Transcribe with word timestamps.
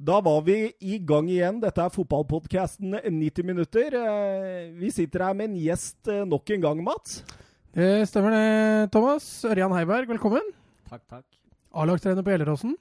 Da 0.00 0.16
var 0.24 0.40
vi 0.46 0.54
i 0.80 0.96
gang 1.04 1.26
igjen. 1.28 1.58
Dette 1.60 1.82
er 1.84 1.92
fotballpodkasten 1.92 2.94
90 3.04 3.44
minutter. 3.44 3.92
Eh, 3.92 4.70
vi 4.80 4.88
sitter 4.96 5.26
her 5.26 5.34
med 5.36 5.50
en 5.50 5.58
gjest 5.60 6.08
eh, 6.08 6.22
nok 6.24 6.52
en 6.54 6.62
gang, 6.64 6.78
Mats. 6.86 7.18
Det 7.76 8.06
stemmer 8.08 8.32
det, 8.32 8.46
Thomas. 8.94 9.26
Ørjan 9.44 9.74
Heiberg, 9.76 10.08
velkommen. 10.08 10.46
Takk, 10.88 11.04
takk. 11.04 11.26
A-lagstrener 11.76 12.24
på 12.24 12.32
Gjelleråsen. 12.32 12.72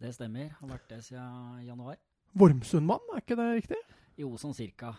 Det 0.00 0.14
stemmer. 0.16 0.48
Har 0.56 0.70
vært 0.70 0.88
det 0.94 1.02
siden 1.04 1.60
januar. 1.66 1.98
Vormsundmann, 2.32 3.04
er 3.12 3.20
ikke 3.20 3.36
det 3.36 3.50
riktig? 3.58 3.82
Jo, 4.16 4.32
sånn 4.40 4.56
cirka. 4.56 4.94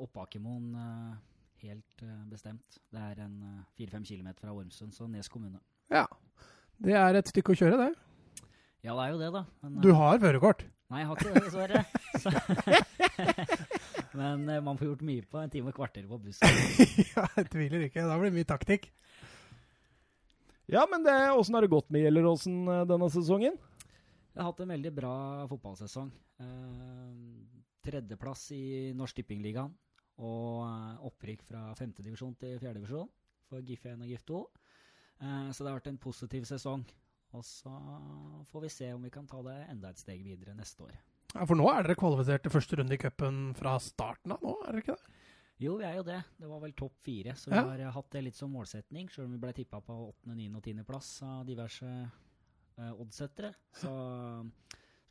Oppakermoen 0.00 0.72
eh, 0.80 1.20
helt 1.66 2.06
eh, 2.06 2.24
bestemt. 2.30 2.80
Det 2.88 3.04
er 3.12 3.20
en 3.26 3.36
eh, 3.50 3.60
fire-fem 3.76 4.08
kilometer 4.08 4.46
fra 4.46 4.56
Vormsund, 4.56 4.96
så 4.96 5.10
Nes 5.12 5.28
kommune. 5.28 5.60
Ja. 5.92 6.06
Det 6.80 6.96
er 6.96 7.20
et 7.20 7.28
stykke 7.28 7.52
å 7.52 7.60
kjøre, 7.60 7.78
det. 7.84 7.92
Ja, 8.82 8.94
det 8.98 9.02
er 9.04 9.10
jo 9.14 9.18
det, 9.20 9.30
da. 9.34 9.42
Men, 9.62 9.80
Du 9.84 9.90
eh, 9.92 9.96
har 9.98 10.18
førerkort. 10.22 10.64
Nei, 10.92 11.02
jeg 11.02 11.08
har 11.08 11.16
ikke 11.16 11.32
det, 11.32 11.42
dessverre. 11.46 11.84
Så- 12.18 12.32
Men 14.18 14.42
eh, 14.50 14.60
man 14.60 14.76
får 14.76 14.88
gjort 14.90 15.04
mye 15.08 15.24
på 15.30 15.38
en 15.40 15.52
time 15.52 15.70
og 15.70 15.76
kvarter 15.78 16.04
på 16.08 16.18
bussen. 16.20 16.58
ja, 17.14 17.24
jeg 17.38 17.46
tviler 17.52 17.86
ikke. 17.86 18.02
Da 18.04 18.16
blir 18.20 18.28
det 18.32 18.36
mye 18.40 18.48
taktikk. 18.50 18.90
Ja, 20.72 20.82
men 20.90 21.02
det- 21.06 21.32
åssen 21.36 21.54
har 21.56 21.64
det 21.64 21.70
gått 21.72 21.88
med 21.94 22.04
Gjelleråsen 22.04 22.58
eh, 22.68 22.82
denne 22.90 23.08
sesongen? 23.14 23.56
Jeg 24.32 24.40
har 24.40 24.50
hatt 24.50 24.60
en 24.64 24.72
veldig 24.74 24.92
bra 24.96 25.14
fotballsesong. 25.50 26.10
Eh, 26.42 27.64
tredjeplass 27.86 28.46
i 28.56 28.64
Norsk 28.96 29.16
Tippingligaen. 29.22 29.72
Og 30.22 31.06
opprykk 31.08 31.40
fra 31.48 31.62
femtedivisjon 31.78 32.34
til 32.40 32.58
fjerdedivisjon 32.60 33.08
for 33.48 33.64
GIF 33.64 33.86
1 33.88 34.02
og 34.04 34.10
GIF 34.12 34.26
2. 34.28 34.42
Eh, 35.22 35.48
så 35.54 35.62
det 35.64 35.70
har 35.72 35.78
vært 35.80 35.90
en 35.94 36.02
positiv 36.02 36.44
sesong. 36.50 36.84
Og 37.32 37.44
så 37.48 37.72
får 38.52 38.66
vi 38.66 38.70
se 38.74 38.90
om 38.92 39.02
vi 39.06 39.10
kan 39.14 39.26
ta 39.26 39.40
det 39.46 39.56
enda 39.72 39.90
et 39.92 40.00
steg 40.00 40.20
videre 40.24 40.54
neste 40.58 40.84
år. 40.84 40.92
Ja, 41.32 41.46
For 41.48 41.56
nå 41.56 41.64
er 41.72 41.86
dere 41.86 41.96
kvalifisert 41.96 42.44
til 42.44 42.52
første 42.52 42.76
runde 42.76 42.92
i 42.92 43.00
cupen 43.00 43.54
fra 43.56 43.78
starten 43.80 44.34
av 44.34 44.42
nå, 44.44 44.52
er 44.66 44.74
dere 44.74 44.82
ikke 44.84 44.96
det? 44.98 45.18
Jo, 45.62 45.76
vi 45.78 45.86
er 45.86 45.94
jo 46.00 46.02
det. 46.04 46.18
Det 46.42 46.48
var 46.50 46.60
vel 46.64 46.72
topp 46.76 46.96
fire, 47.06 47.36
så 47.38 47.52
vi 47.52 47.56
Ja. 47.56 47.62
har 47.70 47.78
eh, 47.80 47.92
hatt 47.94 48.10
det 48.10 48.22
litt 48.24 48.34
som 48.36 48.50
målsetning. 48.50 49.08
Sjøl 49.08 49.28
om 49.28 49.32
vi 49.36 49.38
ble 49.38 49.52
tippa 49.54 49.78
på 49.80 49.94
åttende, 50.10 50.34
niende 50.36 50.58
og 50.58 50.64
tiendeplass 50.66 51.22
av 51.22 51.46
diverse 51.46 51.86
uh, 51.86 52.92
oddsettere. 52.98 53.52
Så 53.78 53.92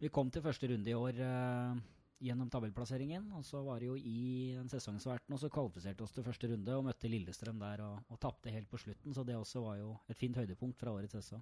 vi 0.02 0.10
kom 0.10 0.30
til 0.34 0.44
første 0.44 0.68
runde 0.68 0.92
i 0.92 0.98
år 0.98 1.22
uh, 1.24 1.80
gjennom 2.22 2.50
tabellplasseringen. 2.52 3.30
Og 3.38 3.46
så 3.48 3.62
var 3.64 3.80
det 3.80 3.88
jo 3.88 3.96
i 3.96 4.54
den 4.58 4.68
sesongsverten, 4.70 5.34
og 5.34 5.40
så 5.40 5.50
kvalifiserte 5.54 6.04
oss 6.04 6.12
til 6.12 6.26
første 6.28 6.52
runde 6.52 6.76
og 6.78 6.84
møtte 6.90 7.10
Lillestrøm 7.10 7.62
der 7.62 7.86
og, 7.88 8.04
og 8.12 8.20
tapte 8.20 8.52
helt 8.54 8.70
på 8.70 8.78
slutten. 8.82 9.16
Så 9.16 9.24
det 9.24 9.38
også 9.40 9.64
var 9.64 9.80
jo 9.80 9.96
et 10.12 10.20
fint 10.20 10.36
høydepunkt 10.36 10.78
fra 10.84 10.92
årets 10.92 11.16
sesong. 11.16 11.42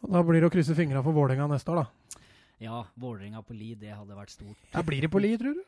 Da 0.00 0.22
blir 0.24 0.40
det 0.40 0.48
å 0.48 0.52
krysse 0.54 0.74
fingra 0.78 1.02
for 1.04 1.12
Vålerenga 1.16 1.46
neste 1.52 1.74
år, 1.74 1.82
da. 1.84 2.16
Ja, 2.60 2.82
Vålerenga 3.00 3.42
på 3.44 3.54
Li, 3.56 3.74
det 3.78 3.92
hadde 3.96 4.16
vært 4.16 4.32
stort. 4.34 4.58
Ja, 4.74 4.82
blir 4.84 5.00
det 5.04 5.10
på 5.12 5.20
Li, 5.20 5.34
tror 5.40 5.56
du? 5.56 5.62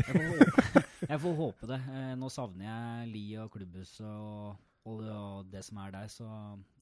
Jeg 0.00 0.06
får 0.06 0.26
håpe, 0.30 0.82
jeg 1.10 1.20
får 1.26 1.34
håpe 1.44 1.68
det. 1.70 1.78
Eh, 1.92 2.10
Nå 2.18 2.30
savner 2.32 2.66
jeg 2.70 3.08
Li 3.12 3.24
og 3.42 3.50
klubbhuset 3.54 4.06
og, 4.06 4.54
og, 4.86 5.00
det- 5.04 5.16
og 5.18 5.48
det 5.52 5.62
som 5.66 5.80
er 5.82 5.90
der, 5.92 6.06
så, 6.08 6.26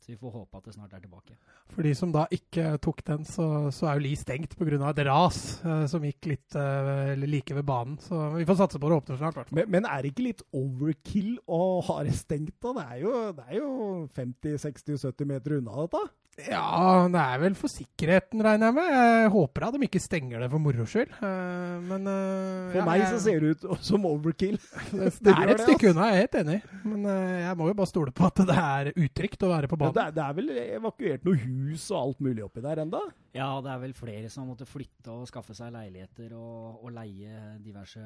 så 0.05 0.13
vi 0.13 0.17
får 0.21 0.35
håpe 0.37 0.61
at 0.61 0.69
det 0.69 0.75
snart 0.77 0.93
er 0.97 1.03
tilbake. 1.03 1.35
For 1.75 1.83
de 1.89 1.95
som 1.99 2.13
da 2.15 2.27
ikke 2.37 2.77
tok 2.85 3.01
den, 3.09 3.25
så, 3.29 3.49
så 3.75 3.89
er 3.91 3.99
jo 3.99 4.05
Li 4.07 4.13
stengt 4.21 4.55
pga. 4.61 4.79
et 4.93 5.03
ras 5.09 5.41
eh, 5.65 5.83
som 5.91 6.05
gikk 6.05 6.29
litt 6.31 6.57
eh, 6.61 7.15
like 7.25 7.57
ved 7.59 7.67
banen. 7.69 7.97
Så 8.05 8.21
vi 8.37 8.47
får 8.49 8.61
satse 8.63 8.79
på 8.81 8.93
det 8.93 9.01
åpner 9.01 9.19
snart. 9.25 9.51
Men, 9.57 9.69
men 9.73 9.89
er 9.89 10.05
det 10.05 10.13
ikke 10.15 10.29
litt 10.29 10.45
overkill 10.57 11.35
å 11.49 11.81
ha 11.89 11.99
det 12.07 12.15
stengt, 12.21 12.55
da? 12.63 12.77
Det 12.79 12.87
er 12.93 13.03
jo, 13.03 13.17
er 13.49 13.59
jo 13.59 13.73
50-60-70 14.21 15.33
meter 15.35 15.59
unna 15.59 15.85
dette. 15.89 16.05
Ja, 16.47 17.09
det 17.11 17.19
er 17.19 17.41
vel 17.43 17.55
for 17.59 17.67
sikkerheten, 17.73 18.39
regner 18.47 18.69
jeg 18.69 18.75
med. 18.77 18.91
Jeg 18.95 19.31
håper 19.35 19.65
at 19.67 19.75
de 19.75 19.87
ikke 19.89 20.01
stenger 20.03 20.45
det 20.45 20.49
for 20.53 20.63
moro 20.63 20.85
skyld. 20.87 21.11
Eh, 21.19 21.79
men 21.89 22.07
eh, 22.07 22.69
For 22.71 22.79
ja, 22.79 22.85
meg 22.87 23.03
så 23.11 23.19
ser 23.25 23.43
det 23.43 23.55
ut 23.57 23.67
som 23.83 24.07
overkill. 24.07 24.55
Det, 24.93 25.09
det 25.27 25.35
er 25.35 25.53
et 25.57 25.65
stykke 25.65 25.91
unna, 25.91 26.07
jeg 26.13 26.15
er 26.15 26.23
helt 26.29 26.39
enig. 26.45 26.59
Men 26.85 27.09
eh, 27.11 27.41
jeg 27.43 27.59
må 27.59 27.71
jo 27.73 27.77
bare 27.81 27.91
stole 27.91 28.15
på 28.15 28.29
at 28.31 28.43
det 28.53 28.59
er 28.63 28.93
utrygt 28.95 29.43
å 29.49 29.51
være 29.51 29.71
på 29.73 29.81
Ja, 29.81 29.83
banen. 29.83 29.97
det, 29.99 30.05
er, 30.07 30.15
det 30.21 30.27
er 30.29 30.39
vel 30.39 30.53
evakuert 30.79 31.27
noe 31.27 31.43
hus 31.43 31.89
og 31.91 31.99
alt 32.05 32.23
mulig 32.29 32.47
oppi 32.47 32.63
der 32.69 32.85
enda? 32.87 33.03
Ja, 33.37 33.49
det 33.61 33.69
er 33.69 33.81
vel 33.83 33.93
flere 33.93 34.29
som 34.33 34.43
har 34.45 34.55
måttet 34.55 34.71
flytte 34.71 35.13
og 35.13 35.27
skaffe 35.29 35.53
seg 35.57 35.73
leiligheter 35.75 36.33
og, 36.39 36.79
og 36.81 36.93
leie 36.97 37.59
diverse 37.61 38.01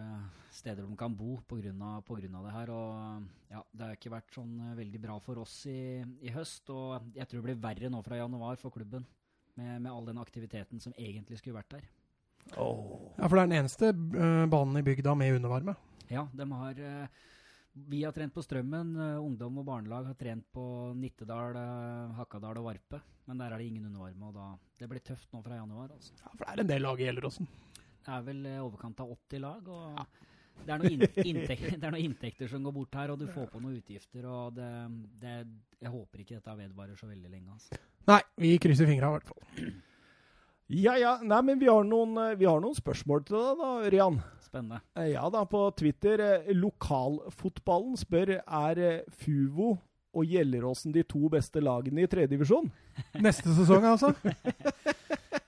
steder 0.50 0.83
de 0.88 0.97
kan 0.99 1.15
bo 1.15 1.37
pga. 1.47 1.71
det 1.71 2.55
her. 2.56 2.72
Og 2.75 3.22
ja, 3.53 3.62
det 3.71 3.87
har 3.87 3.94
ikke 3.94 4.15
vært 4.16 4.34
sånn 4.34 4.56
eh, 4.59 4.77
veldig 4.81 5.03
bra 5.05 5.19
for 5.22 5.38
oss 5.38 5.61
i, 5.71 6.03
i 6.27 6.34
høst. 6.34 6.66
Og 6.75 7.15
jeg 7.15 7.28
tror 7.28 7.38
det 7.38 7.47
blir 7.53 7.62
verre 7.62 7.93
nå 7.93 8.03
fra 8.03 8.19
januar 8.19 8.59
for 8.59 8.75
klubben. 8.75 9.06
Med, 9.55 9.82
med 9.84 9.93
all 9.93 10.06
den 10.09 10.19
aktiviteten 10.19 10.81
som 10.81 10.94
egentlig 10.97 11.38
skulle 11.38 11.59
vært 11.61 11.75
der. 11.77 11.87
Ja, 12.56 13.28
For 13.28 13.37
det 13.37 13.43
er 13.43 13.47
den 13.47 13.59
eneste 13.61 13.93
eh, 13.93 14.44
banen 14.50 14.81
i 14.81 14.87
bygda 14.87 15.15
med 15.15 15.37
undervarme. 15.38 15.77
Ja, 16.11 16.27
de 16.34 16.50
har 16.50 16.82
eh, 16.82 17.25
Vi 17.94 18.03
har 18.03 18.12
trent 18.12 18.34
på 18.34 18.43
Strømmen. 18.43 18.97
ungdom 19.22 19.62
og 19.62 19.71
barnelag 19.71 20.11
har 20.11 20.19
trent 20.19 20.50
på 20.53 20.93
Nittedal, 20.99 21.55
Hakkadal 21.55 22.16
Hakadal 22.19 22.59
og 22.59 22.72
Varpe. 22.72 23.05
Men 23.28 23.38
der 23.38 23.53
er 23.55 23.59
det 23.62 23.66
ingen 23.71 23.84
undervarme, 23.87 24.27
og 24.28 24.34
da 24.34 24.47
Det 24.81 24.88
blir 24.91 25.00
tøft 25.06 25.28
nå 25.33 25.43
fra 25.44 25.55
januar. 25.60 25.93
altså. 25.94 26.12
Ja, 26.19 26.31
For 26.34 26.44
det 26.44 26.53
er 26.56 26.60
en 26.65 26.66
del 26.72 26.83
lag 26.83 27.00
i 27.00 27.05
Gjelleråsen. 27.06 27.47
Det 28.03 28.09
er 28.16 28.22
vel 28.27 28.47
i 28.50 28.56
overkant 28.59 29.00
av 29.00 29.12
80 29.15 29.38
lag, 29.44 29.69
og 29.69 30.00
det, 30.66 30.72
er 30.75 30.78
noen 30.83 31.05
inntekter, 31.22 31.77
det 31.81 31.84
er 31.87 31.94
noen 31.94 32.03
inntekter 32.09 32.49
som 32.50 32.65
går 32.66 32.75
bort 32.75 32.94
her, 32.99 33.12
og 33.15 33.19
du 33.22 33.28
får 33.31 33.47
på 33.53 33.61
noen 33.62 33.77
utgifter, 33.78 34.27
og 34.27 34.56
det, 34.59 34.71
det 35.22 35.37
Jeg 35.81 35.91
håper 35.94 36.19
ikke 36.25 36.34
dette 36.41 36.56
vedvarer 36.59 36.99
så 36.99 37.06
veldig 37.06 37.31
lenge. 37.31 37.53
altså. 37.55 37.78
Nei, 38.11 38.21
vi 38.43 38.56
krysser 38.59 38.87
fingra 38.91 39.12
i 39.12 39.19
hvert 39.21 39.31
fall. 39.31 39.72
Ja 40.72 40.94
ja, 40.97 41.16
nei, 41.22 41.41
men 41.44 41.59
vi 41.61 41.66
har 41.69 41.84
noen, 41.84 42.16
eh, 42.19 42.34
vi 42.41 42.47
har 42.49 42.61
noen 42.62 42.75
spørsmål 42.75 43.25
til 43.28 43.37
deg 43.37 43.59
da, 43.62 43.71
Rian. 43.93 44.19
Spennende. 44.43 44.81
Eh, 44.97 45.11
Ja 45.12 45.28
da, 45.31 45.44
på 45.44 45.62
Twitter. 45.77 46.19
eh, 46.21 46.53
Lokalfotballen 46.56 47.97
spør 48.00 48.38
er 48.43 48.78
eh, 48.82 49.03
Fuvo 49.22 49.75
og 50.12 50.28
Gjelleråsen 50.28 50.93
de 50.95 51.05
to 51.09 51.27
beste 51.33 51.62
lagene 51.62 52.05
i 52.05 52.11
tredjedivisjon. 52.11 52.69
Neste 53.25 53.53
sesong, 53.59 53.87
altså. 53.89 54.12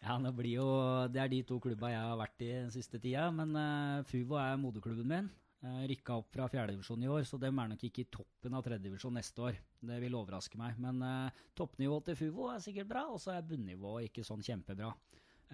Ja, 0.04 0.18
det 0.20 0.34
blir 0.36 0.58
jo 0.58 0.68
Det 1.12 1.20
er 1.22 1.30
de 1.32 1.40
to 1.48 1.58
klubba 1.62 1.92
jeg 1.92 2.04
har 2.04 2.18
vært 2.20 2.44
i 2.44 2.50
den 2.52 2.70
siste 2.72 3.00
tida, 3.00 3.30
men 3.32 3.54
uh, 3.56 4.04
Fuvo 4.08 4.38
er 4.40 4.60
moderklubben 4.60 5.08
min. 5.08 5.30
Uh, 5.64 5.84
Rykka 5.88 6.18
opp 6.20 6.28
fra 6.34 6.48
fjerdedivisjon 6.52 7.04
i 7.06 7.10
år, 7.12 7.24
så 7.28 7.40
dem 7.40 7.60
er 7.60 7.72
nok 7.72 7.86
ikke 7.88 8.04
i 8.04 8.10
toppen 8.12 8.56
av 8.56 8.64
tredjedivisjon 8.66 9.16
neste 9.16 9.46
år. 9.48 9.58
Det 9.84 10.00
vil 10.02 10.16
overraske 10.16 10.60
meg. 10.60 10.76
Men 10.80 11.00
uh, 11.04 11.44
toppnivået 11.56 12.10
til 12.10 12.20
Fuvo 12.20 12.50
er 12.52 12.64
sikkert 12.64 12.90
bra, 12.92 13.06
og 13.12 13.20
så 13.22 13.32
er 13.34 13.48
bunnivået 13.48 14.10
ikke 14.10 14.26
sånn 14.28 14.44
kjempebra. 14.44 14.92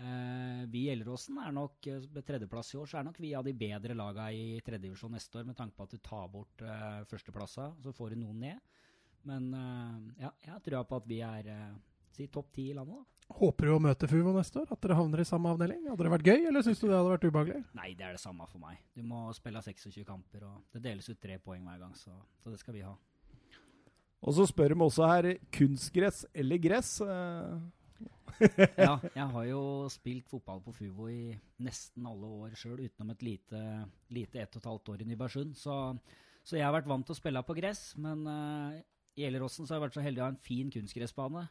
Uh, 0.00 0.66
vi 0.70 0.84
i 0.84 0.88
Gjelleråsen 0.88 1.38
er 1.42 1.54
nok 1.54 1.86
ved 2.14 2.22
tredjeplass 2.26 2.74
i 2.74 2.78
år, 2.80 2.90
så 2.90 3.00
er 3.00 3.06
nok 3.06 3.18
vi 3.22 3.34
av 3.38 3.46
de 3.46 3.54
bedre 3.58 3.94
laga 3.98 4.30
i 4.34 4.58
tredjedivisjon 4.66 5.14
neste 5.14 5.42
år, 5.42 5.46
med 5.50 5.58
tanke 5.58 5.78
på 5.78 5.86
at 5.86 5.94
du 5.94 6.02
tar 6.02 6.30
bort 6.32 6.66
uh, 6.66 7.02
førsteplassa, 7.10 7.70
så 7.82 7.94
får 7.94 8.14
du 8.14 8.22
noen 8.22 8.46
ned. 8.48 8.78
Men 9.28 9.48
eh, 9.54 10.24
ja, 10.24 10.32
jeg 10.46 10.62
tror 10.66 10.86
på 10.88 11.00
at 11.00 11.08
vi 11.08 11.20
er 11.24 11.48
uh, 11.52 11.78
si 12.16 12.28
topp 12.32 12.52
ti 12.56 12.70
i 12.70 12.76
landet, 12.76 13.00
da. 13.00 13.06
Håper 13.40 13.68
du 13.68 13.72
å 13.76 13.82
møte 13.82 14.08
Fuvo 14.10 14.32
neste 14.34 14.58
år? 14.58 14.72
At 14.74 14.80
dere 14.82 14.96
havner 14.98 15.22
i 15.22 15.28
samme 15.28 15.52
avdeling? 15.52 15.84
Hadde 15.86 16.02
det 16.02 16.10
vært 16.16 16.30
gøy, 16.32 16.48
eller 16.50 16.64
syns 16.66 16.80
du 16.80 16.88
det 16.88 16.96
hadde 16.96 17.12
vært 17.12 17.26
ubehagelig? 17.28 17.60
Nei, 17.78 17.92
det 17.94 18.08
er 18.08 18.16
det 18.16 18.22
samme 18.22 18.46
for 18.50 18.58
meg. 18.62 18.80
Du 18.96 19.04
må 19.06 19.28
spille 19.36 19.62
26 19.62 20.02
kamper, 20.08 20.48
og 20.48 20.74
det 20.74 20.82
deles 20.88 21.06
ut 21.12 21.20
tre 21.22 21.36
poeng 21.38 21.62
hver 21.68 21.78
gang, 21.84 21.92
så, 21.94 22.16
så 22.42 22.50
det 22.50 22.58
skal 22.58 22.74
vi 22.74 22.82
ha. 22.82 22.96
Og 24.20 24.34
så 24.36 24.48
spør 24.50 24.74
de 24.74 24.82
også 24.84 25.06
her 25.12 25.28
kunstgress 25.54 26.24
eller 26.42 26.58
gress. 26.60 26.96
Eh, 27.04 27.60
Ja, 28.80 28.94
jeg 29.18 29.26
har 29.34 29.46
jo 29.48 29.62
spilt 29.92 30.28
fotball 30.30 30.62
på 30.64 30.74
Fuvo 30.76 31.08
i 31.12 31.34
nesten 31.62 32.06
alle 32.08 32.30
år 32.44 32.56
sjøl, 32.58 32.80
utenom 32.80 33.12
et 33.14 33.24
lite, 33.24 33.62
lite 34.14 34.42
ett 34.42 34.56
og 34.56 34.62
et 34.62 34.70
halvt 34.70 34.92
år 34.94 35.04
i 35.04 35.08
Nybergsund. 35.10 35.56
Så, 35.58 35.76
så 36.42 36.58
jeg 36.58 36.66
har 36.66 36.74
vært 36.74 36.88
vant 36.90 37.06
til 37.06 37.16
å 37.16 37.20
spille 37.20 37.44
på 37.46 37.56
gress, 37.58 37.90
men 38.00 38.24
eh, 38.30 38.80
i 39.20 39.26
Gjelleråsen 39.26 39.66
så 39.68 39.74
har 39.74 39.78
jeg 39.82 39.86
vært 39.88 39.98
så 40.00 40.04
heldig 40.08 40.22
å 40.22 40.26
ha 40.26 40.32
en 40.34 40.40
fin 40.48 40.72
kunstgressbane. 40.72 41.44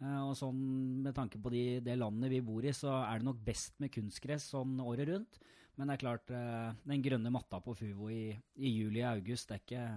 Eh, 0.00 0.20
og 0.24 0.32
sånn 0.38 0.60
med 1.04 1.12
tanke 1.16 1.36
på 1.44 1.52
de, 1.52 1.62
det 1.84 1.98
landet 2.00 2.32
vi 2.32 2.40
bor 2.44 2.64
i, 2.64 2.72
så 2.72 2.94
er 3.04 3.20
det 3.20 3.28
nok 3.28 3.40
best 3.44 3.76
med 3.84 3.92
kunstgress 3.92 4.48
sånn 4.54 4.78
året 4.80 5.10
rundt. 5.12 5.40
Men 5.76 5.88
det 5.88 5.94
er 5.98 6.02
klart, 6.02 6.30
eh, 6.34 6.72
den 6.88 7.04
grønne 7.04 7.30
matta 7.32 7.60
på 7.64 7.76
Fuvo 7.76 8.08
i, 8.12 8.30
i 8.56 8.72
juli 8.80 9.04
og 9.04 9.14
august, 9.20 9.48
det 9.52 9.60
er 9.60 9.64
ikke 9.64 9.88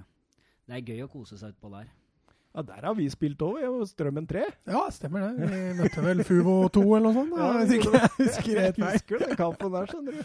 Det 0.67 0.75
er 0.77 0.87
gøy 0.93 1.01
å 1.03 1.11
kose 1.11 1.35
seg 1.39 1.55
utpå 1.55 1.71
der. 1.73 1.89
ja, 2.55 2.61
der 2.61 2.85
har 2.87 2.93
vi 2.95 3.07
spilt 3.11 3.41
òg, 3.43 3.57
Strømmen 3.89 4.27
3. 4.29 4.43
Ja, 4.69 4.83
stemmer 4.95 5.25
det. 5.33 5.49
Vi 5.51 5.61
møtte 5.81 6.03
vel 6.05 6.23
Fuvo 6.23 6.53
2 6.71 6.83
eller 6.97 7.07
noe 7.09 7.13
sånt. 7.17 7.33
Da, 7.35 7.47
hvis 7.63 7.73
ikke 7.79 7.91
jeg 7.97 8.11
husker 8.19 8.51
Jeg 8.53 8.67
helt 8.67 8.79
feil. 8.79 8.93
husker 8.93 9.23
den 9.25 9.35
kampen 9.39 9.73
der, 9.73 9.89
skjønner 9.91 10.19
du. 10.19 10.23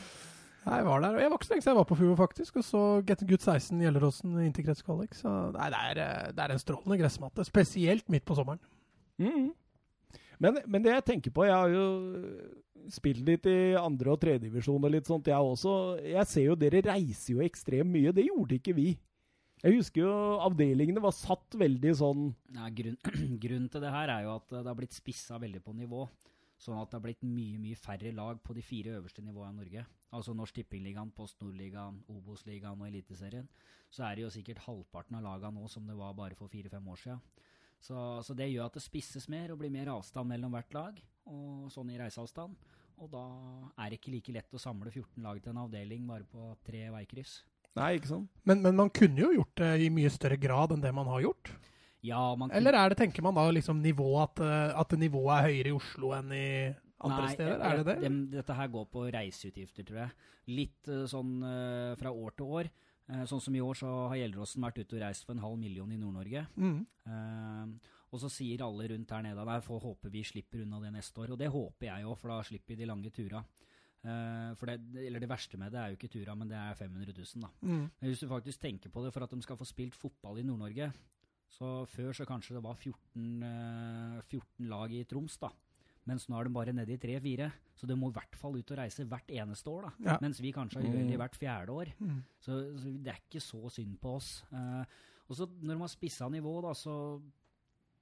Nei, 0.69 0.82
Jeg 0.82 0.85
var 0.85 1.00
der, 1.00 1.15
og 1.17 1.23
jeg 1.23 1.31
var 1.32 1.38
ikke 1.38 1.49
så 1.49 1.53
lenge 1.55 1.65
siden 1.65 1.73
jeg 1.73 1.81
var 1.81 1.88
på 1.88 1.97
FUO, 1.97 2.15
faktisk. 2.19 2.56
Og 2.61 2.65
så 2.67 2.82
Get 3.09 3.25
Gutt 3.29 3.44
16 3.47 3.81
Gjelleråsen 3.81 4.35
interkretskvalik. 4.44 5.17
Så 5.17 5.32
nei, 5.56 5.69
det 5.73 5.81
er, 5.91 6.00
eh, 6.05 6.32
det 6.37 6.44
er 6.44 6.55
en 6.55 6.61
strålende 6.61 6.99
gressmatte. 7.00 7.47
Spesielt 7.49 8.09
midt 8.12 8.26
på 8.29 8.37
sommeren. 8.37 8.61
Mm. 9.23 9.49
Men, 10.38 10.61
men 10.70 10.85
det 10.85 10.93
jeg 10.93 11.05
tenker 11.09 11.32
på 11.35 11.43
Jeg 11.49 11.56
har 11.56 11.73
jo 11.73 11.87
spilt 12.94 13.25
litt 13.26 13.47
i 13.50 13.75
andre- 13.75 14.12
og 14.12 14.20
tredjedivisjon 14.23 14.85
og 14.85 14.93
litt 14.93 15.09
sånt, 15.09 15.26
jeg 15.26 15.35
også. 15.55 15.73
Jeg 16.05 16.31
ser 16.31 16.47
jo 16.47 16.59
dere 16.59 16.85
reiser 16.87 17.35
jo 17.35 17.44
ekstremt 17.44 17.91
mye. 17.93 18.15
Det 18.15 18.29
gjorde 18.29 18.61
ikke 18.61 18.76
vi. 18.76 18.88
Jeg 19.65 19.75
husker 19.75 20.05
jo 20.05 20.12
avdelingene 20.47 21.03
var 21.03 21.17
satt 21.17 21.56
veldig 21.59 21.93
sånn 21.99 22.29
Ja, 22.55 22.69
grunn, 22.70 22.94
grunnen 23.43 23.67
til 23.73 23.82
det 23.82 23.91
her 23.91 24.12
er 24.15 24.29
jo 24.29 24.37
at 24.37 24.53
eh, 24.53 24.61
det 24.62 24.70
har 24.70 24.79
blitt 24.79 24.94
spissa 24.94 25.41
veldig 25.43 25.62
på 25.65 25.75
nivå. 25.75 26.05
Sånn 26.58 26.78
at 26.81 26.90
det 26.90 26.99
har 26.99 27.05
blitt 27.05 27.22
mye 27.22 27.58
mye 27.62 27.78
færre 27.78 28.10
lag 28.14 28.40
på 28.43 28.55
de 28.56 28.64
fire 28.66 28.96
øverste 28.99 29.22
nivåene 29.22 29.55
i 29.55 29.58
Norge. 29.60 29.84
Altså 30.16 30.34
Norsk 30.34 30.56
Tippingligaen, 30.56 31.12
Post 31.14 31.38
Nordligaen, 31.43 32.00
Obos-ligaen 32.10 32.81
og 32.81 32.88
Eliteserien. 32.88 33.46
Så 33.93 34.02
er 34.05 34.16
det 34.16 34.25
jo 34.25 34.32
sikkert 34.34 34.64
halvparten 34.64 35.20
av 35.20 35.26
lagene 35.26 35.60
nå 35.60 35.69
som 35.70 35.87
det 35.87 35.96
var 35.96 36.16
bare 36.19 36.38
for 36.38 36.50
fire-fem 36.50 36.88
år 36.90 36.99
siden. 37.05 37.22
Så, 37.78 37.94
så 38.26 38.34
det 38.34 38.49
gjør 38.50 38.66
at 38.66 38.75
det 38.75 38.82
spisses 38.82 39.28
mer 39.31 39.52
og 39.55 39.60
blir 39.60 39.70
mer 39.70 39.93
avstand 39.93 40.26
mellom 40.32 40.56
hvert 40.56 40.75
lag, 40.75 40.99
og 41.31 41.70
sånn 41.70 41.93
i 41.94 42.00
reiseavstand. 42.00 42.58
Og 42.99 43.10
da 43.12 43.25
er 43.78 43.93
det 43.93 44.00
ikke 44.00 44.16
like 44.16 44.34
lett 44.34 44.58
å 44.58 44.60
samle 44.62 44.90
14 44.90 45.22
lag 45.22 45.38
til 45.38 45.55
en 45.55 45.62
avdeling 45.62 46.08
bare 46.08 46.26
på 46.26 46.50
tre 46.66 46.88
veikryss. 46.90 47.38
Nei, 47.78 47.93
ikke 48.00 48.10
sant? 48.10 48.31
Men, 48.49 48.64
men 48.64 48.75
man 48.81 48.90
kunne 48.90 49.22
jo 49.22 49.31
gjort 49.37 49.60
det 49.60 49.70
i 49.84 49.90
mye 49.94 50.10
større 50.10 50.40
grad 50.40 50.75
enn 50.75 50.82
det 50.82 50.90
man 50.96 51.06
har 51.12 51.22
gjort. 51.28 51.52
Ja, 52.06 52.34
man 52.38 52.52
Eller 52.54 52.76
er 52.78 52.92
det, 52.92 52.98
tenker 53.00 53.24
man 53.26 53.34
da 53.34 53.48
liksom 53.50 53.80
nivå 53.82 54.10
at, 54.22 54.40
eh, 54.44 54.74
at 54.78 54.92
nivået 54.98 55.32
er 55.34 55.48
høyere 55.48 55.72
i 55.72 55.76
Oslo 55.76 56.12
enn 56.14 56.34
i 56.34 56.48
andre 56.98 57.24
Nei, 57.24 57.32
steder? 57.34 57.62
Er 57.62 57.80
det 57.80 57.86
det? 57.86 57.96
dem- 58.04 58.26
dette 58.30 58.54
her 58.54 58.68
går 58.68 58.86
på 58.92 59.06
reiseutgifter, 59.14 59.86
tror 59.86 59.98
jeg. 60.04 60.10
Litt 60.46 60.88
eh, 60.88 61.06
sånn 61.10 61.42
eh, 61.42 61.96
fra 61.98 62.12
år 62.12 62.36
til 62.36 62.46
år. 62.60 62.70
Sånn 63.24 63.40
som 63.40 63.54
i 63.56 63.60
år 63.64 63.72
så 63.72 63.88
har 64.10 64.18
Gjelleråsen 64.20 64.60
vært 64.60 64.82
ute 64.82 64.98
og 64.98 65.00
reist 65.00 65.24
for 65.24 65.32
en 65.32 65.40
halv 65.40 65.56
million 65.56 65.88
i 65.90 65.96
Nord-Norge. 65.96 66.42
Mm. 66.60 66.82
Uh, 67.08 67.94
og 68.12 68.20
så 68.20 68.28
sier 68.28 68.60
alle 68.66 68.84
rundt 68.92 69.14
her 69.14 69.24
nede 69.24 69.46
at 69.48 69.64
får 69.64 69.80
håpe 69.80 70.12
vi 70.12 70.20
slipper 70.28 70.60
unna 70.66 70.76
det 70.82 70.92
neste 70.92 71.22
år. 71.24 71.32
Og 71.32 71.40
det 71.40 71.48
håper 71.48 71.88
jeg 71.88 72.04
òg, 72.04 72.18
for 72.20 72.34
da 72.34 72.42
slipper 72.44 72.74
vi 72.74 72.82
de 72.82 72.88
lange 72.90 73.12
tura. 73.16 73.40
Uh, 74.04 74.52
for 74.60 74.68
det, 74.68 74.78
eller 75.08 75.24
det 75.24 75.30
verste 75.30 75.56
med 75.56 75.72
det 75.72 75.80
er 75.80 75.88
jo 75.88 75.96
ikke 75.96 76.12
tura, 76.12 76.36
men 76.36 76.52
det 76.52 76.60
er 76.60 76.76
500 76.76 77.16
000, 77.16 77.46
da. 77.46 77.50
Mm. 77.64 77.86
Men 77.88 78.10
hvis 78.12 78.20
du 78.20 78.28
faktisk 78.28 78.60
tenker 78.60 78.92
på 78.92 79.06
det, 79.06 79.14
for 79.16 79.24
at 79.24 79.32
de 79.32 79.40
skal 79.42 79.56
få 79.56 79.68
spilt 79.68 79.96
fotball 79.96 80.38
i 80.42 80.44
Nord-Norge 80.44 80.92
Så 81.48 81.86
før 81.88 82.12
så 82.14 82.26
kanskje 82.28 82.54
det 82.58 82.62
var 82.64 82.76
14, 82.76 83.42
eh, 83.42 84.20
14 84.28 84.68
lag 84.68 84.92
i 84.92 85.04
Troms, 85.08 85.38
da. 85.40 85.48
Mens 86.08 86.26
nå 86.28 86.38
er 86.40 86.44
de 86.48 86.52
bare 86.54 86.72
nede 86.72 86.92
i 86.94 86.98
3-4. 87.00 87.50
Så 87.76 87.86
de 87.86 87.94
må 87.96 88.08
i 88.08 88.16
hvert 88.16 88.36
fall 88.36 88.56
ut 88.56 88.70
og 88.72 88.78
reise 88.80 89.04
hvert 89.08 89.28
eneste 89.28 89.68
år, 89.72 89.88
da. 89.88 89.92
Ja. 90.12 90.18
Mens 90.22 90.40
vi 90.40 90.52
kanskje 90.52 90.80
har 90.82 90.92
det 90.92 91.04
Mm. 91.06 91.18
hvert 91.20 91.36
fjerde 91.36 91.68
år. 91.74 91.92
Mm. 92.00 92.22
Så, 92.40 92.52
så 92.80 92.92
det 93.02 93.12
er 93.12 93.20
ikke 93.28 93.40
så 93.44 93.60
synd 93.70 93.98
på 94.00 94.14
oss. 94.16 94.44
Eh, 94.52 94.84
og 95.28 95.36
så 95.36 95.46
når 95.60 95.74
man 95.76 95.84
har 95.88 95.92
spissa 95.92 96.28
nivå, 96.28 96.60
da, 96.62 96.72
så 96.74 97.20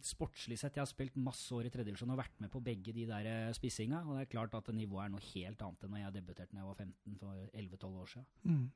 Sportslig 0.06 0.58
sett, 0.60 0.74
jeg 0.76 0.82
har 0.84 0.86
spilt 0.90 1.14
masse 1.16 1.50
år 1.56 1.66
i 1.66 1.70
tredjedivisjon 1.72 2.10
og 2.12 2.18
vært 2.20 2.34
med 2.38 2.50
på 2.52 2.60
begge 2.62 2.92
de 2.92 3.06
der 3.08 3.26
eh, 3.26 3.52
spissinga. 3.56 4.02
Og 4.06 4.18
det 4.18 4.26
er 4.26 4.30
klart 4.30 4.54
at 4.54 4.68
nivået 4.76 5.06
er 5.06 5.08
noe 5.14 5.24
helt 5.32 5.62
annet 5.64 5.82
enn 5.86 5.90
når 5.94 6.02
jeg 6.02 6.14
debuterte 6.18 6.52
da 6.52 6.60
jeg 6.60 6.68
var 6.68 6.76
15 6.76 7.16
for 7.18 7.48
11-12 7.56 7.96
år 8.02 8.10
siden. 8.12 8.26
Mm. 8.44 8.66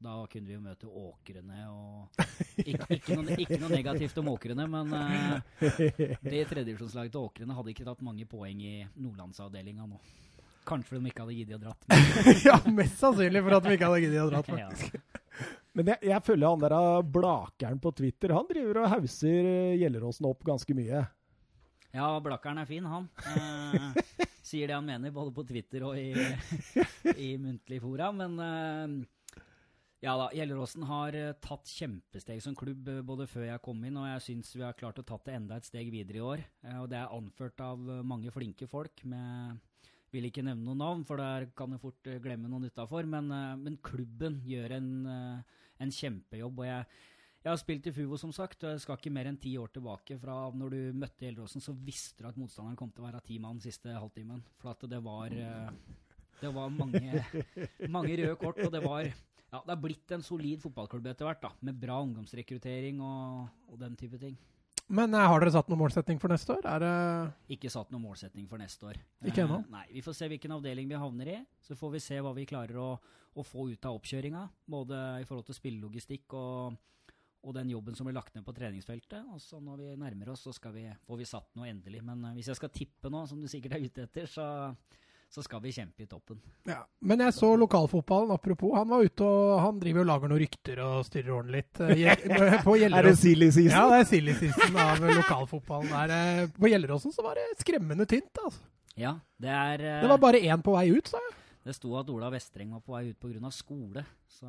Da 0.00 0.14
kunne 0.32 0.48
vi 0.48 0.54
jo 0.54 0.62
møte 0.64 0.88
åkrene 0.88 1.66
og 1.68 2.22
Ikke, 2.62 2.86
ikke, 2.96 3.16
noe, 3.18 3.34
ikke 3.36 3.58
noe 3.60 3.68
negativt 3.68 4.20
om 4.22 4.30
åkrene, 4.32 4.64
men 4.72 4.94
uh, 4.96 5.60
det 5.60 6.46
tredjedivisjonslaget 6.48 7.12
til 7.12 7.26
åkrene 7.26 7.56
hadde 7.58 7.74
ikke 7.74 7.84
tatt 7.84 8.00
mange 8.04 8.24
poeng 8.28 8.62
i 8.64 8.78
nordlandsavdelinga 8.96 9.84
nå. 9.90 10.00
Kanskje 10.68 10.96
de 10.96 11.12
ikke 11.12 11.26
hadde 11.26 11.36
giddet 11.36 11.58
å 11.58 11.62
dratt. 11.66 11.84
Ja, 12.48 12.56
mest 12.72 12.96
sannsynlig 13.00 13.44
for 13.44 13.58
at 13.58 13.68
de 13.68 13.76
ikke 13.76 13.92
hadde 13.92 14.02
giddet 14.06 14.24
å 14.24 14.30
dra. 14.32 14.42
ja. 14.64 14.70
Men 15.76 15.92
jeg, 15.92 16.02
jeg 16.10 16.24
følger 16.26 16.48
han 16.48 16.64
der 16.64 16.74
av 16.80 17.04
Blakeren 17.14 17.80
på 17.84 17.92
Twitter. 18.00 18.34
Han 18.36 18.48
driver 18.48 18.82
og 18.82 18.90
hauser 18.96 19.46
eh, 19.52 19.78
Gjelleråsen 19.80 20.26
opp 20.32 20.42
ganske 20.48 20.74
mye. 20.76 21.04
ja, 21.94 22.08
Blakkeren 22.24 22.64
er 22.64 22.68
fin, 22.68 22.88
han. 22.88 23.06
Uh, 23.20 23.92
sier 24.50 24.68
det 24.68 24.76
han 24.76 24.88
mener, 24.88 25.12
både 25.14 25.32
på 25.36 25.44
Twitter 25.46 25.84
og 25.86 25.98
i, 26.00 26.10
i 27.14 27.34
muntlig 27.40 27.80
fora. 27.84 28.10
Men 28.16 28.36
eh, 28.44 29.00
ja 30.00 30.14
da, 30.16 30.30
Gjelleråsen 30.32 30.84
har 30.88 31.16
eh, 31.16 31.34
tatt 31.44 31.68
kjempesteg 31.68 32.40
som 32.40 32.54
klubb 32.56 32.88
eh, 32.88 33.02
både 33.04 33.26
før 33.28 33.44
jeg 33.50 33.62
kom 33.64 33.82
inn, 33.84 33.98
og 34.00 34.08
jeg 34.08 34.24
syns 34.24 34.54
vi 34.56 34.64
har 34.64 34.76
klart 34.78 35.00
å 35.02 35.04
tatt 35.04 35.26
det 35.28 35.34
enda 35.36 35.58
et 35.60 35.68
steg 35.68 35.90
videre 35.92 36.20
i 36.20 36.24
år. 36.24 36.44
Eh, 36.64 36.78
og 36.80 36.88
det 36.88 36.96
er 37.02 37.12
anført 37.12 37.60
av 37.64 37.84
mange 38.08 38.32
flinke 38.32 38.68
folk 38.70 39.04
med 39.04 39.60
vil 40.10 40.26
ikke 40.26 40.42
nevne 40.42 40.64
noen 40.64 40.80
navn, 40.80 41.04
for 41.06 41.20
der 41.20 41.50
kan 41.54 41.70
jeg 41.70 41.82
fort 41.84 42.08
glemme 42.24 42.48
noen 42.50 42.66
utafor. 42.66 43.06
Men, 43.06 43.28
men 43.60 43.76
klubben 43.84 44.40
gjør 44.42 44.72
en, 44.80 44.88
en 45.78 45.92
kjempejobb. 45.94 46.64
og 46.64 46.66
jeg, 46.66 46.88
jeg 47.44 47.50
har 47.52 47.60
spilt 47.60 47.86
i 47.86 47.92
Fuvo, 47.94 48.18
som 48.18 48.32
sagt, 48.34 48.64
og 48.64 48.72
jeg 48.72 48.82
skal 48.82 48.98
ikke 48.98 49.12
mer 49.14 49.30
enn 49.30 49.38
ti 49.38 49.52
år 49.60 49.70
tilbake 49.76 50.18
fra 50.18 50.40
når 50.50 50.74
du 50.74 50.98
møtte 50.98 51.28
Gjelleråsen, 51.28 51.62
så 51.62 51.76
visste 51.78 52.24
du 52.24 52.32
at 52.32 52.40
motstanderen 52.42 52.80
kom 52.80 52.90
til 52.90 53.04
å 53.04 53.06
være 53.06 53.22
ti 53.28 53.38
mann 53.38 53.62
siste 53.62 53.94
halvtimen. 53.94 54.42
For 54.58 54.72
at 54.74 54.82
det 54.90 54.98
var, 55.04 55.38
det 56.40 56.54
var 56.58 56.74
mange, 56.74 57.22
mange 57.86 58.18
røde 58.24 58.34
kort, 58.42 58.64
og 58.66 58.74
det 58.74 58.82
var 58.82 59.12
ja, 59.50 59.62
Det 59.64 59.74
har 59.74 59.82
blitt 59.82 60.14
en 60.14 60.22
solid 60.24 60.62
fotballklubb 60.62 61.10
etter 61.10 61.26
hvert, 61.26 61.42
da, 61.42 61.50
med 61.66 61.78
bra 61.82 61.98
ungdomsrekruttering 62.04 63.02
og, 63.02 63.50
og 63.70 63.80
den 63.82 63.96
type 63.98 64.20
ting. 64.22 64.38
Men 64.90 65.14
eh, 65.14 65.26
har 65.30 65.42
dere 65.42 65.52
satt 65.54 65.70
noen 65.70 65.84
målsetting 65.84 66.18
for 66.22 66.32
neste 66.32 66.56
år? 66.56 66.66
Er 66.66 66.82
det 66.82 67.54
Ikke 67.56 67.70
satt 67.70 67.92
noen 67.94 68.08
målsetning 68.08 68.48
for 68.50 68.58
neste 68.62 68.88
år. 68.90 68.98
Ikke 69.22 69.44
ennå? 69.44 69.60
Eh, 69.62 69.72
nei, 69.72 69.86
Vi 69.94 70.02
får 70.06 70.16
se 70.18 70.28
hvilken 70.32 70.54
avdeling 70.56 70.90
vi 70.90 70.98
havner 70.98 71.32
i. 71.36 71.38
Så 71.62 71.78
får 71.78 71.94
vi 71.94 72.02
se 72.02 72.18
hva 72.18 72.32
vi 72.34 72.46
klarer 72.50 72.78
å, 72.82 72.90
å 73.38 73.46
få 73.46 73.68
ut 73.70 73.86
av 73.86 73.98
oppkjøringa. 74.00 74.46
Både 74.74 75.02
i 75.22 75.28
forhold 75.28 75.46
til 75.46 75.58
spillelogistikk 75.60 76.34
og, 76.38 76.80
og 77.46 77.54
den 77.54 77.70
jobben 77.70 77.98
som 77.98 78.08
blir 78.08 78.18
lagt 78.18 78.34
ned 78.34 78.46
på 78.46 78.56
treningsfeltet. 78.56 79.30
Og 79.30 79.38
så 79.44 79.62
når 79.62 79.84
vi 79.84 79.92
nærmer 80.02 80.34
oss, 80.34 80.42
så 80.48 80.54
skal 80.56 80.74
vi, 80.74 80.88
får 81.06 81.22
vi 81.22 81.30
satt 81.36 81.54
noe 81.54 81.70
endelig. 81.70 82.02
Men 82.06 82.26
eh, 82.26 82.40
hvis 82.40 82.50
jeg 82.50 82.58
skal 82.58 82.74
tippe 82.74 83.14
nå, 83.14 83.22
som 83.30 83.38
du 83.38 83.46
sikkert 83.50 83.78
er 83.78 83.86
ute 83.86 84.08
etter, 84.08 84.26
så, 84.30 84.48
så 85.30 85.42
skal 85.46 85.60
vi 85.62 85.70
kjempe 85.72 86.02
i 86.02 86.08
toppen. 86.10 86.40
Ja. 86.66 86.80
Men 87.06 87.20
jeg 87.22 87.34
så 87.36 87.52
lokalfotballen, 87.60 88.32
apropos. 88.34 88.72
Han 88.74 88.88
var 88.90 89.04
ute 89.06 89.22
og 89.26 89.60
han 89.62 89.78
driver 89.78 90.02
og 90.02 90.08
lager 90.10 90.32
noen 90.32 90.42
rykter 90.42 90.80
og 90.82 91.04
styrer 91.06 91.36
ordentlig 91.36 91.60
litt. 91.62 91.80
eh, 92.34 92.56
På 92.66 92.74
Er 92.76 93.06
det 93.06 93.14
silly 93.20 93.50
season? 93.54 93.76
Ja, 93.76 93.84
det 93.92 94.00
er 94.02 94.08
silly 94.10 94.34
season 94.40 94.76
av 94.82 94.98
lokalfotballen. 95.06 95.92
Der, 95.94 96.14
eh, 96.42 96.48
på 96.58 96.72
Gjelleråsen 96.72 97.14
så 97.14 97.22
var 97.26 97.38
det 97.38 97.46
skremmende 97.62 98.08
tynt. 98.10 98.42
altså. 98.42 98.60
Ja, 98.98 99.14
det 99.40 99.54
er 99.54 99.84
eh, 99.86 100.00
Det 100.02 100.10
var 100.10 100.18
bare 100.26 100.42
én 100.42 100.62
på 100.66 100.74
vei 100.74 100.88
ut, 100.90 101.06
sa 101.08 101.22
jeg. 101.22 101.36
Det 101.70 101.76
sto 101.76 101.92
at 101.94 102.08
Ola 102.10 102.26
Vestreng 102.34 102.72
var 102.74 102.80
på 102.82 102.96
vei 102.96 103.12
ut 103.12 103.18
pga. 103.22 103.50
skole. 103.54 104.02
Så 104.26 104.48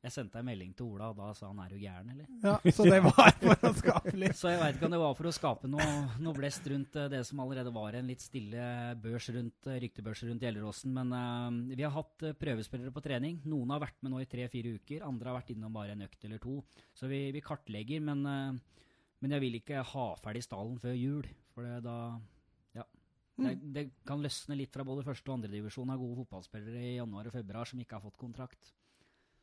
jeg 0.00 0.12
sendte 0.14 0.40
en 0.40 0.46
melding 0.46 0.70
til 0.76 0.86
Ola, 0.86 1.10
og 1.10 1.18
da 1.18 1.34
sa 1.36 1.50
han 1.50 1.58
'er 1.60 1.68
du 1.68 1.76
gæren', 1.76 2.10
eller? 2.12 2.26
Ja, 2.42 2.56
så 2.72 2.84
det 2.88 3.02
var 3.04 3.28
for 3.42 3.68
å 3.68 3.72
skape 3.76 4.14
litt 4.16 4.36
Så 4.36 4.48
jeg 4.48 4.60
veit 4.60 4.76
ikke 4.76 4.86
om 4.88 4.94
det 4.94 5.00
var 5.02 5.14
for 5.14 5.28
å 5.28 5.34
skape 5.36 5.68
noe, 5.68 6.16
noe 6.18 6.32
blest 6.32 6.64
rundt 6.72 6.96
eh, 6.96 7.10
det 7.12 7.26
som 7.26 7.40
allerede 7.40 7.74
var 7.74 7.92
en 7.92 8.08
litt 8.08 8.24
stille 8.24 8.96
børs 9.02 9.28
rundt, 9.28 9.66
eh, 9.66 9.80
ryktebørs 9.84 10.24
rundt 10.24 10.40
Gjelleråsen. 10.40 10.96
Men 10.96 11.12
uh, 11.12 11.76
vi 11.76 11.82
har 11.82 11.92
hatt 11.92 12.24
prøvespillere 12.40 12.92
på 12.94 13.04
trening. 13.04 13.42
Noen 13.44 13.68
har 13.76 13.84
vært 13.84 14.00
med 14.00 14.12
nå 14.14 14.22
i 14.22 14.30
tre-fire 14.32 14.72
uker. 14.80 15.04
Andre 15.04 15.28
har 15.28 15.40
vært 15.42 15.52
innom 15.52 15.76
bare 15.76 15.92
en 15.92 16.06
økt 16.08 16.24
eller 16.24 16.40
to. 16.40 16.62
Så 16.96 17.10
vi, 17.12 17.26
vi 17.36 17.44
kartlegger, 17.44 18.00
men, 18.00 18.24
uh, 18.24 18.88
men 19.20 19.36
jeg 19.36 19.44
vil 19.44 19.60
ikke 19.60 19.84
ha 19.92 20.06
ferdig 20.24 20.46
stallen 20.48 20.80
før 20.80 20.96
jul. 20.96 21.28
For 21.52 21.68
det, 21.68 21.82
da 21.84 22.16
Ja. 23.40 23.48
Det, 23.48 23.54
det 23.74 23.84
kan 24.06 24.20
løsne 24.22 24.56
litt 24.58 24.74
fra 24.74 24.84
både 24.86 25.04
første 25.06 25.30
og 25.30 25.38
andre 25.38 25.50
divisjon 25.52 25.90
av 25.90 26.00
gode 26.00 26.22
fotballspillere 26.22 26.82
i 26.84 26.96
januar 26.98 27.30
og 27.30 27.36
februar 27.36 27.68
som 27.68 27.80
ikke 27.80 27.96
har 27.96 28.04
fått 28.04 28.20
kontrakt. 28.20 28.72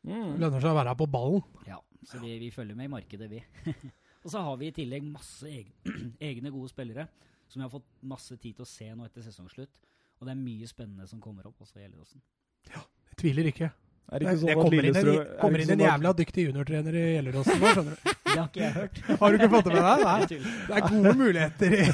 Mm. 0.06 0.38
Lønner 0.40 0.62
seg 0.62 0.72
å 0.72 0.78
være 0.78 0.94
her 0.94 1.00
på 1.00 1.10
ballen. 1.12 1.42
Ja, 1.68 1.80
så 2.08 2.22
vi, 2.22 2.36
vi 2.40 2.52
følger 2.56 2.78
med 2.78 2.88
i 2.88 2.94
markedet, 2.94 3.28
vi. 3.32 3.42
og 4.24 4.30
så 4.32 4.44
har 4.46 4.60
vi 4.62 4.70
i 4.70 4.76
tillegg 4.76 5.10
masse 5.10 5.50
egne, 5.50 6.14
egne 6.30 6.54
gode 6.54 6.72
spillere 6.72 7.10
som 7.50 7.60
vi 7.60 7.66
har 7.66 7.74
fått 7.74 7.90
masse 8.06 8.38
tid 8.38 8.60
til 8.60 8.66
å 8.66 8.70
se 8.70 8.88
nå 8.94 9.08
etter 9.08 9.26
sesongslutt. 9.26 9.82
Og 10.20 10.28
det 10.28 10.36
er 10.36 10.42
mye 10.42 10.68
spennende 10.70 11.08
som 11.10 11.22
kommer 11.24 11.48
opp, 11.50 11.62
også 11.64 11.80
i 11.80 11.86
Gjelleråsen. 11.86 12.22
Jeg 12.70 13.20
tviler 13.20 13.50
ikke. 13.50 13.72
Er 14.10 14.22
det 14.22 14.26
ikke 14.26 14.40
sånn 14.42 14.50
det 14.50 14.54
at 14.56 14.62
kommer 14.64 14.86
inn 14.90 14.96
en, 14.98 15.10
er 15.10 15.28
kommer 15.38 15.62
inn 15.62 15.70
en 15.70 15.76
sånn 15.76 15.84
jævla 15.86 16.14
dyktig 16.18 16.46
juniortrener 16.48 16.96
i 16.98 17.04
Gjelleråsen 17.16 17.60
nå, 17.62 17.74
skjønner 17.76 17.94
du. 17.94 18.14
Det 18.30 18.38
har 18.38 18.48
ikke 18.48 18.62
jeg 18.62 18.74
hørt. 18.76 18.98
Har 19.20 19.28
du 19.30 19.36
ikke 19.40 19.52
fått 19.54 19.68
det 19.68 19.74
med 19.74 19.86
deg? 19.86 20.00
Nei. 20.06 20.22
Det 20.70 20.78
er 20.78 20.84
gode 20.86 21.14
muligheter 21.18 21.70
i 21.76 21.86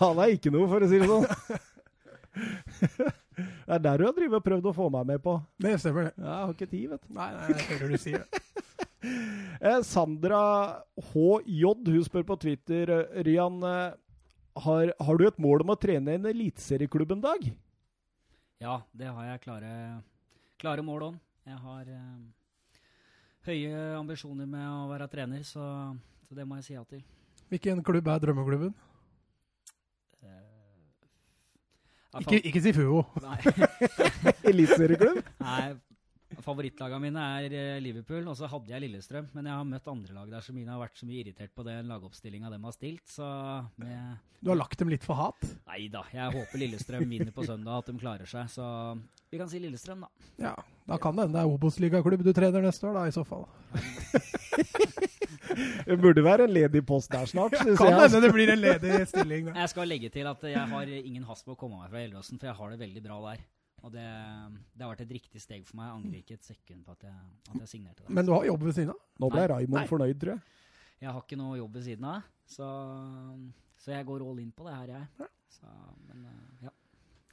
Han 0.00 0.20
er 0.24 0.34
ikke 0.34 0.52
noe, 0.52 0.68
for 0.72 0.84
å 0.84 0.88
si 0.88 1.00
det 1.00 1.08
sånn. 1.08 1.26
Det 3.38 3.76
er 3.76 3.82
der 3.84 4.00
du 4.00 4.04
har 4.08 4.14
drivet 4.16 4.38
og 4.40 4.44
prøvd 4.46 4.68
å 4.70 4.74
få 4.76 4.88
meg 4.92 5.08
med 5.12 5.22
på. 5.24 5.36
Det 5.60 5.74
stemmer, 5.82 6.08
det. 6.08 6.14
Ja, 6.16 6.28
Jeg 6.28 6.44
har 6.48 6.54
ikke 6.56 6.70
tid, 6.72 6.84
vet 6.92 7.02
du. 7.04 7.10
Nei, 7.18 7.28
nei, 7.36 7.48
jeg 7.52 7.66
hører 7.70 7.92
du 7.92 7.98
sier 8.02 8.24
det. 8.24 8.42
Eh, 9.60 9.80
Sandra 9.86 10.42
HJ, 11.12 11.64
hun 11.86 12.04
spør 12.06 12.26
på 12.26 12.36
Twitter 12.42 12.90
eh, 12.94 13.22
Ryan, 13.26 13.58
eh, 13.68 13.96
har, 14.64 14.92
har 15.06 15.18
du 15.18 15.26
et 15.28 15.38
mål 15.42 15.62
om 15.64 15.74
å 15.74 15.78
trene 15.78 16.14
i 16.14 16.18
en 16.18 16.26
eliteserieklubb 16.30 17.14
en 17.14 17.22
dag? 17.22 17.50
Ja, 18.62 18.80
det 18.98 19.10
har 19.12 19.28
jeg 19.28 19.42
klare, 19.44 19.72
klare 20.58 20.82
mål 20.84 21.02
om. 21.12 21.16
Jeg 21.48 21.56
har 21.62 21.88
eh, 21.94 22.82
høye 23.48 23.78
ambisjoner 23.98 24.46
med 24.50 24.66
å 24.68 24.88
være 24.90 25.08
trener, 25.12 25.42
så, 25.46 25.64
så 26.28 26.36
det 26.36 26.44
må 26.46 26.58
jeg 26.58 26.64
si 26.68 26.74
ja 26.76 26.84
til. 26.88 27.02
Hvilken 27.48 27.80
klubb 27.86 28.08
er 28.12 28.18
drømmeklubben? 28.26 28.74
Eh, 30.22 32.20
Ikke, 32.20 32.40
ikke 32.50 32.62
si 32.64 32.72
Fuo. 32.76 33.04
Eliteserieklubb? 34.48 35.22
Nei, 35.44 35.62
Favorittlagene 36.44 37.00
mine 37.02 37.22
er 37.42 37.54
eh, 37.58 37.80
Liverpool, 37.82 38.26
og 38.30 38.36
så 38.38 38.48
hadde 38.50 38.70
jeg 38.72 38.84
Lillestrøm. 38.84 39.28
Men 39.34 39.48
jeg 39.50 39.58
har 39.58 39.66
møtt 39.68 39.90
andre 39.90 40.14
lag 40.16 40.30
der 40.32 40.44
som 40.44 40.56
mine 40.58 40.70
har 40.72 40.80
vært 40.82 41.00
så 41.00 41.08
mye 41.08 41.22
irritert 41.24 41.52
på 41.56 41.64
den 41.66 41.88
lagoppstillinga 41.90 42.50
de 42.54 42.60
har 42.62 42.74
stilt. 42.76 43.04
Så 43.10 43.26
med 43.82 44.18
Du 44.44 44.52
har 44.52 44.60
lagt 44.60 44.78
dem 44.78 44.92
litt 44.92 45.06
for 45.06 45.18
hat? 45.18 45.48
Nei 45.70 45.88
da, 45.92 46.04
jeg 46.14 46.34
håper 46.36 46.62
Lillestrøm 46.62 47.08
vinner 47.10 47.34
på 47.34 47.46
søndag, 47.48 47.82
at 47.82 47.90
de 47.90 47.98
klarer 47.98 48.30
seg. 48.30 48.50
Så 48.54 48.66
vi 49.32 49.40
kan 49.40 49.50
si 49.50 49.60
Lillestrøm, 49.62 50.06
da. 50.06 50.28
Ja, 50.50 50.54
da 50.88 51.00
kan 51.02 51.18
det 51.18 51.26
hende 51.26 51.38
det 51.40 51.44
er 51.44 51.52
Obos-ligaklubb 51.56 52.22
du 52.24 52.32
trener 52.36 52.64
neste 52.64 52.86
år, 52.88 53.00
da, 53.00 53.08
i 53.10 53.16
så 53.18 53.26
fall. 53.28 53.48
Det 55.88 55.96
burde 55.98 56.22
være 56.22 56.44
en 56.44 56.52
ledig 56.52 56.82
post 56.86 57.10
der 57.12 57.24
snart. 57.26 57.54
synes 57.56 57.78
Kan 57.80 57.88
jeg, 57.88 57.96
altså. 57.98 58.16
hende 58.18 58.26
det 58.28 58.34
blir 58.36 58.50
en 58.52 58.60
ledig 58.60 59.06
stilling. 59.08 59.46
Da. 59.48 59.54
Jeg 59.62 59.70
skal 59.72 59.88
legge 59.88 60.10
til 60.12 60.26
at 60.28 60.42
jeg 60.44 60.64
har 60.72 60.90
ingen 60.98 61.24
hast 61.28 61.46
på 61.46 61.54
å 61.54 61.58
komme 61.58 61.78
meg 61.80 61.88
fra 61.90 62.02
Gjelleråsen, 62.02 62.38
for 62.38 62.50
jeg 62.50 62.58
har 62.58 62.74
det 62.74 62.78
veldig 62.82 63.02
bra 63.06 63.16
der. 63.30 63.40
Og 63.86 63.92
det, 63.94 64.06
det 64.74 64.82
har 64.82 64.90
vært 64.90 65.04
et 65.06 65.16
riktig 65.18 65.40
steg 65.42 65.66
for 65.68 65.78
meg. 65.78 65.88
Jeg 65.88 65.98
angrer 66.00 66.22
ikke 66.22 66.38
et 66.38 66.48
sekund 66.48 66.84
på 66.86 66.96
at 66.96 67.04
jeg, 67.06 67.18
at 67.52 67.60
jeg 67.62 67.70
signerte 67.70 68.02
det. 68.02 68.14
Men 68.18 68.26
du 68.26 68.34
har 68.34 68.48
jobb 68.48 68.66
ved 68.66 68.74
siden 68.80 68.94
av? 68.94 69.02
Nå 69.22 69.30
ble. 69.32 69.44
Raymond 69.54 69.90
fornøyd, 69.92 70.18
tror 70.22 70.34
jeg. 70.34 70.64
Jeg 70.98 71.14
har 71.14 71.22
ikke 71.22 71.38
noe 71.38 71.60
jobb 71.60 71.78
ved 71.78 71.84
siden 71.86 72.06
av, 72.10 72.26
så, 72.50 72.68
så 73.78 73.94
jeg 73.94 74.06
går 74.08 74.24
all 74.26 74.42
in 74.42 74.50
på 74.50 74.66
det 74.66 74.74
her, 74.74 74.94
jeg. 74.96 75.28
Så, 75.54 75.70
men 76.08 76.24
eh, 76.26 76.66
ja. 76.66 76.72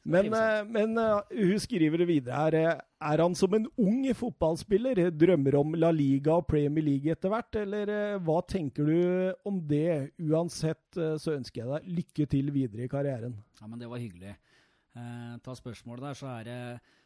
Men, 0.05 0.27
eh, 0.37 0.59
men 0.69 0.99
eh, 1.01 1.31
hun 1.49 1.61
skriver 1.63 2.03
det 2.03 2.07
videre 2.11 2.43
her. 2.43 2.83
Er 3.01 3.23
han 3.23 3.33
som 3.37 3.57
en 3.57 3.65
ung 3.81 4.05
fotballspiller? 4.13 5.01
Drømmer 5.17 5.57
om 5.57 5.73
La 5.81 5.89
Liga 5.89 6.37
og 6.37 6.45
Premier 6.51 6.85
League 6.85 7.09
etter 7.09 7.33
hvert? 7.33 7.57
Eller 7.63 8.19
hva 8.21 8.37
tenker 8.45 8.85
du 8.85 9.49
om 9.49 9.57
det? 9.65 10.11
Uansett 10.21 10.93
så 10.93 11.33
ønsker 11.33 11.63
jeg 11.63 11.71
deg 11.73 11.97
lykke 12.03 12.29
til 12.37 12.53
videre 12.53 12.85
i 12.85 12.91
karrieren. 12.91 13.33
Ja, 13.57 13.65
men 13.65 13.81
det 13.81 13.89
var 13.89 14.01
hyggelig. 14.01 14.37
Eh, 14.95 15.37
ta 15.43 15.55
spørsmålet 15.57 16.09
der, 16.09 16.19
så 16.19 16.31
er 16.39 16.43
det 16.47 16.59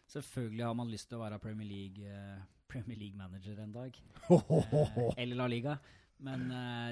Selvfølgelig 0.09 0.65
har 0.65 0.73
man 0.73 0.89
lyst 0.89 1.05
til 1.09 1.19
å 1.19 1.21
være 1.21 1.37
Premier 1.37 1.67
League, 1.69 2.01
eh, 2.09 2.41
Premier 2.69 2.97
League 2.97 3.17
manager 3.17 3.61
en 3.61 3.73
dag. 3.73 3.97
Eh, 4.29 5.23
eller 5.23 5.35
La 5.37 5.47
Liga. 5.47 5.79
Men 6.19 6.49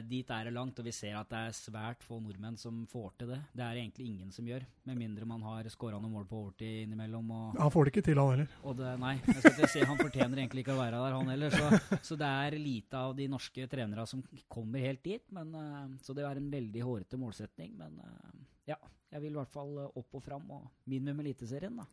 dit 0.08 0.30
er 0.32 0.46
det 0.48 0.54
langt, 0.56 0.78
og 0.80 0.86
vi 0.88 0.92
ser 0.96 1.18
at 1.20 1.28
det 1.28 1.40
er 1.50 1.56
svært 1.58 2.06
få 2.06 2.16
nordmenn 2.24 2.56
som 2.56 2.86
får 2.88 3.10
til 3.20 3.34
det. 3.34 3.40
Det 3.52 3.66
er 3.66 3.80
egentlig 3.82 4.06
ingen 4.08 4.30
som 4.32 4.48
gjør, 4.48 4.64
med 4.88 4.96
mindre 5.02 5.26
man 5.28 5.42
har 5.44 5.68
skåra 5.68 5.98
noen 6.00 6.14
mål 6.14 6.30
på 6.30 6.38
overtid 6.46 6.86
innimellom. 6.86 7.34
Og, 7.36 7.58
Han 7.60 7.74
får 7.74 7.84
det 7.90 7.92
ikke 7.92 8.06
til, 8.06 8.22
han 8.22 8.32
heller. 8.38 8.54
og 8.64 8.78
det, 8.80 8.94
nei, 9.02 9.18
jeg 9.26 9.36
skal 9.42 9.52
ikke 9.52 9.72
si 9.74 9.84
han 9.90 10.00
fortjener 10.00 10.44
egentlig 10.46 10.64
ikke 10.64 10.78
å 10.78 10.80
være 10.80 11.02
der, 11.02 11.18
han 11.18 11.34
heller. 11.34 11.58
Så, 11.58 11.98
så 12.08 12.20
det 12.22 12.30
er 12.46 12.56
lite 12.62 13.02
av 13.02 13.18
de 13.18 13.28
norske 13.34 13.68
trenere 13.68 14.08
som 14.08 14.24
kommer 14.48 14.86
helt 14.88 15.04
dit. 15.04 15.26
Men, 15.36 15.52
så 16.00 16.16
det 16.16 16.24
er 16.24 16.40
en 16.40 16.54
veldig 16.54 16.86
hårete 16.88 17.20
målsetning. 17.20 17.76
Men 17.82 18.00
ja, 18.70 18.80
jeg 19.14 19.24
vil 19.24 19.32
i 19.34 19.40
hvert 19.40 19.54
fall 19.54 19.72
eh, 19.82 19.96
opp 20.00 20.20
og 20.20 20.24
fram, 20.24 20.44
og 20.52 20.68
minimum 20.90 21.24
Eliteserien, 21.24 21.80
da. 21.80 21.88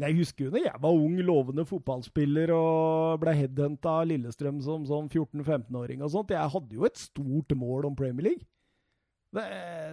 Jeg 0.00 0.16
husker 0.16 0.46
jo 0.46 0.52
da 0.54 0.60
jeg 0.62 0.80
var 0.80 0.96
ung, 0.96 1.16
lovende 1.26 1.64
fotballspiller 1.66 2.52
og 2.54 3.18
ble 3.20 3.34
headhunta 3.36 3.98
av 4.00 4.06
Lillestrøm 4.08 4.60
som 4.64 4.86
sånn 4.88 5.10
14-15-åring 5.10 6.04
og 6.06 6.12
sånt. 6.14 6.32
Jeg 6.32 6.52
hadde 6.54 6.78
jo 6.78 6.86
et 6.88 7.00
stort 7.00 7.52
mål 7.58 7.90
om 7.90 7.96
Premier 7.98 8.30
League. 8.30 8.46
Det, 9.30 9.42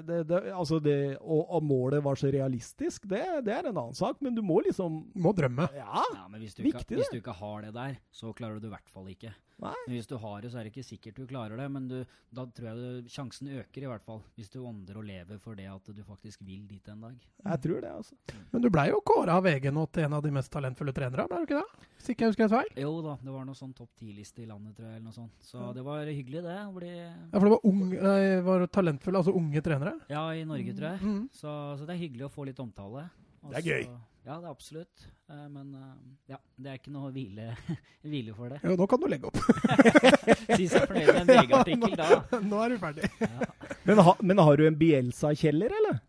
det, 0.08 0.24
det, 0.26 0.40
altså 0.50 0.80
det, 0.82 0.98
og, 1.22 1.44
og 1.54 1.64
målet 1.64 2.02
var 2.02 2.18
så 2.18 2.32
realistisk, 2.34 3.04
det, 3.06 3.22
det 3.46 3.54
er 3.54 3.68
en 3.70 3.76
annen 3.78 3.98
sak, 3.98 4.18
men 4.26 4.34
du 4.34 4.42
må 4.42 4.64
liksom 4.66 5.04
Må 5.14 5.34
drømme. 5.38 5.68
Ja! 5.78 6.02
Ja, 6.16 6.24
men 6.28 6.42
hvis 6.42 6.58
du, 6.58 6.64
ikke, 6.66 6.82
Viktig, 6.82 6.98
hvis 7.04 7.12
du 7.14 7.20
ikke 7.20 7.38
har 7.38 7.68
det 7.68 7.76
der, 7.76 8.00
så 8.10 8.34
klarer 8.34 8.58
du 8.58 8.66
det 8.66 8.72
i 8.72 8.78
hvert 8.78 8.90
fall 8.90 9.12
ikke. 9.14 9.34
Nei. 9.58 9.74
Men 9.88 9.96
hvis 9.96 10.06
du 10.10 10.14
har 10.22 10.42
det, 10.44 10.52
så 10.54 10.60
er 10.60 10.68
det 10.68 10.72
ikke 10.74 10.86
sikkert 10.86 11.18
du 11.18 11.24
klarer 11.30 11.58
det, 11.58 11.66
men 11.74 11.88
du, 11.90 11.96
da 12.38 12.44
tror 12.54 12.68
jeg 12.70 12.78
du, 12.78 13.08
sjansen 13.10 13.50
øker 13.58 13.86
i 13.88 13.90
hvert 13.90 14.04
fall. 14.06 14.20
Hvis 14.38 14.52
du 14.54 14.60
ånder 14.62 15.00
og 15.02 15.06
lever 15.08 15.40
for 15.42 15.58
det 15.58 15.66
at 15.72 15.90
du 15.98 16.02
faktisk 16.06 16.44
vil 16.46 16.68
dit 16.70 16.92
en 16.94 17.02
dag. 17.08 17.16
Jeg 17.42 17.62
tror 17.64 17.82
det, 17.82 17.94
altså. 18.04 18.18
Men 18.52 18.66
du 18.66 18.70
blei 18.74 18.88
jo 18.92 19.00
kåra 19.06 19.40
av 19.40 19.48
VG 19.48 19.72
nå 19.74 19.88
til 19.90 20.06
en 20.06 20.18
av 20.20 20.22
de 20.26 20.34
mest 20.36 20.54
talentfulle 20.54 20.94
trenere, 20.94 21.26
ble 21.30 21.42
du 21.42 21.48
ikke 21.50 21.62
det? 21.64 21.88
Hvis 21.98 22.12
ikke 22.14 22.28
jeg 22.28 22.34
husker 22.36 22.46
helt 22.46 22.54
feil? 22.54 22.84
Jo 22.86 22.92
da, 23.02 23.16
det 23.26 23.34
var 23.34 23.48
noe 23.50 23.58
sånn 23.58 23.74
topp 23.78 23.90
ti-liste 23.98 24.44
i 24.44 24.50
landet, 24.50 24.76
tror 24.78 24.92
jeg, 24.92 25.00
eller 25.00 25.08
noe 25.10 25.18
sånt. 25.18 25.34
Så 25.42 25.72
det 25.74 25.86
var 25.90 26.06
hyggelig, 26.06 26.44
det. 26.46 26.58
Bli 26.78 26.92
Ja, 26.94 27.34
for 27.34 27.48
det 27.48 27.54
var, 27.56 27.66
ung, 27.72 27.82
nei, 27.98 28.22
var 28.46 28.68
talentfull. 28.78 29.18
altså 29.18 29.27
unge 29.36 29.62
trenere? 29.66 29.96
Ja, 30.12 30.26
i 30.34 30.44
Norge, 30.48 30.74
tror 30.78 30.94
jeg. 30.96 31.02
Mm. 31.02 31.24
Så, 31.34 31.54
så 31.80 31.88
det 31.88 31.96
er 31.96 32.04
hyggelig 32.06 32.28
å 32.28 32.34
få 32.34 32.46
litt 32.48 32.60
omtale. 32.64 33.08
Også, 33.42 33.54
Det 33.56 33.60
er 33.64 33.68
gøy. 33.72 33.90
Ja, 34.28 34.36
det 34.42 34.48
er 34.50 34.52
absolutt. 34.52 35.04
Eh, 35.32 35.44
Men 35.54 35.70
eh, 35.76 35.92
ja, 36.34 36.38
det 36.60 36.72
er 36.74 36.80
ikke 36.82 36.92
noe 36.92 37.12
hvile, 37.16 37.46
hvile 38.12 38.34
for 38.36 38.52
det. 38.52 38.58
Jo, 38.64 38.76
nå 38.80 38.88
kan 38.92 39.00
du 39.00 39.08
legge 39.12 39.30
opp. 39.30 39.40
Si 40.58 40.68
seg 40.72 40.88
fornøyd 40.90 41.12
med 41.14 41.22
en 41.22 41.30
VG-artikkel, 41.38 41.96
da. 42.00 42.42
nå 42.44 42.60
er 42.66 42.74
du 42.74 42.78
ferdig. 42.82 43.08
Ja. 43.24 43.48
Men, 43.88 44.02
ha, 44.04 44.14
men 44.22 44.42
har 44.44 44.60
du 44.60 44.66
en 44.68 44.76
Bielsa-kjeller, 44.80 45.72
eller? 45.80 46.00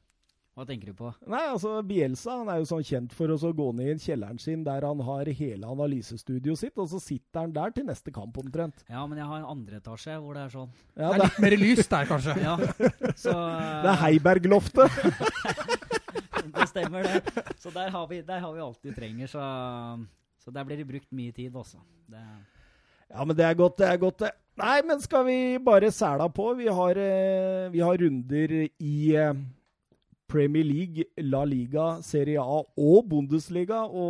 Hva 0.58 0.64
tenker 0.66 0.90
du 0.90 0.94
på? 0.98 1.12
Nei, 1.30 1.44
altså 1.52 1.76
Bielsa 1.86 2.40
han 2.40 2.48
er 2.50 2.56
jo 2.58 2.64
sånn 2.66 2.82
kjent 2.82 3.12
for 3.14 3.30
å 3.30 3.50
gå 3.54 3.66
ned 3.78 3.92
i 3.92 4.02
kjelleren 4.02 4.40
sin 4.42 4.64
der 4.66 4.82
han 4.82 4.98
har 5.06 5.28
hele 5.38 5.68
analysestudioet 5.70 6.58
sitt, 6.58 6.72
og 6.82 6.88
så 6.90 6.98
sitter 6.98 7.44
han 7.44 7.52
der 7.54 7.70
til 7.76 7.84
neste 7.86 8.10
kamp 8.10 8.40
omtrent. 8.42 8.82
Ja, 8.90 9.04
men 9.06 9.20
jeg 9.20 9.28
har 9.30 9.38
en 9.38 9.52
andre 9.52 9.78
etasje 9.78 10.16
hvor 10.18 10.34
det 10.34 10.48
er 10.48 10.54
sånn. 10.56 10.72
Ja, 10.98 11.12
Det 11.12 11.14
er 11.14 11.22
litt 11.22 11.38
mer 11.44 11.54
lys 11.60 11.90
der, 11.92 12.08
kanskje. 12.10 12.34
Ja, 12.42 12.56
så 13.14 13.34
det 13.84 13.92
er 13.92 14.00
Heiberg-loftet. 14.02 14.98
Det 16.48 16.64
stemmer, 16.70 17.04
det. 17.04 17.44
Så 17.60 17.70
der 17.70 17.90
har 17.92 18.06
vi, 18.08 18.18
der 18.24 18.40
har 18.40 18.52
vi 18.54 18.62
alt 18.64 18.78
vi 18.82 18.94
trenger, 18.96 19.28
så, 19.30 19.42
så 20.42 20.50
der 20.54 20.64
blir 20.66 20.80
det 20.80 20.86
brukt 20.88 21.10
mye 21.14 21.34
tid, 21.36 21.54
også. 21.54 21.78
Det, 22.10 22.22
Ja, 23.12 23.24
men 23.24 23.36
det 23.36 23.44
er 23.46 23.54
godt, 23.56 23.76
det 23.78 23.86
er 23.92 24.00
godt, 24.00 24.24
det. 24.24 24.32
Nei, 24.58 24.80
men 24.88 24.98
skal 25.04 25.22
vi 25.28 25.36
bare 25.62 25.92
sæla 25.94 26.26
på? 26.34 26.48
Vi 26.58 26.66
har, 26.72 26.98
eh, 26.98 27.68
vi 27.70 27.84
har 27.84 28.00
runder 28.00 28.56
i 28.64 28.96
eh, 29.14 29.38
Premier 30.28 30.64
League, 30.64 31.06
La 31.24 31.40
Liga, 31.48 32.02
Serie 32.04 32.40
A 32.42 32.60
og 32.60 33.06
Bundesliga 33.08 33.86
å 33.88 34.04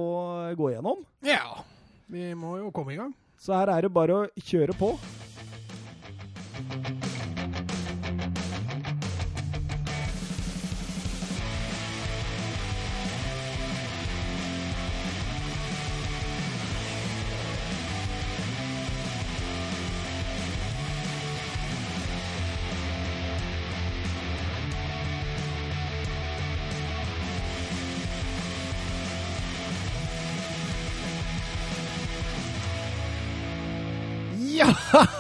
gå 0.59 0.73
gjennom. 0.75 1.05
Ja. 1.23 1.63
Vi 2.11 2.33
må 2.35 2.57
jo 2.59 2.73
komme 2.75 2.97
i 2.97 2.99
gang. 2.99 3.15
Så 3.39 3.55
her 3.55 3.71
er 3.71 3.87
det 3.87 3.95
bare 3.95 4.17
å 4.25 4.29
kjøre 4.43 4.75
på. 4.75 4.97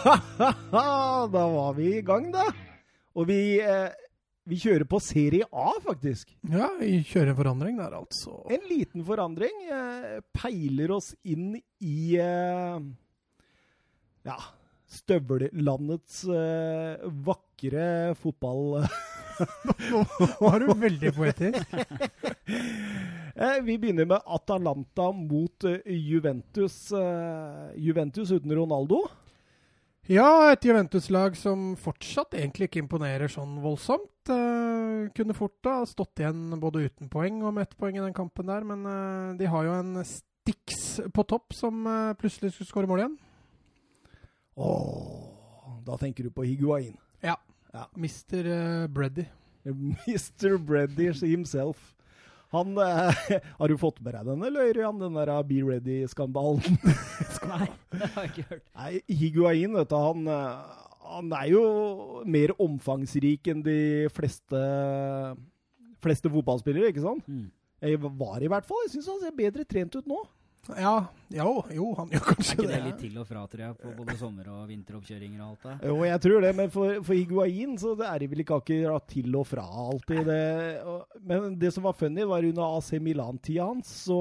Da 1.34 1.44
var 1.52 1.74
vi 1.74 1.96
i 1.98 2.02
gang, 2.02 2.30
da. 2.32 2.46
Og 3.18 3.26
vi, 3.28 3.58
eh, 3.60 3.90
vi 4.48 4.58
kjører 4.60 4.86
på 4.88 5.00
Serie 5.02 5.48
A, 5.50 5.72
faktisk. 5.84 6.30
Ja, 6.48 6.70
vi 6.80 7.00
kjører 7.06 7.32
en 7.32 7.40
forandring 7.40 7.80
der, 7.80 7.96
altså. 7.98 8.38
En 8.54 8.64
liten 8.70 9.04
forandring. 9.04 9.64
Eh, 9.68 10.20
peiler 10.34 10.94
oss 10.98 11.12
inn 11.26 11.56
i 11.82 11.98
eh, 12.20 12.78
ja, 14.28 14.38
støvellandets 14.88 16.24
eh, 16.32 17.06
vakre 17.28 18.14
fotball... 18.18 18.82
Nå 19.38 20.00
var 20.40 20.64
du 20.64 20.72
veldig 20.74 21.14
poetisk. 21.16 21.62
Eh, 23.38 23.60
vi 23.62 23.76
begynner 23.78 24.02
med 24.10 24.24
Atalanta 24.34 25.12
mot 25.14 25.62
eh, 25.68 25.92
Juventus. 25.94 26.88
Juventus 27.78 28.32
uten 28.34 28.50
Ronaldo. 28.50 29.04
Ja, 30.08 30.48
et 30.48 30.64
Juventus-lag 30.64 31.34
som 31.36 31.74
fortsatt 31.76 32.32
egentlig 32.38 32.70
ikke 32.70 32.80
imponerer 32.80 33.28
sånn 33.28 33.58
voldsomt. 33.60 34.30
Uh, 34.32 35.10
kunne 35.12 35.36
fort 35.36 35.68
ha 35.68 35.82
stått 35.84 36.22
igjen 36.22 36.54
både 36.62 36.86
uten 36.86 37.10
poeng 37.12 37.42
og 37.42 37.52
med 37.52 37.66
ett 37.66 37.76
poeng 37.76 37.98
i 37.98 38.00
den 38.00 38.16
kampen 38.16 38.48
der, 38.48 38.64
men 38.64 38.86
uh, 38.88 39.36
de 39.36 39.50
har 39.52 39.66
jo 39.68 39.74
en 39.76 39.98
Stix 40.08 40.96
på 41.12 41.26
topp 41.28 41.52
som 41.52 41.84
uh, 41.84 42.16
plutselig 42.16 42.54
skulle 42.54 42.70
skåre 42.70 42.88
mål 42.88 43.02
igjen. 43.02 43.18
Åh, 44.56 45.76
da 45.84 46.00
tenker 46.00 46.24
du 46.24 46.32
på 46.32 46.46
Higuain. 46.48 46.96
Ja, 47.20 47.36
Mr. 47.92 48.48
Uh, 48.48 48.88
Breddy. 48.88 49.28
Mr. 49.68 50.56
Breddy 50.56 51.12
himself. 51.20 51.92
Han 52.56 52.80
Har 53.60 53.68
du 53.68 53.76
fått 53.76 54.00
med 54.00 54.16
deg 54.16 54.24
denne, 54.32 54.48
eller 54.48 54.72
Ørjan? 54.72 55.04
Den 55.04 55.20
der 55.20 55.36
Be 55.44 55.60
Ready-skandalen? 55.68 56.80
nei, 57.50 57.68
det 57.98 58.10
har 58.14 58.26
jeg 58.26 58.32
ikke 58.34 58.48
hørt. 58.52 58.64
Nei, 58.78 58.92
Higuain, 59.20 59.76
vet 59.80 59.92
du, 59.92 59.98
han, 59.98 60.32
eh, 60.34 60.88
han 61.08 61.36
er 61.40 61.50
jo 61.52 61.62
mer 62.28 62.54
omfangsrik 62.60 63.52
enn 63.52 63.62
de 63.66 63.78
fleste, 64.14 64.64
fleste 66.04 66.32
fotballspillere, 66.32 66.92
ikke 66.92 67.06
sant? 67.06 67.28
Mm. 67.28 67.46
Jeg 67.88 68.00
var 68.02 68.42
i 68.42 68.50
hvert 68.50 68.66
fall. 68.66 68.82
Jeg 68.86 68.96
syns 68.96 69.12
han 69.12 69.22
ser 69.22 69.38
bedre 69.38 69.64
trent 69.68 69.94
ut 70.00 70.10
nå. 70.10 70.24
Ja, 70.76 71.06
jo, 71.32 71.62
jo, 71.72 71.86
han 71.96 72.10
gjør 72.12 72.24
kanskje 72.26 72.56
det. 72.58 72.64
Er 72.66 72.66
ikke 72.66 72.68
det. 72.68 72.74
det 72.74 72.88
litt 72.88 72.98
til 73.00 73.20
og 73.22 73.28
fra, 73.28 73.44
tror 73.48 73.62
jeg, 73.62 73.76
på 73.80 73.92
både 73.96 74.16
sommer- 74.20 74.50
og 74.52 74.66
vinteroppkjøringer 74.68 75.40
og 75.40 75.46
alt 75.54 75.64
det? 75.64 75.76
Jo, 75.88 75.96
jeg 76.04 76.22
tror 76.26 76.44
det, 76.44 76.50
men 76.58 76.72
for, 76.74 76.98
for 77.06 77.16
Higuain 77.16 77.78
så 77.80 77.94
det 77.96 78.08
er 78.08 78.20
det 78.20 78.28
vel 78.32 78.42
ikke 78.44 78.58
akkurat 78.60 79.06
til 79.08 79.38
og 79.38 79.46
fra 79.48 79.64
alltid. 79.64 80.28
Det, 80.28 80.42
men 81.30 81.56
det 81.62 81.72
som 81.72 81.88
var 81.88 81.96
funny, 81.96 82.26
var 82.28 82.44
under 82.50 82.76
AC 82.76 82.90
Milan-tida 83.00 83.70
hans, 83.70 83.94
så, 84.10 84.20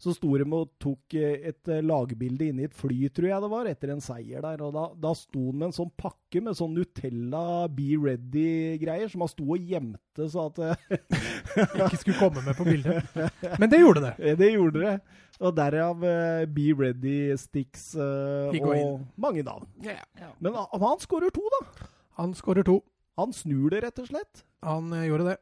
så 0.00 0.14
sto 0.16 0.30
de 0.40 0.46
og 0.56 0.70
tok 0.80 1.14
eh, 1.18 1.50
et 1.50 1.68
eh, 1.68 1.82
lagbilde 1.84 2.46
inne 2.48 2.64
i 2.64 2.68
et 2.70 2.76
fly, 2.76 3.10
tror 3.12 3.28
jeg 3.28 3.44
det 3.44 3.50
var, 3.52 3.68
etter 3.68 3.92
en 3.92 4.00
seier 4.00 4.40
der. 4.46 4.62
Og 4.64 4.72
da, 4.72 4.86
da 4.96 5.12
sto 5.16 5.50
han 5.50 5.58
med 5.60 5.68
en 5.68 5.76
sånn 5.76 5.90
pakke 6.00 6.40
med 6.44 6.56
sånn 6.56 6.72
Nutella 6.72 7.66
Be 7.68 7.98
Ready-greier, 8.00 9.10
som 9.12 9.26
han 9.26 9.32
sto 9.32 9.44
og 9.44 9.66
gjemte 9.72 10.28
så 10.32 10.46
at 10.48 10.62
eh, 10.64 10.86
Ikke 11.84 12.00
skulle 12.00 12.16
komme 12.20 12.44
med 12.46 12.56
på 12.56 12.64
bildet. 12.64 13.12
Men 13.60 13.72
det 13.72 13.82
gjorde 13.82 14.06
det. 14.08 14.14
Det 14.40 14.48
gjorde 14.54 14.84
det. 14.86 14.94
Og 15.40 15.54
derav 15.56 16.02
uh, 16.04 16.46
Be 16.52 16.66
Ready, 16.76 17.34
Sticks 17.40 17.90
uh, 17.96 18.52
og 18.52 19.04
mange 19.20 19.44
navn. 19.44 19.64
Ja. 19.84 20.00
Men 20.40 20.56
han 20.56 21.00
skårer 21.00 21.32
to, 21.32 21.44
da. 21.56 21.88
Han 22.20 22.34
skårer 22.36 22.64
to. 22.68 22.80
Han 23.20 23.32
snur 23.36 23.72
det, 23.72 23.82
rett 23.86 24.00
og 24.02 24.10
slett. 24.10 24.44
Han 24.64 24.92
uh, 24.92 25.04
gjorde 25.08 25.30
det. 25.30 25.38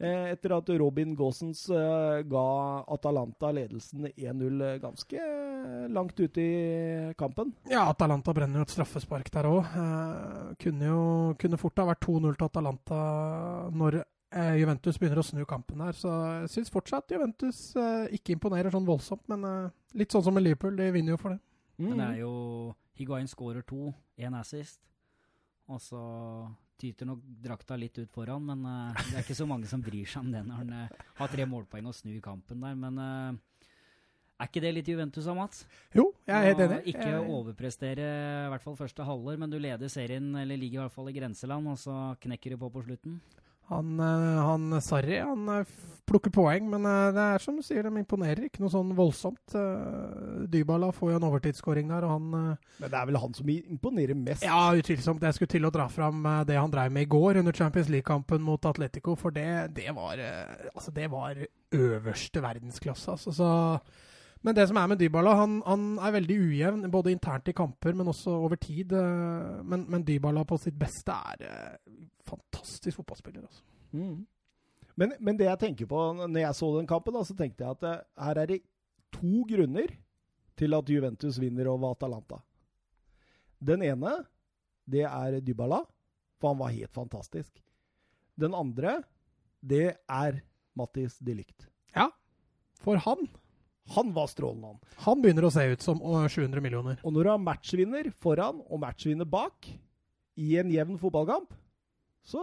Eh, 0.00 0.28
etter 0.30 0.52
at 0.54 0.68
Robin 0.78 1.16
Gaasens 1.18 1.64
eh, 1.74 2.22
ga 2.30 2.42
Atalanta 2.86 3.48
ledelsen 3.50 4.04
1-0 4.12 4.60
eh, 4.62 4.76
ganske 4.78 5.24
langt 5.90 6.20
ute 6.20 6.38
i 6.38 7.14
kampen. 7.18 7.50
Ja, 7.68 7.88
Atalanta 7.90 8.30
brenner 8.32 8.60
jo 8.62 8.66
et 8.68 8.74
straffespark 8.76 9.30
der 9.34 9.48
òg. 9.50 9.64
Eh, 9.66 10.52
kunne 10.62 10.86
jo 10.86 11.00
kunne 11.40 11.58
fort 11.58 11.82
ha 11.82 11.88
vært 11.90 12.04
2-0 12.06 12.36
til 12.38 12.46
Atalanta 12.46 13.00
når 13.74 13.98
Juventus 14.60 14.98
begynner 15.00 15.18
å 15.22 15.24
snu 15.24 15.42
kampen 15.48 15.80
her. 15.80 15.96
Så 15.96 16.10
jeg 16.44 16.50
syns 16.52 16.70
fortsatt 16.70 17.10
Juventus 17.10 17.72
ikke 18.12 18.34
imponerer 18.36 18.70
sånn 18.70 18.86
voldsomt. 18.86 19.24
Men 19.32 19.70
litt 19.96 20.12
sånn 20.12 20.22
som 20.26 20.34
med 20.36 20.44
Liverpool, 20.44 20.76
de 20.76 20.90
vinner 20.92 21.14
jo 21.16 21.20
for 21.22 21.30
det. 21.34 21.40
Men 21.78 21.96
det 21.96 22.06
Mm. 22.06 22.12
er 22.12 22.18
jo 22.20 22.74
Higuain 22.94 23.26
skårer 23.26 23.64
to, 23.66 23.94
én 24.18 24.34
assist. 24.38 24.78
Og 25.68 25.80
så 25.80 26.54
tyter 26.78 27.08
nok 27.10 27.20
drakta 27.44 27.76
litt 27.78 27.98
ut 27.98 28.10
foran, 28.14 28.44
men 28.48 28.64
uh, 28.64 28.94
det 29.10 29.18
er 29.18 29.24
ikke 29.26 29.36
så 29.38 29.46
mange 29.50 29.66
som 29.70 29.82
bryr 29.84 30.06
seg 30.08 30.22
om 30.24 30.32
det 30.32 30.44
når 30.46 30.62
han 30.62 30.72
uh, 30.86 31.04
har 31.20 31.32
tre 31.32 31.46
målpoeng 31.50 31.88
og 31.90 31.96
snur 31.98 32.20
kampen 32.24 32.62
der. 32.64 32.76
Men 32.78 32.98
uh, 33.02 33.66
er 34.38 34.46
ikke 34.46 34.62
det 34.62 34.70
litt 34.76 34.88
Juventus 34.92 35.26
av 35.26 35.34
Mats? 35.34 35.64
Jo, 35.96 36.12
jeg 36.28 36.36
er 36.36 36.46
helt 36.52 36.62
enig. 36.68 36.80
Ikke 36.94 37.08
Jeg- 37.10 37.32
overprestere 37.34 38.06
i 38.46 38.50
hvert 38.52 38.62
fall 38.62 38.78
første 38.78 39.06
halvår, 39.08 39.40
men 39.42 39.50
du 39.50 39.58
leder 39.58 39.90
serien, 39.90 40.30
eller 40.38 40.60
ligger 40.60 40.78
i 40.78 40.82
hvert 40.84 40.94
fall 40.94 41.10
i 41.10 41.16
grenseland, 41.18 41.66
og 41.74 41.78
så 41.82 41.96
knekker 42.22 42.54
du 42.54 42.60
på 42.62 42.70
på 42.70 42.84
slutten. 42.86 43.18
Han, 43.68 44.00
eh, 44.00 44.40
han 44.46 44.80
Sarri 44.80 45.18
han 45.20 45.48
eh, 45.52 45.76
plukker 46.08 46.32
poeng, 46.32 46.70
men 46.72 46.86
eh, 46.88 47.10
det 47.12 47.24
er 47.34 47.42
som 47.44 47.58
du 47.58 47.64
sier, 47.64 47.84
de 47.84 48.00
imponerer 48.00 48.46
ikke 48.46 48.62
noe 48.62 48.72
sånn 48.72 48.94
voldsomt. 48.96 49.56
Dybala 50.48 50.88
får 50.96 51.12
jo 51.12 51.20
en 51.20 51.28
overtidsskåring 51.28 51.92
der, 51.92 52.06
og 52.08 52.14
han 52.16 52.56
Men 52.78 52.88
det 52.88 52.96
er 52.96 53.10
vel 53.10 53.20
han 53.20 53.36
som 53.36 53.52
imponerer 53.52 54.16
mest. 54.16 54.46
Ja, 54.46 54.72
utvilsomt. 54.72 55.24
Jeg 55.24 55.36
skulle 55.36 55.52
til 55.52 55.68
å 55.68 55.74
dra 55.74 55.88
fram 55.92 56.24
det 56.48 56.56
han 56.56 56.72
drev 56.72 56.94
med 56.94 57.04
i 57.08 57.12
går 57.12 57.42
under 57.42 57.56
Champions 57.56 57.92
League-kampen 57.92 58.44
mot 58.44 58.68
Atletico, 58.70 59.16
for 59.20 59.34
det, 59.34 59.48
det 59.76 59.92
var 59.96 60.20
Altså, 60.72 60.92
det 60.94 61.10
var 61.12 61.36
øverste 61.74 62.40
verdensklasse, 62.40 63.18
altså. 63.18 63.34
Så 63.36 63.48
men 64.42 64.54
det 64.54 64.68
som 64.70 64.78
er 64.78 64.86
med 64.90 65.00
Dybala, 65.00 65.34
han, 65.34 65.58
han 65.66 65.84
er 65.98 66.14
veldig 66.14 66.36
ujevn, 66.46 66.90
både 66.92 67.10
internt 67.14 67.48
i 67.50 67.54
kamper, 67.56 67.94
men 67.98 68.10
også 68.10 68.30
over 68.30 68.56
tid. 68.60 68.92
eh, 68.92 69.62
Men, 69.64 69.84
men 69.90 70.04
Dybala 70.06 70.44
på 70.46 70.58
sitt 70.62 70.76
beste 70.78 71.12
er 71.12 71.44
eh, 71.48 71.94
fantastisk 72.28 73.00
fotballspiller. 73.00 73.42
Altså. 73.48 73.62
Mm. 73.92 74.26
Men, 74.98 75.14
men 75.20 75.38
det 75.38 75.46
jeg 75.46 75.60
tenker 75.62 75.86
på 75.90 76.02
når 76.18 76.40
jeg 76.42 76.54
så 76.58 76.68
den 76.76 76.86
kampen, 76.90 77.14
da, 77.14 77.22
så 77.26 77.34
tenkte 77.38 77.64
jeg 77.64 77.76
at 77.78 77.86
eh, 77.88 78.04
her 78.26 78.42
er 78.42 78.46
det 78.52 78.60
to 79.14 79.44
grunner 79.48 79.90
til 80.58 80.74
at 80.74 80.90
Juventus 80.90 81.38
vinner 81.40 81.70
over 81.70 81.94
Atalanta. 81.94 82.40
Den 83.58 83.82
ene, 83.82 84.12
det 84.86 85.04
er 85.06 85.40
Dybala, 85.42 85.82
for 86.38 86.52
han 86.52 86.60
var 86.62 86.74
helt 86.74 86.94
fantastisk. 86.94 87.58
Den 88.38 88.54
andre, 88.54 89.00
det 89.62 89.96
er 90.06 90.40
Mattis 90.78 91.18
de 91.18 91.34
Ligt. 91.40 91.66
For 92.78 93.00
han 93.02 93.26
Han 93.94 94.12
var 94.16 94.28
strålende, 94.28 94.74
han. 94.74 94.96
han 95.06 95.22
begynner 95.22 95.48
å 95.48 95.52
se 95.52 95.64
ut 95.70 95.84
som 95.84 96.00
700 96.02 96.60
millioner. 96.64 96.98
Og 97.02 97.14
når 97.14 97.24
du 97.24 97.30
har 97.32 97.40
matchvinner 97.42 98.10
foran 98.20 98.60
og 98.66 98.82
matchvinner 98.82 99.28
bak 99.28 99.70
i 100.38 100.56
en 100.60 100.70
jevn 100.72 100.98
fotballkamp, 101.00 101.54
så 102.28 102.42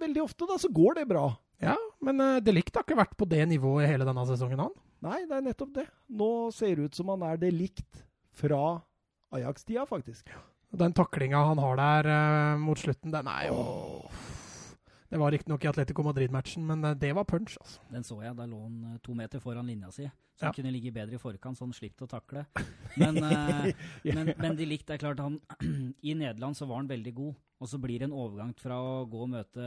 veldig 0.00 0.24
ofte 0.26 0.48
da, 0.48 0.58
så 0.60 0.68
går 0.72 1.00
det 1.00 1.06
bra. 1.10 1.30
Ja, 1.60 1.76
men 2.04 2.20
uh, 2.20 2.38
Delict 2.44 2.76
har 2.76 2.84
ikke 2.86 2.98
vært 3.00 3.16
på 3.20 3.28
det 3.28 3.42
nivået 3.48 3.88
hele 3.90 4.06
denne 4.08 4.24
sesongen, 4.28 4.62
han. 4.64 4.76
Nei, 5.04 5.22
det 5.28 5.36
er 5.36 5.44
nettopp 5.44 5.72
det. 5.76 5.86
Nå 6.12 6.30
ser 6.56 6.76
det 6.76 6.90
ut 6.90 6.96
som 7.00 7.12
han 7.12 7.24
er 7.28 7.40
delikt 7.40 8.04
fra 8.36 8.80
Ajax-tida, 9.32 9.86
faktisk. 9.88 10.28
Den 10.76 10.94
taklinga 10.96 11.40
han 11.50 11.60
har 11.60 11.80
der 11.80 12.10
uh, 12.10 12.60
mot 12.60 12.80
slutten, 12.80 13.12
den 13.12 13.28
er 13.28 13.48
jo 13.48 13.60
Det 15.10 15.18
var 15.18 15.32
riktignok 15.34 15.64
i 15.64 15.68
Atletico 15.68 16.04
Madrid-matchen, 16.06 16.62
men 16.66 16.84
eh, 16.86 16.94
det 16.94 17.10
var 17.16 17.24
punch, 17.26 17.56
altså. 17.60 17.80
Den 17.90 18.04
så 18.06 18.20
jeg, 18.22 18.36
da 18.38 18.44
lå 18.46 18.60
han 18.62 18.76
eh, 18.92 18.98
to 19.02 19.14
meter 19.18 19.42
foran 19.42 19.66
linja 19.66 19.90
si. 19.94 20.06
Så 20.40 20.46
Ja. 20.46 20.52
kunne 20.56 20.70
ligge 20.72 20.92
bedre 20.94 21.18
i 21.18 21.20
forkant, 21.20 21.58
så 21.58 21.66
han 21.66 21.74
slapp 21.76 22.04
å 22.06 22.08
takle. 22.08 22.44
Men, 22.96 23.18
eh, 23.30 23.72
men, 24.16 24.30
men 24.38 24.56
de 24.56 24.68
likte, 24.70 24.92
det 24.94 25.00
er 25.00 25.02
klart 25.02 25.20
han 25.24 25.40
I 26.06 26.14
Nederland 26.14 26.56
så 26.56 26.68
var 26.70 26.80
han 26.80 26.88
veldig 26.92 27.14
god. 27.18 27.34
Og 27.60 27.68
så 27.68 27.80
blir 27.82 27.98
det 28.00 28.06
en 28.08 28.14
overgang 28.16 28.54
fra 28.56 28.78
å 28.80 29.02
gå 29.10 29.24
og 29.26 29.32
møte 29.34 29.66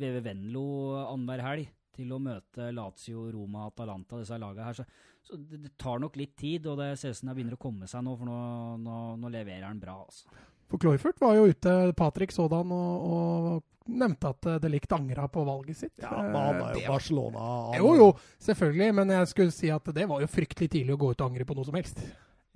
VV 0.00 0.22
Venlo 0.24 0.62
annenhver 1.02 1.42
helg 1.44 1.68
til 1.96 2.10
å 2.12 2.18
møte 2.20 2.70
Lazio, 2.76 3.26
Roma, 3.32 3.66
Atalanta, 3.70 4.18
disse 4.20 4.36
lagene 4.40 4.64
her. 4.68 4.76
Så, 4.78 4.84
så 5.26 5.36
det, 5.40 5.62
det 5.66 5.70
tar 5.80 5.98
nok 6.00 6.16
litt 6.20 6.34
tid, 6.38 6.66
og 6.70 6.78
det 6.80 6.90
ser 7.00 7.12
ut 7.12 7.18
som 7.18 7.30
det 7.30 7.36
begynner 7.38 7.56
å 7.56 7.60
komme 7.66 7.88
seg 7.90 8.04
nå, 8.04 8.14
for 8.20 8.28
nå, 8.28 8.40
nå, 8.84 8.96
nå 9.20 9.30
leverer 9.32 9.64
han 9.66 9.80
bra. 9.80 9.98
altså. 10.06 10.28
For 10.70 10.80
Kloifert 10.82 11.20
var 11.22 11.34
jo 11.38 11.46
ute, 11.50 11.72
Patrick 11.96 12.32
sådan, 12.36 12.72
og, 12.72 13.06
og 13.10 13.64
nevnte 13.88 14.28
at 14.28 14.46
eh, 14.46 14.58
De 14.58 14.68
Ligt 14.68 14.92
angra 14.92 15.28
på 15.28 15.44
valget 15.46 15.76
sitt. 15.76 15.92
Ja, 16.02 16.10
men 16.22 16.34
han 16.34 16.54
er 16.56 16.60
Eh, 16.60 16.68
jo 16.72 16.80
det 16.80 16.86
var- 16.88 16.94
Barcelona. 16.96 17.38
Han, 17.38 17.78
Jo, 17.82 17.94
jo, 17.96 18.08
selvfølgelig, 18.40 18.94
men 18.94 19.08
jeg 19.08 19.26
skulle 19.28 19.52
si 19.52 19.70
at 19.70 19.84
det 19.94 20.08
var 20.08 20.20
jo 20.20 20.26
fryktelig 20.26 20.70
tidlig 20.70 20.94
å 20.94 20.98
gå 20.98 21.10
ut 21.12 21.20
og 21.20 21.30
angre 21.30 21.44
på 21.44 21.54
noe 21.56 21.64
som 21.64 21.74
helst. 21.74 22.00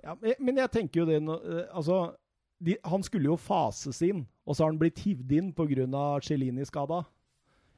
Ja, 0.03 0.15
men- 0.21 0.57
jeg 0.57 0.71
tenker 0.71 1.01
jo 1.01 1.07
det 1.07 1.23
eh, 1.23 1.67
Altså, 1.77 2.15
de, 2.63 2.77
han 2.85 3.03
skulle 3.03 3.25
jo 3.25 3.37
fases 3.37 4.03
inn, 4.03 4.27
og 4.47 4.55
så 4.57 4.65
har 4.65 4.71
han 4.73 4.79
blitt 4.79 4.99
hivd 4.99 5.33
inn 5.33 5.53
pga. 5.53 6.21
Celini-skada. 6.21 7.05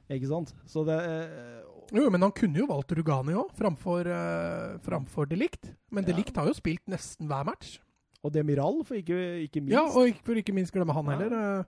Ikke 0.09 0.27
sant? 0.27 0.53
Så 0.67 0.83
det 0.85 0.99
eh, 0.99 1.61
Jo, 1.93 2.09
men 2.09 2.21
han 2.21 2.31
kunne 2.31 2.57
jo 2.57 2.65
valgt 2.67 2.91
Rugani 2.91 3.33
òg, 3.33 3.51
framfor, 3.53 4.07
uh, 4.07 4.77
framfor 4.79 5.27
De 5.29 5.35
Ligt. 5.35 5.75
Men 5.91 6.03
De. 6.03 6.13
Ligt 6.13 6.35
har 6.35 6.47
jo 6.47 6.53
spilt 6.53 6.81
nesten 6.87 7.27
hver 7.27 7.43
match. 7.45 7.79
Og 8.23 8.31
Demiral, 8.31 8.83
for 8.85 8.95
ikke, 8.95 9.17
ikke 9.47 9.61
minst. 9.61 9.73
Ja, 9.75 9.83
og 9.83 10.07
ikke, 10.07 10.23
for 10.23 10.33
ikke 10.39 10.53
minst 10.55 10.71
glemme 10.73 10.93
han 10.93 11.05
Ja. 11.05 11.17
heller. 11.17 11.59
eh. 11.59 11.63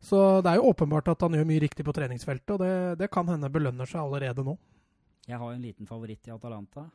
Så 0.00 0.40
det 0.40 0.48
er 0.54 0.60
jo 0.60 0.70
åpenbart 0.72 1.10
at 1.12 1.20
han 1.26 1.36
gjør 1.36 1.48
mye 1.48 1.60
riktig 1.60 1.84
på 1.84 1.92
treningsfeltet, 1.92 2.54
og 2.56 2.62
det, 2.62 2.72
det 3.02 3.10
kan 3.12 3.28
hende 3.28 3.50
belønner 3.52 3.88
seg 3.88 4.00
allerede 4.00 4.44
nå. 4.46 4.56
Jeg 5.28 5.36
har 5.36 5.44
jo 5.50 5.58
en 5.58 5.66
liten 5.66 5.88
favoritt 5.88 6.26
i 6.26 6.32
Atalanta. 6.32 6.86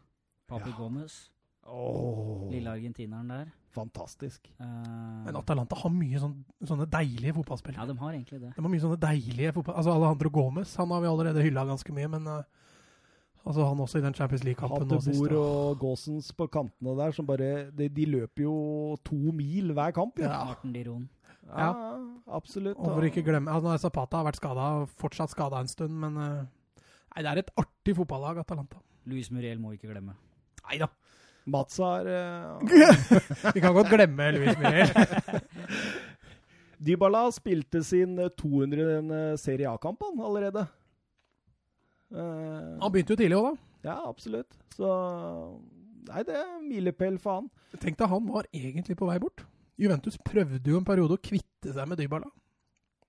Papi 0.49 0.71
Ja. 0.71 0.77
Gomez. 0.77 1.29
Oh. 1.65 2.49
Lille 2.51 2.69
argentineren 2.69 3.27
der. 3.27 3.53
fantastisk. 3.75 4.47
Uh, 4.61 5.25
Men 5.25 5.35
Atalanta 5.35 5.75
har 5.75 5.91
mye 5.91 6.19
sånn, 6.21 6.35
sånne 6.63 6.85
deilige 6.87 7.33
ja, 7.33 7.85
de 7.85 7.97
har 7.97 8.13
egentlig 8.13 8.39
det. 8.39 8.51
De 8.55 8.61
har 8.61 8.69
mye 8.71 8.79
sånne 8.79 8.99
deilige 9.01 9.51
fotball... 9.51 9.75
Altså 9.75 9.91
Alejandro 9.91 10.29
Gomez, 10.29 10.75
han 10.79 10.93
har 10.93 11.01
vi 11.03 11.09
allerede 11.09 11.43
hylla 11.43 11.65
ganske 11.67 11.95
mye, 11.97 12.07
men 12.07 12.29
uh, 12.29 12.43
altså 13.43 13.65
han 13.67 13.81
også 13.83 13.99
i 13.99 14.05
den 14.05 14.15
Champions 14.15 14.45
League-kampen 14.47 14.87
nå 14.87 15.01
sist. 15.01 15.19
Hattebor 15.19 15.35
og 15.41 15.81
Gåsens 15.81 16.31
på 16.37 16.47
kantene 16.53 16.95
der, 17.01 17.11
som 17.17 17.27
bare 17.27 17.49
de, 17.75 17.89
de 17.89 18.07
løper 18.13 18.45
jo 18.45 18.55
to 19.03 19.35
mil 19.35 19.73
hver 19.75 19.91
kamp. 19.97 20.21
Ja. 20.23 20.31
Ja. 20.31 20.45
Martin 20.53 20.71
Diron. 20.77 21.09
Ja, 21.45 21.71
absolutt. 22.33 22.77
Og 22.79 22.97
for 22.97 23.05
ikke 23.07 23.23
glemme 23.25 23.53
altså, 23.53 23.75
Zapata 23.85 24.19
har 24.19 24.27
vært 24.27 24.39
skada, 24.39 24.69
fortsatt 25.01 25.33
skada 25.33 25.61
en 25.61 25.71
stund, 25.71 25.93
men 26.01 26.17
eh, 26.21 26.45
Nei, 27.15 27.23
det 27.23 27.31
er 27.31 27.39
et 27.45 27.51
artig 27.61 27.93
fotballag, 27.95 28.41
Atalanta. 28.41 28.81
Luis 29.07 29.29
Muriel 29.31 29.61
må 29.61 29.71
ikke 29.75 29.87
glemme. 29.87 30.17
Nei 30.65 30.79
da. 30.81 30.89
Mats 31.53 31.77
har 31.79 32.09
eh, 32.17 33.51
Vi 33.53 33.61
kan 33.63 33.75
godt 33.77 33.93
glemme 33.93 34.31
Luis 34.35 34.57
Muriel. 34.59 34.89
Dybala 36.85 37.27
spilte 37.31 37.83
sin 37.87 38.17
200. 38.17 39.37
Serie 39.39 39.69
A-kamp 39.71 40.03
allerede. 40.03 40.65
Uh, 42.11 42.75
Han 42.81 42.91
begynte 42.91 43.15
jo 43.15 43.21
tidlig 43.21 43.37
òg, 43.39 43.47
da. 43.47 43.89
ja, 43.89 43.95
absolutt. 44.09 44.57
Så 44.75 44.89
Nei, 46.05 46.21
det 46.27 46.35
er 46.37 46.51
milepæl 46.61 47.15
for 47.21 47.39
han. 47.39 47.47
Tenk 47.81 47.97
deg, 47.97 48.11
han 48.11 48.27
var 48.29 48.45
egentlig 48.53 48.97
på 48.99 49.07
vei 49.09 49.17
bort. 49.23 49.41
Juventus 49.79 50.17
prøvde 50.23 50.71
jo 50.71 50.79
en 50.79 50.87
periode 50.87 51.17
å 51.17 51.21
kvitte 51.21 51.73
seg 51.75 51.87
med 51.89 51.99
Dybala. 51.99 52.29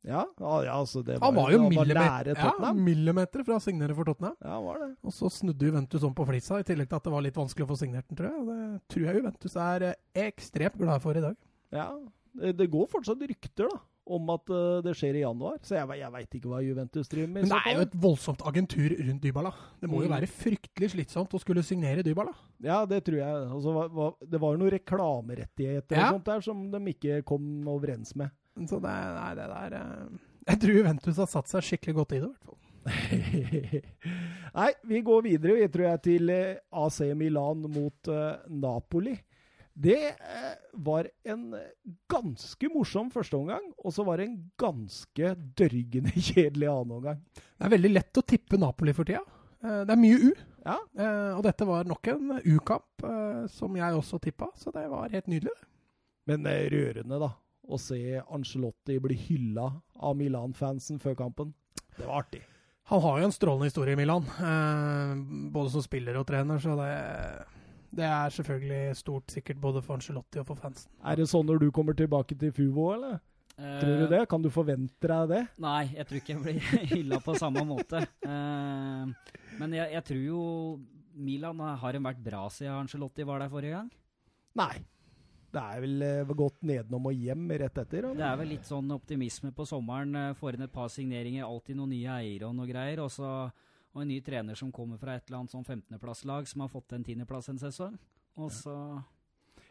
Ja, 0.06 0.22
ja, 0.38 0.70
altså 0.70 1.00
det 1.02 1.16
Han 1.18 1.34
var 1.34 1.50
jo 1.50 1.64
han 1.64 1.72
millimeter, 1.72 2.38
ja, 2.38 2.72
millimeter 2.78 3.42
fra 3.42 3.56
å 3.58 3.62
signere 3.62 3.94
for 3.96 4.06
Tottenham. 4.06 4.36
Ja, 4.38 4.60
var 4.62 4.78
det. 4.84 4.90
Og 5.02 5.14
så 5.14 5.30
snudde 5.34 5.66
Juventus 5.66 6.04
om 6.06 6.14
på 6.14 6.26
flisa, 6.28 6.60
i 6.62 6.66
tillegg 6.66 6.86
til 6.92 7.00
at 7.00 7.08
det 7.08 7.14
var 7.16 7.24
litt 7.26 7.38
vanskelig 7.38 7.66
å 7.66 7.70
få 7.72 7.78
signert 7.80 8.06
den, 8.06 8.20
tror 8.20 8.30
jeg. 8.30 8.44
Det 8.46 8.94
tror 8.94 9.08
jeg 9.08 9.18
Juventus 9.18 9.56
er 9.64 9.86
eh, 9.88 9.98
ekstremt 10.28 10.78
glad 10.78 11.02
for 11.02 11.18
i 11.18 11.24
dag. 11.24 11.34
Ja, 11.74 11.88
det 12.54 12.68
går 12.70 12.86
fortsatt 12.92 13.24
rykter 13.26 13.66
da, 13.72 13.80
om 14.06 14.28
at 14.30 14.50
eh, 14.54 14.80
det 14.86 14.92
skjer 14.96 15.16
i 15.18 15.22
januar, 15.24 15.56
så 15.66 15.74
jeg, 15.78 15.98
jeg 16.00 16.12
veit 16.14 16.34
ikke 16.38 16.50
hva 16.52 16.60
Juventus 16.62 17.08
driver 17.10 17.30
med. 17.32 17.42
Men 17.46 17.50
det 17.52 17.60
er 17.66 17.74
jo 17.80 17.84
et 17.86 17.96
voldsomt 18.06 18.44
agentur 18.46 18.94
rundt 19.00 19.22
Dybala. 19.24 19.52
Det 19.82 19.90
må 19.90 20.02
jo 20.04 20.08
Mm. 20.10 20.14
være 20.14 20.28
fryktelig 20.30 20.90
slitsomt 20.94 21.34
å 21.34 21.40
skulle 21.42 21.64
signere 21.66 22.04
Dybala. 22.06 22.32
Ja, 22.62 22.84
det 22.86 23.02
tror 23.04 23.18
jeg. 23.18 23.48
Altså, 23.50 24.14
det 24.30 24.40
var 24.40 24.54
jo 24.54 24.60
noen 24.62 24.74
reklamerettigheter 24.76 25.96
Ja. 25.98 26.08
og 26.12 26.20
sånt 26.20 26.24
der 26.30 26.40
som 26.46 26.70
de 26.70 26.78
ikke 26.94 27.22
kom 27.26 27.66
overens 27.68 28.14
med. 28.16 28.30
Så 28.68 28.78
det, 28.80 28.92
nei, 29.18 29.34
det 29.36 29.48
der 29.50 29.74
eh, 29.80 30.20
Jeg 30.48 30.60
tror 30.62 30.76
Juventus 30.78 31.16
har 31.18 31.26
satt 31.26 31.48
seg 31.50 31.62
skikkelig 31.66 31.94
godt 31.98 32.12
i 32.16 32.20
det, 32.22 32.28
i 32.28 32.32
hvert 32.32 32.44
fall. 32.46 32.62
Nei, 34.56 34.70
vi 34.88 35.00
går 35.04 35.24
videre, 35.26 35.56
vi 35.58 35.68
tror 35.72 35.88
jeg, 35.90 36.02
til 36.06 36.30
eh, 36.32 36.58
AC 36.72 37.00
Milan 37.18 37.64
mot 37.68 38.08
uh, 38.12 38.38
Napoli. 38.48 39.16
Det 39.76 39.98
eh, 40.08 40.52
var 40.72 41.04
en 41.28 41.50
ganske 42.08 42.68
morsom 42.72 43.10
første 43.12 43.36
omgang, 43.36 43.66
og 43.84 43.92
så 43.92 44.06
var 44.08 44.16
det 44.22 44.30
en 44.30 44.38
ganske 44.56 45.32
dørgende 45.58 46.14
kjedelig 46.30 46.70
annen 46.72 46.94
omgang. 46.96 47.18
Det 47.36 47.66
er 47.68 47.74
veldig 47.74 47.90
lett 47.92 48.20
å 48.20 48.24
tippe 48.24 48.56
Napoli 48.60 48.94
for 48.96 49.04
tida. 49.08 49.20
Eh, 49.60 49.82
Det 49.84 49.92
er 49.92 50.00
mye 50.00 50.20
U. 50.30 50.30
Ja. 50.66 50.78
Eh, 50.96 51.32
og 51.36 51.42
dette 51.44 51.68
var 51.68 51.84
nok 51.86 52.08
en 52.14 52.38
U-kamp 52.40 53.04
som 53.52 53.76
jeg 53.78 53.98
også 54.00 54.18
tippa, 54.24 54.48
så 54.58 54.72
det 54.74 54.86
var 54.90 55.12
helt 55.12 55.28
nydelig. 55.30 55.52
Men 56.26 56.48
eh, 56.50 56.64
rørende, 56.72 57.20
da. 57.22 57.28
Å 57.66 57.76
se 57.82 58.00
Angelotti 58.22 58.96
bli 59.02 59.14
hylla 59.26 59.68
av 60.00 60.16
Milan-fansen 60.16 61.00
før 61.02 61.16
kampen. 61.18 61.52
Det 61.98 62.06
var 62.06 62.22
artig. 62.24 62.40
Han 62.88 63.02
har 63.02 63.20
jo 63.20 63.26
en 63.28 63.34
strålende 63.34 63.66
historie 63.66 63.96
i 63.96 63.98
Milan, 63.98 64.22
både 65.50 65.72
som 65.74 65.82
spiller 65.82 66.14
og 66.20 66.28
trener, 66.28 66.60
så 66.62 66.76
det, 66.78 66.90
det 67.94 68.04
er 68.08 68.34
selvfølgelig 68.34 68.96
stort 68.98 69.32
sikkert 69.32 69.60
både 69.62 69.82
for 69.84 69.98
Angelotti 69.98 70.42
og 70.42 70.48
for 70.48 70.60
fansen. 70.60 70.90
Er 71.04 71.18
det 71.20 71.28
sånn 71.30 71.46
når 71.48 71.62
du 71.62 71.70
kommer 71.74 71.96
tilbake 71.96 72.36
til 72.38 72.52
Fuvo, 72.56 72.90
eller? 72.94 73.20
Tror 73.56 74.02
du 74.02 74.06
det? 74.10 74.26
Kan 74.28 74.42
du 74.44 74.50
forvente 74.52 75.08
deg 75.08 75.30
det? 75.30 75.44
Nei, 75.64 75.86
jeg 75.96 76.04
tror 76.08 76.18
ikke 76.20 76.34
jeg 76.34 76.42
blir 76.44 76.90
hylla 76.92 77.20
på 77.24 77.36
samme 77.40 77.62
måte. 77.64 78.02
Uh, 78.20 79.08
men 79.56 79.76
jeg, 79.78 79.94
jeg, 79.94 80.04
tror 80.10 80.20
jo 80.26 80.42
Milan 81.16 81.62
har 81.80 81.96
vært 82.04 82.20
bra 82.20 82.42
siden 82.52 82.82
Angelotti 82.82 83.24
var 83.24 83.40
der 83.40 83.52
forrige 83.52 83.78
gang. 83.78 83.88
Nei. 84.60 84.74
Det 85.56 85.62
er 85.62 85.80
vel 85.80 86.04
uh, 86.04 86.34
gått 86.36 86.60
nedenom 86.68 87.08
og 87.08 87.16
hjem 87.16 87.48
rett 87.62 87.80
etter? 87.80 88.10
Eller? 88.10 88.18
Det 88.20 88.28
er 88.28 88.40
vel 88.42 88.52
litt 88.52 88.68
sånn 88.68 88.92
optimisme 88.92 89.54
på 89.56 89.64
sommeren. 89.68 90.12
Uh, 90.12 90.34
Får 90.36 90.58
inn 90.58 90.66
et 90.68 90.76
par 90.76 90.92
signeringer, 90.92 91.46
alltid 91.48 91.80
noen 91.80 91.94
nye 91.96 92.18
eiere 92.20 92.50
og 92.50 92.58
noe 92.58 92.68
greier. 92.68 93.00
Og, 93.06 93.08
så, 93.14 93.30
og 93.96 94.02
en 94.04 94.10
ny 94.12 94.20
trener 94.20 94.58
som 94.58 94.68
kommer 94.74 95.00
fra 95.00 95.16
et 95.16 95.24
eller 95.26 95.40
annet 95.40 95.54
sånn 95.54 95.64
15.-plasslag, 95.64 96.48
som 96.50 96.66
har 96.66 96.72
fått 96.72 96.92
en 96.92 97.04
10.-plass 97.06 97.48
en 97.48 97.60
sesong. 97.62 97.94
Og 98.36 98.50
så 98.52 98.74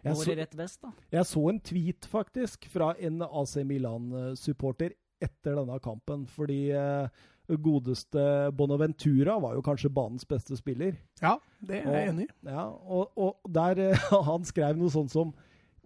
går 0.01 0.31
det 0.31 0.37
rett 0.39 0.55
vest, 0.57 0.81
da. 0.81 0.89
Jeg 1.13 1.29
så 1.29 1.43
en 1.51 1.61
tweet, 1.61 2.07
faktisk, 2.09 2.65
fra 2.73 2.95
en 2.97 3.21
AC 3.27 3.59
Milan-supporter 3.69 4.95
etter 5.21 5.59
denne 5.59 5.77
kampen. 5.83 6.23
Fordi 6.25 6.59
eh, 6.73 7.21
godeste 7.61 8.23
Bonaventura 8.57 9.37
var 9.43 9.53
jo 9.59 9.63
kanskje 9.65 9.93
banens 9.93 10.25
beste 10.25 10.57
spiller. 10.57 10.97
Ja, 11.21 11.35
det 11.61 11.83
er 11.83 11.99
jeg 11.99 12.13
enig 12.15 12.25
i. 12.25 12.33
Ja, 12.49 12.65
og, 12.65 13.13
og 13.13 13.45
der 13.45 13.93
Han 14.31 14.47
skrev 14.47 14.81
noe 14.81 14.93
sånt 14.93 15.13
som 15.13 15.35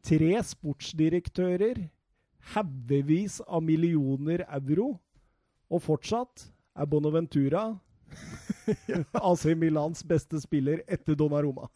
tre 0.05 0.31
sportsdirektører, 0.47 1.83
haugevis 2.55 3.41
av 3.43 3.67
millioner 3.67 4.45
euro, 4.47 4.93
og 5.69 5.83
fortsatt 5.83 6.47
er 6.79 6.87
Bonaventura 6.87 7.67
AC 9.29 9.45
Milans 9.59 10.03
beste 10.07 10.41
spiller 10.41 10.83
etter 10.87 11.17
Donnaroma. 11.19 11.69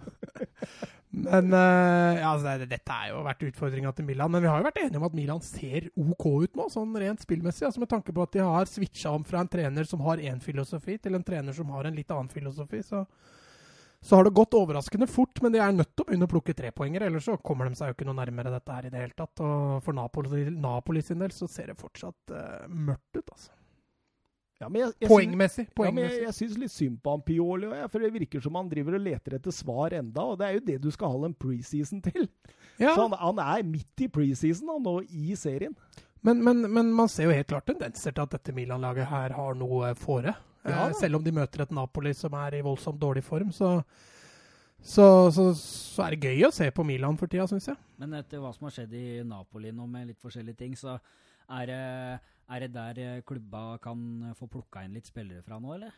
men 1.27 1.53
uh, 1.53 2.17
ja, 2.19 2.31
altså, 2.31 2.55
Dette 2.65 2.97
har 2.97 3.11
jo 3.11 3.21
vært 3.27 3.45
utfordringa 3.49 3.93
til 3.97 4.07
Milan, 4.07 4.33
men 4.33 4.45
vi 4.45 4.51
har 4.51 4.61
jo 4.61 4.67
vært 4.69 4.81
enige 4.83 5.01
om 5.01 5.07
at 5.09 5.17
Milan 5.17 5.45
ser 5.45 5.91
OK 5.99 6.27
ut 6.45 6.59
nå, 6.59 6.67
sånn 6.73 6.97
rent 7.03 7.23
spillmessig. 7.25 7.67
Altså 7.69 7.83
Med 7.83 7.91
tanke 7.93 8.15
på 8.15 8.25
at 8.25 8.35
de 8.35 8.43
har 8.43 8.69
switcha 8.71 9.13
om 9.13 9.25
fra 9.27 9.43
en 9.43 9.51
trener 9.51 9.87
som 9.89 10.03
har 10.07 10.21
én 10.21 10.41
filosofi, 10.43 10.99
til 11.01 11.19
en 11.19 11.25
trener 11.25 11.55
som 11.55 11.71
har 11.75 11.89
en 11.89 11.97
litt 11.97 12.11
annen 12.13 12.31
filosofi. 12.33 12.83
så 12.85 13.05
så 14.03 14.15
har 14.15 14.27
det 14.27 14.35
gått 14.35 14.55
overraskende 14.59 15.07
fort, 15.07 15.39
men 15.41 15.53
de 15.53 15.61
er 15.63 15.71
nødt 15.71 15.93
til 15.95 16.03
å 16.03 16.07
begynne 16.09 16.27
å 16.27 16.31
plukke 16.33 16.53
trepoengere. 16.57 17.07
Ellers 17.07 17.23
så 17.29 17.37
kommer 17.39 17.69
de 17.69 17.77
seg 17.79 17.87
jo 17.87 17.95
ikke 17.95 18.07
noe 18.09 18.17
nærmere 18.17 18.51
dette 18.51 18.75
her 18.75 18.87
i 18.89 18.91
det 18.91 18.99
hele 18.99 19.15
tatt. 19.15 19.39
Og 19.39 19.77
for 19.85 19.95
Napoli, 19.95 20.41
Napoli 20.51 21.03
sin 21.07 21.23
del 21.23 21.31
så 21.31 21.47
ser 21.47 21.71
det 21.71 21.79
fortsatt 21.79 22.33
uh, 22.35 22.65
mørkt 22.67 23.15
ut, 23.15 23.23
altså. 23.23 23.53
Ja, 24.61 24.69
jeg, 24.69 24.93
jeg 25.01 25.09
poengmessig. 25.09 25.65
poengmessig. 25.75 25.83
Ja, 25.83 25.93
men 25.95 26.03
jeg, 26.05 26.21
jeg 26.27 26.35
syns 26.37 26.59
litt 26.61 26.71
synd 26.71 26.99
på 27.03 27.15
han 27.15 27.23
Pioli 27.25 27.71
for 27.91 28.03
det 28.03 28.11
virker 28.13 28.43
som 28.43 28.55
han 28.59 28.69
driver 28.71 28.95
og 28.99 29.03
leter 29.03 29.37
etter 29.39 29.55
svar 29.55 29.95
enda, 29.97 30.23
og 30.23 30.37
det 30.39 30.47
er 30.47 30.57
jo 30.57 30.63
det 30.69 30.77
du 30.85 30.89
skal 30.93 31.15
ha 31.15 31.27
en 31.27 31.35
preseason 31.35 32.03
til. 32.05 32.29
Ja. 32.77 32.93
Så 32.93 33.01
han, 33.01 33.17
han, 33.19 33.41
er 33.43 33.67
midt 33.67 34.05
i 34.05 34.09
preseason 34.13 34.71
nå 34.85 34.95
i 35.09 35.35
serien. 35.39 35.75
Men, 36.23 36.39
men, 36.43 36.63
men, 36.71 36.93
man 36.95 37.11
ser 37.11 37.27
jo 37.27 37.35
helt 37.35 37.49
klart 37.49 37.67
tendenser 37.67 38.15
til 38.15 38.23
at 38.23 38.37
dette 38.37 38.55
Milan-laget 38.55 39.09
her 39.11 39.35
har 39.35 39.57
noe 39.59 39.91
fore. 39.99 40.31
Ja, 40.63 40.85
eh, 40.85 40.95
selv 40.95 41.19
om 41.19 41.25
de 41.25 41.33
møter 41.35 41.65
et 41.65 41.73
Napoli 41.75 42.13
som 42.15 42.35
er 42.39 42.55
i 42.55 42.63
voldsomt 42.63 43.01
dårlig 43.01 43.25
form, 43.27 43.51
så, 43.51 43.73
så, 44.79 45.07
så, 45.35 45.49
så 45.59 46.05
er 46.05 46.15
det 46.15 46.31
gøy 46.31 46.47
å 46.47 46.53
se 46.55 46.69
på 46.71 46.85
Milan 46.87 47.19
for 47.19 47.27
tida, 47.27 47.49
syns 47.51 47.67
jeg. 47.73 47.79
Men 47.99 48.15
etter 48.21 48.39
hva 48.39 48.53
som 48.55 48.69
har 48.69 48.77
skjedd 48.77 48.95
i 48.95 49.07
Napoli 49.27 49.73
nå 49.75 49.89
med 49.89 50.13
litt 50.13 50.23
forskjellige 50.23 50.61
ting, 50.63 50.77
så 50.79 50.95
er 51.59 51.67
det, 51.67 51.81
er 52.53 52.65
det 52.65 52.73
der 52.75 53.03
eh, 53.03 53.21
klubba 53.27 53.77
kan 53.83 54.33
få 54.37 54.47
plukka 54.51 54.85
inn 54.85 54.95
litt 54.95 55.09
spillere 55.09 55.43
fra 55.45 55.59
nå, 55.59 55.75
eller? 55.75 55.93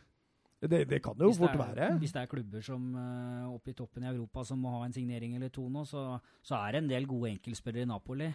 Det, 0.66 0.86
det, 0.90 1.02
kan 1.04 1.20
jo 1.20 1.30
fort 1.36 1.54
er, 1.54 1.60
være. 1.62 1.92
Hvis 2.02 2.14
det 2.16 2.24
er 2.24 2.32
klubber 2.32 2.64
som 2.64 2.88
uh, 2.96 3.54
oppe 3.54 3.74
i 3.74 3.78
toppen 3.78 4.06
i 4.06 4.10
Europa 4.10 4.46
som 4.48 4.62
må 4.64 4.72
ha 4.78 4.86
en 4.86 4.96
signering 4.96 5.36
eller 5.36 5.52
to 5.54 5.68
nå, 5.70 5.84
så, 5.86 6.16
så 6.42 6.58
er 6.64 6.76
det 6.76 6.84
en 6.84 6.92
del 6.96 7.08
gode 7.10 7.36
enkeltspillere 7.36 7.86
i 7.86 7.90
Napoli. 7.90 8.32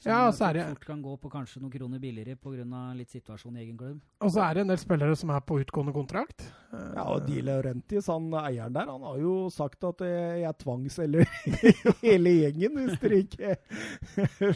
Som 0.00 0.08
ja, 0.08 0.20
så 0.32 0.46
er 0.48 0.56
det 0.56 0.62
fort 0.64 0.86
kan 0.88 1.02
gå 1.04 1.14
på 1.20 1.28
kanskje 1.30 1.60
noen 1.60 1.72
kroner 1.74 2.00
billigere 2.00 2.38
pga. 2.40 2.80
litt 2.96 3.12
situasjon 3.12 3.58
i 3.58 3.66
egen 3.66 3.76
klubb. 3.76 3.98
Og 4.24 4.32
så 4.32 4.40
er 4.46 4.56
det 4.56 4.62
en 4.64 4.72
del 4.72 4.80
spillere 4.80 5.16
som 5.20 5.30
er 5.34 5.42
på 5.44 5.58
utgående 5.60 5.92
kontrakt. 5.92 6.46
Ja, 6.72 7.04
og 7.04 7.26
Di 7.28 7.42
Laurentis, 7.44 8.08
han 8.08 8.32
eieren 8.40 8.72
der, 8.74 8.88
han 8.88 9.04
har 9.04 9.18
jo 9.20 9.34
sagt 9.52 9.84
at 9.84 10.00
jeg 10.00 10.56
tvangsselger 10.64 11.28
hele 12.06 12.32
gjengen 12.38 12.80
hvis 12.80 12.96
dere 13.04 13.20
ikke 13.26 13.58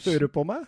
hører 0.08 0.32
på 0.32 0.46
meg. 0.48 0.64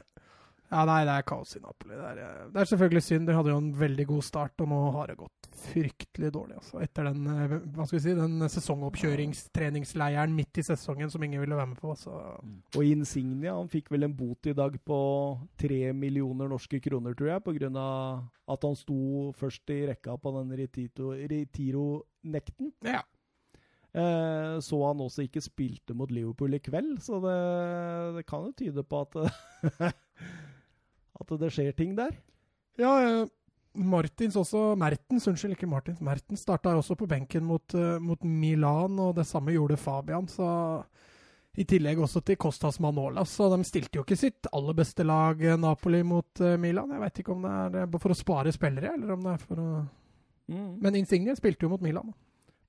Ja, 0.66 0.83
nei, 0.88 1.05
det 1.07 1.14
er 1.14 1.26
kaos 1.26 1.55
i 1.55 1.61
Napoli. 1.62 1.94
Det 1.94 2.07
er, 2.11 2.18
eh, 2.22 2.46
det 2.50 2.61
er, 2.61 2.68
selvfølgelig 2.72 3.02
synd. 3.07 3.29
De 3.29 3.35
hadde 3.37 3.52
jo 3.52 3.59
en 3.61 3.72
veldig 3.79 4.07
god 4.11 4.24
start, 4.26 4.61
og 4.64 4.68
nå 4.72 4.81
har 4.96 5.11
det 5.12 5.18
gått 5.20 5.48
fryktelig 5.66 6.31
dårlig. 6.35 6.57
Altså. 6.59 6.81
Etter 6.83 7.09
den, 7.11 7.26
eh, 7.31 7.55
hva 7.76 7.87
skal 7.87 7.98
vi 7.98 8.02
si, 8.02 8.14
den 8.18 8.48
sesongoppkjøringstreningsleiren 8.57 10.35
midt 10.35 10.59
i 10.59 10.66
sesongen 10.66 11.11
som 11.12 11.22
ingen 11.22 11.40
ville 11.40 11.59
være 11.59 11.70
med 11.72 11.81
på. 11.81 11.94
Så. 11.96 12.12
Og 12.74 12.83
Insignia 12.83 13.55
han 13.55 13.70
fikk 13.72 13.90
vel 13.94 14.09
en 14.09 14.16
bot 14.16 14.46
i 14.46 14.57
dag 14.59 14.79
på 14.85 15.00
tre 15.57 15.92
millioner 15.92 16.48
norske 16.50 16.81
kroner, 16.83 17.14
tror 17.14 17.29
jeg, 17.35 17.44
pga. 17.46 17.87
at 18.48 18.62
han 18.62 18.76
sto 18.76 19.33
først 19.35 19.70
i 19.70 19.87
rekka 19.87 20.16
på 20.18 20.33
den 20.38 20.50
Retiro-nekten. 21.31 22.72
Ja. 22.83 23.02
Eh, 23.96 24.56
så 24.61 24.80
han 24.82 25.00
også 25.00 25.24
ikke 25.24 25.44
spilte 25.44 25.96
mot 25.96 26.11
Liverpool 26.12 26.59
i 26.59 26.61
kveld, 26.61 26.98
så 27.04 27.20
det, 27.22 27.38
det 28.18 28.26
kan 28.28 28.44
jo 28.44 28.56
tyde 28.59 28.85
på 28.85 29.00
at 29.06 29.16
at 31.20 31.35
det 31.40 31.52
skjer 31.54 31.72
ting 31.76 31.96
der. 31.96 32.12
Ja, 32.80 32.92
eh, 33.00 33.24
Martins 33.76 34.37
også 34.37 34.74
Mertens, 34.78 35.26
unnskyld, 35.28 35.56
ikke 35.56 35.68
Martins. 35.68 36.00
Mertens 36.04 36.44
starta 36.44 36.74
også 36.76 36.96
på 36.96 37.09
benken 37.09 37.44
mot, 37.44 37.74
uh, 37.76 37.96
mot, 38.00 38.22
Milan, 38.24 38.98
og 39.02 39.16
det 39.18 39.26
samme 39.28 39.52
gjorde 39.52 39.76
Fabian. 39.76 40.28
så 40.28 40.48
I 41.56 41.64
tillegg 41.64 42.00
også 42.00 42.20
til 42.20 42.37
Costas 42.37 42.80
Manolas. 42.80 43.30
Så 43.37 43.50
de 43.52 43.64
stilte 43.64 43.98
jo 43.98 44.04
ikke 44.04 44.16
sitt 44.16 44.48
aller 44.52 44.76
beste 44.76 45.04
lag, 45.04 45.40
eh, 45.40 45.59
Napoli, 45.61 46.02
mot 46.02 46.40
uh, 46.40 46.56
Milan. 46.61 46.92
Jeg 46.92 47.04
veit 47.04 47.20
ikke 47.20 47.37
om 47.37 47.44
det 47.72 47.82
er 47.82 47.98
for 48.00 48.12
å 48.12 48.18
spare 48.18 48.52
spillere, 48.52 48.94
eller 48.96 49.16
om 49.16 49.24
det 49.24 49.35
er 49.35 49.44
for 49.44 49.61
å 49.61 49.68
mm. 50.52 50.72
Men 50.80 50.96
Insigne 50.96 51.37
spilte 51.37 51.66
jo 51.66 51.74
mot 51.74 51.85
Milan. 51.85 52.14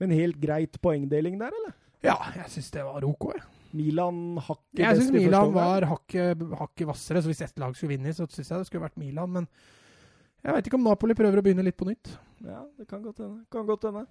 Men 0.01 0.13
helt 0.13 0.39
greit 0.41 0.77
poengdeling 0.81 1.39
der, 1.41 1.55
eller? 1.59 1.75
Ja, 2.05 2.17
jeg 2.35 2.51
syns 2.53 2.69
det 2.75 2.83
var 2.85 3.05
OK. 3.07 3.31
Jeg. 3.33 3.45
Milan 3.77 4.37
hakket 4.39 4.79
Jeg 4.79 4.99
syns 4.99 5.11
Milan 5.11 5.51
var 5.55 5.85
hakket, 5.89 6.43
hakke 6.59 6.87
hvassere, 6.87 7.21
så 7.21 7.31
hvis 7.31 7.41
ett 7.43 7.59
lag 7.59 7.75
skulle 7.75 7.95
vinne, 7.95 8.13
så 8.15 8.27
syns 8.29 8.51
jeg 8.53 8.61
det 8.61 8.69
skulle 8.69 8.85
vært 8.85 8.99
Milan. 9.01 9.33
Men 9.33 9.49
jeg 10.43 10.55
veit 10.55 10.69
ikke 10.69 10.79
om 10.79 10.87
Napoli 10.87 11.17
prøver 11.17 11.41
å 11.41 11.45
begynne 11.45 11.65
litt 11.65 11.77
på 11.77 11.89
nytt. 11.89 12.13
Ja, 12.45 12.61
det 12.77 12.87
kan 12.87 13.01
godt 13.03 13.19
hende. 13.23 13.43
Kan 13.51 13.67
godt 13.67 13.89
hende. 13.89 14.05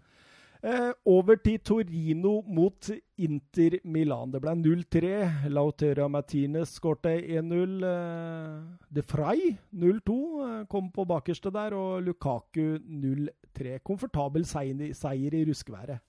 Eh, 0.67 0.93
over 1.07 1.37
til 1.39 1.61
Torino 1.63 2.41
mot 2.43 2.89
Inter 3.23 3.77
Milan. 3.87 4.33
Det 4.35 4.41
ble 4.43 4.55
0-3. 4.59 5.11
Lautera 5.53 6.09
Martinez 6.11 6.73
skårte 6.75 7.13
1-0. 7.23 7.77
Eh, 7.87 8.65
De 8.97 9.05
Frey 9.07 9.53
0-2 9.71 10.17
eh, 10.43 10.65
kom 10.67 10.89
på 10.91 11.05
bakerste 11.07 11.53
der, 11.55 11.77
og 11.79 12.03
Lukaku 12.03 12.81
0-3. 12.83 13.79
Komfortabel 13.87 14.47
seier, 14.49 14.91
seier 14.99 15.39
i 15.39 15.45
ruskeværet. 15.47 16.03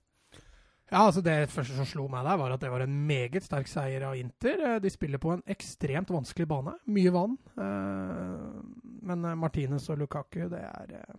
Ja, 0.88 1.04
altså 1.04 1.20
Det 1.20 1.50
første 1.52 1.76
som 1.76 1.86
slo 1.86 2.08
meg 2.10 2.24
der, 2.24 2.40
var 2.40 2.56
at 2.56 2.62
det 2.64 2.72
var 2.72 2.82
en 2.82 2.98
meget 3.06 3.44
sterk 3.44 3.68
seier 3.70 4.08
av 4.08 4.16
Inter. 4.18 4.58
Eh, 4.72 4.80
de 4.82 4.90
spiller 4.90 5.22
på 5.22 5.36
en 5.36 5.44
ekstremt 5.46 6.10
vanskelig 6.10 6.48
bane. 6.50 6.74
Mye 6.90 7.14
vann. 7.14 7.38
Eh, 7.54 8.58
men 9.06 9.24
eh, 9.24 9.38
Martinez 9.38 9.86
og 9.92 10.02
Lukaku, 10.02 10.48
det 10.50 10.66
er, 10.66 11.14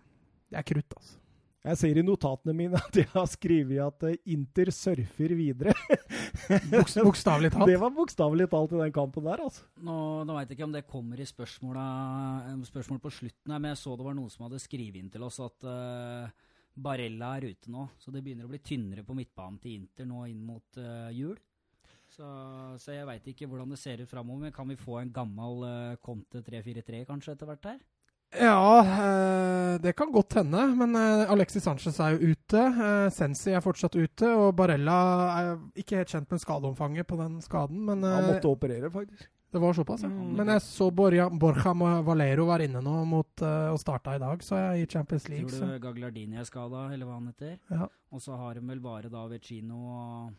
det 0.50 0.60
er 0.60 0.68
krutt, 0.74 0.92
altså. 0.98 1.16
Jeg 1.60 1.76
ser 1.76 1.98
i 2.00 2.02
notatene 2.04 2.54
mine 2.56 2.78
at 2.78 2.96
jeg 2.96 3.08
har 3.12 3.26
skrevet 3.28 3.80
at 3.84 4.28
Inter 4.32 4.70
surfer 4.72 5.34
videre. 5.36 5.74
bokstavelig 7.04 7.50
talt? 7.52 7.68
Det 7.68 7.76
var 7.82 7.92
bokstavelig 7.92 8.46
talt 8.48 8.72
i 8.72 8.80
den 8.80 8.94
kampen 8.96 9.26
der, 9.28 9.42
altså. 9.44 9.66
Nå, 9.84 9.96
nå 10.24 10.38
veit 10.38 10.48
jeg 10.48 10.56
ikke 10.56 10.68
om 10.70 10.78
det 10.78 10.86
kommer 10.88 11.20
i 11.20 11.28
spørsmål 11.28 13.02
på 13.04 13.12
slutten 13.12 13.52
her, 13.52 13.60
men 13.60 13.74
jeg 13.74 13.82
så 13.82 13.92
det 13.92 14.08
var 14.08 14.16
noen 14.16 14.32
som 14.32 14.46
hadde 14.46 14.62
skrevet 14.62 15.02
inn 15.02 15.12
til 15.12 15.28
oss 15.28 15.36
at 15.44 15.68
uh, 15.68 16.32
Barella 16.80 17.34
er 17.36 17.50
ute 17.52 17.72
nå, 17.72 17.90
så 18.00 18.14
det 18.14 18.24
begynner 18.24 18.48
å 18.48 18.54
bli 18.54 18.62
tynnere 18.64 19.04
på 19.04 19.18
midtbanen 19.18 19.60
til 19.60 19.76
Inter 19.82 20.08
nå 20.08 20.24
inn 20.32 20.40
mot 20.40 20.80
uh, 20.80 21.12
jul. 21.12 21.36
Så, 22.10 22.26
så 22.80 22.96
jeg 22.96 23.06
veit 23.06 23.28
ikke 23.30 23.46
hvordan 23.46 23.70
det 23.70 23.78
ser 23.78 24.00
ut 24.00 24.10
framover, 24.10 24.48
men 24.48 24.56
kan 24.56 24.66
vi 24.72 24.80
få 24.80 25.02
en 25.02 25.12
gammel 25.12 25.60
uh, 25.68 26.00
Conte 26.00 26.40
3-4-3 26.46 27.04
kanskje 27.12 27.36
etter 27.36 27.52
hvert 27.52 27.74
her? 27.74 27.82
Ja, 28.38 28.82
øh, 28.84 29.80
det 29.82 29.96
kan 29.98 30.12
godt 30.12 30.34
hende. 30.38 30.62
Men 30.76 30.94
øh, 30.96 31.30
Alexis 31.32 31.62
Sanchez 31.62 31.98
er 31.98 32.14
jo 32.14 32.30
ute. 32.30 32.62
Øh, 32.62 33.10
Sensi 33.12 33.50
er 33.50 33.60
fortsatt 33.60 33.96
ute. 33.96 34.30
Og 34.30 34.54
Barella 34.56 35.00
er 35.40 35.58
ikke 35.74 35.96
helt 35.98 36.14
kjent 36.14 36.30
med 36.30 36.38
skadeomfanget 36.38 37.06
på 37.06 37.18
den 37.18 37.40
skaden. 37.42 37.84
Men, 37.86 38.02
Han 38.02 38.34
måtte 38.34 38.48
operere, 38.48 38.90
faktisk. 38.90 39.30
Det 39.50 39.58
var 39.58 39.72
såpass, 39.74 40.02
ja. 40.02 40.08
Mm. 40.08 40.34
Men 40.38 40.48
jeg 40.48 40.62
så 40.62 40.90
Borja, 40.94 41.28
Borja 41.28 41.72
Valero 42.06 42.44
var 42.46 42.62
inne 42.62 42.78
nå 42.86 43.00
mot, 43.04 43.42
uh, 43.42 43.72
og 43.72 43.80
starta 43.82 44.14
i 44.14 44.20
dag, 44.22 44.44
så 44.46 44.60
jeg 44.60 44.82
i 44.82 44.86
Champions 44.86 45.26
League. 45.28 45.50
Tror 45.50 45.72
du 45.72 45.80
Gaglardini 45.82 46.38
er 46.38 46.46
skada, 46.46 46.84
eller 46.94 47.08
hva 47.08 47.16
han 47.16 47.26
heter? 47.32 47.56
Ja. 47.66 47.88
Og 48.14 48.22
så 48.22 48.38
har 48.38 48.54
de 48.54 48.62
vel 48.68 48.78
bare 48.84 49.10
da 49.10 49.24
Vecino 49.26 49.80
og 49.90 50.30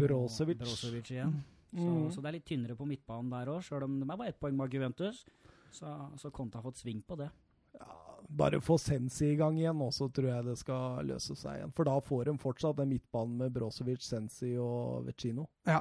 Brosevic. 0.00 1.10
igjen. 1.12 1.42
Mm. 1.72 1.84
Så, 1.84 2.14
så 2.14 2.22
det 2.22 2.30
er 2.30 2.38
litt 2.38 2.48
tynnere 2.48 2.78
på 2.78 2.88
midtbanen 2.88 3.28
der 3.34 3.52
òg, 3.52 3.60
sjøl 3.68 3.84
om 3.84 4.00
de 4.00 4.08
er 4.08 4.16
bare 4.16 4.32
ett 4.32 4.40
poeng 4.40 4.56
bak 4.56 4.72
Juventus. 4.74 5.26
Så, 5.70 5.90
så 6.18 6.30
Conte 6.34 6.58
har 6.58 6.66
fått 6.66 6.80
sving 6.82 7.02
på 7.06 7.16
det. 7.20 7.30
Ja, 7.78 7.94
bare 8.28 8.60
få 8.60 8.76
Sensi 8.78 9.30
i 9.32 9.36
gang 9.38 9.58
igjen, 9.58 9.80
og 9.84 9.92
så 9.94 10.08
tror 10.12 10.28
jeg 10.32 10.46
det 10.48 10.56
skal 10.60 11.06
løse 11.06 11.36
seg 11.38 11.60
igjen. 11.60 11.72
For 11.76 11.88
da 11.88 11.96
får 12.04 12.30
de 12.30 12.36
fortsatt 12.42 12.78
den 12.80 12.90
midtbanen 12.94 13.38
med 13.44 13.54
Brozovic, 13.54 14.02
Sensi 14.06 14.56
og 14.60 15.06
Vecino. 15.06 15.46
Ja. 15.68 15.80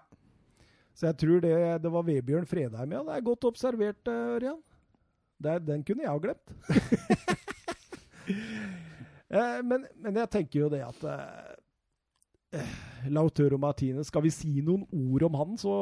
Så 0.94 1.08
jeg 1.10 1.18
tror 1.22 1.42
det, 1.44 1.54
det 1.84 1.92
var 1.94 2.04
Vebjørn 2.08 2.48
Fredheim, 2.50 2.92
ja. 2.98 3.04
Det 3.08 3.16
er 3.18 3.28
godt 3.30 3.46
observert, 3.50 4.08
eh, 4.12 4.34
Ørjan. 4.38 4.62
Det 5.40 5.52
er- 5.54 5.60
den 5.64 5.84
kunne 5.88 6.04
jeg 6.04 6.12
ha 6.12 6.18
glemt. 6.20 6.56
Eh, 9.30 9.60
men, 9.64 9.84
men 10.02 10.16
jeg 10.18 10.30
tenker 10.34 10.60
jo 10.64 10.68
det 10.74 10.80
at 10.82 11.04
eh, 11.06 12.62
Lautoro 13.14 13.14
Lautaro 13.14 13.58
Martinez 13.62 14.08
Skal 14.10 14.24
vi 14.26 14.32
si 14.34 14.56
noen 14.66 14.88
ord 14.90 15.26
om 15.28 15.36
han, 15.38 15.52
så 15.62 15.74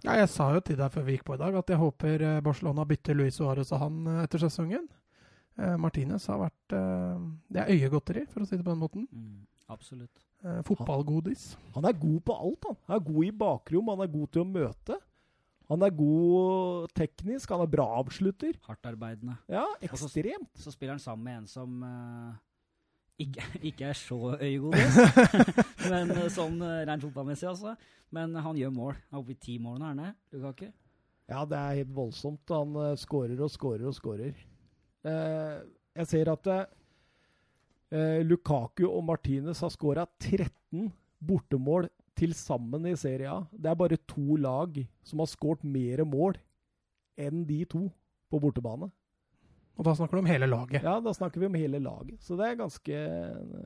Ja, 0.00 0.14
jeg 0.16 0.30
sa 0.32 0.46
jo 0.54 0.62
til 0.64 0.78
deg 0.80 0.92
før 0.94 1.04
vi 1.04 1.16
gikk 1.16 1.26
på 1.28 1.36
i 1.36 1.40
dag 1.42 1.56
at 1.60 1.70
jeg 1.70 1.80
håper 1.80 2.22
eh, 2.24 2.40
Barcelona 2.44 2.86
bytter 2.88 3.18
Luis 3.18 3.36
Suárez 3.36 3.72
og 3.74 3.82
han 3.82 3.98
eh, 4.08 4.22
etter 4.24 4.40
sesongen. 4.46 4.86
Eh, 5.60 5.76
Martinez 5.80 6.24
har 6.30 6.40
vært 6.40 6.74
eh, 6.76 7.20
Det 7.52 7.60
er 7.60 7.72
øyegodteri, 7.74 8.24
for 8.32 8.44
å 8.44 8.48
si 8.48 8.56
det 8.56 8.64
på 8.64 8.72
den 8.72 8.80
måten. 8.80 9.04
Mm, 9.12 9.42
absolutt. 9.74 10.24
Eh, 10.40 10.62
fotballgodis. 10.64 11.50
Han 11.76 11.84
er 11.84 11.98
god 12.00 12.20
på 12.24 12.36
alt, 12.46 12.70
han. 12.70 12.80
Han 12.88 12.96
er 12.96 13.06
god 13.10 13.28
i 13.28 13.32
bakrom, 13.44 13.92
han 13.92 14.04
er 14.06 14.12
god 14.16 14.32
til 14.32 14.44
å 14.46 14.50
møte. 14.54 15.00
Han 15.70 15.84
er 15.86 15.92
god 15.94 16.88
teknisk, 16.98 17.52
han 17.52 17.62
er 17.62 17.70
bra 17.70 17.84
avslutter. 18.00 18.56
Hardtarbeidende. 18.66 19.36
Ja, 19.52 19.66
ekstremt. 19.84 20.48
Så 20.58 20.72
spiller 20.74 20.96
han 20.96 21.02
sammen 21.04 21.28
med 21.28 21.42
en 21.42 21.50
som 21.50 21.84
eh, 21.86 22.32
ikke, 23.20 23.46
ikke 23.70 23.88
er 23.90 23.98
så 23.98 24.34
øyegod, 24.36 24.76
men 25.92 26.12
eh, 26.16 26.28
sånn 26.32 26.58
uh, 26.62 26.80
rent 26.88 27.04
fotballmessig, 27.04 27.48
altså. 27.50 27.74
Men 28.14 28.34
han 28.42 28.58
gjør 28.58 28.72
mål. 28.74 28.96
Han 29.10 29.18
er 29.18 29.22
oppe 29.22 29.34
i 29.36 29.40
ti 29.40 29.56
mål 29.62 29.78
nå, 29.78 29.84
er 29.84 29.92
han 29.92 30.02
det? 30.02 30.12
Lukaku? 30.34 30.70
Ja, 31.30 31.44
det 31.46 31.58
er 31.60 31.78
helt 31.82 31.94
voldsomt. 31.94 32.54
Han 32.54 32.74
uh, 32.78 32.96
skårer 32.98 33.44
og 33.44 33.52
skårer 33.54 33.86
og 33.90 33.96
skårer. 33.96 34.34
Uh, 35.06 35.60
jeg 36.00 36.10
ser 36.10 36.32
at 36.32 36.50
uh, 36.50 38.20
Lukaku 38.26 38.86
og 38.88 39.04
Martinez 39.06 39.62
har 39.62 39.72
skåra 39.74 40.06
13 40.18 40.90
bortemål 41.20 41.88
til 42.18 42.34
sammen 42.36 42.88
i 42.90 42.96
Serie 42.98 43.30
A. 43.30 43.40
Det 43.52 43.70
er 43.70 43.78
bare 43.78 44.00
to 44.10 44.36
lag 44.40 44.76
som 45.06 45.22
har 45.22 45.30
skåret 45.30 45.62
mer 45.64 46.02
mål 46.08 46.38
enn 47.20 47.44
de 47.48 47.62
to 47.68 47.86
på 48.30 48.40
bortebane. 48.42 48.90
Og 49.80 49.86
da 49.86 49.94
snakker 49.96 50.18
du 50.18 50.20
om 50.20 50.28
hele 50.28 50.44
laget. 50.44 50.82
Ja, 50.84 50.98
da 51.00 51.12
snakker 51.16 51.40
vi 51.40 51.48
om 51.48 51.54
hele 51.56 51.78
laget. 51.80 52.18
Så 52.20 52.36
det 52.36 52.50
er 52.50 52.58
ganske, 52.58 52.96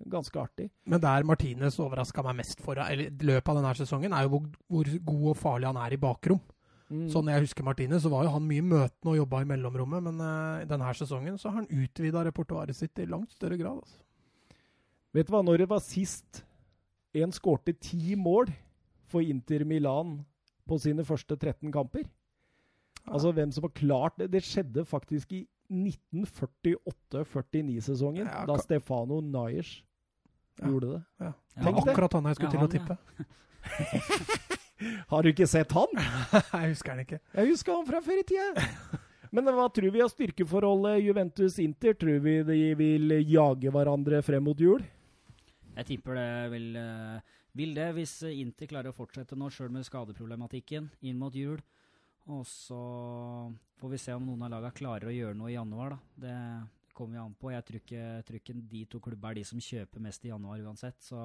ganske 0.06 0.38
artig. 0.38 0.68
Men 0.86 1.02
der 1.02 1.26
Martinez 1.26 1.80
overraska 1.82 2.22
meg 2.22 2.36
mest 2.38 2.62
for 2.62 2.78
eller 2.78 3.10
løpet 3.18 3.50
av 3.50 3.58
denne 3.58 3.72
sesongen, 3.74 4.14
er 4.14 4.28
jo 4.28 4.36
hvor, 4.36 4.44
hvor 4.70 4.92
god 5.10 5.24
og 5.32 5.40
farlig 5.40 5.72
han 5.72 5.80
er 5.82 5.96
i 5.96 5.98
bakrom. 5.98 6.38
Mm. 6.86 7.08
Sånn 7.10 7.32
jeg 7.32 7.48
husker 7.48 7.66
Martinez, 7.66 8.04
så 8.04 8.12
var 8.12 8.28
jo 8.28 8.34
han 8.36 8.46
mye 8.46 8.62
møtende 8.62 9.10
og 9.10 9.18
jobba 9.18 9.40
i 9.42 9.48
mellomrommet, 9.50 10.04
men 10.06 10.22
uh, 10.22 10.62
denne 10.70 10.92
sesongen 10.94 11.38
så 11.40 11.50
har 11.50 11.64
han 11.64 11.82
utvida 11.82 12.22
repertoaret 12.28 12.78
sitt 12.78 13.02
i 13.02 13.08
langt 13.10 13.34
større 13.34 13.58
grad. 13.58 13.80
Altså. 13.82 13.98
Vet 15.18 15.26
du 15.26 15.34
hva, 15.34 15.42
når 15.46 15.64
det 15.64 15.70
var 15.70 15.82
sist 15.82 16.44
en 17.14 17.34
skårte 17.34 17.74
ti 17.82 18.14
mål 18.18 18.52
for 19.10 19.26
Inter 19.26 19.66
Milan 19.66 20.20
på 20.68 20.78
sine 20.82 21.02
første 21.06 21.34
13 21.34 21.74
kamper? 21.74 22.06
Altså 23.04 23.34
hvem 23.34 23.50
som 23.52 23.66
har 23.66 23.74
klart 23.76 24.16
det? 24.20 24.30
Det 24.32 24.44
skjedde 24.46 24.86
faktisk 24.88 25.34
i 25.36 25.42
1948-49-sesongen, 25.70 28.26
Ja, 28.26 28.46
da 28.46 28.58
Stefano 28.58 29.20
Nayers 29.20 29.84
Ja. 30.60 30.66
gjorde 30.68 30.86
det. 30.92 31.02
Ja. 31.18 31.24
Ja, 31.24 31.32
Tenk 31.62 31.76
Det 31.76 31.84
var 31.84 31.92
akkurat 31.92 32.12
han 32.12 32.24
jeg 32.24 32.34
skulle 32.36 32.52
Ja, 32.52 32.58
til 32.58 32.66
å 32.66 32.70
tippe. 32.70 32.98
Har 35.08 35.22
du 35.22 35.28
ikke 35.30 35.46
sett 35.48 35.72
han? 35.72 35.86
jeg 36.52 36.68
husker 36.74 36.90
han 36.90 37.00
ikke. 37.04 37.18
Jeg 37.34 37.46
husker 37.48 37.72
han 37.74 37.86
fra 37.86 38.00
før 38.04 38.18
i 38.20 38.24
tida. 38.28 38.54
Men 39.34 39.44
hva 39.50 39.66
tror 39.72 39.90
vi 39.90 40.02
av 40.02 40.08
styrkeforholdet 40.12 41.00
Juventus-Inter? 41.02 41.94
Tror 41.98 42.18
vi 42.22 42.34
de 42.46 42.58
vil 42.78 43.10
jage 43.26 43.70
hverandre 43.74 44.20
frem 44.22 44.44
mot 44.46 44.60
jul? 44.60 44.84
Jeg 45.74 45.86
tipper 45.88 46.14
det 46.14 46.50
vil, 46.52 46.68
eh, 46.78 47.18
vil 47.58 47.72
det, 47.74 47.88
hvis 47.96 48.12
Inter 48.30 48.66
klarer 48.70 48.88
å 48.92 48.94
fortsette 48.94 49.34
nå, 49.34 49.48
sjøl 49.50 49.70
med 49.74 49.82
skadeproblematikken 49.88 50.86
inn 51.02 51.18
mot 51.18 51.34
jul. 51.34 51.58
Og 52.30 52.44
så 52.46 52.78
får 53.84 53.90
vi 53.92 54.00
se 54.00 54.14
om 54.16 54.24
noen 54.24 54.46
av 54.46 54.54
lagene 54.54 54.72
klarer 54.72 55.10
å 55.10 55.12
gjøre 55.12 55.36
noe 55.36 55.50
i 55.52 55.58
januar, 55.58 55.92
da. 55.92 55.98
Det 56.24 56.94
kommer 56.96 57.18
jo 57.18 57.24
an 57.26 57.36
på. 57.36 57.50
Jeg 57.52 57.64
tror 57.68 58.38
ikke, 58.38 58.54
de 58.70 58.82
to 58.88 59.00
klubbene 59.02 59.34
er 59.34 59.40
de 59.40 59.46
som 59.50 59.60
kjøper 59.60 60.04
mest 60.06 60.24
i 60.24 60.30
januar 60.30 60.62
uansett. 60.64 60.96
Så, 61.04 61.20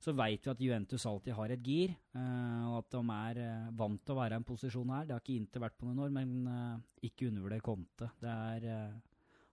så 0.00 0.14
veit 0.16 0.46
vi 0.46 0.52
at 0.54 0.62
Juventus 0.64 1.04
alltid 1.10 1.36
har 1.36 1.52
et 1.52 1.66
gir, 1.66 1.92
uh, 2.16 2.70
og 2.70 2.78
at 2.78 2.94
de 2.94 3.02
er 3.18 3.40
uh, 3.44 3.72
vant 3.82 4.00
til 4.00 4.14
å 4.14 4.18
være 4.22 4.38
i 4.38 4.40
en 4.40 4.48
posisjon 4.48 4.94
her. 4.94 5.08
Det 5.08 5.16
har 5.16 5.24
ikke 5.24 5.36
Inter 5.36 5.64
vært 5.66 5.76
på 5.76 5.88
noen 5.90 6.00
år, 6.06 6.14
men 6.16 6.32
uh, 6.48 7.04
ikke 7.04 7.28
undervurder 7.28 7.64
Conte. 7.66 8.08
Det 8.22 8.36
er 8.56 8.94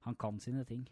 Han 0.08 0.16
kan 0.16 0.40
sine 0.40 0.64
ting. 0.64 0.88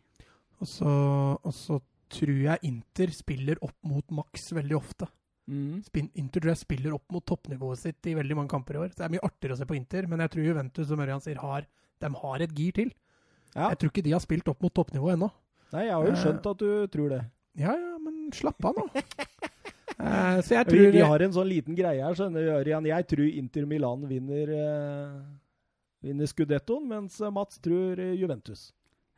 Og 0.59 0.67
så, 0.67 0.91
og 1.37 1.53
så 1.55 1.79
tror 2.11 2.41
jeg 2.43 2.67
Inter 2.67 3.13
spiller 3.15 3.63
opp 3.63 3.77
mot 3.87 4.19
maks 4.19 4.51
veldig 4.57 4.75
ofte. 4.75 5.07
Spin, 5.47 6.09
Inter 6.19 6.43
tror 6.43 6.51
jeg 6.51 6.59
spiller 6.59 6.95
opp 6.97 7.13
mot 7.15 7.23
toppnivået 7.23 7.79
sitt 7.79 8.09
i 8.11 8.15
veldig 8.17 8.35
mange 8.35 8.51
kamper 8.51 8.75
i 8.75 8.81
år. 8.81 8.91
Så 8.91 8.99
det 8.99 9.05
er 9.07 9.13
mye 9.15 9.23
artigere 9.23 9.55
å 9.55 9.59
se 9.61 9.67
på 9.69 9.77
Inter, 9.77 10.07
men 10.11 10.19
jeg 10.25 10.33
tror 10.33 10.47
Juventus 10.49 10.89
som 10.89 11.03
Ørjan 11.03 11.23
sier, 11.23 11.39
har, 11.39 11.67
de 12.03 12.09
har 12.21 12.43
et 12.43 12.55
gir 12.57 12.75
til. 12.75 12.91
Ja. 13.53 13.69
Jeg 13.71 13.79
tror 13.79 13.93
ikke 13.93 14.03
de 14.05 14.15
har 14.15 14.23
spilt 14.23 14.51
opp 14.51 14.65
mot 14.65 14.75
toppnivået 14.75 15.15
ennå. 15.15 15.31
Nei, 15.71 15.87
jeg 15.87 15.95
har 15.95 16.07
jo 16.07 16.19
skjønt 16.19 16.51
at 16.51 16.61
du 16.63 16.69
tror 16.91 17.15
det. 17.15 17.23
Ja 17.57 17.73
ja, 17.73 17.95
men 17.97 18.27
slapp 18.35 18.67
av 18.69 18.77
nå. 18.77 18.85
uh, 18.91 20.37
så 20.45 20.59
jeg 20.59 20.67
Vi, 20.67 20.75
tror 20.75 20.93
vi 20.93 21.03
har 21.09 21.25
en 21.25 21.35
sånn 21.39 21.49
liten 21.49 21.77
greie 21.79 22.03
her, 22.03 22.17
skjønner 22.17 22.43
du, 22.43 22.53
Ørjan. 22.59 22.89
Jeg 22.91 23.07
tror 23.09 23.27
Inter 23.41 23.67
Milan 23.71 24.03
vinner, 24.11 24.51
uh, 24.51 25.21
vinner 26.05 26.29
Scudettoen, 26.29 26.85
mens 26.91 27.19
Mats 27.33 27.63
tror 27.63 28.03
eh, 28.03 28.13
Juventus. 28.19 28.73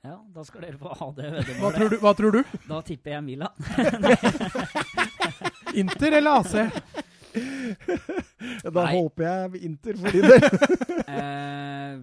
Ja, 0.05 0.15
da 0.31 0.45
skal 0.47 0.63
dere 0.63 0.79
få 0.79 0.93
ha 0.95 1.09
det 1.17 1.25
hva 1.27 1.41
veddemålet. 1.41 1.75
tror, 1.75 1.89
du, 1.91 1.97
hva 2.05 2.13
tror 2.15 2.37
du? 2.37 2.59
Da 2.69 2.83
tipper 2.87 3.17
jeg 3.17 3.25
Milan. 3.25 3.51
Inter 5.75 6.17
eller 6.19 6.39
AC? 6.39 6.55
Da 8.63 8.71
Nei. 8.73 8.93
håper 8.95 9.25
jeg 9.27 9.61
Inter 9.67 9.99
for 9.99 10.15
din 10.15 10.25
del. 10.25 10.47
Eh, 11.09 12.01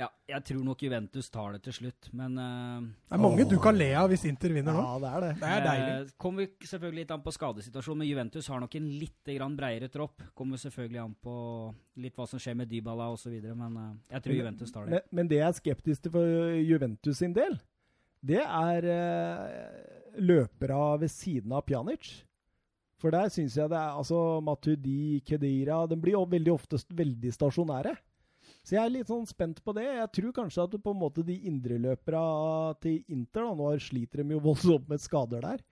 ja, 0.00 0.06
jeg 0.26 0.42
tror 0.48 0.62
nok 0.64 0.80
Juventus 0.82 1.28
tar 1.30 1.52
det 1.54 1.60
til 1.66 1.74
slutt, 1.76 2.08
men 2.16 2.34
uh, 2.38 2.80
Det 2.80 3.14
er 3.14 3.20
mange 3.22 3.44
Åh. 3.44 3.50
du 3.50 3.56
kan 3.62 3.76
le 3.76 3.88
av 3.98 4.08
hvis 4.10 4.24
Inter 4.26 4.54
vinner 4.54 4.74
nå. 4.74 4.82
Ja, 4.82 4.96
det 5.02 5.10
er 5.10 5.24
det. 5.24 5.30
Det 5.40 5.50
er 5.50 5.64
deilig. 5.66 5.90
Uh, 5.92 6.12
kommer 6.24 6.48
selvfølgelig 6.70 7.02
litt 7.04 7.12
an 7.14 7.22
på 7.24 7.34
skadesituasjonen, 7.36 8.00
men 8.02 8.10
Juventus 8.10 8.48
har 8.50 8.62
nok 8.62 8.74
en 8.80 8.88
litt 9.02 9.32
grann 9.34 9.58
bredere 9.58 9.90
tropp. 9.92 10.24
Kommer 10.38 10.62
selvfølgelig 10.62 11.02
an 11.02 11.14
på 11.26 11.34
litt 12.02 12.18
hva 12.18 12.26
som 12.30 12.42
skjer 12.42 12.58
med 12.58 12.70
Dybala 12.70 13.10
osv., 13.14 13.34
men 13.50 13.76
uh, 13.76 13.92
jeg 14.14 14.26
tror 14.26 14.38
Juventus 14.38 14.74
tar 14.74 14.86
det. 14.88 14.96
Men, 14.96 15.06
men 15.20 15.30
det 15.30 15.42
jeg 15.42 15.48
er 15.50 15.58
skeptisk 15.60 16.06
til 16.06 16.16
for 16.16 16.56
Juventus 16.58 17.22
sin 17.22 17.36
del, 17.36 17.58
det 18.32 18.42
er 18.46 18.90
uh, 18.90 20.18
løpere 20.22 20.82
ved 21.04 21.12
siden 21.12 21.54
av 21.54 21.66
Pjanic. 21.66 22.14
For 23.00 23.14
der 23.14 23.32
syns 23.32 23.56
jeg 23.56 23.72
det 23.72 23.78
er 23.80 23.96
altså 23.96 24.40
Matudi, 24.44 25.22
Kedira 25.24 25.86
De 25.88 25.96
blir 25.96 26.18
jo 26.18 26.26
veldig 26.28 26.52
ofte 26.52 26.80
veldig 26.92 27.32
stasjonære. 27.32 27.94
Så 28.60 28.76
jeg 28.76 28.82
er 28.82 28.92
litt 28.92 29.08
sånn 29.08 29.28
spent 29.28 29.62
på 29.64 29.72
det. 29.76 29.86
Jeg 29.86 30.10
tror 30.18 30.34
kanskje 30.42 30.66
at 30.66 30.74
på 30.84 30.92
en 30.92 31.00
måte 31.00 31.24
de 31.24 31.38
indreløperne 31.48 32.74
til 32.84 33.00
Inter 33.14 33.46
da, 33.46 33.54
Nå 33.56 33.70
sliter 33.80 34.22
de 34.22 34.36
jo 34.36 34.42
voldsomt 34.50 34.90
med 34.90 35.00
skader 35.00 35.46
der. 35.46 35.64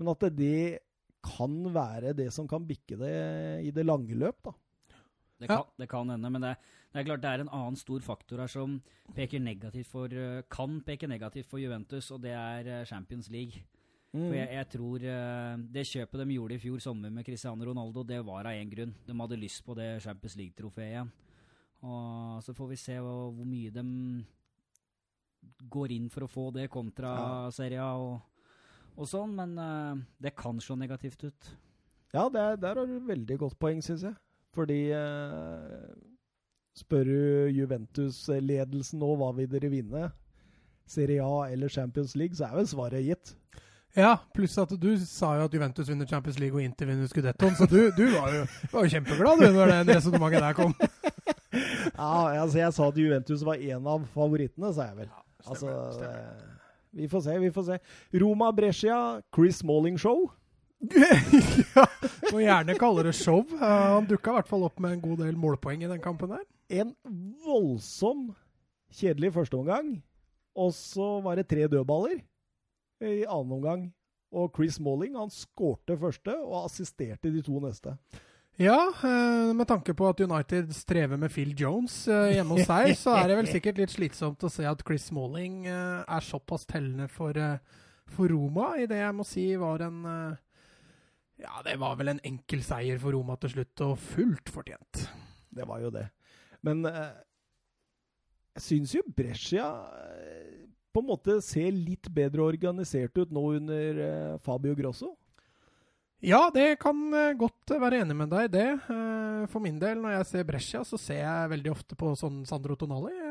Men 0.00 0.12
at 0.14 0.24
det, 0.24 0.32
det 0.38 0.80
kan 1.20 1.52
være 1.74 2.14
det 2.16 2.30
som 2.32 2.48
kan 2.48 2.64
bikke 2.64 2.96
det 3.00 3.14
i 3.68 3.72
det 3.76 3.84
lange 3.84 4.16
løp, 4.16 4.40
da. 4.48 4.56
Det 5.40 5.48
kan, 5.48 5.64
det 5.80 5.86
kan 5.88 6.08
hende, 6.12 6.28
men 6.28 6.44
det, 6.44 6.50
det 6.92 7.00
er 7.00 7.04
klart 7.08 7.22
det 7.24 7.28
er 7.30 7.42
en 7.42 7.52
annen 7.56 7.76
stor 7.80 8.02
faktor 8.04 8.42
her 8.42 8.50
som 8.52 8.74
peker 9.16 9.40
negativt 9.40 9.88
for, 9.88 10.12
eh, 10.12 10.42
kan 10.52 10.82
peke 10.84 11.08
negativt 11.08 11.48
for 11.48 11.62
Juventus, 11.62 12.10
og 12.12 12.20
det 12.26 12.34
er 12.36 12.68
eh, 12.68 12.84
Champions 12.88 13.30
League. 13.32 13.62
For 14.10 14.34
jeg, 14.34 14.48
jeg 14.56 14.66
tror 14.72 15.04
uh, 15.06 15.60
Det 15.70 15.84
kjøpet 15.86 16.22
de 16.24 16.34
gjorde 16.34 16.56
i 16.56 16.62
fjor 16.62 16.80
sommer 16.82 17.12
med 17.14 17.24
Cristiano 17.26 17.66
Ronaldo, 17.68 18.02
det 18.02 18.18
var 18.26 18.48
av 18.50 18.58
én 18.58 18.70
grunn. 18.72 18.94
De 19.06 19.14
hadde 19.20 19.38
lyst 19.38 19.62
på 19.66 19.76
det 19.78 20.00
Champions 20.02 20.34
League-trofeet 20.40 20.90
igjen. 20.90 21.12
Og 21.86 22.42
Så 22.42 22.54
får 22.56 22.72
vi 22.72 22.78
se 22.80 22.98
hvor, 22.98 23.30
hvor 23.36 23.46
mye 23.46 23.70
de 23.72 23.84
går 25.70 25.94
inn 25.94 26.10
for 26.10 26.26
å 26.26 26.30
få 26.30 26.48
det 26.54 26.66
kontra 26.72 27.14
Ja. 27.14 27.50
Serie 27.54 27.80
A 27.84 27.94
og, 28.02 28.18
og 28.96 29.08
sånn, 29.08 29.32
men 29.38 29.54
uh, 29.56 29.94
det 30.18 30.34
kan 30.36 30.58
slå 30.60 30.76
negativt 30.80 31.22
ut. 31.28 31.52
Ja, 32.10 32.26
det 32.26 32.42
er, 32.42 32.58
der 32.58 32.82
har 32.82 32.90
du 32.90 32.98
veldig 33.06 33.38
godt 33.44 33.58
poeng, 33.62 33.78
syns 33.84 34.02
jeg. 34.08 34.16
Fordi 34.56 34.80
uh, 34.90 35.86
Spør 36.80 37.06
du 37.06 37.50
Juventus-ledelsen 37.54 39.00
nå 39.02 39.14
hva 39.18 39.30
vil 39.36 39.48
dere 39.50 39.70
vinne, 39.70 40.08
Serie 40.90 41.22
A 41.22 41.46
eller 41.50 41.70
Champions 41.70 42.16
League, 42.18 42.34
så 42.34 42.48
er 42.48 42.58
vel 42.58 42.68
svaret 42.70 43.06
gitt. 43.06 43.34
Ja, 43.98 44.12
pluss 44.34 44.54
at 44.62 44.70
du 44.78 44.90
sa 45.02 45.32
jo 45.40 45.46
at 45.48 45.54
Juventus 45.54 45.88
vinner 45.90 46.06
Champions 46.06 46.38
League 46.38 46.54
og 46.54 46.62
Inter 46.62 46.86
vinner 46.86 47.08
Scudettoen, 47.10 47.56
så 47.58 47.66
du, 47.66 47.90
du 47.96 48.04
var, 48.12 48.30
jo, 48.36 48.44
var 48.70 48.84
jo 48.86 48.92
kjempeglad 48.92 49.40
du 49.42 49.48
når 49.56 49.72
det 49.88 49.96
resonnementet 49.96 50.44
der 50.46 50.58
kom. 50.58 50.74
Ja, 52.00 52.40
altså 52.44 52.60
jeg 52.60 52.72
sa 52.76 52.86
at 52.88 52.98
Juventus 53.00 53.40
var 53.44 53.58
en 53.60 53.86
av 53.90 54.04
favorittene, 54.14 54.70
sa 54.72 54.86
jeg 54.86 55.00
vel. 55.00 55.08
Stemmer, 55.10 55.50
Altså, 55.50 55.72
stemmer. 55.96 56.44
vi 56.96 57.08
får 57.10 57.24
se, 57.26 57.34
vi 57.42 57.50
får 57.56 57.64
se. 57.66 57.78
Roma 58.22 58.52
Brescia, 58.56 58.98
Chris 59.34 59.58
Smalling-show. 59.60 60.28
ja, 61.74 61.84
må 62.30 62.40
gjerne 62.40 62.76
kalle 62.80 63.04
det 63.04 63.16
show. 63.18 63.42
Han 63.60 64.06
dukka 64.08 64.32
i 64.32 64.38
hvert 64.38 64.48
fall 64.48 64.64
opp 64.68 64.78
med 64.80 64.94
en 64.96 65.02
god 65.04 65.24
del 65.26 65.36
målpoeng 65.42 65.82
i 65.84 65.90
den 65.90 66.00
kampen 66.04 66.30
der. 66.32 66.46
En 66.70 66.94
voldsom 67.44 68.30
kjedelig 68.96 69.34
førsteomgang. 69.36 69.96
Og 70.56 70.72
så 70.78 71.16
var 71.26 71.36
det 71.42 71.48
tre 71.50 71.66
dødballer 71.70 72.22
i 73.00 73.24
annen 73.24 73.56
omgang. 73.58 73.86
Og 74.30 74.52
Chris 74.54 74.76
Smalling 74.78 75.16
han 75.18 75.32
skårte 75.34 75.96
første 75.98 76.34
og 76.38 76.64
assisterte 76.64 77.32
de 77.34 77.42
to 77.42 77.58
neste. 77.62 77.96
Ja, 78.60 78.90
eh, 78.92 79.54
med 79.56 79.64
tanke 79.70 79.94
på 79.96 80.08
at 80.10 80.20
United 80.20 80.74
strever 80.76 81.16
med 81.16 81.32
Phil 81.32 81.54
Jones 81.56 82.02
eh, 82.12 82.34
hjemme 82.36 82.58
hos 82.58 82.66
seg, 82.68 82.92
så 82.98 83.14
er 83.16 83.30
det 83.30 83.38
vel 83.38 83.48
sikkert 83.48 83.80
litt 83.80 83.94
slitsomt 83.94 84.44
å 84.44 84.50
se 84.52 84.66
at 84.68 84.82
Chris 84.84 85.06
Smalling 85.08 85.64
eh, 85.64 86.02
er 86.04 86.26
såpass 86.26 86.68
tellende 86.68 87.08
for, 87.08 87.32
for 88.10 88.28
Roma 88.28 88.74
i 88.76 88.84
det 88.90 89.00
jeg 89.00 89.16
må 89.16 89.24
si 89.24 89.46
var 89.56 89.86
en 89.86 90.04
Ja, 91.40 91.62
det 91.64 91.78
var 91.80 91.96
vel 91.96 92.12
en 92.12 92.20
enkel 92.26 92.60
seier 92.66 93.00
for 93.00 93.16
Roma 93.16 93.38
til 93.40 93.54
slutt, 93.54 93.80
og 93.86 93.96
fullt 94.10 94.52
fortjent. 94.52 95.06
Det 95.48 95.64
var 95.64 95.80
jo 95.80 95.94
det. 95.94 96.04
Men 96.60 96.84
jeg 96.84 98.60
syns 98.66 98.92
jo 98.98 99.06
Brescia 99.08 99.70
på 100.92 100.98
en 101.02 101.10
måte 101.12 101.32
ser 101.44 101.70
litt 101.72 102.06
bedre 102.14 102.42
organisert 102.50 103.14
ut 103.18 103.30
nå 103.34 103.44
under 103.56 103.90
eh, 104.06 104.36
Fabio 104.44 104.74
Grosso. 104.78 105.10
Ja, 106.20 106.50
det 106.52 106.74
kan 106.82 106.98
eh, 107.16 107.30
godt 107.40 107.70
være 107.80 108.02
enig 108.02 108.12
med 108.18 108.28
deg 108.28 108.42
i 108.50 108.52
det. 108.52 108.66
Eh, 108.92 109.44
For 109.48 109.60
min 109.64 109.78
del, 109.80 109.96
når 110.02 110.10
jeg 110.18 110.26
ser 110.28 110.44
Brescia, 110.50 110.82
så 110.84 110.98
ser 111.00 111.22
jeg 111.22 111.48
veldig 111.54 111.70
ofte 111.72 111.96
på 111.96 112.10
sånn 112.20 112.42
Sandro 112.48 112.74
Tonali. 112.76 113.14
Jeg 113.16 113.28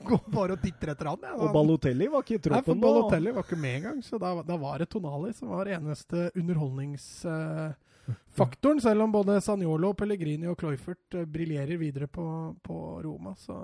Går 0.06 0.22
bare 0.32 0.54
og 0.54 0.62
titter 0.62 0.88
etter 0.94 1.06
han. 1.10 1.18
jeg. 1.26 1.34
Og 1.42 1.50
Balotelli 1.52 2.06
var 2.08 2.22
ikke 2.24 2.36
i 2.36 2.38
Nei, 2.38 2.42
for 2.46 2.50
troppen. 2.62 2.80
Balotelli 2.80 3.30
var 3.36 3.42
ikke 3.44 3.58
med 3.60 3.74
engang, 3.82 3.98
så 4.06 4.14
da, 4.22 4.28
da 4.46 4.56
var 4.62 4.78
det 4.80 4.88
Tonali 4.94 5.30
som 5.36 5.48
var 5.52 5.66
eneste 5.76 6.18
underholdningsfaktoren. 6.38 8.80
selv 8.80 9.02
om 9.02 9.12
både 9.12 9.40
Sanjolo, 9.44 9.92
Pellegrini 9.98 10.46
og 10.48 10.56
Cloyfert 10.62 11.14
eh, 11.20 11.26
briljerer 11.26 11.76
videre 11.80 12.06
på, 12.08 12.24
på 12.64 12.76
Roma, 13.04 13.34
så 13.36 13.58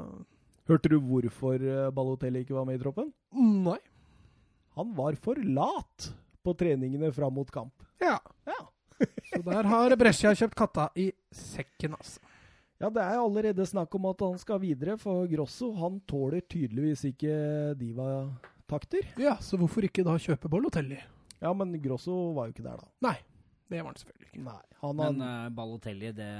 Hørte 0.72 0.88
du 0.88 0.96
hvorfor 1.04 1.60
eh, 1.60 1.90
Balotelli 1.92 2.46
ikke 2.46 2.56
var 2.56 2.64
med 2.64 2.78
i 2.78 2.80
troppen? 2.80 3.10
Nei. 3.36 3.78
Han 4.78 4.94
var 4.96 5.18
for 5.20 5.36
lat 5.36 6.06
på 6.42 6.54
treningene 6.56 7.10
fram 7.12 7.34
mot 7.36 7.50
kamp. 7.52 7.84
Ja. 8.00 8.16
Ja. 8.48 8.60
Så 9.34 9.42
der 9.44 9.68
har 9.68 9.94
Brescia 10.00 10.32
kjøpt 10.38 10.56
katta 10.56 10.86
i 10.96 11.10
sekken, 11.34 11.98
altså. 11.98 12.22
Ja, 12.80 12.88
det 12.90 13.02
er 13.04 13.20
allerede 13.20 13.66
snakk 13.68 13.92
om 13.94 14.08
at 14.10 14.24
han 14.24 14.40
skal 14.42 14.58
videre, 14.64 14.96
for 14.98 15.28
Grosso 15.30 15.68
han 15.76 16.00
tåler 16.08 16.42
tydeligvis 16.50 17.04
ikke 17.12 17.36
diva-takter. 17.78 19.12
Ja, 19.22 19.36
så 19.38 19.60
hvorfor 19.60 19.86
ikke 19.86 20.02
da 20.06 20.16
kjøpe 20.18 20.50
Balotelli? 20.50 20.98
Ja, 21.38 21.52
men 21.54 21.76
Grosso 21.84 22.32
var 22.34 22.48
jo 22.48 22.56
ikke 22.56 22.64
der, 22.64 22.80
da. 22.80 22.90
Nei, 23.06 23.14
det 23.70 23.84
var 23.84 23.92
han 23.92 24.00
selvfølgelig 24.00 24.30
ikke. 24.32 24.42
Nei, 24.48 24.58
han 24.80 24.98
Men 24.98 25.22
har 25.22 25.46
uh, 25.46 25.54
Balotelli, 25.60 26.10
det, 26.16 26.32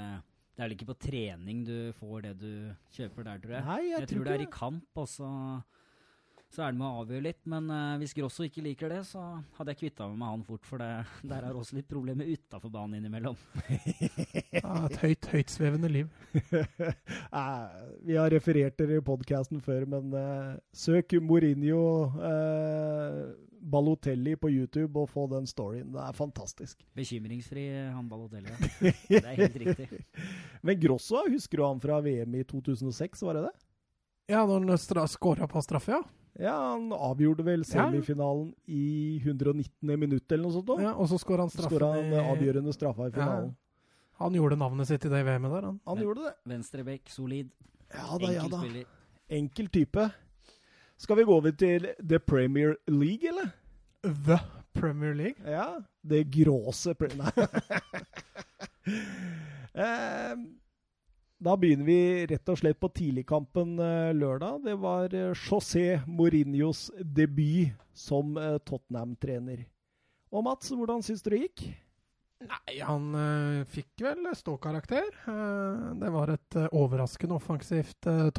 det 0.53 0.61
er 0.61 0.67
vel 0.67 0.75
ikke 0.75 0.91
på 0.91 0.99
trening 1.07 1.61
du 1.65 1.77
får 1.97 2.27
det 2.27 2.33
du 2.43 2.49
kjøper 2.93 3.25
der, 3.25 3.39
tror 3.41 3.55
jeg. 3.55 3.65
Nei, 3.65 3.77
jeg, 3.87 4.01
Jeg 4.03 4.09
tror 4.11 4.27
det 4.27 4.33
er 4.35 4.43
i 4.43 4.51
kamp, 4.53 4.99
og 5.01 5.07
så, 5.09 5.29
så 6.53 6.61
er 6.61 6.75
det 6.75 6.77
med 6.77 6.85
å 6.85 6.99
avgjøre 7.01 7.25
litt. 7.25 7.39
Men 7.49 7.71
uh, 7.73 7.95
hvis 7.97 8.13
Grosso 8.13 8.45
ikke 8.45 8.61
liker 8.61 8.93
det, 8.93 8.99
så 9.09 9.23
hadde 9.57 9.73
jeg 9.73 9.79
kvitta 9.79 10.05
meg 10.11 10.19
med 10.21 10.29
han 10.29 10.43
fort. 10.45 10.67
For 10.69 10.83
det, 10.83 10.91
der 11.31 11.47
er 11.47 11.57
også 11.57 11.79
litt 11.79 11.89
problemer 11.89 12.29
utafor 12.29 12.73
banen 12.73 12.99
innimellom. 13.01 13.39
Ja, 14.53 14.85
et 14.85 14.99
høyt, 15.01 15.25
høytsvevende 15.33 15.89
liv. 15.89 16.11
Nei, 16.37 17.47
Vi 18.07 18.19
har 18.19 18.29
referert 18.31 18.77
dere 18.77 19.01
i 19.01 19.03
podkasten 19.03 19.57
før, 19.65 19.87
men 19.89 20.13
eh, 20.15 20.53
søk 20.77 21.17
Mourinho 21.25 21.81
eh, 22.29 23.17
Balotelli 23.63 24.35
på 24.35 24.49
YouTube 24.51 24.99
og 24.99 25.09
få 25.09 25.27
den 25.31 25.45
storyen. 25.47 25.91
Det 25.93 26.01
er 26.03 26.11
fantastisk. 26.17 26.81
Bekymringsfri 26.95 27.63
han 27.93 28.09
Balotelli. 28.09 28.49
ja. 28.51 28.91
Det 29.09 29.21
er 29.23 29.37
helt 29.39 29.55
riktig. 29.61 30.01
Men 30.61 30.79
Grosso, 30.81 31.21
husker 31.31 31.57
du 31.57 31.63
han 31.65 31.79
fra 31.83 32.01
VM 32.03 32.35
i 32.35 32.43
2006, 32.43 33.21
var 33.23 33.33
det 33.39 33.45
det? 33.47 33.53
Ja, 34.33 34.45
når 34.45 34.67
han 34.67 34.77
stra- 34.79 35.07
scora 35.07 35.47
på 35.47 35.61
straffe, 35.63 35.91
ja. 35.95 36.01
Ja, 36.39 36.53
han 36.73 36.87
avgjorde 36.91 37.43
vel 37.45 37.61
Ja. 37.61 37.85
semifinalen 37.85 38.53
i 38.65 39.19
119. 39.23 39.99
minutt 39.99 40.31
eller 40.31 40.43
noe 40.47 40.51
sånt. 40.55 40.65
da. 40.65 40.77
ja 40.81 40.93
og 40.97 41.07
så 41.11 41.19
skåra 41.21 41.43
han 41.45 41.51
straffen 41.53 41.77
Skåra 41.77 41.91
han 41.93 42.13
avgjørende 42.33 42.73
straffa 42.73 43.05
i 43.07 43.11
Ja. 43.11 43.17
finalen. 43.19 43.55
Han 44.17 44.33
gjorde 44.33 44.57
navnet 44.57 44.87
sitt 44.87 45.05
i 45.05 45.09
det 45.09 45.23
VM-et 45.25 45.51
der, 45.51 45.61
han. 45.69 45.79
Han 45.85 45.97
gjorde 46.01 46.23
det. 46.25 46.33
Venstrebekk, 46.45 47.09
solid. 47.09 47.51
Ja 47.93 48.17
da, 48.17 48.31
ja 48.33 48.47
da. 48.49 48.59
spiller. 48.59 48.85
Enkel 49.29 49.67
type. 49.69 50.11
Skal 51.03 51.19
vi 51.19 51.23
gå 51.27 51.35
over 51.35 51.51
til 51.51 51.89
The 51.99 52.19
Premier 52.23 52.77
League, 52.87 53.27
eller? 53.27 53.49
The 54.03 54.39
Premier 54.73 55.13
League. 55.13 55.43
Ja. 55.43 55.81
Det 56.01 56.23
gråse 56.31 56.93
pre... 56.95 57.09
Nei. 57.19 57.31
Eh, 59.73 60.33
da 61.43 61.55
begynner 61.57 61.87
vi 61.87 61.97
rett 62.29 62.49
og 62.53 62.59
slett 62.59 62.79
på 62.79 62.91
tidligkampen 62.93 63.75
eh, 63.81 64.11
lørdag. 64.15 64.61
Det 64.63 64.75
var 64.79 65.15
eh, 65.17 65.31
José 65.33 65.97
Mourinhos 66.07 66.85
debut 67.01 67.73
som 67.97 68.37
eh, 68.37 68.59
Tottenham-trener. 68.61 69.65
Og 70.31 70.45
Mats, 70.45 70.71
hvordan 70.71 71.03
syns 71.03 71.25
du 71.25 71.33
det 71.33 71.41
gikk? 71.47 71.65
Nei, 72.43 72.77
han 72.79 73.11
eh, 73.17 73.65
fikk 73.71 74.05
vel 74.05 74.29
ståkarakter. 74.37 75.09
Uh, 75.27 75.91
det 75.99 76.11
var 76.15 76.31
et 76.33 76.59
eh, 76.59 76.71
overraskende 76.75 77.37
offensivt 77.41 78.07
eh, 78.07 78.29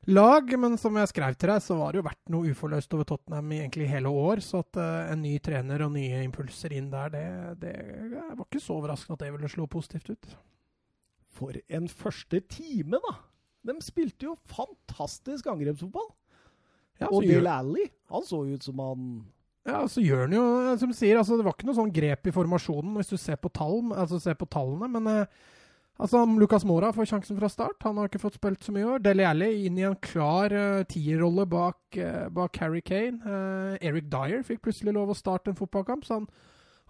Tottenham-lag. 0.00 0.58
Men 0.60 0.78
som 0.78 0.96
jeg 0.96 1.08
skrev 1.08 1.34
til 1.36 1.50
deg, 1.52 1.62
så 1.62 1.76
var 1.78 1.92
det 1.92 2.00
jo 2.00 2.06
vært 2.08 2.32
noe 2.32 2.50
uforløst 2.52 2.94
over 2.94 3.04
Tottenham 3.04 3.52
i 3.52 3.60
egentlig 3.60 3.88
hele 3.88 4.08
år. 4.08 4.40
Så 4.40 4.62
at 4.64 4.76
uh, 4.76 5.12
en 5.12 5.22
ny 5.22 5.38
trener 5.38 5.84
og 5.86 5.92
nye 5.92 6.22
impulser 6.24 6.72
inn 6.72 6.90
der, 6.90 7.10
det, 7.10 7.24
det 7.60 7.74
var 8.12 8.46
ikke 8.46 8.62
så 8.62 8.78
overraskende 8.78 9.18
at 9.18 9.24
det 9.24 9.32
ville 9.34 9.50
slå 9.50 9.66
positivt 9.66 10.10
ut. 10.10 10.30
For 11.30 11.54
en 11.68 11.88
første 11.88 12.40
time, 12.50 12.98
da! 12.98 13.18
De 13.60 13.76
spilte 13.84 14.24
jo 14.24 14.38
fantastisk 14.48 15.46
angrepsfotball. 15.52 16.08
Ja, 17.00 17.10
og 17.10 17.24
Dale 17.24 17.52
Alli, 17.52 17.84
han 18.12 18.24
så 18.24 18.42
ut 18.44 18.64
som 18.64 18.80
han 18.80 19.04
Ja, 19.68 19.86
så 19.88 20.02
gjør 20.04 20.26
han 20.26 20.34
jo 20.36 20.42
eh, 20.60 20.74
som 20.80 20.90
du 20.90 20.96
sier, 20.96 21.16
altså 21.16 21.38
Det 21.38 21.46
var 21.46 21.54
ikke 21.56 21.68
noe 21.68 21.78
sånn 21.78 21.92
grep 21.96 22.28
i 22.28 22.34
formasjonen 22.34 22.98
hvis 22.98 23.12
du 23.12 23.16
ser 23.20 23.38
på, 23.40 23.48
tall, 23.56 23.78
altså 23.96 24.20
ser 24.20 24.36
på 24.36 24.48
tallene, 24.52 24.88
men 24.92 25.08
eh, 25.08 25.38
altså 25.98 26.22
Lucas 26.38 26.64
Mora 26.68 26.92
får 26.94 27.08
sjansen 27.10 27.38
fra 27.38 27.48
start. 27.50 27.80
Han 27.86 27.98
har 27.98 28.10
ikke 28.10 28.22
fått 28.22 28.38
spilt 28.38 28.64
så 28.64 28.74
mye 28.74 28.84
i 28.84 28.90
år. 28.94 29.02
Dele 29.04 29.26
Alli 29.28 29.50
inn 29.66 29.78
i 29.80 29.86
en 29.88 29.98
klar 30.02 30.52
uh, 30.54 30.84
tierrolle 30.88 31.46
bak, 31.50 31.80
uh, 31.96 32.28
bak 32.34 32.60
Harry 32.62 32.82
Kane. 32.84 33.20
Uh, 33.24 33.76
Eric 33.80 34.10
Dyer 34.12 34.44
fikk 34.46 34.62
plutselig 34.66 34.94
lov 34.96 35.12
å 35.12 35.18
starte 35.18 35.52
en 35.52 35.58
fotballkamp, 35.58 36.06
så 36.06 36.20
han, 36.20 36.26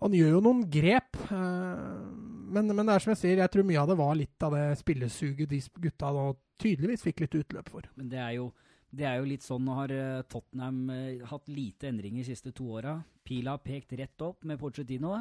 han 0.04 0.16
gjør 0.16 0.36
jo 0.36 0.44
noen 0.46 0.64
grep. 0.72 1.18
men, 1.30 2.72
men 2.72 2.86
det 2.86 2.94
er 2.94 3.04
som 3.04 3.14
jeg 3.14 3.22
sier, 3.22 3.42
jeg 3.42 3.52
tror 3.52 3.68
mye 3.68 3.82
av 3.82 3.90
det 3.92 3.98
var 4.00 4.16
litt 4.18 4.46
av 4.46 4.56
det 4.56 4.64
spillesuget 4.80 5.50
de 5.50 5.60
gutta 5.86 6.14
nå 6.16 6.24
tydeligvis 6.60 7.04
fikk 7.04 7.24
litt 7.24 7.38
utløp 7.42 7.68
for. 7.72 7.86
Men 8.00 8.08
det 8.12 8.20
er 8.20 8.32
jo, 8.38 8.48
det 8.90 9.06
er 9.08 9.20
jo 9.20 9.28
litt 9.28 9.44
sånn 9.44 9.62
Nå 9.64 9.76
har 9.76 9.92
Tottenham 10.28 10.80
hatt 11.30 11.52
lite 11.52 11.88
endringer 11.88 12.24
de 12.24 12.32
siste 12.32 12.52
to 12.56 12.66
åra. 12.80 12.98
Pila 13.24 13.54
har 13.56 13.62
pekt 13.64 13.94
rett 14.00 14.24
opp 14.24 14.44
med 14.48 14.60
Porcetino, 14.60 15.18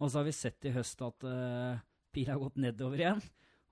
Og 0.00 0.10
så 0.10 0.18
har 0.18 0.26
vi 0.26 0.34
sett 0.34 0.64
i 0.66 0.74
høst 0.74 1.02
at 1.04 1.28
pila 2.14 2.36
gått 2.40 2.60
nedover 2.62 3.02
igjen. 3.02 3.22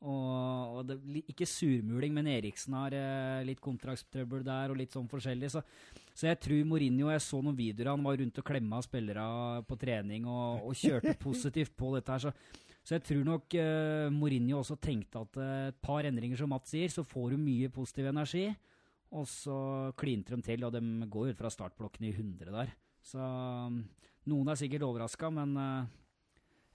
Og, 0.00 0.78
og 0.78 0.86
det, 0.88 0.96
ikke 1.28 1.44
surmuling, 1.44 2.14
men 2.16 2.28
Eriksen 2.32 2.72
har 2.78 2.94
eh, 2.96 3.42
litt 3.44 3.60
kontraktstrøbbel 3.60 4.46
der 4.46 4.72
og 4.72 4.78
litt 4.80 4.96
sånn 4.96 5.10
forskjellig. 5.10 5.50
Så, 5.52 5.60
så 6.16 6.30
jeg 6.30 6.38
tror 6.40 6.64
Mourinho 6.70 7.10
Jeg 7.12 7.24
så 7.24 7.42
noen 7.44 7.58
videoer 7.58 7.92
han 7.92 8.06
var 8.06 8.16
rundt 8.22 8.40
og 8.40 8.46
klemma 8.48 8.80
spillere 8.84 9.26
på 9.68 9.76
trening 9.80 10.24
og, 10.24 10.64
og 10.70 10.80
kjørte 10.80 11.18
positivt 11.26 11.76
på 11.76 11.92
dette 11.98 12.16
her. 12.16 12.24
Så, 12.24 12.32
så 12.80 12.96
jeg 12.96 13.04
tror 13.10 13.28
nok 13.28 13.58
eh, 13.60 14.08
Mourinho 14.14 14.62
også 14.62 14.80
tenkte 14.80 15.20
at 15.26 15.40
eh, 15.44 15.68
et 15.74 15.80
par 15.84 16.08
endringer, 16.08 16.40
som 16.40 16.52
Mats 16.54 16.72
sier, 16.72 16.88
så 16.88 17.04
får 17.04 17.34
du 17.34 17.44
mye 17.44 17.68
positiv 17.74 18.08
energi. 18.08 18.48
Og 19.10 19.26
så 19.28 19.58
klinte 19.98 20.32
de 20.32 20.46
til, 20.46 20.64
og 20.64 20.72
de 20.72 20.80
går 21.10 21.32
ut 21.32 21.40
fra 21.40 21.50
startblokkene 21.52 22.08
i 22.08 22.14
100 22.14 22.54
der. 22.54 22.72
Så 23.04 23.18
um, 23.20 23.80
noen 24.30 24.52
er 24.52 24.58
sikkert 24.60 24.84
overraska, 24.86 25.32
men 25.34 25.56
uh, 25.58 25.88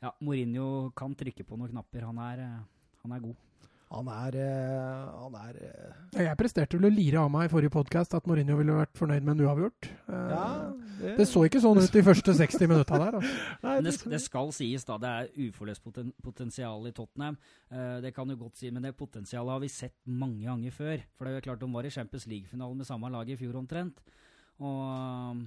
ja, 0.06 0.13
Mourinho 0.22 0.91
kan 0.98 1.18
trykke 1.18 1.44
på 1.48 1.58
noen 1.58 1.74
knapper. 1.74 2.06
Han 2.12 2.22
er, 2.30 2.46
uh, 2.46 3.02
han 3.04 3.18
er 3.18 3.26
god. 3.26 3.41
Han 3.96 4.08
er 4.10 4.34
eh, 4.41 5.02
Han 5.22 5.36
er 5.38 5.58
eh, 5.62 5.91
Ja, 6.18 6.24
Jeg 6.32 6.38
presterte 6.39 6.74
vel 6.76 6.88
å 6.88 6.89
lire 6.91 7.20
av 7.22 7.28
meg 7.32 7.46
i 7.46 7.52
forrige 7.52 7.70
podkast 7.76 8.15
at 8.18 8.26
Mourinho 8.28 8.56
ville 8.58 8.74
vært 8.80 8.98
fornøyd 8.98 9.23
med 9.23 9.36
en 9.38 9.44
uavgjort. 9.46 9.88
Eh, 10.10 10.32
Ja, 10.34 10.48
Det 11.19 11.27
så 11.29 11.44
ikke 11.46 11.62
sånn 11.62 11.77
ut 11.79 11.94
de 11.94 12.02
første 12.04 12.34
60 12.34 12.65
minutta 12.71 12.98
der. 12.98 13.19
Altså. 13.19 13.36
Nei, 13.67 13.75
det, 13.86 13.94
det- 14.02 14.10
det 14.15 14.21
skal 14.25 14.50
sies, 14.58 14.84
da. 14.90 14.98
Det 14.98 15.12
er 15.13 15.29
uforløst 15.46 15.84
poten 15.86 16.10
potensial 16.25 16.90
i 16.90 16.96
Tottenham. 16.98 17.38
Eh, 17.69 18.02
det 18.02 18.12
kan 18.17 18.27
du 18.27 18.36
godt 18.42 18.58
si, 18.58 18.71
men 18.73 18.82
det 18.90 18.96
potensialet 18.98 19.54
har 19.54 19.62
vi 19.63 19.69
sett 19.71 19.96
mange 20.10 20.44
ganger 20.50 20.73
før. 20.75 21.06
For 21.15 21.29
det 21.29 21.32
er 21.36 21.40
jo 21.40 21.46
klart 21.52 21.62
de 21.63 21.71
var 21.77 21.86
i 21.86 21.94
Champions 21.94 22.25
League-finalen 22.34 22.82
med 22.82 22.90
samme 22.90 23.13
lag 23.13 23.29
i 23.29 23.38
fjor 23.40 23.62
omtrent. 23.62 24.02
Og 24.65 25.46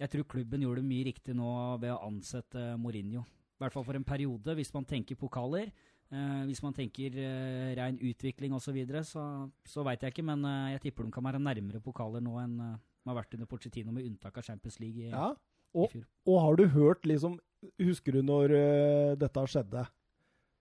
jeg 0.00 0.10
tror 0.10 0.24
klubben 0.34 0.64
gjorde 0.64 0.82
mye 0.88 1.04
riktig 1.12 1.36
nå 1.36 1.52
ved 1.84 1.92
å 1.94 2.00
ansette 2.08 2.72
Mourinho. 2.80 3.26
I 3.54 3.62
hvert 3.64 3.72
fall 3.76 3.84
for 3.86 3.94
en 3.98 4.04
periode, 4.06 4.54
hvis 4.58 4.72
man 4.74 4.84
tenker 4.84 5.16
pokaler. 5.18 5.70
Eh, 6.12 6.42
hvis 6.48 6.62
man 6.62 6.74
tenker 6.76 7.14
eh, 7.16 7.70
rein 7.78 7.96
utvikling 8.02 8.52
osv., 8.54 8.66
så, 8.66 8.72
videre, 8.76 9.04
så 9.06 9.22
så 9.66 9.84
veit 9.86 10.02
jeg 10.02 10.12
ikke. 10.14 10.26
Men 10.26 10.44
eh, 10.44 10.72
jeg 10.74 10.88
tipper 10.88 11.06
de 11.06 11.14
kan 11.14 11.24
være 11.24 11.40
nærmere 11.42 11.80
pokaler 11.82 12.20
nå 12.24 12.36
enn 12.42 12.58
eh, 12.60 12.76
de 13.04 13.10
har 13.12 13.18
vært 13.18 13.34
under 13.36 13.46
Pochettino, 13.50 13.92
med 13.92 14.06
unntak 14.08 14.38
av 14.40 14.46
Champions 14.46 14.78
League 14.80 15.02
i, 15.04 15.10
Ja. 15.12 15.34
i 15.76 15.86
fjor. 15.92 16.06
og 16.26 16.38
har 16.40 16.56
du 16.56 16.66
hørt 16.68 17.04
liksom 17.06 17.38
Husker 17.80 18.12
du 18.12 18.20
når 18.22 18.52
uh, 18.52 19.14
dette 19.16 19.40
skjedde? 19.48 19.86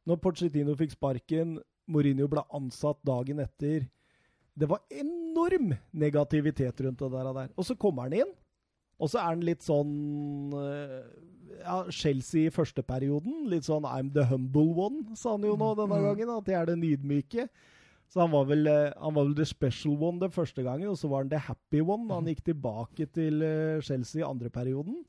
Når 0.08 0.20
Pochettino 0.24 0.72
fikk 0.80 0.94
sparken, 0.96 1.58
Mourinho 1.92 2.30
ble 2.32 2.44
ansatt 2.56 3.02
dagen 3.04 3.42
etter. 3.44 3.90
Det 4.56 4.70
var 4.72 4.80
enorm 4.88 5.74
negativitet 5.92 6.80
rundt 6.86 7.00
det 7.04 7.10
der. 7.12 7.28
og 7.28 7.36
der. 7.36 7.50
Og 7.60 7.68
så 7.68 7.76
kommer 7.76 8.08
han 8.08 8.16
inn, 8.22 8.32
og 9.04 9.12
så 9.12 9.20
er 9.20 9.30
han 9.34 9.44
litt 9.44 9.66
sånn 9.66 10.54
eh, 10.56 11.04
ja, 11.64 11.78
Chelsea 11.92 12.48
i 12.48 12.54
første 12.54 12.84
perioden. 12.88 13.46
Litt 13.52 13.68
sånn 13.68 13.84
'I'm 13.88 14.14
the 14.16 14.24
humble 14.32 14.72
one', 14.76 15.16
sa 15.20 15.36
han 15.36 15.44
jo 15.44 15.56
nå 15.60 15.74
denne 15.78 16.00
Mm. 16.00 16.08
gangen. 16.10 16.30
At 16.38 16.46
jeg 16.48 16.56
er 16.62 16.66
den 16.72 16.84
ydmyke. 16.84 17.50
Så 18.10 18.22
han 18.22 18.32
var, 18.32 18.46
vel, 18.46 18.68
eh, 18.68 18.92
han 19.02 19.14
var 19.16 19.26
vel 19.26 19.34
the 19.36 19.46
special 19.46 19.96
one 19.98 20.20
den 20.20 20.30
første 20.32 20.62
gangen, 20.64 20.88
og 20.88 20.98
så 20.98 21.10
var 21.10 21.24
han 21.24 21.30
the 21.30 21.38
happy 21.40 21.82
one 21.82 22.08
han 22.14 22.26
gikk 22.26 22.44
tilbake 22.46 23.08
til 23.12 23.42
eh, 23.42 23.82
Chelsea 23.82 24.22
i 24.22 24.28
andre 24.30 24.50
perioden. 24.50 25.04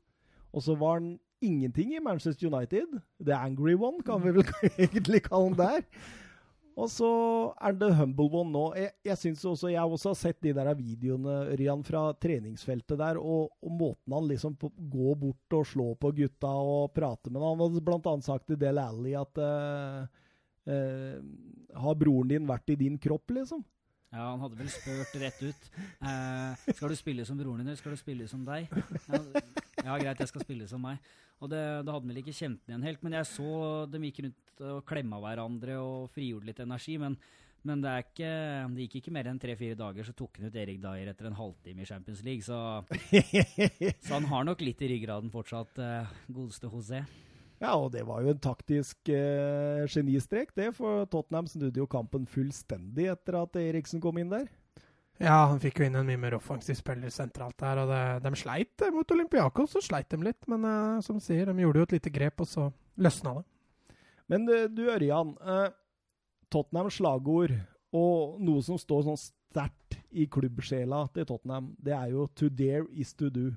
Og 0.53 0.63
så 0.63 0.75
var 0.77 0.99
han 0.99 1.19
ingenting 1.41 1.93
i 1.93 1.99
Manchester 1.99 2.47
United. 2.47 2.87
The 3.23 3.33
angry 3.35 3.75
one, 3.75 4.01
kan 4.01 4.21
vi 4.23 4.31
vel 4.31 4.43
egentlig 4.79 5.21
kalle 5.27 5.49
han 5.49 5.57
der. 5.57 5.81
Og 6.75 6.89
så 6.91 7.09
er 7.63 7.75
det 7.79 7.93
humble 7.95 8.27
one 8.35 8.51
nå. 8.51 8.63
Jeg, 8.75 8.91
jeg 9.07 9.19
synes 9.21 9.43
også, 9.47 9.69
jeg 9.71 9.79
har 9.79 9.91
også 9.91 10.11
sett 10.19 10.41
de 10.43 10.51
der 10.55 10.71
videoene 10.75 11.35
Rian, 11.55 11.83
fra 11.87 12.09
treningsfeltet 12.19 12.99
der, 12.99 13.19
og, 13.19 13.53
og 13.63 13.71
måten 13.71 14.15
han 14.15 14.27
liksom 14.27 14.57
går 14.59 15.15
bort 15.21 15.55
og 15.55 15.69
slår 15.71 15.93
på 16.01 16.11
gutta 16.17 16.51
og 16.51 16.91
prater 16.95 17.31
med 17.31 17.39
dem. 17.39 17.47
Han 17.47 17.63
hadde 17.63 17.85
bl.a. 17.87 18.15
sagt 18.25 18.49
til 18.51 18.59
Del 18.59 18.81
Alli 18.81 19.15
at 19.15 19.39
uh, 19.39 20.03
uh, 20.67 21.15
Har 21.79 21.97
broren 22.01 22.33
din 22.33 22.49
vært 22.49 22.75
i 22.75 22.79
din 22.83 22.99
kropp, 22.99 23.31
liksom? 23.37 23.63
Ja, 24.11 24.29
han 24.33 24.43
hadde 24.43 24.59
vel 24.59 24.71
spurt 24.71 25.15
rett 25.19 25.39
ut. 25.43 25.69
Uh, 26.03 26.59
skal 26.75 26.91
du 26.91 26.99
spille 26.99 27.23
som 27.27 27.39
broren 27.39 27.63
din, 27.63 27.71
eller 27.71 27.79
skal 27.79 27.95
du 27.95 27.99
spille 28.03 28.27
som 28.31 28.43
deg? 28.47 28.67
Ja, 29.07 29.21
ja, 29.85 29.95
greit, 30.01 30.21
jeg 30.23 30.31
skal 30.31 30.43
spille 30.43 30.67
som 30.67 30.83
meg. 30.83 30.99
Og 31.43 31.51
det, 31.51 31.61
da 31.85 31.95
hadde 31.95 32.09
vel 32.09 32.21
ikke 32.21 32.35
kjent 32.35 32.61
den 32.63 32.75
igjen 32.75 32.85
helt, 32.89 33.01
men 33.03 33.17
jeg 33.17 33.27
så 33.29 33.55
dem 33.91 34.05
gikk 34.07 34.21
rundt 34.25 34.61
og 34.65 34.85
klemma 34.87 35.19
hverandre 35.19 35.75
og 35.83 36.07
frigjorde 36.15 36.47
litt 36.47 36.61
energi. 36.63 36.95
Men, 37.01 37.17
men 37.67 37.83
det, 37.83 37.91
er 37.91 38.05
ikke, 38.05 38.31
det 38.71 38.87
gikk 38.87 38.97
ikke 39.01 39.13
mer 39.17 39.29
enn 39.31 39.41
tre-fire 39.41 39.77
dager, 39.79 40.07
så 40.07 40.15
tok 40.15 40.39
han 40.39 40.47
ut 40.47 40.57
Erik 40.61 40.79
Dyer 40.83 41.11
etter 41.11 41.29
en 41.29 41.37
halvtime 41.37 41.83
i 41.83 41.89
Champions 41.89 42.23
League. 42.25 42.45
Så, 42.45 42.57
så 44.07 44.15
han 44.15 44.29
har 44.31 44.47
nok 44.47 44.63
litt 44.63 44.83
i 44.85 44.91
ryggraden 44.95 45.33
fortsatt, 45.33 45.83
eh, 45.83 46.17
godeste 46.31 46.71
José. 46.71 47.03
Ja, 47.61 47.71
og 47.79 47.93
det 47.93 48.03
var 48.07 48.23
jo 48.23 48.33
en 48.33 48.41
taktisk 48.43 49.09
eh, 49.11 49.85
genistrek, 49.91 50.51
det. 50.55 50.73
For 50.75 51.07
Tottenham 51.11 51.47
snudde 51.51 51.79
jo 51.79 51.87
kampen 51.87 52.27
fullstendig 52.27 53.07
etter 53.11 53.39
at 53.43 53.59
Eriksen 53.59 54.03
kom 54.03 54.19
inn 54.19 54.31
der. 54.31 54.47
Ja, 55.21 55.45
han 55.47 55.61
fikk 55.63 55.79
jo 55.79 55.87
inn 55.87 55.95
en 55.95 56.07
mye 56.09 56.19
mer 56.19 56.35
offensiv 56.35 56.75
spiller 56.75 57.11
sentralt 57.13 57.55
der, 57.61 57.79
og 57.79 57.91
det, 57.91 58.01
de 58.25 58.39
sleit 58.39 58.83
eh, 58.83 58.91
mot 58.91 59.11
Olympiakos. 59.15 59.71
Så 59.71 59.83
sleit 59.85 60.09
de 60.11 60.19
litt, 60.25 60.41
men 60.51 60.65
uh, 60.67 61.03
som 61.05 61.21
sier, 61.23 61.47
de 61.47 61.63
gjorde 61.63 61.79
jo 61.79 61.87
et 61.87 61.95
lite 61.95 62.11
grep, 62.11 62.43
og 62.43 62.49
så 62.51 62.67
løsna 62.99 63.37
det. 63.39 63.45
Men 64.31 64.49
eh, 64.49 64.67
du 64.71 64.87
Ørjan, 64.89 65.35
eh, 65.41 65.69
Tottenhams 66.53 66.97
slagord 66.99 67.53
og 67.95 68.41
noe 68.43 68.63
som 68.65 68.79
står 68.81 69.05
sånn 69.05 69.21
sterkt 69.21 69.99
i 70.15 70.27
klubbsjela 70.31 71.05
til 71.13 71.27
Tottenham, 71.29 71.73
det 71.79 71.93
er 71.95 72.11
jo 72.13 72.27
'to 72.27 72.49
dare 72.49 72.87
is 72.91 73.13
to 73.13 73.29
do'. 73.29 73.55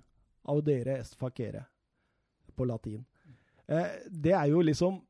Audere 0.48 0.98
est 0.98 1.14
facere 1.14 1.66
på 2.56 2.64
latin. 2.64 3.04
Eh, 3.68 4.00
det 4.08 4.32
er 4.32 4.46
jo 4.48 4.60
liksom 4.60 5.02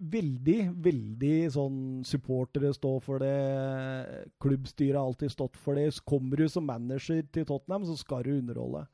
veldig, 0.00 0.58
veldig 0.80 1.34
sånn 1.52 1.78
Supportere 2.06 2.72
står 2.74 2.98
for 3.04 3.22
det, 3.22 4.24
klubbstyret 4.42 4.96
har 4.96 5.04
alltid 5.04 5.32
stått 5.32 5.58
for 5.60 5.76
det. 5.78 5.90
Kommer 6.08 6.40
du 6.40 6.48
som 6.48 6.66
manager 6.66 7.22
til 7.32 7.46
Tottenham, 7.48 7.86
så 7.88 7.98
skal 8.00 8.24
du 8.26 8.34
underholde. 8.38 8.86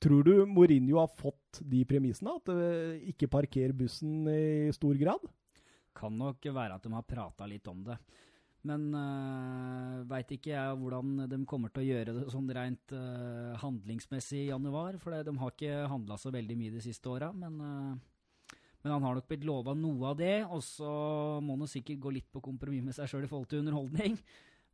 Tror 0.00 0.24
du 0.24 0.46
Mourinho 0.48 1.00
har 1.00 1.12
fått 1.12 1.60
de 1.60 1.82
premissene? 1.88 2.32
At 2.38 2.48
det 2.48 3.12
ikke 3.12 3.28
parker 3.32 3.74
bussen 3.76 4.24
i 4.32 4.72
stor 4.72 4.96
grad? 5.00 5.26
Kan 5.96 6.16
nok 6.16 6.44
være 6.46 6.78
at 6.78 6.86
de 6.86 6.92
har 6.94 7.08
prata 7.08 7.48
litt 7.48 7.68
om 7.68 7.82
det. 7.84 7.98
Men 8.68 8.90
øh, 8.92 10.00
veit 10.08 10.32
ikke 10.36 10.52
jeg 10.52 10.78
hvordan 10.82 11.24
de 11.30 11.38
kommer 11.48 11.72
til 11.72 11.82
å 11.82 11.88
gjøre 11.88 12.14
det 12.16 12.24
sånn 12.32 12.48
rent 12.52 12.92
øh, 12.92 13.54
handlingsmessig 13.62 14.42
i 14.42 14.48
januar. 14.50 14.98
For 15.00 15.16
de 15.16 15.36
har 15.40 15.54
ikke 15.54 15.84
handla 15.92 16.18
så 16.20 16.32
veldig 16.32 16.56
mye 16.60 16.74
de 16.74 16.82
siste 16.84 17.08
åra. 17.08 17.30
Men, 17.32 17.60
eh, 17.64 17.94
men 18.80 18.94
han 18.94 19.04
har 19.04 19.18
nok 19.18 19.28
blitt 19.28 19.44
lova 19.44 19.74
noe 19.76 20.12
av 20.12 20.18
det. 20.20 20.36
Og 20.48 20.62
så 20.64 20.90
må 21.44 21.58
han 21.60 21.70
sikkert 21.70 22.00
gå 22.00 22.14
litt 22.16 22.30
på 22.32 22.42
kompromiss 22.44 22.86
med 22.86 22.96
seg 22.96 23.10
sjøl 23.12 23.26
i 23.26 23.30
forhold 23.30 23.50
til 23.50 23.62
underholdning. 23.64 24.16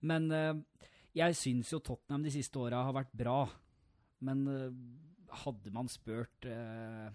Men 0.06 0.28
uh, 0.30 0.54
jeg 1.16 1.38
syns 1.38 1.72
jo 1.72 1.82
Tottenham 1.82 2.26
de 2.26 2.34
siste 2.34 2.60
åra 2.62 2.84
har 2.86 2.94
vært 2.94 3.14
bra. 3.16 3.40
Men 4.26 4.44
uh, 4.46 4.68
hadde 5.42 5.72
man 5.74 5.90
spurt 5.90 6.46
uh, 6.46 7.08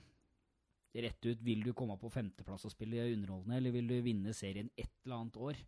rett 0.91 1.27
ut 1.29 1.45
vil 1.45 1.63
du 1.63 1.71
komme 1.77 1.95
på 1.99 2.11
femteplass 2.11 2.67
og 2.67 2.73
spille 2.73 3.07
underholdende, 3.13 3.61
eller 3.61 3.75
vil 3.77 3.87
du 3.87 4.01
vinne 4.03 4.35
serien 4.35 4.67
et 4.75 4.91
eller 5.05 5.21
annet 5.21 5.39
år? 5.39 5.61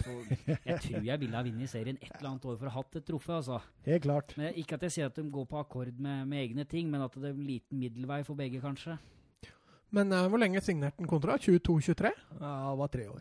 Så 0.00 0.12
jeg 0.46 0.76
tror 0.84 1.04
jeg 1.04 1.20
ville 1.20 1.36
ha 1.36 1.44
vunnet 1.44 1.70
serien 1.70 1.98
et 1.98 2.12
eller 2.14 2.30
annet 2.30 2.44
år 2.46 2.56
for 2.56 2.68
å 2.68 2.72
ha 2.72 2.80
hatt 2.80 2.98
et 3.00 3.06
trofé, 3.06 3.32
altså. 3.40 3.58
Helt 3.84 4.04
klart. 4.06 4.34
Men 4.38 4.54
Ikke 4.56 4.78
at 4.78 4.86
jeg 4.86 4.96
sier 4.96 5.10
at 5.10 5.18
de 5.18 5.24
går 5.34 5.48
på 5.50 5.58
akkord 5.60 5.98
med, 5.98 6.28
med 6.30 6.44
egne 6.44 6.64
ting, 6.70 6.88
men 6.92 7.02
at 7.04 7.16
det 7.18 7.32
er 7.32 7.34
en 7.34 7.48
liten 7.48 7.82
middelvei 7.82 8.22
for 8.24 8.38
begge, 8.38 8.62
kanskje. 8.62 8.96
Men 9.94 10.14
uh, 10.14 10.26
hvor 10.30 10.40
lenge 10.42 10.62
signerte 10.64 10.98
han 10.98 11.10
kontra? 11.10 11.36
22-23? 11.40 12.12
Ja, 12.38 12.54
det 12.70 12.78
var 12.78 12.92
tre 12.94 13.08
år. 13.10 13.20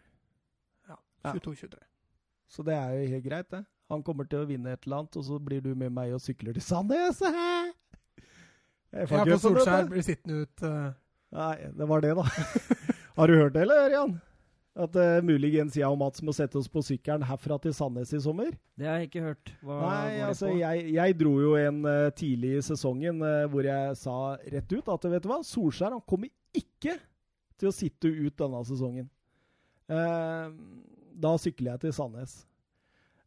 Ja. 0.89 0.97
22-23. 1.33 1.75
Så 2.49 2.65
det 2.65 2.77
er 2.77 2.95
jo 2.95 3.11
helt 3.15 3.25
greit, 3.25 3.49
det. 3.53 3.63
Han 3.89 4.03
kommer 4.05 4.27
til 4.29 4.43
å 4.43 4.47
vinne 4.49 4.73
et 4.73 4.85
eller 4.85 5.01
annet, 5.01 5.17
og 5.17 5.25
så 5.25 5.39
blir 5.41 5.61
du 5.65 5.73
med 5.77 5.93
meg 5.93 6.13
og 6.13 6.21
sykler 6.21 6.53
til 6.53 6.65
Sandnes. 6.65 7.21
Ja, 8.93 9.05
for 9.09 9.37
Solskjær 9.41 9.89
blir 9.89 10.05
sittende 10.05 10.45
ut 10.45 10.65
uh... 10.65 10.89
Nei, 11.29 11.55
det 11.77 11.85
var 11.85 12.01
det, 12.01 12.15
da. 12.17 12.23
Har 13.19 13.29
du 13.29 13.35
hørt 13.37 13.53
det, 13.53 13.61
eller, 13.67 13.91
Jan? 13.93 14.15
At 14.79 14.95
uh, 14.97 15.19
muligens 15.25 15.75
jeg 15.77 15.85
og 15.85 15.97
Mats 15.99 16.23
må 16.25 16.33
sette 16.33 16.57
oss 16.57 16.69
på 16.71 16.81
sykkelen 16.85 17.25
herfra 17.27 17.59
til 17.61 17.73
Sandnes 17.75 18.13
i 18.15 18.21
sommer? 18.23 18.53
Det 18.79 18.87
har 18.87 19.01
jeg 19.01 19.09
ikke 19.09 19.25
hørt. 19.27 19.51
Hva 19.65 19.77
Nei, 19.81 19.91
går 19.91 20.15
det 20.15 20.25
altså, 20.29 20.47
på? 20.47 20.57
jeg, 20.61 20.85
jeg 20.95 21.17
dro 21.19 21.33
jo 21.43 21.53
en 21.59 21.79
uh, 21.85 22.09
tidlig 22.17 22.53
i 22.57 22.65
sesongen 22.65 23.21
uh, 23.25 23.45
hvor 23.51 23.67
jeg 23.67 23.97
sa 23.99 24.17
rett 24.55 24.73
ut 24.73 24.93
at 24.95 25.09
vet 25.11 25.25
du 25.25 25.29
hva, 25.29 25.41
Solskjær 25.45 25.97
han 25.97 26.05
kommer 26.09 26.31
ikke 26.55 26.97
til 27.59 27.69
å 27.69 27.75
sitte 27.75 28.11
ut 28.11 28.37
denne 28.39 28.61
sesongen. 28.67 29.09
Eh, 29.89 30.53
da 31.19 31.33
sykler 31.41 31.73
jeg 31.73 31.83
til 31.85 31.95
Sandnes. 31.97 32.37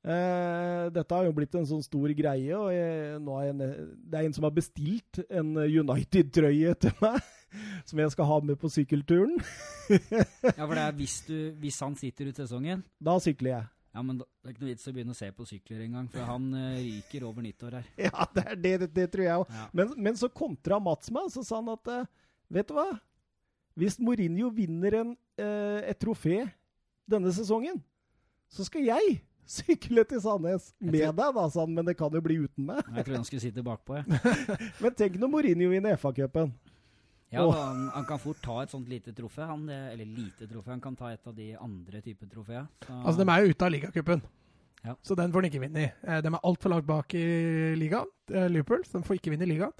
Eh, 0.02 0.88
dette 0.90 1.14
har 1.14 1.28
jo 1.28 1.34
blitt 1.36 1.52
en 1.54 1.68
sånn 1.68 1.84
stor 1.84 2.10
greie, 2.18 2.56
og 2.56 2.72
jeg, 2.74 3.18
er 3.20 3.44
jeg, 3.52 3.84
det 4.10 4.18
er 4.18 4.26
en 4.26 4.34
som 4.34 4.46
har 4.48 4.54
bestilt 4.56 5.20
en 5.28 5.52
United-trøye 5.62 6.72
til 6.82 6.96
meg, 7.04 7.20
som 7.88 8.02
jeg 8.02 8.14
skal 8.14 8.28
ha 8.30 8.40
med 8.50 8.58
på 8.62 8.72
sykkelturen. 8.72 9.38
Ja, 9.92 10.62
for 10.64 10.72
det 10.72 10.82
er 10.86 10.94
hvis, 10.96 11.18
du, 11.26 11.36
hvis 11.60 11.76
han 11.82 11.92
sitter 11.98 12.30
ut 12.30 12.38
sesongen 12.38 12.84
Da 13.02 13.16
sykler 13.20 13.50
jeg. 13.50 13.64
Ja, 13.92 14.00
men 14.06 14.20
da, 14.22 14.26
Det 14.40 14.48
er 14.48 14.54
ikke 14.54 14.62
noe 14.62 14.70
vits 14.70 14.88
å 14.88 14.92
begynne 14.94 15.12
å 15.12 15.18
se 15.18 15.28
på 15.36 15.46
sykler 15.48 15.82
engang, 15.84 16.06
for 16.08 16.24
han 16.24 16.46
uh, 16.54 16.78
ryker 16.78 17.26
over 17.28 17.44
nyttår 17.44 17.76
her. 17.76 17.90
Ja, 18.06 18.26
det, 18.32 18.44
det, 18.62 18.72
det, 18.84 18.88
det 18.96 19.06
tror 19.12 19.26
jeg 19.26 19.42
òg. 19.42 19.52
Ja. 19.52 19.66
Men, 19.76 19.92
men 20.06 20.18
så 20.18 20.30
kontra 20.32 20.78
Mats 20.80 21.12
meg, 21.12 21.28
så 21.34 21.44
sa 21.44 21.60
han 21.60 21.68
at 21.74 21.92
eh, 21.92 22.06
Vet 22.52 22.70
du 22.70 22.76
hva? 22.76 22.86
Hvis 23.78 23.98
Mourinho 24.00 24.50
vinner 24.52 24.94
en, 25.00 25.12
eh, 25.38 25.80
et 25.90 25.98
trofé 26.00 26.42
denne 27.08 27.32
sesongen, 27.32 27.78
så 28.52 28.64
skal 28.68 28.84
jeg 28.84 29.20
sykle 29.58 30.04
til 30.08 30.20
Sandnes. 30.20 30.72
Med 30.80 31.00
tror- 31.00 31.16
deg, 31.16 31.34
da, 31.38 31.46
sa 31.50 31.60
han, 31.64 31.74
men 31.74 31.84
det 31.88 31.96
kan 31.98 32.12
jo 32.12 32.20
bli 32.24 32.36
uten 32.44 32.66
meg. 32.68 32.82
Jeg 32.94 33.04
trodde 33.06 33.16
han 33.22 33.24
skulle 33.28 33.40
sitte 33.46 33.64
bakpå. 33.64 33.96
jeg. 33.96 34.04
Men 34.82 34.94
tenk 34.94 35.16
når 35.20 35.32
Mourinho 35.32 35.70
vinner 35.72 35.96
FA-cupen. 35.96 36.52
Ja, 37.32 37.46
oh. 37.46 37.52
han, 37.56 37.86
han 37.94 38.04
kan 38.04 38.20
fort 38.20 38.42
ta 38.44 38.58
et 38.60 38.68
sånt 38.74 38.88
lite 38.92 39.14
trofé. 39.16 39.46
Han, 39.48 39.64
det, 39.66 39.78
eller 39.94 40.04
lite 40.04 40.44
trofé, 40.50 40.68
han 40.74 40.82
kan 40.84 40.94
ta 40.96 41.08
et 41.14 41.26
av 41.26 41.32
de 41.34 41.46
andre 41.56 42.02
typer 42.04 42.28
trofeer. 42.28 42.66
Så- 42.84 42.98
Altså, 43.02 43.24
de 43.24 43.30
er 43.32 43.40
jo 43.46 43.54
ute 43.54 43.64
av 43.64 43.72
ligacupen. 43.72 44.22
Ja. 44.84 44.94
Så 45.00 45.14
den 45.16 45.32
får 45.32 45.42
de 45.42 45.48
ikke 45.48 45.60
vinne 45.62 45.80
i. 45.86 45.88
Eh, 46.04 46.20
De 46.20 46.28
er 46.28 46.40
altfor 46.44 46.68
langt 46.74 46.86
bak 46.86 47.14
i 47.16 47.24
ligaen, 47.78 48.06
eh, 48.34 48.48
Liverpool, 48.50 48.82
så 48.84 48.98
de 49.00 49.06
får 49.08 49.16
ikke 49.16 49.30
vinne 49.32 49.46
i 49.48 49.52
ligaen. 49.54 49.72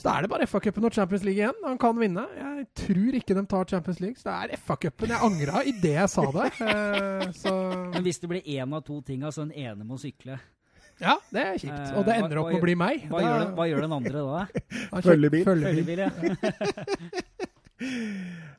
Så 0.00 0.08
da 0.08 0.14
er 0.18 0.24
det 0.24 0.30
bare 0.32 0.46
FA-cupen 0.48 0.86
og 0.88 0.94
Champions 0.96 1.22
League 1.26 1.36
igjen. 1.42 1.58
Han 1.66 1.76
kan 1.78 1.98
vinne. 2.00 2.22
Jeg 2.38 2.64
tror 2.80 3.16
ikke 3.18 3.34
de 3.36 3.42
tar 3.46 3.64
Champions 3.68 4.00
League, 4.00 4.16
så 4.18 4.24
det 4.30 4.36
er 4.56 4.56
FA-cupen. 4.64 5.12
Jeg 5.12 5.20
angra 5.28 5.60
idet 5.68 5.92
jeg 5.98 6.08
sa 6.10 6.24
det. 6.32 6.48
Eh, 6.72 7.26
Så 7.36 7.52
Men 7.92 8.02
hvis 8.02 8.18
det 8.22 8.28
blir 8.30 8.42
én 8.56 8.72
av 8.74 8.82
to 8.86 9.00
ting, 9.04 9.22
altså 9.22 9.44
den 9.44 9.52
ene 9.52 9.84
må 9.84 9.98
sykle, 10.00 10.38
ja, 11.00 11.16
det 11.32 11.42
er 11.42 11.58
kjipt. 11.60 11.76
Eh, 11.76 11.98
Og 11.98 12.04
det 12.06 12.14
hva- 12.14 12.24
ender 12.24 12.38
opp 12.40 12.48
med 12.52 12.58
å 12.60 12.64
bli 12.64 12.74
meg. 12.74 13.04
hva, 13.10 13.20
Da- 13.20 13.26
gjør, 13.28 13.44
den, 13.44 13.54
hva 13.58 13.68
gjør 13.68 13.80
den 13.86 13.92
andre 13.98 14.24
da? 14.26 14.46
Følgebil. 15.08 15.44
Følgebil, 15.44 15.98
ja. 15.98 16.10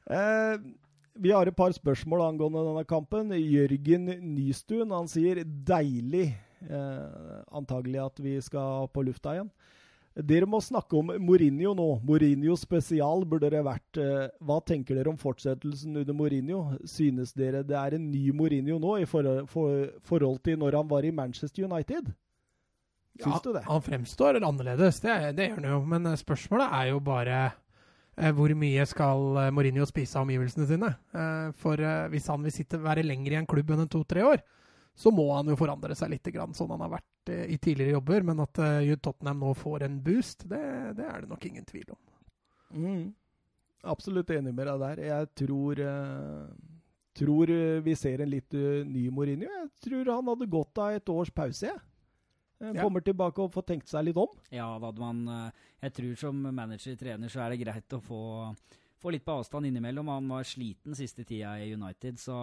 uh, 0.10 0.56
vi 1.24 1.32
har 1.32 1.48
et 1.50 1.56
par 1.58 1.72
spørsmål 1.76 2.24
angående 2.30 2.64
denne 2.70 2.86
kampen. 2.90 3.34
Jørgen 3.38 4.06
Nystuen 4.36 4.92
han 4.94 5.08
sier 5.12 5.44
'deilig'. 5.44 6.34
Uh, 6.64 7.42
antagelig 7.52 8.00
at 8.06 8.20
vi 8.24 8.38
skal 8.42 8.88
på 8.88 9.04
lufta 9.04 9.34
igjen. 9.36 9.50
Dere 10.14 10.46
må 10.46 10.60
snakke 10.62 10.98
om 11.00 11.08
Mourinho 11.26 11.72
nå. 11.74 11.88
Mourinho 12.06 12.54
spesial 12.60 13.24
burde 13.26 13.50
det 13.50 13.64
vært. 13.66 13.98
Eh, 13.98 14.28
hva 14.46 14.60
tenker 14.62 15.00
dere 15.00 15.10
om 15.10 15.18
fortsettelsen 15.18 15.98
under 16.04 16.14
Mourinho? 16.14 16.60
Synes 16.86 17.34
dere 17.34 17.64
det 17.66 17.80
er 17.80 17.98
en 17.98 18.12
ny 18.12 18.28
Mourinho 18.36 18.78
nå 18.82 19.00
i 19.02 19.08
forhold, 19.10 19.48
for, 19.50 19.88
forhold 20.06 20.44
til 20.46 20.60
når 20.62 20.78
han 20.78 20.92
var 20.92 21.08
i 21.08 21.16
Manchester 21.16 21.66
United? 21.66 22.14
Syns 23.18 23.36
ja, 23.36 23.42
du 23.44 23.52
det? 23.54 23.66
Han 23.68 23.82
fremstår 23.86 24.40
annerledes, 24.42 25.02
det, 25.04 25.18
det 25.38 25.50
gjør 25.50 25.60
han 25.60 25.70
jo. 25.70 25.82
Men 25.90 26.10
eh, 26.10 26.18
spørsmålet 26.18 26.78
er 26.80 26.88
jo 26.90 27.02
bare 27.06 27.40
eh, 27.50 28.32
hvor 28.34 28.54
mye 28.58 28.86
skal 28.90 29.54
Mourinho 29.54 29.86
spise 29.90 30.18
av 30.18 30.26
omgivelsene 30.28 30.70
sine? 30.70 30.94
Eh, 31.14 31.48
for 31.58 31.82
hvis 32.14 32.30
han 32.30 32.46
vil 32.46 32.54
sitte, 32.54 32.82
være 32.82 33.06
lenger 33.06 33.36
i 33.36 33.40
en 33.42 33.50
klubb 33.50 33.74
enn 33.74 33.86
en 33.86 33.94
to-tre 33.98 34.26
år, 34.30 34.46
så 34.96 35.12
må 35.12 35.26
han 35.34 35.50
jo 35.50 35.58
forandre 35.58 35.96
seg 35.98 36.12
litt, 36.14 36.30
grann, 36.34 36.54
sånn 36.54 36.72
han 36.76 36.84
har 36.86 36.94
vært 36.94 37.32
eh, 37.34 37.48
i 37.54 37.58
tidligere 37.58 37.98
jobber. 37.98 38.26
Men 38.30 38.44
at 38.46 38.62
Jude 38.86 39.02
Tottenham 39.02 39.42
nå 39.42 39.54
får 39.58 39.88
en 39.88 40.00
boost, 40.06 40.46
det, 40.50 40.64
det, 41.00 41.08
er 41.10 41.24
det 41.24 41.32
nok 41.32 41.48
ingen 41.50 41.66
tvil 41.70 41.96
om. 41.96 42.02
Mm. 42.74 43.08
Absolutt 43.84 44.30
enig 44.32 44.54
med 44.54 44.70
deg 44.70 44.84
der. 44.84 45.02
Jeg 45.10 45.32
tror, 45.44 45.82
uh, 45.82 46.78
tror 47.18 47.52
vi 47.84 47.96
ser 48.00 48.24
en 48.24 48.32
litt 48.32 48.56
uh, 48.56 48.86
ny 48.88 49.10
Mourinho. 49.12 49.50
Jeg 49.50 49.90
tror 49.90 50.14
han 50.14 50.30
hadde 50.32 50.52
godt 50.54 50.80
av 50.86 51.00
et 51.00 51.12
års 51.12 51.34
pause. 51.34 51.68
jeg. 51.68 51.82
Ja. 52.64 52.78
Kommer 52.80 53.04
tilbake 53.04 53.44
og 53.44 53.52
får 53.52 53.66
tenkt 53.74 53.92
seg 53.92 54.06
litt 54.08 54.20
om. 54.22 54.32
Ja, 54.54 54.70
da 54.80 54.88
hadde 54.88 55.02
man 55.04 55.52
Jeg 55.82 55.94
tror 55.98 56.14
som 56.22 56.38
manager-trener 56.48 57.28
så 57.28 57.42
er 57.44 57.52
det 57.52 57.60
greit 57.60 57.96
å 57.98 58.00
få, 58.00 58.22
få 59.04 59.12
litt 59.12 59.26
på 59.26 59.36
avstand 59.36 59.68
innimellom. 59.68 60.08
Han 60.08 60.32
var 60.32 60.48
sliten 60.48 60.96
siste 60.96 61.26
tida 61.28 61.58
i 61.60 61.74
United, 61.76 62.22
så 62.24 62.38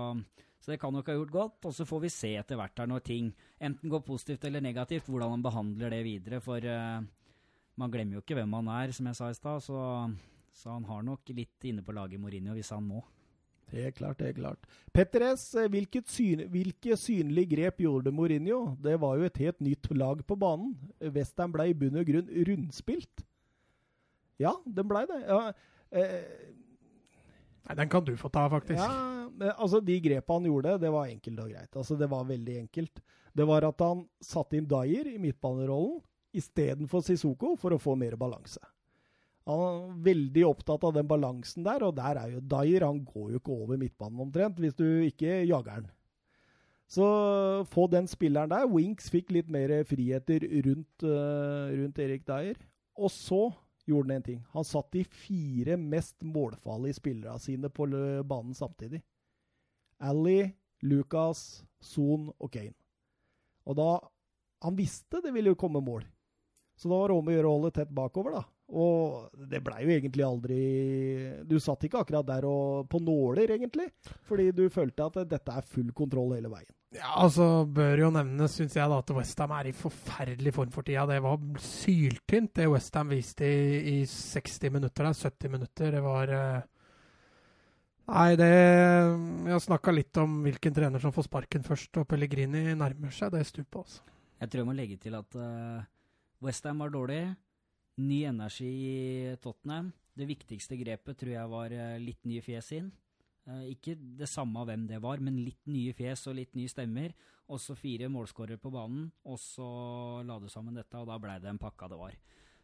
så 0.61 0.75
det 0.75 0.81
kan 0.81 0.93
nok 0.93 1.09
ha 1.09 1.17
gjort 1.17 1.33
godt. 1.33 1.69
Og 1.71 1.75
så 1.75 1.87
får 1.89 2.03
vi 2.05 2.13
se 2.13 2.35
etter 2.37 2.59
hvert 2.61 2.83
her 2.83 2.91
når 2.91 3.05
ting 3.07 3.31
enten 3.61 3.93
går 3.93 4.05
positivt 4.05 4.45
eller 4.45 4.65
negativt, 4.65 5.09
hvordan 5.09 5.33
han 5.37 5.47
behandler 5.47 5.95
det 5.95 6.03
videre. 6.05 6.41
For 6.45 6.61
uh, 6.61 7.01
man 7.81 7.95
glemmer 7.95 8.19
jo 8.19 8.25
ikke 8.25 8.37
hvem 8.37 8.59
han 8.59 8.69
er, 8.75 8.93
som 8.97 9.09
jeg 9.09 9.17
sa 9.17 9.31
i 9.33 9.39
stad. 9.39 9.65
Så, 9.65 9.79
så, 10.53 10.75
han 10.75 10.85
har 10.91 11.07
nok 11.07 11.33
litt 11.33 11.71
inne 11.71 11.85
på 11.87 11.97
laget 11.97 12.21
Mourinho 12.21 12.57
hvis 12.59 12.75
han 12.77 12.85
må. 12.85 13.01
Det 13.71 13.85
er 13.87 13.95
klart, 13.95 14.19
det 14.19 14.33
er 14.33 14.37
klart. 14.37 14.65
Petter 14.93 15.23
S, 15.31 15.53
syn, 16.11 16.43
hvilke 16.51 16.97
synlige 16.99 17.53
grep 17.55 17.85
gjorde 17.85 18.13
Mourinho? 18.13 18.75
Det 18.83 18.97
var 19.01 19.17
jo 19.17 19.29
et 19.29 19.39
helt 19.39 19.61
nytt 19.63 19.87
lag 19.95 20.25
på 20.27 20.37
banen. 20.37 20.75
Western 21.01 21.55
ble 21.55 21.69
i 21.71 21.77
bunn 21.79 22.01
og 22.03 22.09
grunn 22.09 22.33
rundspilt. 22.49 23.23
Ja, 24.43 24.57
den 24.67 24.89
blei 24.91 25.05
det. 25.07 25.21
Ja, 25.29 25.53
eh, 25.93 26.19
Nei, 27.71 27.77
Den 27.79 27.89
kan 27.89 28.05
du 28.05 28.17
få 28.19 28.29
ta, 28.29 28.49
faktisk. 28.51 28.83
Ja, 28.83 29.55
altså 29.55 29.81
De 29.81 30.01
grepa 30.03 30.35
han 30.35 30.49
gjorde, 30.49 30.79
det 30.83 30.91
var 30.91 31.07
enkelt 31.07 31.39
og 31.39 31.53
greit. 31.53 31.77
Altså 31.77 31.97
Det 31.97 32.11
var 32.11 32.27
veldig 32.27 32.59
enkelt. 32.65 33.03
Det 33.33 33.47
var 33.47 33.65
at 33.69 33.81
han 33.81 34.05
satte 34.21 34.59
inn 34.59 34.67
Dyer 34.67 35.07
i 35.07 35.19
midtbanerollen 35.23 36.01
istedenfor 36.35 37.03
Sissoko 37.03 37.55
for 37.59 37.75
å 37.75 37.81
få 37.81 37.97
mer 37.99 38.17
balanse. 38.19 38.61
Han 39.47 39.63
er 39.63 39.95
veldig 40.05 40.45
opptatt 40.47 40.85
av 40.87 40.95
den 40.95 41.09
balansen 41.11 41.65
der, 41.67 41.83
og 41.87 41.97
der 41.97 42.19
er 42.19 42.35
jo 42.35 42.43
Dyer. 42.43 42.87
Han 42.87 43.01
går 43.07 43.33
jo 43.33 43.41
ikke 43.41 43.55
over 43.55 43.81
midtbanen 43.81 44.27
omtrent, 44.27 44.59
hvis 44.63 44.77
du 44.79 44.87
ikke 45.07 45.41
jager 45.47 45.81
han. 45.81 45.89
Så 46.91 47.07
få 47.71 47.87
den 47.91 48.11
spilleren 48.11 48.51
der. 48.51 48.67
Winks 48.67 49.11
fikk 49.15 49.31
litt 49.35 49.51
mer 49.51 49.73
friheter 49.87 50.43
rundt, 50.67 51.07
uh, 51.07 51.71
rundt 51.71 52.03
Erik 52.03 52.27
Dyer. 52.27 52.59
Og 52.99 53.13
så 53.15 53.45
gjorde 53.91 54.09
han 54.09 54.21
en 54.21 54.27
ting. 54.27 54.41
Han 54.55 54.67
satt 54.67 54.93
de 54.95 55.05
fire 55.05 55.77
mest 55.81 56.23
målfarlige 56.27 56.99
spillerne 57.01 57.43
sine 57.43 57.71
på 57.73 57.89
banen 58.25 58.55
samtidig. 58.57 59.03
Ally, 60.01 60.53
Lucas, 60.87 61.65
Son 61.81 62.31
og 62.39 62.53
Kane. 62.53 62.77
Og 63.69 63.77
da 63.77 63.91
Han 64.61 64.77
visste 64.77 65.23
det 65.25 65.31
ville 65.33 65.55
komme 65.57 65.81
mål. 65.81 66.03
Så 66.77 66.89
da 66.91 66.99
var 67.01 67.09
det 67.09 67.15
om 67.17 67.29
å 67.31 67.33
gjøre 67.33 67.49
å 67.49 67.53
holde 67.55 67.71
tett 67.73 67.93
bakover, 67.97 68.35
da. 68.37 68.43
Og 68.71 69.31
det 69.51 69.59
blei 69.67 69.81
jo 69.83 69.91
egentlig 69.97 70.23
aldri 70.23 70.59
Du 71.49 71.57
satt 71.59 71.89
ikke 71.89 72.05
akkurat 72.05 72.27
der 72.29 72.45
og 72.47 72.87
på 72.91 73.01
nåler, 73.03 73.57
egentlig. 73.57 73.89
Fordi 74.29 74.51
du 74.55 74.69
følte 74.71 75.09
at 75.09 75.25
dette 75.31 75.57
er 75.57 75.67
full 75.67 75.91
kontroll 75.97 76.37
hele 76.37 76.53
veien. 76.53 76.71
Ja, 76.91 77.13
altså 77.23 77.45
bør 77.71 78.01
jo 78.03 78.09
nevnes, 78.11 78.57
syns 78.59 78.75
jeg, 78.75 78.91
da, 78.91 78.99
at 78.99 79.11
Westham 79.15 79.53
er 79.55 79.69
i 79.71 79.75
forferdelig 79.77 80.53
form 80.57 80.73
for 80.75 80.87
tida. 80.87 81.05
Det 81.07 81.21
var 81.23 81.39
syltynt, 81.63 82.55
det 82.59 82.67
Westham 82.71 83.13
viste 83.15 83.47
i, 83.47 84.01
i 84.01 84.07
60 84.11 84.75
minutter, 84.75 85.07
der. 85.07 85.21
70 85.31 85.55
minutter. 85.55 85.95
Det 85.95 86.03
var 86.03 86.35
uh... 86.35 86.69
Nei, 88.11 88.33
det 88.35 88.49
Jeg 88.51 89.53
har 89.53 89.63
snakka 89.63 89.95
litt 89.95 90.19
om 90.19 90.41
hvilken 90.43 90.75
trener 90.75 91.03
som 91.03 91.15
får 91.15 91.29
sparken 91.29 91.63
først, 91.63 91.95
og 92.03 92.09
Pellegrini 92.11 92.73
nærmer 92.75 93.15
seg 93.15 93.37
det 93.37 93.45
stupet, 93.47 93.85
altså. 93.85 94.03
Jeg 94.41 94.51
tror 94.51 94.63
jeg 94.63 94.71
må 94.71 94.75
legge 94.75 94.99
til 94.99 95.15
at 95.15 95.39
uh, 95.39 95.87
Westham 96.43 96.83
var 96.83 96.91
dårlig. 96.91 97.23
Ny 98.01 98.23
energi 98.31 98.71
i 98.71 99.37
Tottenham. 99.43 99.93
Det 100.17 100.27
viktigste 100.29 100.79
grepet 100.81 101.19
tror 101.21 101.35
jeg 101.35 101.53
var 101.53 101.75
uh, 101.77 102.01
litt 102.01 102.25
nye 102.29 102.43
fjes 102.45 102.73
inn. 102.79 102.91
Eh, 103.49 103.71
ikke 103.75 103.97
det 103.97 104.29
samme 104.29 104.61
av 104.61 104.69
hvem 104.69 104.87
det 104.89 105.01
var, 105.03 105.21
men 105.25 105.41
litt 105.41 105.63
nye 105.71 105.95
fjes 105.97 106.27
og 106.31 106.37
litt 106.39 106.57
nye 106.59 106.71
stemmer. 106.71 107.15
Også 107.51 107.77
fire 107.79 108.11
målskårere 108.13 108.61
på 108.63 108.73
banen, 108.73 109.09
og 109.27 109.41
så 109.41 109.67
la 110.27 110.39
du 110.39 110.49
sammen 110.53 110.77
dette, 110.77 111.01
og 111.01 111.09
da 111.11 111.19
blei 111.23 111.39
det 111.43 111.51
en 111.51 111.61
pakka 111.61 111.89
det 111.91 111.99
var. 111.99 112.17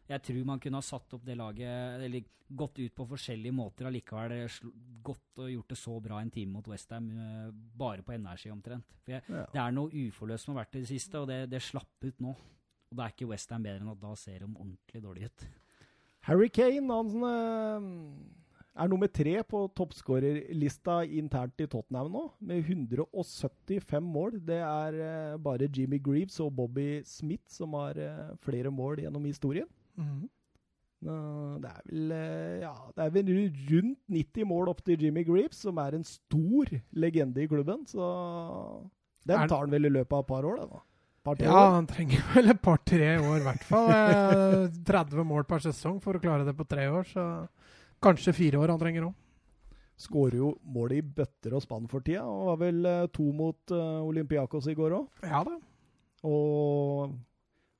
Jeg 0.07 0.23
tror 0.23 0.43
man 0.47 0.61
kunne 0.63 0.79
ha 0.79 0.85
satt 0.85 1.17
opp 1.17 1.25
det 1.27 1.35
laget, 1.35 1.97
eller 2.05 2.29
gått 2.47 2.77
ut 2.79 2.93
på 2.95 3.07
forskjellige 3.09 3.55
måter 3.55 3.89
allikevel. 3.89 4.45
Gått 5.03 5.41
og 5.43 5.49
gjort 5.51 5.73
det 5.73 5.79
så 5.81 5.97
bra 6.03 6.21
en 6.21 6.31
time 6.31 6.53
mot 6.55 6.69
Westham, 6.71 7.09
bare 7.75 8.05
på 8.07 8.15
energi 8.15 8.53
omtrent. 8.53 8.95
For 9.03 9.17
jeg, 9.17 9.25
ja. 9.27 9.43
Det 9.51 9.63
er 9.65 9.75
noe 9.75 10.05
uforløst 10.05 10.47
som 10.47 10.55
har 10.55 10.63
vært 10.63 10.77
i 10.79 10.85
det 10.85 10.91
siste, 10.93 11.19
og 11.19 11.27
det, 11.27 11.41
det 11.51 11.59
slapp 11.65 12.07
ut 12.07 12.23
nå. 12.23 12.37
Og 12.87 12.97
da 12.97 13.05
er 13.05 13.15
ikke 13.15 13.29
Westham 13.29 13.63
bedre 13.65 13.83
enn 13.83 13.93
at 13.93 14.01
da 14.01 14.13
ser 14.15 14.43
de 14.43 14.49
ordentlig 14.49 15.03
dårlig 15.03 15.29
ut. 15.29 15.47
Harry 16.27 16.49
Kane, 16.51 16.87
han 16.91 17.23
uh 17.23 18.43
er 18.77 18.91
nummer 18.91 19.09
tre 19.11 19.35
på 19.47 19.63
toppskårerlista 19.77 20.99
internt 21.17 21.61
i 21.63 21.67
Tottenham 21.69 22.09
nå, 22.13 22.23
med 22.49 22.63
175 22.63 24.05
mål. 24.05 24.39
Det 24.47 24.59
er 24.61 24.97
uh, 25.01 25.37
bare 25.41 25.69
Jimmy 25.73 25.99
Greaves 26.03 26.39
og 26.43 26.53
Bobby 26.57 27.01
Smith 27.07 27.45
som 27.51 27.75
har 27.79 27.97
uh, 27.97 28.33
flere 28.43 28.71
mål 28.73 29.01
gjennom 29.03 29.25
historien. 29.29 29.69
Mm. 29.97 30.27
Det, 30.97 31.69
er 31.69 31.81
vel, 31.85 32.13
ja, 32.63 32.73
det 32.95 33.03
er 33.03 33.11
vel 33.13 33.27
rundt 33.69 33.99
90 34.09 34.47
mål 34.49 34.71
opp 34.71 34.79
til 34.85 35.03
Jimmy 35.05 35.21
Greaves, 35.25 35.59
som 35.61 35.77
er 35.77 35.93
en 35.93 36.05
stor 36.05 36.71
legende 36.97 37.43
i 37.43 37.49
klubben. 37.49 37.83
Så 37.85 38.01
den 39.29 39.45
tar 39.45 39.61
han 39.61 39.73
vel 39.73 39.85
i 39.85 39.93
løpet 39.93 40.15
av 40.17 40.25
et 40.25 40.31
par 40.31 40.47
år, 40.49 40.63
da. 40.63 40.81
Ja, 41.43 41.63
han 41.75 41.87
trenger 41.89 42.23
vel 42.35 42.53
et 42.53 42.61
par-tre 42.63 43.13
år, 43.19 43.37
i 43.41 43.45
hvert 43.45 43.65
fall. 43.67 43.93
30 44.87 45.27
mål 45.27 45.47
per 45.49 45.63
sesong 45.65 46.01
for 46.03 46.17
å 46.17 46.23
klare 46.23 46.47
det 46.47 46.55
på 46.57 46.67
tre 46.69 46.89
år. 46.91 47.07
så... 47.11 47.29
Kanskje 48.03 48.35
fire 48.35 48.59
år 48.61 48.73
han 48.73 48.81
trenger 48.81 49.07
òg. 49.07 49.15
Skårer 49.97 50.37
jo 50.37 50.51
mål 50.69 50.99
i 50.99 51.01
bøtter 51.01 51.55
og 51.57 51.63
spann 51.63 51.87
for 51.89 52.05
tida, 52.05 52.21
og 52.21 52.51
var 52.51 52.59
vel 52.61 52.83
uh, 52.85 53.07
to 53.09 53.31
mot 53.33 53.73
uh, 53.73 54.03
Olympiakos 54.05 54.67
i 54.69 54.75
går 54.77 54.93
òg. 54.99 55.23
Ja 55.25 55.41
da. 55.47 55.55
Og 56.29 57.15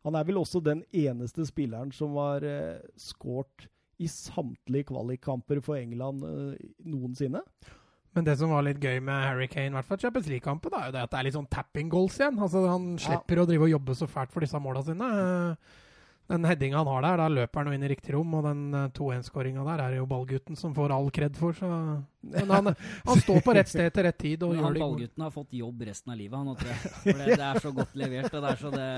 han 0.07 0.17
er 0.17 0.25
vel 0.25 0.39
også 0.41 0.61
den 0.65 0.81
eneste 0.95 1.45
spilleren 1.45 1.93
som 1.93 2.17
har 2.17 2.45
uh, 2.45 2.81
skåret 2.97 3.67
i 4.01 4.09
samtlige 4.09 4.89
kvalikkamper 4.89 5.61
for 5.65 5.77
England 5.77 6.25
uh, 6.25 6.57
noensinne. 6.89 7.43
Men 8.17 8.25
det 8.25 8.33
som 8.39 8.49
var 8.49 8.63
litt 8.65 8.79
gøy 8.81 8.97
med 9.05 9.13
Harry 9.13 9.45
Kane, 9.45 9.69
i 9.69 9.75
hvert 9.77 9.85
fall 9.85 9.99
Champions 10.01 10.29
League-kampen, 10.31 10.73
er 10.73 10.87
jo 10.87 10.93
det 10.95 11.01
at 11.05 11.11
det 11.11 11.17
er 11.19 11.25
litt 11.27 11.35
sånn 11.35 11.51
tapping 11.53 11.91
goals 11.93 12.15
igjen. 12.17 12.39
Altså 12.41 12.63
Han 12.65 12.95
slipper 12.97 13.37
ja. 13.37 13.43
å 13.43 13.49
drive 13.51 13.67
og 13.67 13.75
jobbe 13.75 13.95
så 13.99 14.07
fælt 14.09 14.31
for 14.33 14.41
disse 14.41 14.61
måla 14.63 14.81
sine. 14.87 15.09
Den 16.27 16.47
headinga 16.49 16.79
han 16.81 16.89
har 16.89 17.05
der, 17.05 17.21
da 17.21 17.27
løper 17.29 17.61
han 17.61 17.69
jo 17.69 17.77
inn 17.77 17.85
i 17.85 17.89
riktig 17.91 18.15
rom, 18.15 18.33
og 18.35 18.47
den 18.47 18.63
2-1-skåringa 18.97 19.61
eh, 19.61 19.67
der 19.69 19.83
er 19.83 19.93
det 19.93 19.99
jo 20.01 20.07
ballgutten 20.09 20.57
som 20.59 20.73
får 20.75 20.95
all 20.95 21.11
kred 21.13 21.37
for. 21.37 21.53
Så. 21.55 21.69
Men 22.33 22.55
han, 22.55 22.71
han, 23.05 23.21
står 23.21 23.45
på 23.45 23.55
rett 23.55 23.69
sted 23.69 23.93
til 23.93 24.07
rett 24.09 24.17
tid. 24.23 24.47
Og 24.47 24.57
gjør 24.57 24.73
det 24.73 24.81
Ballgutten 24.81 25.27
har 25.27 25.35
fått 25.37 25.53
jobb 25.61 25.85
resten 25.87 26.15
av 26.15 26.19
livet, 26.19 26.41
han 26.41 26.57
tror 26.57 26.73
jeg. 26.73 26.91
For 27.05 27.21
det, 27.21 27.29
det, 27.37 27.51
er 27.51 27.61
så 27.67 27.75
godt 27.77 27.95
levert. 28.01 28.31
og 28.33 28.41
det 28.41 28.55
er 28.55 28.63
så 28.65 28.73
det... 28.73 28.89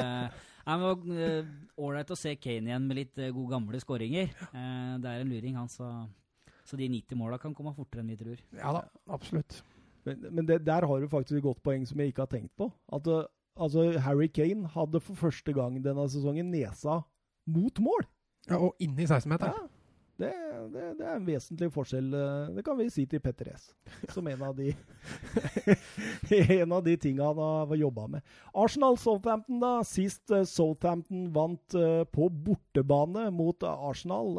Eh, 0.69 1.53
ålreit 1.75 2.15
å 2.15 2.17
se 2.23 2.37
Kane 2.39 2.71
igjen 2.71 2.87
med 2.87 2.97
litt 3.01 3.19
uh, 3.19 3.29
gode 3.33 3.51
gamle 3.51 3.83
skåringer. 3.83 4.31
Det 4.31 5.11
er 5.11 5.21
en 5.21 5.31
luring, 5.31 5.55
han, 5.57 5.69
så, 5.71 5.87
så 6.69 6.77
de 6.77 6.87
90 6.91 7.17
måla 7.17 7.39
kan 7.41 7.55
komme 7.57 7.73
fortere 7.73 8.03
enn 8.03 8.13
vi 8.13 8.19
tror. 8.19 8.41
Ja 8.59 8.73
da, 8.75 8.85
absolutt. 9.09 9.59
Men, 10.05 10.21
men 10.29 10.47
det, 10.47 10.61
der 10.67 10.85
har 10.87 11.01
du 11.01 11.09
faktisk 11.11 11.39
et 11.39 11.45
godt 11.45 11.63
poeng 11.65 11.85
som 11.89 11.99
jeg 11.99 12.13
ikke 12.13 12.23
har 12.23 12.31
tenkt 12.31 12.53
på. 12.59 12.69
At 12.95 13.09
altså, 13.59 13.89
Harry 14.05 14.29
Kane 14.31 14.69
hadde 14.75 15.01
for 15.03 15.19
første 15.19 15.53
gang 15.55 15.79
denne 15.83 16.05
sesongen 16.11 16.51
nesa 16.53 17.01
mot 17.49 17.81
mål. 17.83 18.05
Ja, 18.49 18.61
Og 18.61 18.75
inne 18.79 19.03
i 19.03 19.09
16-meteren. 19.09 19.53
Ja, 19.53 19.67
det, 20.19 20.29
det, 20.73 20.85
det, 20.99 21.05
er 21.07 21.15
en 21.15 21.27
vesentlig 21.27 21.69
forskjell. 21.71 22.09
Eh, 22.11 22.49
det 22.57 22.63
kan 22.67 22.75
vi 22.75 22.89
si 22.91 23.05
til 23.07 23.21
Petter 23.23 23.53
S. 23.53 23.69
Som 24.11 24.27
en 24.27 24.41
av 24.43 24.57
de 24.57 24.73
En 26.59 26.73
av 26.75 26.83
de 26.83 26.95
tinga 26.99 27.29
han 27.29 27.39
har 27.39 27.75
jobba 27.79 28.07
med. 28.15 28.33
Arsenal-Southampton, 28.51 29.61
da. 29.63 29.71
Sist 29.87 30.33
uh, 30.35 30.43
Southampton 30.43 31.29
vant 31.35 31.77
uh, 31.79 32.03
på 32.11 32.27
bortebane 32.29 33.29
mot 33.31 33.63
Arsenal, 33.63 34.35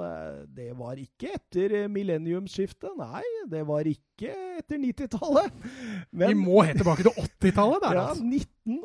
det 0.52 0.70
var 0.76 1.00
ikke 1.00 1.32
etter 1.38 1.76
millenniumsskiftet. 1.92 2.92
Nei, 3.00 3.24
det 3.48 3.62
var 3.68 3.88
ikke 3.88 4.34
etter 4.60 4.80
90-tallet. 4.82 5.64
Vi 6.24 6.34
må 6.36 6.60
helt 6.66 6.82
tilbake 6.82 7.06
til 7.08 7.16
80-tallet 7.16 7.86
der, 7.86 8.02
altså. 8.04 8.28
ja, 8.28 8.44
altså. 8.44 8.84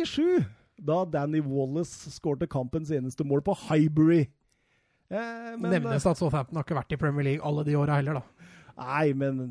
1987 0.00 0.56
da 0.80 1.02
Danny 1.04 1.42
Wallace 1.44 2.08
skårte 2.14 2.48
kampens 2.48 2.90
eneste 2.94 3.24
mål 3.28 3.42
på 3.44 3.52
Highbury 3.66 4.24
Eh, 5.10 5.56
men, 5.58 5.72
Nevnes 5.74 6.06
at 6.06 6.18
Southampton 6.18 6.60
har 6.60 6.66
ikke 6.66 6.78
vært 6.78 6.94
i 6.94 7.00
Premier 7.00 7.26
League 7.26 7.46
alle 7.46 7.66
de 7.66 7.76
åra 7.78 7.98
heller, 7.98 8.20
da. 8.20 8.48
Nei, 8.80 9.10
men 9.18 9.42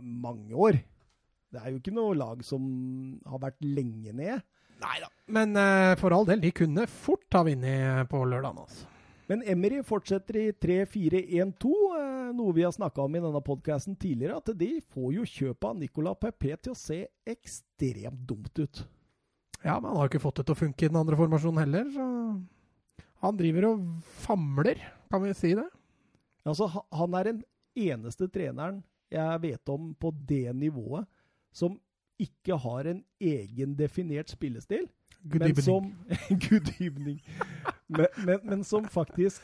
mange 0.00 0.56
år. 0.56 0.80
Det 1.54 1.60
er 1.60 1.70
jo 1.70 1.78
ikke 1.78 1.94
noe 1.94 2.16
lag 2.18 2.40
som 2.42 2.64
har 3.28 3.42
vært 3.44 3.60
lenge 3.62 4.14
ned. 4.16 4.42
Nei 4.82 4.96
da. 5.02 5.10
Men 5.36 5.54
eh, 5.60 5.92
for 6.00 6.16
all 6.16 6.26
del, 6.28 6.42
de 6.42 6.50
kunne 6.56 6.88
fort 6.90 7.36
ha 7.36 7.44
vunnet 7.46 8.10
på 8.10 8.24
lørdagen. 8.26 8.64
Altså. 8.64 8.88
Men 9.30 9.44
Emery 9.48 9.80
fortsetter 9.86 10.36
i 10.40 10.48
3-4-1-2, 10.60 11.70
eh, 12.00 12.32
noe 12.36 12.56
vi 12.56 12.64
har 12.66 12.74
snakka 12.74 13.04
om 13.04 13.14
i 13.14 13.22
denne 13.22 13.44
podkasten 13.44 13.96
tidligere. 14.00 14.40
At 14.40 14.50
de 14.58 14.72
får 14.92 15.14
jo 15.18 15.28
kjøpet 15.36 15.68
av 15.70 15.78
Nicolas 15.80 16.18
Pepe 16.20 16.58
til 16.58 16.74
å 16.74 16.78
se 16.80 17.04
ekstremt 17.28 18.26
dumt 18.28 18.60
ut. 18.60 18.82
Ja, 19.64 19.78
men 19.78 19.88
han 19.88 19.96
har 19.96 20.08
jo 20.08 20.12
ikke 20.12 20.26
fått 20.26 20.42
det 20.42 20.48
til 20.50 20.56
å 20.56 20.60
funke 20.60 20.84
i 20.84 20.90
den 20.90 21.00
andre 21.00 21.16
formasjonen 21.16 21.62
heller, 21.62 21.86
så 21.94 22.08
han 23.22 23.38
driver 23.38 23.70
og 23.70 23.84
famler, 24.24 24.80
kan 25.10 25.22
vi 25.22 25.32
si 25.36 25.54
det? 25.56 25.66
Altså, 26.44 26.68
han 26.68 27.16
er 27.18 27.30
den 27.30 27.42
eneste 27.74 28.28
treneren 28.32 28.82
jeg 29.12 29.42
vet 29.42 29.70
om 29.70 29.92
på 29.94 30.10
det 30.28 30.48
nivået 30.56 31.06
som 31.54 31.76
ikke 32.20 32.56
har 32.58 32.88
en 32.90 33.00
egen 33.22 33.74
definert 33.78 34.30
spillestil. 34.30 34.86
Good 35.24 35.40
men 35.40 35.50
evening. 35.50 35.64
Som, 35.64 35.90
good 36.48 36.70
evening. 36.80 37.20
men, 37.88 38.06
men, 38.26 38.40
men, 38.44 38.64
som 38.64 38.86
faktisk 38.90 39.42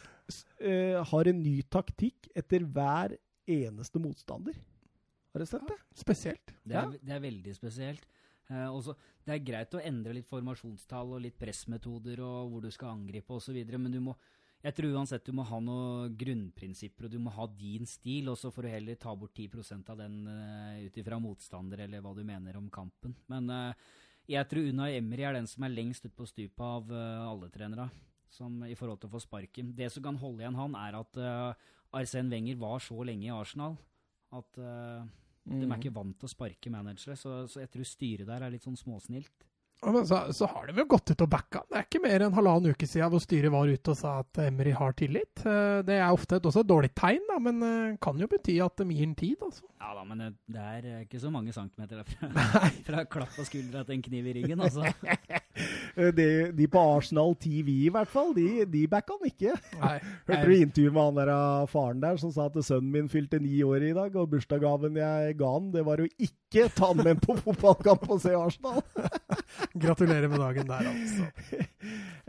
uh, 0.61 1.01
har 1.07 1.31
en 1.31 1.43
ny 1.43 1.61
taktikk 1.71 2.29
etter 2.37 2.66
hver 2.66 3.16
eneste 3.51 4.03
motstander. 4.03 4.59
Har 5.33 5.43
du 5.43 5.47
sett 5.47 5.66
det? 5.66 5.79
Spesielt. 5.99 6.55
Det 6.66 6.77
er, 6.77 6.95
det 6.99 7.14
er 7.14 7.23
veldig 7.23 7.55
spesielt. 7.55 8.07
Uh, 8.51 8.66
også, 8.74 8.96
det 9.22 9.36
er 9.36 9.46
greit 9.46 9.74
å 9.78 9.82
endre 9.86 10.16
litt 10.16 10.26
formasjonstall 10.26 11.14
og 11.14 11.22
litt 11.22 11.38
pressmetoder 11.38 12.18
og 12.26 12.51
hvor 12.51 12.64
du 12.64 12.70
skal 12.74 12.96
angripe 12.96 13.36
osv., 13.36 13.55
men 13.76 13.92
du 13.94 14.01
må, 14.03 14.16
jeg 14.61 14.74
tror 14.76 14.96
uansett 14.98 15.28
du 15.28 15.36
må 15.38 15.44
ha 15.46 15.61
noen 15.62 16.16
grunnprinsipper, 16.18 17.07
og 17.07 17.14
du 17.14 17.20
må 17.22 17.32
ha 17.36 17.46
din 17.55 17.86
stil, 17.88 18.32
og 18.32 18.38
så 18.40 18.51
får 18.51 18.66
du 18.66 18.72
heller 18.72 18.98
ta 19.01 19.14
bort 19.16 19.38
10% 19.38 19.92
av 19.94 20.03
den 20.03 20.20
uh, 20.26 20.82
ut 20.82 20.98
ifra 20.98 21.20
motstander 21.22 21.86
eller 21.86 22.03
hva 22.03 22.12
du 22.16 22.24
mener 22.26 22.59
om 22.59 22.66
kampen. 22.74 23.14
Men 23.30 23.46
uh, 23.55 23.94
jeg 24.30 24.51
tror 24.51 24.68
Unai 24.68 24.96
Emry 24.98 25.24
er 25.26 25.38
den 25.38 25.48
som 25.51 25.64
er 25.64 25.76
lengst 25.76 26.05
ute 26.05 26.16
på 26.18 26.28
stupet 26.28 26.66
av 26.66 26.90
uh, 26.90 27.30
alle 27.30 27.53
trenere 27.55 27.86
som, 28.30 28.61
i 28.66 28.76
forhold 28.78 29.01
til 29.01 29.11
å 29.11 29.14
få 29.14 29.22
sparken. 29.22 29.72
Det 29.78 29.88
som 29.94 30.05
kan 30.05 30.18
holde 30.18 30.42
igjen 30.42 30.59
han, 30.59 30.76
er 30.78 30.98
at 31.01 31.22
uh, 31.22 31.70
Arsen 31.96 32.34
Wenger 32.34 32.59
var 32.61 32.82
så 32.82 32.98
lenge 33.07 33.30
i 33.30 33.34
Arsenal 33.34 33.78
at 34.30 34.59
de 35.47 35.62
er 35.62 35.66
Mm. 35.66 35.78
ikke 35.80 35.95
vant 35.95 36.18
til 36.20 36.28
å 36.28 36.34
sparke 36.34 36.70
managere, 36.70 37.16
så, 37.16 37.47
så 37.49 37.61
jeg 37.64 37.70
tror 37.72 37.84
styret 37.88 38.26
der 38.28 38.43
er 38.47 38.51
litt 38.53 38.62
sånn 38.66 38.76
småsnilt. 38.76 39.47
Så, 39.80 40.16
så 40.36 40.45
har 40.45 40.66
de 40.68 40.74
jo 40.76 40.84
gått 40.84 41.09
ut 41.14 41.22
og 41.24 41.28
backa. 41.32 41.62
Det 41.70 41.78
er 41.78 41.84
ikke 41.86 42.03
mer 42.05 42.20
enn 42.26 42.34
halvannen 42.36 42.74
uke 42.74 42.84
siden 42.84 43.09
hvor 43.09 43.22
styret 43.24 43.49
var 43.51 43.64
ute 43.72 43.95
og 43.95 43.97
sa 43.97 44.18
at 44.20 44.41
Emery 44.45 44.74
har 44.76 44.93
tillit. 44.93 45.41
Eh, 45.41 45.80
Det 45.88 45.97
er 45.97 46.12
ofte 46.12 46.36
et, 46.36 46.45
også 46.45 46.61
et 46.61 46.68
dårlig 46.68 46.91
tegn, 46.93 47.22
da, 47.30 47.38
men 47.41 47.62
eh, 47.64 47.97
kan 47.97 48.20
jo 48.20 48.28
bety 48.28 48.59
at 48.61 48.76
de 48.76 48.84
gir 48.93 49.07
en 49.09 49.14
tid, 49.16 49.41
altså. 49.41 49.64
Ja 49.80 49.95
da, 49.97 50.05
men 50.05 50.18
det, 50.20 50.28
det 50.53 50.61
er 50.61 50.84
eh, 50.91 51.01
ikke 51.07 51.22
så 51.22 51.32
mange 51.32 51.55
centimeter 51.57 52.05
fra, 52.05 52.28
Fra 52.91 53.05
klapp 53.09 53.32
på 53.38 53.47
skuldra 53.49 53.86
til 53.88 53.97
en 53.97 54.03
kniv 54.05 54.28
i 54.28 54.34
ryggen, 54.43 54.61
altså. 54.61 54.84
Eh, 55.97 56.11
De, 56.15 56.27
de 56.57 56.67
på 56.71 56.81
Arsenal 56.97 57.35
TV 57.41 57.73
i 57.87 57.91
hvert 57.93 58.09
fall, 58.11 58.33
de, 58.37 58.65
de 58.71 58.85
backa 58.91 59.17
han 59.19 59.31
ikke. 59.31 59.55
Nei. 59.81 59.97
Hørte 60.31 60.45
du 60.47 60.55
intervjuet 60.57 60.95
med 60.97 61.03
han 61.05 61.19
der 61.21 61.33
eh, 61.35 61.67
faren 61.71 62.03
der 62.03 62.21
som 62.23 62.33
sa 62.35 62.47
at 62.51 62.59
sønnen 62.67 62.91
min 62.95 63.11
fylte 63.13 63.41
ni 63.43 63.61
år 63.67 63.89
i 63.91 63.95
dag, 63.97 64.17
og 64.17 64.31
bursdagsgaven 64.35 64.99
jeg 65.01 65.37
ga 65.41 65.53
han, 65.57 65.71
det 65.75 65.85
var 65.87 66.03
å 66.03 66.09
ikke 66.19 66.69
ta 66.77 66.91
han 66.93 67.03
med 67.05 67.21
på 67.25 67.37
fotballkamp 67.45 68.07
og 68.11 68.23
se 68.23 68.35
Arsenal. 68.37 68.83
Gratulerer 69.83 70.31
med 70.31 70.41
dagen 70.43 70.71
der, 70.71 70.91
altså. 70.91 71.61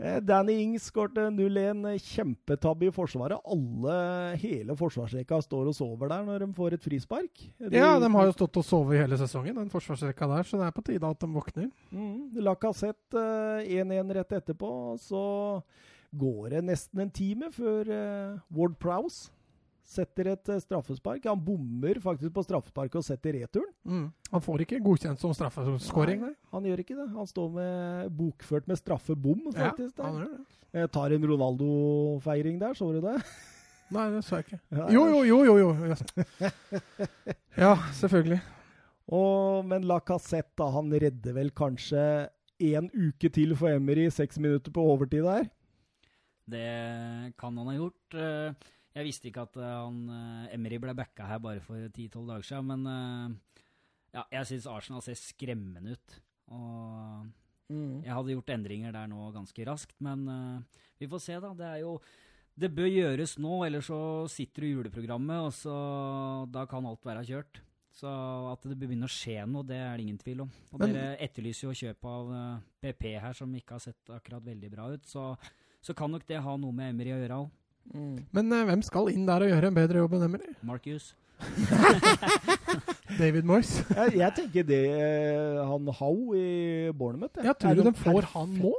Eh, 0.02 0.18
Danny 0.24 0.56
Ings 0.64 0.88
skårte 0.90 1.28
0-1. 1.32 1.84
Kjempetabbe 2.02 2.88
i 2.88 2.92
Forsvaret. 2.94 3.38
Alle, 3.52 3.96
hele 4.42 4.74
forsvarsrekka 4.78 5.38
står 5.44 5.70
og 5.70 5.76
sover 5.76 6.10
der 6.10 6.24
når 6.26 6.44
de 6.44 6.48
får 6.56 6.76
et 6.76 6.84
frispark. 6.86 7.44
Ja, 7.70 7.94
de 8.02 8.10
har 8.14 8.28
jo 8.28 8.34
stått 8.34 8.58
og 8.60 8.66
sovet 8.66 9.02
hele 9.02 9.18
sesongen, 9.20 9.56
den 9.58 9.70
forsvarsrekka 9.72 10.28
der, 10.32 10.48
så 10.48 10.58
det 10.60 10.66
er 10.68 10.74
på 10.76 10.84
tide 10.86 11.10
at 11.12 11.22
de 11.22 11.30
våkner. 11.32 11.68
Mm, 11.94 12.40
Lacassette 12.42 13.21
1-1 13.66 14.16
rett 14.18 14.34
etterpå. 14.40 14.72
Så 15.00 15.22
går 16.12 16.56
det 16.56 16.64
nesten 16.66 17.04
en 17.04 17.12
time 17.12 17.52
før 17.54 17.88
eh, 17.92 18.42
Ward 18.52 18.76
Prowse 18.82 19.30
setter 19.92 20.30
et 20.32 20.50
eh, 20.52 20.60
straffespark. 20.62 21.24
Han 21.28 21.40
bommer 21.42 22.00
faktisk 22.02 22.34
på 22.34 22.44
straffesparket 22.46 23.00
og 23.00 23.06
setter 23.06 23.36
returen. 23.40 23.70
Mm. 23.84 24.06
Han 24.32 24.44
får 24.44 24.64
ikke 24.64 24.80
godkjent 24.84 25.20
som 25.20 25.34
straffeskåring, 25.36 26.22
nei. 26.26 26.34
Han 26.54 26.68
gjør 26.68 26.84
ikke 26.84 26.98
det. 26.98 27.08
Han 27.16 27.28
står 27.28 27.50
med 27.56 28.12
bokført 28.18 28.68
med 28.70 28.80
straffebom, 28.80 29.48
Ja, 29.56 29.72
han 29.72 30.20
gjør 30.22 30.28
det. 30.28 30.60
Eh, 30.72 30.88
tar 30.92 31.12
en 31.12 31.26
Ronaldo-feiring 31.32 32.60
der, 32.62 32.78
så 32.78 32.92
du 32.94 33.02
det? 33.04 33.18
Nei, 33.92 34.06
det 34.08 34.22
så 34.24 34.38
jeg 34.38 34.46
ikke. 34.46 34.58
Jo, 34.94 35.02
jo, 35.12 35.18
jo, 35.28 35.56
jo. 35.60 35.72
jo. 35.92 35.96
Ja, 37.60 37.74
selvfølgelig. 37.92 38.38
Og, 39.12 39.66
men 39.68 39.84
Lacassette, 39.84 40.64
han 40.72 40.88
redder 40.88 41.34
vel 41.36 41.50
kanskje 41.52 42.00
én 42.62 42.88
uke 42.94 43.30
til 43.32 43.54
for 43.58 43.72
Emery, 43.74 44.06
seks 44.14 44.38
minutter 44.42 44.72
på 44.74 44.84
overtid 44.92 45.26
der. 45.26 45.50
Det 46.52 47.34
kan 47.38 47.56
han 47.58 47.68
ha 47.70 47.74
gjort. 47.78 48.16
Eh, 48.18 48.70
Jeg 48.92 49.06
visste 49.06 49.30
ikke 49.30 49.46
at 49.46 49.54
eh, 49.56 49.68
han, 49.86 50.00
eh, 50.12 50.54
Emery 50.56 50.76
ble 50.82 50.92
backa 50.94 51.24
her 51.24 51.38
bare 51.40 51.62
for 51.64 51.76
10-12 51.88 52.26
dager 52.28 52.44
siden, 52.44 52.66
men 52.68 53.38
ja, 54.12 54.24
jeg 54.34 54.50
syns 54.50 54.66
Arsenal 54.68 55.00
ser 55.04 55.16
skremmende 55.16 55.94
ut. 55.96 56.18
Og 56.52 57.30
jeg 57.72 58.12
hadde 58.12 58.34
gjort 58.34 58.52
endringer 58.52 58.92
der 58.92 59.08
nå 59.08 59.30
ganske 59.32 59.64
raskt, 59.64 59.96
men 60.04 60.26
vi 61.00 61.08
får 61.08 61.22
se, 61.24 61.38
da. 61.40 61.54
Det 61.56 61.64
er 61.70 61.80
jo 61.86 61.94
Det 62.52 62.68
bør 62.68 62.90
gjøres 62.90 63.38
nå, 63.40 63.62
ellers 63.64 63.86
så 63.88 64.28
sitter 64.28 64.60
du 64.60 64.66
i 64.66 64.72
juleprogrammet, 64.74 65.40
og 65.40 65.52
så 65.56 65.76
da 66.52 66.66
kan 66.68 66.84
alt 66.84 67.00
være 67.08 67.24
kjørt. 67.24 67.62
Så 67.92 68.08
at 68.48 68.62
det 68.64 68.76
begynner 68.80 69.10
å 69.10 69.12
skje 69.12 69.42
noe, 69.46 69.66
det 69.68 69.76
er 69.76 69.96
det 69.98 70.04
ingen 70.06 70.20
tvil 70.20 70.44
om. 70.46 70.52
Og 70.72 70.80
Men- 70.80 70.94
dere 70.94 71.16
etterlyser 71.20 71.68
jo 71.68 71.74
kjøp 71.76 72.06
av 72.08 72.30
eh, 72.38 72.60
PP 72.86 73.10
her, 73.20 73.34
som 73.36 73.52
ikke 73.54 73.76
har 73.76 73.82
sett 73.84 74.12
akkurat 74.16 74.44
veldig 74.46 74.70
bra 74.72 74.86
ut. 74.94 75.04
Så, 75.06 75.26
så 75.84 75.94
kan 75.94 76.10
nok 76.10 76.24
det 76.26 76.40
ha 76.40 76.56
noe 76.56 76.72
med 76.72 76.94
Emery 76.94 77.12
å 77.12 77.20
gjøre 77.20 77.40
òg. 77.42 77.50
Men 78.32 78.52
uh, 78.54 78.62
hvem 78.68 78.82
skal 78.86 79.10
inn 79.10 79.26
der 79.26 79.42
og 79.42 79.50
gjøre 79.50 79.68
en 79.72 79.74
bedre 79.74 79.98
jobb 79.98 80.12
enn 80.14 80.24
Emery? 80.28 80.52
Marcus. 80.62 81.12
David 83.18 83.44
Moyes? 83.44 83.72
Jeg, 83.98 84.14
jeg 84.20 84.34
tenker 84.36 84.66
det 84.68 84.82
eh, 84.94 85.58
han 85.66 85.88
Howe 85.98 86.38
i 86.38 86.92
Bournemouth 86.96 87.34
jeg. 87.36 87.48
Ja, 87.48 87.54
tror 87.58 87.74
du 87.76 87.82
de 87.88 87.92
får 87.98 88.28
han 88.32 88.54
nå? 88.62 88.72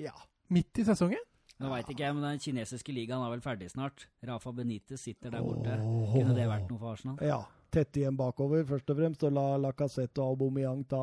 Ja. 0.00 0.14
Midt 0.54 0.78
i 0.80 0.86
sesongen? 0.86 1.20
Nå 1.58 1.70
veit 1.72 1.88
ikke 1.88 2.04
jeg, 2.04 2.14
men 2.14 2.24
den 2.24 2.40
kinesiske 2.40 2.92
ligaen 2.92 3.22
er 3.24 3.30
vel 3.32 3.42
ferdig 3.44 3.70
snart. 3.72 4.06
Rafa 4.28 4.52
Benitez 4.52 5.00
sitter 5.02 5.32
der 5.32 5.44
borte. 5.44 5.78
Kunne 6.12 6.34
det 6.36 6.46
vært 6.50 6.70
noe 6.70 6.80
for 6.80 6.94
Arsenal? 6.94 7.20
ja. 7.24 7.42
Tette 7.76 8.00
igjen 8.00 8.16
bakover, 8.16 8.62
først 8.64 8.92
og 8.92 9.00
fremst, 9.00 9.24
og 9.28 9.34
la 9.36 9.48
Lacassette 9.60 10.22
og 10.22 10.32
Aubameyang 10.32 10.86
ta 10.88 11.02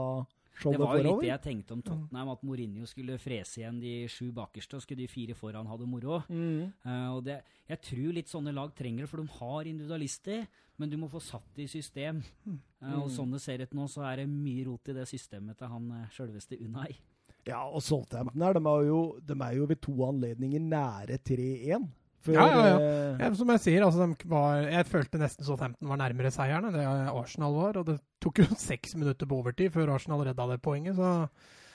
showet 0.57 0.79
forover? 0.79 0.79
Det 0.79 0.81
var 0.81 0.97
jo 0.97 1.05
litt 1.05 1.21
det 1.21 1.29
jeg 1.29 1.43
tenkte 1.43 1.75
om 1.75 1.83
Tottenham, 1.85 2.31
at 2.33 2.43
Mourinho 2.47 2.89
skulle 2.89 3.19
frese 3.21 3.61
igjen 3.61 3.77
de 3.83 3.93
sju 4.09 4.31
bakerste, 4.33 4.79
og 4.79 4.85
skulle 4.85 5.03
de 5.03 5.11
fire 5.11 5.37
foran 5.37 5.69
ha 5.69 5.77
det 5.77 5.89
moro. 5.89 6.23
Mm. 6.33 6.73
Uh, 6.81 7.09
og 7.13 7.23
det, 7.27 7.37
jeg 7.69 7.83
tror 7.89 8.17
litt 8.17 8.33
sånne 8.33 8.55
lag 8.57 8.73
trenger 8.77 9.05
det, 9.05 9.11
for 9.11 9.21
de 9.21 9.37
har 9.37 9.69
individualister, 9.69 10.45
men 10.81 10.89
du 10.89 10.97
må 10.97 11.11
få 11.11 11.21
satt 11.21 11.45
det 11.53 11.67
i 11.67 11.71
system. 11.71 12.23
Eh, 12.49 12.93
og 12.97 13.11
sånn 13.13 13.35
det 13.35 13.43
ser 13.43 13.61
ut 13.61 13.75
nå, 13.77 13.85
så 13.87 14.07
er 14.09 14.23
det 14.23 14.29
mye 14.31 14.65
rot 14.65 14.89
i 14.89 14.95
det 14.97 15.05
systemet 15.07 15.59
til 15.59 15.69
han 15.69 15.91
uh, 15.93 16.07
sjølveste 16.11 16.57
Unai. 16.57 16.89
Ja, 17.45 17.65
og 17.67 17.83
Southampton 17.83 18.41
her, 18.41 18.55
de 18.55 18.63
er, 18.63 18.85
jo, 18.87 19.01
de 19.21 19.35
er 19.35 19.57
jo 19.59 19.67
ved 19.69 19.81
to 19.83 19.93
anledninger 20.07 20.63
nære 20.63 21.19
3-1. 21.27 21.85
Før, 22.23 22.37
Ja, 22.37 22.45
ja, 22.47 22.63
ja. 22.67 22.77
Ja, 23.19 23.29
som 23.35 23.51
jeg 23.51 23.61
sier, 23.65 23.83
altså, 23.85 24.07
var, 24.31 24.63
jeg 24.63 24.87
følte 24.87 25.19
nesten 25.19 25.47
så 25.47 25.57
15 25.57 25.89
var 25.89 25.99
nærmere 25.99 26.31
seieren 26.31 26.69
enn 26.69 26.77
det 26.77 26.85
Arsenal 27.11 27.57
var. 27.57 27.81
Og 27.81 27.89
det 27.91 27.97
tok 28.23 28.43
jo 28.43 28.47
seks 28.69 28.95
minutter 28.99 29.29
på 29.29 29.41
overtid 29.43 29.73
før 29.75 29.95
Arsenal 29.97 30.23
redda 30.29 30.47
det 30.53 30.61
poenget, 30.63 30.95
så 30.99 31.27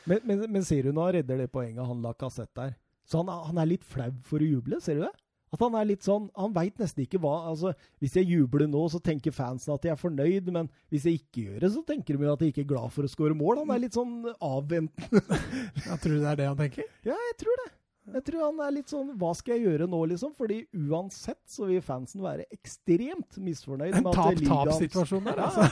Men, 0.09 0.23
men, 0.25 0.45
men 0.55 0.65
ser 0.65 0.89
du 0.89 0.95
nå, 0.97 1.05
redder 1.13 1.43
det 1.43 1.51
poenget 1.53 1.85
han 1.85 2.01
la 2.01 2.15
kassett 2.17 2.55
der. 2.57 2.73
Så 3.09 3.21
han, 3.21 3.29
han 3.29 3.61
er 3.61 3.69
litt 3.75 3.85
flau 3.85 4.09
for 4.25 4.41
å 4.41 4.47
juble, 4.49 4.81
ser 4.81 4.97
du 4.97 5.05
det? 5.05 5.15
At 5.53 5.63
han 5.65 5.77
er 5.79 5.87
litt 5.89 6.05
sånn, 6.05 6.27
han 6.37 6.53
veit 6.53 6.77
nesten 6.81 7.07
ikke 7.07 7.21
hva 7.23 7.49
altså, 7.49 7.73
Hvis 8.03 8.19
jeg 8.19 8.29
jubler 8.29 8.69
nå, 8.69 8.83
så 8.93 9.01
tenker 9.01 9.33
fansen 9.33 9.73
at 9.75 9.87
jeg 9.87 9.95
er 9.95 10.01
fornøyd, 10.01 10.51
men 10.53 10.69
hvis 10.93 11.07
jeg 11.09 11.23
ikke 11.23 11.47
gjør 11.47 11.65
det, 11.65 11.73
så 11.73 11.85
tenker 11.89 12.17
de 12.19 12.29
jo 12.29 12.35
at 12.35 12.45
jeg 12.45 12.53
ikke 12.53 12.67
er 12.67 12.73
glad 12.75 12.93
for 12.93 13.09
å 13.09 13.13
skåre 13.13 13.37
mål. 13.39 13.63
Han 13.63 13.73
er 13.73 13.85
litt 13.87 13.97
sånn 13.97 14.29
avventende. 14.45 15.41
jeg 15.89 16.01
tror 16.05 16.19
det 16.19 16.33
er 16.33 16.41
det 16.43 16.51
han 16.51 16.61
tenker. 16.61 16.89
Ja, 17.09 17.17
jeg 17.31 17.39
tror 17.41 17.63
det. 17.65 17.71
Jeg 18.15 18.25
tror 18.25 18.45
han 18.47 18.61
er 18.65 18.73
litt 18.79 18.93
sånn 18.93 19.11
Hva 19.21 19.31
skal 19.37 19.57
jeg 19.57 19.67
gjøre 19.67 19.89
nå, 19.91 20.01
liksom? 20.13 20.33
Fordi 20.37 20.59
uansett 20.89 21.41
så 21.51 21.69
vil 21.69 21.83
fansen 21.85 22.23
være 22.25 22.47
ekstremt 22.55 23.39
misfornøyd 23.43 23.99
En 24.01 24.09
tap-tap-situasjon 24.09 25.29
der, 25.29 25.43
altså. 25.45 25.67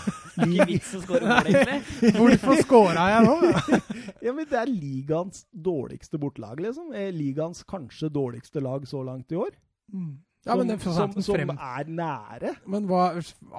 Ikke 0.44 0.68
vits 0.68 0.92
å 0.98 1.02
skåre 1.04 1.30
mål, 1.30 1.50
egentlig. 1.52 2.12
Hvorfor 2.18 2.62
scora 2.62 3.08
jeg 3.14 3.26
nå? 3.28 3.36
Ja, 4.26 4.34
men 4.36 4.44
Det 4.50 4.60
er 4.60 4.70
ligaens 4.70 5.44
dårligste 5.50 6.20
bortelag, 6.20 6.60
liksom. 6.64 6.92
Eh, 6.96 7.08
Ligaens 7.14 7.62
kanskje 7.68 8.10
dårligste 8.12 8.62
lag 8.64 8.86
så 8.88 9.02
langt 9.06 9.32
i 9.32 9.40
år. 9.40 9.56
Mm. 9.92 10.16
Ja, 10.46 10.54
som, 10.54 10.60
men 10.62 10.78
som, 10.78 11.12
som 11.26 11.34
frem- 11.34 11.50
er 11.58 11.88
nære. 11.90 12.52
Men 12.70 12.84
var 12.86 13.16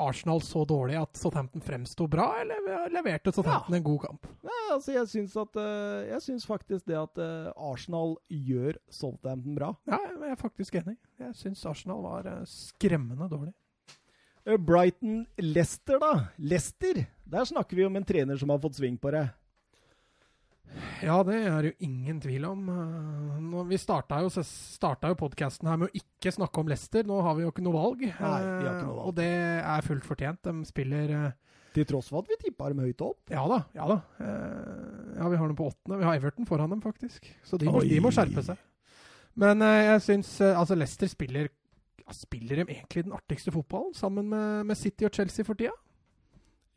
Arsenal 0.08 0.40
så 0.46 0.62
dårlig 0.70 0.96
at 1.02 1.20
Southampton 1.20 1.62
fremsto 1.62 2.08
bra, 2.08 2.30
eller 2.40 2.88
leverte 2.96 3.34
Southampton 3.36 3.76
en 3.76 3.84
god 3.84 4.00
kamp? 4.06 4.30
Ja, 4.48 4.56
altså, 4.78 4.94
jeg 4.96 5.10
syns 5.12 5.36
at 5.42 5.60
eh, 5.60 6.08
Jeg 6.14 6.22
syns 6.24 6.48
faktisk 6.48 6.88
det 6.88 6.96
at 7.02 7.20
eh, 7.20 7.52
Arsenal 7.60 8.16
gjør 8.32 8.80
Southampton 8.88 9.56
bra. 9.60 9.74
Ja, 9.92 10.00
jeg 10.16 10.32
er 10.32 10.40
faktisk 10.40 10.80
enig. 10.80 10.96
Jeg 11.20 11.36
syns 11.36 11.66
Arsenal 11.68 12.00
var 12.08 12.32
eh, 12.32 12.44
skremmende 12.48 13.28
dårlig. 13.36 13.54
Brighton-Lester, 14.48 16.00
da. 16.00 16.14
Lester. 16.40 17.02
Der 17.28 17.44
snakker 17.46 17.76
vi 17.76 17.84
om 17.86 17.96
en 18.00 18.06
trener 18.08 18.38
som 18.40 18.50
har 18.54 18.60
fått 18.64 18.78
sving 18.80 18.96
på 19.02 19.12
det. 19.12 19.26
Ja, 21.02 21.20
det 21.26 21.36
er 21.48 21.58
det 21.64 21.72
jo 21.72 21.86
ingen 21.88 22.20
tvil 22.22 22.46
om. 22.50 22.68
Eh, 22.70 23.40
Nå, 23.48 23.64
vi 23.70 23.78
starta 23.82 24.20
jo, 24.26 24.30
starta 24.46 25.12
jo 25.14 25.18
podkasten 25.20 25.70
her 25.70 25.78
med 25.82 25.90
å 25.92 26.00
ikke 26.00 26.34
snakke 26.36 26.62
om 26.62 26.70
Leicester. 26.72 27.06
Nå 27.08 27.20
har 27.26 27.38
vi 27.38 27.46
jo 27.46 27.52
ikke 27.54 27.66
noe 27.66 27.76
valg. 27.78 28.02
Nei, 28.08 28.12
vi 28.14 28.24
har 28.26 28.78
ikke 28.78 28.88
noe 28.88 28.94
Eh, 28.94 28.98
valg. 28.98 29.08
Og 29.12 29.16
det 29.18 29.30
er 29.64 29.86
fullt 29.88 30.08
fortjent. 30.08 30.42
De 30.48 30.66
spiller 30.70 31.14
eh, 31.18 31.32
Til 31.78 31.86
tross 31.86 32.10
for 32.10 32.24
at 32.26 32.32
vi 32.32 32.38
tippa 32.48 32.70
dem 32.74 32.82
høyt 32.82 33.02
opp. 33.06 33.20
Ja 33.34 33.44
da. 33.50 33.60
ja 33.78 33.88
da. 33.92 34.00
Eh, 34.22 35.18
Ja, 35.18 35.30
vi 35.30 35.38
har 35.42 35.48
dem 35.50 35.58
på 35.58 35.68
åttende. 35.72 35.98
Vi 36.02 36.06
har 36.06 36.16
Everton 36.20 36.46
foran 36.50 36.70
dem, 36.74 36.82
faktisk. 36.82 37.26
Så 37.44 37.58
de 37.58 37.66
må, 37.70 37.82
de 37.82 38.00
må 38.04 38.12
skjerpe 38.14 38.44
seg. 38.46 38.58
Men 39.38 39.62
eh, 39.62 39.84
jeg 39.94 40.02
syns 40.02 40.32
eh, 40.42 40.58
Altså, 40.58 40.76
Leicester 40.78 41.08
spiller 41.12 41.50
Spiller 42.16 42.62
de 42.62 42.70
egentlig 42.72 43.04
den 43.04 43.12
artigste 43.14 43.52
fotballen 43.52 43.94
sammen 43.94 44.30
med, 44.32 44.64
med 44.70 44.78
City 44.80 45.04
og 45.06 45.12
Chelsea 45.14 45.44
for 45.44 45.60
tida? 45.60 45.74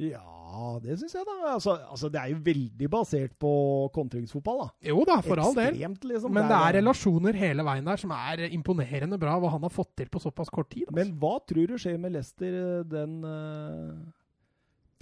Ja, 0.01 0.79
det 0.81 0.97
syns 0.99 1.13
jeg, 1.15 1.25
da. 1.29 1.35
Altså, 1.53 1.75
altså, 1.93 2.09
det 2.13 2.21
er 2.21 2.31
jo 2.33 2.39
veldig 2.45 2.89
basert 2.91 3.35
på 3.41 3.51
kontringsfotball, 3.95 4.63
da. 4.63 4.69
Jo 4.91 5.03
da, 5.09 5.19
for 5.25 5.43
all 5.43 5.57
del. 5.57 5.77
Liksom. 5.77 6.33
Men 6.33 6.49
det 6.49 6.57
er 6.57 6.77
relasjoner 6.79 7.37
hele 7.37 7.67
veien 7.67 7.91
der 7.91 8.01
som 8.01 8.15
er 8.17 8.47
imponerende 8.49 9.19
bra, 9.21 9.37
hva 9.43 9.53
han 9.53 9.67
har 9.67 9.75
fått 9.75 9.93
til 10.01 10.09
på 10.13 10.23
såpass 10.23 10.53
kort 10.53 10.71
tid. 10.73 10.87
Altså. 10.89 10.97
Men 10.97 11.13
hva 11.21 11.35
tror 11.45 11.69
du 11.69 11.77
skjer 11.81 12.01
med 12.01 12.17
Leicester 12.17 12.57
eh, 12.63 12.87
den 12.89 13.21
uh, 13.27 14.01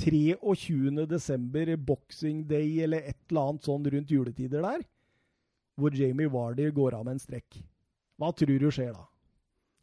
23. 0.02 1.06
desember, 1.10 1.74
boxing 1.76 2.42
day 2.50 2.80
eller 2.86 3.06
et 3.06 3.20
eller 3.30 3.52
annet 3.52 3.70
sånn 3.70 3.86
rundt 3.94 4.14
juletider 4.14 4.66
der? 4.66 4.82
Hvor 5.78 5.94
Jamie 5.94 6.30
Vardy 6.30 6.72
går 6.74 6.98
av 6.98 7.06
med 7.06 7.16
en 7.16 7.22
strekk. 7.22 7.62
Hva 8.18 8.32
tror 8.34 8.58
du 8.58 8.70
skjer 8.74 8.90
da? 8.96 9.06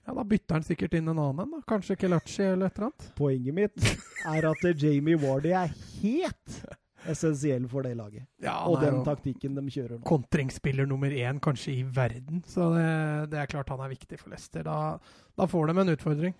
Ja, 0.06 0.14
Da 0.14 0.24
bytter 0.24 0.60
han 0.60 0.64
sikkert 0.68 0.93
inn 0.99 1.08
en 1.10 1.18
annen 1.20 1.39
en, 1.45 1.51
da. 1.58 1.62
Kanskje 1.68 1.95
Kelachi 1.97 2.43
eller 2.45 2.70
et 2.70 2.78
eller 2.78 2.91
annet. 2.91 3.06
Poenget 3.18 3.56
mitt 3.58 3.86
er 4.30 4.45
at 4.51 4.66
Jamie 4.82 5.18
Wardy 5.18 5.53
er 5.58 5.72
helt 6.01 6.60
essensiell 7.06 7.68
for 7.70 7.86
det 7.86 7.93
laget. 7.97 8.26
Ja, 8.41 8.56
Og 8.70 8.80
den 8.82 9.03
taktikken 9.06 9.53
de 9.58 9.64
kjører 9.70 9.99
nå. 9.99 10.06
kontringsspiller 10.10 10.88
nummer 10.89 11.10
én 11.14 11.39
kanskje 11.43 11.76
i 11.80 11.84
verden, 11.84 12.41
så 12.49 12.72
det, 12.74 13.30
det 13.34 13.39
er 13.43 13.49
klart 13.51 13.70
han 13.70 13.82
er 13.86 13.91
viktig 13.93 14.18
for 14.22 14.34
Leicester. 14.34 14.66
Da, 14.66 14.97
da 15.38 15.47
får 15.49 15.70
de 15.70 15.78
en 15.84 15.93
utfordring. 15.93 16.36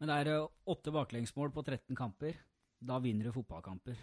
Men 0.00 0.08
det 0.12 0.16
er 0.22 0.32
eh, 0.38 0.46
åtte 0.72 0.92
baklengsmål 0.92 1.52
på 1.52 1.64
13 1.64 1.96
kamper. 1.96 2.36
Da 2.80 2.98
vinner 3.04 3.28
du 3.28 3.32
fotballkamper. 3.36 3.96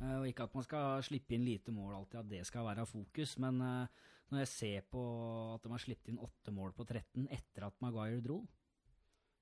Eh, 0.00 0.16
og 0.20 0.26
ikke 0.30 0.46
at 0.48 0.54
man 0.58 0.66
skal 0.66 1.02
slippe 1.06 1.34
inn 1.36 1.46
lite 1.46 1.70
mål 1.74 1.94
alltid, 2.00 2.20
at 2.24 2.30
det 2.32 2.42
skal 2.50 2.66
være 2.66 2.86
fokus, 2.90 3.36
men 3.42 3.60
eh, 3.62 4.10
når 4.30 4.42
jeg 4.44 4.50
ser 4.50 4.86
på 4.90 5.02
at 5.54 5.62
de 5.62 5.70
har 5.74 5.82
sluppet 5.82 6.10
inn 6.10 6.18
åtte 6.22 6.54
mål 6.54 6.72
på 6.74 6.86
13 6.86 7.26
etter 7.34 7.66
at 7.68 7.76
Maguire 7.82 8.22
dro, 8.24 8.40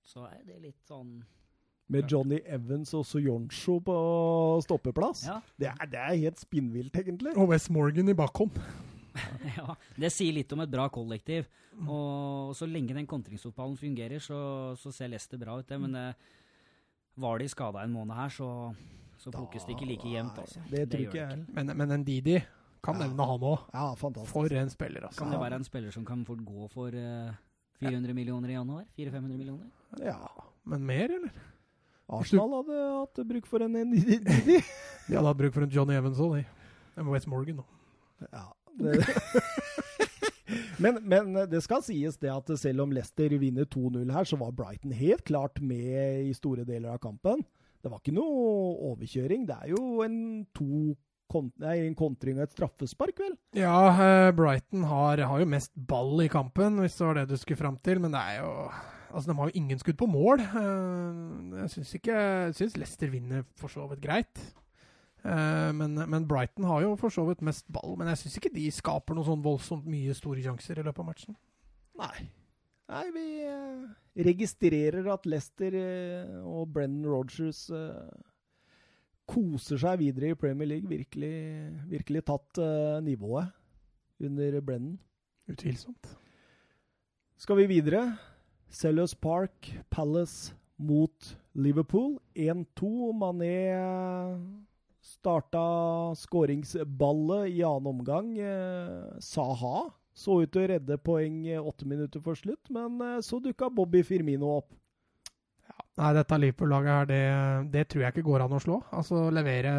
så 0.05 0.27
er 0.29 0.43
det 0.47 0.61
litt 0.63 0.81
sånn 0.89 1.21
Med 1.93 2.09
Johnny 2.11 2.39
Evans 2.47 2.95
og 2.97 3.05
Soyoncho 3.05 3.79
på 3.85 3.97
stoppeplass. 4.65 5.27
Ja, 5.29 5.41
Det, 5.61 5.69
er, 5.69 5.91
det 5.93 5.99
er 6.01 6.21
helt 6.27 6.41
spinnvilt, 6.41 6.95
egentlig. 6.97 7.35
Og 7.37 7.51
West 7.51 7.69
Morgan 7.75 8.09
i 8.09 8.15
bakhånd. 8.17 8.57
ja, 9.59 9.75
det 10.01 10.09
sier 10.15 10.33
litt 10.33 10.53
om 10.57 10.63
et 10.65 10.71
bra 10.73 10.87
kollektiv. 10.89 11.51
Og 11.85 12.55
så 12.57 12.69
lenge 12.69 12.95
den 12.97 13.09
kontringsfotballen 13.09 13.77
fungerer, 13.77 14.23
så, 14.25 14.39
så 14.81 14.93
ser 14.95 15.13
Leicester 15.13 15.41
bra 15.41 15.59
ut, 15.61 15.69
det. 15.69 15.79
Men 15.83 15.93
det, 15.99 16.07
var 17.21 17.39
de 17.39 17.49
skada 17.53 17.83
en 17.85 17.93
måned 17.93 18.17
her, 18.17 18.33
så, 18.33 18.49
så 19.21 19.33
plukkes 19.35 19.67
det 19.69 19.77
ikke 19.77 19.89
like 19.91 20.09
jevnt. 20.15 20.39
Altså. 20.41 20.63
Det 20.71 20.87
tror 20.89 21.03
gjør 21.05 21.11
ikke 21.11 21.23
jeg. 21.27 21.47
Men, 21.59 21.73
men 21.77 21.97
en 21.99 22.05
Didi 22.09 22.39
kan 22.83 22.97
Ja. 22.99 23.07
nevne 23.07 23.27
han 23.29 23.45
òg. 23.53 23.67
Ja. 23.75 23.85
For 24.27 24.49
en 24.57 24.71
spiller, 24.73 25.05
altså. 25.07 25.21
Kan 25.23 25.33
det 25.35 25.41
være 25.41 25.61
en 25.61 25.65
spiller 25.69 25.93
som 25.95 26.07
kan 26.09 26.25
fort 26.25 26.41
gå 26.47 26.69
for 26.73 26.89
eh, 26.97 27.35
400 27.83 28.15
millioner 28.17 28.53
i 28.53 28.57
januar? 28.57 28.87
400-500 28.97 29.39
millioner? 29.39 29.71
Ja. 30.01 30.19
Men 30.63 30.87
mer, 30.87 31.11
eller? 31.11 31.33
Arsenal 32.13 32.51
hadde 32.59 32.81
hatt 32.93 33.23
bruk 33.29 33.47
for 33.49 33.65
en 33.65 33.77
Ndidi. 33.89 34.19
De 35.09 35.17
hadde 35.17 35.29
hatt 35.29 35.39
bruk 35.39 35.55
for 35.55 35.67
en 35.67 35.73
Johnny 35.73 35.97
Evans 35.97 36.21
òg, 36.23 36.41
de. 36.41 36.45
En 37.01 37.09
West 37.09 37.29
Morgan 37.31 37.63
nå. 37.63 37.65
Ja, 38.29 38.45
det. 38.79 38.99
men, 40.85 41.01
men 41.09 41.33
det 41.51 41.63
skal 41.65 41.83
sies 41.87 42.19
det 42.21 42.31
at 42.31 42.53
selv 42.61 42.85
om 42.85 42.93
Leicester 42.93 43.33
vinner 43.41 43.67
2-0 43.67 44.13
her, 44.13 44.29
så 44.29 44.39
var 44.41 44.53
Brighton 44.57 44.93
helt 44.95 45.25
klart 45.29 45.63
med 45.65 46.29
i 46.29 46.35
store 46.37 46.67
deler 46.69 46.93
av 46.93 47.01
kampen. 47.03 47.43
Det 47.83 47.91
var 47.91 48.03
ikke 48.03 48.15
noe 48.15 48.77
overkjøring. 48.93 49.49
Det 49.49 49.57
er 49.57 49.73
jo 49.73 50.05
en, 50.05 50.19
to 50.55 50.93
kont 51.33 51.65
en 51.73 51.95
kontring 51.99 52.37
og 52.39 52.45
et 52.47 52.55
straffespark, 52.55 53.19
vel? 53.25 53.35
Ja, 53.57 53.75
eh, 53.91 54.31
Brighton 54.37 54.85
har, 54.91 55.23
har 55.27 55.41
jo 55.43 55.49
mest 55.49 55.73
ball 55.77 56.21
i 56.25 56.29
kampen, 56.33 56.77
hvis 56.85 56.99
det 57.01 57.07
var 57.09 57.19
det 57.21 57.29
du 57.33 57.37
skulle 57.41 57.59
fram 57.65 57.79
til. 57.83 58.01
Men 58.05 58.13
det 58.17 58.21
er 58.23 58.43
jo 58.45 58.57
Altså, 59.13 59.29
de 59.29 59.35
har 59.37 59.49
jo 59.51 59.59
ingen 59.61 59.77
skudd 59.77 59.99
på 60.01 60.07
mål. 60.09 60.41
Eh, 60.41 61.59
Jeg 61.61 61.71
syns 61.75 61.91
ikke 61.99 62.15
Jeg 62.17 62.55
syns 62.57 62.77
Leicester 62.81 63.11
vinner 63.13 63.43
for 63.61 63.69
så 63.69 63.85
vidt 63.91 64.01
greit. 64.01 64.41
Eh, 65.25 65.73
Men, 65.77 65.95
men 66.09 66.25
Brighton 66.29 66.65
har 66.65 66.81
jo 66.87 66.95
for 66.97 67.13
så 67.13 67.27
vidt 67.29 67.43
mest 67.45 67.67
ball. 67.73 67.93
Men 68.01 68.09
jeg 68.09 68.23
syns 68.23 68.39
ikke 68.41 68.55
de 68.55 68.71
skaper 68.73 69.15
noe 69.19 69.25
sånn 69.29 69.45
voldsomt 69.45 69.85
mye 69.85 70.15
store 70.17 70.41
sjanser 70.47 70.81
i 70.81 70.87
løpet 70.87 71.03
av 71.05 71.11
matchen. 71.11 71.37
Nei. 72.01 72.29
Nei, 72.93 73.05
vi 73.15 74.25
registrerer 74.27 75.07
at 75.13 75.25
Leicester 75.29 75.77
og 76.45 76.73
Brennan 76.75 77.07
Rogers 77.09 77.67
koser 79.33 79.81
seg 79.81 80.03
videre 80.03 80.33
i 80.33 80.39
Premier 80.39 80.69
League. 80.75 80.89
Virkelig, 80.91 81.35
virkelig 81.91 82.25
tatt 82.29 82.61
uh, 82.61 83.01
nivået 83.05 83.49
under 84.23 84.61
Brennan. 84.61 84.99
Utvilsomt. 85.51 86.13
Skal 87.41 87.59
vi 87.59 87.71
videre? 87.73 88.05
Sellers 88.73 89.15
Park, 89.15 89.73
Palace 89.91 90.55
mot 90.79 91.33
Liverpool. 91.55 92.19
1-2. 92.37 92.93
Mané 93.19 93.57
starta 95.03 96.15
skåringsballet 96.17 97.51
i 97.51 97.63
annen 97.67 97.87
omgang. 97.87 98.39
Eh, 98.39 99.19
Saha 99.21 99.91
så 100.15 100.43
ut 100.43 100.53
til 100.53 100.65
å 100.65 100.71
redde 100.75 100.99
poeng 101.03 101.43
eh, 101.49 101.61
åtte 101.61 101.89
minutter 101.89 102.23
for 102.23 102.39
slutt, 102.39 102.71
men 102.73 103.01
eh, 103.03 103.21
så 103.25 103.41
dukka 103.43 103.71
Bobby 103.73 104.05
Firmino 104.07 104.59
opp. 104.59 104.71
Nei, 106.01 106.15
dette 106.17 106.39
Liverpool-laget 106.41 106.95
her, 106.95 107.09
det, 107.11 107.23
det 107.75 107.85
tror 107.93 108.07
jeg 108.07 108.15
ikke 108.15 108.25
går 108.31 108.47
an 108.47 108.57
å 108.57 108.61
slå. 108.63 108.79
Altså 108.97 109.27
levere 109.35 109.75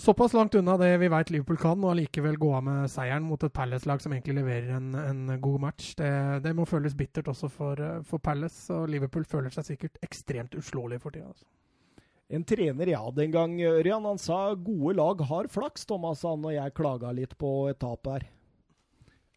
såpass 0.00 0.32
langt 0.32 0.54
unna 0.56 0.78
det 0.80 0.94
vi 1.02 1.10
vet 1.12 1.32
Liverpool 1.34 1.58
kan, 1.60 1.82
og 1.84 1.92
allikevel 1.92 2.38
gå 2.40 2.54
av 2.56 2.64
med 2.64 2.88
seieren 2.88 3.26
mot 3.28 3.42
et 3.44 3.52
Palace-lag 3.52 4.00
som 4.00 4.14
egentlig 4.16 4.38
leverer 4.38 4.72
en, 4.78 4.94
en 4.96 5.34
god 5.44 5.60
match. 5.66 5.92
Det, 5.98 6.10
det 6.46 6.54
må 6.56 6.64
føles 6.68 6.96
bittert 6.96 7.28
også 7.28 7.50
for, 7.52 7.84
for 8.08 8.22
Palace, 8.24 8.64
og 8.72 8.88
Liverpool 8.88 9.28
føler 9.28 9.52
seg 9.52 9.74
sikkert 9.74 10.00
ekstremt 10.06 10.56
uslåelig 10.56 11.02
for 11.04 11.12
tida. 11.12 11.28
Altså. 11.28 11.48
En 12.30 12.46
trener 12.46 12.88
jeg 12.92 13.04
hadde 13.04 13.24
en 13.26 13.32
gang, 13.34 13.54
Ørjan, 13.74 14.06
han 14.06 14.20
sa 14.22 14.54
gode 14.54 14.96
lag 14.96 15.20
har 15.28 15.52
flaks, 15.52 15.84
Thomas, 15.90 16.24
han 16.24 16.46
og 16.46 16.54
jeg 16.54 16.76
klaga 16.78 17.12
litt 17.12 17.36
på 17.36 17.54
et 17.68 17.80
tap 17.82 18.06
her. 18.08 18.28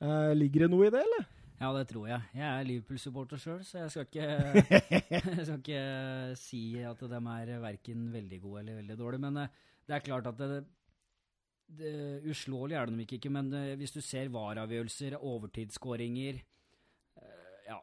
Eh, 0.04 0.32
ligger 0.38 0.66
det 0.66 0.72
noe 0.72 0.88
i 0.88 0.94
det, 0.94 1.02
eller? 1.02 1.26
Ja, 1.64 1.70
det 1.72 1.86
tror 1.94 2.08
jeg. 2.10 2.24
Jeg 2.36 2.44
er 2.44 2.66
Liverpool-supporter 2.68 3.40
sjøl, 3.40 3.62
så 3.64 3.86
jeg 3.86 3.92
skal, 3.94 4.08
ikke, 4.10 4.24
jeg 5.16 5.46
skal 5.48 5.60
ikke 5.62 5.84
si 6.42 6.64
at 6.84 7.04
de 7.08 7.20
er 7.34 7.52
verken 7.64 8.10
veldig 8.12 8.40
gode 8.44 8.64
eller 8.64 8.80
veldig 8.82 8.98
dårlige. 9.00 9.24
Men 9.24 9.38
eh, 9.46 9.62
det 9.88 9.96
er 9.96 10.04
klart 10.04 10.28
at 10.28 10.42
det, 10.42 10.64
det 11.80 11.94
Uslåelig 12.34 12.76
er 12.80 12.92
de 12.92 13.06
ikke, 13.06 13.32
men 13.32 13.54
eh, 13.56 13.76
hvis 13.80 13.96
du 13.96 14.02
ser 14.04 14.32
VAR-avgjørelser, 14.34 15.16
overtidsskåringer 15.22 16.42
eh, 16.42 17.62
Ja, 17.70 17.80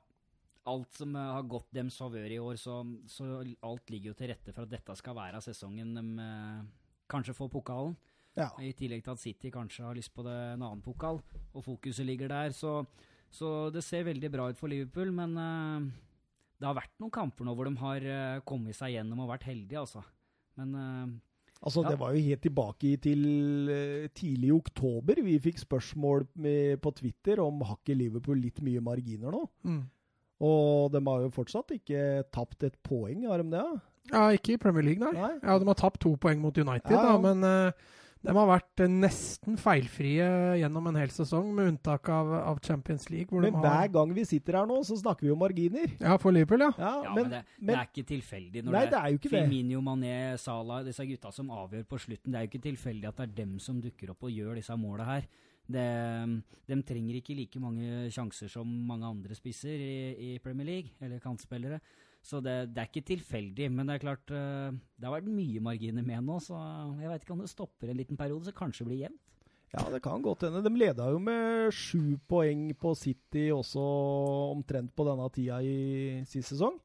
alt 0.69 1.01
som 1.01 1.17
eh, 1.17 1.33
har 1.39 1.49
gått 1.49 1.73
dems 1.73 1.97
favør 2.03 2.37
i 2.37 2.41
år, 2.43 2.61
så, 2.61 2.83
så 3.09 3.31
alt 3.41 3.95
ligger 3.95 4.13
jo 4.13 4.19
til 4.19 4.35
rette 4.35 4.53
for 4.53 4.69
at 4.69 4.75
dette 4.75 4.99
skal 5.01 5.17
være 5.17 5.41
sesongen 5.47 5.97
de 5.97 6.27
eh, 6.27 6.65
kanskje 7.11 7.37
får 7.39 7.49
pokalen. 7.57 7.97
Ja. 8.37 8.53
I 8.63 8.75
tillegg 8.77 9.03
til 9.07 9.17
at 9.17 9.23
City 9.25 9.51
kanskje 9.53 9.89
har 9.89 9.97
lyst 9.97 10.13
på 10.15 10.23
det, 10.29 10.37
en 10.53 10.67
annen 10.69 10.85
pokal, 10.85 11.19
og 11.57 11.65
fokuset 11.65 12.07
ligger 12.07 12.29
der. 12.31 12.53
Så, 12.55 12.85
så 13.31 13.71
det 13.75 13.83
ser 13.87 14.07
veldig 14.09 14.31
bra 14.33 14.49
ut 14.51 14.59
for 14.59 14.71
Liverpool, 14.73 15.13
men 15.15 15.37
eh, 15.39 15.89
det 16.61 16.67
har 16.69 16.77
vært 16.77 16.95
noen 17.01 17.13
kamper 17.15 17.47
nå 17.47 17.55
hvor 17.57 17.69
de 17.71 17.75
har 17.81 18.07
eh, 18.15 18.41
kommet 18.49 18.77
seg 18.77 18.97
gjennom 18.97 19.23
og 19.25 19.31
vært 19.33 19.47
heldige, 19.51 19.83
altså. 19.87 20.05
Men 20.61 20.75
eh, 20.77 21.19
Altså, 21.61 21.83
Ja. 21.85 21.91
Det 21.93 21.99
var 22.01 22.15
jo 22.17 22.23
helt 22.25 22.41
tilbake 22.41 22.91
til 23.05 23.25
tidlig 24.17 24.49
i 24.49 24.53
oktober. 24.55 25.19
Vi 25.27 25.35
fikk 25.45 25.59
spørsmål 25.61 26.23
med, 26.41 26.79
på 26.81 26.89
Twitter 26.97 27.43
om 27.45 27.61
har 27.69 27.77
ikke 27.77 27.99
Liverpool 27.99 28.41
litt 28.41 28.63
mye 28.65 28.81
marginer 28.81 29.35
nå. 29.35 29.43
Mm. 29.69 29.83
Og 30.41 30.89
de 30.95 31.03
har 31.05 31.27
jo 31.27 31.29
fortsatt 31.37 31.75
ikke 31.77 32.25
tapt 32.33 32.65
et 32.65 32.79
poeng, 32.87 33.27
har 33.29 33.43
de 33.45 33.53
det? 33.53 33.65
Ja, 34.09 34.23
ikke 34.33 34.55
i 34.55 34.61
Premier 34.63 34.87
League, 34.89 35.05
nei. 35.05 35.13
Nei. 35.13 35.35
Ja, 35.43 35.59
De 35.61 35.69
har 35.69 35.77
tapt 35.77 36.01
to 36.01 36.15
poeng 36.17 36.41
mot 36.41 36.57
United, 36.57 36.89
Ja, 36.97 37.03
ja. 37.03 37.13
da, 37.13 37.19
men, 37.21 37.45
eh, 37.45 37.73
De 38.21 38.33
har 38.37 38.49
vært 38.51 38.83
eh, 38.85 38.91
nesten 38.93 39.57
feilfrie 39.61 40.27
gjennom 40.61 40.91
en 40.91 40.99
hel 41.01 41.13
sesong, 41.15 41.49
med 41.57 41.71
unntak 41.73 42.11
av, 42.13 42.33
av 42.53 42.59
Champions 42.65 43.09
League. 43.09 43.31
Hvor 43.33 43.47
Men 43.47 43.55
de 43.57 43.63
hver 43.65 43.93
gang 43.95 44.13
vi 44.17 44.25
sitter 44.29 44.59
her 44.61 44.69
nå, 44.69 44.77
så 44.85 44.99
snakker 45.01 45.25
vi 45.25 45.33
om 45.33 45.41
marginer. 45.41 45.95
ja, 45.97 46.19
for 46.21 46.37
Liverpool, 46.37 46.67
ja. 46.67 46.73
Ja, 46.77 46.93
Ja, 47.07 47.15
men, 47.17 47.31
men, 47.31 47.33
det, 47.33 47.71
det 47.71 47.77
er 47.79 47.89
ikke 47.89 48.07
tilfeldig 48.11 48.65
når 48.67 48.77
Nei, 48.77 48.83
det 48.93 48.99
er 49.01 49.15
jo 49.15 49.21
ikke 49.21 49.33
det. 49.33 49.45
Firmino, 49.47 49.81
Mané, 49.87 50.17
Salah, 50.43 50.83
disse 50.85 51.07
gutta 51.09 51.33
som 51.33 51.55
avgjør 51.63 51.87
på 51.89 52.01
slutten. 52.05 52.35
Det 52.35 52.41
er 52.41 52.45
jo 52.45 52.53
ikke 52.53 52.67
tilfeldig 52.69 53.09
at 53.09 53.23
det 53.23 53.29
er 53.29 53.39
dem 53.41 53.57
som 53.63 53.81
dukker 53.81 54.13
opp 54.13 54.29
og 54.29 54.37
gjør 54.37 54.61
disse 54.61 54.77
måla 54.81 55.09
her. 55.09 55.31
Det, 55.71 55.89
de 56.67 56.81
trenger 56.85 57.21
ikke 57.21 57.39
like 57.39 57.63
mange 57.63 58.11
sjanser 58.13 58.51
som 58.53 58.69
mange 58.69 59.07
andre 59.07 59.37
spisser 59.39 59.81
i, 59.81 59.97
i 60.35 60.39
Premier 60.43 60.67
League, 60.67 60.97
eller 61.01 61.23
kantspillere. 61.23 61.81
Så 62.21 62.41
det, 62.45 62.55
det 62.75 62.83
er 62.83 62.91
ikke 62.91 63.07
tilfeldig, 63.09 63.71
men 63.73 63.89
det 63.89 63.97
er 63.97 64.03
klart 64.03 64.33
eh, 64.35 64.69
Det 64.71 65.09
har 65.09 65.17
vært 65.17 65.33
mye 65.33 65.63
marginer 65.65 66.05
med 66.05 66.27
nå, 66.27 66.37
så 66.45 66.59
jeg 67.01 67.09
vet 67.09 67.25
ikke 67.25 67.35
om 67.37 67.43
det 67.45 67.53
stopper 67.53 67.93
en 67.93 68.01
liten 68.01 68.19
periode, 68.21 68.45
så 68.47 68.57
kanskje 68.57 68.85
det 68.85 68.91
blir 68.91 69.03
jevnt. 69.07 69.27
Ja, 69.71 69.85
det 69.87 70.01
kan 70.03 70.23
godt 70.23 70.43
hende. 70.43 70.65
De 70.67 70.73
leda 70.75 71.07
jo 71.13 71.21
med 71.23 71.71
sju 71.73 72.19
poeng 72.29 72.73
på 72.75 72.93
City 72.99 73.47
også 73.55 73.83
omtrent 74.51 74.91
på 74.99 75.07
denne 75.07 75.29
tida 75.33 75.61
i 75.63 75.77
sist 76.29 76.53
sesong. 76.53 76.77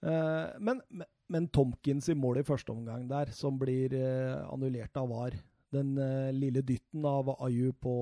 Eh, 0.00 0.56
men, 0.64 0.80
men, 1.28 1.50
Tomkins 1.52 2.08
i 2.08 2.16
mål 2.16 2.40
i 2.40 2.46
første 2.48 2.72
omgang 2.72 3.04
der, 3.10 3.34
som 3.36 3.60
blir 3.60 3.94
eh, 3.94 4.40
annullert 4.48 4.96
av 4.98 5.12
VAR. 5.12 5.36
Den 5.68 5.92
lille 6.32 6.62
dytten 6.64 7.04
av 7.04 7.28
Ayu 7.44 7.74
på 7.76 7.92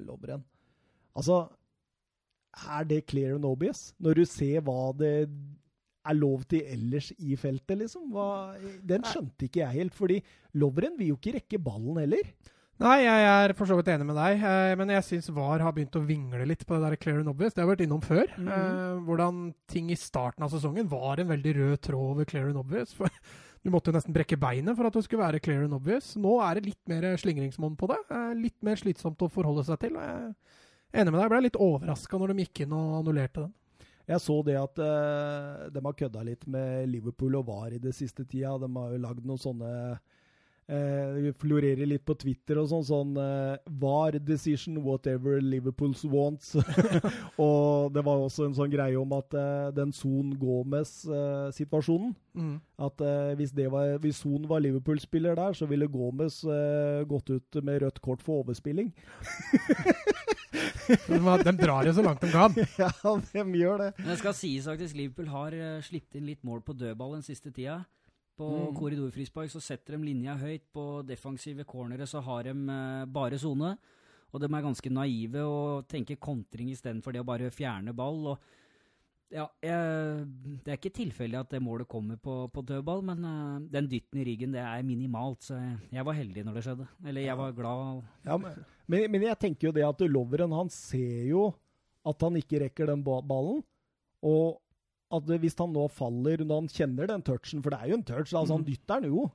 Lobren. 0.00 0.40
Altså, 1.12 1.42
er 2.52 2.84
det 2.88 3.06
clear 3.08 3.34
and 3.36 3.44
obvious? 3.48 3.92
Når 4.02 4.14
du 4.20 4.24
ser 4.28 4.60
hva 4.66 4.92
det 4.98 5.12
er 6.02 6.16
lov 6.18 6.42
til 6.50 6.64
ellers 6.66 7.12
i 7.22 7.36
feltet, 7.38 7.78
liksom? 7.78 8.08
Hva, 8.10 8.56
den 8.82 9.04
skjønte 9.06 9.46
ikke 9.46 9.62
jeg 9.62 9.76
helt, 9.84 9.94
fordi 9.94 10.16
Lovren 10.58 10.96
vil 10.98 11.12
jo 11.12 11.18
ikke 11.20 11.36
rekke 11.38 11.60
ballen 11.62 12.00
heller. 12.02 12.32
Nei, 12.82 12.96
jeg 13.04 13.26
er 13.30 13.52
for 13.54 13.68
så 13.70 13.76
vidt 13.78 13.92
enig 13.92 14.08
med 14.08 14.16
deg, 14.18 14.40
eh, 14.42 14.72
men 14.80 14.90
jeg 14.90 15.04
syns 15.06 15.28
VAR 15.36 15.62
har 15.62 15.74
begynt 15.76 15.94
å 15.94 16.02
vingle 16.02 16.42
litt 16.48 16.64
på 16.66 16.74
det 16.74 16.82
der 16.88 16.96
clear 16.98 17.20
and 17.20 17.30
obvious. 17.30 17.54
Det 17.54 17.62
har 17.62 17.68
jeg 17.68 17.76
vært 17.76 17.84
innom 17.86 18.02
før. 18.02 18.32
Mhm. 18.40 18.48
eh, 18.56 19.04
hvordan 19.06 19.38
ting 19.70 19.92
i 19.94 19.98
starten 20.00 20.42
av 20.42 20.50
sesongen 20.50 20.88
var 20.90 21.20
en 21.22 21.30
veldig 21.30 21.52
rød 21.60 21.80
tråd 21.86 22.10
over 22.16 22.24
clear 22.26 22.48
and 22.50 22.58
obvious. 22.58 22.92
For 22.98 23.06
du 23.62 23.70
måtte 23.70 23.92
jo 23.92 23.94
nesten 23.94 24.16
brekke 24.16 24.40
beinet 24.40 24.74
for 24.74 24.88
at 24.88 24.98
det 24.98 25.04
skulle 25.06 25.22
være 25.22 25.38
clear 25.44 25.62
and 25.68 25.76
obvious. 25.78 26.16
Nå 26.18 26.34
er 26.42 26.58
det 26.58 26.66
litt 26.72 26.90
mer 26.90 27.06
slingringsmonn 27.22 27.78
på 27.78 27.92
det. 27.92 28.00
eh, 28.10 28.34
litt 28.40 28.58
mer 28.66 28.74
slitsomt 28.80 29.22
å 29.22 29.30
forholde 29.30 29.62
seg 29.68 29.78
til. 29.86 29.94
Jeg 30.02 30.34
enig 30.92 31.10
med 31.10 31.18
deg. 31.18 31.24
Jeg 31.24 31.32
ble 31.32 31.42
litt 31.46 31.60
overraska 31.66 32.20
når 32.20 32.32
de 32.32 32.46
gikk 32.46 32.64
inn 32.64 32.76
og 32.76 32.96
annullerte 33.00 33.46
den. 33.46 33.52
Jeg 34.12 34.20
så 34.24 34.36
det 34.44 34.56
at 34.58 34.80
uh, 34.82 35.68
de 35.72 35.82
har 35.84 35.98
kødda 35.98 36.24
litt 36.26 36.46
med 36.50 36.88
Liverpool 36.90 37.36
og 37.38 37.46
VAR 37.48 37.76
i 37.76 37.82
det 37.82 37.94
siste 37.96 38.26
tida. 38.26 38.56
De 38.58 38.68
har 38.74 38.94
jo 38.94 39.02
lagd 39.02 39.26
noen 39.28 39.40
sånne 39.40 39.72
eh, 40.72 41.18
Det 41.26 41.32
florerer 41.40 41.86
litt 41.88 42.04
på 42.08 42.16
Twitter 42.18 42.58
og 42.62 42.68
sånn. 42.70 42.84
sånn 42.88 43.12
eh, 43.20 43.56
VAR 43.82 44.18
decision, 44.18 44.80
whatever 44.84 45.40
Liverpools 45.40 46.04
wants. 46.08 46.54
og 47.46 47.92
det 47.94 48.04
var 48.06 48.24
også 48.24 48.48
en 48.48 48.56
sånn 48.56 48.72
greie 48.72 48.98
om 48.98 49.12
at 49.16 49.36
eh, 49.36 49.68
den 49.76 49.92
Son 49.96 50.32
Gomez-situasjonen 50.40 52.14
At 52.82 53.04
eh, 53.04 53.32
hvis, 53.38 53.54
var, 53.70 53.98
hvis 54.02 54.22
Son 54.24 54.48
var 54.48 54.64
Liverpool-spiller 54.64 55.38
der, 55.38 55.52
så 55.58 55.68
ville 55.70 55.90
Gomez 55.92 56.42
eh, 56.44 57.04
gått 57.08 57.30
ut 57.30 57.62
med 57.62 57.82
rødt 57.84 58.00
kort 58.04 58.22
for 58.24 58.42
overspilling. 58.42 58.92
De, 60.82 61.18
de 61.44 61.52
drar 61.56 61.86
jo 61.86 61.94
så 61.94 62.02
langt 62.04 62.20
de 62.20 62.28
kan. 62.32 62.54
ja, 62.82 62.90
de 63.32 63.58
gjør 63.58 63.84
det. 63.86 63.90
Men 63.98 64.12
det 64.12 64.18
skal 64.20 64.36
sies 64.36 64.68
faktisk 64.68 64.98
Liverpool 64.98 65.30
har 65.32 65.56
uh, 65.56 65.82
sluppet 65.84 66.18
inn 66.18 66.28
litt 66.28 66.42
mål 66.46 66.62
på 66.66 66.76
dødball 66.76 67.16
den 67.16 67.26
siste 67.26 67.52
tida. 67.54 67.82
På 68.36 68.48
Mm. 68.48 68.74
korridorfrispark 68.76 69.50
så 69.50 69.60
setter 69.60 69.96
de 69.96 70.04
linja 70.04 70.34
høyt. 70.36 70.64
På 70.72 71.02
defensive 71.06 71.64
cornere 71.64 72.06
så 72.06 72.20
har 72.20 72.44
de 72.44 72.50
eh, 72.50 73.04
bare 73.06 73.38
sone. 73.38 73.76
Og 74.32 74.40
de 74.40 74.48
er 74.48 74.64
ganske 74.64 74.90
naive 74.90 75.44
og 75.44 75.86
tenker 75.88 76.16
kontring 76.16 76.70
istedenfor 76.72 77.12
det 77.12 77.20
å 77.20 77.28
bare 77.28 77.50
fjerne 77.50 77.92
ball. 77.92 78.26
og 78.26 78.38
ja, 79.32 79.46
jeg, 79.64 80.28
Det 80.64 80.72
er 80.72 80.78
ikke 80.78 80.92
tilfeldig 80.92 81.38
at 81.40 81.50
det 81.50 81.62
målet 81.64 81.88
kommer 81.88 82.16
på, 82.20 82.48
på 82.52 82.64
dødball, 82.68 83.02
men 83.02 83.24
uh, 83.24 83.60
den 83.72 83.88
dytten 83.88 84.20
i 84.20 84.26
ryggen 84.28 84.52
det 84.52 84.60
er 84.60 84.82
minimalt. 84.84 85.42
Så 85.42 85.56
jeg, 85.56 85.78
jeg 85.92 86.04
var 86.04 86.18
heldig 86.18 86.44
når 86.44 86.54
det 86.58 86.64
skjedde. 86.66 86.88
Eller 87.06 87.26
jeg 87.26 87.38
var 87.40 87.52
glad. 87.56 88.02
Ja, 88.24 88.36
men, 88.36 89.10
men, 89.10 89.22
jeg 89.22 89.38
tenker 89.40 89.68
jo 89.68 89.76
det 89.76 89.86
at 89.88 90.04
Loveren 90.08 90.52
han 90.52 90.72
ser 90.72 91.28
jo 91.30 91.46
at 92.04 92.24
han 92.24 92.36
ikke 92.36 92.64
rekker 92.64 92.92
den 92.92 93.04
ballen. 93.04 93.62
Og 94.22 94.60
at 95.12 95.30
hvis 95.42 95.56
han 95.58 95.72
nå 95.74 95.86
faller 95.92 96.42
når 96.44 96.62
han 96.64 96.68
kjenner 96.72 97.06
den 97.10 97.22
touchen, 97.22 97.62
for 97.62 97.70
det 97.74 97.78
er 97.82 97.88
jo 97.92 97.98
en 98.00 98.04
touch, 98.08 98.32
altså 98.32 98.56
han 98.56 98.64
dytter 98.66 99.00
den 99.04 99.10
jo. 99.12 99.30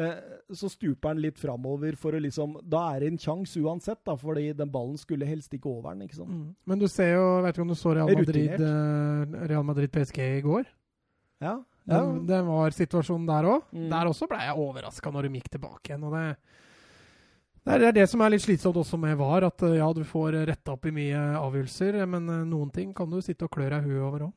Eh, 0.00 0.20
så 0.54 0.68
stuper 0.70 1.10
han 1.10 1.18
litt 1.20 1.36
framover 1.36 1.96
for 1.98 2.14
å 2.14 2.20
liksom 2.22 2.52
Da 2.70 2.84
er 2.94 3.00
det 3.02 3.08
en 3.10 3.18
sjanse 3.18 3.58
uansett, 3.58 3.98
da, 4.06 4.14
fordi 4.16 4.52
den 4.56 4.70
ballen 4.70 4.96
skulle 4.96 5.26
helst 5.26 5.52
ikke 5.52 5.66
over 5.68 5.90
den. 5.92 6.06
ikke 6.06 6.20
sant? 6.20 6.30
Mm. 6.30 6.54
Men 6.64 6.78
du 6.78 6.86
ser 6.88 7.10
jo, 7.16 7.24
vet 7.42 7.56
ikke 7.58 7.64
om 7.66 7.72
du 7.74 7.78
så 7.80 7.94
Real 7.98 8.12
Madrid, 8.14 8.54
eh, 8.54 9.34
Real 9.50 9.66
Madrid 9.66 9.90
PSG 9.92 10.20
i 10.38 10.40
går? 10.46 10.64
Ja. 11.42 11.56
Det, 11.90 11.98
det 12.28 12.38
var 12.46 12.70
situasjonen 12.76 13.26
der 13.26 13.48
òg. 13.50 13.62
Mm. 13.74 13.88
Der 13.90 14.06
også 14.12 14.28
ble 14.30 14.38
jeg 14.46 14.54
overraska 14.62 15.10
når 15.10 15.26
de 15.26 15.40
gikk 15.40 15.50
tilbake 15.56 15.90
igjen. 15.90 16.04
og 16.06 16.14
det, 16.14 16.36
det 17.66 17.82
er- 17.88 17.92
det 17.98 18.08
som 18.08 18.20
er 18.22 18.30
litt 18.30 18.42
slitsomt 18.46 18.76
også 18.78 18.96
med 19.00 19.18
VAR, 19.18 19.44
at 19.50 19.62
eh, 19.66 19.76
ja, 19.82 19.92
du 19.92 20.04
får 20.06 20.38
retta 20.46 20.72
opp 20.78 20.86
i 20.86 20.94
mye 20.94 21.18
avgjørelser, 21.40 21.98
men 22.06 22.30
noen 22.48 22.70
ting 22.72 22.94
kan 22.94 23.10
du 23.10 23.18
sitte 23.20 23.44
og 23.44 23.50
klø 23.50 23.68
deg 23.68 23.82
huet 23.90 24.00
over 24.06 24.28
òg. 24.30 24.32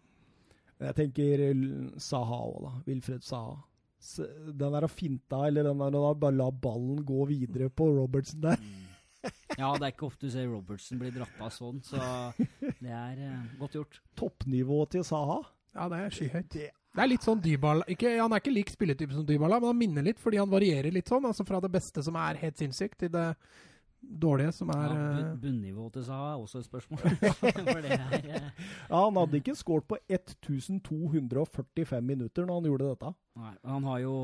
Jeg 0.84 0.96
tenker 0.98 1.44
Saha 2.02 2.40
òg, 2.46 2.58
da. 2.66 2.74
Wilfred 2.88 3.26
Saha. 3.26 3.58
Den 4.52 4.74
der 4.76 4.84
å 4.84 4.92
finta, 4.92 5.46
eller 5.48 5.70
den 5.70 5.80
der 5.80 5.96
å 5.96 6.14
bare 6.20 6.36
la 6.36 6.50
ballen 6.52 7.04
gå 7.08 7.28
videre 7.30 7.70
på 7.72 7.88
Robertsen 7.96 8.44
der. 8.44 8.60
Ja, 9.56 9.70
det 9.78 9.86
er 9.86 9.92
ikke 9.94 10.08
ofte 10.10 10.28
du 10.28 10.34
ser 10.34 10.50
Robertsen 10.50 11.00
bli 11.00 11.08
dratt 11.14 11.38
av 11.40 11.52
sånn, 11.54 11.78
så 11.86 11.96
det 12.36 12.90
er 12.92 13.20
eh, 13.24 13.44
godt 13.60 13.78
gjort. 13.78 14.00
Toppnivået 14.20 14.96
til 14.98 15.06
Saha. 15.08 15.38
Ja, 15.78 15.86
det 15.94 16.00
er 16.02 16.16
skyhøyt. 16.18 16.50
Det 16.52 16.72
Det 16.94 17.02
er 17.02 17.10
litt 17.10 17.24
sånn 17.26 17.40
Dybala 17.42 17.88
ikke, 17.90 18.12
Han 18.20 18.34
er 18.36 18.42
ikke 18.44 18.54
lik 18.54 18.74
spilletype 18.74 19.16
som 19.16 19.24
Dybala, 19.26 19.62
men 19.62 19.72
han 19.72 19.80
minner 19.80 20.06
litt 20.06 20.20
fordi 20.20 20.42
han 20.42 20.52
varierer 20.52 20.92
litt 20.92 21.08
sånn. 21.08 21.24
altså 21.30 21.46
Fra 21.48 21.62
det 21.64 21.72
beste 21.72 22.04
som 22.04 22.18
er 22.20 22.42
helt 22.42 22.60
sinnssykt, 22.60 23.00
til 23.00 23.14
det 23.14 23.30
dårlige 24.04 24.52
som 24.54 24.70
er 24.70 24.84
Ja, 24.94 25.04
eh, 25.20 25.36
Bunnivået 25.42 25.94
til 25.94 26.04
Saha 26.06 26.34
er 26.36 26.42
også 26.44 26.60
et 26.60 26.66
spørsmål. 26.68 27.00
For 27.74 27.82
det 27.82 27.92
er 27.98 28.16
eh, 28.20 28.50
Ja, 28.90 29.04
han 29.04 29.16
hadde 29.20 29.40
ikke 29.40 29.56
skåret 29.58 29.88
på 29.88 29.98
1245 30.10 32.02
minutter 32.02 32.46
når 32.48 32.60
han 32.60 32.68
gjorde 32.72 32.90
dette. 32.94 33.14
Nei, 33.40 33.54
han 33.66 33.84
har 33.90 34.00
jo 34.04 34.16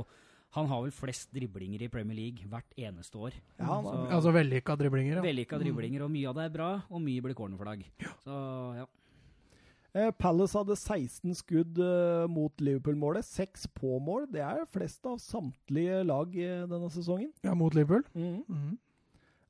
han 0.57 0.65
har 0.65 0.79
vel 0.81 0.91
flest 0.97 1.29
driblinger 1.29 1.83
i 1.85 1.89
Premier 1.93 2.17
League 2.17 2.47
hvert 2.49 2.71
eneste 2.75 3.19
år. 3.21 3.35
Ja, 3.59 3.65
han 3.69 3.83
Så- 3.85 4.07
Altså 4.15 4.31
vellykka 4.33 4.75
driblinger. 4.79 5.15
Ja. 5.17 5.21
Vellykka 5.21 5.59
driblinger, 5.61 6.01
og 6.03 6.09
mye 6.09 6.27
av 6.27 6.35
det 6.39 6.45
er 6.45 6.49
bra, 6.55 6.69
og 6.89 7.01
mye 7.01 7.21
blir 7.21 7.35
cornerflagg. 7.37 7.83
Så 8.23 8.77
ja. 8.79 8.85
Eh, 9.93 10.09
Palace 10.11 10.53
hadde 10.57 10.75
16 10.75 11.33
skudd 11.35 11.77
eh, 11.77 12.27
mot 12.27 12.51
Liverpool-målet. 12.61 13.23
Seks 13.25 13.67
på 13.67 13.99
mål. 14.01 14.25
Det 14.31 14.41
er 14.41 14.65
flest 14.73 15.05
av 15.05 15.17
samtlige 15.17 16.03
lag 16.05 16.35
eh, 16.35 16.65
denne 16.65 16.89
sesongen. 16.89 17.31
ja, 17.43 17.53
mot 17.53 17.73
Liverpool. 17.73 18.03
Mm. 18.15 18.43
Mhm. 18.47 18.77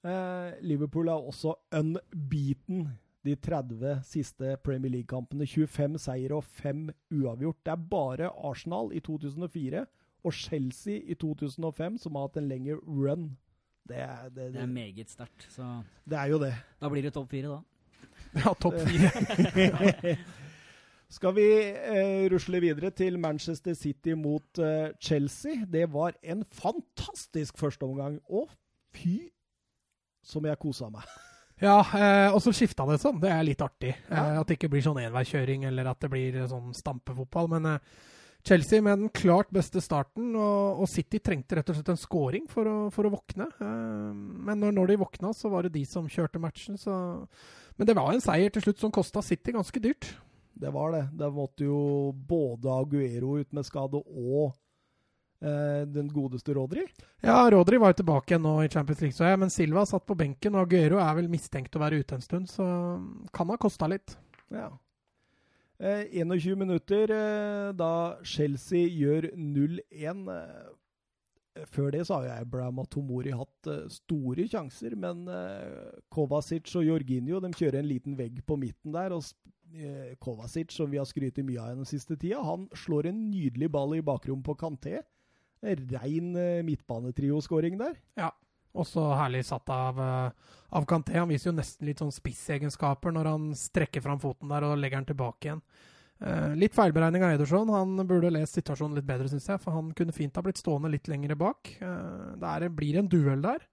Eh, 0.07 0.53
Liverpool 0.63 1.09
er 1.11 1.27
også 1.29 1.55
unbeaten 1.75 2.87
de 3.27 3.35
30 3.35 3.99
siste 4.07 4.55
Premier 4.63 4.91
League-kampene. 4.93 5.47
25 5.47 5.99
seier 5.99 6.35
og 6.37 6.43
5 6.43 6.87
uavgjort. 7.11 7.59
Det 7.65 7.73
er 7.73 7.87
bare 7.91 8.31
Arsenal 8.47 8.93
i 8.95 9.01
2004 9.03 9.85
og 10.23 10.35
Chelsea 10.35 11.01
i 11.03 11.15
2005 11.19 11.97
som 12.03 12.15
har 12.15 12.27
hatt 12.27 12.39
en 12.39 12.49
lengre 12.49 12.79
run. 12.83 13.31
Det 13.89 13.97
er, 13.97 14.29
det, 14.29 14.53
Det 14.53 14.61
er 14.61 14.71
meget 14.71 15.09
sterkt. 15.09 15.47
Så 15.51 15.65
det 16.05 16.17
er 16.19 16.31
jo 16.31 16.39
det. 16.39 16.53
da 16.81 16.89
blir 16.91 17.03
det 17.03 17.13
topp 17.13 17.29
fire, 17.31 17.57
da. 17.57 17.61
Ja, 18.43 18.53
topp 18.53 18.75
fire. 18.85 20.15
Skal 21.09 21.33
vi 21.33 21.45
eh, 21.65 22.27
rusle 22.29 22.59
videre 22.61 22.91
til 22.93 23.17
Manchester 23.19 23.73
City 23.73 24.13
mot 24.13 24.59
eh, 24.61 24.91
Chelsea? 25.01 25.65
Det 25.65 25.87
var 25.91 26.13
en 26.21 26.43
fantastisk 26.45 27.57
førsteomgang. 27.57 28.19
Å, 28.29 28.45
fy 28.93 29.31
som 30.29 30.45
jeg 30.45 30.61
kosa 30.61 30.91
meg. 30.93 31.09
Ja, 31.59 31.81
eh, 31.91 32.31
og 32.31 32.39
så 32.39 32.53
skifta 32.55 32.85
det 32.87 33.01
sånn. 33.01 33.17
Det 33.19 33.27
er 33.35 33.41
litt 33.43 33.59
artig. 33.59 33.89
Ja. 34.07 34.21
Eh, 34.21 34.37
at 34.39 34.47
det 34.47 34.55
ikke 34.55 34.69
blir 34.71 34.83
sånn 34.85 35.01
enveiskjøring, 35.01 35.65
eller 35.67 35.89
at 35.91 35.99
det 35.99 36.07
blir 36.13 36.37
eh, 36.39 36.47
sånn 36.47 36.69
stampefotball. 36.71 37.49
Men 37.51 37.67
eh, 37.73 37.97
Chelsea 38.47 38.79
med 38.81 39.01
den 39.01 39.11
klart 39.11 39.51
beste 39.51 39.81
starten, 39.83 40.29
og, 40.39 40.79
og 40.79 40.87
City 40.87 41.19
trengte 41.19 41.57
rett 41.59 41.71
og 41.71 41.75
slett 41.75 41.91
en 41.91 41.99
scoring 41.99 42.47
for 42.47 42.69
å, 42.69 42.77
for 42.95 43.09
å 43.09 43.11
våkne. 43.11 43.49
Eh, 43.59 44.13
men 44.47 44.63
når, 44.63 44.71
når 44.77 44.93
de 44.93 44.99
våkna, 45.03 45.33
så 45.35 45.51
var 45.51 45.67
det 45.67 45.73
de 45.75 45.83
som 45.89 46.07
kjørte 46.07 46.39
matchen, 46.39 46.79
så 46.79 46.95
Men 47.75 47.87
det 47.87 47.95
var 47.95 48.13
en 48.13 48.23
seier 48.23 48.55
til 48.55 48.63
slutt 48.63 48.79
som 48.79 48.95
kosta 48.95 49.23
City 49.23 49.51
ganske 49.55 49.83
dyrt. 49.83 50.13
Det 50.59 50.71
var 50.75 50.91
det. 50.95 51.05
Det 51.19 51.29
måtte 51.31 51.67
jo 51.67 52.11
både 52.11 52.71
Aguero 52.71 53.37
ut 53.39 53.51
med 53.55 53.67
skade 53.67 53.99
og 53.99 54.49
eh, 54.51 54.55
den 55.39 56.09
godeste 56.11 56.51
Rodri. 56.51 56.81
Ja, 57.23 57.37
Rodri 57.47 57.77
var 57.79 57.93
jo 57.93 58.01
tilbake 58.01 58.33
igjen 58.33 58.43
nå 58.43 58.57
i 58.65 58.71
Champions 58.71 58.99
League, 59.05 59.15
så 59.15 59.29
jeg, 59.29 59.39
men 59.39 59.53
Silva 59.53 59.85
satt 59.87 60.03
på 60.03 60.17
benken, 60.19 60.57
og 60.57 60.65
Aguero 60.65 60.99
er 60.99 61.13
vel 61.15 61.29
mistenkt 61.31 61.77
å 61.79 61.83
være 61.85 62.01
ute 62.01 62.17
en 62.17 62.25
stund, 62.25 62.51
så 62.51 62.65
kan 63.31 63.53
ha 63.53 63.55
kosta 63.61 63.87
litt. 63.87 64.17
Ja. 64.51 64.67
Eh, 65.79 66.05
21 66.11 66.57
minutter 66.59 67.11
eh, 67.15 67.69
da 67.71 68.19
Chelsea 68.27 68.89
gjør 68.91 69.29
0-1. 69.31 70.25
Eh, 70.33 71.63
før 71.71 71.93
det 71.95 72.01
så 72.07 72.17
har 72.17 72.25
jo 72.25 72.33
Abraham 72.43 72.81
og 72.83 72.89
Tomori 72.91 73.31
hatt 73.31 73.69
eh, 73.71 73.85
store 73.93 74.47
sjanser, 74.51 74.97
men 74.99 75.23
uh, 75.31 75.87
Kovacic 76.11 76.67
og 76.75 76.83
Jorginho 76.87 77.39
de 77.43 77.53
kjører 77.55 77.79
en 77.79 77.87
liten 77.87 78.19
vegg 78.19 78.43
på 78.47 78.59
midten 78.59 78.95
der. 78.95 79.15
og 79.15 79.23
Kovacic, 80.19 80.73
som 80.73 80.89
vi 80.89 80.97
har 80.97 81.05
skrytt 81.05 81.37
mye 81.45 81.61
av 81.61 81.77
den 81.77 81.87
siste 81.87 82.15
tida, 82.17 82.41
han 82.41 82.65
slår 82.73 83.11
en 83.11 83.19
nydelig 83.29 83.69
ball 83.71 83.93
i 83.95 84.03
bakrommet 84.03 84.47
på 84.47 84.57
Kanté. 84.57 84.95
Rein 85.63 86.31
uh, 86.37 86.61
midtbanetrio-skåring 86.67 87.77
der. 87.81 87.97
Ja, 88.19 88.31
også 88.73 89.09
herlig 89.17 89.43
satt 89.47 89.69
av, 89.73 89.99
av 89.99 90.85
Kanté. 90.87 91.17
Han 91.17 91.31
viser 91.31 91.49
jo 91.49 91.57
nesten 91.57 91.89
litt 91.89 91.99
sånn 92.03 92.13
spissegenskaper 92.13 93.11
når 93.15 93.31
han 93.31 93.47
strekker 93.57 94.03
fram 94.05 94.21
foten 94.21 94.51
der 94.53 94.67
og 94.67 94.77
legger 94.77 95.01
den 95.01 95.09
tilbake 95.09 95.49
igjen. 95.49 95.63
Eh, 96.19 96.53
litt 96.59 96.75
feilberegning 96.75 97.23
av 97.23 97.33
Ederson. 97.37 97.69
Han 97.71 98.07
burde 98.07 98.31
lest 98.33 98.57
situasjonen 98.57 98.97
litt 98.99 99.07
bedre, 99.07 99.29
syns 99.31 99.47
jeg. 99.49 99.61
For 99.63 99.75
han 99.75 99.93
kunne 99.95 100.15
fint 100.15 100.35
ha 100.35 100.43
blitt 100.43 100.59
stående 100.59 100.91
litt 100.91 101.07
lengre 101.11 101.37
bak. 101.39 101.75
Eh, 101.79 102.47
det 102.63 102.71
blir 102.75 102.99
en 102.99 103.11
duell 103.11 103.43
der. 103.45 103.63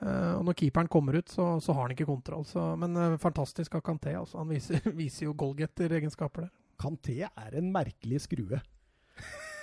Eh, 0.00 0.32
og 0.38 0.46
når 0.48 0.58
keeperen 0.58 0.90
kommer 0.90 1.20
ut, 1.20 1.30
så, 1.30 1.52
så 1.62 1.76
har 1.76 1.86
han 1.86 1.94
ikke 1.94 2.08
kontroll. 2.10 2.46
Så, 2.48 2.64
men 2.80 2.98
fantastisk 3.22 3.78
av 3.78 3.84
Kanté. 3.86 4.16
Altså. 4.18 4.40
Han 4.42 4.50
viser, 4.50 4.82
viser 5.02 5.28
jo 5.28 5.36
goalgetter-egenskaper 5.38 6.48
der. 6.48 6.52
Kanté 6.80 7.22
er 7.28 7.56
en 7.60 7.70
merkelig 7.74 8.24
skrue. 8.24 8.62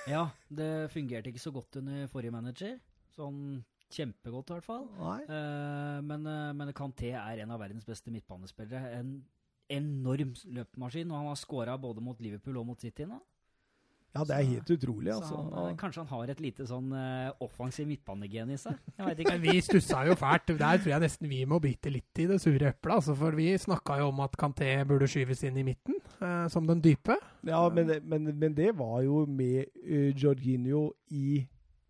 Ja, 0.07 0.27
det 0.49 0.89
fungerte 0.93 1.31
ikke 1.31 1.43
så 1.43 1.53
godt 1.55 1.79
under 1.81 2.07
forrige 2.11 2.33
manager. 2.35 2.77
Sånn 3.15 3.63
kjempegodt, 3.93 4.51
i 4.51 4.57
hvert 4.57 4.67
fall. 4.67 4.87
men, 6.07 6.27
men 6.59 6.75
Kanté 6.75 7.13
er 7.15 7.43
en 7.43 7.53
av 7.55 7.61
verdens 7.61 7.87
beste 7.87 8.11
midtbanespillere. 8.13 8.97
En 8.99 9.13
enorm 9.71 10.33
løpmaskin, 10.55 11.11
og 11.11 11.21
han 11.21 11.29
har 11.31 11.39
skåra 11.39 11.77
både 11.79 12.03
mot 12.03 12.19
Liverpool 12.23 12.59
og 12.61 12.69
mot 12.69 12.83
City 12.83 13.07
nå. 13.07 13.19
Ja, 14.17 14.25
det 14.25 14.35
er 14.37 14.47
helt 14.51 14.71
utrolig. 14.73 15.11
altså. 15.13 15.39
Han, 15.53 15.77
kanskje 15.77 16.03
han 16.03 16.09
har 16.15 16.31
et 16.33 16.41
lite 16.41 16.65
sånn 16.69 16.89
uh, 16.93 17.29
offensiv 17.43 17.87
midtbanegen 17.89 18.53
i 18.55 18.57
seg? 18.59 18.79
Jeg 18.97 19.09
vet 19.11 19.21
ikke. 19.23 19.35
vi 19.45 19.57
stussa 19.65 20.03
jo 20.07 20.15
fælt. 20.17 20.53
Der 20.57 20.81
tror 20.81 20.93
jeg 20.95 21.03
nesten 21.05 21.29
vi 21.29 21.43
må 21.49 21.61
bite 21.63 21.93
litt 21.93 22.23
i 22.23 22.27
det 22.31 22.39
sure 22.41 22.71
eplet. 22.71 22.95
Altså, 22.97 23.15
for 23.17 23.37
vi 23.37 23.51
snakka 23.61 23.99
jo 24.01 24.09
om 24.13 24.23
at 24.25 24.37
Kanté 24.39 24.71
burde 24.87 25.09
skyves 25.11 25.43
inn 25.47 25.59
i 25.61 25.67
midten, 25.67 25.99
uh, 26.21 26.47
som 26.51 26.65
den 26.69 26.81
dype. 26.83 27.19
Ja, 27.47 27.61
men, 27.73 27.93
men, 28.03 28.31
men, 28.33 28.57
det 28.57 28.73
var 28.79 29.03
jo 29.05 29.25
med 29.29 29.69
uh, 29.85 30.09
Jorginho 30.17 30.89
i 31.13 31.43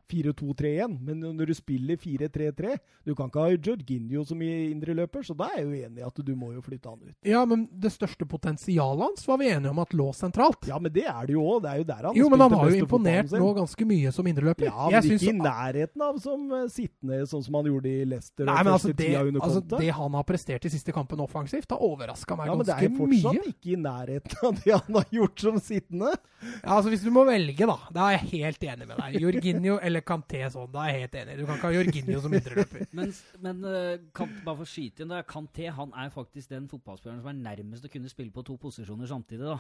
4-2-3-1, 0.08 0.98
men 1.04 1.20
når 1.38 1.52
du 1.52 1.56
spiller 1.58 2.00
4-3-3 2.00 2.78
Du 3.06 3.14
kan 3.16 3.30
ikke 3.30 3.44
ha 3.44 3.56
Jorginho 3.56 4.24
som 4.28 4.42
indreløper, 4.42 5.26
så 5.28 5.36
da 5.38 5.50
er 5.52 5.62
jeg 5.62 5.68
jo 5.68 5.88
enig 5.88 6.02
i 6.02 6.06
at 6.08 6.22
du 6.28 6.34
må 6.38 6.52
jo 6.56 6.64
flytte 6.64 6.92
han 6.92 7.02
ut. 7.02 7.16
Ja, 7.28 7.44
men 7.48 7.66
det 7.72 7.92
største 7.96 8.28
potensialet 8.30 9.04
hans 9.04 9.28
var 9.28 9.40
vi 9.42 9.50
enige 9.52 9.72
om 9.72 9.82
at 9.84 9.96
lå 9.98 10.10
sentralt. 10.16 10.68
Ja, 10.70 10.80
men 10.82 10.94
det 10.94 11.06
er 11.08 11.28
det 11.28 11.36
jo 11.36 11.44
òg. 11.44 11.62
Det 11.66 11.72
er 11.72 11.82
jo 11.82 11.88
der 11.92 12.08
han 12.10 12.20
Jo, 12.20 12.30
men 12.32 12.44
han 12.46 12.56
har 12.58 12.72
jo 12.72 12.82
imponert 12.84 13.36
nå 13.36 13.52
ganske 13.58 13.88
mye 13.90 14.14
som 14.16 14.30
indreløper. 14.32 14.70
Ja, 14.70 14.90
men 14.94 15.10
ikke 15.12 15.32
i 15.32 15.36
nærheten 15.38 16.06
av 16.08 16.22
som 16.24 16.48
uh, 16.54 16.66
sittende, 16.72 17.22
sånn 17.30 17.46
som 17.46 17.60
han 17.60 17.70
gjorde 17.72 17.92
i 17.92 18.08
Leicester. 18.08 18.48
Nei, 18.48 18.58
men 18.64 18.74
altså 18.76 18.94
det, 18.94 19.12
altså 19.36 19.64
det, 19.76 19.92
han 19.98 20.20
har 20.20 20.28
prestert 20.28 20.68
i 20.68 20.74
siste 20.74 20.96
kampen 20.96 21.22
offensivt, 21.24 21.72
har 21.74 21.84
overraska 21.84 22.40
meg 22.40 22.52
ja, 22.52 22.58
ganske 22.58 22.74
mye. 22.74 22.88
Ja, 22.88 22.96
men 22.96 23.12
det 23.12 23.22
er 23.22 23.24
fortsatt 23.24 23.40
mye. 23.40 23.54
ikke 23.54 23.74
i 23.74 23.80
nærheten 23.84 24.50
av 24.50 24.62
det 24.64 24.76
han 24.78 25.00
har 25.02 25.08
gjort 25.20 25.46
som 25.48 25.62
sittende. 25.64 26.16
Ja, 26.62 26.78
altså 26.78 26.92
Hvis 26.94 27.04
du 27.06 27.10
må 27.14 27.24
velge, 27.28 27.66
da. 27.68 27.78
Da 27.94 28.10
er 28.12 28.20
jeg 28.20 28.44
helt 28.44 28.68
enig 28.68 28.88
med 28.90 29.00
deg. 29.02 29.18
Jorginho 29.24 29.78
eller 29.82 29.97
Kanté 30.06 30.42
sånn. 30.54 30.70
Da 30.74 30.86
er 30.86 30.94
jeg 30.94 31.04
helt 31.06 31.18
enig. 31.22 31.38
Du 31.40 31.46
kan 31.48 31.58
ikke 31.58 31.70
ha 31.70 31.76
Jorginho 31.76 32.22
som 32.24 32.36
indreløper. 32.38 32.86
men, 32.98 33.14
men 33.44 33.64
uh, 33.66 33.96
kan, 34.18 34.32
bare 34.46 34.60
for 34.62 34.66
å 34.68 34.70
skyte 34.70 35.04
inn, 35.04 35.14
da. 35.14 35.24
Kanté 35.28 35.70
han 35.74 35.94
er 35.98 36.12
faktisk 36.14 36.52
den 36.54 36.68
fotballspilleren 36.72 37.22
som 37.24 37.32
er 37.32 37.40
nærmest 37.40 37.88
å 37.88 37.92
kunne 37.94 38.12
spille 38.12 38.34
på 38.36 38.46
to 38.48 38.58
posisjoner 38.62 39.10
samtidig. 39.10 39.46
da. 39.46 39.58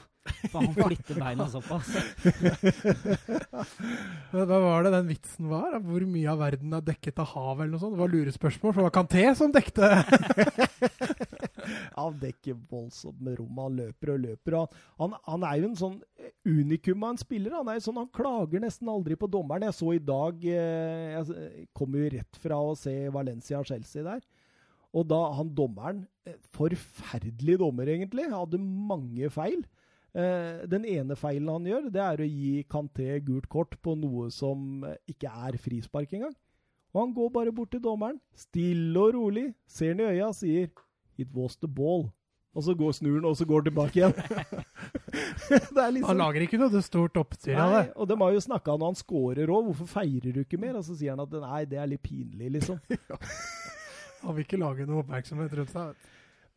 For 0.51 0.59
han 0.61 0.75
flytter 0.77 1.21
beina 1.21 1.47
såpass. 1.55 1.93
Hva 4.33 4.61
var 4.63 4.87
det 4.87 4.93
den 4.97 5.11
vitsen 5.11 5.51
var? 5.51 5.79
Hvor 5.83 6.07
mye 6.07 6.33
av 6.33 6.43
verden 6.45 6.77
er 6.77 6.87
dekket 6.91 7.23
av 7.23 7.31
hav, 7.33 7.61
eller 7.61 7.73
noe 7.75 7.83
sånt? 7.83 7.97
Det 7.97 8.03
var 8.03 8.13
lurespørsmål, 8.13 8.73
for 8.73 8.83
det 8.83 8.89
var 8.89 8.97
Kanté 8.99 9.27
som 9.37 9.53
dekte 9.55 9.91
Avdekker 11.97 12.57
voldsomt 12.69 13.19
med 13.23 13.37
rom. 13.39 13.61
Han 13.61 13.77
løper 13.81 14.13
og 14.13 14.23
løper. 14.23 14.57
Han, 14.59 14.73
han, 14.99 15.15
han, 15.27 15.45
er 15.49 15.61
jo 15.61 15.69
en 15.69 15.79
sånn 15.79 15.97
unikum 16.47 17.05
av 17.05 17.15
en 17.15 17.21
spiller. 17.21 17.55
Han 17.57 17.71
er 17.71 17.83
sånn, 17.83 17.99
han 18.01 18.11
klager 18.13 18.63
nesten 18.63 18.91
aldri 18.91 19.17
på 19.19 19.29
dommeren. 19.31 19.67
Jeg 19.67 19.77
så 19.77 19.93
i 19.95 20.03
dag 20.03 20.43
eh, 20.49 21.17
Jeg 21.17 21.67
kom 21.77 21.95
jo 21.97 22.11
rett 22.17 22.41
fra 22.41 22.59
å 22.61 22.75
se 22.77 22.95
Valencia-Chelsea 23.13 24.05
der. 24.07 24.23
Og 24.97 25.07
da 25.09 25.19
han 25.37 25.51
dommeren 25.55 26.05
eh, 26.27 26.39
Forferdelig 26.55 27.59
dommer, 27.61 27.89
egentlig. 27.93 28.29
Hadde 28.31 28.61
mange 28.61 29.31
feil. 29.33 29.63
Eh, 30.17 30.65
den 30.69 30.87
ene 30.89 31.17
feilen 31.19 31.51
han 31.51 31.67
gjør, 31.69 31.89
det 31.93 32.03
er 32.03 32.23
å 32.23 32.27
gi 32.27 32.65
Kanté 32.71 33.19
gult 33.25 33.49
kort 33.51 33.75
på 33.83 33.93
noe 33.99 34.31
som 34.33 34.85
ikke 35.09 35.29
er 35.49 35.59
frispark 35.61 36.15
engang. 36.17 36.35
Og 36.95 37.03
han 37.03 37.13
går 37.13 37.29
bare 37.35 37.53
bort 37.53 37.69
til 37.75 37.83
dommeren, 37.83 38.17
stille 38.33 38.97
og 38.97 39.13
rolig, 39.13 39.51
ser 39.69 39.93
han 39.93 40.01
i 40.01 40.07
øya 40.15 40.29
og 40.31 40.37
sier 40.37 40.71
It 41.17 41.33
was 41.35 41.57
the 41.57 41.69
ball. 41.69 42.07
Og 42.57 42.63
så 42.65 42.73
går 42.73 42.95
snuren, 42.97 43.25
og 43.29 43.35
så 43.37 43.45
går 43.45 43.67
tilbake 43.67 43.99
igjen. 43.99 44.13
liksom, 45.93 46.07
han 46.07 46.21
lager 46.23 46.41
ikke 46.41 46.57
noe 46.57 46.81
stort 46.81 47.19
oppstyr 47.21 47.59
av 47.61 47.73
det. 47.75 47.83
Og 47.93 48.07
de 48.09 48.17
har 48.17 48.33
jo 48.33 48.43
snakka 48.47 48.73
når 48.73 48.93
han 48.93 48.97
scorer 48.97 49.51
òg, 49.53 49.67
hvorfor 49.69 49.91
feirer 49.99 50.33
du 50.33 50.39
ikke 50.41 50.57
mer? 50.61 50.79
Og 50.79 50.87
så 50.87 50.95
sier 50.97 51.13
han 51.13 51.21
at 51.21 51.35
nei, 51.43 51.59
det 51.69 51.77
er 51.77 51.91
litt 51.91 52.01
pinlig, 52.01 52.49
liksom. 52.55 52.79
han 54.23 54.37
vil 54.37 54.47
ikke 54.47 54.61
lage 54.63 54.87
noe 54.89 55.03
oppmerksomhet 55.03 55.53
rundt 55.59 55.75
seg. 55.75 56.07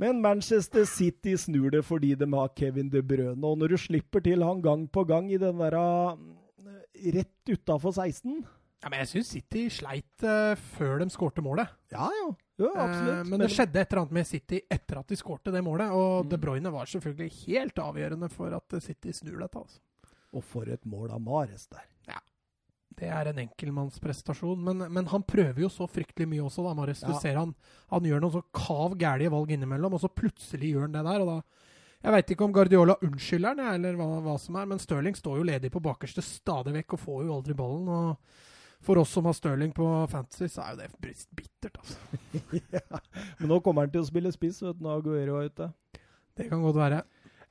Men 0.01 0.23
Manchester 0.25 0.87
City 0.89 1.35
snur 1.37 1.69
det 1.75 1.83
fordi 1.85 2.15
de 2.17 2.31
har 2.33 2.55
Kevin 2.57 2.89
De 2.89 3.03
Brøne. 3.05 3.45
Og 3.45 3.61
når 3.61 3.75
du 3.75 3.83
slipper 3.83 4.25
til 4.25 4.41
han 4.47 4.63
gang 4.65 4.87
på 4.89 5.05
gang 5.05 5.29
i 5.29 5.41
den 5.43 5.61
der 5.61 5.77
rett 7.19 7.53
utafor 7.53 7.93
16 7.93 8.41
ja, 8.81 8.89
men 8.89 9.03
Jeg 9.03 9.11
syns 9.11 9.33
City 9.35 9.67
sleit 9.73 10.25
uh, 10.25 10.55
før 10.77 11.03
de 11.03 11.11
skårte 11.13 11.45
målet. 11.45 11.69
Ja, 11.93 12.09
ja. 12.17 12.31
ja 12.63 12.73
absolutt. 12.73 13.21
Uh, 13.21 13.29
men 13.29 13.45
det 13.45 13.51
skjedde 13.53 13.83
et 13.83 13.93
eller 13.93 14.03
annet 14.07 14.17
med 14.21 14.29
City 14.29 14.63
etter 14.73 15.03
at 15.03 15.13
de 15.13 15.19
skårte 15.21 15.53
det 15.53 15.63
målet. 15.67 15.93
Og 15.93 16.25
mm. 16.25 16.33
De 16.33 16.41
Bruyne 16.41 16.73
var 16.73 16.89
selvfølgelig 16.89 17.31
helt 17.45 17.81
avgjørende 17.85 18.31
for 18.33 18.57
at 18.57 18.81
City 18.85 19.15
snur 19.17 19.39
dette. 19.45 19.61
altså. 19.61 19.81
Og 20.33 20.47
for 20.47 20.69
et 20.73 20.85
mål 20.89 21.13
av 21.13 21.25
Mares 21.25 21.67
der. 21.69 21.85
Ja. 22.09 22.21
Det 23.01 23.09
er 23.09 23.31
en 23.31 23.43
enkeltmannsprestasjon. 23.45 24.65
Men, 24.65 24.87
men 24.93 25.11
han 25.13 25.25
prøver 25.29 25.67
jo 25.67 25.73
så 25.73 25.89
fryktelig 25.91 26.29
mye 26.31 26.47
også, 26.49 26.65
da, 26.65 26.77
Mares. 26.79 27.05
Ja. 27.05 27.13
Du 27.13 27.21
ser 27.21 27.37
han, 27.41 27.53
han 27.93 28.07
gjør 28.09 28.25
noen 28.25 28.39
så 28.39 28.47
kav 28.57 28.97
gærlige 29.01 29.33
valg 29.35 29.53
innimellom, 29.57 29.99
og 29.99 30.03
så 30.03 30.13
plutselig 30.13 30.73
gjør 30.73 30.89
han 30.89 30.97
det 30.97 31.05
der. 31.05 31.27
og 31.27 31.35
da 31.35 31.69
jeg 32.01 32.15
veit 32.15 32.31
ikke 32.33 32.47
om 32.47 32.53
Guardiola 32.57 32.95
unnskylder 33.05 33.59
han, 33.59 33.75
eller 33.77 33.99
hva, 33.99 34.07
hva, 34.25 34.39
som 34.41 34.57
er, 34.57 34.69
men 34.71 34.79
Stirling 34.81 35.17
står 35.19 35.37
jo 35.37 35.45
ledig 35.45 35.69
på 35.73 35.83
bakerste 35.85 36.25
stadig 36.25 36.73
vekk 36.79 36.95
og 36.97 37.03
får 37.03 37.19
jo 37.27 37.35
aldri 37.35 37.57
ballen. 37.59 37.91
og 37.93 38.47
for 38.81 38.97
oss 38.99 39.11
som 39.13 39.25
har 39.29 39.35
Stirling 39.37 39.73
på 39.77 40.07
Fantasy, 40.11 40.49
så 40.49 40.63
er 40.65 40.71
jo 40.73 40.79
det 40.81 40.89
bittert, 41.37 41.77
altså. 41.79 41.99
ja, 42.77 42.99
men 43.39 43.49
nå 43.53 43.57
kommer 43.65 43.81
han 43.85 43.93
til 43.93 44.05
å 44.05 44.09
spille 44.09 44.33
spiss 44.33 44.63
vet 44.65 44.79
du, 44.79 44.83
når 44.87 44.95
Aguero 45.03 45.35
er 45.41 45.47
ute. 45.53 45.67
Det 46.37 46.45
kan 46.49 46.63
godt 46.65 46.81
være. 46.81 47.01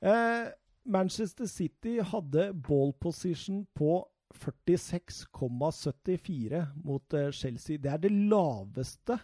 Eh, 0.00 0.46
Manchester 0.90 1.46
City 1.46 1.94
hadde 2.02 2.54
ball 2.66 2.92
position 2.98 3.66
på 3.76 4.08
46,74 4.34 6.66
mot 6.84 7.14
eh, 7.14 7.30
Chelsea. 7.30 7.78
Det 7.78 7.90
er 7.92 7.98
det 8.02 8.10
laveste 8.10 9.18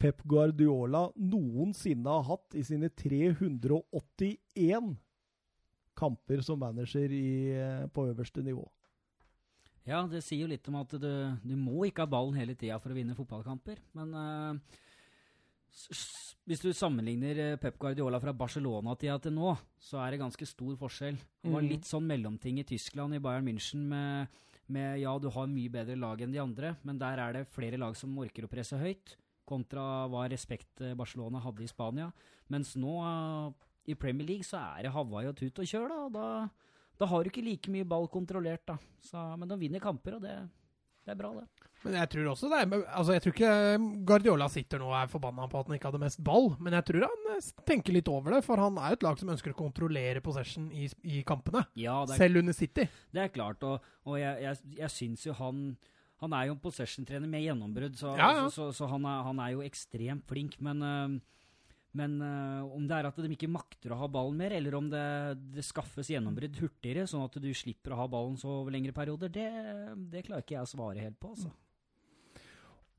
Pep 0.00 0.22
Guardiola 0.24 1.12
noensinne 1.20 2.08
har 2.08 2.22
hatt 2.30 2.54
i 2.56 2.62
sine 2.64 2.88
381 2.88 4.96
kamper 6.00 6.40
som 6.44 6.60
manager 6.62 7.12
i, 7.12 7.52
eh, 7.52 7.86
på 7.92 8.06
øverste 8.08 8.42
nivå. 8.42 8.64
Ja, 9.88 10.02
det 10.08 10.20
sier 10.24 10.44
jo 10.44 10.50
litt 10.50 10.66
om 10.68 10.76
at 10.80 10.92
du, 11.00 11.10
du 11.40 11.56
må 11.56 11.86
ikke 11.88 12.04
ha 12.04 12.10
ballen 12.10 12.36
hele 12.38 12.54
tida 12.58 12.76
for 12.82 12.92
å 12.92 12.96
vinne 12.98 13.16
fotballkamper. 13.16 13.80
Men 13.96 14.12
uh, 14.14 14.80
hvis 16.48 16.62
du 16.64 16.70
sammenligner 16.74 17.38
eh, 17.38 17.56
Pep 17.60 17.78
Guardiola 17.80 18.18
fra 18.22 18.34
Barcelona-tida 18.36 19.18
til 19.22 19.34
nå, 19.36 19.54
så 19.78 20.00
er 20.02 20.12
det 20.12 20.22
ganske 20.22 20.48
stor 20.48 20.76
forskjell. 20.80 21.18
Det 21.40 21.52
var 21.52 21.64
mm. 21.64 21.70
litt 21.70 21.88
sånn 21.88 22.08
mellomting 22.08 22.60
i 22.60 22.66
Tyskland, 22.66 23.16
i 23.16 23.22
Bayern 23.22 23.46
München, 23.46 23.84
med, 23.90 24.40
med 24.72 24.98
ja, 25.02 25.14
du 25.22 25.30
har 25.32 25.50
mye 25.50 25.72
bedre 25.72 25.98
lag 26.00 26.22
enn 26.24 26.34
de 26.34 26.42
andre, 26.42 26.74
men 26.86 27.00
der 27.00 27.22
er 27.22 27.38
det 27.38 27.48
flere 27.54 27.78
lag 27.80 27.96
som 27.98 28.18
orker 28.18 28.46
å 28.46 28.50
presse 28.50 28.78
høyt, 28.80 29.14
kontra 29.48 30.08
hva 30.10 30.26
respekt 30.30 30.82
eh, 30.82 30.96
Barcelona 30.98 31.42
hadde 31.44 31.64
i 31.66 31.70
Spania. 31.70 32.10
Mens 32.50 32.74
nå, 32.78 32.96
i 33.86 33.96
Premier 33.98 34.34
League, 34.34 34.46
så 34.46 34.60
er 34.74 34.88
det 34.88 34.94
Hawaii 34.96 35.30
og 35.30 35.38
tut 35.38 35.62
og 35.62 35.70
kjør, 35.70 35.88
da. 35.90 36.02
og 36.08 36.18
da 36.18 36.26
da 37.00 37.08
har 37.08 37.24
du 37.24 37.30
ikke 37.30 37.44
like 37.44 37.72
mye 37.72 37.88
ball 37.88 38.08
kontrollert, 38.12 38.66
da. 38.68 38.76
Så, 39.04 39.20
men 39.40 39.48
de 39.48 39.56
vinner 39.60 39.82
kamper, 39.82 40.18
og 40.18 40.24
det, 40.24 40.36
det, 41.06 41.14
er 41.14 41.18
bra, 41.18 41.32
det. 41.38 41.68
Men 41.80 41.96
jeg 41.96 42.10
tror 42.12 42.26
også 42.34 42.48
det 42.52 42.58
er, 42.60 42.82
altså 42.92 43.14
jeg 43.14 43.22
tror 43.24 43.32
ikke 43.32 43.52
Guardiola 44.10 44.48
sitter 44.52 44.82
nå 44.82 44.90
og 44.90 44.98
er 44.98 45.08
forbanna 45.08 45.46
på 45.48 45.62
at 45.62 45.70
han 45.70 45.78
ikke 45.78 45.88
hadde 45.88 46.02
mest 46.02 46.20
ball, 46.24 46.50
men 46.60 46.76
jeg 46.76 46.86
tror 46.90 47.06
han 47.06 47.30
eh, 47.32 47.46
tenker 47.70 47.96
litt 47.96 48.10
over 48.12 48.36
det, 48.36 48.42
for 48.44 48.60
han 48.60 48.76
er 48.76 48.92
jo 48.92 48.98
et 48.98 49.06
lag 49.06 49.22
som 49.22 49.32
ønsker 49.32 49.54
å 49.54 49.60
kontrollere 49.62 50.20
possession 50.24 50.66
i, 50.76 50.90
i 51.08 51.22
kampene. 51.24 51.64
Ja, 51.80 52.02
er, 52.04 52.18
selv 52.20 52.42
under 52.42 52.56
City. 52.56 52.84
Det 52.84 53.24
er 53.24 53.32
klart, 53.32 53.64
og, 53.64 53.88
og 54.04 54.20
jeg, 54.20 54.44
jeg, 54.44 54.76
jeg 54.82 54.94
syns 54.98 55.24
jo 55.30 55.36
han 55.40 55.70
han 56.20 56.34
er 56.36 56.50
jo 56.50 56.52
en 56.52 56.60
possession-trener 56.60 57.30
med 57.32 57.46
gjennombrudd, 57.46 57.94
så, 57.96 58.10
ja, 58.18 58.26
ja. 58.36 58.48
så, 58.52 58.66
så, 58.68 58.82
så 58.82 58.88
han, 58.90 59.06
er, 59.08 59.22
han, 59.24 59.38
er, 59.40 59.54
jo 59.54 59.62
ekstremt 59.64 60.26
flink. 60.28 60.58
Men 60.60 60.82
uh, 60.84 61.14
Men 61.96 62.20
uh, 62.22 62.68
om 62.70 62.84
det 62.86 62.94
er 62.96 63.08
at 63.08 63.16
de 63.18 63.32
ikke 63.34 63.50
makter 63.50 63.90
å 63.90 63.98
ha 63.98 64.08
ballen 64.10 64.38
mer, 64.38 64.54
eller 64.54 64.76
om 64.78 64.86
det, 64.92 65.06
det 65.56 65.64
skaffes 65.66 66.12
gjennombrudd 66.12 66.60
hurtigere, 66.62 67.08
sånn 67.10 67.24
at 67.26 67.40
du 67.42 67.48
slipper 67.56 67.96
å 67.96 68.04
ha 68.04 68.06
ballen 68.10 68.36
så 68.38 68.60
over 68.60 68.76
lengre 68.76 68.94
perioder, 68.94 69.32
det, 69.34 69.48
det 70.12 70.22
klarer 70.28 70.46
ikke 70.46 70.54
jeg 70.58 70.68
å 70.68 70.70
svare 70.70 71.02
helt 71.02 71.18
på. 71.18 71.34
altså. 71.34 71.50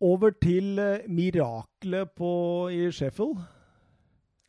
Over 0.02 0.36
til 0.36 0.76
uh, 0.82 1.08
miraklet 1.08 2.12
på, 2.18 2.34
i 2.74 2.84
Sheffield. 2.92 3.40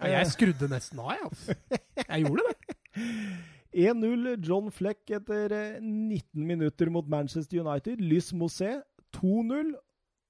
Ja, 0.03 0.16
jeg 0.18 0.32
skrudde 0.32 0.66
nesten 0.72 0.99
av, 0.99 1.14
jeg. 1.14 1.28
Altså. 1.30 1.80
Jeg 2.03 2.24
gjorde 2.26 2.51
det. 2.51 2.76
1-0 3.72 4.34
John 4.45 4.68
Fleck 4.74 5.09
etter 5.16 5.53
eh, 5.57 5.80
19 5.80 6.45
minutter 6.45 6.90
mot 6.93 7.07
Manchester 7.09 7.62
United. 7.62 8.01
Lys 8.01 8.32
Mosé 8.36 8.82
2-0 9.16 9.72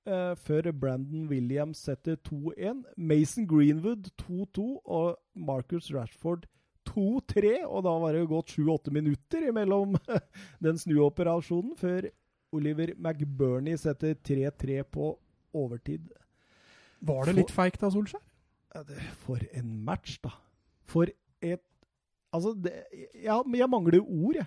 eh, 0.07 0.33
før 0.39 0.71
Brandon 0.73 1.29
Williams 1.31 1.83
setter 1.87 2.17
2-1. 2.29 2.83
Mason 2.97 3.47
Greenwood 3.49 4.11
2-2 4.25 4.67
og 4.85 5.19
Marcus 5.35 5.91
Rashford 5.95 6.47
2-3. 6.89 7.63
Og 7.67 7.85
da 7.87 7.95
var 8.03 8.17
det 8.17 8.27
gått 8.31 8.55
7-8 8.57 8.95
minutter 8.95 9.49
mellom 9.55 9.97
den 10.65 10.81
snuoperasjonen 10.81 11.77
før 11.81 12.11
Oliver 12.53 12.95
McBurney 12.99 13.79
setter 13.81 14.15
3-3 14.15 14.83
på 14.93 15.13
overtid. 15.57 16.11
Var 17.03 17.27
det 17.27 17.37
litt 17.41 17.53
feigt 17.53 17.81
da, 17.83 17.91
Solskjær? 17.91 18.23
For 19.25 19.43
en 19.53 19.77
match, 19.85 20.19
da. 20.23 20.33
For 20.89 21.11
et 21.43 21.65
Altså, 22.33 22.55
det, 22.57 22.71
ja, 23.21 23.35
jeg 23.45 23.69
mangler 23.69 24.01
ord, 24.01 24.39
jeg. 24.39 24.47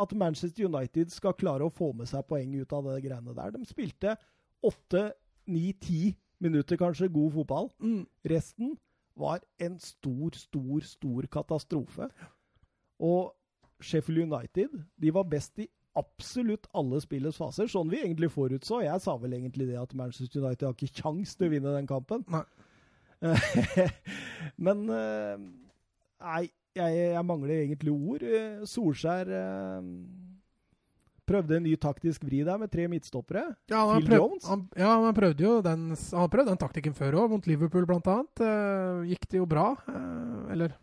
At 0.00 0.14
Manchester 0.16 0.64
United 0.64 1.10
skal 1.12 1.34
klare 1.36 1.66
å 1.66 1.72
få 1.74 1.90
med 1.92 2.08
seg 2.08 2.24
poeng 2.24 2.54
ut 2.56 2.72
av 2.72 2.86
det 2.88 3.02
greiene 3.04 3.34
der. 3.36 3.50
De 3.52 3.68
spilte 3.68 4.14
åtte, 4.64 5.12
ni, 5.48 5.72
ti 5.72 6.12
minutter 6.42 6.78
kanskje 6.80 7.08
god 7.12 7.32
fotball. 7.32 7.70
Mm. 7.80 8.04
Resten 8.30 8.76
var 9.18 9.42
en 9.58 9.78
stor, 9.82 10.30
stor, 10.34 10.80
stor 10.80 11.26
katastrofe. 11.32 12.08
Og 12.98 13.34
Sheffield 13.80 14.32
United 14.32 14.68
de 15.02 15.14
var 15.14 15.22
best 15.30 15.58
i 15.58 15.68
absolutt 15.98 16.68
alle 16.78 17.00
spillets 17.02 17.38
faser, 17.40 17.66
sånn 17.70 17.90
vi 17.90 18.02
egentlig 18.02 18.30
forutså. 18.30 18.82
Jeg 18.84 19.02
sa 19.02 19.16
vel 19.18 19.34
egentlig 19.38 19.66
det 19.70 19.78
at 19.80 19.94
Manchester 19.98 20.44
United 20.44 20.68
har 20.68 20.76
ikke 20.76 21.02
kjangs 21.02 21.34
til 21.34 21.48
å 21.48 21.52
vinne 21.54 21.74
den 21.74 21.88
kampen. 21.90 22.24
Nei. 22.30 22.44
Men 24.64 24.84
eh, 24.94 25.40
Nei, 26.18 26.44
jeg, 26.74 26.94
jeg, 26.98 27.24
mangler 27.26 27.64
egentlig 27.64 27.94
ord. 27.94 28.22
Eh, 28.22 28.62
Solskjær 28.66 29.30
eh, 29.34 29.90
prøvde 31.28 31.58
en 31.58 31.66
ny 31.66 31.76
taktisk 31.80 32.24
vri 32.26 32.42
der 32.46 32.58
med 32.60 32.72
tre 32.72 32.88
midtstoppere. 32.90 33.44
Ja, 33.70 33.84
Phil 33.92 34.08
prøv, 34.08 34.24
Jones. 34.24 34.48
Han, 34.50 34.66
ja, 34.78 34.90
han 35.04 35.16
prøvde 35.16 35.44
jo 35.44 35.54
den, 35.64 35.86
han 35.94 36.32
prøvde 36.32 36.52
den 36.52 36.60
taktikken 36.60 36.96
før 36.96 37.20
òg, 37.22 37.32
mot 37.36 37.48
Liverpool 37.50 37.86
bl.a. 37.88 38.18
Uh, 38.40 39.06
gikk 39.08 39.28
det 39.30 39.42
jo 39.42 39.48
bra. 39.48 39.70
Uh, 39.88 40.48
eller 40.54 40.74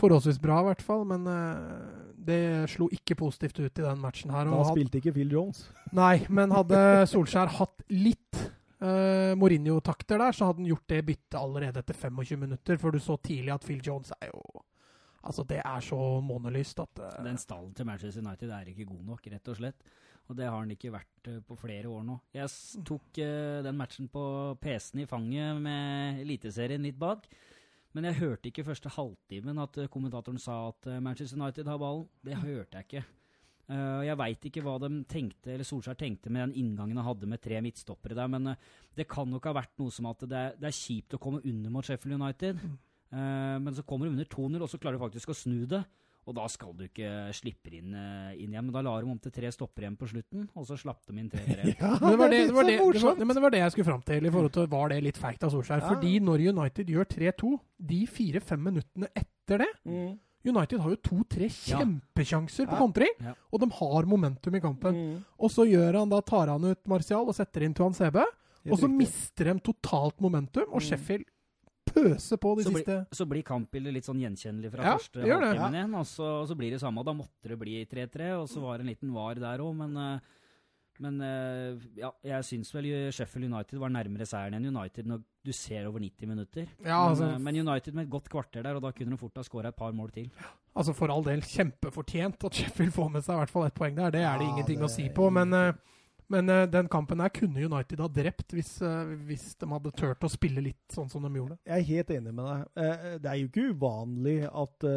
forholdsvis 0.00 0.40
bra, 0.42 0.62
i 0.62 0.68
hvert 0.70 0.82
fall. 0.84 1.04
Men 1.08 1.28
uh, 1.28 2.10
det 2.24 2.40
slo 2.72 2.88
ikke 2.94 3.18
positivt 3.20 3.60
ut 3.60 3.68
i 3.68 3.86
den 3.86 4.02
matchen 4.02 4.34
her. 4.34 4.50
Da 4.50 4.66
spilte 4.70 5.00
ikke 5.00 5.14
Phil 5.16 5.32
Jones. 5.36 5.66
Nei, 6.02 6.24
men 6.32 6.54
hadde 6.54 6.82
Solskjær 7.10 7.52
hatt 7.60 7.84
litt 7.92 8.44
uh, 8.82 9.32
Mourinho-takter 9.38 10.20
der, 10.20 10.36
så 10.36 10.50
hadde 10.50 10.64
han 10.64 10.70
gjort 10.72 10.86
det 10.92 11.02
byttet 11.10 11.40
allerede 11.40 11.84
etter 11.84 11.98
25 12.06 12.40
minutter. 12.46 12.80
For 12.80 12.94
du 12.94 13.02
så 13.02 13.18
tidlig 13.20 13.54
at 13.54 13.66
Phil 13.66 13.82
Jones 13.84 14.14
er 14.20 14.32
jo 14.32 14.64
Altså, 15.24 15.44
det 15.48 15.60
er 15.64 15.84
så 15.84 15.98
månelyst 16.24 16.80
at 16.84 17.00
uh, 17.00 17.24
Den 17.24 17.40
stallen 17.40 17.72
til 17.74 17.88
Manchester 17.88 18.24
United 18.24 18.50
er 18.50 18.68
ikke 18.70 18.88
god 18.90 19.04
nok, 19.12 19.26
rett 19.32 19.50
og 19.52 19.58
slett. 19.60 19.88
Og 20.28 20.36
det 20.36 20.46
har 20.48 20.56
han 20.56 20.70
ikke 20.72 20.92
vært 20.92 21.30
uh, 21.32 21.40
på 21.46 21.56
flere 21.60 21.88
år 21.88 22.04
nå. 22.06 22.18
Jeg 22.36 22.84
tok 22.84 23.20
uh, 23.24 23.64
den 23.64 23.80
matchen 23.80 24.10
på 24.12 24.24
PC-en 24.60 25.04
i 25.04 25.08
fanget 25.08 25.60
med 25.64 26.22
Eliteserien 26.24 26.84
litt 26.84 27.00
bak. 27.00 27.28
Men 27.94 28.08
jeg 28.10 28.18
hørte 28.18 28.50
ikke 28.50 28.66
første 28.66 28.90
halvtimen 28.90 29.60
at 29.62 29.76
kommentatoren 29.92 30.40
sa 30.42 30.64
at 30.72 30.88
Manchester 30.98 31.38
United 31.38 31.68
har 31.70 31.78
ballen. 31.78 32.08
Det 32.26 32.40
hørte 32.40 32.80
jeg 32.80 32.88
ikke. 32.88 33.02
jeg 34.08 34.16
veit 34.18 34.48
ikke 34.48 34.64
hva 34.66 34.72
de 34.82 34.88
tenkte, 35.06 35.52
eller 35.52 35.68
Solskjær 35.68 35.94
tenkte 36.00 36.32
med 36.34 36.42
den 36.42 36.56
inngangen 36.64 36.98
han 36.98 37.06
hadde 37.06 37.28
med 37.30 37.40
tre 37.40 37.60
midtstoppere 37.62 38.18
der, 38.18 38.26
men 38.26 38.50
det 38.98 39.06
kan 39.06 39.30
nok 39.30 39.46
ha 39.46 39.54
vært 39.60 39.78
noe 39.78 39.94
som 39.94 40.10
at 40.10 40.26
det 40.26 40.40
er, 40.40 40.58
det 40.58 40.72
er 40.72 40.74
kjipt 40.74 41.14
å 41.14 41.22
komme 41.22 41.44
under 41.46 41.70
mot 41.70 41.86
Sheffield 41.86 42.18
United. 42.18 42.58
Uh, 42.58 42.74
men 43.10 43.74
så 43.76 43.84
kommer 43.86 44.08
du 44.08 44.14
under 44.14 44.26
2-0, 44.26 44.62
og 44.64 44.70
så 44.70 44.78
klarer 44.80 44.98
du 44.98 45.04
faktisk 45.04 45.30
å 45.30 45.36
snu 45.38 45.60
det. 45.70 45.84
Og 46.24 46.32
da 46.36 46.44
skal 46.48 46.72
du 46.76 46.86
ikke 46.86 47.08
slippe 47.36 47.70
inn, 47.76 47.92
uh, 47.92 48.32
inn 48.32 48.54
igjen. 48.54 48.64
Men 48.64 48.72
da 48.72 48.82
la 48.86 48.94
de 49.00 49.08
om 49.12 49.18
til 49.20 49.32
tre 49.34 49.50
stopper 49.52 49.84
igjen 49.84 49.96
på 50.00 50.08
slutten, 50.08 50.46
og 50.56 50.66
så 50.68 50.78
slapp 50.80 51.02
de 51.08 51.18
inn 51.20 51.30
3-3. 51.32 51.74
ja, 51.82 51.90
men, 52.00 52.14
det 52.14 52.20
var 52.20 52.32
det, 52.32 52.38
det, 52.48 52.54
var 52.56 52.68
det, 52.68 52.76
det 52.80 53.02
var, 53.04 53.18
men 53.20 53.36
det 53.36 53.42
var 53.44 53.54
det 53.54 53.60
jeg 53.60 53.74
skulle 53.74 53.90
fram 53.90 54.04
til. 54.08 54.24
i 54.24 54.32
forhold 54.32 54.54
til 54.54 54.70
Var 54.72 54.94
det 54.94 55.00
litt 55.04 55.20
feigt 55.20 55.44
av 55.44 55.52
Solskjær? 55.52 55.82
Ja. 55.84 55.90
Fordi 55.92 56.14
når 56.24 56.46
United 56.54 56.92
gjør 56.94 57.10
3-2, 57.12 57.50
de 57.92 58.00
fire-fem 58.08 58.64
minuttene 58.70 59.10
etter 59.12 59.66
det 59.66 59.72
mm. 59.84 60.14
United 60.44 60.80
har 60.84 60.92
jo 60.92 61.00
to-tre 61.00 61.46
kjempekjanser 61.52 62.68
på 62.68 62.76
kontring, 62.76 63.12
ja. 63.24 63.32
og 63.48 63.62
de 63.62 63.68
har 63.78 64.08
momentum 64.08 64.56
i 64.56 64.60
kampen. 64.60 64.96
Mm. 64.96 65.20
Og 65.40 65.52
så 65.52 65.64
gjør 65.68 66.02
han 66.02 66.10
da, 66.12 66.20
tar 66.24 66.52
han 66.52 66.66
ut 66.68 66.80
Martial 66.88 67.24
og 67.24 67.36
setter 67.36 67.64
inn 67.64 67.76
Tuan 67.76 67.96
Sebe, 67.96 68.26
og 68.64 68.80
så 68.80 68.88
mister 68.88 69.48
de 69.48 69.54
totalt 69.64 70.20
momentum, 70.24 70.68
og 70.72 70.84
Sheffield 70.84 71.24
pøse 71.88 72.38
på 72.40 72.54
de 72.58 72.66
så 72.66 72.72
siste 72.74 72.96
bli, 73.00 73.18
Så 73.18 73.26
blir 73.30 73.44
kampbildet 73.46 73.96
litt 73.96 74.06
sånn 74.08 74.22
gjenkjennelig 74.22 74.72
fra 74.72 74.86
ja, 74.86 74.94
første 74.98 75.24
halvtimen 75.24 75.78
igjen, 75.78 75.98
og 75.98 76.06
så, 76.08 76.30
og 76.42 76.48
så, 76.50 76.56
blir 76.58 76.74
det 76.74 76.80
samme. 76.82 77.04
Da 77.06 77.14
måtte 77.16 77.52
det 77.52 77.58
bli 77.60 77.82
3-3, 77.90 78.30
og 78.38 78.48
så 78.50 78.64
var 78.64 78.78
det 78.78 78.86
en 78.86 78.92
liten 78.94 79.12
var 79.14 79.40
der 79.42 79.62
òg, 79.64 79.76
men 79.82 80.00
uh, 80.00 80.32
men 81.02 81.16
uh, 81.18 81.80
ja, 81.98 82.12
jeg 82.22 82.46
syns 82.46 82.68
vel 82.70 82.86
Sheffield 83.10 83.48
United 83.48 83.80
var 83.82 83.90
nærmere 83.90 84.26
seieren 84.30 84.60
enn 84.60 84.68
United 84.70 85.08
når 85.10 85.24
du 85.42 85.50
ser 85.50 85.88
over 85.88 85.98
90 85.98 86.30
minutter. 86.30 86.68
Ja, 86.84 87.00
altså, 87.08 87.32
men, 87.32 87.40
uh, 87.40 87.42
men, 87.48 87.58
United 87.66 87.96
med 87.96 88.06
et 88.06 88.12
godt 88.12 88.30
kvarter 88.30 88.62
der, 88.62 88.78
og 88.78 88.84
da 88.84 88.92
kunne 88.94 89.16
de 89.16 89.18
fort 89.18 89.40
ha 89.40 89.42
skåra 89.46 89.72
et 89.74 89.78
par 89.78 89.96
mål 89.96 90.12
til. 90.14 90.28
Altså 90.74 90.94
For 90.94 91.10
all 91.10 91.26
del 91.26 91.42
kjempefortjent 91.46 92.46
at 92.46 92.60
Sheffield 92.60 92.94
får 92.94 93.10
med 93.16 93.26
seg 93.26 93.34
i 93.34 93.42
hvert 93.42 93.54
fall 93.56 93.66
ett 93.66 93.76
poeng 93.78 93.98
der. 93.98 94.14
Det 94.14 94.22
er 94.22 94.38
det 94.38 94.46
ingenting 94.52 94.78
det, 94.78 94.86
å 94.86 94.94
si 94.94 95.08
på. 95.14 95.26
Men 95.34 95.58
uh, 95.58 95.93
men 96.32 96.48
uh, 96.50 96.64
den 96.70 96.88
kampen 96.92 97.20
her 97.20 97.32
kunne 97.34 97.64
United 97.66 98.00
ha 98.00 98.08
drept 98.10 98.54
hvis, 98.56 98.76
uh, 98.84 99.12
hvis, 99.28 99.50
de 99.60 99.68
hadde 99.70 99.92
turt 99.98 100.24
å 100.24 100.30
spille 100.32 100.62
litt 100.64 100.94
sånn 100.94 101.10
som 101.12 101.24
de 101.24 101.32
gjorde. 101.36 101.58
Jeg 101.68 101.82
er 101.82 101.90
helt 101.90 102.12
enig 102.16 102.32
med 102.32 102.48
deg. 102.48 102.64
Uh, 102.78 103.08
det 103.24 103.30
er 103.30 103.40
jo 103.40 103.50
ikke 103.50 103.66
uvanlig 103.74 104.36
at 104.48 104.88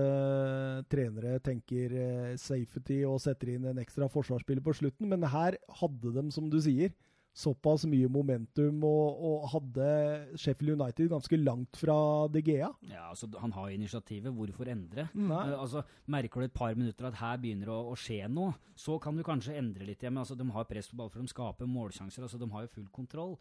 trenere 0.92 1.38
tenker 1.44 1.94
safety 2.40 3.02
og 3.08 3.20
setter 3.24 3.54
inn 3.54 3.68
en 3.70 3.82
ekstra 3.82 4.08
forsvarsspiller 4.12 4.64
på 4.66 4.76
slutten, 4.78 5.10
men 5.12 5.26
her 5.32 5.58
hadde 5.82 6.14
de, 6.16 6.26
som 6.34 6.50
du 6.52 6.60
sier, 6.64 6.94
såpass 7.38 7.86
mye 7.90 8.10
momentum 8.10 8.82
og, 8.88 9.20
og, 9.30 9.44
hadde 9.52 9.90
Sheffield 10.40 10.74
United 10.82 11.12
ganske 11.12 11.38
langt 11.38 11.78
fra 11.78 11.98
De 12.34 12.42
Gea. 12.42 12.72
Ja, 12.90 13.08
altså 13.12 13.30
Han 13.42 13.54
har 13.54 13.70
initiativet. 13.74 14.34
Hvorfor 14.34 14.70
endre? 14.72 15.08
Uh, 15.14 15.36
altså, 15.60 15.84
Merker 16.10 16.42
du 16.42 16.48
et 16.48 16.56
par 16.58 16.74
minutter 16.76 17.10
at 17.10 17.20
her 17.22 17.38
begynner 17.42 17.72
å, 17.74 17.80
å 17.92 17.96
skje 18.00 18.24
noe, 18.32 18.56
så 18.78 18.98
kan 19.02 19.18
du 19.18 19.26
kanskje 19.26 19.58
endre 19.60 19.86
litt 19.86 20.02
igjen. 20.02 20.16
Men 20.16 20.26
altså, 20.26 20.38
de 20.40 20.50
har 20.56 20.70
press 20.70 20.90
på 20.90 20.98
ball 20.98 21.14
for 21.14 21.22
de 21.22 21.34
skaper 21.34 21.70
målsjanser. 21.70 22.26
altså 22.26 22.42
De 22.42 22.50
har 22.54 22.66
jo 22.66 22.74
full 22.80 22.90
kontroll. 22.94 23.38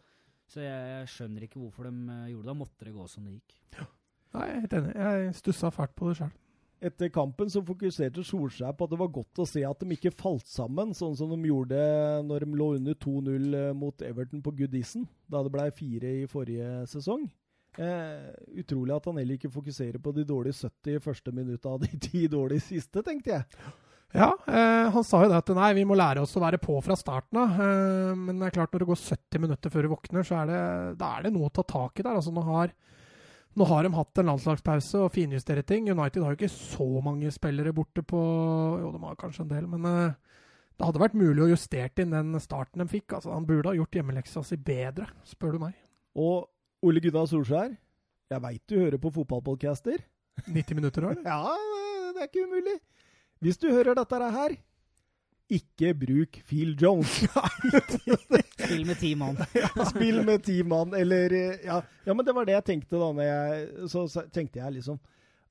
Så 0.47 0.61
jeg, 0.63 0.91
jeg 0.93 1.13
skjønner 1.15 1.47
ikke 1.47 1.59
hvorfor 1.63 1.89
de 1.89 1.95
uh, 2.05 2.27
gjorde 2.29 2.45
det. 2.45 2.51
Da 2.51 2.59
måtte 2.61 2.89
det 2.89 2.95
gå 2.95 3.07
som 3.11 3.25
det 3.25 3.39
gikk. 3.39 3.57
Ja. 3.79 3.89
Nei, 4.37 4.49
jeg 4.51 4.57
er 4.57 4.65
helt 4.67 4.77
enig. 4.77 4.97
Jeg 5.01 5.39
stussa 5.41 5.73
fælt 5.73 5.97
på 5.97 6.11
det 6.11 6.19
sjøl. 6.21 6.35
Etter 6.77 7.09
kampen 7.09 7.49
så 7.49 7.63
fokuserte 7.65 8.21
Solskjær 8.25 8.75
på 8.77 8.85
at 8.85 8.91
det 8.93 8.99
var 9.01 9.09
godt 9.13 9.41
å 9.41 9.47
se 9.49 9.63
at 9.65 9.81
de 9.81 9.95
ikke 9.95 10.13
falt 10.13 10.45
sammen, 10.45 10.93
sånn 10.93 11.15
som 11.17 11.31
de 11.33 11.49
gjorde 11.49 11.79
når 12.27 12.45
de 12.45 12.59
lå 12.59 12.67
under 12.77 12.97
2-0 13.01 13.57
eh, 13.57 13.73
mot 13.73 14.05
Everton 14.05 14.43
på 14.45 14.53
Goodison, 14.59 15.07
da 15.25 15.41
det 15.45 15.53
ble 15.55 15.65
fire 15.73 16.13
i 16.21 16.29
forrige 16.29 16.85
sesong. 16.91 17.25
Eh, 17.77 18.29
utrolig 18.61 18.93
at 18.95 19.09
han 19.09 19.19
heller 19.21 19.37
ikke 19.37 19.53
fokuserer 19.53 20.01
på 20.01 20.13
de 20.13 20.23
dårlige 20.25 20.69
70 20.69 21.01
første 21.03 21.33
minutta 21.33 21.73
av 21.73 21.83
de 21.83 21.91
ti 22.07 22.27
dårlige 22.29 22.65
siste, 22.69 23.01
tenkte 23.05 23.35
jeg. 23.35 23.73
Ja, 24.15 24.31
eh, 24.47 24.87
han 24.93 25.03
sa 25.03 25.19
jo 25.25 25.29
det 25.29 25.41
at 25.41 25.49
nei, 25.57 25.73
vi 25.77 25.83
må 25.85 25.97
lære 25.97 26.23
oss 26.23 26.37
å 26.39 26.41
være 26.41 26.61
på 26.61 26.77
fra 26.85 26.95
starten 26.97 27.41
av. 27.41 27.57
Eh, 27.59 28.13
men 28.17 28.39
det 28.39 28.49
er 28.49 28.55
klart 28.55 28.73
når 28.73 28.85
det 28.85 28.91
går 28.93 29.01
70 29.01 29.43
minutter 29.43 29.73
før 29.73 29.85
du 29.85 29.93
våkner, 29.93 30.25
så 30.25 30.39
er 30.41 30.51
det, 30.51 30.61
da 31.01 31.11
er 31.17 31.27
det 31.27 31.33
noe 31.35 31.49
å 31.49 31.53
ta 31.53 31.65
tak 31.67 31.99
i 31.99 32.05
der. 32.05 32.15
Altså, 32.15 32.33
nå 32.33 32.45
har 32.47 32.71
nå 33.57 33.65
har 33.65 33.85
de 33.85 33.93
hatt 33.95 34.19
en 34.21 34.29
landslagspause 34.29 34.99
og 35.01 35.13
finjusterer 35.15 35.65
ting. 35.65 35.87
United 35.89 36.23
har 36.23 36.33
jo 36.33 36.37
ikke 36.37 36.53
så 36.53 36.87
mange 37.03 37.31
spillere 37.33 37.73
borte 37.73 38.03
på 38.05 38.19
Jo, 38.81 38.91
de 38.93 39.01
har 39.01 39.17
kanskje 39.17 39.45
en 39.45 39.53
del, 39.53 39.69
men 39.71 39.87
uh, 39.87 40.37
det 40.77 40.85
hadde 40.85 41.01
vært 41.01 41.17
mulig 41.17 41.41
å 41.41 41.49
justere 41.49 42.03
inn 42.03 42.13
den 42.13 42.37
starten 42.43 42.83
de 42.83 42.89
fikk. 42.91 43.15
Altså, 43.17 43.33
Han 43.33 43.47
burde 43.49 43.71
ha 43.71 43.79
gjort 43.79 43.97
hjemmeleksa 43.97 44.43
si 44.45 44.59
bedre, 44.61 45.09
spør 45.25 45.57
du 45.57 45.63
meg. 45.65 45.79
Og 46.21 46.45
Ole 46.85 47.01
Gunnar 47.01 47.25
Solskjær, 47.29 47.73
jeg 48.29 48.43
veit 48.43 48.63
du 48.69 48.77
hører 48.77 49.01
på 49.01 49.13
fotballpodcaster. 49.15 50.05
90 50.45 50.77
minutter 50.77 51.09
år? 51.09 51.17
ja, 51.25 51.41
det 52.13 52.21
er 52.21 52.29
ikke 52.29 52.45
umulig. 52.45 52.77
Hvis 53.41 53.57
du 53.61 53.71
hører 53.71 53.97
dette 53.97 54.29
her, 54.37 54.53
ikke 55.47 55.93
bruk 55.95 56.39
Phil 56.47 56.75
Jones. 56.79 57.07
Spill 58.57 58.85
med 58.85 58.99
ti 58.99 59.13
mann. 59.15 59.37
ja, 59.53 59.69
spill 59.89 60.21
med 60.25 60.43
ti 60.43 60.59
mann, 60.63 60.93
eller 60.93 61.33
ja. 61.63 61.81
ja, 62.03 62.13
men 62.13 62.25
det 62.25 62.35
var 62.35 62.47
det 62.47 62.57
jeg 62.57 62.65
tenkte 62.71 62.99
da. 62.99 63.11
Når 63.15 63.27
jeg, 63.29 63.67
så, 63.91 64.05
så 64.11 64.25
tenkte 64.33 64.59
jeg 64.59 64.79
liksom 64.79 64.99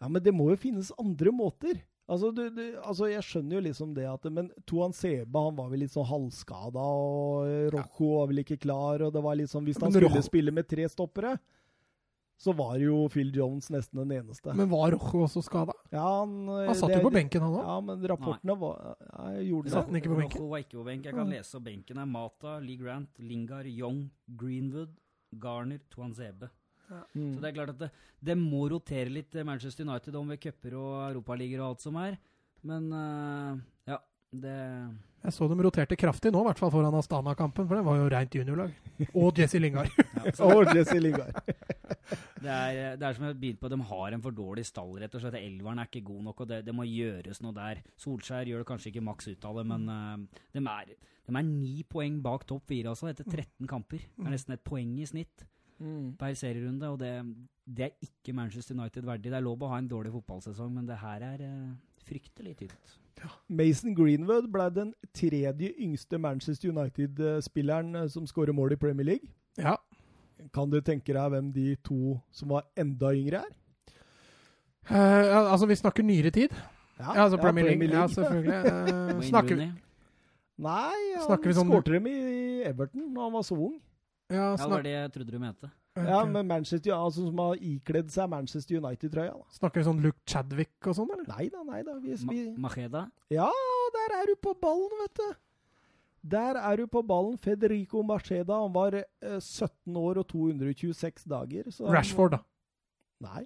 Ja, 0.00 0.08
men 0.08 0.20
det 0.22 0.34
må 0.36 0.50
jo 0.52 0.58
finnes 0.60 0.92
andre 1.00 1.32
måter. 1.32 1.78
Altså, 2.06 2.30
du, 2.30 2.44
du, 2.54 2.62
altså, 2.84 3.08
Jeg 3.10 3.24
skjønner 3.26 3.56
jo 3.56 3.64
liksom 3.64 3.94
det 3.96 4.04
at 4.06 4.28
Men 4.30 4.50
Toan 4.68 4.92
Seba 4.94 5.46
han 5.48 5.56
var 5.58 5.72
vel 5.72 5.82
litt 5.82 5.94
sånn 5.94 6.06
halvskada, 6.06 6.82
og 6.82 7.72
Rojo 7.74 8.12
var 8.20 8.30
vel 8.30 8.44
ikke 8.44 8.60
klar, 8.62 9.02
og 9.06 9.14
det 9.14 9.24
var 9.24 9.42
sånn 9.50 9.66
Hvis 9.66 9.80
han 9.82 9.94
skulle 9.94 10.22
spille 10.26 10.54
med 10.54 10.68
tre 10.70 10.86
stoppere 10.92 11.38
så 12.36 12.52
var 12.52 12.76
jo 12.80 13.06
Phil 13.12 13.30
Jones 13.32 13.70
nesten 13.72 14.02
den 14.02 14.12
eneste. 14.18 14.52
Men 14.56 14.68
var 14.68 14.92
Rojo 14.92 15.24
også 15.24 15.40
skada? 15.44 15.72
ja, 15.88 16.04
han, 16.04 16.34
Han 16.48 16.76
satt 16.76 16.92
jo 16.92 17.00
på 17.06 17.14
benken, 17.14 17.46
han 17.46 17.56
òg. 17.56 17.64
Ja, 17.64 17.78
men 17.88 18.04
rapportene 18.12 18.58
var 18.60 18.82
ja, 18.92 19.30
gjorde 19.46 19.72
Satt 19.72 19.88
han 19.88 20.00
ikke 20.02 20.12
på 20.12 20.20
benken? 20.20 20.42
Rojo 20.42 20.52
var 20.52 20.64
ikke 20.66 20.76
på 20.76 20.84
benken. 20.90 21.10
Jeg 21.10 21.16
kan 21.16 21.32
lese 21.32 21.56
opp 21.56 21.66
benken 21.70 22.02
er 22.02 22.12
Mata, 22.12 22.58
Lee 22.60 22.80
Grant, 22.80 23.10
Lingard, 23.24 23.70
Young, 23.72 24.04
Greenwood, 24.28 24.92
Garner, 25.40 25.80
Tuanzebe. 25.92 26.52
Mm. 26.86 27.34
Så 27.34 27.40
det 27.40 27.48
er 27.48 27.56
klart 27.56 27.72
at 27.74 27.80
det, 27.80 27.90
det 28.28 28.36
må 28.38 28.66
rotere 28.70 29.10
litt 29.10 29.34
eh, 29.34 29.46
Manchester 29.46 29.86
United 29.88 30.14
om 30.18 30.28
ved 30.30 30.40
cuper 30.42 30.76
og 30.78 30.92
europaligaer 31.08 31.64
og 31.64 31.72
alt 31.72 31.86
som 31.86 31.98
er. 31.98 32.18
Men 32.66 32.86
uh, 32.92 33.58
ja, 33.86 33.98
det 34.34 34.54
Jeg 35.26 35.34
så 35.34 35.48
dem 35.50 35.62
roterte 35.64 35.98
kraftig 35.98 36.32
nå, 36.34 36.42
i 36.42 36.48
hvert 36.48 36.60
fall 36.60 36.72
foran 36.74 36.94
Astana-kampen, 36.98 37.66
for 37.66 37.78
det 37.78 37.86
var 37.86 37.98
jo 38.00 38.08
rent 38.12 38.38
juniorlag. 38.38 38.76
Og 39.12 39.38
Jesse 39.38 39.60
Lingard. 39.62 39.90
ja, 39.96 40.32
Og 40.46 40.72
Jesse 40.74 40.98
Lingard. 41.02 41.34
det, 42.44 42.52
er, 42.52 42.96
det 42.98 43.08
er 43.08 43.16
som 43.16 43.26
jeg 43.28 43.38
begynte 43.40 43.62
på, 43.62 43.70
de 43.72 43.80
har 43.90 44.16
en 44.16 44.24
for 44.24 44.36
dårlig 44.36 44.66
stall, 44.68 44.94
rett 45.00 45.16
og 45.16 45.22
slett. 45.24 45.38
Elveren 45.40 45.82
er 45.82 45.90
ikke 45.90 46.04
god 46.06 46.22
nok, 46.28 46.44
og 46.44 46.50
det, 46.52 46.62
det 46.66 46.74
må 46.76 46.86
gjøres 46.88 47.42
noe 47.44 47.56
der. 47.56 47.82
Solskjær 48.02 48.48
gjør 48.50 48.64
det 48.64 48.70
kanskje 48.70 48.92
ikke 48.92 49.04
maks 49.08 49.28
ut 49.30 49.50
av 49.50 49.60
det, 49.60 49.66
men 49.72 49.90
uh, 49.90 50.40
de, 50.54 50.62
er, 50.62 50.94
de 51.26 51.36
er 51.36 51.46
ni 51.48 51.74
poeng 51.88 52.22
bak 52.24 52.46
topp 52.48 52.66
fire, 52.72 52.94
altså, 52.94 53.10
etter 53.12 53.28
13 53.28 53.70
kamper. 53.70 54.06
Det 54.16 54.26
er 54.26 54.34
nesten 54.36 54.56
et 54.56 54.66
poeng 54.66 54.96
i 55.00 55.08
snitt 55.08 55.46
Mm. 55.76 56.14
per 56.16 56.32
serierunde, 56.32 56.88
og 56.88 57.00
det, 57.02 57.10
det 57.68 57.84
er 57.84 57.90
ikke 58.00 58.32
Manchester 58.32 58.72
United 58.72 59.04
verdig. 59.04 59.28
Det 59.28 59.36
er 59.36 59.44
lov 59.44 59.60
å 59.60 59.68
ha 59.68 59.76
en 59.76 59.90
dårlig 59.90 60.08
fotballsesong, 60.14 60.70
men 60.72 60.86
det 60.88 60.96
her 61.02 61.24
er 61.26 61.42
uh, 61.44 61.74
fryktelig 62.06 62.54
tynt. 62.62 62.94
Mason 63.48 63.94
Greenwood 63.96 64.48
ble 64.52 64.68
den 64.72 64.94
tredje 65.16 65.72
yngste 65.80 66.18
Manchester 66.20 66.72
United-spilleren 66.72 67.94
eh, 67.96 68.08
som 68.12 68.26
skårer 68.28 68.56
mål 68.56 68.76
i 68.76 68.80
Premier 68.80 69.08
League. 69.08 69.30
Ja. 69.56 69.76
Kan 70.54 70.70
du 70.70 70.80
tenke 70.80 71.12
deg 71.14 71.30
hvem 71.32 71.52
de 71.52 71.76
to 71.84 72.20
som 72.30 72.48
var 72.54 72.64
enda 72.76 73.12
yngre, 73.16 73.42
er? 73.46 73.54
Uh, 74.86 75.50
altså, 75.52 75.66
vi 75.66 75.74
snakker 75.74 76.04
nyere 76.06 76.30
tid. 76.30 76.52
Ja, 77.00 77.12
altså 77.26 77.36
Premier 77.42 77.66
League. 77.66 77.88
Ja, 77.90 78.06
selvfølgelig. 78.06 78.60
Uh, 79.16 79.22
snakker, 79.26 79.56
Rooney. 79.56 79.72
Nei, 80.58 81.00
han 81.16 81.24
Snakker 81.26 81.50
vi 81.50 81.56
sånn- 81.58 81.68
skårte 81.72 81.92
dem 81.96 82.06
i 82.08 82.14
Everton 82.64 83.10
da 83.14 83.26
han 83.26 83.32
var 83.34 83.42
så 83.44 83.56
ung. 83.58 83.74
ja, 84.30 84.52
Ja, 84.54 84.56
det 84.56 84.70
var 84.70 84.82
det 84.86 84.92
jeg 84.94 85.10
trodde 85.12 85.32
du 85.34 85.38
mente. 85.42 85.70
Ja, 85.96 86.24
men 86.28 86.46
Manchester, 86.46 86.92
altså, 86.92 87.24
Som 87.26 87.38
har 87.40 87.56
ikledd 87.56 88.10
seg 88.12 88.28
Manchester 88.28 88.76
United-trøya. 88.80 89.32
da. 89.32 89.44
snakker 89.58 89.80
vi 89.80 89.84
sånn 89.88 90.00
Luke 90.04 90.18
Chadwick 90.28 90.86
og 90.86 90.94
sånn, 90.96 91.08
eller? 91.12 91.26
Nei 91.28 91.48
da, 91.52 91.62
nei 91.64 91.82
da. 91.82 91.94
Vi, 92.00 92.16
Ma 92.24 92.32
vi, 92.32 92.42
Macheda? 92.66 93.02
ja, 93.32 93.50
der 93.96 94.16
er 94.20 94.26
du 94.26 94.34
på 94.36 94.54
ballen, 94.60 94.92
vet 95.02 95.14
du! 95.20 95.28
Der 96.26 96.58
er 96.58 96.76
du 96.80 96.86
på 96.90 97.02
ballen. 97.06 97.38
Federico 97.38 98.02
Macheda. 98.02 98.60
Han 98.64 98.74
var 98.74 98.96
eh, 98.98 99.38
17 99.40 99.96
år 99.96 100.22
og 100.22 100.28
226 100.32 101.26
dager. 101.30 101.70
Så 101.70 101.86
Rashford, 101.92 102.36
da. 102.36 102.42
Nei. 103.22 103.44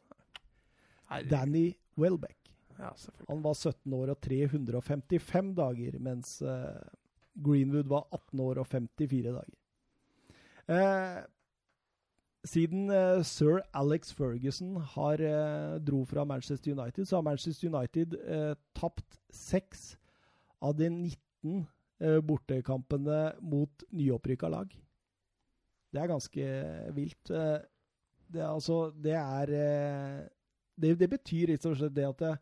Danny 1.31 1.75
Welbeck. 1.99 2.39
Ja. 2.79 2.93
Han 3.29 3.43
var 3.45 3.55
17 3.55 3.93
år 3.93 4.15
og 4.15 4.21
355 4.25 5.53
dager, 5.59 5.99
mens 6.01 6.39
eh, 6.43 6.81
Greenwood 7.45 7.91
var 7.91 8.07
18 8.13 8.41
år 8.41 8.63
og 8.63 8.67
54 8.67 9.35
dager. 9.35 9.57
Eh, 10.71 11.21
siden 12.47 12.91
eh, 12.95 13.23
sir 13.27 13.61
Alex 13.77 14.15
Ferguson 14.17 14.79
har 14.95 15.21
eh, 15.21 15.77
dro 15.85 16.05
fra 16.09 16.25
Manchester 16.25 16.73
United, 16.73 17.05
så 17.05 17.19
har 17.19 17.27
Manchester 17.27 17.69
United 17.69 18.17
eh, 18.25 18.55
tapt 18.75 19.21
seks 19.35 19.99
av 20.63 20.79
de 20.79 20.89
19 20.89 21.19
eh, 21.59 21.67
bortekampene 22.25 23.19
mot 23.43 23.85
nyopprykka 23.93 24.49
lag. 24.53 24.71
Det 25.91 26.01
er 26.01 26.09
ganske 26.11 26.47
vilt. 26.97 27.31
Eh, 27.35 27.59
det, 28.31 28.41
er 28.41 28.49
altså, 28.53 28.79
det 28.95 29.17
er 29.19 29.53
eh, 29.59 30.21
det, 30.81 30.95
det 31.01 31.09
betyr 31.13 31.51
rett 31.53 31.67
og 31.69 31.77
slett 31.77 31.97
det 31.97 32.07
at 32.09 32.23
det, 32.25 32.33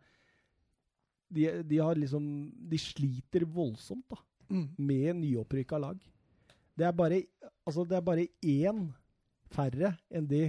de, 1.35 1.47
de 1.69 1.79
har 1.83 1.99
liksom 1.99 2.25
De 2.71 2.79
sliter 2.81 3.45
voldsomt 3.45 4.07
da, 4.13 4.23
Mm. 4.49 4.69
med 4.81 5.17
nyopprykka 5.19 5.77
lag. 5.77 5.99
Det 6.79 6.87
er 6.87 6.93
bare 6.97 7.19
altså 7.67 7.83
det 7.85 7.97
er 7.99 8.05
bare 8.07 8.29
én 8.41 8.87
færre 9.53 9.91
enn 10.09 10.25
det 10.31 10.45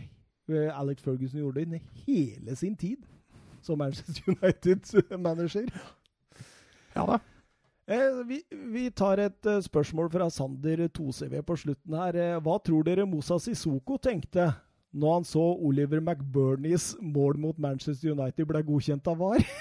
eh, 0.47 0.69
Alex 0.71 1.01
Ferguson 1.03 1.41
gjorde 1.41 1.65
i 1.67 1.81
hele 2.05 2.55
sin 2.55 2.77
tid 2.79 3.03
som 3.61 3.77
Manchester 3.81 4.23
United-manager. 4.37 5.67
Ja 6.95 7.03
da. 7.09 7.17
Eh, 7.89 8.19
vi, 8.29 8.43
vi 8.73 8.83
tar 8.93 9.17
et 9.23 9.45
eh, 9.49 9.61
spørsmål 9.65 10.11
fra 10.13 10.27
Sander 10.29 10.83
2CV 10.93 11.39
på 11.47 11.55
slutten 11.57 11.95
her. 11.97 12.17
Eh, 12.21 12.35
hva 12.45 12.59
tror 12.61 12.85
dere 12.85 13.07
Mosa 13.09 13.39
Sissoko 13.41 13.97
tenkte 13.97 14.51
når 14.93 15.15
han 15.19 15.25
så 15.25 15.41
Oliver 15.65 16.01
McBurnies 16.01 16.91
mål 17.01 17.37
mot 17.41 17.57
Manchester 17.61 18.13
United 18.13 18.45
ble 18.49 18.61
godkjent 18.67 19.09
av 19.09 19.17
VAR? 19.23 19.41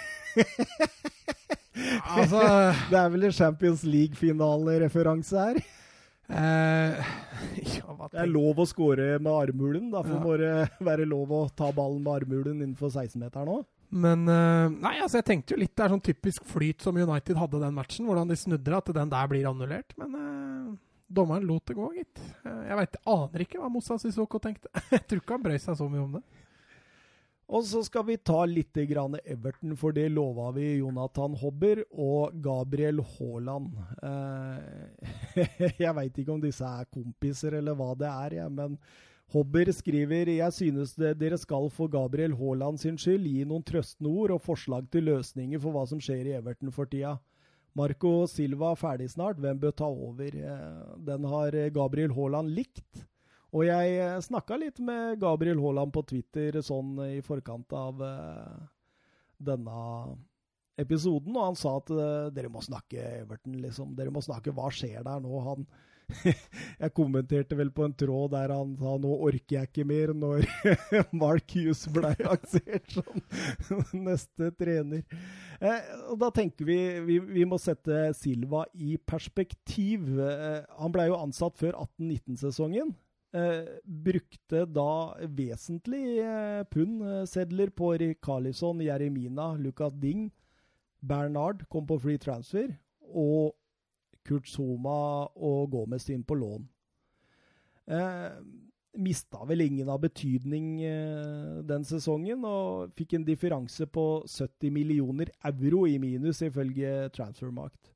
Altså 2.09 2.41
Det 2.91 2.97
er 2.99 3.11
vel 3.13 3.29
en 3.29 3.35
Champions 3.35 3.85
League-finalereferanse 3.87 5.39
her? 5.45 5.59
eh, 6.29 7.11
Ja, 7.79 7.95
Det 8.11 8.19
er 8.25 8.31
lov 8.33 8.59
å 8.61 8.67
score 8.69 9.07
med 9.23 9.31
armhulen. 9.33 9.89
Derfor 9.95 10.17
Ja. 10.19 10.23
må 10.25 10.37
det 10.41 10.85
være 10.85 11.07
lov 11.09 11.33
å 11.33 11.43
ta 11.57 11.71
ballen 11.73 12.03
med 12.03 12.23
armhulen 12.25 12.59
innenfor 12.65 12.91
16-meteren 12.93 13.53
òg. 13.61 13.65
Men 13.89 14.29
eh, 14.29 14.67
Nei, 14.75 14.97
altså, 15.01 15.21
jeg 15.21 15.29
tenkte 15.31 15.55
jo 15.55 15.61
litt 15.63 15.73
Det 15.77 15.85
er 15.87 15.95
sånn 15.95 16.05
typisk 16.05 16.45
flyt 16.49 16.85
som 16.85 16.99
United 16.99 17.39
hadde 17.41 17.63
den 17.63 17.77
matchen. 17.77 18.09
Hvordan 18.09 18.29
de 18.29 18.37
snudde 18.37 18.77
at 18.77 18.93
den 18.97 19.15
der 19.15 19.31
blir 19.31 19.49
annullert. 19.49 19.95
Men 20.01 20.19
eh, 20.19 20.75
dommeren 21.09 21.47
lot 21.49 21.65
det 21.69 21.79
gå, 21.79 21.89
gitt. 21.97 22.21
Eh, 22.45 22.67
jeg 22.69 22.81
vet, 22.83 23.01
aner 23.15 23.47
ikke 23.47 23.63
hva 23.63 23.73
Moussa 23.73 23.97
Sissoko 24.01 24.41
tenkte. 24.43 24.71
jeg 24.95 25.07
tror 25.07 25.23
ikke 25.23 25.39
han 25.39 25.49
brøy 25.49 25.59
seg 25.63 25.81
så 25.81 25.89
mye 25.89 26.05
om 26.05 26.19
det. 26.19 26.25
Og 27.49 27.65
så 27.65 27.81
skal 27.81 28.05
vi 28.05 28.19
ta 28.21 28.43
litt 28.45 28.77
grann 28.91 29.17
Everton, 29.23 29.73
for 29.81 29.97
det 29.97 30.11
lova 30.13 30.51
vi 30.53 30.67
Jonathan 30.83 31.33
Hobber 31.41 31.81
og 31.89 32.35
Gabriel 32.45 33.01
Haaland. 33.15 33.73
Eh, 34.05 35.79
jeg 35.87 35.95
veit 35.97 36.21
ikke 36.21 36.35
om 36.35 36.43
disse 36.45 36.69
er 36.69 36.91
kompiser 36.93 37.57
eller 37.57 37.79
hva 37.79 37.95
det 37.97 38.11
er, 38.11 38.43
ja, 38.43 38.51
men 38.53 38.77
Hobber 39.35 39.69
skriver 39.77 40.31
jeg 40.33 40.55
synes 40.57 40.95
dere 40.97 41.37
skal 41.37 41.67
for 41.75 41.91
Gabriel 41.93 42.33
Haaland 42.39 42.81
sin 42.81 42.97
skyld 42.97 43.27
gi 43.29 43.43
noen 43.45 43.65
trøstende 43.67 44.09
ord 44.09 44.33
og 44.39 44.41
forslag 44.41 44.87
til 44.93 45.05
løsninger 45.11 45.61
for 45.61 45.77
hva 45.77 45.83
som 45.91 46.01
skjer 46.01 46.31
i 46.31 46.37
Everton 46.39 46.73
for 46.73 46.89
tida. 46.89 47.19
Marco 47.77 48.13
Silva 48.27 48.73
er 48.73 48.81
ferdig 48.81 49.11
snart, 49.13 49.39
hvem 49.39 49.61
bør 49.61 49.75
ta 49.77 49.87
over? 49.87 50.33
Eh, 50.33 50.97
Den 51.05 51.29
har 51.29 51.59
Gabriel 51.77 52.15
Haaland 52.17 52.55
likt. 52.57 53.05
Og 53.53 53.65
jeg 53.65 54.23
snakka 54.25 54.59
litt 54.61 54.81
med 54.85 55.21
Gabriel 55.21 55.61
Haaland 55.61 55.93
på 55.93 56.03
Twitter 56.09 56.59
sånn 56.65 56.97
i 57.07 57.21
forkant 57.25 57.73
av 57.77 58.01
eh, 58.05 58.57
denne 59.39 59.85
episoden, 60.79 61.37
og 61.37 61.51
han 61.51 61.59
sa 61.59 61.77
at 61.81 61.93
eh, 61.93 62.31
dere 62.35 62.51
må 62.53 62.65
snakke 62.65 63.05
Everton, 63.23 63.61
liksom. 63.63 63.95
Dere 63.99 64.13
må 64.15 64.25
snakke 64.25 64.53
hva 64.57 64.69
skjer 64.73 65.05
der 65.05 65.23
nå? 65.25 65.41
Han 65.47 65.69
Jeg 66.83 66.93
kommenterte 66.97 67.57
vel 67.59 67.71
på 67.75 67.85
en 67.87 67.95
tråd 67.99 68.33
der 68.33 68.53
han 68.55 68.75
sa 68.81 68.95
nå 69.01 69.11
orker 69.29 69.59
jeg 69.59 69.69
ikke 69.69 69.87
mer, 69.89 70.13
når 70.17 70.47
Mark 71.23 71.53
Hughes 71.53 71.85
ble 71.93 72.15
aksert 72.35 72.97
som 73.69 73.83
neste 74.07 74.51
trener. 74.59 75.05
Eh, 75.61 75.91
og 76.09 76.17
da 76.23 76.31
tenker 76.35 76.69
vi, 76.69 76.79
vi 77.05 77.19
vi 77.21 77.45
må 77.49 77.59
sette 77.61 78.09
Silva 78.17 78.65
i 78.75 78.97
perspektiv. 78.99 80.09
Eh, 80.23 80.65
han 80.81 80.95
ble 80.95 81.11
jo 81.11 81.21
ansatt 81.21 81.61
før 81.61 81.77
18-19-sesongen. 81.85 82.95
Eh, 83.37 83.69
brukte 83.85 84.65
da 84.73 84.91
vesentlig 85.37 86.19
eh, 86.25 86.63
pund-sedler 86.73 87.69
på 87.77 87.93
Rikarlison, 88.01 88.81
Jeremina, 88.81 89.53
Lucas 89.61 89.93
Ding. 90.01 90.31
Bernard 91.05 91.67
kom 91.69 91.85
på 91.87 91.99
free 92.01 92.19
transfer, 92.19 92.73
og 93.13 93.53
Kurt 94.29 94.49
Zuma 94.51 95.27
og 95.35 95.71
Gomez 95.73 96.09
inn 96.13 96.25
på 96.27 96.37
lån. 96.39 96.67
Eh, 97.89 98.41
mista 98.99 99.45
vel 99.49 99.63
ingen 99.65 99.89
av 99.89 100.01
betydning 100.03 100.83
eh, 100.85 101.61
den 101.69 101.85
sesongen, 101.89 102.45
og 102.45 102.97
fikk 102.99 103.17
en 103.17 103.27
differanse 103.27 103.89
på 103.91 104.09
70 104.27 104.75
millioner 104.75 105.33
euro 105.51 105.87
i 105.89 105.99
minus, 106.03 106.43
ifølge 106.45 107.09
Transfermarkt. 107.15 107.95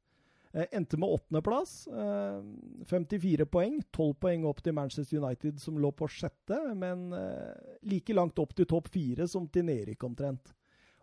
Eh, 0.52 0.66
endte 0.76 0.96
med 1.00 1.08
åttendeplass. 1.08 1.86
Eh, 1.86 2.42
54 2.86 3.46
poeng. 3.46 3.80
12 3.90 4.14
poeng 4.20 4.44
opp 4.48 4.60
til 4.62 4.76
Manchester 4.76 5.22
United, 5.22 5.60
som 5.60 5.78
lå 5.80 5.92
på 5.96 6.08
sjette, 6.12 6.58
men 6.76 7.08
eh, 7.16 7.78
like 7.88 8.16
langt 8.16 8.38
opp 8.42 8.52
til 8.56 8.68
topp 8.68 8.92
fire 8.92 9.28
som 9.28 9.48
til 9.48 9.66
nedrykk, 9.68 10.04
omtrent. 10.10 10.52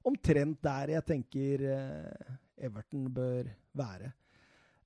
Omtrent 0.06 0.62
der 0.64 0.94
jeg 0.96 1.08
tenker 1.08 1.66
eh, 1.74 2.38
Everton 2.70 3.10
bør 3.14 3.50
være. 3.74 4.14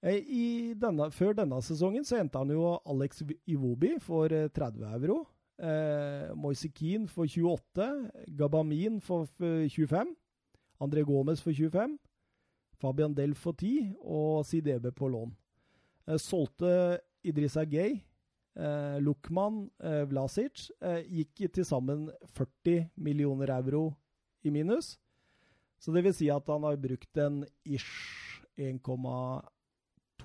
Eh, 0.03 0.73
denne, 0.75 1.07
før 1.15 1.35
denne 1.37 1.61
sesongen 1.63 2.03
så 2.03 2.17
henta 2.19 2.41
han 2.41 2.51
jo 2.51 2.73
Alex 2.91 3.23
Iwobi 3.47 3.95
for 4.03 4.33
eh, 4.35 4.49
30 4.51 4.83
euro. 4.97 5.21
Eh, 5.63 6.33
Moise 6.35 6.67
Keane 6.75 7.07
for 7.07 7.29
28. 7.29 7.87
Gabamin 8.35 8.99
for 9.01 9.29
25. 9.39 10.11
André 10.83 11.05
Gomez 11.07 11.39
for 11.39 11.55
25. 11.55 11.95
Fabian 12.81 13.15
Del 13.15 13.35
for 13.35 13.55
10. 13.55 13.93
Og 14.03 14.43
Sidebe 14.45 14.91
på 14.91 15.07
lån. 15.07 15.31
Eh, 16.07 16.19
solgte 16.19 16.99
Idrissa 17.23 17.63
Gay 17.63 18.01
eh, 18.55 18.99
Lukman, 18.99 19.69
eh, 19.79 20.03
Vlasic, 20.05 20.69
eh, 20.81 21.03
gikk 21.07 21.53
til 21.53 21.65
sammen 21.65 22.09
40 22.35 22.89
millioner 22.95 23.49
euro 23.49 23.95
i 24.43 24.49
minus. 24.49 24.99
Så 25.79 25.93
det 25.93 26.03
vil 26.03 26.13
si 26.13 26.29
at 26.29 26.47
han 26.47 26.63
har 26.63 26.77
brukt 26.77 27.17
en 27.17 27.45
ish 27.65 28.41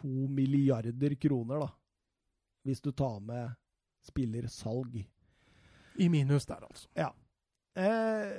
1,2 0.03 0.29
milliarder 0.29 1.15
kroner, 1.15 1.67
da. 1.67 1.71
Hvis 2.65 2.81
du 2.85 2.93
tar 2.93 3.21
med 3.21 3.55
spillersalg. 4.07 5.03
I 5.99 6.09
minus 6.09 6.47
der, 6.47 6.65
altså. 6.65 6.89
Ja. 6.95 7.13
Eh, 7.79 8.33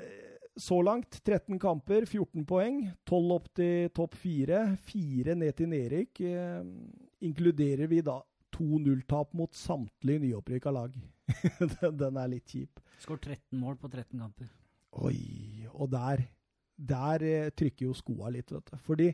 så 0.59 0.81
langt 0.83 1.23
13 1.23 1.59
kamper, 1.59 2.05
14 2.05 2.45
poeng. 2.45 2.81
12 3.07 3.35
opp 3.35 3.47
til 3.55 3.91
topp 3.95 4.15
4. 4.19 4.63
4 4.89 5.35
ned 5.39 5.55
til 5.55 5.71
Nerik. 5.71 6.21
Eh, 6.21 6.63
inkluderer 7.27 7.87
vi 7.91 8.01
da 8.05 8.19
2-0-tap 8.55 9.33
mot 9.37 9.55
samtlige 9.55 10.23
nyopprykka 10.25 10.73
lag. 10.73 10.95
den, 11.79 11.97
den 11.99 12.19
er 12.19 12.31
litt 12.31 12.49
kjip. 12.49 12.81
Skår 12.99 13.21
13 13.21 13.59
mål 13.59 13.77
på 13.79 13.91
13 13.91 14.19
kamper. 14.19 14.49
Oi, 15.05 15.67
og 15.69 15.91
der 15.93 16.25
Der 16.79 17.23
eh, 17.27 17.49
trykker 17.51 17.89
jo 17.89 17.93
skoa 17.93 18.29
litt, 18.31 18.51
vet 18.51 18.71
du. 18.71 18.77
Fordi 18.79 19.09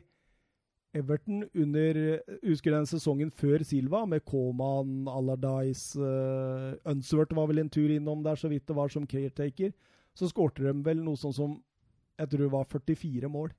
Everton 0.94 1.44
under 1.54 1.98
Husker 2.44 2.72
den 2.72 2.86
sesongen 2.88 3.30
før 3.30 3.64
Silva, 3.66 4.04
med 4.06 4.24
Coman, 4.24 5.08
Allardyce 5.08 5.98
uh, 6.00 6.76
Unsworth 6.88 7.36
var 7.36 7.50
vel 7.50 7.64
en 7.64 7.70
tur 7.72 7.90
innom 7.92 8.22
der, 8.24 8.38
så 8.38 8.48
vidt 8.48 8.66
det 8.68 8.76
var, 8.76 8.88
som 8.88 9.06
caretaker. 9.06 9.74
Så 10.16 10.30
skårte 10.30 10.64
de 10.64 10.72
vel 10.86 11.02
noe 11.04 11.18
sånn 11.20 11.34
som 11.36 11.58
Jeg 12.16 12.30
tror 12.32 12.46
det 12.46 12.52
var 12.54 12.64
44 12.64 13.28
mål. 13.28 13.50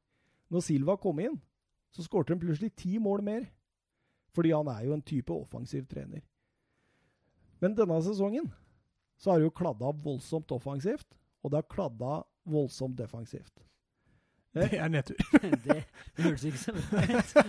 Når 0.50 0.64
Silva 0.66 0.96
kom 0.98 1.20
inn, 1.22 1.36
så 1.94 2.02
skårte 2.02 2.34
de 2.34 2.42
plutselig 2.42 2.72
ti 2.74 2.98
mål 2.98 3.22
mer. 3.22 3.46
Fordi 4.34 4.54
han 4.56 4.70
er 4.72 4.88
jo 4.88 4.96
en 4.96 5.06
type 5.06 5.34
offensiv 5.34 5.86
trener. 5.90 6.24
Men 7.62 7.76
denne 7.78 8.00
sesongen 8.06 8.50
så 9.18 9.32
har 9.32 9.40
det 9.40 9.48
jo 9.48 9.56
kladda 9.60 9.92
voldsomt 10.04 10.52
offensivt, 10.54 11.08
og 11.42 11.52
det 11.52 11.62
har 11.62 11.70
kladda 11.70 12.20
voldsomt 12.50 12.98
defensivt. 12.98 13.67
Det 14.56 14.70
er 14.78 14.88
nedtur. 14.88 15.20
det, 15.66 15.84
det 16.18 16.24
høres 16.24 16.44
ikke 16.44 16.58
så 16.58 16.72
ut. 16.72 17.38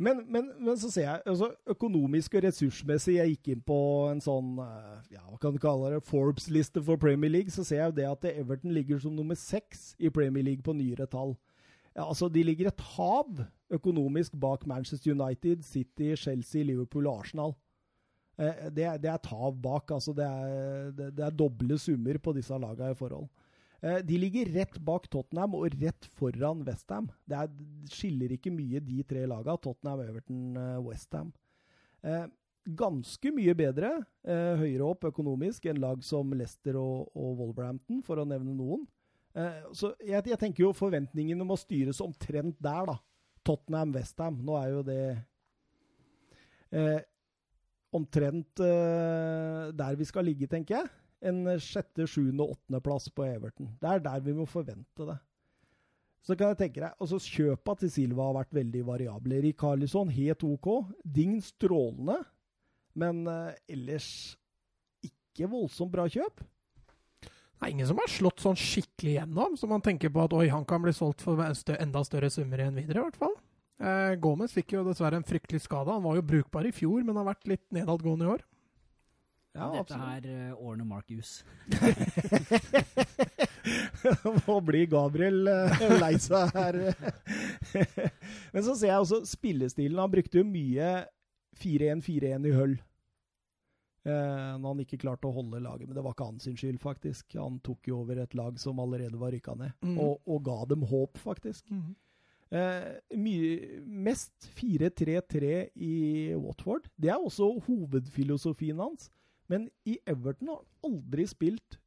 Men, 0.00 0.22
men, 0.32 0.46
men, 0.56 0.78
så 0.80 0.88
ser 0.88 1.02
jeg 1.02 1.22
altså 1.28 1.50
økonomisk 1.68 2.38
og 2.38 2.44
ressursmessig 2.46 3.18
Jeg 3.18 3.34
gikk 3.34 3.50
inn 3.52 3.64
på 3.68 3.80
en 4.08 4.22
sånn 4.24 4.54
eh, 4.64 4.94
ja, 5.12 5.20
hva 5.26 5.36
kan 5.42 5.52
du 5.52 5.60
kalle 5.60 5.90
det, 5.92 5.98
Forbes-liste 6.08 6.80
for 6.86 6.96
Premier 6.96 7.28
League. 7.28 7.52
Så 7.52 7.66
ser 7.68 7.82
jeg 7.82 7.90
jo 7.90 7.96
det 7.98 8.06
at 8.08 8.24
Everton 8.30 8.72
ligger 8.72 9.02
som 9.02 9.12
nummer 9.12 9.36
seks 9.36 9.90
i 10.00 10.08
Premier 10.08 10.46
League 10.46 10.64
på 10.64 10.72
nyere 10.72 11.04
tall. 11.04 11.34
Ja, 11.92 12.06
altså 12.06 12.30
De 12.32 12.46
ligger 12.46 12.70
et 12.70 12.84
hav 12.94 13.42
økonomisk 13.76 14.38
bak 14.40 14.64
Manchester 14.66 15.12
United, 15.12 15.66
City, 15.68 16.14
Chelsea, 16.16 16.64
Liverpool 16.64 17.10
og 17.10 17.20
Arsenal. 17.20 17.52
Eh, 18.40 18.70
det, 18.72 18.88
det, 19.04 19.12
er 19.12 19.20
et 19.20 19.30
hav 19.34 19.60
bak. 19.60 19.92
altså 19.98 20.16
Det 20.16 20.24
er, 20.24 20.90
det, 20.96 21.10
det 21.18 21.28
er 21.28 21.36
doble 21.44 21.76
summer 21.78 22.18
på 22.24 22.32
disse 22.40 22.56
lagene 22.56 22.96
i 22.96 22.98
forhold. 23.02 23.28
Eh, 23.80 23.98
de 24.04 24.18
ligger 24.18 24.50
rett 24.52 24.76
bak 24.84 25.06
Tottenham 25.08 25.56
og 25.56 25.72
rett 25.80 26.08
foran 26.18 26.64
Westham. 26.66 27.08
Det 27.24 27.38
er, 27.38 27.52
skiller 27.92 28.34
ikke 28.36 28.52
mye, 28.52 28.82
de 28.84 29.00
tre 29.08 29.24
lagene. 29.28 29.56
Tottenham, 29.64 30.02
Everton, 30.04 30.42
eh, 30.60 30.76
Westham. 30.84 31.32
Eh, 32.04 32.26
ganske 32.76 33.32
mye 33.32 33.54
bedre 33.56 33.94
eh, 34.28 34.60
høyere 34.60 34.84
opp 34.84 35.06
økonomisk 35.08 35.70
enn 35.70 35.80
lag 35.80 36.02
som 36.04 36.34
Leicester 36.36 36.76
og, 36.76 37.08
og 37.16 37.38
Wolverhampton, 37.40 38.02
for 38.04 38.20
å 38.20 38.28
nevne 38.28 38.52
noen. 38.52 38.84
Eh, 39.32 39.64
så 39.72 39.94
jeg, 40.04 40.26
jeg, 40.28 40.40
tenker 40.42 40.66
jo 40.66 40.76
forventningene 40.76 41.46
må 41.46 41.56
styres 41.60 42.02
omtrent 42.04 42.60
der, 42.60 42.92
da. 42.92 42.98
Tottenham, 43.48 43.96
Westham. 43.96 44.42
Nå 44.44 44.60
er 44.60 44.72
jo 44.74 44.84
det 44.84 45.02
eh, 46.76 46.98
omtrent 47.96 48.60
der 48.60 49.96
vi 49.98 50.06
skal 50.06 50.28
ligge, 50.28 50.46
tenker 50.46 50.76
jeg 50.76 50.90
en 51.20 51.42
sjette, 51.60 52.06
sjuende 52.08 52.44
og 52.44 52.56
åttendeplass 52.56 53.10
på 53.14 53.26
Everton. 53.26 53.74
Det 53.80 53.90
er 53.90 54.04
der 54.04 54.22
vi 54.24 54.34
må 54.36 54.46
forvente 54.48 55.08
det. 55.08 55.18
Så 56.24 56.36
kan 56.36 56.52
jeg 56.52 56.60
tenke 56.60 56.82
deg, 56.82 56.96
altså 57.00 57.20
Kjøpa 57.22 57.74
til 57.80 57.92
Silva 57.92 58.26
har 58.28 58.40
vært 58.42 58.56
veldig 58.58 58.82
variable. 58.84 59.40
Rikarlison 59.46 60.12
helt 60.12 60.44
OK. 60.44 60.68
Ding 61.04 61.38
strålende. 61.44 62.18
Men 63.00 63.22
eh, 63.30 63.54
ellers 63.72 64.08
ikke 65.06 65.48
voldsomt 65.48 65.92
bra 65.94 66.04
kjøp. 66.10 66.42
Det 67.22 67.68
er 67.68 67.72
ingen 67.74 67.88
som 67.88 68.00
har 68.00 68.08
slått 68.08 68.40
sånn 68.40 68.56
skikkelig 68.56 69.18
gjennom, 69.18 69.56
så 69.60 69.68
man 69.68 69.82
tenker 69.84 70.12
på 70.12 70.22
at 70.24 70.34
oi, 70.36 70.46
han 70.48 70.64
kan 70.68 70.80
bli 70.80 70.94
solgt 70.96 71.20
for 71.24 71.40
enda 71.40 72.02
større 72.08 72.30
summer 72.32 72.62
enn 72.64 72.78
videre, 72.78 73.02
i 73.02 73.04
hvert 73.04 73.20
fall. 73.20 73.36
Eh, 73.80 74.14
Gomez 74.20 74.52
fikk 74.56 74.74
jo 74.76 74.84
dessverre 74.84 75.20
en 75.20 75.26
fryktelig 75.26 75.62
skade. 75.64 75.92
Han 75.92 76.04
var 76.04 76.18
jo 76.18 76.24
brukbar 76.32 76.68
i 76.68 76.72
fjor, 76.72 77.04
men 77.04 77.20
har 77.20 77.28
vært 77.28 77.48
litt 77.48 77.66
nedadgående 77.72 78.26
i 78.26 78.32
år. 78.36 78.44
Ja, 79.60 79.66
Dette 79.74 79.98
er 80.00 80.24
uh, 80.54 80.60
årene 80.64 80.86
Marcus. 80.88 81.44
Nå 84.46 84.54
blir 84.64 84.86
Gabriel 84.88 85.44
uh, 85.44 85.82
lei 86.00 86.16
seg 86.22 86.48
her. 86.56 86.74
Men 88.54 88.62
så 88.64 88.74
ser 88.74 88.88
jeg 88.94 89.02
også 89.02 89.20
spillestilen. 89.28 90.00
Han 90.00 90.14
brukte 90.14 90.40
jo 90.40 90.44
mye 90.48 91.04
4-1-4-1 91.60 92.48
i 92.48 92.54
høll. 92.56 92.78
Uh, 94.00 94.56
når 94.56 94.64
han 94.64 94.80
ikke 94.86 95.02
klarte 95.02 95.28
å 95.28 95.36
holde 95.36 95.60
laget. 95.60 95.88
Men 95.88 95.96
det 95.98 96.04
var 96.06 96.14
ikke 96.16 96.30
hans 96.30 96.48
skyld, 96.48 96.80
faktisk. 96.80 97.36
Han 97.36 97.60
tok 97.64 97.84
jo 97.90 98.00
over 98.00 98.16
et 98.22 98.34
lag 98.38 98.56
som 98.62 98.80
allerede 98.80 99.20
var 99.20 99.30
rykka 99.36 99.54
ned, 99.60 99.72
mm. 99.84 99.98
og, 100.00 100.14
og, 100.24 100.40
ga 100.46 100.58
dem 100.72 100.82
håp, 100.88 101.20
faktisk. 101.20 101.68
Mm. 101.68 101.92
Uh, 102.50 102.96
mye, 103.20 103.82
mest 104.08 104.48
4-3-3 104.56 105.68
i 105.76 106.32
Watford. 106.40 106.88
Det 106.96 107.12
er 107.12 107.20
også 107.20 107.60
hovedfilosofien 107.68 108.80
hans. 108.80 109.12
Men 109.50 109.68
i 109.88 109.98
Everton 110.08 110.52
har 110.52 110.60
han 110.62 110.90
aldri 110.92 111.26
spilt 111.28 111.78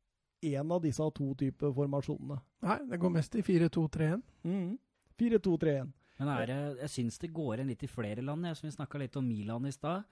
én 0.44 0.72
av 0.76 0.81
disse 0.84 1.06
to 1.15 1.30
typer 1.40 1.72
formasjonene. 1.76 2.40
Nei, 2.68 2.80
det 2.90 2.99
går 2.99 3.14
mest 3.15 3.38
i 3.40 3.44
4-2-3-1. 3.45 4.23
Mm. 4.44 4.73
4-2-3-1. 5.19 5.94
Men 6.19 6.31
er 6.34 6.49
det, 6.49 6.57
jeg 6.84 6.94
syns 6.98 7.22
det 7.22 7.31
går 7.34 7.56
igjen 7.56 7.72
litt 7.72 7.85
i 7.85 7.90
flere 7.90 8.23
land, 8.26 8.45
jeg, 8.48 8.60
som 8.60 8.68
vi 8.68 8.76
snakka 8.76 8.99
litt 9.02 9.15
om 9.19 9.26
Milan 9.27 9.65
i 9.68 9.72
stad. 9.73 10.03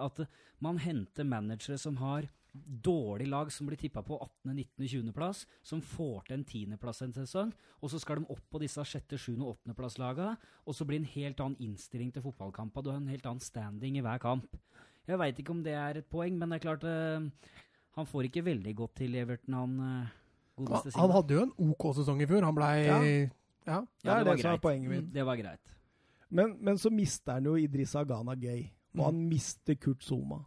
At 0.00 0.22
man 0.62 0.78
henter 0.80 1.26
managere 1.28 1.76
som 1.80 1.98
har 2.00 2.30
dårlig 2.52 3.26
lag 3.32 3.50
som 3.52 3.66
blir 3.66 3.80
tippa 3.80 4.02
på 4.04 4.16
18., 4.20 4.54
19., 4.54 4.86
20.-plass, 4.88 5.46
som 5.64 5.80
får 5.84 6.26
til 6.28 6.36
en 6.36 6.44
10.-plass 6.44 7.02
en 7.06 7.14
sesong, 7.16 7.52
og 7.80 7.92
så 7.92 8.00
skal 8.00 8.20
de 8.20 8.28
opp 8.32 8.44
på 8.52 8.60
disse 8.60 8.84
6., 8.92 9.16
7., 9.16 9.30
og 9.38 9.54
8.-plasslagene, 9.56 10.36
og 10.66 10.76
så 10.76 10.86
blir 10.86 11.00
det 11.00 11.06
en 11.06 11.14
helt 11.14 11.44
annen 11.44 11.64
innstilling 11.64 12.12
til 12.12 12.24
fotballkampene, 12.26 12.84
Du 12.84 12.90
har 12.92 13.00
en 13.00 13.12
helt 13.12 13.26
annen 13.26 13.40
standing 13.40 13.96
i 13.96 14.04
hver 14.04 14.20
kamp. 14.20 14.58
Jeg 15.08 15.18
veit 15.18 15.38
ikke 15.42 15.54
om 15.54 15.62
det 15.64 15.74
er 15.74 15.98
et 15.98 16.08
poeng, 16.10 16.36
men 16.38 16.52
det 16.52 16.60
er 16.60 16.62
klart 16.62 16.84
uh, 16.86 17.54
Han 17.98 18.08
får 18.08 18.28
ikke 18.28 18.44
veldig 18.46 18.74
godt 18.78 19.00
til 19.02 19.16
Everton, 19.18 19.56
han 19.58 19.78
uh, 19.80 20.12
godeste 20.60 20.94
Han 20.98 21.14
hadde 21.16 21.36
jo 21.36 21.46
en 21.48 21.52
OK 21.70 21.88
sesong 21.98 22.22
i 22.22 22.28
fjor. 22.30 22.46
Han 22.46 22.56
blei 22.56 22.76
ja. 22.86 23.00
ja. 23.66 23.82
det 23.82 24.14
er 24.14 24.24
det, 24.24 24.36
det 24.36 24.44
som 24.44 24.54
er 24.54 24.62
poenget 24.62 24.92
mitt. 24.92 25.04
Mm, 25.08 25.12
det 25.16 25.26
var 25.26 25.40
greit. 25.40 25.74
Men, 26.32 26.56
men, 26.64 26.78
så 26.80 26.92
mister 26.92 27.36
han 27.36 27.50
jo 27.50 27.58
Idrissa 27.60 28.04
Ghana 28.08 28.34
Gay, 28.40 28.64
og 28.94 29.02
mm. 29.02 29.04
han 29.10 29.20
mister 29.28 29.76
Kurt 29.76 30.04
Zuma. 30.04 30.40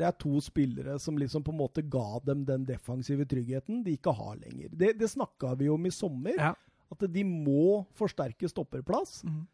Det 0.00 0.06
er 0.08 0.16
to 0.16 0.40
spillere 0.40 0.96
som 0.98 1.18
liksom 1.20 1.44
på 1.44 1.52
en 1.52 1.60
måte 1.60 1.84
ga 1.84 2.22
dem 2.24 2.46
den 2.48 2.64
defensive 2.64 3.26
tryggheten 3.28 3.82
de 3.84 3.98
ikke 3.98 4.14
har 4.16 4.38
lenger. 4.40 4.72
Det, 4.72 4.94
det 4.98 5.10
snakka 5.12 5.52
vi 5.60 5.68
om 5.68 5.86
i 5.86 5.92
sommer, 5.92 6.38
ja. 6.38 6.54
at 6.90 7.04
de 7.12 7.24
må 7.28 7.84
forsterke 7.98 8.48
stopperplass. 8.48 9.20
Mm. 9.28 9.44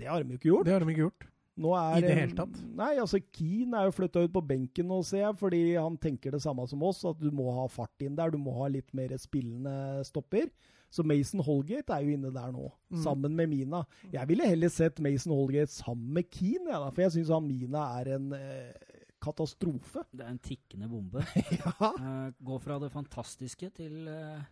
Det 0.00 0.08
har 0.08 0.24
de 0.24 0.32
jo 0.32 0.40
ikke 0.40 0.48
gjort. 0.48 0.66
Det 0.66 0.72
har 0.72 0.80
de 0.80 0.94
ikke 0.94 1.04
gjort. 1.04 1.28
Er, 1.52 1.98
I 1.98 2.04
det 2.04 2.14
hele 2.16 2.36
tatt? 2.36 2.54
Nei, 2.78 2.94
altså 3.02 3.20
Keane 3.20 3.76
er 3.76 3.88
jo 3.88 3.96
flytta 3.96 4.22
ut 4.24 4.32
på 4.32 4.44
benken 4.48 4.88
nå, 4.88 5.02
ser 5.04 5.26
jeg, 5.26 5.36
fordi 5.40 5.62
han 5.76 5.98
tenker 6.00 6.32
det 6.32 6.40
samme 6.44 6.64
som 6.70 6.84
oss, 6.88 7.02
at 7.08 7.18
du 7.20 7.28
må 7.34 7.50
ha 7.58 7.66
fart 7.70 8.04
inn 8.04 8.16
der. 8.16 8.32
Du 8.32 8.40
må 8.40 8.54
ha 8.56 8.70
litt 8.72 8.88
mer 8.96 9.12
spillende 9.20 10.00
stopper. 10.08 10.48
Så 10.92 11.04
Mason 11.08 11.40
Holgate 11.44 11.94
er 11.94 12.04
jo 12.04 12.16
inne 12.16 12.32
der 12.32 12.50
nå, 12.52 12.66
mm. 12.92 12.98
sammen 13.04 13.36
med 13.36 13.48
Mina. 13.48 13.82
Jeg 14.12 14.28
ville 14.28 14.48
heller 14.48 14.72
sett 14.72 15.00
Mason 15.00 15.32
Holgate 15.32 15.72
sammen 15.72 16.10
med 16.16 16.28
Keane, 16.32 16.68
ja, 16.72 16.82
for 16.88 17.04
jeg 17.04 17.14
syns 17.16 17.32
Mina 17.46 17.86
er 18.00 18.10
en 18.18 18.32
eh, 18.36 18.98
katastrofe. 19.22 20.04
Det 20.12 20.26
er 20.26 20.34
en 20.34 20.42
tikkende 20.42 20.90
bombe. 20.92 21.24
ja. 21.60 21.72
uh, 21.78 22.28
gå 22.36 22.58
fra 22.60 22.76
det 22.82 22.92
fantastiske 22.92 23.70
til 23.76 24.08
uh, 24.08 24.44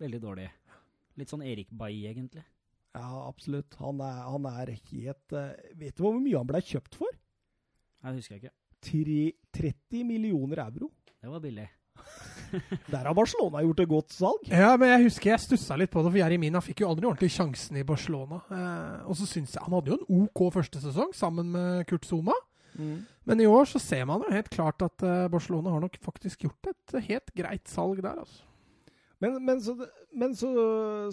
veldig 0.00 0.22
dårlig. 0.22 0.48
Litt 1.20 1.30
sånn 1.30 1.44
Erik 1.46 1.68
Bay, 1.70 2.00
egentlig. 2.08 2.44
Ja, 2.94 3.28
absolutt. 3.28 3.74
Han 3.82 4.02
er, 4.04 4.20
han 4.30 4.50
er 4.50 4.74
helt 4.74 5.34
uh, 5.34 5.54
Vet 5.80 5.96
du 5.96 6.04
hvor 6.04 6.18
mye 6.18 6.38
han 6.38 6.48
ble 6.48 6.60
kjøpt 6.62 6.98
for? 7.00 7.10
Jeg 8.04 8.20
husker 8.20 8.38
ikke. 8.38 8.52
Tri, 8.84 9.18
30 9.56 10.04
millioner 10.06 10.60
euro. 10.66 10.92
Det 11.18 11.32
var 11.32 11.42
billig. 11.42 11.66
Der 12.92 13.06
har 13.08 13.14
Barcelona 13.16 13.62
gjort 13.64 13.80
et 13.82 13.90
godt 13.90 14.14
salg. 14.14 14.48
Ja, 14.50 14.74
men 14.78 14.92
jeg 14.92 15.06
husker 15.08 15.32
jeg 15.32 15.42
stussa 15.42 15.78
litt 15.80 15.92
på 15.92 16.02
det, 16.04 16.12
for 16.12 16.20
Jeremina 16.20 16.62
fikk 16.62 16.84
jo 16.84 16.90
aldri 16.90 17.08
ordentlig 17.08 17.32
sjansen 17.34 17.80
i 17.80 17.86
Barcelona. 17.86 18.40
Eh, 18.44 19.06
og 19.08 19.18
så 19.18 19.26
syns 19.26 19.56
jeg 19.56 19.64
Han 19.64 19.74
hadde 19.78 19.94
jo 19.94 19.98
en 19.98 20.24
OK 20.24 20.44
første 20.54 20.82
sesong 20.84 21.14
sammen 21.16 21.50
med 21.54 21.86
Kurt 21.90 22.06
Zuma. 22.06 22.36
Mm. 22.76 23.04
Men 23.30 23.40
i 23.40 23.48
år 23.48 23.68
så 23.70 23.80
ser 23.82 24.04
man 24.10 24.22
jo 24.26 24.34
helt 24.34 24.50
klart 24.52 24.82
at 24.84 25.06
uh, 25.06 25.26
Barcelona 25.32 25.72
har 25.72 25.82
nok 25.84 25.96
faktisk 26.02 26.46
gjort 26.46 26.70
et 26.72 26.96
uh, 26.96 27.04
helt 27.06 27.30
greit 27.38 27.70
salg 27.70 28.02
der, 28.02 28.18
altså. 28.24 28.42
Men, 29.24 29.40
men, 29.40 29.60
så, 29.64 29.74
men 30.12 30.34
så, 30.36 30.52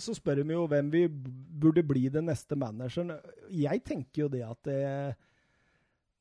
så, 0.04 0.16
spør 0.18 0.44
vi 0.44 0.56
jo 0.56 0.68
hvem 0.68 0.92
vi 0.92 1.06
burde 1.08 1.84
bli 1.88 2.10
den 2.12 2.28
neste 2.28 2.58
manageren. 2.60 3.14
Jeg 3.56 3.84
tenker 3.88 4.26
jo 4.26 4.32
det 4.34 4.42
at 4.44 4.60
det, 4.68 4.82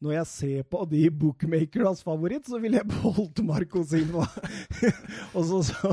når 0.00 0.14
jeg 0.14 0.28
ser 0.30 0.68
på 0.70 0.84
de 0.88 1.02
bookmakernes 1.12 2.04
favoritt, 2.06 2.46
så 2.48 2.60
ville 2.62 2.78
jeg 2.78 2.88
beholdt 2.88 3.42
Marco 3.44 3.82
Silva. 3.84 4.24
og, 5.36 5.42
så, 5.50 5.60
så, 5.66 5.92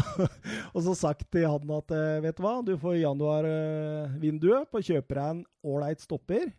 og, 0.72 0.80
så, 0.86 0.94
sagt 0.96 1.26
til 1.34 1.48
han 1.50 1.76
at 1.80 1.96
eh, 1.98 2.22
vet 2.24 2.38
du 2.38 2.46
hva, 2.46 2.56
du 2.64 2.76
får 2.80 3.02
januarvinduet 3.02 4.72
på 4.72 4.80
å 4.80 4.88
kjøpe 4.92 5.18
deg 5.18 5.34
en 5.34 5.44
ålreit 5.68 6.04
stopper 6.04 6.52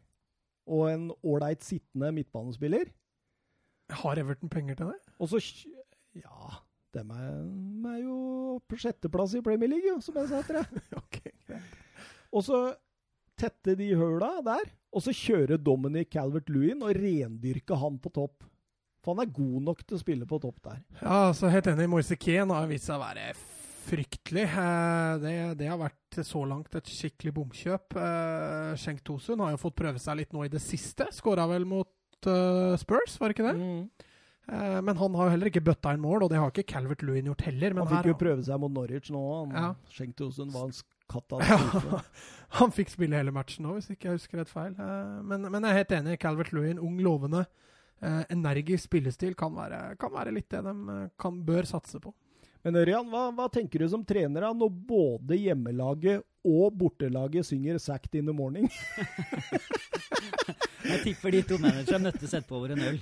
og 0.69 0.89
en 0.91 1.09
ålreit 1.25 1.65
sittende 1.65 2.13
midtbanespiller. 2.19 2.91
Har 4.03 4.21
Everton 4.21 4.53
penger 4.53 4.77
til 4.77 4.93
det? 4.93 5.01
Og 5.17 5.33
så 5.33 5.41
Ja, 6.19 6.59
de 6.99 7.21
er, 7.23 7.39
de 7.83 7.95
er 7.95 8.03
jo 8.03 8.19
på 8.69 8.79
sjetteplass 8.81 9.37
i 9.39 9.45
Premier 9.45 9.71
League, 9.71 9.97
som 10.05 10.19
jeg 10.19 10.31
sa 10.31 10.43
til 10.47 10.59
deg. 10.61 10.85
okay. 11.03 11.63
Og 12.35 12.45
så 12.45 12.61
tette 13.39 13.77
de 13.79 13.93
høla 13.97 14.39
der, 14.45 14.71
og 14.93 15.05
så 15.05 15.15
kjøre 15.15 15.61
Dominic 15.63 16.11
Calvert-Lewin 16.15 16.83
og 16.83 16.97
rendyrke 16.97 17.79
han 17.79 18.01
på 18.03 18.13
topp. 18.15 18.49
For 19.05 19.15
han 19.15 19.23
er 19.23 19.37
god 19.37 19.69
nok 19.69 19.85
til 19.85 19.97
å 19.97 20.01
spille 20.03 20.27
på 20.29 20.41
topp 20.43 20.59
der. 20.65 20.83
Ja, 21.01 21.21
så 21.37 21.51
helt 21.53 21.69
enig. 21.71 21.87
Morse 21.91 22.19
Keane 22.19 22.57
har 22.57 22.67
vist 22.71 22.89
seg 22.89 22.99
å 22.99 23.05
være 23.05 23.31
fryktelig. 23.89 24.45
Eh, 24.49 25.13
det, 25.23 25.35
det, 25.61 25.69
har 25.71 25.81
vært 25.81 26.19
så 26.27 26.43
langt 26.49 26.75
et 26.77 26.91
skikkelig 26.93 27.35
bomkjøp. 27.39 27.97
Eh, 27.97 28.73
Schenk 28.81 29.05
Tosun 29.07 29.45
har 29.45 29.55
jo 29.55 29.63
fått 29.63 29.79
prøve 29.79 30.03
seg 30.03 30.21
litt 30.21 30.35
nå 30.37 30.45
i 30.45 30.53
det 30.53 30.63
siste. 30.63 31.09
Skåra 31.15 31.47
vel 31.51 31.65
mot 31.69 32.29
uh, 32.29 32.75
Spurs, 32.81 33.17
var 33.21 33.31
det 33.31 33.39
ikke 33.39 33.49
det? 33.49 33.57
Mm. 33.57 34.09
Uh, 34.53 34.83
men 34.83 34.97
han 34.97 35.15
har 35.15 35.29
jo 35.29 35.33
heller 35.35 35.51
ikke 35.51 35.65
bøtta 35.65 35.93
inn 35.93 36.01
mål, 36.01 36.25
og 36.25 36.31
det 36.33 36.39
har 36.41 36.53
ikke 36.53 36.71
Calvert 36.71 37.03
Lewin 37.05 37.27
gjort 37.29 37.45
heller. 37.45 37.75
han 37.77 37.91
fikk 37.91 38.13
jo 38.13 38.21
prøve 38.21 38.45
seg 38.47 38.61
mot 38.63 38.73
Norwich 38.73 39.11
nå. 39.13 39.25
Han, 39.43 39.51
ja. 39.53 39.73
skjengte 39.93 40.29
var 40.31 40.47
en 40.47 40.55
vansk 40.57 40.87
Ja, 41.09 41.59
han 42.61 42.73
fikk 42.73 42.91
spille 42.93 43.17
hele 43.17 43.33
matchen 43.33 43.65
nå, 43.65 43.79
hvis 43.79 43.91
ikke 43.93 44.11
jeg 44.11 44.21
husker 44.21 44.41
rett 44.43 44.53
feil. 44.53 44.73
Uh, 44.77 45.21
men, 45.21 45.45
men, 45.49 45.65
jeg 45.65 45.71
er 45.71 45.83
helt 45.83 45.97
enig. 46.01 46.17
Calvert 46.23 46.53
Lewin, 46.57 46.81
ung, 46.81 47.01
lovende. 47.05 47.47
energisk 48.31 48.85
spillestil 48.87 49.35
kan 49.35 49.51
være, 49.57 49.97
kan 49.99 50.13
være 50.15 50.31
litt 50.31 50.53
det 50.55 50.61
de 50.63 50.99
kan, 51.19 51.41
bør 51.45 51.67
satse 51.67 51.99
på. 52.01 52.13
Men 52.63 52.79
Ørjan, 52.79 53.09
hva, 53.11 53.25
hva, 53.35 53.49
tenker 53.51 53.83
du 53.83 53.89
som 53.91 54.05
trener 54.07 54.47
da, 54.47 54.53
når 54.55 54.71
både 54.71 55.39
hjemmelaget 55.39 56.23
og 56.47 56.77
bortelaget 56.79 57.47
synger 57.47 57.79
'Sacked 57.79 58.15
in 58.15 58.27
the 58.27 58.35
Morning'? 58.35 58.71
Jeg 60.85 61.01
tipper 61.03 61.35
de 61.35 61.41
to 61.49 61.59
managerne 61.61 62.09
møttes 62.09 62.33
etterpå 62.33 62.59
over 62.59 62.75
en 62.75 62.83
øl. 62.91 62.99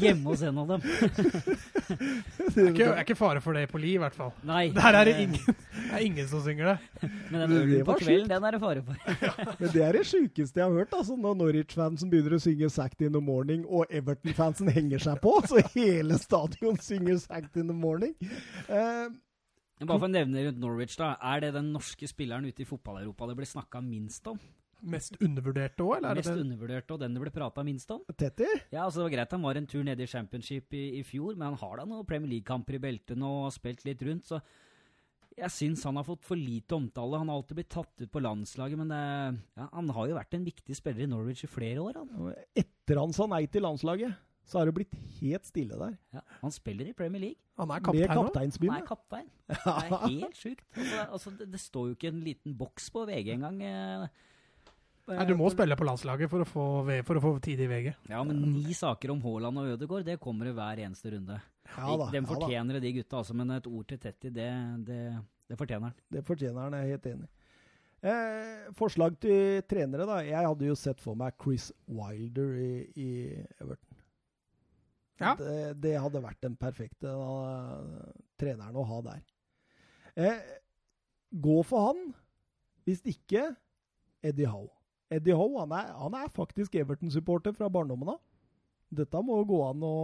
Hjemme 0.00 0.30
hos 0.30 0.42
en 0.48 0.60
av 0.62 0.70
dem. 0.72 0.86
det 2.54 2.62
er 2.62 2.70
ikke, 2.70 2.86
er 2.86 3.02
ikke 3.02 3.16
fare 3.18 3.42
for 3.44 3.58
det 3.58 3.66
på 3.70 3.80
Li, 3.82 3.94
i 3.98 4.00
hvert 4.00 4.16
fall. 4.16 4.32
Nei. 4.48 4.68
Der 4.76 4.96
er 4.96 5.08
det 5.08 5.14
ingen, 5.26 5.58
det 5.58 5.92
er 5.92 6.04
ingen 6.06 6.30
som 6.30 6.42
synger 6.46 6.72
det. 6.72 7.10
Men 7.28 7.44
den 7.44 7.54
ølen 7.58 7.86
på 7.88 7.98
kvelden, 8.00 8.32
den 8.32 8.48
er 8.48 8.56
det 8.56 8.62
fare 8.64 8.84
for. 8.86 8.96
Men 9.60 9.72
det 9.74 9.84
er 9.84 9.98
det 9.98 10.04
sjukeste 10.08 10.62
jeg 10.62 10.64
har 10.64 10.80
hørt. 10.80 10.96
altså 10.96 11.16
Når 11.20 11.38
Norwich-fansen 11.42 12.10
begynner 12.10 12.38
å 12.38 12.42
synge 12.42 12.72
'Sacked 12.72 13.06
in 13.06 13.12
the 13.12 13.22
Morning', 13.22 13.64
og 13.68 13.86
Everton-fansen 13.90 14.72
henger 14.72 15.04
seg 15.04 15.20
på, 15.24 15.38
så 15.48 15.62
hele 15.74 16.18
stadion 16.18 16.80
synger 16.80 17.20
'Sacked 17.20 17.60
in 17.60 17.68
the 17.68 17.76
Morning'. 17.76 18.16
Uh, 18.68 19.12
bare 19.84 20.00
for 20.00 20.08
å 20.08 20.10
nevne 20.10 20.48
rundt 20.48 20.58
Norwich, 20.62 20.96
da. 20.98 21.12
Er 21.22 21.44
det 21.44 21.52
den 21.54 21.70
norske 21.74 22.08
spilleren 22.10 22.48
ute 22.48 22.64
i 22.64 22.68
fotball-Europa 22.68 23.28
det 23.30 23.36
blir 23.38 23.46
snakka 23.52 23.82
minst 23.84 24.26
om? 24.26 24.40
Mest 24.82 25.16
undervurderte 25.18 25.82
òg, 25.82 25.96
eller? 25.98 26.20
Mest 26.20 26.30
undervurderte 26.30 26.94
og 26.94 27.02
den 27.02 27.16
det 27.16 27.22
ble 27.24 27.32
prata 27.34 27.64
minst 27.66 27.90
om. 27.90 28.04
Tetti? 28.14 28.46
Ja, 28.70 28.84
altså 28.84 29.00
det 29.00 29.08
var 29.08 29.16
greit 29.16 29.34
han 29.34 29.44
var 29.48 29.58
en 29.58 29.66
tur 29.70 29.82
nede 29.86 30.04
i 30.04 30.10
Championship 30.10 30.74
i, 30.78 30.84
i 31.00 31.02
fjor, 31.06 31.34
men 31.34 31.50
han 31.50 31.60
har 31.60 31.80
da 31.80 31.86
noen 31.88 32.06
Premier 32.08 32.30
League-kamper 32.36 32.78
i 32.78 32.82
beltene 32.82 33.26
og 33.26 33.48
har 33.48 33.56
spilt 33.56 33.84
litt 33.88 34.04
rundt, 34.06 34.30
så 34.30 34.40
jeg 35.38 35.54
syns 35.54 35.84
han 35.86 35.98
har 35.98 36.06
fått 36.06 36.24
for 36.26 36.38
lite 36.38 36.74
omtale. 36.74 37.20
Han 37.20 37.28
har 37.30 37.38
alltid 37.38 37.60
blitt 37.60 37.70
tatt 37.70 38.02
ut 38.02 38.10
på 38.10 38.22
landslaget, 38.22 38.78
men 38.80 38.90
det, 38.90 39.02
ja, 39.58 39.66
han 39.70 39.92
har 39.94 40.08
jo 40.10 40.16
vært 40.18 40.38
en 40.38 40.46
viktig 40.46 40.78
spiller 40.78 41.06
i 41.06 41.10
Norwich 41.10 41.44
i 41.46 41.50
flere 41.50 41.84
år. 41.84 42.00
Han. 42.00 42.32
Etter 42.58 42.98
han 42.98 43.14
sa 43.14 43.28
nei 43.30 43.44
til 43.50 43.62
landslaget, 43.66 44.16
så 44.48 44.58
har 44.58 44.68
det 44.68 44.74
blitt 44.78 44.96
helt 45.18 45.44
stille 45.46 45.76
der. 45.76 45.98
Ja, 46.16 46.22
Han 46.40 46.54
spiller 46.54 46.88
i 46.88 46.94
Premier 46.96 47.20
League. 47.20 47.42
Han 47.60 47.70
er 47.74 47.82
kaptein 47.84 48.08
nå. 48.08 48.70
Han 48.70 48.80
er 48.80 48.86
kaptein. 48.86 49.28
Det 49.48 49.58
er 49.74 49.92
helt 50.08 50.40
sjukt. 50.40 50.64
Altså, 50.72 51.04
altså, 51.04 51.32
det, 51.36 51.50
det, 51.52 51.60
står 51.60 51.90
jo 51.90 51.98
ikke 51.98 52.12
en 52.14 52.24
liten 52.24 52.56
boks 52.56 52.88
på 52.94 53.04
VG 53.10 53.34
engang. 53.34 53.60
Eh, 53.60 54.08
Nei, 55.08 55.24
Du 55.28 55.34
må 55.38 55.48
spille 55.52 55.76
på 55.78 55.86
landslaget 55.88 56.30
for 56.30 56.44
å 56.44 56.48
få, 56.48 56.64
for 57.08 57.18
å 57.18 57.22
få 57.24 57.30
tid 57.44 57.62
i 57.64 57.68
VG. 57.70 57.88
Ja, 58.10 58.20
men 58.28 58.42
ni 58.52 58.76
saker 58.76 59.14
om 59.14 59.22
Haaland 59.24 59.62
og 59.62 59.72
Ødegaard, 59.74 60.06
det 60.06 60.18
kommer 60.20 60.50
i 60.50 60.54
hver 60.56 60.82
eneste 60.84 61.14
runde. 61.14 61.38
Ja 61.74 61.96
da, 62.00 62.08
de 62.12 62.22
fortjener 62.28 62.78
det, 62.78 62.84
de 62.84 62.94
gutta, 62.98 63.22
altså, 63.22 63.36
men 63.36 63.52
et 63.56 63.66
ord 63.68 63.88
til 63.88 64.00
Tetti, 64.00 64.32
det, 64.32 64.48
det, 64.88 65.02
det 65.48 65.58
fortjener 65.60 65.90
han. 65.90 66.06
Det 66.12 66.24
fortjener 66.28 66.64
han, 66.64 66.76
jeg 66.76 66.88
er 66.88 66.96
helt 66.96 67.10
enig. 67.12 67.28
Eh, 67.98 68.68
forslag 68.78 69.16
til 69.22 69.62
trenere, 69.66 70.06
da. 70.06 70.20
Jeg 70.22 70.46
hadde 70.46 70.68
jo 70.68 70.76
sett 70.78 71.00
for 71.02 71.18
meg 71.18 71.34
Chris 71.42 71.72
Wilder 71.90 72.54
i, 72.62 72.72
i 72.94 73.10
Everton. 73.58 73.98
Ja. 75.18 75.34
Det, 75.34 75.80
det, 75.82 75.96
hadde 75.98 76.22
vært 76.22 76.44
den 76.44 76.54
perfekte 76.58 77.10
uh, 77.10 78.06
treneren 78.38 78.78
å 78.78 78.86
ha 78.86 79.00
der. 79.08 79.24
Eh, 80.14 80.44
gå 81.34 81.58
for 81.66 81.88
han. 81.88 82.12
Hvis 82.86 83.02
ikke 83.08 83.48
Eddie 84.22 84.46
Howe. 84.48 84.70
Eddie 85.12 85.36
Howe 85.36 85.62
han 85.62 85.72
er, 85.72 85.92
han 85.96 86.16
er 86.18 86.28
faktisk 86.34 86.76
Everton-supporter 86.76 87.54
fra 87.56 87.70
barndommen 87.72 88.12
av. 88.12 88.20
Dette 88.88 89.20
må 89.24 89.38
gå 89.48 89.58
an 89.66 89.84
å, 89.84 89.96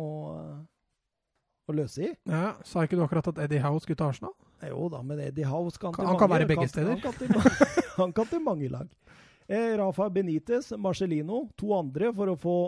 å, 0.00 0.04
å, 1.66 1.74
løse 1.74 2.04
i. 2.06 2.10
Ja, 2.30 2.54
Sa 2.66 2.84
ikke 2.86 2.98
du 2.98 3.04
akkurat 3.04 3.30
at 3.32 3.40
Eddie 3.46 3.62
Howe 3.62 3.82
skulle 3.82 3.98
til 3.98 4.10
Arsenal? 4.10 4.34
Jo 4.66 4.90
da, 4.92 5.00
men 5.06 5.22
Eddie 5.24 5.48
Howe 5.48 5.70
kan, 5.80 5.94
Han 5.98 6.18
kan 6.20 6.30
være 6.30 6.48
begge 6.50 6.68
steder. 6.70 6.94
Han 6.94 7.02
kan, 7.02 7.16
til, 7.18 7.30
han 8.02 8.14
kan 8.14 8.30
til 8.30 8.42
mange 8.44 8.70
lag. 8.70 8.90
Eh, 9.50 9.72
Rafa 9.78 10.06
Benitez, 10.14 10.70
Marcellino, 10.78 11.48
to 11.58 11.72
andre 11.74 12.12
for 12.14 12.30
å 12.30 12.38
få 12.38 12.58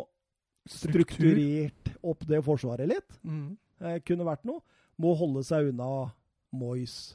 strukturert 0.67 1.93
opp 2.03 2.25
det 2.27 2.43
forsvaret 2.47 2.91
litt. 2.91 3.19
Mm. 3.23 3.53
Eh, 3.83 3.99
kunne 4.07 4.27
vært 4.27 4.47
noe. 4.49 4.63
Må 5.03 5.15
holde 5.19 5.45
seg 5.47 5.71
unna 5.71 6.11
Moyes, 6.53 7.15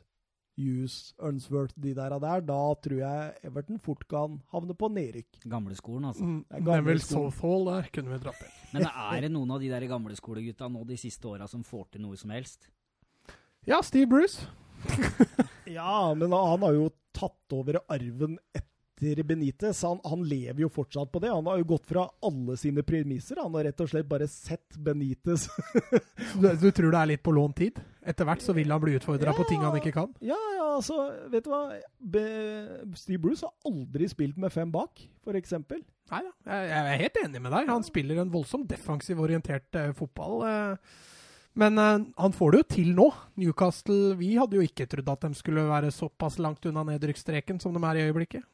Hughes, 0.57 1.13
Unsworth, 1.21 1.75
de 1.77 1.93
der 1.93 2.15
der, 2.17 2.41
da 2.41 2.61
tror 2.81 2.97
jeg 2.97 3.33
Everton 3.45 3.77
fort 3.81 4.07
kan 4.09 4.39
havne 4.53 4.73
på 4.77 4.89
nedrykk. 4.89 5.39
Gamleskolen, 5.45 6.07
altså. 6.09 6.25
Mm, 6.25 6.63
Neville 6.65 7.03
Southall 7.03 7.67
der 7.69 7.91
kunne 7.93 8.15
vi 8.15 8.21
dratt 8.25 8.41
inn. 8.41 8.55
Men 8.73 8.87
er 8.89 9.27
det 9.27 9.31
noen 9.33 9.53
av 9.53 9.61
de 9.61 9.69
der 9.71 9.85
gamleskolegutta 9.89 10.69
nå 10.73 10.81
de 10.89 10.97
siste 10.97 11.29
åra 11.29 11.47
som 11.49 11.65
får 11.65 11.91
til 11.93 12.07
noe 12.07 12.17
som 12.17 12.33
helst? 12.33 12.71
Ja, 13.67 13.83
Steve 13.85 14.09
Bruce. 14.09 14.47
ja, 15.77 16.13
men 16.15 16.31
han 16.31 16.61
har 16.63 16.75
jo 16.75 16.89
tatt 17.17 17.53
over 17.57 17.79
arven 17.89 18.37
etter 18.53 18.66
Benitez. 18.99 19.83
Han, 19.83 19.99
han, 20.03 20.23
lever 20.27 20.61
jo 20.61 20.69
fortsatt 20.73 21.11
på 21.11 21.19
det. 21.19 21.29
Han 21.29 21.45
har 21.45 21.57
jo 21.61 21.67
gått 21.73 21.85
fra 21.89 22.07
alle 22.25 22.57
sine 22.57 22.83
premisser. 22.83 23.39
Han 23.41 23.53
har 23.55 23.67
rett 23.69 23.83
og 23.83 23.89
slett 23.91 24.07
bare 24.09 24.27
sett 24.27 24.77
Benitez. 24.77 25.47
du, 26.41 26.47
du, 26.49 26.71
tror 26.71 26.91
det 26.91 27.01
er 27.01 27.11
litt 27.13 27.23
på 27.23 27.35
lånt 27.35 27.57
tid? 27.61 27.81
Etter 28.07 28.27
hvert 28.27 28.41
så 28.43 28.55
vil 28.57 28.71
han 28.71 28.81
bli 28.81 28.95
utfordra 28.97 29.33
ja, 29.33 29.37
på 29.37 29.45
ting 29.49 29.61
han 29.65 29.77
ikke 29.77 29.93
kan? 29.95 30.13
Ja, 30.23 30.39
ja, 30.55 30.69
altså, 30.77 30.97
vet 31.31 31.45
du 31.45 31.51
hva. 31.53 31.61
Be 31.99 32.23
Steve 32.95 33.21
Bruce 33.21 33.45
har 33.45 33.53
aldri 33.67 34.09
spilt 34.09 34.39
med 34.39 34.53
fem 34.53 34.71
bak, 34.73 35.05
f.eks. 35.25 35.57
Nei 36.07 36.23
da, 36.23 36.31
jeg, 36.47 36.67
jeg, 36.71 36.81
er 36.81 37.01
helt 37.03 37.21
enig 37.25 37.43
med 37.43 37.53
deg. 37.53 37.69
Han 37.69 37.85
spiller 37.85 38.23
en 38.23 38.33
voldsomt 38.33 38.67
defensiv 38.71 39.19
orientert 39.19 39.75
eh, 39.75 39.93
fotball. 39.95 40.43
Eh. 40.47 40.99
men 41.59 41.81
eh, 41.83 42.05
han 42.15 42.35
får 42.35 42.53
det 42.53 42.61
jo 42.61 42.67
til 42.77 42.93
nå. 42.95 43.07
Newcastle 43.43 44.15
Vi 44.19 44.37
hadde 44.39 44.57
jo 44.57 44.63
ikke 44.63 44.87
trodd 44.89 45.11
at 45.11 45.27
de 45.27 45.35
skulle 45.37 45.67
være 45.67 45.91
såpass 45.91 46.39
langt 46.39 46.65
unna 46.69 46.85
nedrykksstreken 46.87 47.59
som 47.59 47.75
de 47.75 47.83
er 47.83 47.99
i 47.99 48.07
øyeblikket. 48.07 48.47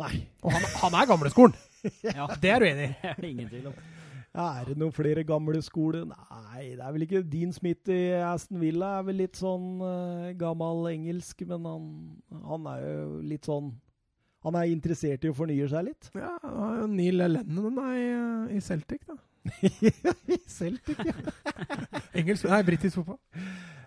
Nei. 0.00 0.26
Og 0.44 0.52
han, 0.52 0.64
han 0.82 0.96
er 1.00 1.08
gamleskolen! 1.08 1.54
ja. 2.18 2.26
Det 2.40 2.50
er 2.52 2.60
du 2.60 2.68
enig 2.68 2.88
i? 2.90 3.12
Ingen 3.30 3.48
tvil 3.48 3.70
om. 3.70 3.78
Er 4.36 4.66
det 4.68 4.74
noen 4.76 4.92
flere 4.92 5.22
gamle 5.24 5.62
skoler? 5.64 6.04
Nei, 6.04 6.74
det 6.76 6.82
er 6.84 6.92
vel 6.92 7.06
ikke 7.06 7.22
Dean 7.24 7.54
Smith 7.56 7.88
i 7.92 8.18
Aston 8.20 8.60
Villa. 8.60 8.98
er 8.98 9.06
vel 9.06 9.22
litt 9.22 9.38
sånn 9.40 9.80
uh, 9.80 10.26
gammel 10.36 10.90
engelsk, 10.90 11.40
men 11.48 11.64
han, 11.64 11.86
han, 12.44 12.68
er 12.74 12.82
jo 12.84 13.22
litt 13.24 13.48
sånn 13.48 13.72
Han 14.44 14.58
er 14.60 14.68
interessert 14.68 15.24
i 15.24 15.30
å 15.32 15.36
fornye 15.36 15.70
seg 15.72 15.88
litt. 15.88 16.10
Ja, 16.14 16.34
Neil 16.90 17.16
Lennon 17.16 17.80
er 17.86 17.96
i, 17.96 18.58
i 18.58 18.60
Celtic, 18.60 19.08
da. 19.08 19.16
I 20.36 20.38
Celtic, 20.44 21.00
ja. 21.00 21.16
Engelsk 22.12 22.50
Nei, 22.50 22.60
britisk 22.66 23.00
fotball. 23.00 23.22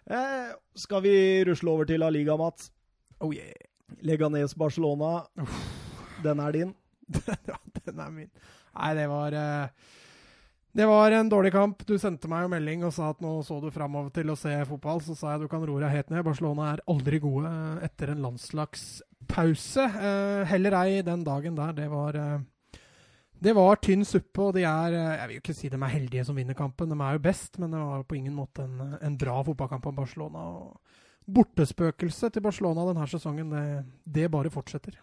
Eh, 0.09 0.49
skal 0.73 1.05
vi 1.05 1.13
rusle 1.45 1.75
over 1.75 1.85
til 1.85 2.01
La 2.01 2.09
Liga, 2.09 2.35
Mats? 2.39 2.71
Oh 3.21 3.29
yeah. 3.35 3.53
Leganes 4.01 4.57
Barcelona. 4.57 5.27
Den 6.23 6.43
er 6.43 6.55
din. 6.55 6.75
den 7.85 7.99
er 7.99 8.13
min. 8.13 8.29
Nei, 8.75 8.91
det 8.95 9.07
var 9.09 9.35
uh, 9.35 9.89
det 10.71 10.85
var 10.85 11.11
en 11.11 11.29
dårlig 11.29 11.51
kamp. 11.51 11.81
Du 11.87 11.95
sendte 11.97 12.29
meg 12.29 12.45
jo 12.45 12.51
melding 12.53 12.83
og 12.85 12.93
sa 12.93 13.09
at 13.09 13.23
nå 13.23 13.31
så 13.45 13.57
du 13.61 13.71
framover 13.73 14.11
til 14.13 14.29
å 14.29 14.37
se 14.37 14.53
fotball. 14.69 15.01
Så 15.01 15.15
sa 15.17 15.33
jeg 15.33 15.43
du 15.43 15.49
kan 15.51 15.65
roe 15.65 15.81
deg 15.81 15.95
helt 15.95 16.13
ned. 16.13 16.25
Barcelona 16.27 16.69
er 16.73 16.83
aldri 16.93 17.21
gode 17.23 17.49
eh, 17.49 17.87
etter 17.89 18.13
en 18.13 18.21
landslagspause. 18.27 19.87
Eh, 19.89 20.43
heller 20.51 20.77
ei 20.83 21.01
den 21.05 21.25
dagen 21.25 21.57
der. 21.57 21.73
Det 21.79 21.89
var, 21.89 22.19
eh, 22.21 22.79
det 23.41 23.55
var 23.57 23.81
tynn 23.81 24.05
suppe, 24.05 24.45
og 24.45 24.53
de 24.59 24.67
er 24.69 24.99
Jeg 24.99 25.27
vil 25.27 25.35
jo 25.39 25.43
ikke 25.43 25.57
si 25.57 25.73
de 25.73 25.81
er 25.81 25.95
heldige 25.95 26.25
som 26.29 26.37
vinner 26.37 26.57
kampen, 26.59 26.93
de 26.93 27.01
er 27.01 27.17
jo 27.17 27.25
best, 27.25 27.57
men 27.57 27.73
det 27.73 27.81
var 27.81 28.05
på 28.05 28.19
ingen 28.19 28.37
måte 28.37 28.67
en, 28.67 28.97
en 29.01 29.17
bra 29.17 29.41
fotballkamp 29.49 29.89
av 29.89 29.99
Barcelona. 30.03 30.45
Og 30.53 30.77
bortespøkelset 31.25 32.33
til 32.33 32.45
Barcelona 32.45 32.85
denne 32.91 33.09
sesongen, 33.09 33.49
det, 33.49 33.65
det 34.05 34.29
bare 34.29 34.53
fortsetter. 34.53 35.01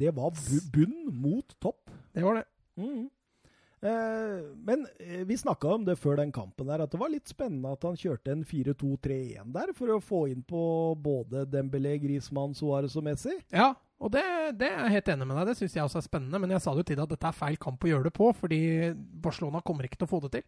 Det 0.00 0.12
var 0.16 0.32
bunn 0.72 1.08
mot 1.12 1.56
topp. 1.60 1.90
Det 2.14 2.24
var 2.24 2.40
det. 2.40 2.46
Mm. 2.80 3.08
Eh, 3.82 4.40
men 4.54 4.86
eh, 4.98 5.26
vi 5.28 5.36
snakka 5.36 5.68
om 5.68 5.84
det 5.84 5.96
før 5.96 6.18
den 6.20 6.32
kampen 6.32 6.68
der, 6.68 6.82
at 6.84 6.92
det 6.92 7.00
var 7.00 7.12
litt 7.12 7.28
spennende 7.30 7.72
at 7.72 7.84
han 7.88 7.96
kjørte 7.96 8.34
en 8.34 8.42
4-2-3-1 8.44 9.54
der 9.54 9.72
for 9.76 9.94
å 9.94 10.02
få 10.04 10.26
inn 10.28 10.42
på 10.44 10.64
både 11.00 11.46
Dembélé, 11.48 11.94
Griezmann, 12.02 12.52
Suárez 12.56 12.96
og 13.00 13.06
Messi. 13.06 13.38
Ja, 13.52 13.72
og 14.00 14.12
det, 14.12 14.24
det 14.60 14.68
er 14.68 14.84
jeg 14.84 14.98
helt 14.98 15.08
enig 15.14 15.28
med 15.28 15.40
deg. 15.40 15.48
Det 15.50 15.56
syns 15.62 15.78
jeg 15.78 15.84
også 15.86 16.00
er 16.00 16.08
spennende. 16.08 16.40
Men 16.40 16.52
jeg 16.56 16.64
sa 16.64 16.72
det 16.72 16.84
jo 16.84 16.90
til 16.90 17.00
deg 17.00 17.06
at 17.06 17.14
dette 17.16 17.30
er 17.32 17.40
feil 17.40 17.56
kamp 17.60 17.84
å 17.84 17.90
gjøre 17.90 18.08
det 18.08 18.14
på, 18.16 18.30
fordi 18.36 18.60
Barcelona 19.24 19.60
kommer 19.64 19.88
ikke 19.88 20.00
til 20.00 20.08
å 20.08 20.12
få 20.12 20.22
det 20.26 20.32
til. 20.38 20.46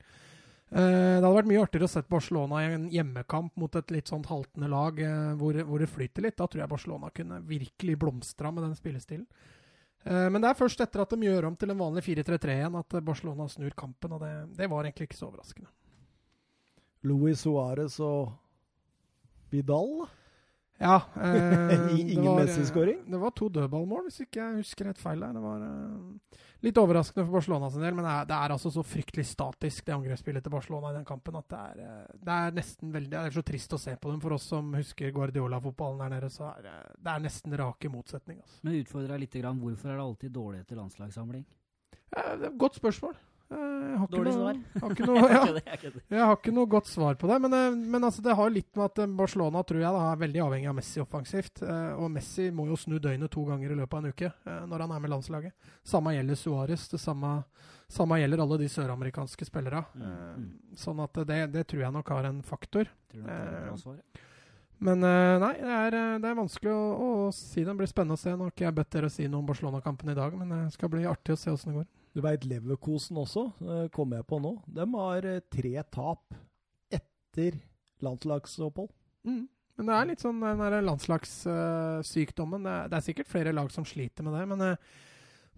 Eh, 0.73 1.19
det 1.19 1.21
hadde 1.21 1.37
vært 1.37 1.49
mye 1.51 1.63
artigere 1.67 1.85
å 1.85 1.93
sett 1.93 2.09
Barcelona 2.09 2.63
i 2.63 2.69
en 2.73 2.87
hjemmekamp 2.93 3.59
mot 3.61 3.75
et 3.77 3.91
litt 3.93 4.09
sånn 4.09 4.23
haltende 4.25 4.71
lag 4.73 5.01
eh, 5.05 5.35
hvor, 5.37 5.59
hvor 5.69 5.83
det 5.83 5.91
flyter 5.93 6.25
litt. 6.25 6.39
Da 6.39 6.47
tror 6.49 6.63
jeg 6.63 6.73
Barcelona 6.73 7.11
kunne 7.13 7.43
virkelig 7.45 7.99
blomstra 8.01 8.53
med 8.55 8.65
den 8.65 8.79
spillestilen. 8.79 9.27
Eh, 10.05 10.29
men 10.33 10.41
det 10.41 10.49
er 10.49 10.59
først 10.59 10.81
etter 10.81 11.05
at 11.05 11.13
de 11.13 11.29
gjør 11.29 11.51
om 11.51 11.59
til 11.61 11.75
en 11.75 11.83
vanlig 11.83 12.07
4-3-3 12.09 12.57
igjen, 12.57 12.79
at 12.81 12.97
Barcelona 13.05 13.51
snur 13.53 13.77
kampen. 13.77 14.17
Og 14.17 14.25
det, 14.25 14.33
det 14.63 14.71
var 14.73 14.89
egentlig 14.89 15.11
ikke 15.11 15.21
så 15.21 15.29
overraskende. 15.29 15.69
Luis 17.05 17.45
Suárez 17.45 17.99
og 18.01 18.33
Vidal. 19.53 20.07
Ja. 20.81 21.03
Eh, 21.23 22.01
Ingen 22.01 22.33
Messi-skåring? 22.41 23.05
Det 23.07 23.21
var 23.21 23.31
to 23.37 23.51
dødballmål, 23.53 24.09
hvis 24.09 24.25
ikke 24.25 24.41
jeg 24.41 24.63
husker 24.65 24.89
helt 24.89 24.99
feil 24.99 25.21
der. 25.23 25.37
Det 25.37 25.43
var 25.45 25.69
eh, 25.69 26.41
litt 26.63 26.79
overraskende 26.79 27.25
for 27.27 27.39
Barcelona 27.39 27.71
sin 27.71 27.83
del, 27.83 27.95
men 27.97 28.07
det 28.07 28.13
er, 28.13 28.29
det 28.31 28.37
er, 28.37 28.55
altså 28.55 28.71
så 28.75 28.85
fryktelig 28.87 29.25
statisk, 29.29 29.85
det 29.87 29.97
angrepsspillet 29.97 30.45
til 30.45 30.55
Barcelona 30.55 30.93
i 30.93 30.99
den 30.99 31.09
kampen, 31.09 31.39
at 31.39 31.49
det 31.51 31.63
er, 31.63 31.81
eh, 31.87 32.21
det 32.29 32.37
er 32.37 32.55
nesten 32.59 32.93
veldig 32.95 33.11
Det 33.13 33.21
er 33.21 33.37
så 33.37 33.45
trist 33.47 33.75
å 33.77 33.81
se 33.83 33.97
på 33.97 34.13
dem. 34.13 34.21
For 34.23 34.37
oss 34.37 34.47
som 34.53 34.71
husker 34.79 35.15
Guardiola-fotballen 35.15 36.05
der 36.05 36.15
nede, 36.17 36.31
så 36.33 36.49
er 36.53 36.63
det, 36.69 36.77
det 37.03 37.13
er 37.15 37.27
nesten 37.27 37.59
rake 37.59 37.91
motsetning. 37.93 38.39
Altså. 38.45 38.61
Men 38.63 38.79
utfordrer 38.79 39.25
litt, 39.25 39.41
grann, 39.43 39.61
hvorfor 39.61 39.91
er 39.91 39.99
det 39.99 40.07
alltid 40.07 40.35
dårlig 40.39 40.63
etter 40.63 40.79
landslagssamling? 40.79 41.45
Ja, 42.13 42.37
det 42.37 42.47
er 42.47 42.51
et 42.53 42.61
godt 42.61 42.79
spørsmål. 42.79 43.17
Eh, 43.53 43.83
Jeg 43.93 43.99
har 44.01 44.07
ikke 44.07 44.17
Dårlig 44.17 44.33
noe- 44.33 44.41
svar. 44.41 44.83
Har 44.83 44.95
noe, 45.11 45.29
ja. 45.29 46.01
Jeg 46.17 46.23
har 46.25 46.37
ikke 46.39 46.55
noe 46.57 46.71
godt 46.73 46.87
svar 46.89 47.19
på 47.21 47.29
det, 47.29 47.37
men, 47.45 47.53
eh, 47.59 47.75
men 47.95 48.07
altså, 48.09 48.23
det 48.25 48.37
har 48.39 48.51
litt 48.55 48.71
med 48.79 48.85
at 48.87 49.03
eh, 49.05 49.11
Barcelona 49.21 49.63
tror 49.69 49.83
jeg 49.83 49.93
da, 49.99 50.03
er 50.13 50.23
veldig 50.23 50.43
avhengig 50.47 50.71
av 50.73 50.79
Messi 50.79 51.03
offensivt. 51.05 51.63
eh, 51.67 51.93
Og 52.01 52.09
Messi 52.15 52.49
må 52.51 52.67
jo 52.71 52.79
snu 52.81 52.97
døgnet 52.99 53.31
to 53.35 53.45
ganger 53.45 53.75
i 53.75 53.79
løpet 53.83 53.99
av 53.99 54.05
en 54.05 54.11
uke 54.17 54.33
eh, 54.33 54.65
når 54.73 54.87
han 54.87 54.97
er 54.97 55.05
med 55.05 55.13
landslaget. 55.15 55.53
Samme 55.85 56.17
gjelder 56.17 56.41
Suárez. 56.41 56.89
Det 56.91 57.01
samme, 57.03 57.35
samme 57.93 58.19
gjelder 58.23 58.43
alle 58.47 58.59
de 58.65 58.69
søramerikanske 58.73 59.45
spillerne. 59.51 59.85
Mm, 59.95 60.03
Eh, 60.03 60.35
mm. 60.41 60.51
Sånn 60.77 61.01
at 61.05 61.13
det, 61.29 61.41
det 61.53 61.67
tror 61.69 61.83
jeg 61.85 61.93
nok 61.93 62.09
har 62.17 62.25
en 62.33 62.43
faktor. 62.43 62.89
Tror 63.13 63.23
du 63.23 63.29
Eh? 63.29 64.21
Men 64.83 64.99
eh, 65.07 65.39
nei, 65.39 65.53
det 65.61 65.71
er, 65.71 65.95
eh, 65.95 66.15
det 66.19 66.27
er 66.33 66.35
vanskelig 66.35 66.73
å, 66.75 66.87
å 67.29 67.33
si. 67.37 67.63
Det 67.63 67.75
blir 67.79 67.87
spennende 67.87 68.17
å 68.17 68.19
se. 68.19 68.33
Nå 68.35 68.49
har 68.49 68.51
ikke 68.51 68.65
jeg 68.67 68.75
bedt 68.75 68.91
dere 68.97 69.07
å 69.07 69.13
si 69.15 69.29
noe 69.29 69.39
om 69.39 69.47
Barcelona-kampen 69.47 70.11
i 70.11 70.17
dag, 70.19 70.35
men 70.35 70.49
det 70.51 70.73
skal 70.75 70.91
bli 70.91 71.05
artig 71.07 71.37
å 71.37 71.39
se 71.39 71.53
åssen 71.53 71.71
det 71.71 71.77
går. 71.83 71.87
Du 72.13 72.21
veit 72.21 72.45
Leverkosen 72.45 73.17
også, 73.17 73.47
kom 73.57 73.89
kommer 73.95 74.21
jeg 74.21 74.29
på 74.29 74.39
nå. 74.43 74.57
De 74.69 74.87
har 74.95 75.29
eh, 75.29 75.45
tre 75.53 75.75
tap 75.95 76.35
etter 76.93 77.57
landslagsopphold. 78.05 78.91
Mm. 79.25 79.47
Men 79.79 79.89
det 79.89 79.95
er 79.97 80.09
litt 80.11 80.25
sånn 80.25 80.43
den 80.43 80.85
landslagssykdommen. 80.85 82.67
det, 82.69 82.77
det 82.93 82.99
er 82.99 83.07
sikkert 83.07 83.31
flere 83.31 83.55
lag 83.57 83.73
som 83.73 83.87
sliter 83.89 84.27
med 84.27 84.37
det. 84.37 84.45
Men 84.51 84.67
eh, 84.67 84.93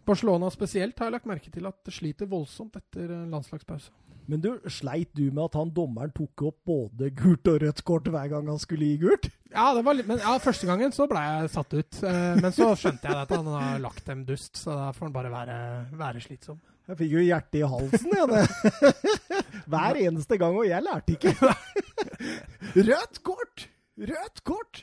Barcelona 0.07 0.51
spesielt 0.53 0.99
har 1.01 1.09
jeg 1.09 1.17
lagt 1.17 1.29
merke 1.29 1.51
til 1.53 1.67
at 1.69 1.81
det 1.87 1.95
sliter 1.97 2.31
voldsomt 2.31 2.77
etter 2.79 3.11
eh, 3.11 3.27
landslagspause. 3.33 3.91
Men 4.31 4.41
du, 4.41 4.51
sleit 4.73 5.11
du 5.17 5.27
med 5.29 5.43
at 5.47 5.57
han 5.59 5.73
dommeren 5.75 6.13
tok 6.17 6.47
opp 6.49 6.59
både 6.69 7.11
gult 7.17 7.49
og 7.51 7.59
rødt 7.63 7.83
kort 7.85 8.07
hver 8.09 8.31
gang 8.33 8.49
han 8.49 8.61
skulle 8.63 8.89
gi 8.89 9.01
gult? 9.03 9.29
Ja, 9.55 9.69
det 9.77 9.85
var 9.87 9.95
litt, 9.95 10.09
men 10.11 10.23
ja, 10.23 10.35
første 10.43 10.67
gangen 10.67 10.95
så 10.95 11.07
ble 11.11 11.21
jeg 11.23 11.51
satt 11.53 11.77
ut. 11.77 11.99
Eh, 12.09 12.31
men 12.41 12.55
så 12.57 12.71
skjønte 12.79 13.11
jeg 13.11 13.21
at 13.27 13.35
han 13.37 13.51
har 13.53 13.83
lagt 13.85 14.07
dem 14.09 14.25
dust, 14.27 14.57
så 14.59 14.79
da 14.79 14.89
får 14.97 15.09
han 15.11 15.15
bare 15.15 15.35
være, 15.35 15.59
være 16.01 16.25
slitsom. 16.25 16.59
Jeg 16.89 16.99
fikk 17.01 17.13
jo 17.15 17.23
hjertet 17.25 17.61
i 17.61 17.69
halsen, 17.75 18.11
jeg. 18.13 18.27
det. 18.33 18.43
Hver 19.73 20.01
eneste 20.03 20.41
gang, 20.41 20.59
og 20.59 20.67
jeg 20.69 20.85
lærte 20.85 21.15
ikke. 21.15 21.33
Rødt 22.91 23.23
kort! 23.25 23.69
Rødt 23.97 24.43
kort! 24.45 24.83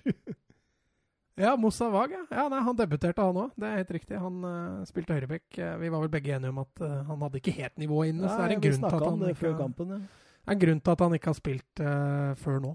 Ja, 1.40 1.56
Moussa 1.58 1.88
Wag, 1.90 2.12
ja. 2.12 2.26
ja 2.30 2.48
nei, 2.52 2.60
han 2.66 2.78
debuterte, 2.78 3.24
han 3.24 3.40
òg. 3.40 3.53
Det 3.56 3.68
er 3.68 3.80
helt 3.80 3.94
riktig. 3.95 4.20
Han 4.20 4.44
uh, 4.44 4.82
spilte 4.90 5.16
høyrebekk. 5.16 5.48
Eh, 5.58 5.76
vi 5.80 5.91
var 5.94 6.03
vel 6.03 6.12
begge 6.12 6.36
enige 6.36 6.52
om 6.52 6.60
at 6.62 6.84
uh, 6.84 6.98
han 7.08 7.24
hadde 7.24 7.40
ikke 7.40 7.56
helt 7.56 7.78
nivået 7.82 8.12
inne. 8.12 8.28
så 8.28 8.36
det 8.36 8.48
er 8.49 8.56
en 8.58 8.64
grunn 8.66 8.84
til 8.84 8.98
at 8.99 9.08
han 9.08 9.28
ikke, 9.32 9.53
kampen. 9.58 9.94
Ja. 9.95 10.02
er 10.45 10.56
en 10.56 10.64
grunn 10.66 10.82
til 10.84 10.95
at 10.95 11.03
han 11.06 11.18
ikke 11.18 11.32
har 11.32 11.40
spilt 11.40 11.84
uh, 11.84 12.32
før 12.44 12.64
nå. 12.68 12.74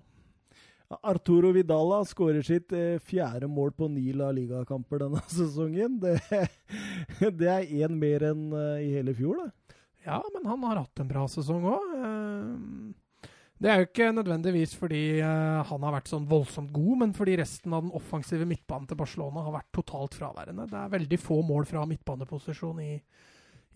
Arturo 1.02 1.50
Vidala 1.54 2.04
skårer 2.06 2.44
sitt 2.46 2.72
eh, 2.76 2.98
fjerde 3.02 3.48
mål 3.50 3.72
på 3.74 3.88
ni 3.90 4.12
La 4.14 4.30
Liga-kamper 4.34 5.02
denne 5.02 5.22
sesongen. 5.38 5.98
Det, 6.02 6.20
det 7.40 7.50
er 7.50 7.72
én 7.82 7.96
mer 7.98 8.28
enn 8.30 8.46
eh, 8.54 8.84
i 8.86 8.92
hele 8.94 9.14
fjor, 9.16 9.42
det. 9.42 9.78
Ja, 10.06 10.20
men 10.34 10.46
han 10.46 10.62
har 10.68 10.84
hatt 10.84 11.02
en 11.02 11.10
bra 11.10 11.24
sesong 11.26 11.64
òg. 11.66 11.94
Det 13.56 13.70
er 13.72 13.80
jo 13.80 13.86
ikke 13.88 14.10
nødvendigvis 14.12 14.74
fordi 14.76 15.02
eh, 15.24 15.60
han 15.64 15.84
har 15.86 15.94
vært 15.94 16.10
sånn 16.12 16.26
voldsomt 16.28 16.74
god, 16.76 16.98
men 17.00 17.14
fordi 17.16 17.38
resten 17.40 17.72
av 17.72 17.86
den 17.86 17.94
offensive 17.96 18.44
midtbanen 18.48 18.88
til 18.90 18.98
Barcelona 19.00 19.46
har 19.46 19.54
vært 19.54 19.70
totalt 19.78 20.16
fraværende. 20.18 20.66
Det 20.68 20.76
er 20.76 20.92
veldig 20.92 21.18
få 21.22 21.38
mål 21.46 21.64
fra 21.70 21.86
midtbaneposisjon 21.88 22.82
i, 22.84 22.90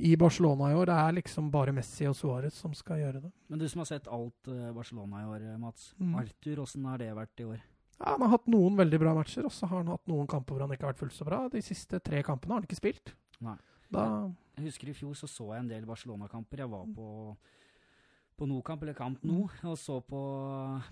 i 0.05 0.13
Barcelona 0.21 0.69
i 0.69 0.77
år. 0.77 0.91
Det 0.91 0.99
er 1.01 1.17
liksom 1.23 1.49
bare 1.55 1.73
Messi 1.77 2.05
og 2.11 2.19
Suárez 2.19 2.61
som 2.61 2.75
skal 2.77 3.01
gjøre 3.01 3.23
det. 3.25 3.33
Men 3.49 3.63
du 3.63 3.65
som 3.73 3.81
har 3.81 3.89
sett 3.89 4.11
alt 4.13 4.53
eh, 4.53 4.69
Barcelona 4.77 5.23
i 5.25 5.31
år, 5.33 5.47
eh, 5.49 5.61
Mats. 5.63 5.95
Mm. 5.97 6.13
Arthur, 6.21 6.61
åssen 6.67 6.85
har 6.91 7.01
det 7.01 7.09
vært 7.17 7.41
i 7.41 7.49
år? 7.49 7.65
Ja, 8.01 8.13
han 8.15 8.27
har 8.27 8.35
hatt 8.37 8.53
noen 8.53 8.77
veldig 8.81 9.01
bra 9.01 9.17
matcher, 9.17 9.49
og 9.49 9.53
så 9.53 9.69
har 9.69 9.81
han 9.81 9.93
hatt 9.93 10.07
noen 10.09 10.29
kamper 10.29 10.57
hvor 10.57 10.65
han 10.65 10.77
ikke 10.77 10.87
har 10.89 10.93
vært 10.93 11.03
fullt 11.07 11.17
så 11.17 11.25
bra. 11.29 11.41
De 11.53 11.65
siste 11.65 12.01
tre 12.05 12.21
kampene 12.25 12.53
har 12.53 12.61
han 12.61 12.69
ikke 12.69 12.81
spilt. 12.81 13.15
Nei. 13.45 13.57
Da, 13.91 14.05
Jeg 14.57 14.69
husker 14.69 14.93
i 14.93 14.95
fjor 14.95 15.17
så 15.19 15.27
så 15.27 15.49
jeg 15.55 15.65
en 15.65 15.73
del 15.73 15.89
Barcelona-kamper. 15.89 16.63
Jeg 16.63 16.71
var 16.71 16.85
på, 16.95 17.09
på 18.41 18.49
Nokamp, 18.49 18.83
eller 18.87 18.97
Kamp 18.97 19.25
nå, 19.29 19.43
og 19.69 19.77
så 19.79 19.99
på 20.05 20.21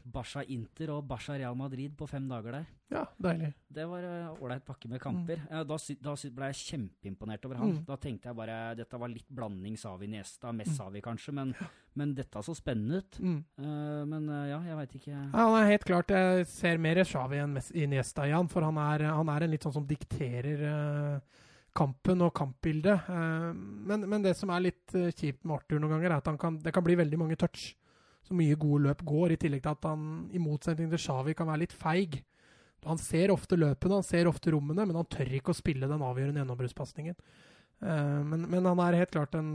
Barca 0.05 0.43
Inter 0.53 0.93
og 0.93 1.07
Barca 1.09 1.39
Real 1.39 1.57
Madrid 1.57 1.95
på 1.97 2.09
fem 2.11 2.27
dager 2.29 2.59
der. 2.59 2.67
ja, 2.93 3.05
deilig. 3.17 3.51
Det 3.73 3.87
var 3.89 4.05
eh, 4.05 4.43
ålreit 4.43 4.65
pakke 4.67 4.89
med 4.91 5.01
kamper. 5.01 5.41
Mm. 5.49 5.65
Da, 5.69 5.79
da 6.05 6.15
ble 6.37 6.51
jeg 6.51 6.61
kjempeimponert 6.61 7.49
over 7.49 7.61
han. 7.63 7.75
Mm. 7.79 7.83
Da 7.89 7.97
tenkte 8.01 8.31
jeg 8.31 8.39
bare 8.39 8.59
dette 8.77 9.01
var 9.01 9.13
litt 9.13 9.29
blanding 9.33 9.77
Savi 9.81 10.09
Niesta, 10.13 10.53
mest 10.57 10.77
Savi 10.77 11.03
kanskje, 11.05 11.35
men, 11.41 11.55
men 11.97 12.15
dette 12.17 12.43
så 12.45 12.57
spennende 12.57 13.01
ut. 13.01 13.21
Mm. 13.25 13.41
Eh, 13.65 14.05
men 14.13 14.31
eh, 14.35 14.47
ja, 14.53 14.63
jeg 14.69 14.81
veit 14.83 14.97
ikke. 15.01 15.17
Ja, 15.17 15.27
han 15.33 15.59
er 15.63 15.73
helt 15.73 15.89
klart 15.89 16.13
Jeg 16.13 16.49
ser 16.53 16.81
mer 16.85 17.05
Savi 17.09 17.41
enn 17.41 17.59
Niesta 17.95 18.29
i 18.29 18.37
han, 18.37 18.53
for 18.53 18.67
han 18.67 18.81
er, 18.85 19.09
han 19.09 19.33
er 19.33 19.47
en 19.47 19.57
litt 19.57 19.65
sånn 19.65 19.79
som 19.81 19.89
dikterer 19.89 20.65
eh, 20.69 21.45
kampen 21.79 22.25
og 22.27 22.35
kampbildet. 22.37 23.11
Eh, 23.11 23.51
men, 23.89 24.07
men 24.11 24.25
det 24.25 24.35
som 24.39 24.53
er 24.53 24.67
litt 24.69 24.97
eh, 24.99 25.13
kjipt 25.13 25.45
med 25.45 25.59
Arthur 25.59 25.83
noen 25.83 25.97
ganger, 25.97 26.15
er 26.15 26.23
at 26.23 26.41
kan, 26.41 26.59
det 26.63 26.75
kan 26.75 26.87
bli 26.87 26.99
veldig 26.99 27.21
mange 27.21 27.39
touch. 27.41 27.71
Så 28.27 28.37
mye 28.37 28.59
gode 28.61 28.89
løp 28.89 29.05
går, 29.09 29.33
i 29.33 29.41
tillegg 29.41 29.63
til 29.65 29.77
at 29.77 29.87
han 29.89 30.09
i 30.35 30.43
motsetning 30.43 30.91
til 30.93 31.01
Xavi 31.01 31.37
kan 31.39 31.49
være 31.49 31.65
litt 31.65 31.77
feig. 31.77 32.19
Han 32.87 33.01
ser 33.01 33.33
ofte 33.35 33.59
løpene, 33.59 34.01
han 34.01 34.07
ser 34.07 34.29
ofte 34.31 34.53
rommene, 34.55 34.85
men 34.87 34.99
han 34.99 35.09
tør 35.11 35.31
ikke 35.39 35.55
å 35.55 35.59
spille 35.59 35.89
den 35.91 36.05
avgjørende 36.05 36.43
gjennombruddspasningen. 36.43 37.17
Eh, 37.79 38.19
men, 38.27 38.45
men 38.51 38.69
han 38.69 38.83
er 38.85 38.99
helt 39.01 39.15
klart 39.15 39.39
en 39.39 39.53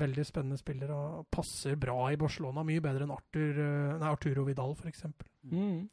veldig 0.00 0.24
spennende 0.26 0.60
spiller 0.60 0.94
og 0.94 1.26
passer 1.34 1.76
bra 1.80 2.08
i 2.14 2.20
Barcelona. 2.20 2.64
Mye 2.66 2.82
bedre 2.84 3.06
enn 3.06 3.14
Arthur, 3.14 3.60
nei, 3.98 4.14
Arturo 4.14 4.46
Vidal, 4.48 4.78
f.eks. 4.78 5.06
Mm. 5.50 5.84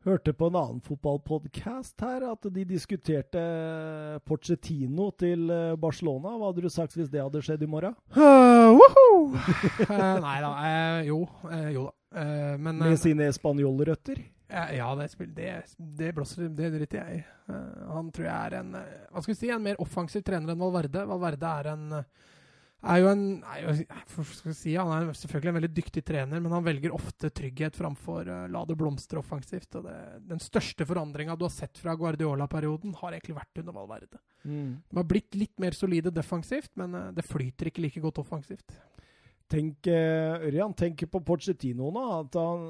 Hørte 0.00 0.32
på 0.32 0.48
en 0.48 0.56
annen 0.56 0.80
fotballpodkast 0.80 2.00
her 2.00 2.24
at 2.30 2.46
de 2.54 2.62
diskuterte 2.64 3.40
Porcetino 4.24 5.10
til 5.20 5.50
eh, 5.52 5.74
Barcelona. 5.76 6.32
Hva 6.40 6.48
hadde 6.48 6.64
du 6.64 6.70
sagt 6.72 6.96
hvis 6.96 7.10
det 7.12 7.20
hadde 7.20 7.42
skjedd 7.44 7.66
i 7.66 7.68
morgen? 7.68 7.96
Uh! 8.16 8.80
Eh, 9.90 10.16
nei 10.24 10.38
da. 10.40 10.50
Uh, 10.56 11.00
jo. 11.04 11.18
jo 11.74 11.84
da. 11.90 12.24
Men 12.58 12.80
Med 12.80 12.96
sine 12.98 13.28
spanjolrøtter? 13.34 14.22
Ja, 14.50 14.88
det, 14.98 15.12
det, 15.36 15.50
det 15.98 16.08
blåser 16.16 16.48
Det 16.50 16.72
driter 16.72 16.98
jeg 16.98 17.20
i. 17.20 17.52
Han 17.92 18.08
tror 18.10 18.26
jeg 18.26 18.34
er 18.34 18.56
en 18.58 18.72
Hva 18.74 19.22
skal 19.22 19.30
vi 19.30 19.38
si, 19.38 19.50
en 19.52 19.62
mer 19.62 19.78
offensiv 19.84 20.24
trener 20.26 20.56
enn 20.56 20.64
Valverde. 20.64 21.04
Valverde 21.06 21.52
er 21.60 21.70
en 21.74 21.86
er 22.80 23.00
jo 23.02 23.08
en 23.10 23.24
er 23.44 23.64
jo, 23.66 24.24
si, 24.56 24.72
Han 24.72 24.90
er 24.94 25.10
selvfølgelig 25.16 25.50
en 25.50 25.58
veldig 25.58 25.72
dyktig 25.76 26.02
trener, 26.06 26.40
men 26.40 26.52
han 26.54 26.64
velger 26.64 26.94
ofte 26.96 27.28
trygghet 27.28 27.76
framfor 27.76 28.28
uh, 28.30 28.46
la 28.48 28.62
det 28.68 28.76
blomstre 28.80 29.20
offensivt. 29.20 29.74
og 29.76 29.84
det, 29.84 29.96
Den 30.30 30.40
største 30.40 30.86
forandringa 30.88 31.36
du 31.36 31.44
har 31.44 31.52
sett 31.52 31.76
fra 31.80 31.94
Guardiola-perioden, 31.98 32.96
har 33.02 33.16
egentlig 33.16 33.36
vært 33.36 33.60
under 33.62 33.76
Valverde. 33.76 34.22
Mm. 34.44 34.80
De 34.88 34.96
har 34.96 35.08
blitt 35.10 35.36
litt 35.36 35.60
mer 35.60 35.76
solide 35.76 36.12
defensivt, 36.14 36.72
men 36.80 36.96
uh, 36.96 37.10
det 37.16 37.26
flyter 37.28 37.68
ikke 37.68 37.84
like 37.84 38.04
godt 38.06 38.22
offensivt. 38.24 38.80
Tenk, 39.50 39.88
eh, 39.90 40.44
Ørjan, 40.46 40.76
tenk 40.78 41.00
på 41.10 41.20
Pochettino 41.26 41.88
nå. 41.90 42.02
At 42.20 42.36
han, 42.38 42.68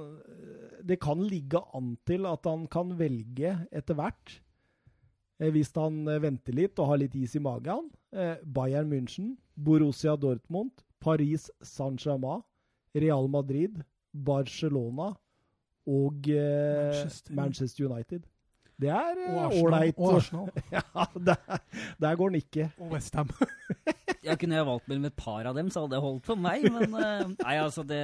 det 0.88 0.96
kan 1.02 1.20
ligge 1.20 1.60
an 1.76 1.90
til 2.08 2.24
at 2.24 2.48
han 2.48 2.64
kan 2.72 2.94
velge 2.96 3.52
etter 3.68 3.98
hvert. 3.98 4.32
Hvis 5.40 5.74
han 5.76 6.06
venter 6.24 6.56
litt 6.56 6.80
og 6.80 6.88
har 6.88 7.02
litt 7.02 7.18
is 7.20 7.36
i 7.36 7.42
magen. 7.44 7.90
Eh, 8.12 8.36
Bayern 8.44 8.88
München, 8.88 9.36
Borussia 9.56 10.16
Dortmund, 10.16 10.72
Paris 11.00 11.50
Saint-Germain, 11.62 12.42
Real 12.94 13.28
Madrid, 13.28 13.80
Barcelona 14.12 15.12
og 15.86 16.28
eh, 16.28 16.90
Manchester. 16.90 17.34
Manchester 17.34 17.86
United. 17.86 18.26
Det 18.80 18.88
er 18.88 19.18
eh, 19.26 19.60
ålreit. 19.62 19.98
Og 19.98 20.16
Arsenal. 20.16 20.50
Ja, 20.72 21.04
der, 21.14 21.60
der 22.00 22.16
går 22.16 22.28
den 22.32 22.40
ikke. 22.40 22.70
Og 22.78 22.94
Westham. 22.94 23.30
Jeg 24.24 24.36
kunne 24.38 24.56
jeg 24.58 24.66
valgt 24.68 24.88
mellom 24.88 25.06
et 25.08 25.14
par 25.16 25.46
av 25.48 25.54
dem, 25.56 25.70
så 25.72 25.80
hadde 25.80 25.94
det 25.94 26.02
holdt 26.04 26.26
for 26.28 26.36
meg. 26.36 26.66
Men 26.68 26.92
nei, 26.92 27.54
altså, 27.56 27.80
det, 27.88 28.02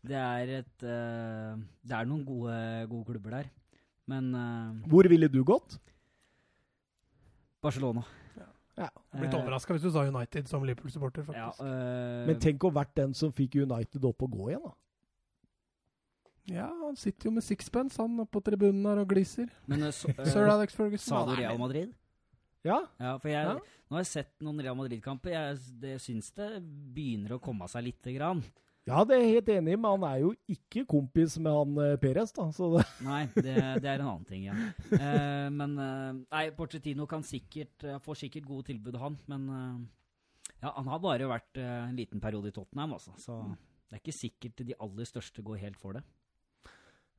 det 0.00 0.16
er 0.16 0.52
et 0.62 0.80
Det 0.80 1.92
er 1.92 2.08
noen 2.08 2.22
gode, 2.24 2.54
gode 2.88 3.04
klubber 3.10 3.34
der. 3.36 3.50
Men 4.08 4.30
Hvor 4.88 5.04
ville 5.12 5.28
du 5.28 5.42
gått? 5.44 5.76
Barcelona. 7.60 8.06
Ja. 8.76 8.88
Blitt 9.16 9.32
Eh, 9.32 9.40
overraska 9.40 9.72
hvis 9.72 9.82
du 9.86 9.90
sa 9.90 10.02
United 10.04 10.48
som 10.48 10.62
Liverpool-supporter, 10.62 11.24
Ja, 11.32 11.50
faktisk. 11.50 11.60
eh, 11.64 12.26
Men 12.26 12.38
tenk 12.40 12.58
å 12.60 12.72
vært 12.72 12.94
den 12.94 13.14
som 13.14 13.32
fikk 13.32 13.54
United 13.62 14.04
opp 14.04 14.22
og 14.22 14.30
gå 14.30 14.50
igjen, 14.50 14.62
da. 14.64 14.72
Ja, 16.46 16.66
han 16.84 16.94
sitter 16.96 17.26
jo 17.26 17.32
med 17.34 17.42
sixpence, 17.42 17.96
han 17.98 18.20
på 18.30 18.40
tribunen 18.44 18.84
her 18.86 19.00
og 19.02 19.08
gliser. 19.10 19.48
men 19.66 19.82
eh, 19.82 19.90
så, 19.94 20.08
eh, 20.18 20.24
Sir 20.30 20.46
Alex 20.52 20.74
Ferguson. 20.74 21.08
Sa 21.10 21.24
du 21.26 21.34
Real 21.40 21.58
Madrid? 21.58 21.94
Ja, 22.66 22.80
Ja, 23.00 23.16
for 23.18 23.28
jeg, 23.28 23.46
Ja. 23.46 23.54
nå 23.54 23.96
har 23.96 23.98
jeg 24.04 24.06
sett 24.12 24.30
noen 24.42 24.60
Real 24.62 24.74
Madrid-kamper. 24.78 25.30
Jeg 25.30 25.58
det 25.80 25.96
syns 26.02 26.32
det 26.34 26.60
begynner 26.94 27.36
å 27.36 27.40
komme 27.42 27.66
seg 27.68 27.84
lite 27.84 28.14
grann. 28.14 28.42
Ja 28.86 29.00
det 29.04 29.16
er 29.16 29.22
jeg 29.24 29.32
helt 29.36 29.48
enig 29.56 29.72
i, 29.74 29.78
men 29.82 29.96
han 29.96 30.04
er 30.06 30.20
jo 30.22 30.28
ikke 30.52 30.84
kompis 30.86 31.36
med 31.42 31.50
han 31.56 31.78
eh, 31.82 31.96
Perez, 32.02 32.30
da. 32.36 32.44
Så 32.54 32.68
det, 32.76 32.84
Nei, 33.08 33.24
det, 33.34 33.54
det 33.82 33.90
er 33.90 33.98
en 33.98 34.08
annen 34.12 34.26
ting 34.28 34.44
ja. 34.46 34.54
Eh, 34.94 35.48
men 35.50 35.74
eh, 35.82 36.10
nei, 36.30 36.44
Porcetino 36.54 37.06
kan 37.10 37.24
sikkert 37.26 37.82
eh, 37.86 37.98
får 38.04 38.20
sikkert 38.22 38.46
gode 38.46 38.68
tilbud, 38.70 38.98
han. 39.02 39.16
Men 39.32 39.48
eh, 39.50 40.52
ja, 40.62 40.70
han 40.76 40.86
har 40.92 41.02
bare 41.02 41.26
vært 41.32 41.58
eh, 41.58 41.72
en 41.88 41.98
liten 41.98 42.22
periode 42.22 42.52
i 42.52 42.54
Tottenham, 42.54 42.94
altså. 42.94 43.16
Så 43.18 43.40
det 43.90 43.98
er 43.98 44.04
ikke 44.04 44.14
sikkert 44.20 44.62
de 44.66 44.78
aller 44.82 45.06
største 45.10 45.42
går 45.46 45.58
helt 45.66 45.76
for 45.82 45.98
det. 45.98 46.04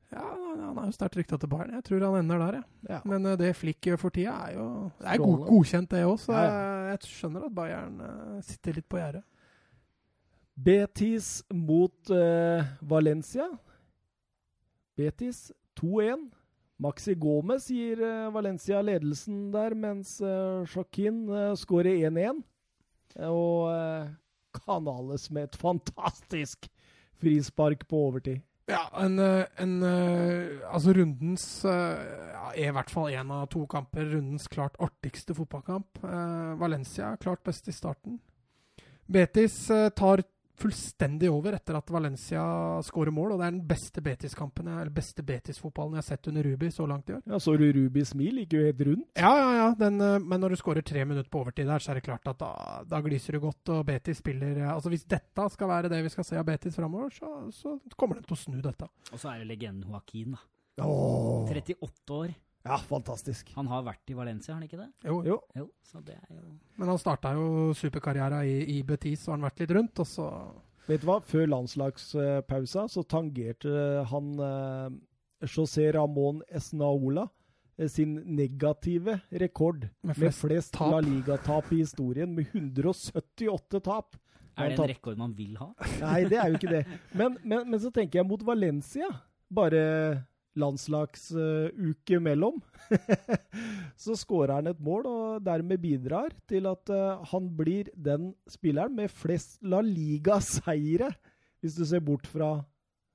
Ja, 0.08 0.24
han 0.24 0.78
er 0.80 0.86
jo 0.88 0.92
sterkt 0.96 1.18
rykta 1.20 1.36
til 1.36 1.50
Bayern. 1.52 1.74
Jeg 1.76 1.84
tror 1.84 2.04
han 2.06 2.22
ender 2.22 2.40
der, 2.40 2.62
jeg. 2.62 2.68
ja. 2.94 3.00
Men 3.12 3.28
eh, 3.28 3.36
det 3.44 3.50
Flick 3.60 3.84
gjør 3.90 4.00
for 4.00 4.14
tida, 4.16 4.32
er 4.48 4.56
jo 4.56 4.66
Det 5.02 5.10
er 5.12 5.20
god, 5.20 5.42
godkjent, 5.52 5.90
det 5.92 6.06
òg, 6.08 6.14
så 6.22 6.32
Ja, 6.32 6.44
jeg, 6.48 6.94
jeg 6.94 7.10
skjønner 7.12 7.44
at 7.50 7.54
Bayern 7.60 8.00
sitter 8.48 8.80
litt 8.80 8.88
på 8.88 9.00
gjerdet. 9.02 9.26
Betis 10.58 11.44
mot 11.54 12.10
uh, 12.10 12.64
Valencia. 12.80 13.46
Betis 14.98 15.52
2-1. 15.78 16.24
Maxi 16.78 17.14
Gomez 17.14 17.68
gir 17.70 18.00
uh, 18.02 18.30
Valencia 18.34 18.80
ledelsen 18.82 19.52
der, 19.54 19.74
mens 19.78 20.16
uh, 20.22 20.66
Joaquin 20.66 21.28
uh, 21.30 21.54
skårer 21.58 22.02
1-1. 22.10 22.42
Og 23.28 23.70
uh, 23.70 24.10
Canales 24.58 25.28
med 25.30 25.48
et 25.48 25.58
fantastisk 25.58 26.66
frispark 27.22 27.86
på 27.88 28.02
overtid. 28.08 28.42
Ja, 28.68 28.82
en, 29.00 29.16
en 29.16 29.76
Altså 30.68 30.92
rundens 30.92 31.62
ja, 31.64 32.50
I 32.52 32.66
hvert 32.68 32.90
fall 32.92 33.14
én 33.16 33.30
av 33.32 33.46
to 33.48 33.62
kamper. 33.64 34.04
Rundens 34.10 34.44
klart 34.52 34.76
artigste 34.84 35.32
fotballkamp. 35.34 36.02
Valencia 36.60 37.14
klart 37.16 37.40
best 37.48 37.70
i 37.72 37.72
starten. 37.72 38.18
Betis 39.08 39.56
tar 39.96 40.20
fullstendig 40.58 41.28
over 41.32 41.54
etter 41.56 41.76
at 41.78 41.90
Valencia 41.94 42.42
skårer 42.86 43.14
mål, 43.14 43.32
og 43.34 43.40
det 43.40 43.46
er 43.46 43.54
den 43.56 43.66
beste 43.68 44.02
Betis-kampen 44.04 44.68
eller 44.68 44.90
beste 44.94 45.22
Betis-fotballen 45.26 45.96
jeg 45.96 46.02
har 46.02 46.08
sett 46.08 46.28
under 46.32 46.46
Rubi 46.48 46.70
så 46.74 46.86
langt 46.90 47.10
i 47.10 47.16
år. 47.16 47.22
Ja, 47.30 47.38
Så 47.42 47.56
du 47.58 47.66
Rubi 47.72 48.04
smil? 48.08 48.42
Gikk 48.42 48.56
jo 48.58 48.64
helt 48.66 48.82
rundt. 48.90 49.06
Ja, 49.18 49.32
ja, 49.38 49.50
ja. 49.58 49.68
Den, 49.78 50.00
eh, 50.00 50.18
men 50.18 50.40
når 50.42 50.54
du 50.54 50.60
skårer 50.60 50.82
tre 50.86 51.04
minutter 51.04 51.30
på 51.30 51.42
overtid 51.44 51.66
der, 51.70 51.78
så 51.84 51.92
er 51.92 52.00
det 52.00 52.06
klart 52.08 52.26
at 52.30 52.38
da, 52.42 52.50
da 52.88 53.00
gliser 53.04 53.38
du 53.38 53.40
godt. 53.46 53.74
Og 53.74 53.86
Betis 53.88 54.18
spiller 54.22 54.58
eh, 54.62 54.72
Altså 54.74 54.90
Hvis 54.92 55.06
dette 55.08 55.48
skal 55.54 55.68
være 55.68 55.88
det 55.92 56.02
vi 56.04 56.12
skal 56.12 56.24
se 56.26 56.38
av 56.38 56.46
Betis 56.48 56.76
framover, 56.76 57.10
så, 57.14 57.32
så 57.54 57.78
kommer 57.96 58.18
de 58.18 58.26
til 58.26 58.36
å 58.36 58.42
snu 58.42 58.60
dette. 58.64 58.90
Og 59.12 59.18
så 59.18 59.32
er 59.32 59.42
det 59.42 59.50
legenden 59.54 59.88
Joaquin, 59.90 60.36
da. 60.36 60.84
Åh. 60.84 61.48
38 61.50 62.14
år. 62.14 62.34
Ja, 62.66 62.76
fantastisk. 62.84 63.52
Han 63.54 63.68
har 63.70 63.84
vært 63.86 64.10
i 64.10 64.16
Valencia, 64.18 64.52
har 64.52 64.58
han 64.60 64.66
ikke 64.68 64.80
det? 64.80 64.88
Jo, 65.06 65.20
Jo. 65.24 65.36
Jo, 65.56 65.68
så 65.86 66.00
det 66.04 66.16
er 66.18 66.34
jo 66.36 66.56
Men 66.76 66.88
han 66.92 66.98
starta 66.98 67.32
jo 67.36 67.72
superkarriera 67.78 68.42
i, 68.44 68.78
i 68.78 68.82
Betis, 68.82 69.26
og 69.28 69.34
han 69.36 69.42
har 69.44 69.50
vært 69.52 69.62
litt 69.64 69.76
rundt, 69.78 70.02
og 70.02 70.06
så 70.08 70.28
Vet 70.88 71.02
du 71.02 71.06
hva? 71.10 71.18
Før 71.20 71.46
landslagspausa 71.52 72.86
så 72.88 73.02
tangerte 73.04 73.68
han 74.08 74.30
eh, 74.40 74.94
José 75.44 75.90
Ramón 75.92 76.40
Esnaola 76.48 77.26
eh, 77.76 77.90
sin 77.92 78.14
negative 78.24 79.18
rekord 79.30 79.84
med 79.84 80.14
med 80.14 80.16
flest 80.16 80.40
flest 80.46 80.72
tap. 80.72 80.94
La 80.94 81.02
Liga-tap 81.04 81.68
i 81.76 81.82
historien, 81.82 82.32
med 82.34 82.48
178 82.54 83.82
tap. 83.84 84.16
Er 84.56 84.72
det 84.72 84.78
en 84.80 84.88
rekord 84.90 85.20
man 85.20 85.36
vil 85.36 85.58
ha? 85.60 85.68
Nei, 86.00 86.24
det 86.24 86.40
er 86.40 86.48
jo 86.48 86.58
ikke 86.58 86.72
det. 86.72 86.84
Men, 87.12 87.36
men, 87.44 87.68
men 87.70 87.80
så 87.84 87.92
tenker 87.94 88.22
jeg 88.22 88.26
mot 88.26 88.42
Valencia. 88.48 89.06
Bare 89.54 90.24
landslagsuke 90.58 92.20
mellom. 92.22 92.58
så 94.02 94.16
skårer 94.18 94.58
han 94.58 94.70
et 94.70 94.80
mål, 94.82 95.06
og 95.06 95.44
dermed 95.46 95.80
bidrar 95.82 96.34
til 96.50 96.68
at 96.70 96.92
eh, 96.94 97.28
han 97.32 97.50
blir 97.58 97.90
den 97.94 98.32
spilleren 98.50 98.96
med 98.98 99.12
flest 99.12 99.58
La 99.62 99.80
Liga-seire, 99.84 101.12
hvis 101.62 101.78
du 101.78 101.84
ser 101.88 102.04
bort 102.04 102.26
fra 102.30 102.56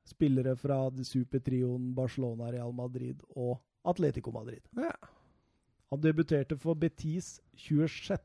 spillere 0.07 0.55
fra 0.59 0.89
supertrioen 1.07 1.93
Barcelona, 1.95 2.51
Real 2.51 2.73
Madrid 2.75 3.21
og 3.35 3.61
Atletico 3.87 4.31
Madrid. 4.35 4.63
Ja. 4.75 4.91
Han 5.93 6.01
debuterte 6.01 6.57
for 6.57 6.73
Betis 6.73 7.39
26. 7.55 8.17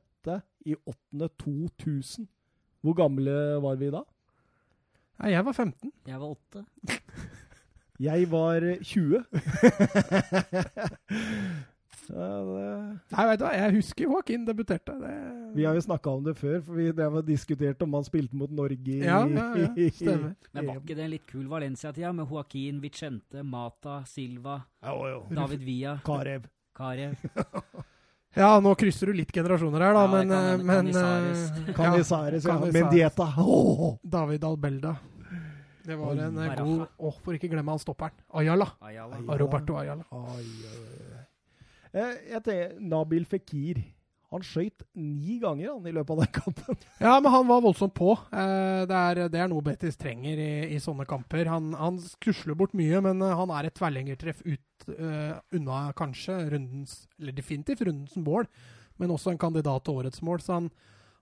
i 0.66 0.74
8. 0.86 1.28
2000. 1.38 2.28
Hvor 2.80 2.94
gamle 2.94 3.32
var 3.62 3.76
vi 3.76 3.90
da? 3.90 4.02
Jeg 5.28 5.44
var 5.44 5.52
15. 5.52 5.92
Jeg 6.06 6.20
var 6.20 6.30
åtte. 6.30 6.64
Jeg 7.98 8.28
var 8.30 8.62
20. 8.62 9.24
ja, 12.08 12.26
det, 12.48 12.66
Nei, 13.10 13.24
vet 13.26 13.40
du 13.40 13.44
hva, 13.44 13.50
jeg 13.58 13.74
husker 13.74 14.04
Joaquin 14.06 14.44
debuterte. 14.46 14.94
Det, 15.02 15.14
vi 15.56 15.66
har 15.66 15.74
jo 15.74 15.82
snakka 15.82 16.12
om 16.14 16.22
det 16.28 16.36
før, 16.38 16.60
for 16.62 16.78
vi 16.78 16.86
det 16.94 17.08
var 17.12 17.26
diskutert 17.26 17.82
om 17.82 17.98
han 17.98 18.06
spilte 18.06 18.38
mot 18.38 18.52
Norge 18.54 18.94
i 18.94 19.00
Ja, 19.02 19.24
ja, 19.26 19.48
ja, 19.58 19.90
stemmer. 19.90 20.36
Men 20.54 20.70
var 20.70 20.80
ikke 20.80 20.94
det 20.94 21.04
en 21.08 21.14
litt 21.16 21.26
kul 21.26 21.50
Valencia-tida, 21.50 22.14
med 22.14 22.30
Joaquin, 22.30 22.80
Vicente, 22.84 23.42
Mata, 23.42 24.00
Silva, 24.06 24.60
Jo, 24.86 24.96
jo. 25.10 25.20
David 25.34 25.66
Villa, 25.66 25.98
Karev. 26.06 26.48
Karev? 26.78 27.18
Ja, 28.38 28.60
nå 28.60 28.74
krysser 28.78 29.08
du 29.10 29.16
litt 29.16 29.32
generasjoner 29.34 29.82
her, 29.82 29.96
da, 29.96 30.02
men, 30.12 30.30
eh, 30.30 30.60
men 30.62 30.90
Canizares. 31.74 32.44
eh, 32.46 32.52
ja. 32.52 32.58
Mendieta. 32.76 33.24
Oh! 33.40 33.96
David 34.04 34.44
Albelda. 34.44 34.92
Det 35.88 35.96
var 35.96 36.12
en 36.20 36.36
eh, 36.36 36.48
Baraja. 36.52 36.64
god 36.64 37.04
Å, 37.08 37.12
for 37.24 37.36
ikke 37.38 37.48
glemme 37.52 37.72
han 37.72 37.80
stopperen. 37.82 38.16
Ayala. 38.36 38.66
Ayala. 38.84 39.18
Ayala. 39.22 39.38
Roberto 39.40 39.78
Ayala. 39.80 40.04
Oi. 40.12 40.48
Eh, 41.92 42.18
Jeg 42.34 42.42
tenker, 42.44 42.74
Nabil 42.84 43.24
Fikir. 43.28 43.80
Han 44.28 44.42
skøyt 44.44 44.82
ni 44.92 45.38
ganger 45.40 45.70
han, 45.70 45.86
i 45.88 45.92
løpet 45.96 46.12
av 46.12 46.18
den 46.20 46.32
kampen. 46.36 46.76
Ja, 47.00 47.14
men 47.24 47.32
han 47.32 47.46
var 47.48 47.62
voldsomt 47.64 47.94
på. 47.96 48.10
Eh, 48.28 48.82
det, 48.90 48.98
er, 48.98 49.20
det 49.32 49.40
er 49.40 49.48
noe 49.48 49.64
Betis 49.64 49.96
trenger 49.96 50.36
i, 50.36 50.50
i 50.76 50.80
sånne 50.84 51.06
kamper. 51.08 51.48
Han, 51.48 51.70
han 51.78 51.96
skusler 52.02 52.58
bort 52.58 52.76
mye, 52.76 53.00
men 53.06 53.24
eh, 53.24 53.32
han 53.40 53.54
er 53.56 53.70
et 53.70 53.76
tverrlengertreff 53.80 54.42
ut 54.44 54.88
uh, 54.92 55.40
unna 55.56 55.78
kanskje 55.98 56.36
rundens 56.52 57.00
Eller 57.18 57.34
definitivt 57.34 57.80
rundens 57.88 58.14
mål, 58.20 58.44
men 59.00 59.10
også 59.16 59.32
en 59.32 59.40
kandidat 59.40 59.86
til 59.88 59.96
årets 60.02 60.20
mål. 60.28 60.44
Så 60.44 60.58
han, 60.58 60.68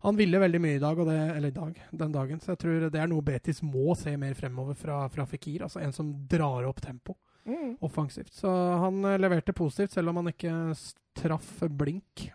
han 0.07 0.17
ville 0.17 0.39
veldig 0.39 0.63
mye 0.63 0.79
i 0.79 0.83
dag, 0.83 0.99
og 1.03 1.09
det, 1.11 1.19
eller 1.35 1.51
i 1.51 1.55
dag, 1.57 1.79
den 1.91 2.13
dagen. 2.15 2.41
Så 2.43 2.53
jeg 2.55 2.63
tror 2.63 2.89
det 2.95 3.01
er 3.03 3.09
noe 3.11 3.25
Betis 3.27 3.59
må 3.67 3.95
se 3.99 4.13
mer 4.21 4.37
fremover 4.39 4.79
fra, 4.79 5.01
fra 5.11 5.27
Fikir. 5.27 5.65
Altså 5.67 5.83
en 5.83 5.95
som 5.95 6.13
drar 6.31 6.69
opp 6.69 6.79
tempo 6.85 7.17
offensivt. 7.81 8.35
Så 8.35 8.49
han 8.51 9.05
eh, 9.05 9.19
leverte 9.19 9.53
positivt, 9.53 9.93
selv 9.93 10.09
om 10.11 10.17
han 10.17 10.31
ikke 10.33 10.53
traff 11.17 11.63
blink. 11.71 12.31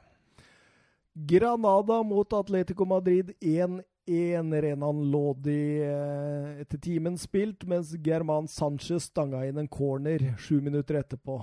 Granada 1.14 2.04
mot 2.04 2.34
Atletico 2.34 2.86
Madrid 2.86 3.32
1-1. 3.40 3.82
Renan 4.62 5.04
Lodi 5.12 5.82
eh, 5.84 6.62
etter 6.64 6.80
timen 6.82 7.18
spilt, 7.18 7.66
mens 7.70 7.94
German 8.04 8.48
Sanchez 8.48 9.10
stanga 9.12 9.46
inn 9.48 9.60
en 9.62 9.72
corner 9.72 10.34
sju 10.40 10.62
minutter 10.62 11.00
etterpå. 11.02 11.42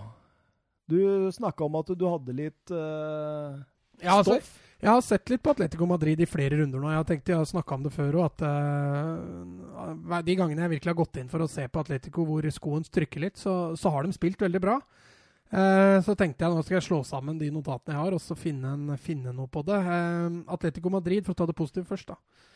Du 0.89 1.01
snakka 1.33 1.65
om 1.65 1.77
at 1.81 1.93
du 1.93 2.07
hadde 2.09 2.37
litt 2.37 2.73
eh, 2.73 3.61
Ja, 4.03 4.19
altså, 4.19 4.39
stoff. 4.39 4.55
Jeg 4.79 4.93
har 4.93 5.01
sett 5.03 5.31
litt 5.33 5.43
på 5.43 5.51
Atletico 5.51 5.87
Madrid 5.91 6.21
i 6.23 6.27
flere 6.31 6.61
runder 6.61 6.79
nå. 6.79 6.91
Jeg 6.93 7.01
har 7.01 7.07
tenkt, 7.09 7.31
jeg 7.33 7.41
har 7.41 7.49
snakka 7.51 7.75
om 7.75 7.87
det 7.89 7.91
før 7.97 8.21
òg, 8.21 8.29
at 8.29 8.45
uh, 8.47 10.21
de 10.23 10.37
gangene 10.39 10.63
jeg 10.63 10.75
virkelig 10.77 10.93
har 10.93 11.01
gått 11.01 11.19
inn 11.19 11.31
for 11.33 11.43
å 11.43 11.49
se 11.51 11.65
på 11.67 11.83
Atletico 11.83 12.23
hvor 12.29 12.47
skoen 12.55 12.87
trykker 12.87 13.25
litt, 13.25 13.41
så, 13.43 13.75
så 13.75 13.91
har 13.91 14.07
de 14.07 14.15
spilt 14.15 14.45
veldig 14.45 14.61
bra. 14.63 14.77
Uh, 15.51 15.99
så 16.07 16.15
tenkte 16.15 16.47
jeg 16.47 16.55
nå 16.55 16.63
skal 16.63 16.79
jeg 16.79 16.87
slå 16.87 17.01
sammen 17.09 17.41
de 17.41 17.51
notatene 17.51 17.97
jeg 17.97 18.05
har, 18.05 18.15
og 18.15 18.23
så 18.23 18.39
finne, 18.39 18.77
en, 18.79 18.95
finne 19.03 19.35
noe 19.35 19.51
på 19.51 19.65
det. 19.67 19.81
Uh, 19.83 20.39
Atletico 20.55 20.95
Madrid, 20.95 21.27
for 21.27 21.35
å 21.35 21.41
ta 21.43 21.51
det 21.51 21.59
positive 21.59 21.89
først, 21.91 22.15
da. 22.15 22.47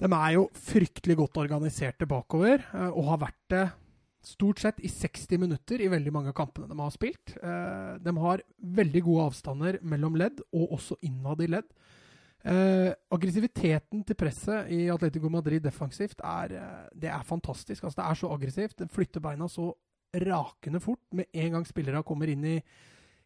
De 0.00 0.08
er 0.08 0.30
jo 0.38 0.48
fryktelig 0.56 1.18
godt 1.20 1.44
organiserte 1.44 2.08
bakover, 2.08 2.64
og 2.88 3.04
har 3.12 3.20
vært 3.28 3.42
det 3.52 3.66
stort 4.26 4.62
sett 4.62 4.80
i 4.80 4.90
60 4.90 5.40
minutter 5.40 5.82
i 5.84 5.90
veldig 5.92 6.12
mange 6.14 6.32
av 6.32 6.36
kampene 6.38 6.68
de 6.70 6.78
har 6.80 6.94
spilt. 6.94 7.34
Eh, 7.36 7.90
de 8.04 8.14
har 8.18 8.44
veldig 8.80 9.02
gode 9.06 9.26
avstander 9.30 9.78
mellom 9.82 10.16
ledd, 10.20 10.42
og 10.54 10.76
også 10.78 10.98
innad 11.06 11.44
i 11.44 11.50
ledd. 11.54 11.68
Eh, 12.44 12.90
aggressiviteten 13.16 14.02
til 14.04 14.18
presset 14.20 14.72
i 14.72 14.82
Atletico 14.92 15.30
Madrid 15.32 15.64
defensivt 15.64 16.20
er, 16.20 16.56
eh, 16.56 16.88
det 16.94 17.08
er 17.08 17.22
fantastisk. 17.24 17.84
Altså, 17.84 18.02
det 18.02 18.08
er 18.08 18.20
så 18.20 18.32
aggressivt. 18.34 18.78
Den 18.78 18.92
flytter 18.92 19.20
beina 19.24 19.48
så 19.48 19.72
rakende 20.14 20.80
fort 20.80 21.02
med 21.12 21.26
en 21.32 21.52
gang 21.52 21.64
spillere 21.66 22.04
kommer 22.04 22.28
inn 22.28 22.44
i 22.44 22.58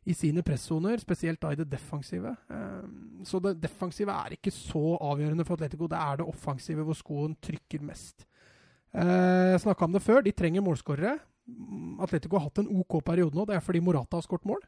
i 0.09 0.15
sine 0.16 0.43
pressoner, 0.43 1.01
spesielt 1.03 1.41
da 1.43 1.53
i 1.53 1.59
det 1.59 1.69
defensive. 1.69 2.33
Eh, 2.51 3.25
så 3.29 3.41
det 3.45 3.59
defensive 3.61 4.15
er 4.15 4.37
ikke 4.39 4.53
så 4.55 4.97
avgjørende 5.05 5.45
for 5.45 5.59
Atletico. 5.59 5.89
Det 5.91 5.99
er 6.01 6.20
det 6.20 6.29
offensive 6.29 6.87
hvor 6.87 6.97
skoen 6.97 7.37
trykker 7.45 7.85
mest. 7.85 8.25
Eh, 8.94 9.52
jeg 9.55 9.65
snakka 9.65 9.89
om 9.89 9.97
det 9.97 10.05
før, 10.05 10.23
de 10.24 10.32
trenger 10.32 10.65
målskårere. 10.65 11.19
Atletico 12.05 12.39
har 12.39 12.48
hatt 12.48 12.62
en 12.62 12.70
OK 12.81 13.01
periode 13.05 13.36
nå. 13.36 13.47
Det 13.48 13.56
er 13.56 13.65
fordi 13.65 13.82
Morata 13.85 14.19
har 14.19 14.27
skåret 14.27 14.48
mål. 14.48 14.62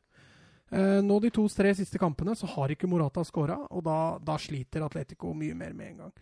Eh, 0.71 1.01
nå 1.05 1.21
de 1.23 1.33
to-tre 1.35 1.73
siste 1.77 1.99
kampene 2.01 2.37
så 2.39 2.49
har 2.53 2.73
ikke 2.73 2.89
Morata 2.91 3.25
skåra, 3.27 3.59
og 3.71 3.83
da, 3.87 4.19
da, 4.23 4.37
sliter 4.39 4.85
Atletico 4.87 5.35
mye 5.35 5.57
mer 5.59 5.75
med 5.75 5.95
en 5.95 6.05
gang. 6.05 6.13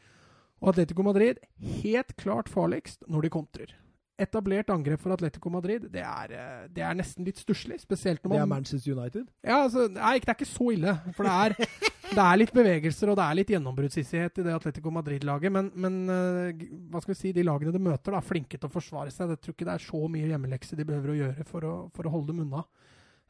Og 0.63 0.73
Atletico 0.73 1.05
Madrid 1.07 1.39
helt 1.83 2.17
klart 2.19 2.49
farligst 2.51 3.05
når 3.07 3.27
de 3.27 3.35
kontrer 3.37 3.77
etablert 4.19 4.71
angrep 4.75 5.01
for 5.01 5.15
Atletico 5.15 5.51
Madrid, 5.53 5.87
det 5.93 6.03
er, 6.03 6.33
eh, 6.35 6.67
det 6.75 6.83
er 6.83 6.97
nesten 6.99 7.27
litt 7.27 7.39
stusslig. 7.39 7.79
Spesielt 7.81 8.23
når 8.25 8.29
man 8.31 8.39
Det 8.39 8.43
er 8.43 8.55
Manchester 8.55 8.93
United? 8.99 9.27
Ja, 9.45 9.63
altså, 9.63 9.89
nei, 9.89 10.19
det 10.19 10.29
er 10.29 10.35
ikke 10.35 10.51
så 10.51 10.71
ille. 10.75 10.95
For 11.15 11.23
det 11.23 11.33
er, 11.33 11.55
det 12.09 12.25
er 12.25 12.39
litt 12.41 12.53
bevegelser 12.55 13.11
og 13.13 13.19
det 13.19 13.25
er 13.25 13.37
litt 13.39 13.51
gjennombruddshissighet 13.53 14.41
i 14.41 14.45
det 14.47 14.55
Atletico 14.57 14.93
Madrid-laget. 14.95 15.53
Men, 15.55 15.71
men, 15.79 15.99
eh, 16.13 16.67
hva 16.91 17.03
skal 17.03 17.15
vi 17.15 17.19
si, 17.21 17.33
de 17.37 17.45
lagene 17.47 17.75
de 17.75 17.83
møter, 17.83 18.17
er 18.17 18.25
flinke 18.25 18.59
til 18.59 18.69
å 18.69 18.73
forsvare 18.73 19.13
seg. 19.15 19.35
Jeg 19.35 19.43
tror 19.45 19.57
ikke 19.57 19.69
det 19.69 19.75
er 19.75 19.85
så 19.85 20.01
mye 20.13 20.31
hjemmelekse 20.31 20.79
de 20.79 20.87
behøver 20.89 21.13
å 21.13 21.19
gjøre 21.19 21.49
for 21.49 21.69
å, 21.69 21.75
for 21.95 22.09
å 22.09 22.15
holde 22.15 22.33
dem 22.33 22.47
unna. 22.47 22.65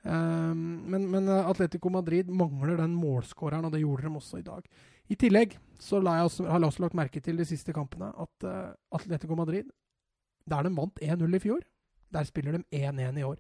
Um, 0.05 0.85
men, 0.87 1.09
men, 1.11 1.27
eh, 1.27 1.51
Atletico 1.51 1.91
Madrid 1.91 2.31
mangler 2.31 2.79
den 2.79 2.95
målskåreren, 2.95 3.67
og 3.67 3.75
det 3.75 3.83
gjorde 3.83 4.07
de 4.07 4.21
også 4.21 4.39
i 4.39 4.47
dag. 4.47 4.69
I 5.09 5.17
tillegg 5.19 5.57
så 5.81 5.99
jeg 5.99 6.29
også, 6.29 6.47
har 6.47 6.61
jeg 6.61 6.71
også 6.71 6.85
lagt 6.85 6.99
merke 6.99 7.23
til 7.25 7.39
de 7.41 7.47
siste 7.49 7.75
kampene 7.75 8.13
at 8.15 8.47
uh, 8.47 8.71
Atletico 8.95 9.37
Madrid 9.39 9.69
der 10.49 10.65
de 10.65 10.73
vant 10.73 11.03
1-0 11.03 11.37
i 11.37 11.43
fjor, 11.43 11.65
der 12.15 12.25
spiller 12.25 12.57
de 12.57 12.79
1-1 12.79 13.19
i 13.21 13.27
år. 13.27 13.37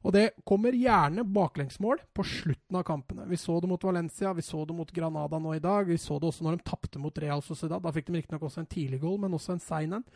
Og 0.00 0.14
det 0.16 0.30
kommer 0.48 0.72
gjerne 0.72 1.26
baklengsmål 1.28 2.00
på 2.16 2.24
slutten 2.24 2.76
av 2.78 2.86
kampene. 2.88 3.26
Vi 3.28 3.36
så 3.36 3.58
det 3.60 3.68
mot 3.68 3.82
Valencia, 3.84 4.32
vi 4.32 4.42
så 4.42 4.64
det 4.64 4.76
mot 4.76 4.92
Granada 4.96 5.38
nå 5.38 5.52
i 5.54 5.60
dag. 5.60 5.90
Vi 5.90 5.98
så 6.00 6.16
det 6.18 6.30
også 6.30 6.46
når 6.46 6.56
de 6.56 6.68
tapte 6.70 6.98
mot 7.02 7.18
Real 7.20 7.42
Sociedad. 7.44 7.82
Da 7.84 7.92
fikk 7.92 8.08
de 8.08 8.16
riktignok 8.16 8.46
også 8.48 8.62
en 8.62 8.70
tidlig 8.70 9.02
goal, 9.02 9.18
men 9.20 9.36
også 9.36 9.58
en 9.58 9.64
sein 9.64 9.98
en. 9.98 10.06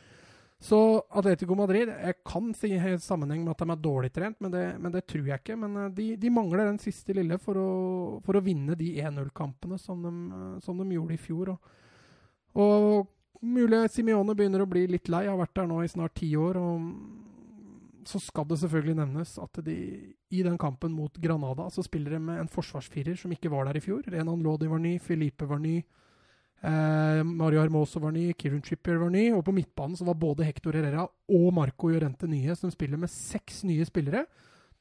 Så 0.65 0.79
Atletico 1.11 1.57
Madrid 1.59 1.91
Jeg 1.91 2.15
kan 2.25 2.53
si 2.57 2.71
i 2.73 2.95
sammenheng 3.03 3.43
med 3.43 3.53
at 3.53 3.61
de 3.61 3.75
er 3.75 3.83
dårlig 3.85 4.13
trent, 4.15 4.39
men 4.41 4.55
det, 4.55 4.63
men 4.81 4.95
det 4.95 5.03
tror 5.11 5.27
jeg 5.29 5.43
ikke. 5.43 5.59
Men 5.61 5.77
eh, 5.83 5.91
de, 5.99 6.07
de, 6.17 6.31
mangler 6.33 6.65
den 6.65 6.81
siste 6.81 7.13
lille 7.13 7.37
for 7.43 7.61
å, 7.61 7.73
for 8.25 8.39
å 8.39 8.45
vinne 8.45 8.79
de 8.81 8.95
1-0-kampene 9.03 9.77
som, 9.83 10.01
som, 10.65 10.81
de 10.81 10.97
gjorde 10.97 11.19
i 11.19 11.21
fjor. 11.21 11.53
Og, 11.53 11.69
og 12.65 13.45
mulig 13.45 13.83
Simione 13.93 14.33
begynner 14.39 14.65
å 14.65 14.71
bli 14.71 14.87
litt 14.89 15.13
lei, 15.13 15.27
har 15.29 15.37
vært 15.37 15.59
der 15.61 15.69
nå 15.69 15.83
i 15.85 15.93
snart 15.93 16.17
ti 16.23 16.33
år. 16.41 16.57
og 16.57 16.89
Så 18.09 18.21
skal 18.21 18.47
det 18.49 18.59
selvfølgelig 18.61 18.97
nevnes 18.99 19.35
at 19.41 19.61
de 19.65 19.77
i 20.31 20.43
den 20.45 20.57
kampen 20.61 20.93
mot 20.93 21.15
Granada 21.23 21.69
så 21.73 21.85
spiller 21.87 22.17
de 22.17 22.23
med 22.23 22.41
en 22.43 22.51
forsvarsfirer 22.51 23.17
som 23.19 23.33
ikke 23.33 23.51
var 23.53 23.69
der 23.69 23.79
i 23.79 23.85
fjor. 23.85 24.03
Renan 24.13 24.43
Lodi 24.45 24.69
var 24.71 24.83
ny, 24.83 24.99
Filipe 25.03 25.49
var 25.49 25.63
ny, 25.63 25.79
eh, 26.63 27.21
Mario 27.25 27.63
Hermoso 27.63 28.03
var 28.03 28.13
ny, 28.13 28.33
Kieran 28.39 28.63
Trippier 28.65 29.01
var 29.01 29.13
ny. 29.15 29.31
Og 29.35 29.45
på 29.47 29.55
midtbanen 29.57 29.97
så 29.97 30.07
var 30.09 30.19
både 30.21 30.47
Hector 30.47 30.77
Herrera 30.77 31.07
og 31.07 31.49
Marco 31.55 31.89
Llorente 31.89 32.29
nye, 32.31 32.57
som 32.57 32.73
spiller 32.73 33.01
med 33.01 33.13
seks 33.13 33.63
nye 33.65 33.87
spillere. 33.89 34.27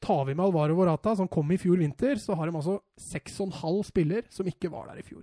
Tar 0.04 0.24
vi 0.28 0.34
med 0.34 0.44
Alvaro 0.44 0.74
Vorata, 0.76 1.14
som 1.16 1.28
kom 1.28 1.52
i 1.54 1.60
fjor 1.60 1.78
vinter, 1.80 2.18
så 2.20 2.36
har 2.36 2.50
de 2.50 2.56
altså 2.58 2.80
seks 3.00 3.38
og 3.40 3.48
en 3.48 3.58
halv 3.62 3.84
spiller 3.88 4.26
som 4.28 4.48
ikke 4.50 4.68
var 4.72 4.90
der 4.90 5.00
i 5.00 5.06
fjor. 5.06 5.22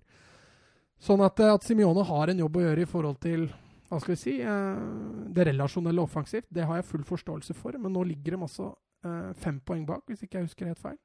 Sånn 1.01 1.21
at, 1.25 1.39
eh, 1.39 1.53
at 1.53 1.65
Simione 1.65 2.05
har 2.05 2.29
en 2.29 2.41
jobb 2.41 2.57
å 2.57 2.65
gjøre 2.65 2.85
i 2.85 2.89
forhold 2.89 3.19
til 3.21 3.51
hva 3.91 3.99
skal 3.99 4.13
vi 4.13 4.19
si, 4.19 4.33
eh, 4.39 4.83
det 5.35 5.45
relasjonelle 5.49 6.03
offensivt. 6.03 6.47
Det 6.49 6.63
har 6.67 6.79
jeg 6.79 6.87
full 6.87 7.03
forståelse 7.07 7.55
for, 7.57 7.75
men 7.77 7.91
nå 7.91 8.05
ligger 8.07 8.37
de 8.37 8.45
altså 8.47 8.69
eh, 9.03 9.31
fem 9.43 9.59
poeng 9.59 9.83
bak, 9.89 10.05
hvis 10.07 10.23
ikke 10.23 10.39
jeg 10.39 10.51
husker 10.51 10.71
helt 10.71 10.81
feil. 10.81 10.99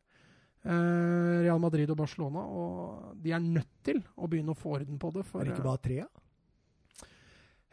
Real 0.67 1.61
Madrid 1.63 1.91
og 1.93 1.99
Barcelona, 2.01 2.41
og 2.43 3.19
de 3.23 3.31
er 3.31 3.39
nødt 3.39 3.69
til 3.87 4.01
å 4.19 4.27
begynne 4.27 4.51
å 4.51 4.59
få 4.59 4.73
orden 4.81 4.97
på 4.99 5.13
det. 5.15 5.23
For, 5.29 5.39
er 5.39 5.47
det 5.47 5.53
ikke 5.55 5.67
bare 5.69 5.83
tre? 5.85 5.99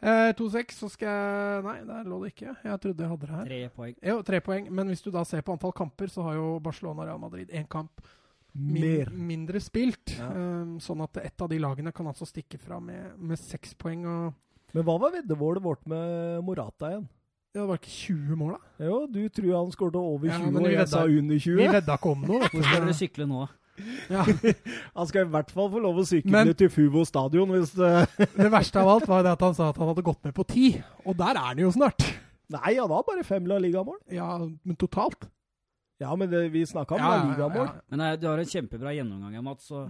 Eh, 0.03 0.34
2-6, 0.35 0.76
så 0.77 0.90
skal 0.91 1.07
jeg 1.07 1.64
Nei, 1.64 1.77
der 1.88 2.10
lå 2.11 2.19
det 2.22 2.34
ikke. 2.34 2.53
Jeg 2.60 2.81
trodde 2.84 3.06
jeg 3.06 3.11
hadde 3.14 3.30
det 3.30 3.38
her. 3.38 3.48
Tre 3.48 3.61
poeng. 3.77 3.95
Jo, 4.11 4.18
tre 4.27 4.41
poeng. 4.44 4.68
Men 4.69 4.91
hvis 4.91 5.02
du 5.02 5.10
da 5.15 5.23
ser 5.26 5.41
på 5.48 5.56
antall 5.56 5.73
kamper, 5.73 6.11
så 6.11 6.26
har 6.27 6.38
jo 6.38 6.60
Barcelona 6.64 7.06
og 7.06 7.10
Real 7.10 7.23
Madrid 7.23 7.53
én 7.56 7.69
kamp 7.69 8.03
Mer. 8.53 9.10
Min, 9.10 9.26
mindre 9.27 9.57
spilt. 9.64 10.14
Ja. 10.19 10.27
Um, 10.30 10.76
sånn 10.84 11.02
at 11.02 11.18
ett 11.23 11.41
av 11.41 11.49
de 11.49 11.57
lagene 11.57 11.90
kan 11.95 12.06
altså 12.06 12.27
stikke 12.30 12.60
fra 12.61 12.77
med, 12.84 13.15
med 13.18 13.40
seks 13.41 13.73
poeng. 13.80 14.03
Og 14.06 14.52
Men 14.73 14.85
hva 14.87 14.95
var 15.01 15.11
veddemålet 15.13 15.63
vårt 15.63 15.83
med 15.89 16.43
Morata 16.45 16.89
igjen? 16.89 17.03
Ja, 17.53 17.61
det 17.61 17.67
var 17.69 17.77
ikke 17.77 17.91
20 17.93 18.37
mål, 18.39 18.53
da? 18.55 18.85
Jo, 18.87 18.95
du 19.13 19.19
tror 19.29 19.51
han 19.59 19.73
skåret 19.75 19.97
over 19.99 20.25
20, 20.25 20.31
Ja, 20.31 20.37
og 20.47 20.53
men 20.55 20.63
vi 20.65 20.71
jeg 20.73 20.87
sa 20.89 21.03
under 21.05 21.41
20. 21.43 21.57
Vi 21.59 21.67
vedda 21.75 21.97
ikke 21.99 22.13
om 22.15 22.23
noe. 22.25 22.47
Hvor 22.49 22.63
skal 22.65 22.87
dere 22.87 22.95
sykle 22.97 23.27
nå? 23.29 23.43
Ja. 24.09 24.23
Han 24.97 25.07
skal 25.09 25.23
i 25.25 25.29
hvert 25.33 25.49
fall 25.49 25.69
få 25.73 25.79
lov 25.81 25.97
å 25.97 26.05
sykle 26.05 26.29
Men- 26.29 26.51
til 26.57 26.69
Fuvo 26.69 27.01
stadion 27.09 27.49
hvis 27.55 27.71
det 27.73 27.89
Det 28.43 28.49
verste 28.53 28.81
av 28.81 28.91
alt 28.91 29.07
var 29.09 29.23
det 29.25 29.31
at 29.33 29.41
han 29.41 29.55
sa 29.57 29.71
at 29.71 29.79
han 29.81 29.89
hadde 29.89 30.03
gått 30.05 30.19
med 30.27 30.35
på 30.37 30.45
ti, 30.45 30.67
og 31.01 31.17
der 31.17 31.33
er 31.33 31.47
han 31.47 31.61
jo 31.63 31.71
snart. 31.73 32.05
Nei, 32.53 32.75
han 32.77 32.91
har 32.93 33.05
bare 33.07 33.23
fem 33.25 33.47
La 33.49 33.57
Liga-mål. 33.57 33.97
Ja, 34.13 34.35
men 34.45 34.77
totalt. 34.77 35.25
Ja, 36.01 36.13
men 36.19 36.29
det, 36.29 36.43
vi 36.53 36.61
snakka 36.69 36.97
om 36.97 37.01
Ja, 37.01 37.09
La 37.15 37.31
Liga-mål. 37.31 37.65
ja. 37.65 37.81
Men 37.89 38.05
eh, 38.05 38.15
du 38.21 38.27
har 38.29 38.41
en 38.43 38.51
kjempebra 38.53 38.93
gjennomgang, 38.93 39.39
Mats. 39.45 39.71
Og, 39.73 39.89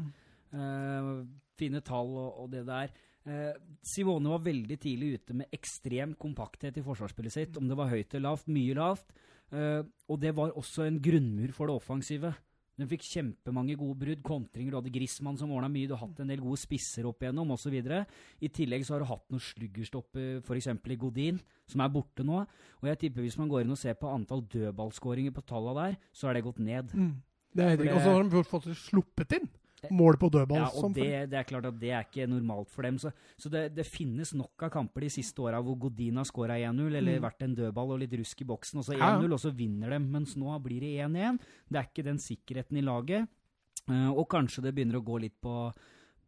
uh, 0.56 1.12
fine 1.60 1.82
tall 1.84 2.08
og, 2.08 2.40
og 2.46 2.52
det 2.56 2.64
der. 2.68 2.88
Eh, 3.24 3.54
Simone 3.88 4.32
var 4.34 4.42
veldig 4.44 4.78
tidlig 4.84 5.18
ute 5.18 5.36
med 5.40 5.54
ekstrem 5.56 6.16
kompakthet 6.20 6.78
i 6.80 6.86
forsvarsspillet 6.86 7.36
sitt. 7.36 7.60
Om 7.60 7.70
det 7.70 7.78
var 7.80 7.92
høyt 7.92 8.14
eller 8.14 8.30
lavt, 8.30 8.50
mye 8.52 8.78
lavt. 8.78 9.14
Eh, 9.54 9.84
og 10.10 10.20
det 10.20 10.34
var 10.36 10.56
også 10.60 10.88
en 10.88 11.00
grunnmur 11.04 11.54
for 11.56 11.70
det 11.70 11.78
offensive. 11.78 12.34
Den 12.74 12.90
fikk 12.90 13.06
kjempemange 13.06 13.78
gode 13.78 14.00
brudd. 14.02 14.24
Kontringer. 14.26 14.74
Du 14.74 14.80
hadde 14.80 14.94
Grismann 14.94 15.38
som 15.38 15.52
ordna 15.54 15.70
mye. 15.72 15.88
Du 15.88 15.94
har 15.96 16.04
hatt 16.08 16.24
en 16.24 16.32
del 16.34 16.42
gode 16.42 16.60
spisser 16.60 17.06
opp 17.06 17.22
igjennom 17.22 17.54
osv. 17.54 17.76
I 17.78 18.50
tillegg 18.50 18.86
så 18.88 18.96
har 18.96 19.04
du 19.04 19.12
hatt 19.12 19.28
noen 19.30 19.44
sluggerstopp, 19.46 20.18
f.eks. 20.42 20.72
i 20.74 21.00
Godin, 21.00 21.38
som 21.70 21.86
er 21.86 21.94
borte 21.94 22.26
nå. 22.26 22.42
Og 22.82 22.90
jeg 22.90 23.04
tipper 23.06 23.28
hvis 23.28 23.38
man 23.40 23.52
går 23.52 23.64
inn 23.64 23.76
og 23.76 23.80
ser 23.80 24.00
på 24.00 24.10
antall 24.10 24.42
dødballskåringer 24.50 25.36
på 25.36 25.46
tallene 25.46 25.86
der, 25.86 26.00
så 26.12 26.28
har 26.28 26.36
det 26.36 26.48
gått 26.50 26.64
ned. 26.66 26.98
Mm. 26.98 27.14
Det 27.54 27.62
er 27.62 27.76
helt 27.76 27.86
riktig. 27.86 28.00
Og 28.00 28.02
så 28.02 28.16
har 28.16 28.26
de 28.26 28.48
fått 28.50 28.72
sluppet 28.88 29.38
inn 29.38 29.52
mål 29.92 30.18
på 30.22 30.30
dødball. 30.32 30.58
Ja, 30.62 30.70
og 30.74 30.94
det, 30.94 31.30
det 31.32 31.38
er 31.40 31.44
klart 31.44 31.66
at 31.66 31.80
det 31.80 31.90
er 31.92 32.04
ikke 32.06 32.28
normalt 32.30 32.70
for 32.70 32.84
dem. 32.84 32.98
Så, 33.02 33.12
så 33.38 33.50
det, 33.50 33.76
det 33.76 33.86
finnes 33.86 34.34
nok 34.34 34.64
av 34.64 34.70
kamper 34.72 35.02
de 35.02 35.10
siste 35.10 35.40
åra 35.44 35.60
hvor 35.64 35.76
Godin 35.80 36.16
har 36.22 36.26
skåra 36.30 36.56
1-0, 36.60 36.96
eller 36.96 37.18
Mm. 37.20 37.22
vært 37.24 37.42
en 37.44 37.56
dødball 37.56 37.92
og 37.92 38.00
litt 38.00 38.14
rusk 38.20 38.42
i 38.42 38.46
boksen, 38.46 38.80
og 38.80 38.86
så 38.86 38.94
Ja, 38.98 39.12
ja. 39.14 39.20
1-0, 39.20 39.34
og 39.34 39.40
så 39.40 39.52
vinner 39.56 39.90
de. 39.90 40.00
Mens 40.00 40.36
nå 40.38 40.54
blir 40.64 40.80
det 40.82 40.94
1-1. 41.08 41.40
Det 41.70 41.80
er 41.80 41.90
ikke 41.90 42.04
den 42.06 42.18
sikkerheten 42.18 42.78
i 42.78 42.82
laget. 42.82 43.28
Eh, 43.90 44.10
og 44.12 44.28
kanskje 44.30 44.64
det 44.64 44.76
begynner 44.76 45.02
å 45.02 45.04
gå 45.04 45.20
litt 45.20 45.36
på, 45.42 45.74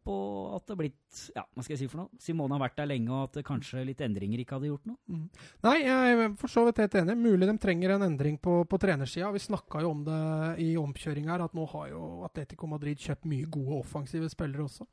på 0.06 0.14
at 0.54 0.64
det 0.64 0.74
har 0.74 0.78
blitt 0.80 1.20
Ja, 1.34 1.42
hva 1.42 1.64
skal 1.64 1.74
jeg 1.74 1.82
si 1.82 1.90
for 1.90 2.04
noe? 2.04 2.22
Simone 2.22 2.54
har 2.54 2.62
vært 2.62 2.78
der 2.78 2.88
lenge, 2.92 3.10
og 3.10 3.26
at 3.26 3.38
det 3.40 3.46
kanskje 3.48 3.84
litt 3.88 4.02
endringer 4.06 4.42
ikke 4.42 4.56
hadde 4.58 4.70
gjort 4.70 4.88
noe. 4.88 4.98
Mm. 5.10 5.26
Nei, 5.66 5.76
jeg 5.82 6.14
er 6.14 6.34
for 6.40 6.52
så 6.52 6.64
vidt 6.68 6.80
helt 6.84 6.96
enig. 7.02 7.18
Mulig 7.20 7.50
de 7.50 7.56
trenger 7.62 7.96
en 7.96 8.06
endring 8.06 8.38
på, 8.42 8.60
på 8.70 8.80
trenersida. 8.82 9.32
Vi 9.34 9.42
snakka 9.42 9.82
jo 9.84 9.92
om 9.92 10.02
det 10.06 10.22
i 10.62 10.72
omkjøring 10.80 11.30
her, 11.32 11.44
at 11.44 11.56
nå 11.56 11.66
har 11.74 11.90
jo 11.92 12.02
Atletico 12.26 12.70
Madrid 12.70 13.02
kjøpt 13.02 13.28
mye 13.30 13.48
gode 13.50 13.80
offensive 13.82 14.30
spillere 14.32 14.66
også. 14.68 14.86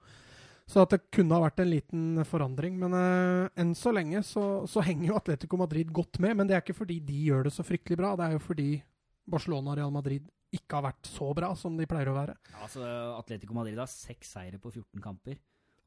Så 0.70 0.84
at 0.84 0.94
det 0.96 1.02
kunne 1.12 1.36
ha 1.36 1.44
vært 1.44 1.60
en 1.60 1.72
liten 1.72 2.06
forandring. 2.28 2.78
Men 2.80 2.96
eh, 2.98 3.50
enn 3.62 3.74
så 3.78 3.92
lenge 3.94 4.24
så, 4.28 4.64
så 4.70 4.84
henger 4.86 5.12
jo 5.12 5.20
Atletico 5.20 5.60
Madrid 5.60 5.92
godt 5.94 6.22
med. 6.24 6.38
Men 6.40 6.50
det 6.50 6.58
er 6.58 6.64
ikke 6.64 6.78
fordi 6.82 7.02
de 7.04 7.26
gjør 7.28 7.48
det 7.48 7.56
så 7.56 7.66
fryktelig 7.68 8.00
bra, 8.00 8.16
det 8.20 8.30
er 8.30 8.38
jo 8.38 8.44
fordi 8.44 8.70
Barcelona 9.30 9.72
og 9.72 9.78
Real 9.80 9.94
Madrid 9.94 10.26
ikke 10.54 10.78
har 10.80 10.86
vært 10.92 11.10
så 11.10 11.32
bra 11.36 11.54
som 11.60 11.76
de 11.78 11.86
pleier 11.90 12.12
å 12.12 12.16
være. 12.18 12.36
Ja, 12.52 12.62
altså 12.68 12.86
Atletico 13.18 13.54
Madrid 13.58 13.78
har 13.82 13.90
seks 13.92 14.32
seire 14.38 14.60
på 14.62 14.72
14 14.72 15.02
kamper. 15.04 15.38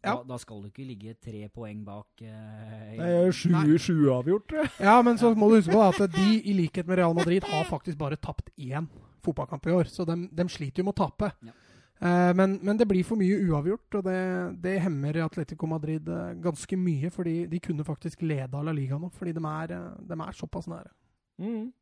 Ja. 0.04 0.12
Da, 0.20 0.22
da 0.28 0.36
skal 0.38 0.60
du 0.62 0.68
ikke 0.68 0.84
ligge 0.86 1.14
tre 1.18 1.46
poeng 1.50 1.80
bak 1.86 2.20
eh, 2.22 2.94
i- 2.94 2.98
Det 3.00 3.06
er 3.26 3.32
sju, 3.34 3.50
Nei. 3.50 3.78
sju 3.80 3.96
avgjort. 4.14 4.52
Ja, 4.78 5.00
men 5.02 5.16
så 5.18 5.32
må 5.34 5.48
du 5.50 5.56
huske 5.56 5.72
på 5.72 5.82
at 5.82 6.12
de, 6.12 6.26
i 6.46 6.52
likhet 6.54 6.86
med 6.86 6.98
Real 7.00 7.14
Madrid, 7.16 7.42
har 7.48 7.64
faktisk 7.66 7.98
bare 7.98 8.16
tapt 8.20 8.50
én 8.58 8.86
fotballkamp 9.24 9.66
i 9.66 9.72
år. 9.74 9.88
Så 9.90 10.04
de, 10.06 10.28
de 10.30 10.46
sliter 10.52 10.82
jo 10.84 10.90
med 10.90 10.94
å 10.94 11.00
tape. 11.08 11.32
Ja. 11.42 11.56
Eh, 11.96 12.32
men, 12.36 12.58
men 12.62 12.76
det 12.76 12.86
blir 12.86 13.02
for 13.08 13.16
mye 13.18 13.38
uavgjort, 13.48 13.96
og 13.98 14.04
det, 14.04 14.20
det 14.62 14.76
hemmer 14.84 15.16
Atletico 15.24 15.66
Madrid 15.66 16.06
eh, 16.12 16.34
ganske 16.44 16.76
mye. 16.78 17.10
fordi 17.10 17.46
de 17.50 17.58
kunne 17.64 17.86
faktisk 17.88 18.22
leda 18.22 18.60
La 18.62 18.74
Liga 18.76 18.98
nå, 19.00 19.08
fordi 19.16 19.32
de 19.32 19.42
er, 19.48 19.72
eh, 19.74 20.06
de 20.06 20.20
er 20.28 20.36
såpass 20.38 20.68
nære. 20.70 20.92
Mm. 21.40 21.72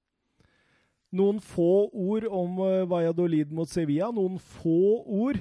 Noen 1.15 1.41
få 1.43 1.87
ord 1.91 2.27
om 2.31 2.59
uh, 2.59 2.85
Valladolid 2.91 3.53
mot 3.55 3.71
Sevilla. 3.71 4.11
Noen 4.15 4.41
få 4.43 5.03
ord 5.05 5.39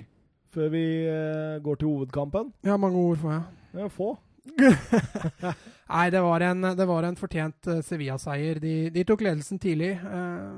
før 0.54 0.70
vi 0.70 0.86
eh, 1.10 1.60
går 1.66 1.80
til 1.82 1.90
hovedkampen. 1.90 2.52
Ja, 2.66 2.78
mange 2.78 3.00
ord 3.02 3.18
får 3.24 3.32
jeg. 3.34 3.44
Ja, 3.80 3.88
få. 3.90 4.12
Nei, 5.94 6.08
det 6.14 6.22
var 6.22 6.44
en, 6.46 6.68
det 6.78 6.86
var 6.90 7.08
en 7.08 7.18
fortjent 7.18 7.70
eh, 7.74 7.82
Sevilla-seier. 7.86 8.60
De, 8.62 8.74
de 8.94 9.06
tok 9.08 9.24
ledelsen 9.26 9.62
tidlig. 9.62 9.96
eh, 9.98 10.52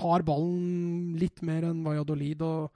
har 0.00 0.24
ballen 0.24 1.18
litt 1.20 1.42
mer 1.44 1.66
enn 1.68 1.82
Valladolid, 1.84 2.42
og, 2.46 2.70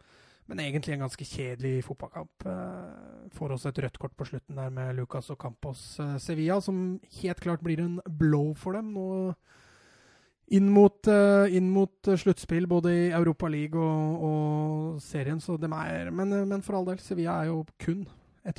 men 0.51 0.61
egentlig 0.61 0.97
en 0.97 1.07
ganske 1.07 1.27
kjedelig 1.29 1.85
fotballkamp. 1.87 2.47
Eh, 2.51 3.29
får 3.39 3.57
også 3.57 3.73
et 3.73 3.83
rødt 3.87 4.01
kort 4.03 4.17
på 4.19 4.29
slutten 4.29 4.59
der 4.61 4.73
med 4.75 4.99
Lucas 4.99 5.31
og 5.33 5.41
Campos. 5.41 5.85
Eh, 6.03 6.17
Sevilla, 6.23 6.61
som 6.65 6.99
helt 7.23 7.41
klart 7.45 7.65
blir 7.65 7.81
en 7.81 8.01
blow 8.21 8.53
for 8.59 8.77
dem 8.77 8.93
nå 8.97 9.09
inn 10.53 10.69
mot, 10.69 11.09
uh, 11.09 11.47
inn 11.49 11.71
mot 11.73 12.11
uh, 12.11 12.19
sluttspill 12.21 12.67
både 12.69 12.93
i 12.93 13.07
Europa 13.17 13.49
League 13.49 13.81
og, 13.81 14.29
og 14.29 15.01
serien, 15.03 15.41
så 15.41 15.57
de 15.57 15.71
er 15.73 16.13
men, 16.13 16.37
men, 16.49 16.63
for 16.63 16.79
all 16.79 16.91
del, 16.91 17.01
Sevilla 17.01 17.41
er 17.41 17.53
jo 17.53 17.63
kun 17.81 18.05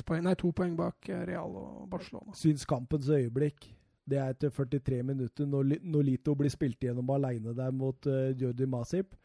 poeng, 0.02 0.24
nei, 0.26 0.34
to 0.34 0.50
poeng 0.50 0.74
bak 0.74 1.06
Real 1.06 1.52
og 1.54 1.86
Barcelona. 1.90 2.34
Syns 2.34 2.66
kampens 2.66 3.06
øyeblikk 3.06 3.68
det 4.06 4.18
er 4.22 4.34
etter 4.34 4.52
43 4.54 5.02
minutter, 5.02 5.46
når 5.50 5.80
Nolito 5.82 6.34
blir 6.38 6.50
spilt 6.52 6.82
gjennom 6.82 7.08
aleine 7.10 7.54
der 7.56 7.72
mot 7.74 8.06
uh, 8.06 8.30
Jordi 8.38 8.68
Masip, 8.70 9.16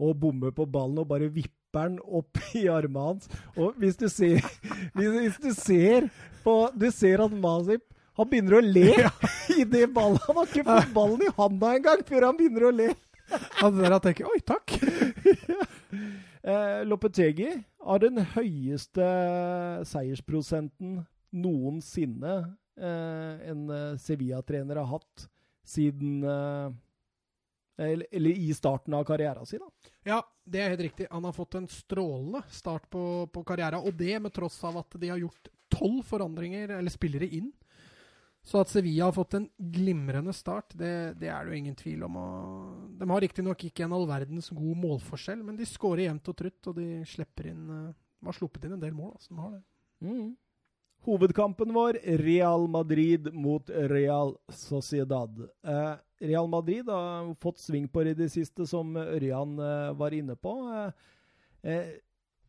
og 0.00 0.16
bommer 0.18 0.54
på 0.56 0.64
ballen 0.66 1.02
og 1.02 1.08
bare 1.10 1.28
vipper 1.30 1.90
den 1.90 1.98
opp 2.00 2.40
i 2.60 2.66
armene 2.72 3.10
hans. 3.10 3.28
Og 3.56 3.76
hvis 3.80 3.98
du 4.00 4.08
ser, 4.08 4.40
hvis, 4.96 5.18
hvis 5.18 5.40
du 5.42 5.50
ser 5.56 6.08
på 6.42 6.56
Du 6.74 6.88
ser 6.90 7.22
at 7.22 7.32
Masip 7.32 7.91
han 8.18 8.28
begynner 8.28 8.58
å 8.58 8.62
le 8.64 8.88
ja. 8.90 9.10
det 9.72 9.86
ballen 9.94 10.20
Han 10.26 10.38
har 10.40 10.50
ikke 10.50 10.66
fått 10.66 10.92
ballen 10.94 11.24
i 11.24 11.32
handa 11.36 11.72
engang 11.78 12.04
før 12.08 12.28
han 12.28 12.38
begynner 12.38 12.68
å 12.68 12.74
le. 12.74 12.90
Han 13.62 13.78
der 13.78 13.98
tenker 14.04 14.28
'oi, 14.28 14.40
takk'. 14.44 14.74
eh, 16.52 16.82
Lopetegi 16.84 17.50
har 17.82 18.02
den 18.02 18.20
høyeste 18.34 19.06
seiersprosenten 19.88 21.00
noensinne 21.32 22.34
eh, 22.76 23.50
en 23.50 23.70
eh, 23.70 23.98
Sevilla-trener 23.98 24.76
har 24.82 24.90
hatt 24.90 25.28
siden 25.64 26.24
eh, 26.24 26.72
eller, 27.82 28.06
eller, 28.10 28.30
i 28.30 28.52
starten 28.54 28.94
av 28.94 29.04
karrieren 29.08 29.46
sin. 29.46 29.62
da. 29.64 29.92
Ja, 30.04 30.20
det 30.44 30.60
er 30.60 30.74
helt 30.74 30.84
riktig. 30.84 31.06
Han 31.10 31.24
har 31.24 31.32
fått 31.32 31.56
en 31.58 31.68
strålende 31.68 32.42
start 32.52 32.84
på, 32.90 33.26
på 33.32 33.44
karrieren. 33.48 33.80
Og 33.80 33.96
det 33.96 34.18
med 34.20 34.34
tross 34.34 34.60
av 34.68 34.76
at 34.82 35.00
de 35.00 35.08
har 35.08 35.20
gjort 35.22 35.48
tolv 35.72 36.02
forandringer, 36.06 36.76
eller 36.76 36.92
spillere, 36.92 37.26
inn. 37.32 37.48
Så 38.42 38.58
at 38.58 38.70
Sevilla 38.72 39.06
har 39.06 39.14
fått 39.14 39.36
en 39.38 39.48
glimrende 39.56 40.32
start, 40.34 40.74
det, 40.74 41.14
det 41.20 41.28
er 41.30 41.44
det 41.44 41.52
jo 41.52 41.58
ingen 41.60 41.76
tvil 41.78 42.02
om. 42.08 42.16
Og 42.18 42.96
de 42.98 43.06
har 43.10 43.22
riktignok 43.22 43.66
ikke 43.68 43.86
en 43.86 43.94
all 43.94 44.06
verdens 44.10 44.50
god 44.50 44.80
målforskjell, 44.82 45.44
men 45.46 45.58
de 45.58 45.68
skårer 45.68 46.08
jevnt 46.08 46.30
og 46.32 46.38
trutt, 46.40 46.70
og 46.72 46.80
de 46.80 46.88
slipper 47.06 47.52
inn 47.52 47.68
De 47.70 48.26
har 48.26 48.34
sluppet 48.34 48.66
inn 48.66 48.74
en 48.74 48.82
del 48.82 48.96
mål. 48.96 49.14
Altså, 49.14 49.30
de 49.30 49.44
har 49.44 49.52
det. 49.54 49.62
Mm. 50.02 50.32
Hovedkampen 51.02 51.72
vår 51.74 51.98
Real 52.22 52.68
Madrid 52.68 53.34
mot 53.34 53.70
Real 53.70 54.36
Sociedad. 54.48 55.48
Eh, 55.66 55.94
Real 56.18 56.48
Madrid 56.48 56.88
har 56.88 57.34
fått 57.34 57.58
sving 57.58 57.88
på 57.88 58.04
det 58.04 58.10
i 58.10 58.20
det 58.20 58.28
siste, 58.30 58.66
som 58.66 58.94
Ørjan 58.96 59.58
eh, 59.58 59.90
var 59.98 60.14
inne 60.14 60.36
på. 60.38 60.54
Eh, 60.70 61.72
eh 61.72 61.92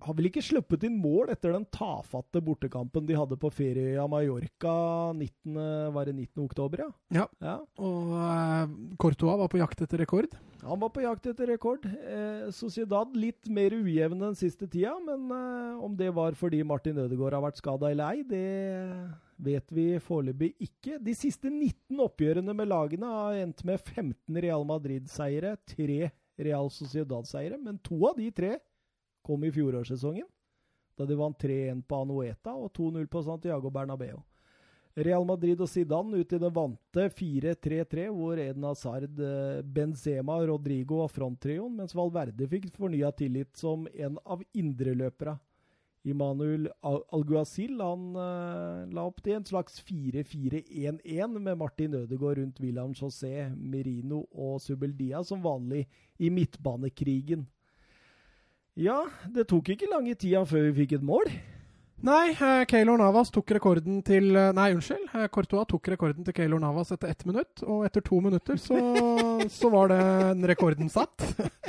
har 0.04 0.16
vel 0.18 0.28
ikke 0.30 0.44
sluppet 0.44 0.84
inn 0.88 0.96
mål 1.00 1.32
etter 1.34 1.54
den 1.56 1.66
tafatte 1.72 2.42
bortekampen 2.44 3.06
de 3.08 3.18
hadde 3.18 3.38
på 3.40 3.52
ferieøya 3.54 4.06
Mallorca 4.12 4.76
19, 5.16 5.60
var 5.96 6.10
det 6.10 6.16
19. 6.16 6.44
oktober, 6.44 6.86
ja. 6.86 6.90
ja. 7.22 7.28
ja. 7.44 7.58
Og 7.84 8.12
uh, 8.16 8.74
Courtois 9.00 9.40
var 9.40 9.52
på 9.52 9.62
jakt 9.62 9.86
etter 9.86 10.04
rekord? 10.04 10.36
Han 10.64 10.80
var 10.80 10.94
på 10.96 11.04
jakt 11.04 11.26
etter 11.28 11.50
rekord. 11.52 11.86
Eh, 11.86 12.48
Sociedad 12.56 13.16
litt 13.20 13.50
mer 13.52 13.74
ujevn 13.76 14.22
den 14.22 14.38
siste 14.40 14.68
tida, 14.72 14.94
men 15.04 15.28
eh, 15.36 15.84
om 15.84 15.96
det 16.00 16.08
var 16.16 16.38
fordi 16.40 16.62
Martin 16.64 17.02
Ødegaard 17.04 17.36
har 17.36 17.44
vært 17.44 17.60
skada 17.60 17.92
eller 17.92 18.14
ei, 18.16 18.24
det 18.24 18.46
vet 19.44 19.74
vi 19.76 19.88
foreløpig 20.04 20.54
ikke. 20.64 21.00
De 21.04 21.16
siste 21.18 21.52
19 21.52 22.00
oppgjørene 22.06 22.56
med 22.56 22.72
lagene 22.72 23.12
har 23.12 23.42
endt 23.42 23.66
med 23.68 23.82
15 23.82 24.40
Real 24.46 24.64
Madrid-seiere, 24.68 25.58
tre 25.68 26.14
Real 26.40 26.72
Sociedad-seiere, 26.72 27.60
men 27.60 27.82
to 27.84 28.00
av 28.08 28.16
de 28.18 28.30
tre 28.32 28.56
kom 29.26 29.44
i 29.44 29.52
fjorårssesongen, 29.52 30.28
da 30.98 31.08
de 31.10 31.18
vant 31.18 31.40
3-1 31.40 31.82
på 31.88 32.04
Anueta 32.04 32.54
og 32.54 32.72
2-0 32.78 33.08
på 33.10 33.24
Santiago 33.26 33.72
Bernabeu. 33.74 34.20
Real 34.94 35.26
Madrid 35.26 35.58
og 35.64 35.70
Zidane 35.72 36.20
ut 36.22 36.36
i 36.36 36.40
det 36.42 36.52
vante 36.54 37.08
4-3-3, 37.18 38.04
hvor 38.14 38.38
Eden 38.38 38.68
Hazard, 38.68 39.18
eh, 39.18 39.64
Benzema 39.66 40.36
Rodrigo 40.46 41.00
var 41.02 41.10
fronttrioen, 41.10 41.80
mens 41.80 41.96
Valverde 41.98 42.46
fikk 42.52 42.70
fornya 42.78 43.10
tillit 43.18 43.58
som 43.58 43.88
en 43.94 44.20
av 44.22 44.46
indreløperne. 44.54 45.40
Immanuel 46.04 46.68
Alguazil 46.84 47.80
han 47.80 48.10
uh, 48.18 48.84
la 48.92 49.06
opp 49.08 49.22
til 49.24 49.38
en 49.38 49.46
slags 49.48 49.78
4-4-1-1 49.88 51.38
med 51.40 51.56
Martin 51.62 51.96
Ødegaard 51.96 52.42
rundt 52.42 52.60
William 52.60 52.92
José, 52.92 53.48
Merino 53.56 54.26
og 54.36 54.58
Subeldia 54.60 55.24
som 55.24 55.40
vanlig 55.46 55.86
i 56.20 56.28
midtbanekrigen. 56.28 57.46
Ja, 58.80 59.04
det 59.30 59.46
tok 59.52 59.68
ikke 59.70 59.90
lange 59.92 60.16
tida 60.18 60.42
før 60.50 60.72
vi 60.72 60.82
fikk 60.82 60.96
et 60.98 61.04
mål. 61.06 61.28
Nei, 62.04 62.34
eh, 62.34 62.66
Keylor 62.68 62.98
Navas 63.00 63.30
tok 63.32 63.54
rekorden 63.56 64.02
til 64.04 64.34
eh, 64.36 64.50
Nei, 64.52 64.74
unnskyld. 64.74 65.06
Eh, 65.14 65.28
Courtois 65.32 65.70
tok 65.70 65.88
rekorden 65.94 66.26
til 66.26 66.36
Keylor 66.36 66.60
Navas 66.60 66.92
etter 66.92 67.14
ett 67.14 67.22
minutt. 67.30 67.62
Og 67.64 67.86
etter 67.88 68.04
to 68.04 68.20
minutter 68.20 68.58
så, 68.60 68.80
så 69.60 69.72
var 69.72 69.94
den 69.94 70.44
rekorden 70.50 70.92
satt. 70.92 71.16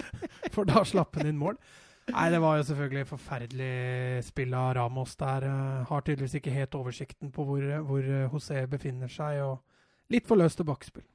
For 0.54 0.66
da 0.66 0.82
slapp 0.88 1.20
han 1.20 1.28
inn 1.28 1.38
mål. 1.38 1.60
Nei, 2.08 2.26
det 2.32 2.40
var 2.42 2.58
jo 2.58 2.66
selvfølgelig 2.70 3.06
forferdelig 3.12 4.24
spill 4.26 4.56
av 4.58 4.72
Ramos 4.80 5.14
der. 5.20 5.46
Har 5.88 6.04
tydeligvis 6.04 6.40
ikke 6.40 6.56
helt 6.56 6.74
oversikten 6.80 7.30
på 7.32 7.46
hvor, 7.48 7.62
hvor 7.86 8.10
José 8.34 8.64
befinner 8.68 9.12
seg, 9.12 9.38
og 9.40 10.12
litt 10.12 10.28
for 10.28 10.40
løst 10.40 10.60
tilbakespill. 10.60 11.06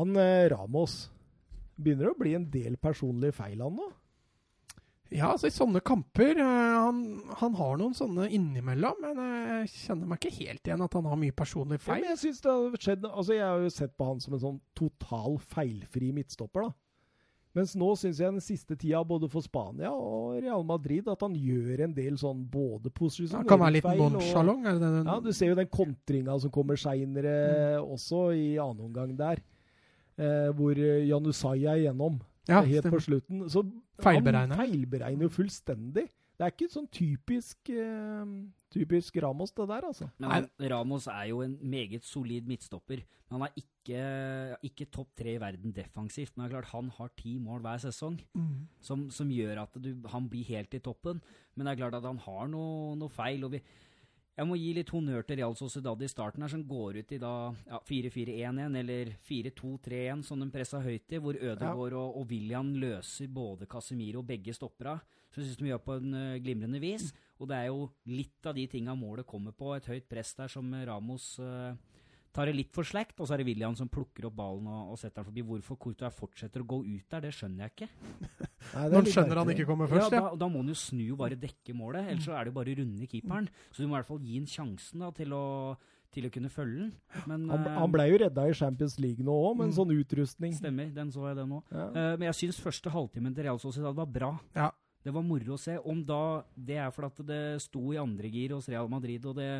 Han 0.00 0.18
Ramos 0.50 1.04
begynner 1.78 2.10
å 2.10 2.18
bli 2.18 2.34
en 2.38 2.48
del 2.50 2.74
personlige 2.80 3.36
feil, 3.38 3.60
han 3.62 3.78
nå? 3.78 3.92
Ja, 5.10 5.32
altså 5.32 5.48
i 5.50 5.54
sånne 5.54 5.80
kamper 5.82 6.38
uh, 6.38 6.44
han, 6.46 7.00
han, 7.40 7.56
har 7.58 7.80
noen 7.80 7.96
sånne 7.98 8.28
innimellom, 8.30 9.00
men 9.02 9.18
jeg 9.22 9.72
kjenner 9.72 10.10
meg 10.10 10.20
ikke 10.20 10.36
helt 10.36 10.70
igjen 10.70 10.84
at 10.86 10.94
han 10.94 11.08
har 11.10 11.18
mye 11.18 11.34
personlig 11.34 11.80
feil. 11.82 12.04
Ja, 12.04 12.14
jeg 12.14 12.22
synes 12.22 12.44
det 12.44 12.52
har 12.52 12.84
skjedd, 12.86 13.08
altså 13.10 13.34
jeg 13.34 13.48
har 13.48 13.64
jo 13.64 13.72
sett 13.74 13.96
på 13.98 14.06
han 14.06 14.22
som 14.22 14.36
en 14.36 14.44
sånn 14.44 14.62
total 14.78 15.40
feilfri 15.50 16.12
midtstopper. 16.14 16.68
da. 16.68 16.76
Mens 17.58 17.72
nå 17.74 17.88
syns 17.98 18.20
jeg 18.22 18.30
den 18.30 18.42
siste 18.44 18.76
tida, 18.78 19.00
både 19.02 19.26
for 19.30 19.42
Spania 19.42 19.90
og 19.90 20.36
Real 20.38 20.62
Madrid, 20.66 21.08
at 21.10 21.22
han 21.26 21.34
gjør 21.34 21.82
en 21.88 21.94
del 21.96 22.18
sånn 22.20 22.44
både 22.46 22.92
posisjoner 22.94 23.42
Han 23.42 23.48
Kan 23.50 23.62
være 23.64 23.74
litt 23.80 23.88
nonchalant? 23.98 24.68
Er 24.70 24.78
det 24.78 24.90
Ja, 25.00 25.16
du 25.24 25.32
ser 25.34 25.50
jo 25.50 25.56
den 25.58 25.70
kontringa 25.72 26.36
som 26.38 26.52
kommer 26.54 26.78
seinere 26.78 27.34
mm. 27.80 27.90
også, 27.96 28.28
i 28.38 28.52
annen 28.62 28.86
omgang 28.86 29.16
der. 29.18 29.42
Eh, 30.20 30.50
hvor 30.54 30.78
Janusai 30.78 31.64
er 31.64 31.82
igjennom. 31.82 32.20
Ja, 32.48 32.62
helt 32.62 32.84
stemmer. 32.84 32.96
på 32.96 33.04
slutten. 33.04 33.44
Så 33.52 33.64
Feilberegner. 34.00 34.56
Han 34.56 34.66
feilberegner 34.66 35.26
jo 35.26 35.32
fullstendig. 35.34 36.08
Det 36.40 36.46
er 36.46 36.54
ikke 36.54 36.70
sånn 36.72 36.86
typisk, 36.88 37.68
uh, 37.68 38.24
typisk 38.72 39.18
Ramos, 39.20 39.50
det 39.52 39.66
der, 39.68 39.84
altså. 39.90 40.06
Men 40.16 40.46
Ramos 40.72 41.04
er 41.12 41.26
jo 41.28 41.42
en 41.44 41.58
meget 41.60 42.06
solid 42.08 42.48
midtstopper. 42.48 43.02
Han 43.28 43.44
er 43.44 43.52
ikke, 43.60 44.04
ikke 44.64 44.86
topp 44.88 45.12
tre 45.20 45.34
i 45.36 45.42
verden 45.42 45.74
defensivt. 45.76 46.32
Men 46.32 46.46
det 46.46 46.48
er 46.48 46.54
klart 46.56 46.72
han 46.72 46.88
har 46.96 47.12
ti 47.20 47.34
mål 47.38 47.60
hver 47.66 47.82
sesong, 47.84 48.16
mm. 48.32 48.56
som, 48.80 49.04
som, 49.12 49.28
gjør 49.28 49.66
at 49.66 49.76
du, 49.84 49.92
han 50.08 50.30
blir 50.32 50.48
helt 50.48 50.72
i 50.74 50.80
toppen. 50.82 51.20
Men 51.54 51.68
det 51.68 51.74
er 51.74 51.82
klart 51.84 52.00
at 52.00 52.08
han 52.08 52.18
har 52.24 52.48
noe, 52.48 52.96
noe 52.98 53.12
feil. 53.12 53.44
og 53.44 53.52
vi 53.58 53.60
jeg 54.38 54.48
må 54.48 54.56
gi 54.56 54.70
litt 54.76 54.90
honnør 54.94 55.24
til 55.26 55.40
Real 55.40 55.56
Sociedad 55.58 56.00
i 56.00 56.08
starten, 56.08 56.44
her, 56.44 56.52
som 56.52 56.62
går 56.64 57.00
ut 57.02 57.10
i 57.12 57.18
da 57.20 57.32
ja, 57.68 57.80
4-4-1-1 57.88 58.78
eller 58.80 59.10
4-2-3-1, 59.28 60.22
som 60.28 60.40
de 60.40 60.48
pressa 60.54 60.80
høyt 60.80 61.12
i, 61.12 61.20
hvor 61.20 61.36
Ødegaard 61.36 61.92
ja. 61.92 61.98
og, 61.98 62.20
og, 62.22 62.28
William 62.30 62.70
løser 62.80 63.28
både 63.34 63.68
Casemiro 63.70 64.22
og 64.22 64.30
begge 64.30 64.54
stoppera. 64.56 64.96
Så 65.30 65.42
jeg 65.42 65.50
syns 65.50 65.60
de 65.60 65.68
gjør 65.68 65.82
på 65.84 65.98
en 66.00 66.16
uh, 66.16 66.38
glimrende 66.42 66.80
vis. 66.82 67.10
Og 67.40 67.50
det 67.50 67.58
er 67.58 67.68
jo 67.68 67.84
litt 68.10 68.48
av 68.48 68.56
de 68.56 68.64
tinga 68.70 68.96
målet 68.98 69.28
kommer 69.28 69.54
på. 69.56 69.74
Et 69.76 69.90
høyt 69.92 70.08
press 70.10 70.32
der 70.38 70.50
som 70.52 70.72
Ramos 70.88 71.34
uh, 71.42 71.74
tar 72.34 72.50
det 72.50 72.54
litt 72.56 72.70
for 72.74 72.86
slakt, 72.86 73.18
og 73.18 73.28
så 73.28 73.34
er 73.34 73.42
det 73.42 73.48
William 73.48 73.74
som 73.78 73.90
plukker 73.90 74.28
opp 74.28 74.36
ballen 74.38 74.68
og, 74.70 74.92
og 74.94 75.00
setter 75.00 75.20
den 75.20 75.28
forbi. 75.30 75.44
Hvorfor 75.46 75.78
Courtois 75.82 76.14
fortsetter 76.14 76.62
å 76.62 76.68
gå 76.72 76.80
ut 76.86 77.14
der, 77.14 77.24
det 77.26 77.32
skjønner 77.36 77.66
jeg 77.66 77.74
ikke. 77.74 77.88
Nei, 78.74 78.84
Når 78.84 78.96
han 78.96 79.12
skjønner 79.14 79.42
han 79.42 79.54
ikke 79.56 79.68
kommer 79.68 79.90
først, 79.90 80.14
ja. 80.14 80.26
Da, 80.28 80.34
da 80.44 80.50
må 80.50 80.62
han 80.62 80.70
jo 80.70 80.78
snu 80.78 81.04
og 81.08 81.22
bare 81.22 81.38
dekke 81.40 81.76
målet, 81.76 82.10
ellers 82.12 82.28
så 82.28 82.36
er 82.36 82.46
det 82.46 82.52
jo 82.52 82.58
bare 82.60 82.74
å 82.74 82.80
runde 82.82 83.08
keeperen. 83.10 83.48
Så 83.70 83.82
du 83.82 83.88
må 83.88 83.96
i 83.96 83.98
hvert 83.98 84.10
fall 84.10 84.22
gi 84.26 84.36
ham 84.38 84.50
sjansen 84.50 85.06
da, 85.06 85.14
til 85.16 85.34
å 85.36 85.46
til 86.10 86.26
å 86.26 86.30
kunne 86.34 86.50
følge 86.50 86.84
den. 86.84 86.92
Men, 87.30 87.46
han, 87.52 87.66
uh, 87.66 87.74
han 87.84 87.92
ble 87.94 88.06
jo 88.10 88.16
redda 88.24 88.46
i 88.50 88.54
Champions 88.58 88.96
League 89.02 89.22
nå 89.22 89.30
òg, 89.30 89.52
med 89.58 89.68
en 89.68 89.72
mm, 89.72 89.76
sånn 89.76 89.92
utrustning. 89.94 90.54
Stemmer, 90.58 90.88
den 90.94 91.12
så 91.14 91.28
jeg 91.28 91.38
det 91.38 91.44
nå. 91.46 91.60
Ja. 91.70 91.84
Uh, 91.94 92.14
men 92.18 92.26
jeg 92.30 92.38
syns 92.40 92.58
første 92.62 92.90
halvtimen 92.90 93.36
til 93.36 93.46
Real 93.46 93.60
Sociedad 93.62 93.94
var 93.94 94.08
bra. 94.10 94.32
Ja. 94.56 94.72
Det 95.06 95.14
var 95.14 95.24
moro 95.24 95.54
å 95.54 95.60
se. 95.60 95.78
Om 95.78 96.02
da 96.04 96.22
det 96.54 96.80
er 96.82 96.90
fordi 96.92 97.24
det 97.30 97.42
sto 97.64 97.94
i 97.94 98.00
andre 98.00 98.28
gir 98.32 98.56
hos 98.56 98.68
Real 98.68 98.90
Madrid, 98.92 99.24
og 99.30 99.38
det 99.38 99.52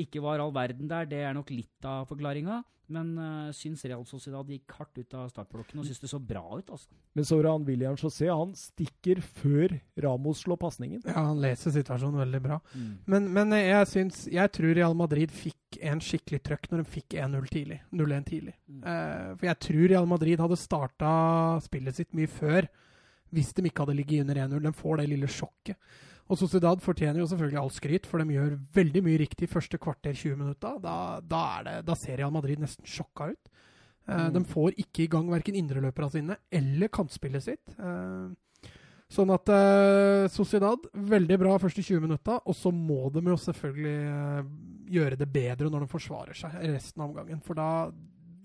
ikke 0.00 0.22
var 0.24 0.42
all 0.42 0.54
verden 0.54 0.90
der, 0.90 1.08
det 1.08 1.22
er 1.24 1.36
nok 1.36 1.52
litt 1.54 1.88
av 1.88 2.08
forklaringa. 2.10 2.62
Men 2.88 3.10
uh, 3.20 3.48
syns 3.52 3.82
Real 3.84 4.04
Sociedad 4.08 4.48
gikk 4.48 4.72
hardt 4.78 4.96
ut 4.96 5.14
av 5.16 5.26
startblokken 5.28 5.80
og 5.80 5.84
syns 5.84 6.00
det 6.00 6.08
så 6.08 6.20
bra 6.24 6.40
ut. 6.56 6.70
altså. 6.72 6.88
Men 7.16 7.26
Soran 7.28 7.66
William 7.68 7.98
José 8.00 8.30
han 8.32 8.54
stikker 8.56 9.20
før 9.20 9.74
Ramos 10.00 10.40
slår 10.46 10.60
pasningen. 10.62 11.02
Ja, 11.04 11.26
han 11.28 11.42
leser 11.44 11.74
situasjonen 11.74 12.22
veldig 12.22 12.40
bra. 12.46 12.58
Mm. 12.72 12.94
Men, 13.04 13.28
men, 13.36 13.52
jeg 13.58 13.90
syns 13.92 14.22
Jeg 14.32 14.54
tror 14.56 14.72
Real 14.78 14.96
Madrid 14.96 15.32
fikk 15.34 15.78
en 15.84 16.00
skikkelig 16.00 16.40
trøkk 16.48 16.70
når 16.72 16.82
de 16.82 16.94
fikk 16.96 17.18
1-0 17.20 17.52
tidlig. 17.52 17.82
0-1 17.92 18.28
tidlig. 18.32 18.56
Mm. 18.64 18.80
Uh, 18.80 19.30
for 19.36 19.50
jeg 19.50 19.62
tror 19.68 19.86
Real 19.92 20.08
Madrid 20.08 20.44
hadde 20.46 20.60
starta 20.64 21.12
spillet 21.68 22.00
sitt 22.00 22.14
mye 22.16 22.30
før 22.38 22.72
hvis 23.36 23.52
de 23.52 23.66
ikke 23.68 23.84
hadde 23.84 23.98
ligget 23.98 24.24
under 24.24 24.46
1-0. 24.46 24.64
De 24.64 24.72
får 24.72 25.02
det 25.02 25.10
lille 25.12 25.28
sjokket. 25.28 25.76
Og 26.28 26.36
Sociedad 26.36 26.80
fortjener 26.84 27.22
jo 27.22 27.28
selvfølgelig 27.30 27.60
all 27.62 27.70
skryt, 27.72 28.06
for 28.08 28.20
de 28.20 28.34
gjør 28.36 28.58
veldig 28.76 29.02
mye 29.06 29.20
riktig 29.22 29.48
første 29.48 29.78
kvarter 29.80 30.12
20 30.12 30.36
minutter. 30.36 30.76
Da, 30.84 30.96
da, 31.24 31.44
det, 31.64 31.76
da 31.88 31.96
ser 31.96 32.20
Real 32.20 32.34
Madrid 32.34 32.60
nesten 32.60 32.84
sjokka 32.88 33.30
ut. 33.32 33.48
Eh, 33.48 33.54
Mm. 34.08 34.32
De 34.32 34.40
får 34.48 34.76
ikke 34.80 35.02
i 35.04 35.08
gang 35.12 35.26
verken 35.28 35.56
indreløperne 35.58 36.12
sine 36.14 36.36
eller 36.52 36.88
kantspillet 36.88 37.44
sitt. 37.44 37.74
Eh, 37.76 38.70
sånn 39.12 39.32
at 39.34 39.50
eh, 39.52 40.28
Sociedad, 40.32 40.86
veldig 40.92 41.36
bra 41.40 41.56
første 41.60 41.84
20 41.84 42.06
minutta, 42.06 42.38
og 42.44 42.56
så 42.56 42.72
må 42.72 43.10
de 43.12 43.20
jo 43.28 43.36
selvfølgelig 43.36 44.46
gjøre 44.88 45.18
det 45.20 45.28
bedre 45.32 45.68
når 45.68 45.84
de 45.84 45.92
forsvarer 45.92 46.36
seg 46.40 46.56
resten 46.72 47.04
av 47.04 47.10
omgangen. 47.10 47.42
For 47.44 47.56
da, 47.56 47.68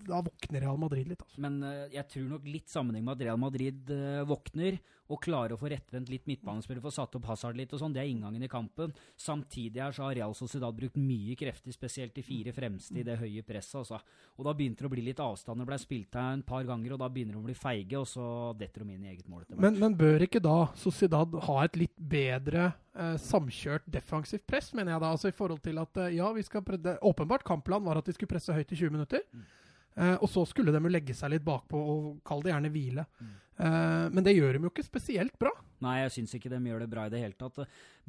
da 0.06 0.20
våkner 0.24 0.64
Real 0.64 0.80
Madrid 0.80 1.10
litt. 1.10 1.22
Altså. 1.24 1.40
Men 1.44 1.60
eh, 1.66 1.86
jeg 1.94 2.08
tror 2.12 2.28
nok 2.34 2.50
litt 2.50 2.72
sammenheng 2.72 3.06
med 3.06 3.16
at 3.16 3.24
Real 3.28 3.40
Madrid 3.40 3.94
eh, 3.94 4.22
våkner 4.28 4.78
og 5.12 5.20
klarer 5.20 5.52
å 5.52 5.60
få 5.60 5.68
rettvendt 5.68 6.08
litt 6.08 6.24
midtbanespillere, 6.28 6.82
få 6.84 6.92
satt 6.94 7.16
opp 7.18 7.26
Hazard 7.28 7.58
litt 7.58 7.72
og 7.76 7.80
sånn. 7.82 7.92
Det 7.92 8.00
er 8.00 8.08
inngangen 8.08 8.44
i 8.44 8.48
kampen. 8.48 8.94
Samtidig 9.20 9.82
her 9.82 9.92
så 9.92 10.06
har 10.06 10.16
Real 10.16 10.36
Sociedad 10.36 10.76
brukt 10.76 10.96
mye 10.96 11.36
krefter, 11.36 11.74
spesielt 11.76 12.14
de 12.16 12.24
fire 12.24 12.54
fremste 12.56 12.96
i 13.02 13.04
det 13.04 13.18
høye 13.20 13.44
presset. 13.44 13.82
Altså. 13.82 14.00
Og 14.38 14.48
da 14.48 14.54
begynte 14.56 14.84
det 14.84 14.88
å 14.88 14.94
bli 14.94 15.04
litt 15.04 15.20
avstand. 15.20 15.60
Det 15.60 15.68
ble 15.68 15.78
spilt 15.82 16.16
her 16.16 16.38
en 16.38 16.44
par 16.46 16.64
ganger, 16.68 16.94
og 16.96 17.02
da 17.02 17.10
begynner 17.12 17.36
de 17.36 17.42
å 17.42 17.48
bli 17.50 17.56
feige, 17.58 18.00
og 18.00 18.08
så 18.08 18.28
detter 18.56 18.84
de 18.84 18.96
inn 18.96 19.04
i 19.04 19.12
eget 19.12 19.28
mål. 19.28 19.44
Men, 19.52 19.76
men 19.82 19.98
bør 19.98 20.24
ikke 20.24 20.42
da 20.44 20.56
Sociedad 20.80 21.36
ha 21.50 21.58
et 21.66 21.76
litt 21.82 21.96
bedre 21.98 22.70
eh, 22.72 23.18
samkjørt 23.20 23.84
defensivt 23.92 24.46
press, 24.48 24.72
mener 24.72 24.94
jeg 24.94 25.04
da? 25.04 25.12
Altså 25.12 25.28
i 25.28 25.36
forhold 25.36 25.60
til 25.64 25.82
at 25.84 26.00
eh, 26.00 26.16
ja, 26.16 26.32
vi 26.32 26.46
skal 26.46 26.64
prøve, 26.64 26.96
Åpenbart 27.04 27.44
kampplanen 27.44 27.84
var 27.90 28.00
at 28.00 28.08
de 28.08 28.16
skulle 28.16 28.32
presse 28.32 28.56
høyt 28.56 28.72
i 28.72 28.80
20 28.80 28.96
minutter. 28.96 29.28
Mm. 29.36 29.44
Eh, 29.94 30.16
og 30.18 30.28
så 30.30 30.42
skulle 30.48 30.74
de 30.74 30.82
jo 30.82 30.90
legge 30.90 31.14
seg 31.14 31.30
litt 31.34 31.46
bakpå 31.46 31.78
og 31.78 32.06
kall 32.26 32.42
det 32.42 32.54
gjerne 32.54 32.72
hvile. 32.74 33.06
Mm. 33.20 33.32
Uh, 33.54 34.10
men 34.10 34.24
det 34.26 34.32
gjør 34.34 34.56
de 34.56 34.66
jo 34.66 34.70
ikke 34.72 34.82
spesielt 34.82 35.36
bra. 35.38 35.52
Nei, 35.84 36.00
jeg 36.00 36.12
syns 36.16 36.32
ikke 36.34 36.50
de 36.50 36.58
gjør 36.58 36.82
det 36.82 36.88
bra 36.90 37.04
i 37.06 37.12
det 37.12 37.20
hele 37.22 37.36
tatt. 37.38 37.60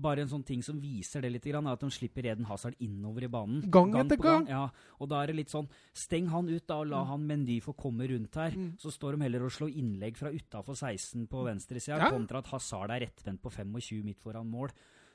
Bare 0.01 0.23
en 0.23 0.31
sånn 0.31 0.45
ting 0.47 0.63
som 0.65 0.79
viser 0.81 1.21
det 1.21 1.29
litt, 1.35 1.45
er 1.45 1.59
at 1.59 1.83
de 1.83 1.89
slipper 1.93 2.25
Eden 2.31 2.47
Hazard 2.49 2.73
innover 2.81 3.27
i 3.27 3.29
banen. 3.29 3.61
Gang 3.69 3.93
etter 3.99 4.17
gang. 4.17 4.47
gang. 4.47 4.49
Ja, 4.49 4.95
og 4.97 5.11
da 5.11 5.21
er 5.21 5.29
det 5.29 5.37
litt 5.43 5.53
sånn 5.53 5.69
Steng 5.93 6.31
han 6.33 6.49
ut, 6.49 6.65
da, 6.65 6.79
og 6.81 6.89
la 6.89 7.03
han 7.11 7.27
Mendy 7.29 7.59
få 7.61 7.75
komme 7.77 8.07
rundt 8.09 8.39
her. 8.41 8.57
Mm. 8.57 8.73
Så 8.81 8.93
står 8.95 9.17
de 9.19 9.27
heller 9.27 9.45
og 9.45 9.53
slår 9.53 9.75
innlegg 9.77 10.17
fra 10.17 10.33
utafor 10.33 10.73
16 10.79 11.27
på 11.29 11.45
venstresida, 11.45 11.99
Ja. 12.01 12.09
kontra 12.09 12.41
at 12.41 12.49
Hazard 12.49 12.95
er 12.95 13.05
rettvendt 13.05 13.43
på 13.43 13.53
25 13.53 14.03
midt 14.03 14.21
foran 14.25 14.49
mål. 14.49 14.73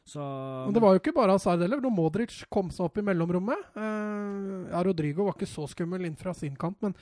Så 0.09 0.21
Men 0.67 0.75
det 0.75 0.83
var 0.83 0.95
jo 0.97 1.01
ikke 1.03 1.15
bare 1.15 1.35
Hazard 1.37 1.61
heller. 1.63 1.81
Når 1.85 1.93
Modric 1.95 2.39
kom 2.51 2.71
seg 2.75 2.87
opp 2.89 2.99
i 2.99 3.05
mellomrommet 3.07 3.77
eh, 3.79 4.71
ja, 4.73 4.81
Rodrigo 4.87 5.27
var 5.29 5.37
ikke 5.37 5.49
så 5.51 5.67
skummel 5.71 6.07
inn 6.09 6.17
fra 6.19 6.33
sin 6.35 6.57
kant, 6.59 6.79
men, 6.83 6.95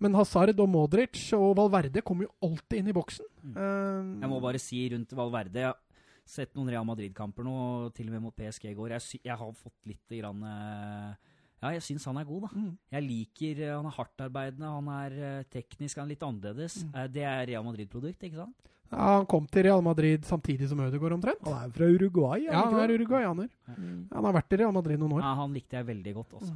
men 0.00 0.14
Hazard 0.16 0.58
og 0.62 0.70
Modric 0.70 1.18
og 1.36 1.56
Valverde 1.58 2.02
kom 2.06 2.22
jo 2.24 2.30
alltid 2.44 2.78
inn 2.80 2.92
i 2.92 2.96
boksen. 2.96 3.26
Eh, 3.52 4.14
Jeg 4.22 4.30
må 4.32 4.40
bare 4.44 4.62
si 4.62 4.84
rundt 4.94 5.12
Valverde 5.18 5.60
Jeg 5.66 5.72
har 5.72 5.80
sett 6.24 6.54
noen 6.56 6.70
Real 6.72 6.86
Madrid-kamper 6.88 7.44
nå, 7.44 7.56
til 7.96 8.08
og 8.08 8.14
med 8.16 8.22
mot 8.30 8.36
PSG 8.38 8.70
i 8.70 8.76
går. 8.78 8.94
Jeg, 8.96 9.20
jeg 9.28 9.36
har 9.42 9.52
fått 9.60 9.90
litt 9.90 10.14
grann, 10.20 10.40
eh, 10.48 11.32
Ja, 11.64 11.70
jeg 11.76 11.84
syns 11.84 12.04
han 12.08 12.16
er 12.20 12.24
god, 12.28 12.46
da. 12.46 12.50
mm. 12.54 12.70
Jeg 12.96 13.04
liker 13.10 13.60
eh, 13.66 13.74
Han 13.76 13.90
er 13.90 13.98
hardtarbeidende, 13.98 14.72
han 14.78 14.88
er 14.94 15.18
eh, 15.28 15.44
teknisk, 15.52 15.98
han 16.00 16.08
er 16.08 16.14
litt 16.14 16.24
annerledes. 16.24 16.78
Mm. 16.86 16.96
Det 17.12 17.26
er 17.28 17.46
Real 17.52 17.66
Madrid-produkt, 17.66 18.24
ikke 18.30 18.40
sant? 18.40 18.70
Ja, 18.94 19.08
han 19.18 19.26
kom 19.30 19.48
til 19.50 19.66
Real 19.66 19.82
Madrid 19.82 20.24
samtidig 20.28 20.68
som 20.70 20.80
Ødegaard 20.84 21.16
omtrent. 21.16 21.42
Han 21.48 21.66
er 21.66 21.72
fra 21.74 21.88
Uruguay, 21.90 22.44
Ja, 22.46 22.62
han 22.68 22.78
er 22.78 22.94
uruguayaner. 22.94 23.50
Mm. 23.74 24.06
Han 24.12 24.28
har 24.28 24.38
vært 24.38 24.54
i 24.54 24.60
Real 24.62 24.72
Madrid 24.76 25.02
noen 25.02 25.18
år. 25.18 25.26
Ja, 25.26 25.34
han 25.42 25.52
likte 25.56 25.80
jeg 25.80 25.88
veldig 25.90 26.14
godt 26.20 26.38
også. 26.40 26.54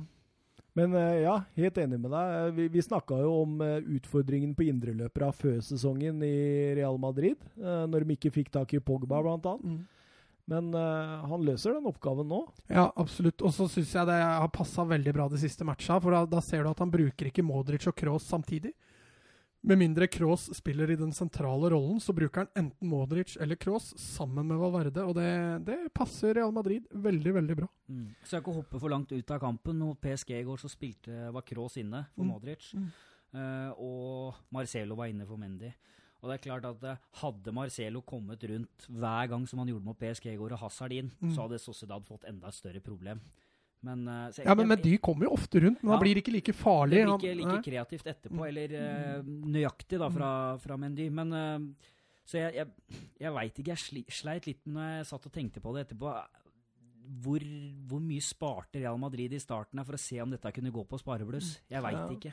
Men 0.78 0.94
eh, 0.94 1.24
ja, 1.24 1.34
helt 1.58 1.78
enig 1.82 1.98
med 1.98 2.12
deg. 2.14 2.32
Eh, 2.38 2.50
Vi, 2.54 2.68
vi 2.76 2.82
snakka 2.84 3.18
jo 3.24 3.34
om 3.42 3.60
eh, 3.64 3.78
utfordringen 3.98 4.54
på 4.54 4.68
indreløpere 4.68 5.32
før 5.34 5.60
sesongen 5.64 6.22
i 6.22 6.34
Real 6.78 6.98
Madrid, 7.02 7.40
når 7.58 8.04
de 8.04 8.18
ikke 8.18 8.34
fikk 8.34 8.52
tak 8.54 8.74
i 8.76 8.82
Pogba, 8.82 9.22
blant 9.24 9.48
annet. 9.50 9.78
Mm. 9.78 9.86
Men 10.48 10.70
uh, 10.72 11.26
han 11.28 11.42
løser 11.44 11.74
den 11.76 11.88
oppgaven 11.90 12.24
nå. 12.30 12.38
Ja, 12.72 12.86
absolutt. 12.96 13.42
Og 13.44 13.52
så 13.52 13.66
syns 13.68 13.90
jeg 13.92 14.08
det 14.08 14.16
har 14.16 14.48
passa 14.48 14.86
veldig 14.88 15.12
bra 15.12 15.26
de 15.28 15.40
siste 15.42 15.66
matcha, 15.68 15.98
for 16.00 16.14
da, 16.16 16.22
da 16.24 16.40
ser 16.40 16.64
du 16.64 16.70
at 16.70 16.80
han 16.80 16.92
bruker 16.92 17.28
ikke 17.28 17.44
Modric 17.44 17.84
og 17.90 17.96
Kroos 17.98 18.24
samtidig. 18.24 18.72
Med 19.68 19.76
mindre 19.82 20.06
Kroos 20.08 20.46
spiller 20.56 20.88
i 20.90 20.96
den 20.96 21.10
sentrale 21.12 21.68
rollen, 21.74 21.98
så 22.00 22.14
bruker 22.16 22.46
han 22.46 22.48
enten 22.56 22.88
Modric 22.88 23.34
eller 23.36 23.58
Kroos 23.60 23.90
sammen 24.00 24.46
med 24.48 24.56
Valverde, 24.62 25.02
og 25.04 25.12
det, 25.18 25.26
det 25.66 25.76
passer 25.92 26.32
Real 26.38 26.54
Madrid 26.56 26.86
veldig, 26.94 27.34
veldig 27.36 27.56
bra. 27.58 27.68
Mm. 27.92 28.06
Så 28.24 28.38
jeg 28.38 28.40
ikke 28.46 28.54
hoppe 28.62 28.80
for 28.80 28.88
langt 28.94 29.12
ut 29.12 29.34
av 29.36 29.42
kampen. 29.42 29.76
Mot 29.84 30.00
PSG 30.00 30.32
i 30.38 30.46
går 30.48 30.62
så 30.62 30.70
spilte 30.72 31.28
var 31.36 31.44
Kroos 31.44 31.76
inne 31.82 32.06
for 32.14 32.24
Mm. 32.24 32.32
Modric, 32.32 32.72
Mm. 32.74 32.88
Uh, 33.28 33.72
og 33.76 34.34
Marcelo 34.56 34.94
var 34.96 35.10
inne 35.12 35.26
for 35.28 35.36
Mendy. 35.36 35.68
Og 36.22 36.30
det 36.30 36.38
er 36.38 36.44
klart 36.48 36.64
at 36.64 36.82
eh, 36.88 36.96
Hadde 37.20 37.52
Marcelo 37.54 38.00
kommet 38.00 38.42
rundt 38.48 38.86
hver 38.88 39.28
gang 39.28 39.44
som 39.46 39.60
han 39.60 39.68
gjorde 39.68 39.84
mot 39.84 39.98
PSG 40.00 40.32
i 40.32 40.38
går, 40.40 40.54
og 40.56 40.58
Hazard 40.64 40.92
inn, 40.96 41.12
Mm. 41.20 41.34
så 41.36 41.44
hadde 41.44 41.58
Sociedad 41.60 42.02
fått 42.08 42.24
enda 42.26 42.48
større 42.50 42.80
problem. 42.80 43.20
Men, 43.82 44.08
eh, 44.08 44.30
jeg- 44.32 44.44
Ja, 44.46 44.54
men 44.54 44.66
men, 44.68 44.78
Mendy 44.78 44.96
kommer 44.98 45.24
jo 45.28 45.30
ofte 45.36 45.60
rundt, 45.62 45.82
men 45.82 45.92
ja, 45.92 45.96
da 45.98 46.02
blir 46.02 46.16
ikke 46.16 46.32
like 46.32 46.52
farlig. 46.52 46.98
Det 46.98 47.06
blir 47.06 47.36
ikke 47.36 47.36
like 47.46 47.62
kreativt 47.70 48.06
etterpå, 48.06 48.40
Mm. 48.42 48.48
eller 48.48 48.68
uh, 48.74 49.22
nøyaktig 49.22 49.98
da 49.98 50.08
fra, 50.10 50.56
fra 50.58 50.76
Mendy. 50.76 51.08
Men 51.10 51.32
uh, 51.32 51.58
Så 52.28 52.36
jeg, 52.38 52.54
jeg, 52.54 52.66
jeg 53.20 53.32
veit 53.32 53.54
ikke. 53.58 53.68
Jeg 53.72 54.04
sleit 54.12 54.46
litt 54.46 54.66
når 54.66 54.98
jeg 54.98 55.06
satt 55.06 55.26
og 55.26 55.32
tenkte 55.32 55.60
på 55.62 55.72
det 55.74 55.86
etterpå. 55.88 56.10
Hvor, 57.22 57.40
hvor 57.88 58.00
mye 58.04 58.20
sparte 58.20 58.80
Real 58.82 58.98
Madrid 59.00 59.32
i 59.32 59.38
starten 59.40 59.80
for 59.86 59.94
å 59.96 59.98
se 59.98 60.20
om 60.20 60.28
dette 60.30 60.52
kunne 60.52 60.70
gå 60.70 60.84
på 60.86 60.98
sparebluss? 61.00 61.54
Jeg 61.70 61.80
veit 61.82 61.94
Ja. 61.96 62.08
ikke. 62.12 62.32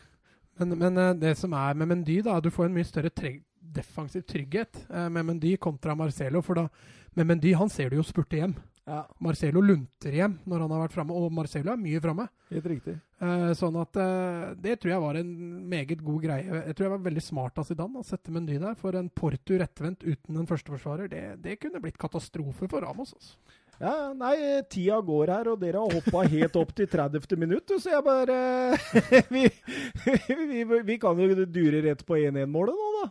Men, 0.59 0.77
men 0.80 1.19
det 1.19 1.38
som 1.38 1.53
er 1.53 1.73
med 1.76 1.88
Mendy, 1.88 2.22
da, 2.22 2.39
du 2.41 2.49
får 2.49 2.65
en 2.65 2.73
mye 2.73 2.84
større 2.84 3.09
treg 3.09 3.41
defensiv 3.61 4.23
trygghet 4.27 4.89
med 5.11 5.26
Mendy 5.26 5.55
kontra 5.57 5.95
Marcelo. 5.95 6.41
For 6.41 6.55
da, 6.55 6.67
med 7.15 7.27
Mendy 7.27 7.53
han 7.55 7.69
ser 7.69 7.89
du 7.89 7.95
jo 7.95 8.03
spurte 8.03 8.35
hjem. 8.41 8.53
Ja, 8.85 8.99
Marcelo 9.17 9.63
lunter 9.65 10.13
hjem 10.13 10.35
når 10.45 10.61
han 10.61 10.73
har 10.75 10.83
vært 10.83 10.93
framme, 10.93 11.17
og 11.17 11.33
Marcelo 11.33 11.71
er 11.73 11.79
mye 11.81 12.01
framme. 12.03 12.27
helt 12.53 12.67
riktig. 12.69 12.93
Eh, 13.17 13.51
sånn 13.57 13.79
at 13.81 13.97
eh, 13.97 14.53
det 14.61 14.75
tror 14.81 14.91
jeg 14.91 15.01
var 15.01 15.17
en 15.17 15.31
meget 15.71 16.03
god 16.05 16.21
greie. 16.27 16.45
Jeg 16.67 16.75
tror 16.75 16.85
jeg 16.85 16.93
var 16.93 17.05
veldig 17.07 17.23
smart 17.25 17.57
av 17.57 17.65
Zidane 17.65 18.03
å 18.03 18.05
sette 18.05 18.33
Mendy 18.35 18.59
der. 18.61 18.77
For 18.77 18.97
en 18.99 19.09
Porto 19.09 19.57
rettvendt 19.57 20.05
uten 20.05 20.37
en 20.37 20.49
førsteforsvarer, 20.49 21.09
det, 21.09 21.23
det 21.41 21.57
kunne 21.63 21.81
blitt 21.81 21.97
katastrofe 21.97 22.69
for 22.69 22.85
Ramos. 22.85 23.15
Altså. 23.17 23.61
Ja, 23.81 24.13
nei, 24.15 24.37
tida 24.71 25.01
går 25.03 25.33
her, 25.33 25.49
og 25.51 25.59
dere 25.59 25.81
har 25.81 25.97
hoppa 25.97 26.21
helt 26.31 26.55
opp 26.61 26.71
til 26.77 26.87
30. 26.87 27.25
minutt, 27.41 27.73
så 27.81 27.91
jeg 27.91 28.05
bare 28.05 28.37
vi, 29.33 29.49
vi, 30.45 30.63
vi 30.93 31.01
kan 31.01 31.19
jo 31.19 31.41
dure 31.43 31.81
rett 31.89 32.05
på 32.05 32.21
1-1-målet 32.21 32.77
nå, 32.77 32.91
da. 33.01 33.09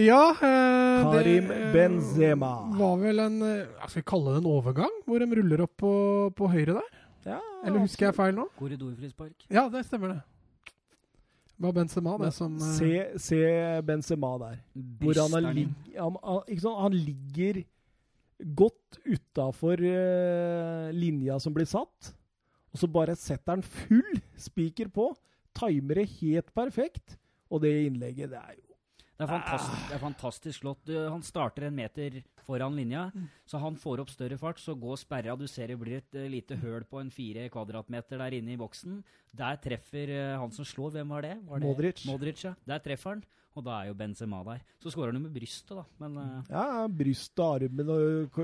Ja 0.00 0.30
eh, 0.32 1.02
Karim 1.04 1.48
det, 1.50 1.56
eh, 1.66 1.72
Benzema. 1.74 2.52
var 2.78 2.94
vel 2.96 3.18
en 3.20 3.34
jeg 3.44 3.66
Skal 3.90 3.98
vi 4.00 4.04
kalle 4.08 4.32
det 4.32 4.40
en 4.40 4.48
overgang? 4.48 4.94
Hvor 5.04 5.20
de 5.20 5.26
ruller 5.36 5.64
opp 5.66 5.74
på, 5.82 5.92
på 6.38 6.48
høyre 6.48 6.78
der? 6.78 6.94
Ja, 7.26 7.40
Eller 7.60 7.84
husker 7.84 8.08
jeg 8.08 8.16
feil 8.16 8.32
nå? 8.34 8.46
Korridorfrispark. 8.56 9.44
Ja, 9.52 9.66
det 9.70 9.84
stemmer, 9.86 10.14
det. 10.16 10.22
Det 11.52 11.66
var 11.68 11.76
Benzema, 11.76 12.16
det 12.18 12.32
som 12.34 12.56
eh, 12.56 12.72
Se, 12.78 13.20
se 13.20 13.42
Benzema 13.86 14.32
der. 14.40 14.56
Hvor 15.02 15.20
han, 15.20 15.36
er 15.38 15.52
lig, 15.60 15.68
han, 15.98 16.16
han, 16.24 16.40
ikke 16.48 16.64
sant? 16.64 16.80
han 16.86 16.96
ligger 16.96 17.62
godt 18.56 18.98
utafor 19.06 19.84
linja 20.96 21.36
som 21.38 21.54
blir 21.54 21.68
satt, 21.68 22.14
og 22.72 22.80
så 22.80 22.88
bare 22.90 23.14
setter 23.14 23.58
han 23.58 23.62
full 23.62 24.18
spiker 24.40 24.88
på. 24.90 25.12
Timer 25.54 26.00
det 26.00 26.08
helt 26.16 26.50
perfekt. 26.56 27.18
Og 27.52 27.60
det 27.60 27.76
innlegget, 27.84 28.32
det 28.32 28.40
er 28.40 28.56
jo 28.56 28.61
Det 29.22 29.28
er 29.28 29.38
fantastisk, 29.38 29.88
det 29.88 29.94
er 29.96 30.02
fantastisk 30.02 30.60
slått. 30.64 30.80
Du, 30.88 30.94
han 31.08 31.22
starter 31.22 31.68
en 31.68 31.76
meter 31.78 32.22
foran 32.42 32.74
linja, 32.74 33.04
Mm. 33.14 33.28
så 33.46 33.60
han 33.62 33.76
får 33.78 34.00
opp 34.02 34.10
større 34.10 34.38
fart. 34.38 34.58
Så 34.58 34.74
går 34.74 34.96
sperra. 34.98 35.36
Du 35.38 35.46
ser 35.46 35.68
det 35.70 35.78
blir 35.78 35.98
et 36.00 36.14
eh, 36.18 36.28
lite 36.28 36.56
høl 36.58 36.82
på 36.90 36.98
en 37.00 37.10
fire 37.10 37.48
kvadratmeter 37.48 38.18
der 38.18 38.34
inne 38.40 38.54
i 38.54 38.58
boksen. 38.58 39.02
Der 39.32 39.56
treffer 39.62 40.10
eh, 40.10 40.38
han 40.40 40.50
som 40.50 40.64
slår. 40.66 40.90
Hvem 40.98 41.08
var 41.14 41.22
det? 41.22 41.36
Var 41.46 41.58
det 41.62 41.68
Modric. 41.68 42.02
Modric, 42.10 42.42
ja. 42.44 42.54
Der 42.66 42.78
treffer 42.82 43.14
han. 43.16 43.22
Og 43.54 43.60
da 43.66 43.82
er 43.82 43.90
jo 43.90 43.94
Benzema 43.94 44.38
der. 44.46 44.62
Så 44.80 44.88
skårer 44.94 45.12
han 45.12 45.18
jo 45.20 45.26
med 45.28 45.34
brystet, 45.36 45.76
da. 45.76 45.84
Men 46.00 46.16
eh, 46.16 46.50
Ja, 46.50 46.86
brystet, 46.88 47.42
armen 47.44 47.90
og 47.92 48.38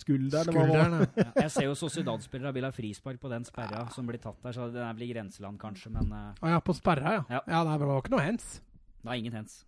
skulderen. 0.00 0.48
Skulderen, 0.48 0.96
ja. 1.20 1.26
jeg 1.44 1.50
ser 1.52 1.68
jo 1.68 1.74
Sociedad-spillere 1.76 2.52
vil 2.56 2.64
ha 2.64 2.72
frispark 2.72 3.20
på 3.20 3.28
den 3.30 3.44
sperra 3.44 3.84
som 3.92 4.08
blir 4.08 4.18
tatt 4.24 4.40
der, 4.42 4.56
så 4.56 4.70
det 4.72 4.88
blir 4.96 5.12
grenseland, 5.12 5.60
kanskje. 5.60 5.92
Men 5.92 6.10
Å 6.40 6.54
ja, 6.56 6.62
på 6.64 6.72
sperra, 6.74 7.12
ja. 7.20 7.22
Ja. 7.28 7.42
Ja, 7.46 7.60
det 7.76 7.86
var 7.86 8.00
ikke 8.02 8.14
noe 8.16 8.24
hands. 8.24 8.56
det 9.04 9.12
er 9.12 9.20
ingen 9.20 9.36
hands. 9.36 9.60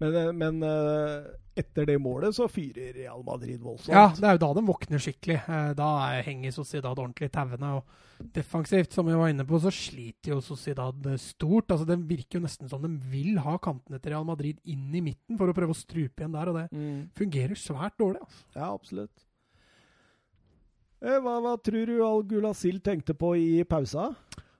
Men, 0.00 0.14
eh, 0.16 0.32
men 0.32 0.62
eh, 0.62 1.26
etter 1.60 1.84
det 1.86 1.98
målet 2.00 2.32
så 2.34 2.46
fyrer 2.48 2.94
Real 2.96 3.22
Madrid 3.26 3.60
voldsomt. 3.60 3.92
Ja, 3.92 4.06
det 4.16 4.24
er 4.24 4.36
jo 4.38 4.40
da 4.46 4.52
de 4.56 4.62
våkner 4.66 4.98
skikkelig. 5.02 5.36
Eh, 5.46 5.72
Da 5.76 5.88
er- 6.14 6.22
henger 6.24 6.52
Sociedad 6.56 6.96
ordentlig 6.96 7.28
i 7.28 7.34
tauene. 7.34 7.72
Og 7.76 8.32
defensivt, 8.32 8.92
som 8.92 9.06
vi 9.06 9.12
var 9.14 9.28
inne 9.28 9.44
på, 9.44 9.60
så 9.60 9.68
sliter 9.72 10.32
jo 10.34 10.40
Sociedad 10.40 11.04
stort. 11.20 11.68
Altså, 11.68 11.84
Det 11.86 11.98
virker 12.08 12.38
jo 12.40 12.46
nesten 12.46 12.68
som 12.68 12.80
de 12.82 12.88
vil 13.10 13.36
ha 13.38 13.58
kantene 13.58 14.00
til 14.00 14.12
Real 14.12 14.24
Madrid 14.24 14.58
inn 14.64 14.94
i 14.94 15.00
midten 15.02 15.36
for 15.36 15.48
å 15.48 15.54
prøve 15.54 15.74
å 15.74 15.76
strupe 15.76 16.16
igjen 16.24 16.32
der, 16.32 16.48
og 16.48 16.54
det 16.56 16.70
Mm. 16.72 17.10
fungerer 17.14 17.56
svært 17.56 17.96
dårlig. 17.98 18.20
altså. 18.20 18.44
Ja, 18.56 18.72
absolutt. 18.72 19.26
Eh, 21.02 21.18
Hva, 21.20 21.40
hva 21.40 21.56
tror 21.62 21.86
du 21.86 22.02
Al 22.04 22.22
Gulasil 22.28 22.80
tenkte 22.80 23.14
på 23.16 23.34
i 23.36 23.64
pausa? 23.64 24.14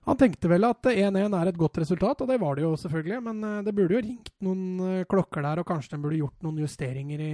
Han 0.08 0.16
tenkte 0.16 0.48
vel 0.48 0.64
at 0.64 0.86
1-1 0.88 1.34
er 1.36 1.48
et 1.50 1.58
godt 1.60 1.76
resultat, 1.82 2.22
og 2.24 2.28
det 2.30 2.38
var 2.40 2.56
det 2.56 2.62
jo 2.64 2.70
selvfølgelig. 2.80 3.18
Men 3.26 3.42
eh, 3.44 3.58
det 3.66 3.74
burde 3.76 3.98
jo 3.98 4.04
ringt 4.06 4.30
noen 4.46 4.62
eh, 4.86 5.02
klokker 5.10 5.44
der, 5.44 5.60
og 5.60 5.66
kanskje 5.68 5.96
de 5.96 6.02
burde 6.04 6.20
gjort 6.22 6.46
noen 6.46 6.62
justeringer 6.62 7.20
i, 7.20 7.32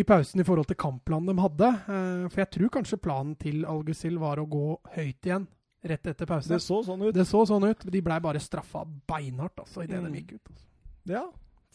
i 0.00 0.06
pausen 0.08 0.40
i 0.40 0.46
forhold 0.48 0.66
til 0.70 0.78
kampplanen 0.80 1.28
de 1.34 1.42
hadde. 1.44 1.68
Eh, 1.84 2.24
For 2.32 2.40
jeg 2.44 2.50
tror 2.56 2.72
kanskje 2.78 3.00
planen 3.04 3.34
til 3.36 3.66
Algusil 3.68 4.16
var 4.22 4.40
å 4.40 4.46
gå 4.48 4.64
høyt 4.96 5.28
igjen 5.28 5.44
rett 5.84 6.06
etter 6.08 6.24
pause. 6.30 6.48
Det 6.48 6.62
så 6.64 6.78
sånn 6.86 7.02
ut. 7.04 7.12
Det 7.14 7.26
så 7.28 7.42
sånn 7.44 7.66
ut. 7.68 7.84
De 7.92 8.00
blei 8.00 8.16
bare 8.24 8.40
straffa 8.40 8.86
beinhardt 9.06 9.60
altså, 9.66 9.82
idet 9.84 10.00
Mm. 10.00 10.06
de 10.14 10.22
gikk 10.22 10.32
ut. 10.38 10.48
Altså. 10.54 10.64
Ja, 11.12 11.26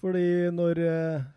fordi 0.02 0.26
når 0.58 0.80
eh, 0.82 1.28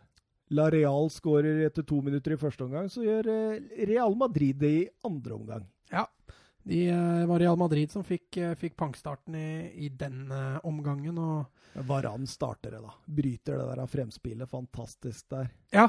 La 0.56 0.70
Real 0.72 1.10
skårer 1.12 1.66
etter 1.66 1.84
to 1.84 2.00
minutter 2.00 2.32
i 2.32 2.40
første 2.40 2.64
omgang, 2.64 2.88
så 2.88 3.04
gjør 3.04 3.28
eh, 3.28 3.84
Real 3.92 4.16
Madrid 4.16 4.56
det 4.64 4.72
i 4.72 4.88
andre 5.04 5.36
omgang. 5.36 5.66
Ja. 5.92 6.06
De 6.62 6.88
eh, 6.88 7.26
var 7.26 7.42
Real 7.42 7.58
Madrid 7.58 7.90
som 7.90 8.04
fikk, 8.06 8.36
eh, 8.36 8.54
fikk 8.58 8.76
pangstarten 8.78 9.34
i, 9.34 9.48
i 9.86 9.88
den 9.88 10.30
eh, 10.30 10.60
omgangen. 10.68 11.18
Og 11.18 11.82
Varan 11.88 12.26
starter 12.28 12.76
det, 12.76 12.82
da. 12.84 12.94
Bryter 13.06 13.58
det 13.58 13.68
der 13.72 13.82
av 13.82 13.90
fremspillet. 13.90 14.50
Fantastisk 14.50 15.28
der. 15.32 15.50
ja, 15.74 15.88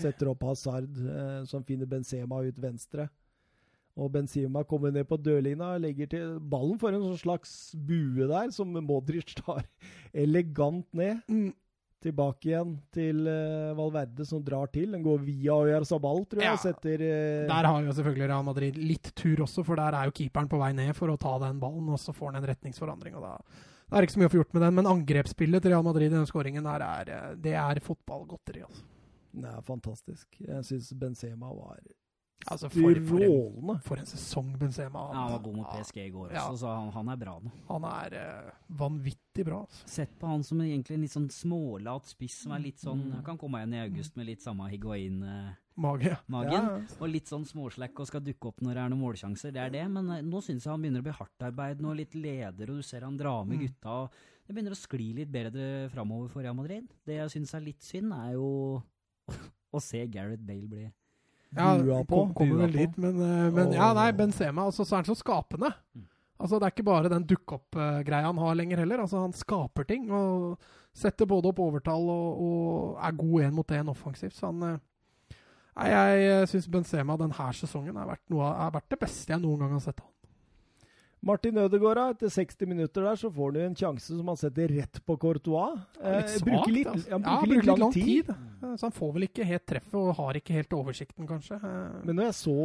Setter 0.00 0.30
opp 0.32 0.44
Hazard, 0.48 0.90
eh, 0.98 1.44
som 1.50 1.64
finner 1.66 1.86
Benzema 1.90 2.42
ut 2.46 2.58
venstre. 2.58 3.08
Og 4.00 4.10
Benzema 4.14 4.62
kommer 4.64 4.92
ned 4.94 5.06
på 5.10 5.18
dørlinja, 5.20 5.74
legger 5.82 6.08
til 6.08 6.36
ballen 6.40 6.78
for 6.80 6.94
en 6.94 7.02
sånn 7.04 7.20
slags 7.20 7.54
bue 7.74 8.28
der, 8.30 8.52
som 8.54 8.72
Modric 8.86 9.34
tar 9.42 9.66
elegant 10.24 10.86
ned. 10.96 11.20
mm, 11.28 11.50
Tilbake 12.00 12.48
igjen 12.48 12.74
til 12.94 13.26
uh, 13.28 13.76
Valverde, 13.76 14.24
som 14.28 14.40
drar 14.44 14.70
til. 14.72 14.94
Den 14.94 15.02
går 15.04 15.20
via 15.26 15.56
Oyarzabal, 15.56 16.22
tror 16.30 16.44
jeg. 16.44 16.48
Ja. 16.48 16.60
setter 16.60 17.02
uh... 17.04 17.48
Der 17.50 17.68
har 17.68 17.82
jo 17.84 17.96
selvfølgelig 17.96 18.30
Real 18.30 18.46
Madrid 18.46 18.78
litt 18.80 19.12
tur 19.18 19.44
også, 19.44 19.64
for 19.66 19.80
der 19.80 19.98
er 19.98 20.08
jo 20.08 20.14
keeperen 20.16 20.48
på 20.48 20.60
vei 20.62 20.70
ned 20.76 20.94
for 20.96 21.12
å 21.12 21.18
ta 21.20 21.36
den 21.44 21.60
ballen, 21.60 21.90
og 21.92 22.00
så 22.00 22.14
får 22.16 22.32
han 22.32 22.40
en 22.40 22.48
retningsforandring. 22.52 23.18
og 23.20 23.26
da, 23.26 23.34
da 23.84 23.98
er 23.98 24.00
det 24.00 24.08
ikke 24.08 24.16
så 24.16 24.22
mye 24.22 24.30
å 24.30 24.34
få 24.34 24.40
gjort 24.40 24.56
med 24.56 24.66
den, 24.66 24.78
Men 24.78 24.92
angrepsspillet 24.94 25.66
til 25.66 25.74
Real 25.74 25.84
Madrid 25.84 26.08
i 26.08 26.16
den 26.16 26.30
skåringen 26.30 26.66
der, 26.70 26.86
er, 26.86 27.12
eh, 27.16 27.36
det 27.36 27.56
er 27.60 27.84
fotballgodteri. 27.84 28.64
altså. 28.64 28.86
Det 29.30 29.50
er 29.52 29.62
fantastisk. 29.62 30.40
Jeg 30.40 30.64
syns 30.66 30.92
Benzema 30.98 31.52
var 31.54 31.78
Altså, 32.48 32.70
for, 32.72 32.94
for, 33.04 33.20
en, 33.20 33.80
for 33.84 34.00
en 34.00 34.06
sesong 34.08 34.54
Benzema 34.58 35.02
Ja, 35.12 35.18
han 35.26 35.32
var 35.34 35.42
god 35.44 35.56
mot 35.58 35.66
PSG 35.74 35.98
i 36.06 36.10
går 36.14 36.30
Ja. 36.32 36.46
så 36.56 36.70
han, 36.72 36.88
han 36.94 37.08
er 37.12 37.16
bra 37.20 37.34
nå. 37.44 37.50
Han 37.68 37.84
er 37.84 38.14
eh, 38.16 38.50
vanvittig 38.80 39.44
bra. 39.44 39.58
Altså. 39.66 39.82
Sett 39.92 40.14
på 40.18 40.26
han 40.30 40.42
som 40.42 40.58
egentlig 40.64 40.96
en 40.96 41.02
litt 41.04 41.12
sånn 41.12 41.28
smålat 41.30 42.08
spiss, 42.08 42.38
som 42.46 42.52
er 42.56 42.64
litt 42.64 42.80
sånn 42.80 43.02
Mm. 43.04 43.12
Han 43.18 43.24
kan 43.24 43.38
komme 43.38 43.60
igjen 43.60 43.74
i 43.76 43.82
august 43.84 44.16
med 44.16 44.26
litt 44.26 44.40
samme 44.42 44.70
higuain-magen. 44.72 46.16
Mage. 46.28 46.52
Ja. 46.52 46.80
Og 47.00 47.08
litt 47.08 47.28
sånn 47.30 47.44
småslekk 47.48 48.00
og 48.02 48.08
skal 48.10 48.20
dukke 48.24 48.50
opp 48.50 48.60
når 48.64 48.74
det 48.76 48.82
er 48.82 48.90
noen 48.92 49.00
målsjanser. 49.04 49.52
Det 49.54 49.62
er 49.62 49.70
det, 49.76 49.84
men 49.92 50.10
eh, 50.16 50.22
nå 50.26 50.40
syns 50.44 50.64
jeg 50.66 50.72
han 50.72 50.82
begynner 50.82 51.04
å 51.04 51.08
bli 51.08 51.16
hardtarbeidende 51.20 51.92
og 51.92 51.96
litt 52.00 52.14
leder, 52.18 52.70
og 52.72 52.80
du 52.80 52.82
ser 52.86 53.06
han 53.06 53.16
drar 53.20 53.44
med 53.44 53.58
Mm. 53.60 53.66
gutta. 53.66 53.90
og 53.90 54.10
Det 54.46 54.54
begynner 54.56 54.72
å 54.74 54.80
skli 54.80 55.12
litt 55.14 55.30
bedre 55.30 55.88
framover 55.92 56.28
for 56.32 56.42
Real 56.42 56.54
Madrid. 56.58 56.88
Det 57.06 57.16
jeg 57.20 57.30
syns 57.36 57.54
er 57.54 57.60
litt 57.60 57.82
synd, 57.82 58.12
er 58.12 58.32
jo 58.34 58.82
å 59.76 59.80
se 59.80 60.06
Gareth 60.08 60.42
Bale 60.44 60.68
bli 60.68 60.90
Ja, 61.56 61.72
Bua 61.78 62.04
på. 62.04 62.14
kom, 62.14 62.34
kommer 62.34 62.64
vel 62.66 62.76
dit, 62.78 62.98
men, 62.98 63.16
eh, 63.26 63.48
men 63.54 63.72
ja, 63.74 63.90
nei, 63.96 64.10
Benzema 64.14 64.68
altså, 64.68 64.84
så 64.86 64.96
er 64.96 65.02
han 65.02 65.08
så 65.10 65.18
skapende. 65.18 65.72
Mm. 65.96 66.04
Altså, 66.40 66.58
Det 66.58 66.66
er 66.68 66.74
ikke 66.74 66.86
bare 66.88 67.10
den 67.12 67.26
dukk-opp-greia 67.28 68.26
han 68.28 68.38
har 68.38 68.54
lenger 68.54 68.78
heller. 68.84 69.02
Altså, 69.02 69.18
Han 69.20 69.32
skaper 69.36 69.84
ting 69.84 70.10
og 70.10 70.60
setter 70.96 71.26
både 71.26 71.50
opp 71.50 71.58
overtall 71.62 72.08
og, 72.10 72.40
og 72.42 73.02
er 73.02 73.18
god 73.18 73.42
én 73.46 73.52
mot 73.54 73.74
én 73.76 73.90
offensivt. 73.90 74.34
Så 74.34 74.46
han 74.46 74.62
eh, 74.62 74.78
Nei, 75.80 75.88
Jeg 75.90 76.48
syns 76.50 76.68
Benzema 76.68 77.16
denne 77.16 77.52
sesongen 77.54 77.96
har 77.96 78.08
vært, 78.08 78.24
noe, 78.28 78.44
har 78.44 78.72
vært 78.74 78.90
det 78.90 78.98
beste 79.00 79.32
jeg 79.32 79.40
noen 79.40 79.60
gang 79.62 79.76
har 79.76 79.84
sett 79.84 80.00
han. 80.00 80.10
Martin 81.22 81.58
Ødegaard, 81.60 81.98
etter 82.14 82.30
60 82.32 82.64
minutter 82.70 83.04
der, 83.04 83.16
så 83.20 83.28
får 83.28 83.50
han 83.50 83.56
jo 83.60 83.64
en 83.68 83.74
sjanse 83.76 84.14
som 84.16 84.28
han 84.30 84.38
setter 84.40 84.70
rett 84.72 85.00
på 85.04 85.16
Courtois. 85.20 85.74
Litt 85.98 86.06
Eh, 86.06 86.30
svakt, 86.32 86.46
bruker 86.46 86.72
litt, 86.72 86.86
altså. 86.88 87.10
han 87.12 87.22
Ja, 87.26 87.34
bruker 87.42 87.66
litt 87.68 87.78
lang, 87.82 87.92
tid. 87.92 88.30
Eh, 88.30 88.76
Så 88.76 88.86
han 88.88 88.92
får 88.96 89.12
vel 89.14 89.26
ikke 89.28 89.44
helt 89.44 89.66
treffet 89.66 89.94
og 90.00 90.14
har 90.16 90.32
ikke 90.40 90.52
helt 90.56 90.72
oversikten, 90.72 91.26
kanskje. 91.28 91.56
Eh, 91.60 92.00
Men 92.06 92.16
når 92.16 92.24
jeg 92.30 92.36
så 92.40 92.56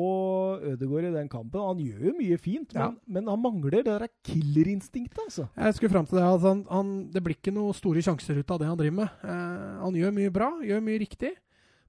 Ødegaard 0.72 1.03
i 1.10 1.11
den 1.18 1.27
kampen, 1.30 1.60
han 1.68 1.77
gjør 1.84 2.06
jo 2.07 2.14
mye 2.19 2.38
fint, 2.40 2.73
Ja. 2.73 2.88
men, 2.91 2.99
men 3.07 3.27
han 3.27 3.41
mangler 3.44 3.72
det 3.72 3.86
der 3.86 4.07
killerinstinktet, 4.23 5.19
altså. 5.26 5.49
Jeg 5.57 5.73
skulle 5.76 5.91
fram 5.91 6.06
til 6.07 6.18
det. 6.19 6.23
Altså, 6.23 6.48
han, 6.53 6.65
han, 6.72 6.94
det 7.11 7.23
blir 7.23 7.36
ikke 7.36 7.53
noen 7.56 7.73
store 7.76 8.02
sjanser 8.02 8.40
ut 8.40 8.52
av 8.52 8.60
det 8.60 8.68
han 8.72 8.77
driver 8.80 8.99
med. 9.03 9.10
Uh, 9.23 9.84
han 9.84 9.94
gjør 9.99 10.15
mye 10.15 10.32
bra, 10.32 10.49
gjør 10.64 10.82
mye 10.86 10.99
riktig, 11.03 11.34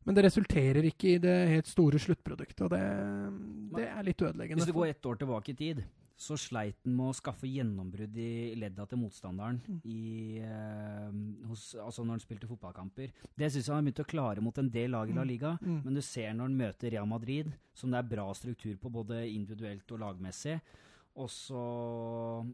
men 0.07 0.15
det 0.15 0.25
resulterer 0.27 0.83
ikke 0.87 1.15
i 1.15 1.19
det 1.23 1.37
helt 1.51 1.67
store 1.71 1.99
sluttproduktet. 1.99 2.61
Og 2.67 2.71
det, 2.71 2.83
det 3.77 3.87
er 3.91 4.03
litt 4.07 4.19
ødeleggende. 4.23 4.63
Hvis 4.63 4.71
du 4.71 4.77
går 4.77 4.91
ett 4.95 5.07
år 5.07 5.19
tilbake 5.23 5.51
i 5.55 5.55
tid, 5.59 5.85
så 6.17 6.37
sleit 6.41 6.79
han 6.85 6.95
med 6.97 7.11
å 7.11 7.17
skaffe 7.17 7.45
gjennombrudd 7.45 8.17
i 8.17 8.55
ledda 8.57 8.87
til 8.89 8.99
motstanderen 9.03 9.61
Mm. 9.69 9.81
i, 9.85 10.39
eh, 10.41 11.47
hos, 11.47 11.75
altså 11.75 12.05
når 12.05 12.17
han 12.17 12.21
spilte 12.25 12.49
fotballkamper. 12.49 13.13
Det 13.37 13.51
syns 13.53 13.67
jeg 13.67 13.75
han 13.75 13.85
har 13.85 13.93
begynt 13.93 14.05
å 14.07 14.09
klare 14.09 14.41
mot 14.41 14.57
en 14.59 14.71
del 14.71 14.91
lag 14.91 15.11
i 15.11 15.13
La 15.13 15.25
Liga. 15.25 15.59
Mm. 15.61 15.83
Men 15.85 15.95
du 15.95 16.01
ser 16.01 16.33
når 16.33 16.49
han 16.49 16.57
møter 16.57 16.91
Real 16.91 17.07
Madrid, 17.07 17.53
som 17.75 17.91
det 17.91 17.99
er 17.99 18.17
bra 18.17 18.33
struktur 18.33 18.77
på 18.79 18.91
både 18.91 19.29
individuelt 19.29 19.93
og 19.93 20.01
lagmessig, 20.01 20.61
og 21.17 21.29
så 21.29 22.47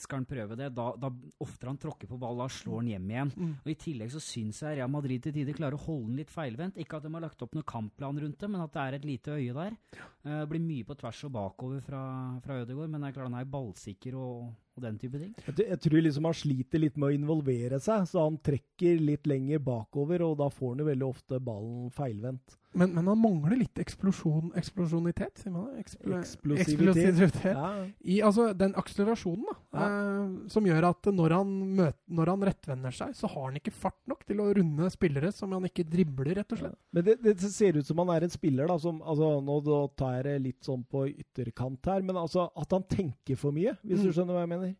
skal 0.00 0.20
han 0.20 0.26
prøve 0.28 0.56
det. 0.58 0.70
Da, 0.74 0.88
da 0.98 1.10
oftere 1.42 1.70
han 1.70 1.78
tråkker 1.80 2.10
på 2.10 2.18
ball, 2.20 2.40
da 2.40 2.48
slår 2.50 2.80
han 2.80 2.90
hjem 2.90 3.12
igjen. 3.12 3.32
Mm. 3.34 3.52
Og 3.62 3.70
I 3.70 3.76
tillegg 3.78 4.10
så 4.14 4.22
syns 4.22 4.60
jeg 4.64 4.78
Real 4.78 4.90
Madrid 4.90 5.22
til 5.24 5.36
tider 5.36 5.56
klarer 5.56 5.78
å 5.78 5.84
holde 5.84 6.08
den 6.10 6.18
litt 6.22 6.32
feilvendt. 6.34 6.80
Ikke 6.82 6.98
at 6.98 7.06
de 7.06 7.12
har 7.14 7.24
lagt 7.24 7.44
opp 7.46 7.54
noen 7.54 7.68
kampplan 7.68 8.18
rundt 8.24 8.40
det, 8.40 8.50
men 8.50 8.64
at 8.64 8.74
det 8.74 8.82
er 8.82 8.98
et 8.98 9.06
lite 9.08 9.38
øye 9.38 9.54
der. 9.54 9.78
Uh, 10.26 10.42
blir 10.50 10.64
mye 10.64 10.88
på 10.88 10.98
tvers 10.98 11.22
og 11.28 11.34
bakover 11.36 11.84
fra, 11.84 12.02
fra 12.44 12.58
Ødegaard, 12.64 12.90
men 12.90 13.04
det 13.04 13.10
er 13.10 13.16
klart 13.18 13.30
han 13.30 13.38
er 13.38 13.52
ballsikker 13.54 14.18
og, 14.18 14.50
og 14.74 14.84
den 14.88 14.98
type 14.98 15.22
ting. 15.22 15.32
Jeg, 15.46 15.68
jeg 15.68 15.82
tror 15.86 16.04
liksom 16.08 16.28
han 16.30 16.38
sliter 16.42 16.82
litt 16.82 16.98
med 16.98 17.12
å 17.12 17.18
involvere 17.20 17.80
seg, 17.82 18.08
så 18.10 18.26
han 18.26 18.40
trekker 18.42 19.02
litt 19.04 19.30
lenger 19.30 19.62
bakover, 19.62 20.26
og 20.26 20.38
da 20.42 20.50
får 20.50 20.74
han 20.74 20.84
jo 20.84 20.90
veldig 20.90 21.10
ofte 21.12 21.42
ballen 21.44 21.90
feilvendt. 21.94 22.58
Men, 22.74 22.90
men 22.94 23.06
han 23.06 23.18
mangler 23.22 23.56
litt 23.60 23.78
eksplosjon, 23.78 24.52
eksplosjonitet, 24.58 25.38
sier 25.42 25.52
man 25.54 25.68
det? 25.70 25.84
Ekspl 25.84 26.14
Eksplosivitet. 26.18 26.64
eksplosivitet. 26.74 27.44
Ja. 27.54 27.68
I 28.04 28.16
altså, 28.26 28.48
den 28.58 28.74
akselerasjonen, 28.80 29.44
da, 29.46 29.84
eh, 29.84 30.48
som 30.50 30.66
gjør 30.66 30.88
at 30.90 31.08
når 31.14 31.34
han, 31.38 31.52
møter, 31.78 31.98
når 32.18 32.32
han 32.34 32.46
rettvender 32.50 32.96
seg, 32.98 33.14
så 33.18 33.30
har 33.30 33.46
han 33.50 33.60
ikke 33.60 33.74
fart 33.74 34.00
nok 34.10 34.24
til 34.26 34.42
å 34.42 34.48
runde 34.58 34.90
spillere 34.90 35.30
som 35.32 35.52
han 35.54 35.68
ikke 35.70 35.86
dribler, 35.86 36.34
rett 36.40 36.52
og 36.56 36.62
slett. 36.64 36.78
Men 36.94 37.06
det, 37.08 37.16
det 37.22 37.36
ser 37.46 37.78
ut 37.78 37.86
som 37.86 38.02
han 38.02 38.10
er 38.16 38.26
en 38.26 38.34
spiller 38.34 38.66
da, 38.70 38.78
som 38.82 38.98
altså, 39.02 39.30
Nå 39.44 39.60
tar 39.96 40.16
jeg 40.18 40.24
det 40.26 40.36
litt 40.44 40.64
sånn 40.66 40.82
på 40.90 41.06
ytterkant 41.10 41.86
her, 41.90 42.02
men 42.02 42.16
altså 42.20 42.48
at 42.58 42.74
han 42.74 42.82
tenker 42.90 43.36
for 43.38 43.54
mye, 43.54 43.76
hvis 43.82 44.02
du 44.02 44.10
Mm. 44.10 44.12
skjønner 44.18 44.34
hva 44.36 44.42
jeg 44.44 44.50
mener. 44.56 44.74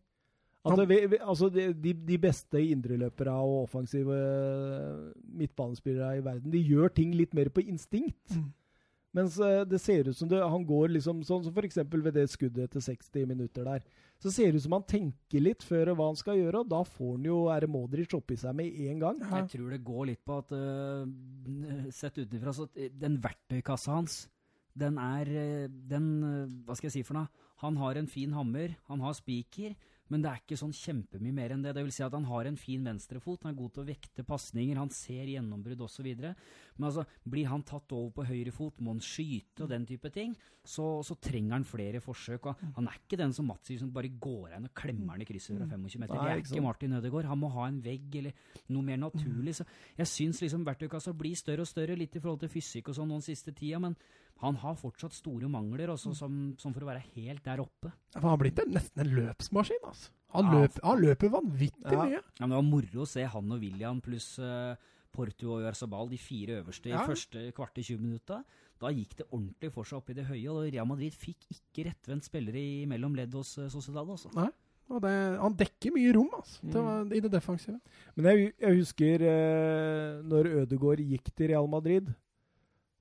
At 0.65 0.81
vi, 0.89 0.97
vi, 1.11 1.17
altså 1.21 1.49
de, 1.53 1.93
de, 1.93 2.17
beste 2.17 2.57
indreløpere 2.57 3.33
og 3.37 3.67
offensive 3.67 4.15
eh, 4.17 5.01
midtbanespillere 5.37 6.17
i 6.17 6.23
verden, 6.25 6.53
de 6.53 6.61
gjør 6.65 6.93
ting 6.95 7.13
litt 7.13 7.35
mer 7.37 7.51
på 7.53 7.61
instinkt. 7.69 8.33
Mm. 8.33 8.47
Mens 9.15 9.37
eh, 9.39 9.61
det 9.69 9.79
ser 9.83 10.09
ut 10.09 10.17
som 10.17 10.29
det, 10.31 10.41
han 10.41 10.65
går 10.67 10.95
liksom 10.97 11.21
sånn 11.27 11.45
som 11.45 11.53
f.eks. 11.53 11.79
ved 11.93 12.17
det 12.17 12.25
skuddet 12.33 12.65
etter 12.65 12.83
60 12.83 13.29
minutter 13.29 13.67
der. 13.67 13.85
Så 14.19 14.33
ser 14.33 14.49
det 14.49 14.59
ut 14.59 14.65
som 14.65 14.75
han 14.79 14.87
tenker 14.89 15.43
litt 15.43 15.63
før 15.63 15.93
hva 15.93 16.09
han 16.09 16.19
skal 16.19 16.39
gjøre, 16.39 16.63
og 16.63 16.71
da 16.71 16.81
får 16.87 17.13
han 17.13 17.29
jo 17.29 17.39
det 17.61 17.69
Modric 17.71 18.17
oppi 18.17 18.37
seg 18.39 18.57
med 18.57 18.75
en 18.89 19.05
gang. 19.05 19.21
Ja. 19.21 19.43
Jeg 19.43 19.53
tror 19.53 19.71
det 19.75 19.81
går 19.85 20.05
litt 20.11 20.23
på 20.25 20.39
at 20.41 20.53
uh, 20.55 21.91
Sett 21.93 22.17
utenfra, 22.17 22.55
så 22.55 22.67
den 22.73 23.19
verktøykassa 23.23 23.99
hans, 23.99 24.23
den 24.75 24.97
er 24.99 25.29
Den 25.69 26.07
Hva 26.65 26.75
skal 26.75 26.89
jeg 26.89 26.97
si 26.97 27.03
for 27.07 27.15
noe? 27.15 27.29
Han 27.63 27.77
har 27.79 27.95
en 27.95 28.09
fin 28.11 28.33
hammer, 28.35 28.73
han 28.89 29.03
har 29.05 29.15
spiker, 29.15 29.75
men 30.13 30.21
det 30.21 30.29
er 30.29 30.41
ikke 30.41 30.57
sånn 30.59 30.73
kjempemye 30.75 31.33
mer 31.33 31.55
enn 31.55 31.63
det. 31.65 31.73
Det 31.73 31.83
vil 31.85 31.93
si 31.95 32.03
at 32.05 32.13
han 32.13 32.27
har 32.29 32.45
en 32.45 32.59
fin 32.59 32.83
venstrefot, 32.85 33.41
han 33.43 33.53
er 33.53 33.57
god 33.57 33.73
til 33.73 33.83
å 33.83 33.87
vekte 33.87 34.25
pasninger, 34.27 34.77
han 34.77 34.91
ser 34.93 35.31
gjennombrudd 35.31 35.81
osv. 35.87 36.09
Men 36.15 36.87
altså, 36.89 37.05
blir 37.25 37.49
han 37.49 37.65
tatt 37.65 37.95
over 37.95 38.11
på 38.19 38.27
høyre 38.29 38.53
fot, 38.53 38.83
må 38.85 38.93
han 38.93 39.01
skyte 39.03 39.65
og 39.65 39.71
den 39.71 39.87
type 39.89 40.11
ting, 40.13 40.35
så, 40.65 40.85
så 41.05 41.17
trenger 41.21 41.55
han 41.57 41.65
flere 41.67 42.01
forsøk. 42.01 42.49
Han 42.77 42.89
er 42.89 42.99
ikke 42.99 43.19
den 43.21 43.33
som 43.33 43.49
Mats 43.49 43.69
sier, 43.69 43.79
som 43.81 43.93
bare 43.93 44.09
går 44.09 44.55
inn 44.57 44.69
og 44.69 44.75
klemmer 44.77 45.17
den 45.17 45.25
i 45.25 45.29
krysset 45.29 45.57
fra 45.57 45.67
25 45.69 46.03
meter. 46.03 46.17
Det 46.17 46.35
er 46.35 46.43
ikke. 46.43 46.63
Martin 46.65 46.97
Ødegaard. 46.97 47.29
Han 47.29 47.41
må 47.41 47.51
ha 47.53 47.67
en 47.69 47.81
vegg 47.85 48.19
eller 48.21 48.45
noe 48.73 48.85
mer 48.85 49.01
naturlig. 49.01 49.55
Så 49.59 49.65
jeg 49.97 50.11
syns 50.11 50.41
liksom 50.41 50.65
verktøykassa 50.67 51.13
blir 51.17 51.37
større 51.37 51.65
og 51.65 51.69
større, 51.69 51.97
litt 51.97 52.17
i 52.17 52.21
forhold 52.21 52.41
til 52.45 52.53
fysikk 52.53 52.89
og 52.91 52.97
sånn 52.97 53.09
noen 53.13 53.21
den 53.21 53.29
siste 53.29 53.53
tida, 53.55 53.81
men 53.81 53.97
han 54.41 54.55
har 54.61 54.75
fortsatt 54.75 55.13
store 55.15 55.47
mangler, 55.49 55.87
også 55.93 56.11
som, 56.15 56.55
som 56.59 56.73
for 56.75 56.83
å 56.83 56.89
være 56.91 57.03
helt 57.15 57.43
der 57.45 57.61
oppe. 57.63 57.91
Ja, 58.13 58.19
for 58.19 58.27
han 58.27 58.33
har 58.35 58.41
blitt 58.43 58.59
en, 58.59 58.73
nesten 58.75 59.01
en 59.05 59.13
løpsmaskin. 59.15 59.83
Altså. 59.87 60.09
Han, 60.35 60.45
Ja. 60.51 60.59
løper, 60.61 60.81
han 60.83 60.99
løper 61.01 61.29
vanvittig 61.31 61.91
Ja. 61.93 62.03
mye. 62.03 62.19
Ja, 62.19 62.45
men 62.45 62.49
Det 62.49 62.57
var 62.59 62.67
moro 62.67 63.01
å 63.05 63.07
se 63.07 63.23
han 63.23 63.51
og 63.55 63.61
William 63.61 64.01
pluss 64.01 64.37
uh, 64.39 64.75
Porto 65.15 65.53
og 65.55 65.63
Jarzabal, 65.63 66.09
de 66.11 66.17
fire 66.19 66.59
øverste, 66.61 66.89
Ja. 66.91 67.03
i 67.03 67.07
første 67.07 67.51
kvarte 67.55 67.79
20 67.81 67.99
minutta. 68.03 68.43
Da 68.77 68.87
gikk 68.91 69.15
det 69.15 69.29
ordentlig 69.31 69.71
for 69.71 69.85
seg 69.87 69.97
opp 70.01 70.09
i 70.11 70.13
det 70.17 70.25
høye, 70.27 70.49
og 70.51 70.67
Real 70.73 70.85
Madrid 70.85 71.13
fikk 71.15 71.47
ikke 71.55 71.85
rettvendt 71.87 72.25
spillere 72.27 72.59
i 72.59 72.85
mellom 72.85 73.15
ledd 73.15 73.31
hos 73.33 73.57
uh, 73.57 73.69
Sociedad. 73.69 74.09
Altså. 74.09 74.29
Og 74.91 75.01
det, 75.01 75.39
han 75.39 75.55
dekker 75.57 75.95
mye 75.95 76.11
rom 76.13 76.29
altså, 76.35 76.59
til, 76.69 76.81
Mm. 76.83 77.13
i 77.15 77.19
det 77.23 77.31
defensive. 77.31 77.79
Men 78.17 78.25
jeg, 78.25 78.53
jeg 78.59 78.75
husker 78.83 79.23
eh, 79.25 80.21
når 80.21 80.45
Ødegaard 80.61 80.99
gikk 81.01 81.31
til 81.33 81.47
Real 81.49 81.67
Madrid, 81.71 82.11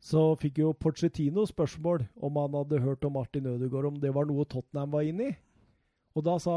så 0.05 0.21
fikk 0.37 0.59
jo 0.61 0.75
Porcetino 0.77 1.47
spørsmål 1.49 2.03
om 2.21 2.37
han 2.37 2.57
hadde 2.59 2.83
hørt 2.85 3.05
om 3.09 3.15
Martin 3.17 3.47
Ødegaard, 3.49 3.89
om 3.89 3.97
det 4.03 4.13
var 4.13 4.29
noe 4.29 4.45
Tottenham 4.45 4.93
var 4.93 5.07
inne 5.09 5.31
i. 5.31 5.37
Og 6.15 6.27
da 6.27 6.35
sa 6.43 6.57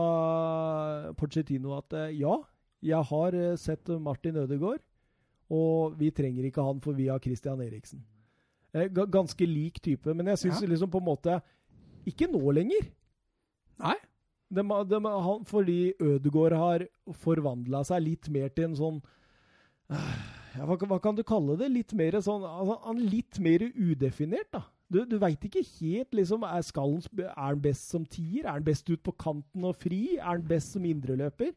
Porcetino 1.17 1.77
at 1.77 1.95
eh, 1.95 2.17
ja, 2.19 2.35
jeg 2.83 3.07
har 3.09 3.37
eh, 3.37 3.55
sett 3.57 3.87
Martin 4.03 4.35
Ødegaard, 4.43 4.83
og 5.49 5.95
vi 5.97 6.11
trenger 6.11 6.49
ikke 6.49 6.65
han, 6.65 6.81
for 6.83 6.97
vi 6.97 7.07
har 7.07 7.23
Christian 7.23 7.63
Eriksen. 7.63 8.03
Eh, 8.75 8.89
ganske 8.91 9.47
lik 9.47 9.79
type, 9.81 10.11
men 10.13 10.27
jeg 10.33 10.43
syns 10.43 10.61
Ja. 10.61 10.67
liksom 10.67 10.91
på 10.91 10.99
en 10.99 11.07
måte 11.07 11.39
Ikke 12.07 12.27
nå 12.31 12.39
lenger. 12.55 12.85
Nei. 13.79 13.95
De, 14.47 14.63
de, 14.63 14.99
han, 15.03 15.43
fordi 15.47 15.93
Ødegaard 15.99 16.53
har 16.55 16.85
forvandla 17.19 17.81
seg 17.83 18.03
litt 18.03 18.29
mer 18.31 18.47
til 18.55 18.69
en 18.69 18.77
sånn 18.79 19.01
ja, 19.91 19.99
hva, 20.65 20.77
hva, 20.79 20.97
kan 21.03 21.17
du 21.17 21.23
kalle 21.27 21.57
det? 21.59 21.69
Litt 21.73 21.93
mer 21.97 22.17
sånn 22.23 22.45
altså, 22.47 22.95
litt 22.97 23.39
mer 23.43 23.67
udefinert, 23.75 24.49
da. 24.55 24.63
Du, 24.87 25.01
du 25.03 25.17
veit 25.19 25.41
ikke 25.43 25.65
helt, 25.77 26.13
liksom. 26.15 26.45
Er, 26.47 26.63
skallen, 26.63 27.01
er 27.19 27.33
han 27.35 27.61
best 27.63 27.91
som 27.91 28.05
tier? 28.07 28.45
Er 28.45 28.53
han 28.55 28.67
best 28.67 28.87
ut 28.87 29.03
på 29.03 29.13
kanten 29.19 29.65
og 29.67 29.75
fri? 29.81 30.15
Er 30.15 30.29
han 30.29 30.45
best 30.47 30.77
som 30.77 30.85
indreløper? 30.87 31.51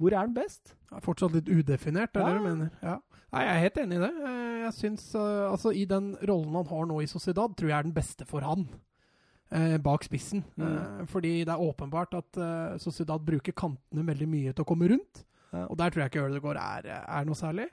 Hvor 0.00 0.14
er 0.14 0.24
han 0.24 0.32
best? 0.34 0.72
Ja, 0.90 1.00
fortsatt 1.04 1.34
litt 1.36 1.50
udefinert, 1.52 2.16
er 2.16 2.24
det 2.24 2.30
ja. 2.32 2.38
du 2.38 2.46
mener? 2.46 2.70
Ja. 2.82 2.96
Nei, 3.32 3.42
jeg 3.46 3.52
er 3.52 3.60
helt 3.62 3.82
enig 3.82 3.98
i 3.98 4.00
det. 4.02 4.14
Jeg 4.62 4.72
syns 4.76 5.04
uh, 5.16 5.50
Altså, 5.50 5.72
i 5.72 5.84
den 5.88 6.10
rollen 6.28 6.56
han 6.58 6.70
har 6.72 6.88
nå 6.88 6.98
i 7.00 7.10
Sociedad, 7.10 7.54
tror 7.56 7.70
jeg 7.70 7.76
er 7.78 7.86
den 7.86 7.94
beste 7.96 8.26
for 8.28 8.44
han. 8.44 8.66
Eh, 9.52 9.76
bak 9.84 10.04
spissen. 10.04 10.40
Mm. 10.56 10.64
Eh, 10.64 11.00
fordi 11.12 11.32
det 11.44 11.52
er 11.52 11.60
åpenbart 11.60 12.16
at 12.16 12.40
Sociedad 12.80 13.20
bruker 13.20 13.52
kantene 13.52 14.04
veldig 14.08 14.28
mye 14.32 14.52
til 14.52 14.64
å 14.64 14.68
komme 14.68 14.88
rundt. 14.88 15.26
Og 15.52 15.76
der 15.76 15.92
tror 15.92 16.00
jeg 16.00 16.12
ikke 16.12 16.28
Ødegaard 16.30 16.56
er, 16.56 16.86
er 17.04 17.26
noe 17.28 17.36
særlig. 17.36 17.66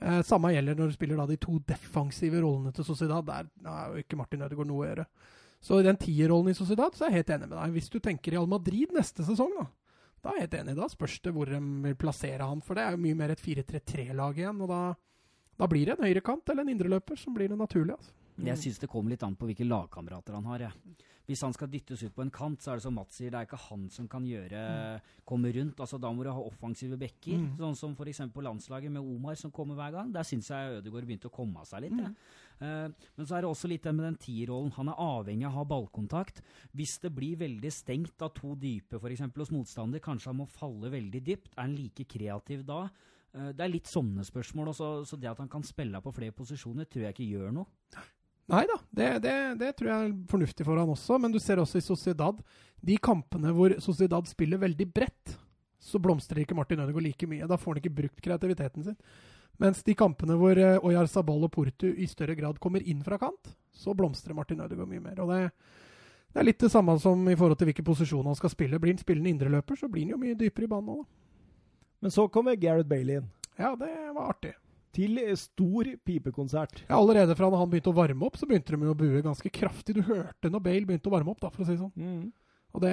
Eh, 0.00 0.20
samme 0.26 0.50
gjelder 0.54 0.78
når 0.78 0.90
du 0.90 0.96
spiller 0.96 1.20
da 1.20 1.26
de 1.28 1.38
to 1.40 1.58
defensive 1.68 2.42
rollene 2.42 2.74
til 2.74 2.86
Sociedad. 2.86 3.24
Der 3.28 3.48
er 3.70 3.92
jo 3.92 4.02
ikke 4.02 4.18
Martin 4.18 4.44
Ødegaard 4.46 4.70
noe 4.70 4.82
å 4.82 4.88
gjøre. 4.88 5.06
Så 5.64 5.78
i 5.80 5.86
den 5.86 6.00
tierrollen 6.00 6.52
i 6.52 6.58
Sociedad 6.58 6.96
så 6.96 7.06
er 7.06 7.14
jeg 7.14 7.22
helt 7.22 7.32
enig 7.36 7.48
med 7.48 7.56
deg. 7.56 7.78
Hvis 7.78 7.92
du 7.92 7.98
tenker 8.02 8.34
Real 8.34 8.50
Madrid 8.50 8.92
neste 8.92 9.24
sesong, 9.24 9.54
da, 9.56 9.68
da 10.20 10.32
er 10.32 10.42
jeg 10.42 10.48
helt 10.48 10.58
enig. 10.60 10.76
Da 10.80 10.90
spørs 10.92 11.16
det 11.24 11.32
hvor 11.36 11.48
de 11.48 11.62
vil 11.86 11.96
plassere 12.00 12.50
han. 12.50 12.60
For 12.64 12.76
det 12.76 12.84
er 12.84 12.96
jo 12.96 13.04
mye 13.06 13.20
mer 13.22 13.32
et 13.32 13.44
4-3-3-lag 13.44 14.42
igjen. 14.42 14.60
Og 14.66 14.70
da, 14.74 14.82
da, 15.62 15.70
blir 15.70 15.88
det 15.88 15.96
en 15.96 16.04
høyrekant 16.04 16.52
eller 16.52 16.66
en 16.66 16.74
indreløper 16.74 17.20
som 17.20 17.36
blir 17.36 17.52
det 17.52 17.60
naturlige. 17.60 17.96
Altså. 17.96 18.14
Jeg 18.44 18.60
syns 18.60 18.82
det 18.82 18.90
kommer 18.90 19.14
litt 19.14 19.24
an 19.24 19.38
på 19.38 19.46
hvilke 19.48 19.66
lagkamerater 19.68 20.36
han 20.36 20.52
har. 20.52 20.68
Ja 20.68 20.74
hvis 21.24 21.40
han 21.44 21.54
skal 21.56 21.70
dyttes 21.72 22.02
ut 22.04 22.12
på 22.12 22.24
en 22.24 22.32
kant, 22.32 22.60
så 22.60 22.72
er 22.72 22.80
det 22.80 22.84
som 22.84 22.96
Mats 22.98 23.16
sier, 23.16 23.32
det 23.32 23.38
er 23.38 23.46
ikke 23.48 23.60
han 23.70 23.86
som 23.92 24.08
kan 24.12 24.26
gjøre 24.28 24.60
mm. 24.60 25.12
komme 25.24 25.52
rundt. 25.56 25.80
altså 25.80 25.96
Da 26.00 26.10
må 26.12 26.24
du 26.24 26.28
ha 26.28 26.42
offensive 26.44 26.98
backer, 27.00 27.38
mm. 27.40 27.54
sånn 27.62 27.78
som 27.80 27.94
f.eks. 27.96 28.20
på 28.34 28.44
landslaget 28.44 28.92
med 28.92 29.00
Omar 29.00 29.38
som 29.40 29.52
kommer 29.54 29.78
hver 29.78 29.94
gang. 29.96 30.12
Der 30.12 30.26
syns 30.28 30.50
jeg 30.52 30.80
Ødegaard 30.80 31.08
begynte 31.08 31.30
å 31.30 31.34
komme 31.34 31.62
av 31.62 31.70
seg 31.70 31.86
litt. 31.86 31.96
Mm. 31.96 32.18
Uh, 32.60 33.08
men 33.16 33.26
så 33.26 33.38
er 33.38 33.44
det 33.44 33.50
også 33.50 33.70
litt 33.72 33.86
det 33.86 33.94
med 33.96 34.06
den 34.10 34.18
tierrollen. 34.20 34.74
Han 34.76 34.92
er 34.92 35.00
avhengig 35.00 35.48
av 35.48 35.54
å 35.54 35.62
ha 35.62 35.66
ballkontakt. 35.72 36.42
Hvis 36.76 36.98
det 37.02 37.14
blir 37.16 37.40
veldig 37.40 37.72
stengt 37.72 38.24
av 38.24 38.34
to 38.36 38.52
dype 38.60 39.00
f.eks. 39.00 39.24
hos 39.40 39.54
motstander, 39.54 40.04
kanskje 40.04 40.30
han 40.30 40.42
må 40.42 40.48
falle 40.50 40.92
veldig 40.92 41.24
dypt. 41.24 41.54
Er 41.56 41.64
han 41.64 41.78
like 41.78 42.04
kreativ 42.10 42.66
da? 42.68 42.82
Uh, 43.32 43.48
det 43.56 43.64
er 43.64 43.72
litt 43.72 43.88
sånne 43.88 44.28
spørsmål. 44.28 44.74
Også, 44.74 44.90
så 45.08 45.20
det 45.20 45.32
at 45.32 45.40
han 45.40 45.48
kan 45.48 45.64
spille 45.64 46.04
på 46.04 46.12
flere 46.20 46.36
posisjoner, 46.36 46.84
tror 46.84 47.08
jeg 47.08 47.16
ikke 47.16 47.32
gjør 47.32 47.56
noe. 47.62 48.04
Nei 48.52 48.64
da, 48.68 48.76
det, 48.92 49.08
det, 49.24 49.34
det, 49.60 49.70
tror 49.78 49.88
jeg 49.88 50.06
er 50.08 50.16
fornuftig 50.28 50.66
for 50.66 50.80
han 50.80 50.92
også. 50.92 51.16
Men 51.20 51.32
du 51.32 51.40
ser 51.40 51.60
også 51.62 51.80
i 51.80 51.84
Sociedad 51.84 52.42
De 52.84 52.96
kampene 53.00 53.52
hvor 53.56 53.72
Sociedad 53.80 54.28
spiller 54.28 54.60
veldig 54.60 54.86
bredt, 54.92 55.36
så 55.80 56.00
blomstrer 56.00 56.42
ikke 56.42 56.56
Martin 56.56 56.82
Ødegaard 56.84 57.06
like 57.06 57.28
mye. 57.28 57.48
Da 57.48 57.56
får 57.60 57.74
han 57.74 57.80
ikke 57.80 57.96
brukt 58.02 58.20
kreativiteten 58.24 58.84
sin. 58.84 58.98
Mens 59.60 59.84
de 59.86 59.94
kampene 59.96 60.36
hvor 60.36 60.58
uh, 60.58 60.84
Oyar 60.84 61.08
Sabal 61.08 61.46
og 61.46 61.52
Portu 61.54 61.86
i 61.92 62.08
større 62.10 62.34
grad 62.36 62.58
kommer 62.60 62.82
inn 62.82 63.04
fra 63.06 63.20
kant, 63.20 63.52
så 63.72 63.94
blomstrer 63.96 64.36
Martin 64.36 64.60
Ødegaard 64.64 64.90
mye 64.90 65.04
mer. 65.04 65.20
Og 65.22 65.30
det, 65.30 65.38
det, 66.32 66.40
er 66.42 66.48
litt 66.48 66.64
det 66.64 66.72
samme 66.72 66.96
som 67.00 67.22
i 67.30 67.36
forhold 67.38 67.60
til 67.60 67.70
hvilken 67.70 67.86
posisjon 67.86 68.28
han 68.28 68.36
skal 68.36 68.52
spille. 68.52 68.80
Blir 68.82 68.96
han 68.96 69.00
spillende 69.00 69.32
indreløper, 69.32 69.78
så 69.78 69.88
blir 69.88 70.04
han 70.04 70.16
jo 70.16 70.20
mye 70.20 70.36
dypere 70.40 70.68
i 70.68 70.72
banen 70.74 70.98
òg, 70.98 71.04
da. 71.04 71.22
Men 72.04 72.12
så 72.12 72.26
kommer 72.28 72.60
Gareth 72.60 72.90
Bailey 72.90 73.22
inn. 73.22 73.30
Ja, 73.56 73.70
det 73.80 73.88
var 74.12 74.34
artig 74.34 74.52
til 74.94 75.18
stor 75.40 75.90
pipekonsert. 76.06 76.84
Ja, 76.86 77.00
Allerede 77.00 77.36
fra 77.38 77.50
da 77.50 77.60
han 77.60 77.70
begynte 77.72 77.92
å 77.92 77.98
varme 77.98 78.28
opp, 78.28 78.38
så 78.40 78.48
begynte 78.48 78.76
de 78.76 78.90
å 78.90 78.96
bue 78.98 79.24
ganske 79.24 79.52
kraftig. 79.52 79.98
Du 79.98 80.06
hørte 80.06 80.52
når 80.52 80.64
Bale 80.64 80.88
begynte 80.88 81.10
å 81.10 81.16
varme 81.16 81.34
opp, 81.34 81.42
da, 81.42 81.52
for 81.52 81.64
å 81.64 81.68
si 81.68 81.76
det 81.76 81.82
sånn. 81.82 81.94
Mm. 81.98 82.32
Og 82.74 82.82
det, 82.82 82.90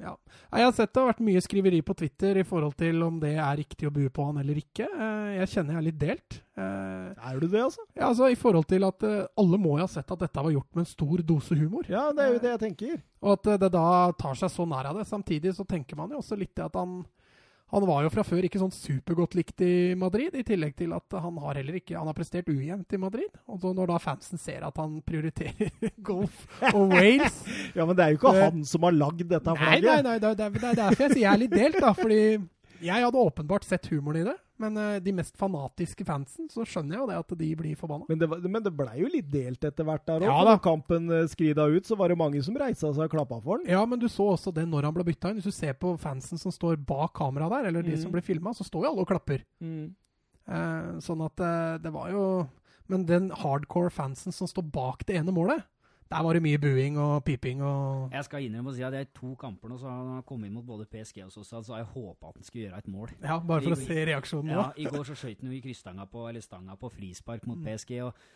ja. 0.00 0.14
Jeg 0.56 0.64
har 0.64 0.70
sett 0.72 0.92
det 0.94 1.02
har 1.02 1.10
vært 1.10 1.24
mye 1.26 1.40
skriveri 1.44 1.82
på 1.84 1.94
Twitter 2.00 2.38
i 2.40 2.44
forhold 2.48 2.78
til 2.80 3.02
om 3.04 3.18
det 3.20 3.34
er 3.36 3.58
riktig 3.60 3.88
å 3.88 3.92
bue 3.92 4.08
på 4.12 4.24
han 4.24 4.40
eller 4.40 4.56
ikke. 4.56 4.86
Eh, 4.88 5.34
jeg 5.42 5.50
kjenner 5.52 5.76
jeg 5.76 5.82
er 5.82 5.86
litt 5.90 5.98
delt. 6.00 6.38
Eh, 6.56 7.26
er 7.28 7.42
du 7.42 7.44
det, 7.44 7.60
altså? 7.60 7.84
Ja, 7.92 8.08
altså 8.08 8.30
I 8.32 8.38
forhold 8.40 8.70
til 8.70 8.88
at 8.88 9.04
eh, 9.04 9.26
alle 9.42 9.60
må 9.60 9.76
jo 9.76 9.84
ha 9.84 9.90
sett 9.92 10.08
at 10.14 10.24
dette 10.24 10.44
var 10.46 10.54
gjort 10.54 10.70
med 10.72 10.86
en 10.86 10.90
stor 10.94 11.24
dose 11.28 11.58
humor. 11.60 11.84
Ja, 11.92 12.06
det 12.16 12.24
er 12.24 12.32
jo 12.32 12.40
det 12.46 12.54
jeg 12.54 12.62
tenker. 12.64 12.96
Og 13.20 13.36
at 13.36 13.52
det 13.66 13.70
da 13.76 13.84
tar 14.16 14.40
seg 14.40 14.54
så 14.54 14.64
nær 14.70 14.88
av 14.94 14.96
det. 14.96 15.04
Samtidig 15.10 15.52
så 15.58 15.68
tenker 15.68 16.00
man 16.00 16.16
jo 16.16 16.22
også 16.22 16.38
litt 16.40 16.64
at 16.64 16.80
han 16.80 17.02
han 17.68 17.84
var 17.84 18.04
jo 18.06 18.10
fra 18.12 18.24
før 18.24 18.46
ikke 18.48 18.60
sånn 18.62 18.72
supergodt 18.72 19.34
likt 19.36 19.60
i 19.60 19.92
Madrid, 19.98 20.32
i 20.32 20.44
tillegg 20.46 20.72
til 20.78 20.94
at 20.96 21.18
han 21.20 21.36
har 21.42 21.58
heller 21.60 21.76
ikke 21.76 21.98
Han 21.98 22.08
har 22.08 22.16
prestert 22.16 22.48
ujevnt 22.48 22.94
i 22.96 23.00
Madrid. 23.00 23.28
Og 23.44 23.60
så 23.60 23.74
når 23.76 23.90
da 23.92 23.98
fansen 24.00 24.40
ser 24.40 24.64
at 24.64 24.80
han 24.80 24.98
prioriterer 25.04 25.72
golf 26.08 26.46
og 26.72 26.94
Wales 26.94 27.42
Ja, 27.76 27.84
men 27.84 27.92
det 27.98 28.06
er 28.06 28.14
jo 28.14 28.20
ikke 28.22 28.34
han 28.38 28.64
som 28.68 28.88
har 28.88 28.96
lagd 28.96 29.26
dette 29.28 29.56
flagget. 29.60 29.84
Nei, 29.84 30.00
nei, 30.00 30.14
nei, 30.14 30.18
det, 30.22 30.32
er, 30.32 30.56
det 30.56 30.70
er 30.70 30.80
derfor 30.80 31.04
jeg 31.04 31.16
sier 31.16 31.24
jeg 31.26 31.32
er 31.34 31.42
litt 31.44 31.56
delt, 31.58 31.80
da. 31.84 31.92
Fordi 31.98 32.20
jeg 32.88 33.04
hadde 33.04 33.26
åpenbart 33.28 33.66
sett 33.68 33.88
humoren 33.92 34.22
i 34.22 34.28
det. 34.30 34.36
Men 34.58 34.74
uh, 34.76 34.96
de 35.02 35.12
mest 35.14 35.36
fanatiske 35.38 36.02
fansen, 36.06 36.48
så 36.50 36.64
skjønner 36.66 36.96
jeg 36.96 37.02
jo 37.02 37.08
det 37.10 37.18
at 37.20 37.34
de 37.40 37.50
blir 37.60 37.78
forbanna. 37.78 38.08
Men 38.10 38.18
det, 38.18 38.28
men 38.42 38.64
det 38.64 38.72
blei 38.74 38.96
jo 38.98 39.10
litt 39.12 39.28
delt 39.30 39.62
etter 39.68 39.86
hvert 39.86 40.04
der 40.08 40.24
òg. 40.24 40.26
Ja, 40.26 40.38
da 40.48 40.56
kampen 40.62 41.06
uh, 41.12 41.22
skrida 41.30 41.68
ut, 41.70 41.86
så 41.86 41.98
var 41.98 42.10
det 42.10 42.18
mange 42.18 42.42
som 42.44 42.58
reisa 42.58 42.90
seg 42.90 43.06
og 43.06 43.14
klappa 43.14 43.38
for 43.44 43.62
den. 43.62 43.70
Ja, 43.70 43.84
men 43.86 44.02
du 44.02 44.08
så 44.10 44.26
også 44.34 44.52
det 44.54 44.66
når 44.66 44.90
han 44.90 44.96
ble 44.96 45.06
bytta 45.06 45.30
inn. 45.30 45.38
Hvis 45.38 45.52
du 45.52 45.54
ser 45.54 45.78
på 45.78 45.94
fansen 46.02 46.40
som 46.42 46.54
står 46.54 46.80
bak 46.88 47.14
kameraet 47.20 47.54
der, 47.54 47.70
eller 47.70 47.86
de 47.86 47.94
mm. 47.94 48.02
som 48.02 48.14
blir 48.14 48.26
filma, 48.26 48.54
så 48.56 48.66
står 48.66 48.88
jo 48.88 48.92
alle 48.92 49.06
og 49.06 49.10
klapper. 49.12 49.46
Mm. 49.62 49.88
Uh, 50.48 50.98
sånn 51.04 51.22
at 51.26 51.42
det 51.84 51.90
var 51.92 52.08
jo 52.08 52.22
Men 52.88 53.02
den 53.04 53.26
hardcore 53.36 53.90
fansen 53.92 54.32
som 54.32 54.48
står 54.48 54.64
bak 54.72 55.02
det 55.04 55.18
ene 55.20 55.34
målet, 55.36 55.60
der 56.08 56.24
var 56.24 56.36
det 56.36 56.40
mye 56.44 56.58
buing 56.60 56.96
og 57.02 57.20
piping 57.26 57.60
og 57.60 58.14
Jeg 58.14 58.24
skal 58.24 58.46
innrømme 58.46 58.72
å 58.72 58.76
si 58.76 58.84
at 58.86 58.96
jeg 58.96 59.08
i 59.08 59.12
to 59.16 59.34
kamper 59.40 59.68
nå, 59.68 59.76
så 59.80 59.92
han 59.92 60.24
kommet 60.28 60.48
inn 60.48 60.56
mot 60.56 60.66
både 60.66 60.88
PSG 60.88 61.20
og 61.26 61.32
Sossad, 61.34 61.66
så 61.66 61.76
har 61.76 61.84
jeg 61.84 61.92
håpa 61.92 62.30
at 62.30 62.40
han 62.40 62.48
skulle 62.48 62.64
gjøre 62.66 62.80
et 62.80 62.90
mål. 62.92 63.14
Ja, 63.20 63.36
bare 63.38 63.66
for 63.66 63.74
I, 63.74 63.76
å 63.76 63.80
se 63.82 64.08
reaksjonen 64.08 64.52
nå. 64.54 64.58
Ja, 64.58 64.66
I 64.80 64.88
går 64.88 65.08
så 65.10 65.16
skøyt 65.18 65.44
han 65.44 65.52
jo 65.52 65.58
i 65.58 65.62
krysstanga 65.64 66.08
på, 66.08 66.24
eller 66.30 66.44
stanga 66.44 66.78
på 66.80 66.90
frispark 66.94 67.44
mot 67.50 67.60
mm. 67.60 67.68
PSG. 67.68 67.96
og 68.06 68.28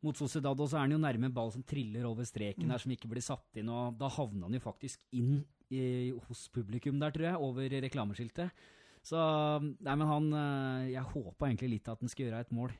mot 0.00 0.16
Sociedad, 0.16 0.60
så 0.64 0.78
er 0.78 0.86
han 0.86 0.96
jo 0.96 1.00
nærme 1.00 1.28
en 1.28 1.36
ball 1.36 1.50
som 1.52 1.64
triller 1.66 2.06
over 2.08 2.24
streken 2.24 2.64
mm. 2.64 2.72
der, 2.72 2.82
som 2.82 2.94
ikke 2.94 3.10
blir 3.10 3.24
satt 3.24 3.60
inn. 3.60 3.68
og 3.68 3.98
Da 4.00 4.08
havna 4.12 4.48
han 4.48 4.56
jo 4.56 4.62
faktisk 4.64 5.02
inn 5.16 5.42
i, 5.70 6.10
hos 6.28 6.46
publikum 6.54 7.00
der, 7.02 7.12
tror 7.14 7.28
jeg, 7.28 7.42
over 7.50 7.80
reklameskiltet. 7.84 8.62
Så 9.04 9.20
Nei, 9.60 9.94
men 9.96 10.04
han 10.04 10.26
eh, 10.36 10.88
Jeg 10.92 11.08
håpa 11.14 11.46
egentlig 11.46 11.70
litt 11.78 11.86
at 11.88 12.02
han 12.02 12.10
skulle 12.12 12.28
gjøre 12.28 12.42
et 12.44 12.56
mål. 12.56 12.74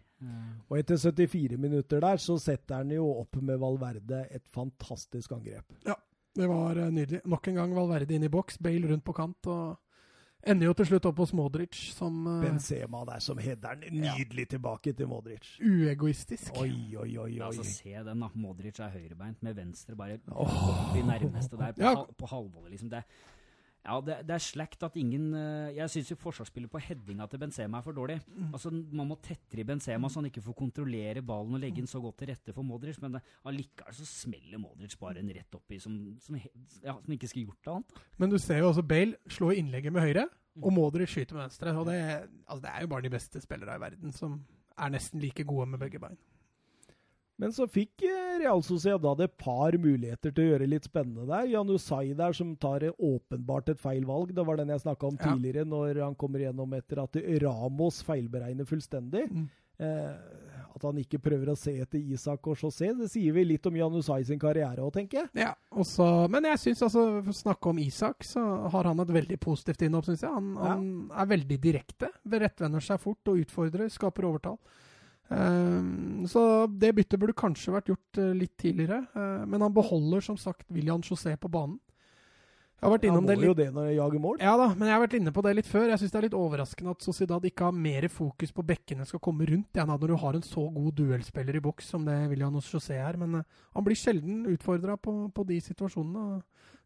Og 0.68 0.78
etter 0.78 1.01
74 1.01 1.59
minutter 1.60 2.02
der, 2.05 2.20
så 2.20 2.36
setter 2.40 2.82
han 2.82 2.92
jo 2.94 3.06
opp 3.22 3.40
med 3.40 3.60
Valverde 3.60 4.24
et 4.30 4.47
fantastisk 4.52 5.32
angrep. 5.36 5.76
Ja, 5.86 5.97
det 6.36 6.48
var 6.51 6.78
uh, 6.78 6.90
nydelig. 6.92 7.22
Nok 7.28 7.48
en 7.51 7.62
gang 7.62 7.76
Valverde 7.76 8.16
inn 8.16 8.26
i 8.26 8.32
boks, 8.32 8.60
Bale 8.62 8.90
rundt 8.90 9.06
på 9.06 9.16
kant. 9.16 9.51
og 9.51 9.78
Ender 10.40 10.70
jo 10.70 10.72
til 10.72 10.86
slutt 10.88 11.05
opp 11.10 11.18
hos 11.20 11.34
Modric, 11.36 11.76
som 11.92 12.14
uh, 12.24 12.38
Benzema 12.40 13.02
der 13.09 13.20
som 13.20 13.40
header 13.42 13.76
den 13.82 13.98
nydelig 14.01 14.47
ja. 14.47 14.52
tilbake 14.55 14.94
til 14.97 15.10
Modric. 15.10 15.51
Uegoistisk. 15.60 16.55
Oi, 16.62 16.97
oi, 16.97 17.10
oi. 17.18 17.34
oi. 17.34 17.42
Altså, 17.44 17.66
se 17.68 17.92
den, 17.92 18.24
da. 18.24 18.30
Modric 18.40 18.80
er 18.80 18.94
høyrebeint 18.94 19.42
med 19.44 19.59
venstre 19.59 19.98
bare 19.98 20.16
oh. 20.32 20.48
opp 20.70 20.97
i 20.97 21.05
nærmeste 21.05 21.60
der, 21.60 21.76
på, 21.76 21.84
ja. 21.84 21.92
på 22.16 22.30
halvvollet, 22.32 22.72
liksom. 22.72 22.88
Det, 22.92 23.05
ja, 23.81 23.97
det, 24.05 24.16
det, 24.28 24.35
er 24.35 24.43
slakt 24.44 24.82
at 24.85 24.97
ingen 25.01 25.31
uh, 25.32 25.70
Jeg 25.73 25.89
syns 25.89 26.11
jo 26.12 26.16
forsvarsspillet 26.20 26.69
på 26.73 26.82
headinga 26.85 27.24
til 27.31 27.40
Benzema 27.40 27.78
er 27.81 27.86
for 27.86 27.97
dårlig. 27.97 28.19
Mm. 28.28 28.51
Altså, 28.52 28.70
Man 28.70 29.09
må 29.09 29.16
tettere 29.24 29.62
i 29.62 29.66
Benzema 29.66 30.11
så 30.11 30.20
han 30.20 30.28
ikke 30.28 30.44
får 30.44 30.59
kontrollere 30.59 31.23
ballen 31.24 31.57
og 31.57 31.62
legge 31.62 31.81
den 31.81 31.89
så 31.90 32.02
godt 32.02 32.20
til 32.20 32.31
rette 32.32 32.55
for 32.57 32.66
Modric, 32.66 33.01
men 33.01 33.16
allikevel 33.48 33.97
så 33.97 34.09
smeller 34.09 34.61
Modric 34.61 34.98
bare 35.01 35.23
en 35.23 35.32
rett 35.32 35.57
oppi 35.57 35.81
som, 35.81 35.97
som, 36.20 36.36
ja, 36.36 36.98
som 36.98 37.16
ikke 37.16 37.31
skulle 37.31 37.48
gjort 37.48 37.65
det 37.65 37.74
annet. 37.77 38.05
Men 38.20 38.35
du 38.35 38.39
ser 38.43 38.61
jo 38.61 38.69
også 38.69 38.85
Bale 38.85 39.16
slå 39.32 39.55
innlegget 39.57 39.97
med 39.97 40.05
høyre, 40.05 40.27
mm. 40.28 40.65
og 40.65 40.77
Modric 40.77 41.15
skyter 41.15 41.39
med 41.39 41.47
venstre. 41.48 41.73
og 41.73 41.89
det, 41.89 42.01
altså, 42.47 42.62
det 42.66 42.74
er 42.74 42.85
jo 42.85 42.93
bare 42.93 43.07
de 43.09 43.15
beste 43.16 43.40
spillere 43.40 43.81
i 43.81 43.85
verden 43.89 44.12
som 44.12 44.43
er 44.77 44.93
nesten 44.93 45.24
like 45.24 45.44
gode 45.48 45.70
med 45.73 45.81
begge 45.81 46.01
bein. 46.02 46.20
Men 47.40 47.54
så 47.56 47.64
fikk 47.70 48.04
eh, 48.04 48.34
Real 48.42 48.60
Sociedad 48.64 49.22
et 49.24 49.36
par 49.40 49.76
muligheter 49.80 50.34
til 50.34 50.44
å 50.44 50.50
gjøre 50.52 50.68
litt 50.68 50.88
spennende 50.88 51.24
der. 51.28 51.48
Janusai 51.54 52.12
der 52.18 52.36
som 52.36 52.52
tar 52.60 52.84
åpenbart 52.92 53.72
et 53.72 53.80
feil 53.80 54.04
valg. 54.08 54.34
Det 54.36 54.44
var 54.44 54.60
den 54.60 54.72
jeg 54.74 54.84
snakka 54.84 55.08
om 55.08 55.16
ja. 55.16 55.30
tidligere, 55.30 55.64
når 55.68 56.02
han 56.04 56.18
kommer 56.20 56.44
gjennom 56.44 56.76
etter 56.76 57.00
at 57.04 57.16
Ramos 57.44 58.02
feilberegner 58.04 58.68
fullstendig. 58.68 59.24
Mm. 59.32 59.48
Eh, 59.80 60.48
at 60.70 60.84
han 60.84 60.98
ikke 61.00 61.18
prøver 61.22 61.50
å 61.50 61.56
se 61.58 61.72
etter 61.82 62.12
Isak 62.14 62.44
og 62.48 62.60
José. 62.60 62.92
Det 62.96 63.08
sier 63.10 63.34
vi 63.34 63.46
litt 63.48 63.64
om 63.66 63.76
Janusai 63.76 64.20
sin 64.28 64.38
karriere 64.40 64.84
òg, 64.84 64.92
tenker 64.94 65.22
jeg. 65.22 65.30
Ja, 65.42 65.54
også, 65.72 66.28
Men 66.30 66.46
jeg 66.46 66.60
syns 66.62 66.84
altså, 66.86 67.06
for 67.24 67.32
å 67.32 67.40
snakke 67.40 67.72
om 67.72 67.80
Isak, 67.82 68.24
så 68.28 68.44
har 68.70 68.90
han 68.90 69.02
et 69.02 69.14
veldig 69.16 69.40
positivt 69.42 69.82
innhopp, 69.86 70.06
syns 70.10 70.22
jeg. 70.26 70.30
Han, 70.36 70.52
ja. 70.54 70.68
han, 70.74 70.86
er 71.10 71.32
veldig 71.32 71.58
direkte. 71.64 72.12
Rettvender 72.44 72.84
seg 72.84 73.00
fort 73.02 73.32
og 73.32 73.42
utfordrer, 73.42 73.90
skaper 73.92 74.28
overtall. 74.28 74.60
Um, 75.31 76.27
så 76.27 76.66
det 76.66 76.90
byttet 76.97 77.20
burde 77.23 77.36
kanskje 77.39 77.74
vært 77.77 77.93
gjort 77.93 78.19
uh, 78.19 78.32
litt 78.35 78.57
tidligere. 78.59 79.05
Uh, 79.15 79.47
men 79.47 79.62
han 79.62 79.74
beholder 79.74 80.24
som 80.27 80.39
sagt 80.40 80.66
William 80.74 81.05
José 81.07 81.36
på 81.39 81.51
banen. 81.52 81.78
Jeg 82.81 82.89
har 82.89 82.94
vært 82.94 83.02
innom 83.11 83.27
ja, 83.28 83.35
det 83.36 83.44
jo 83.44 83.55
det 83.59 83.66
når 83.77 83.86
jeg 83.90 83.97
jager 83.98 84.20
mål. 84.24 84.36
Ja 84.40 84.52
da, 84.57 84.66
men 84.73 84.89
jeg 84.89 84.94
har 84.97 85.02
vært 85.02 85.15
inne 85.19 85.32
på 85.36 85.43
det 85.44 85.51
litt 85.59 85.69
før. 85.69 85.90
Jeg 85.90 86.01
syns 86.01 86.15
det 86.15 86.19
er 86.19 86.24
litt 86.24 86.36
overraskende 86.39 86.94
at 86.97 87.05
Sociedad 87.05 87.44
ikke 87.44 87.66
har 87.66 87.74
mer 87.77 88.07
fokus 88.09 88.55
på 88.57 88.65
bekkene 88.70 89.05
skal 89.05 89.20
komme 89.20 89.44
rundt 89.51 89.77
igjen 89.77 89.93
når 89.93 90.07
du 90.09 90.15
har 90.23 90.39
en 90.39 90.47
så 90.47 90.65
god 90.73 90.94
duellspiller 90.97 91.59
i 91.59 91.62
boks 91.66 91.90
som 91.93 92.09
det 92.09 92.16
William 92.32 92.57
José 92.57 92.97
er. 92.97 93.20
Men 93.20 93.43
uh, 93.43 93.59
han 93.77 93.85
blir 93.85 94.01
sjelden 94.01 94.47
utfordra 94.48 94.97
på, 94.97 95.15
på, 95.36 95.44
de 95.52 95.61
situasjonene. 95.66 96.40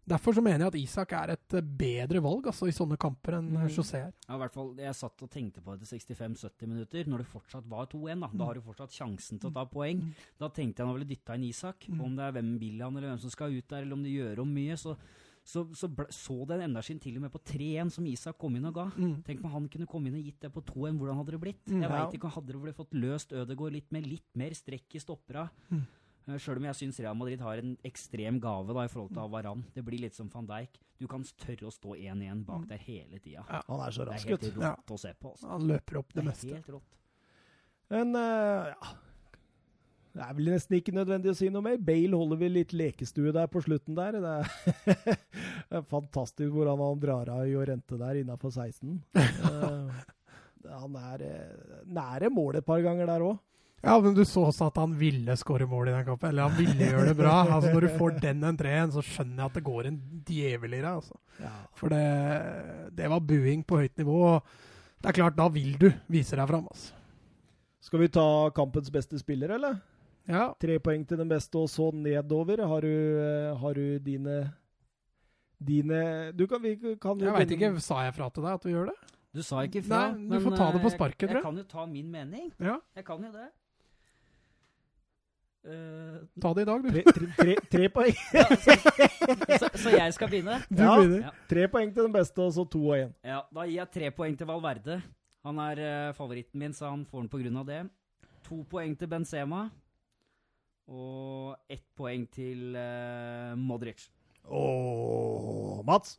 Derfor 0.07 0.37
så 0.37 0.43
mener 0.45 0.67
jeg 0.67 0.73
at 0.73 0.77
Isak 0.83 1.13
er 1.17 1.33
et 1.33 1.55
eh, 1.57 1.65
bedre 1.65 2.21
valg 2.25 2.51
altså, 2.51 2.69
i 2.69 2.75
sånne 2.77 2.99
kamper 3.01 3.39
enn 3.39 3.49
Mm. 3.55 3.57
mm. 3.63 3.71
José 3.73 4.01
er. 4.03 4.13
Ja, 4.29 4.35
i 4.37 4.39
hvert 4.43 4.55
fall, 4.55 4.71
Jeg 4.77 4.95
satt 4.95 5.23
og 5.25 5.31
tenkte 5.33 5.63
på 5.65 5.79
det 5.81 5.89
65-70 5.89 6.69
minutter, 6.69 7.09
når 7.09 7.25
det 7.25 7.27
fortsatt 7.33 7.69
var 7.69 7.87
2-1. 7.87 8.21
Da 8.21 8.31
Da 8.35 8.45
har 8.51 8.55
du 8.55 8.61
fortsatt 8.61 8.93
sjansen 8.93 9.41
til 9.41 9.51
å 9.51 9.55
ta 9.55 9.65
poeng. 9.65 10.03
Mm. 10.05 10.15
Da 10.39 10.49
tenkte 10.49 10.83
jeg 10.83 10.89
nå 10.89 10.97
ville 10.99 11.09
dytta 11.09 11.35
inn 11.37 11.49
Isak. 11.49 11.89
Mm. 11.89 12.01
Om 12.01 12.17
det 12.17 12.25
er 12.25 12.33
hvem 12.37 12.59
Billian 12.59 12.97
eller 12.97 13.09
hvem 13.15 13.21
som 13.21 13.31
skal 13.31 13.53
ut 13.57 13.69
der, 13.69 13.83
eller 13.83 13.95
om 13.97 14.03
de 14.03 14.11
gjør 14.11 14.41
om 14.45 14.55
mye. 14.55 14.77
Så 14.77 14.97
så, 15.45 15.67
så, 15.77 15.91
så 16.09 16.35
den 16.49 16.63
energien 16.65 16.99
til 16.99 17.19
og 17.19 17.27
med 17.27 17.33
på 17.35 17.41
3-1 17.45 17.91
som 17.93 18.07
Isak 18.09 18.39
kom 18.41 18.55
inn 18.57 18.65
og 18.65 18.79
ga. 18.79 18.87
Mm. 18.97 19.19
Tenk 19.27 19.43
om 19.45 19.53
han 19.53 19.67
kunne 19.69 19.87
komme 19.91 20.09
inn 20.09 20.17
og 20.17 20.25
gitt 20.25 20.41
det 20.41 20.51
på 20.55 20.63
2-1, 20.65 20.97
hvordan 20.97 21.19
hadde 21.21 21.35
det 21.35 21.41
blitt? 21.43 21.61
Mm, 21.69 21.83
jeg 21.83 21.91
ja. 21.91 21.99
vet 21.99 22.17
ikke, 22.17 22.31
Hadde 22.33 22.55
det 22.55 22.63
blitt 22.63 22.79
fått 22.79 22.97
løst 22.97 23.35
Ødegaard 23.37 23.77
litt 23.77 23.93
med 23.93 24.09
litt 24.09 24.31
mer 24.41 24.57
strekk 24.57 24.97
i 24.97 25.03
stoppera? 25.05 25.45
Mm. 25.69 25.85
Uh, 26.29 26.39
Sjøl 26.41 26.57
om 26.61 26.65
jeg 26.71 26.79
syns 26.79 27.01
Real 27.05 27.17
Madrid 27.21 27.41
har 27.45 27.61
en 27.61 27.75
ekstrem 27.85 28.39
gave 28.41 28.73
da 28.77 28.85
i 28.87 28.91
forhold 28.93 29.13
til 29.13 29.23
Avaran. 29.25 29.65
Det 29.75 29.85
blir 29.85 30.01
litt 30.07 30.17
som 30.17 30.31
van 30.33 30.47
Dijk. 30.49 30.81
Du 31.01 31.07
kan 31.11 31.25
tørre 31.43 31.69
å 31.69 31.73
stå 31.75 31.97
1-1 31.99 32.45
bak 32.47 32.67
der 32.71 32.81
hele 32.87 33.19
tida. 33.19 33.43
Ja. 33.49 33.61
Han 33.69 33.81
er 33.85 33.91
så 33.97 34.07
rask, 34.09 34.27
Det 34.27 34.33
er 34.33 34.45
helt 34.45 34.57
rått 34.57 34.63
Ja. 34.65 34.75
å 34.95 34.99
se 35.03 35.13
på. 35.21 35.33
Altså. 35.35 35.49
Han 35.51 35.67
løper 35.69 35.99
opp 36.01 36.13
det, 36.15 36.21
Det 36.23 36.25
meste. 36.31 36.55
helt 36.55 36.69
rått. 36.77 37.01
Men 37.91 38.15
uh, 38.17 38.71
ja 38.73 38.95
Det 40.15 40.23
er 40.23 40.35
vel 40.39 40.49
nesten 40.55 40.77
ikke 40.79 40.95
nødvendig 40.95 41.33
å 41.33 41.37
si 41.37 41.49
noe 41.51 41.61
mer. 41.67 41.77
Bale 41.77 42.15
holder 42.17 42.39
vi 42.39 42.49
litt 42.49 42.73
lekestue 42.73 43.33
der 43.35 43.49
på 43.51 43.61
slutten 43.67 43.97
der. 43.99 44.13
Det 44.23 44.35
er, 44.39 44.45
det 44.95 45.17
er 45.81 45.83
fantastisk 45.91 46.55
hvordan 46.55 46.79
han 46.79 47.01
drar 47.03 47.29
av 47.35 47.45
Jorente 47.51 47.99
der 48.01 48.23
innafor 48.23 48.55
16. 48.55 49.03
Eh, 50.65 50.71
han 50.81 50.95
er 50.97 51.21
eh, 51.27 51.83
nære 51.93 52.31
målet 52.33 52.63
et 52.63 52.67
par 52.67 52.81
ganger 52.81 53.05
der 53.11 53.21
òg. 53.27 53.37
Ja, 53.85 53.95
men 54.01 54.15
du 54.17 54.23
så 54.25 54.47
også 54.49 54.71
at 54.71 54.79
han 54.81 54.95
ville 54.97 55.37
skåre 55.37 55.67
mål 55.69 55.91
i 55.91 55.95
den 55.95 56.07
kampen. 56.07 56.31
Eller 56.31 56.49
han 56.49 56.57
ville 56.57 56.89
gjøre 56.89 57.07
det 57.11 57.17
bra. 57.19 57.35
Altså, 57.45 57.73
når 57.75 57.87
du 57.87 57.97
får 57.99 58.19
den 58.23 58.45
entreen, 58.49 58.93
så 58.95 59.05
skjønner 59.05 59.43
jeg 59.43 59.53
at 59.53 59.59
det 59.59 59.65
går 59.67 59.89
en 59.91 59.99
djevel 60.29 60.77
i 60.79 60.81
deg. 60.81 60.91
Altså. 60.91 61.19
For 61.77 61.93
det, 61.93 62.05
det 62.97 63.11
var 63.13 63.25
buing 63.29 63.65
på 63.69 63.83
høyt 63.83 63.97
nivå. 64.01 64.21
og 64.33 64.55
Det 65.01 65.13
er 65.13 65.19
klart, 65.21 65.37
da 65.37 65.49
vil 65.53 65.75
du 65.81 65.91
vise 66.09 66.39
deg 66.39 66.49
fram. 66.49 66.69
Altså. 66.73 67.01
Skal 67.85 68.01
vi 68.01 68.13
ta 68.17 68.29
kampens 68.57 68.89
beste 68.93 69.21
spiller, 69.21 69.53
eller? 69.59 69.81
Ja. 70.25 70.47
Tre 70.61 70.79
poeng 70.81 71.03
til 71.05 71.21
den 71.21 71.29
beste, 71.29 71.61
og 71.61 71.69
så 71.69 71.91
nedover. 71.93 72.65
Har 72.65 72.81
du, 72.81 72.95
eh, 73.21 73.57
har 73.61 73.75
du 73.75 73.99
dine 73.99 74.55
Dine 75.65 76.33
Du 76.37 76.47
kan, 76.47 76.61
vi 76.61 76.75
kan 77.01 77.21
Jeg 77.21 77.33
veit 77.33 77.53
ikke, 77.55 77.81
sa 77.81 78.03
jeg 78.05 78.15
fra 78.17 78.29
til 78.29 78.43
deg 78.45 78.57
at 78.57 78.65
du 78.65 78.69
gjør 78.73 78.89
det? 78.91 78.97
Du 79.35 79.43
sa 79.43 79.63
ikke 79.67 79.83
fra. 79.83 80.01
Nei, 80.13 80.29
du 80.29 80.35
men, 80.35 80.43
får 80.45 80.57
ta 80.57 80.67
det 80.73 80.81
på 80.83 80.91
eh, 80.91 80.95
sparket, 80.95 81.29
tror 81.29 81.31
jeg. 81.31 81.43
jeg 81.43 81.45
kan 81.45 81.57
jo 81.59 81.65
ta 81.71 81.87
min 81.91 82.11
mening. 82.11 82.51
Ja, 82.63 82.79
Jeg 82.95 83.05
kan 83.05 83.23
jo 83.25 83.31
det. 83.35 83.49
Eh, 85.65 86.17
ta 86.43 86.51
det 86.55 86.63
i 86.63 86.69
dag, 86.69 86.83
du. 86.85 86.89
Tre, 86.93 87.03
tre, 87.17 87.27
tre, 87.39 87.55
tre 87.73 87.89
poeng. 87.97 88.17
ja, 88.37 88.45
så, 88.61 88.75
så, 89.63 89.69
så 89.81 89.93
jeg 89.95 90.13
skal 90.17 90.29
begynne? 90.29 90.59
Du 90.71 90.83
Ja. 90.83 90.97
begynner. 90.99 91.21
Ja. 91.25 91.31
Tre 91.49 91.69
poeng 91.73 91.95
til 91.95 92.05
den 92.09 92.13
beste, 92.13 92.43
og 92.45 92.53
så 92.53 92.65
to 92.69 92.83
og 92.91 92.97
én. 92.99 93.15
Ja, 93.25 93.41
Da 93.55 93.65
gir 93.65 93.79
jeg 93.81 93.91
tre 93.95 94.11
poeng 94.13 94.37
til 94.37 94.47
Valverde. 94.51 94.99
Han 95.45 95.59
er 95.61 95.81
uh, 95.85 96.15
favoritten 96.17 96.61
min, 96.61 96.73
så 96.77 96.91
han 96.91 97.07
får 97.09 97.27
den 97.29 97.57
av 97.57 97.67
det. 97.69 97.81
To 98.45 98.63
poeng 98.69 98.95
til 98.99 99.09
Benzema. 99.09 99.71
Og 100.89 101.57
ett 101.69 101.85
poeng 101.97 102.27
til 102.33 102.77
uh, 102.77 103.57
Modric. 103.57 104.09
Og 104.45 105.81
Mats? 105.89 106.19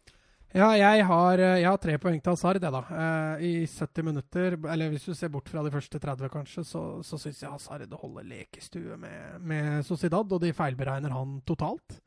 Ja, 0.55 0.69
jeg 0.79 1.03
har, 1.03 1.41
eh, 1.43 1.57
jeg 1.59 1.67
har 1.67 1.79
tre 1.83 1.97
poeng 1.99 2.21
til 2.23 2.31
Hazard, 2.31 2.61
jeg, 2.63 2.71
da. 2.71 2.79
Eh, 2.87 3.41
I 3.43 3.53
70 3.67 4.05
minutter, 4.07 4.55
eller 4.71 4.93
hvis 4.93 5.03
du 5.03 5.13
ser 5.13 5.27
bort 5.33 5.49
fra 5.51 5.61
de 5.65 5.71
første 5.73 5.99
30, 5.99 6.29
kanskje, 6.31 6.63
så, 6.63 6.83
så 7.03 7.19
syns 7.19 7.41
jeg 7.43 7.51
Hazard 7.51 7.91
holder 7.91 8.23
lekestue 8.23 8.95
med, 8.95 9.41
med 9.43 9.83
Sociedad, 9.83 10.31
og 10.31 10.39
de 10.39 10.53
feilberegner 10.55 11.11
han 11.11 11.41
totalt. 11.43 11.99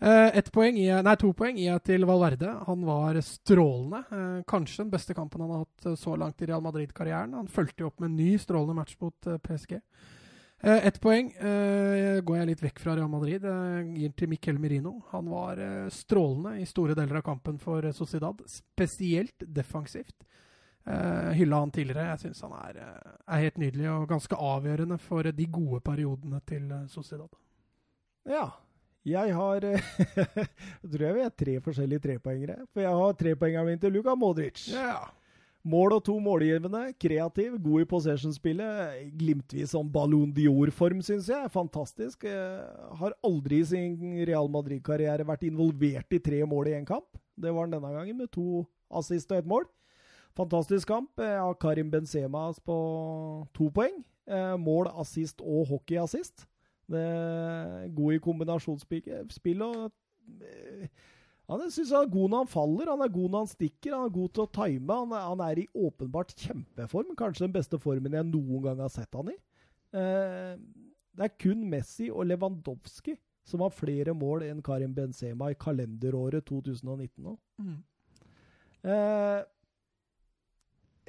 Eh, 0.00 0.40
poeng 0.52 0.78
i, 0.80 0.88
nei, 1.04 1.14
to 1.20 1.30
poeng 1.36 1.60
gir 1.60 1.74
jeg 1.74 1.84
til 1.90 2.08
Valverde. 2.08 2.54
Han 2.66 2.88
var 2.88 3.20
strålende. 3.20 4.00
Eh, 4.08 4.40
kanskje 4.48 4.82
den 4.86 4.94
beste 4.96 5.14
kampen 5.16 5.44
han 5.44 5.52
har 5.52 5.66
hatt 5.66 6.00
så 6.00 6.16
langt 6.16 6.40
i 6.40 6.48
Real 6.48 6.64
Madrid-karrieren. 6.64 7.36
Han 7.36 7.52
fulgte 7.52 7.84
jo 7.84 7.92
opp 7.92 8.00
med 8.00 8.14
en 8.14 8.18
ny 8.18 8.34
strålende 8.40 8.80
match 8.80 8.96
mot 9.04 9.28
eh, 9.28 9.36
PSG. 9.44 9.76
Eh, 10.64 10.86
Ett 10.86 11.00
poeng 11.00 11.26
eh, 11.32 12.20
går 12.24 12.38
jeg 12.38 12.48
litt 12.48 12.62
vekk 12.64 12.78
fra 12.80 12.94
Real 12.96 13.10
Madrid. 13.12 13.44
Eh, 13.44 13.90
gir 13.98 14.12
til 14.16 14.30
Miquel 14.32 14.56
Merino. 14.60 14.94
Han 15.10 15.28
var 15.28 15.60
strålende 15.92 16.54
i 16.62 16.68
store 16.68 16.96
deler 16.96 17.20
av 17.20 17.26
kampen 17.26 17.58
for 17.60 17.84
Sociedad, 17.92 18.40
spesielt 18.48 19.44
defensivt. 19.44 20.24
Eh, 20.86 21.32
hylla 21.36 21.60
han 21.60 21.72
tidligere. 21.74 22.06
Jeg 22.14 22.22
syns 22.22 22.40
han 22.46 22.54
er, 22.62 22.78
er 23.28 23.42
helt 23.44 23.60
nydelig 23.60 23.90
og 23.92 24.06
ganske 24.08 24.38
avgjørende 24.40 24.98
for 25.04 25.28
de 25.28 25.48
gode 25.52 25.82
periodene 25.84 26.40
til 26.48 26.72
Sociedad. 26.92 27.40
Ja. 28.24 28.46
Jeg 29.04 29.34
har 29.36 29.60
Jeg 29.68 30.88
tror 30.88 31.02
jeg 31.04 31.14
vi 31.18 31.24
er 31.26 31.34
tre 31.36 31.58
forskjellige 31.60 32.04
trepoengere. 32.06 32.56
For 32.72 32.80
jeg 32.80 33.02
har 33.02 33.18
trepoengeren 33.20 33.68
min 33.68 33.82
til 33.82 33.92
Luka 33.92 34.16
Modric. 34.16 34.64
Ja. 34.72 35.02
Mål 35.64 35.94
og 35.96 36.02
to 36.04 36.18
målgivende, 36.20 36.82
kreativ, 37.00 37.54
god 37.64 37.80
i 37.80 37.86
possession-spillet. 37.88 38.98
Glimtvis 39.16 39.72
sånn 39.72 39.88
Ballon 39.92 40.32
Dior-form, 40.36 41.00
syns 41.04 41.30
jeg. 41.32 41.52
Fantastisk. 41.54 42.26
Eh, 42.28 42.98
har 43.00 43.14
aldri 43.24 43.62
i 43.62 43.68
sin 43.70 43.94
Real 44.28 44.50
Madrid-karriere 44.52 45.24
vært 45.24 45.46
involvert 45.48 46.12
i 46.12 46.20
tre 46.20 46.42
mål 46.44 46.68
i 46.68 46.76
én 46.76 46.84
kamp. 46.88 47.16
Det 47.40 47.48
var 47.48 47.64
han 47.64 47.72
denne 47.78 47.94
gangen, 47.94 48.18
med 48.20 48.32
to 48.34 48.66
assist 48.92 49.32
og 49.32 49.40
ett 49.40 49.48
mål. 49.48 49.64
Fantastisk 50.36 50.90
kamp. 50.90 51.16
av 51.16 51.40
har 51.46 51.56
Karim 51.62 51.90
Benzema 51.90 52.50
på 52.60 52.76
to 53.56 53.70
poeng. 53.72 54.02
Eh, 54.26 54.56
Mål, 54.60 54.92
assist 55.00 55.40
og 55.40 55.68
hockeyassist. 55.72 56.44
God 56.90 58.12
i 58.12 58.20
kombinasjonsspill 58.20 59.62
og 59.64 59.86
eh, 60.44 60.88
han 61.48 61.60
jeg 61.66 61.74
synes 61.74 61.90
han 61.92 62.06
er 62.06 62.12
god 62.14 62.30
når 62.32 62.44
han 62.44 62.52
faller, 62.54 62.90
han 62.90 63.04
er 63.04 63.12
god 63.12 63.30
når 63.30 63.42
han 63.44 63.50
stikker, 63.50 63.92
han 63.92 64.06
er 64.06 64.14
god 64.14 64.30
til 64.32 64.44
å 64.44 64.52
time. 64.56 64.96
Han 65.02 65.12
er, 65.12 65.26
han 65.28 65.42
er 65.44 65.60
i 65.60 65.66
åpenbart 65.76 66.32
kjempeform, 66.40 67.12
kanskje 67.18 67.44
den 67.44 67.56
beste 67.56 67.80
formen 67.82 68.16
jeg 68.16 68.28
noen 68.30 68.64
gang 68.64 68.80
har 68.80 68.92
sett 68.92 69.18
han 69.18 69.28
i. 69.32 69.36
Eh, 69.94 70.54
det 71.14 71.26
er 71.28 71.34
kun 71.38 71.66
Messi 71.70 72.08
og 72.10 72.26
Lewandowski 72.30 73.18
som 73.44 73.60
har 73.60 73.74
flere 73.76 74.14
mål 74.16 74.46
enn 74.46 74.62
Karim 74.64 74.94
Benzema 74.96 75.50
i 75.52 75.58
kalenderåret 75.60 76.46
2019 76.48 77.10
nå. 77.26 77.34
Mm. 77.60 77.82
Eh, 78.88 79.42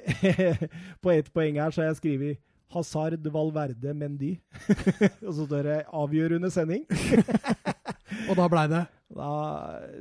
på 1.02 1.14
ett 1.14 1.32
poeng 1.32 1.56
her 1.60 1.72
så 1.72 1.82
har 1.82 1.90
jeg 1.90 2.00
skrevet 2.02 2.42
Hazard, 2.74 3.24
Valverde, 3.32 3.94
Mendy. 3.94 4.34
og 5.26 5.32
så 5.32 5.46
står 5.46 5.62
det 5.62 5.78
'avgjørende 5.86 6.50
sending'. 6.50 6.86
Og 8.30 8.36
da 8.36 8.48
blei 8.50 8.66
det 8.70 8.84
Da, 9.16 9.30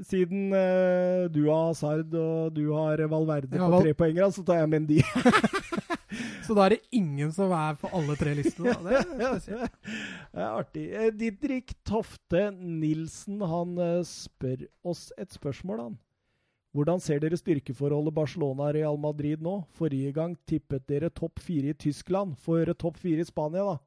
siden 0.04 0.50
uh, 0.52 1.26
du 1.32 1.46
har 1.48 1.70
Hazard 1.70 2.12
og 2.20 2.56
du 2.56 2.66
har 2.76 3.00
Valverde 3.08 3.56
Ja, 3.56 3.70
på 3.72 3.80
tre 3.86 3.94
poenger, 3.96 4.28
så 4.36 4.44
tar 4.44 4.60
jeg 4.60 4.72
Mendy. 4.74 5.00
Så 6.46 6.54
da 6.54 6.68
er 6.68 6.76
det 6.76 6.94
ingen 6.94 7.32
som 7.34 7.52
er 7.56 7.78
på 7.80 7.90
alle 7.96 8.16
tre 8.20 8.36
listene. 8.38 8.76
Det 8.86 9.00
er. 9.02 9.40
Det 10.36 10.42
er 10.44 10.50
artig. 10.52 10.86
Eh, 10.94 11.12
Didrik 11.16 11.74
Tofte 11.88 12.50
Nilsen 12.54 13.42
han 13.42 13.78
eh, 13.82 14.02
spør 14.06 14.68
oss 14.86 15.08
et 15.18 15.34
spørsmål, 15.34 15.82
han. 15.88 15.96
Hvordan 16.76 17.00
ser 17.00 17.22
dere 17.24 17.40
styrkeforholdet 17.40 18.14
Barcelona-Real 18.18 18.98
Madrid 19.00 19.42
nå? 19.42 19.62
Forrige 19.78 20.12
gang 20.18 20.36
tippet 20.46 20.84
dere 20.92 21.10
topp 21.10 21.40
fire 21.40 21.72
i 21.72 21.78
Tyskland, 21.86 22.36
for 22.36 22.68
topp 22.76 23.00
fire 23.00 23.24
i 23.24 23.28
Spania, 23.28 23.64
da. 23.64 23.78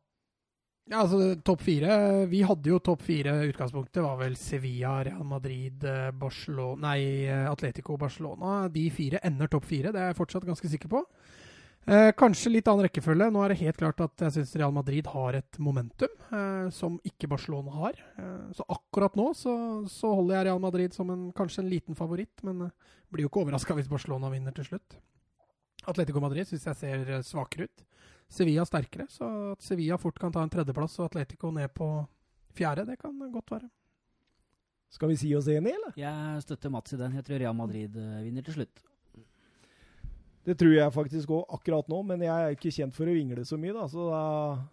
Ja, 0.88 1.02
altså 1.02 1.34
topp 1.44 1.60
fire 1.66 1.96
Vi 2.30 2.40
hadde 2.48 2.70
jo 2.70 2.78
topp 2.80 3.02
fire 3.04 3.34
utgangspunktet. 3.50 4.00
var 4.02 4.16
vel 4.22 4.36
Sevilla, 4.40 5.02
Real 5.04 5.24
Madrid, 5.24 5.84
eh, 5.84 6.10
Barcelona 6.16 6.88
Nei, 6.88 7.26
eh, 7.28 7.50
Atletico 7.50 7.98
Barcelona. 8.00 8.68
De 8.72 8.88
fire 8.90 9.20
ender 9.22 9.48
topp 9.52 9.64
fire, 9.68 9.92
det 9.92 10.00
er 10.00 10.12
jeg 10.12 10.20
fortsatt 10.22 10.48
ganske 10.48 10.68
sikker 10.72 10.88
på. 10.88 11.04
Eh, 11.88 12.10
kanskje 12.12 12.50
litt 12.52 12.68
annen 12.68 12.84
rekkefølge. 12.84 13.30
Nå 13.32 13.42
er 13.44 13.52
det 13.52 13.62
helt 13.62 13.78
klart 13.80 14.00
at 14.04 14.24
jeg 14.26 14.34
syns 14.34 14.56
Real 14.60 14.72
Madrid 14.76 15.06
har 15.08 15.38
et 15.38 15.58
momentum 15.58 16.10
eh, 16.32 16.68
som 16.74 16.98
ikke 17.04 17.30
Barcelona 17.32 17.72
har. 17.72 18.00
Eh, 18.20 18.48
så 18.56 18.66
akkurat 18.68 19.16
nå 19.16 19.30
så, 19.36 19.54
så 19.88 20.12
holder 20.18 20.36
jeg 20.36 20.48
Real 20.50 20.60
Madrid 20.60 20.96
som 20.96 21.08
en, 21.14 21.30
kanskje 21.32 21.62
en 21.64 21.70
liten 21.72 21.96
favoritt, 21.96 22.44
men 22.44 22.66
eh, 22.66 22.96
blir 23.08 23.24
jo 23.24 23.30
ikke 23.32 23.44
overraska 23.44 23.76
hvis 23.76 23.88
Barcelona 23.88 24.28
vinner 24.32 24.56
til 24.56 24.68
slutt. 24.68 24.98
Atletico 25.88 26.20
Madrid 26.20 26.48
syns 26.48 26.66
jeg 26.68 26.76
ser 26.76 27.14
svakere 27.24 27.68
ut. 27.70 27.87
Sevilla 28.28 28.64
sterkere, 28.68 29.06
så 29.08 29.26
at 29.54 29.64
Sevilla 29.64 29.96
fort 29.98 30.18
kan 30.20 30.32
ta 30.32 30.42
en 30.44 30.52
tredjeplass 30.52 30.98
og 31.00 31.08
Atletico 31.08 31.50
ned 31.54 31.72
på 31.74 31.88
fjerde, 32.56 32.84
det 32.88 32.98
kan 33.00 33.16
godt 33.32 33.54
være. 33.54 33.70
Skal 34.92 35.10
vi 35.12 35.18
si 35.20 35.30
oss 35.36 35.48
enig, 35.52 35.72
eller? 35.76 35.96
Jeg 36.00 36.44
støtter 36.44 36.72
Mats 36.72 36.94
i 36.96 36.98
den. 37.00 37.16
Jeg 37.18 37.24
tror 37.26 37.42
Real 37.42 37.56
Madrid 37.56 37.96
eh, 38.00 38.20
vinner 38.24 38.44
til 38.44 38.56
slutt. 38.56 38.80
Det 40.48 40.54
tror 40.56 40.70
jeg 40.72 40.92
faktisk 40.94 41.32
òg 41.36 41.50
akkurat 41.58 41.90
nå, 41.92 41.98
men 42.08 42.22
jeg 42.24 42.32
er 42.32 42.54
ikke 42.56 42.70
kjent 42.72 42.94
for 42.96 43.04
å 43.10 43.12
vingle 43.12 43.42
så 43.44 43.58
mye, 43.60 43.74
da. 43.76 43.82
Så 43.92 44.06
da 44.08 44.20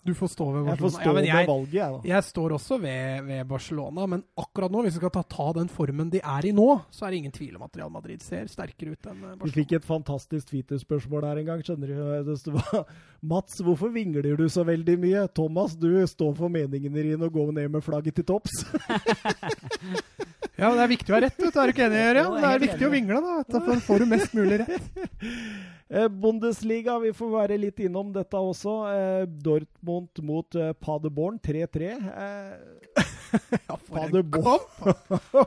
Du 0.07 0.14
får 0.15 0.30
stå 0.31 0.45
ved 0.53 0.69
Jeg 0.69 0.77
får 0.80 0.85
Barcelona. 0.85 0.95
stå 0.95 1.10
Ja, 1.10 1.14
men 1.18 1.26
med 1.26 1.31
jeg, 1.34 1.47
valget, 1.49 1.73
jeg, 1.76 1.95
da. 1.97 2.10
jeg 2.14 2.27
står 2.30 2.56
også 2.56 2.77
ved, 2.85 3.26
ved 3.27 3.41
Barcelona, 3.49 4.06
men 4.14 4.23
akkurat 4.39 4.72
nå, 4.72 4.84
hvis 4.85 4.95
vi 4.95 5.02
skal 5.03 5.14
ta, 5.18 5.23
ta 5.35 5.47
den 5.60 5.68
formen 5.73 6.14
de 6.14 6.22
er 6.23 6.47
i 6.47 6.53
nå, 6.56 6.68
så 6.95 7.06
er 7.06 7.11
det 7.11 7.19
ingen 7.26 7.35
tvil 7.35 7.57
om 7.60 7.65
at 7.68 7.76
Real 7.81 7.91
Madrid 7.91 8.23
ser 8.23 8.47
sterkere 8.47 8.95
ut 8.95 9.10
enn 9.11 9.19
Barcelona. 9.19 9.43
Vi 9.49 9.56
fikk 9.60 9.76
et 9.81 9.89
fantastisk 9.89 10.47
Twitter-spørsmål 10.53 11.27
her 11.27 11.43
en 11.43 11.49
gang. 11.52 11.65
skjønner 11.68 11.91
du? 11.91 11.99
Det 12.31 12.38
sto, 12.39 12.56
Mats, 13.35 13.60
hvorfor 13.65 13.91
vingler 13.91 14.31
du 14.39 14.45
så 14.47 14.64
veldig 14.64 14.95
mye? 15.02 15.26
Thomas, 15.35 15.76
du 15.76 15.91
står 16.07 16.35
for 16.39 16.47
meningene 16.53 17.03
dine 17.03 17.27
og 17.27 17.34
går 17.35 17.52
ned 17.60 17.68
med 17.76 17.84
flagget 17.84 18.15
til 18.22 18.27
topps. 18.31 18.64
Ja, 20.56 20.69
men 20.69 20.77
det 20.80 20.84
er 20.86 20.91
viktig 20.94 21.11
å 21.11 21.18
ha 21.18 21.22
rett, 21.26 21.40
vet 21.40 21.52
du. 21.52 21.60
Er 21.60 21.68
du 21.68 21.76
ikke 21.76 21.88
enig, 21.90 22.02
er 22.02 22.19
Det 22.19 22.49
er 22.52 22.61
viktig 22.64 22.88
å 22.88 22.91
vingle, 22.94 23.22
da. 23.23 23.40
Da 23.52 23.80
får 23.88 24.03
du 24.03 24.11
mest 24.11 24.36
mulig 24.38 24.61
rett. 24.64 24.91
Eh, 25.90 26.07
Bundesliga, 26.10 26.98
vi 26.99 27.12
får 27.14 27.30
være 27.30 27.57
litt 27.62 27.80
innom 27.86 28.10
dette 28.14 28.40
også. 28.41 28.74
Eh, 28.90 29.26
Dortmund 29.30 30.22
mot 30.26 30.57
eh, 30.57 30.74
Paderborn 30.82 31.38
3-3. 31.45 31.91
Eh, 32.10 33.03
Ja, 33.68 33.76
Paderborn. 33.90 34.64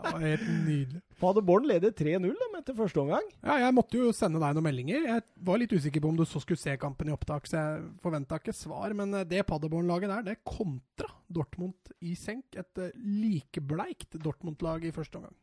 Det 0.00 0.12
var 0.14 0.22
helt 0.24 0.46
nydelig. 0.64 1.00
Paderborn 1.20 1.66
leder 1.68 1.92
3-0 1.92 2.30
etter 2.56 2.76
første 2.76 3.00
omgang. 3.02 3.26
Ja, 3.44 3.58
jeg 3.60 3.74
måtte 3.76 3.98
jo 4.00 4.12
sende 4.16 4.40
deg 4.40 4.54
noen 4.56 4.64
meldinger. 4.64 5.04
Jeg 5.04 5.24
var 5.44 5.60
litt 5.60 5.74
usikker 5.76 6.00
på 6.00 6.08
om 6.12 6.16
du 6.16 6.24
så 6.28 6.40
skulle 6.40 6.60
se 6.60 6.72
kampen 6.80 7.10
i 7.10 7.12
opptak, 7.12 7.48
så 7.48 7.58
jeg 7.58 7.82
forventa 8.04 8.38
ikke 8.40 8.54
svar. 8.56 8.94
Men 8.96 9.12
det 9.28 9.42
Paderborn-laget 9.48 10.12
der, 10.12 10.24
det 10.30 10.38
kontra 10.48 11.10
Dortmund 11.28 11.92
i 12.00 12.14
senk. 12.16 12.56
Et 12.60 12.82
likebleikt 12.96 14.16
Dortmund-lag 14.24 14.88
i 14.88 14.94
første 14.96 15.20
omgang. 15.20 15.36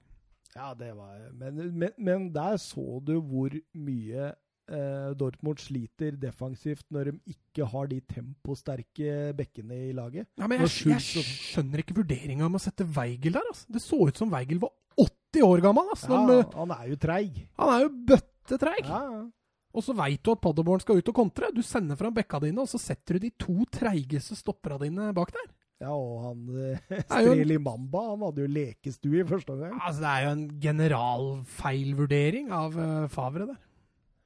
Ja, 0.58 0.74
det 0.74 0.90
var 0.98 1.22
Men, 1.38 1.62
men, 1.78 1.94
men 2.02 2.28
der 2.34 2.58
så 2.62 3.00
du 3.06 3.14
hvor 3.22 3.54
mye 3.78 4.32
eh, 4.68 5.12
Dortmund 5.20 5.62
sliter 5.62 6.18
defensivt 6.20 6.86
når 6.94 7.12
de 7.12 7.36
ikke 7.36 7.68
har 7.72 7.88
de 7.92 8.00
temposterke 8.10 9.14
bekkene 9.38 9.78
i 9.90 9.94
laget. 9.96 10.28
Ja, 10.40 10.50
men 10.50 10.64
jeg, 10.66 10.74
jeg 10.92 11.26
skjønner 11.30 11.84
ikke 11.84 11.98
vurderinga 12.02 12.50
med 12.50 12.60
å 12.60 12.66
sette 12.66 12.88
Weigel 12.98 13.38
der. 13.38 13.48
Altså. 13.54 13.68
Det 13.78 13.84
så 13.84 14.02
ut 14.10 14.20
som 14.20 14.34
Weigel 14.34 14.62
var 14.64 14.74
80 14.98 15.46
år 15.48 15.64
gammel. 15.66 15.90
Altså. 15.94 16.12
Ja, 16.12 16.26
De, 16.32 16.40
han 16.58 16.76
er 16.80 16.86
jo 16.92 17.00
treig. 17.06 17.42
han 17.62 17.74
er 17.76 17.86
jo 17.86 17.92
bøttetreig. 18.12 18.86
Ja, 18.88 19.02
ja. 19.14 19.26
Og 19.78 19.84
så 19.86 19.94
veit 19.94 20.24
du 20.26 20.32
at 20.32 20.42
Paderborn 20.42 20.82
skal 20.82 20.98
ut 20.98 21.10
og 21.12 21.18
kontre. 21.20 21.52
Du 21.54 21.62
sender 21.62 22.00
fram 22.00 22.16
bekka 22.16 22.40
dine, 22.42 22.64
og 22.64 22.70
så 22.72 22.80
setter 22.82 23.20
du 23.20 23.28
de 23.28 23.34
to 23.38 23.60
treigeste 23.70 24.34
stoppera 24.40 24.80
dine 24.82 25.12
bak 25.14 25.30
der. 25.36 25.52
Ja, 25.78 25.94
og 25.94 26.24
han 26.24 26.40
eh, 26.58 27.02
Streli 27.06 27.60
Mamba, 27.62 28.02
han 28.16 28.24
hadde 28.26 28.42
jo 28.42 28.50
lekestue 28.50 29.22
i 29.22 29.28
første 29.30 29.54
omgang. 29.54 29.76
Altså, 29.78 30.02
det 30.02 30.10
er 30.10 30.24
jo 30.24 30.32
en 30.34 30.46
generalfeilvurdering 30.64 32.50
av 32.58 32.78
uh, 32.80 33.06
Favre 33.14 33.46
der. 33.52 33.60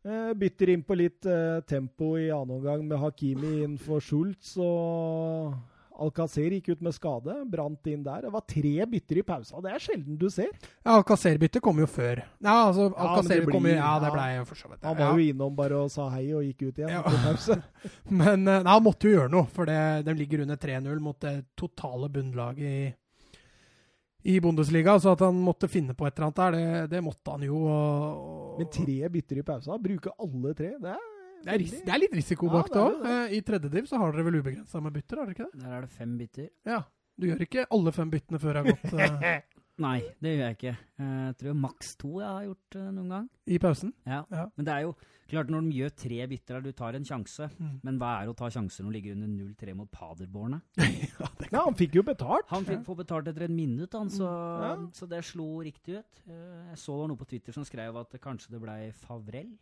Uh, 0.07 0.31
bytter 0.39 0.71
inn 0.71 0.85
på 0.87 0.95
litt 0.97 1.27
uh, 1.27 1.59
tempo 1.67 2.13
i 2.17 2.29
annen 2.31 2.55
omgang 2.55 2.85
med 2.87 3.01
Hakimi 3.03 3.59
inn 3.65 3.75
for 3.81 3.99
Schultz, 4.01 4.55
og 4.63 5.59
Alcacer 6.01 6.53
gikk 6.57 6.71
ut 6.73 6.83
med 6.85 6.95
skade. 6.95 7.35
Brant 7.51 7.87
inn 7.89 8.03
der. 8.05 8.25
Det 8.25 8.31
var 8.33 8.43
tre 8.49 8.73
bytter 8.93 9.19
i 9.21 9.23
pausa. 9.25 9.61
Det 9.63 9.73
er 9.75 9.83
sjelden 9.83 10.17
du 10.19 10.27
ser. 10.33 10.49
Ja, 10.81 10.95
Alcacer-byttet 10.97 11.63
kom 11.63 11.81
jo 11.81 11.87
før. 11.89 12.23
Ja, 12.41 12.55
altså, 12.67 12.89
Alcacer 12.91 13.43
ja, 13.43 13.49
kom 13.51 13.67
jo 13.69 13.75
Ja, 13.75 13.91
det 14.03 14.13
blei 14.15 14.29
jo 14.37 14.47
for 14.49 14.61
så 14.61 14.71
vidt 14.71 14.87
Han 14.87 14.97
var 14.97 15.19
jo 15.19 15.27
innom 15.31 15.55
bare 15.57 15.83
og 15.85 15.91
sa 15.93 16.07
hei 16.15 16.25
og 16.33 16.47
gikk 16.47 16.65
ut 16.67 16.81
igjen. 16.81 16.95
Ja. 16.97 17.03
på 17.05 17.21
pause. 17.25 17.59
Men 18.21 18.47
eh, 18.47 18.63
nei, 18.63 18.71
han 18.71 18.85
måtte 18.85 19.09
jo 19.09 19.19
gjøre 19.19 19.33
noe, 19.33 19.49
for 19.51 19.69
det, 19.69 19.79
de 20.07 20.17
ligger 20.17 20.45
under 20.47 20.59
3-0 20.61 21.05
mot 21.05 21.21
det 21.21 21.35
totale 21.59 22.09
bunnlaget 22.13 22.65
i, 22.65 22.81
i 24.33 24.39
Bundesliga. 24.43 24.97
Så 24.99 25.15
at 25.15 25.25
han 25.27 25.39
måtte 25.45 25.69
finne 25.71 25.95
på 25.97 26.07
et 26.07 26.17
eller 26.17 26.31
annet 26.31 26.43
der, 26.43 26.57
det, 26.57 26.97
det 26.97 27.05
måtte 27.05 27.37
han 27.37 27.45
jo. 27.45 27.63
Og, 27.67 28.25
og, 28.25 28.59
Men 28.61 28.73
tre 28.73 28.99
bytter 29.13 29.41
i 29.41 29.47
pausa, 29.47 29.79
bruke 29.81 30.17
alle 30.17 30.57
tre, 30.57 30.75
det 30.81 30.95
er 30.97 31.10
det, 31.43 31.53
er 31.55 31.59
ris 31.63 31.75
det 31.85 31.93
er 31.95 32.01
litt 32.03 32.15
risiko 32.17 32.49
bak 32.53 32.69
ja, 32.71 32.73
det 32.75 32.81
òg. 32.85 33.05
jo 33.05 33.37
I 33.37 33.41
tredje 33.51 33.71
div 33.77 33.87
så 33.89 33.97
har 34.01 34.11
dere 34.15 34.25
vel 34.29 34.39
ubegrensa 34.41 34.81
med 34.81 34.93
bytter, 34.97 35.21
har 35.23 35.29
dere 35.31 35.37
ikke 35.37 35.49
det? 35.51 35.63
Der 35.63 35.77
er 35.77 35.81
det 35.87 35.93
fem 35.95 36.17
bytter. 36.19 36.49
Ja. 36.69 36.81
Du 37.21 37.27
gjør 37.27 37.41
ikke 37.45 37.65
alle 37.75 37.91
fem 37.93 38.09
byttene 38.13 38.39
før 38.41 38.57
jeg 38.61 38.63
har 38.63 38.75
gått 38.75 39.23
eh, 39.25 39.41
Nei, 39.81 39.97
det 40.21 40.31
gjør 40.35 40.43
jeg 40.45 40.55
ikke. 40.59 40.71
Eh, 41.01 41.21
Jeg 41.31 41.37
tror 41.39 41.55
maks 41.57 41.95
to 41.97 42.09
jeg 42.21 42.27
har 42.29 42.43
gjort 42.45 42.75
eh, 42.77 42.89
noen 42.93 43.09
gang. 43.15 43.29
i 43.49 43.57
pausen. 43.61 43.93
Ja. 44.05 44.19
Ja. 44.29 44.43
Men 44.55 44.67
det 44.67 44.73
er 44.75 44.83
jo 44.85 44.91
klart, 45.31 45.49
når 45.49 45.63
de 45.65 45.77
gjør 45.79 45.93
tre 45.95 46.19
bytter 46.27 46.57
der, 46.57 46.61
du 46.67 46.71
tar 46.77 46.97
en 46.99 47.05
sjanse. 47.07 47.47
Mm. 47.57 47.71
Men 47.87 47.97
hva 48.01 48.09
er 48.21 48.29
å 48.29 48.35
ta 48.37 48.49
sjanser 48.51 48.83
når 48.83 48.91
du 48.91 48.95
ligger 48.97 49.15
under 49.15 49.31
0-3 49.31 49.73
mot 49.79 49.89
Paderborn? 49.95 50.57
ja, 50.77 51.29
Ja, 51.51 51.63
han 51.65 51.77
fikk 51.79 51.95
jo 51.97 52.03
betalt. 52.05 52.45
Han 52.51 52.67
fikk 52.67 52.83
få 52.85 52.97
betalt 52.99 53.31
etter 53.31 53.47
en 53.47 53.55
minutt, 53.57 53.95
han, 53.97 54.11
så, 54.13 54.27
Ja. 54.61 54.71
så 54.93 55.07
det 55.09 55.23
slo 55.25 55.47
riktig 55.65 55.97
ut. 56.03 56.21
Eh, 56.27 56.69
Jeg 56.73 56.77
så 56.83 56.93
det 56.93 57.01
var 57.01 57.11
noe 57.13 57.21
på 57.23 57.29
Twitter 57.31 57.55
som 57.57 57.65
skrev 57.65 57.97
at 58.03 58.17
kanskje 58.21 58.53
det 58.53 58.61
blei 58.61 58.79
Favrell. 59.01 59.55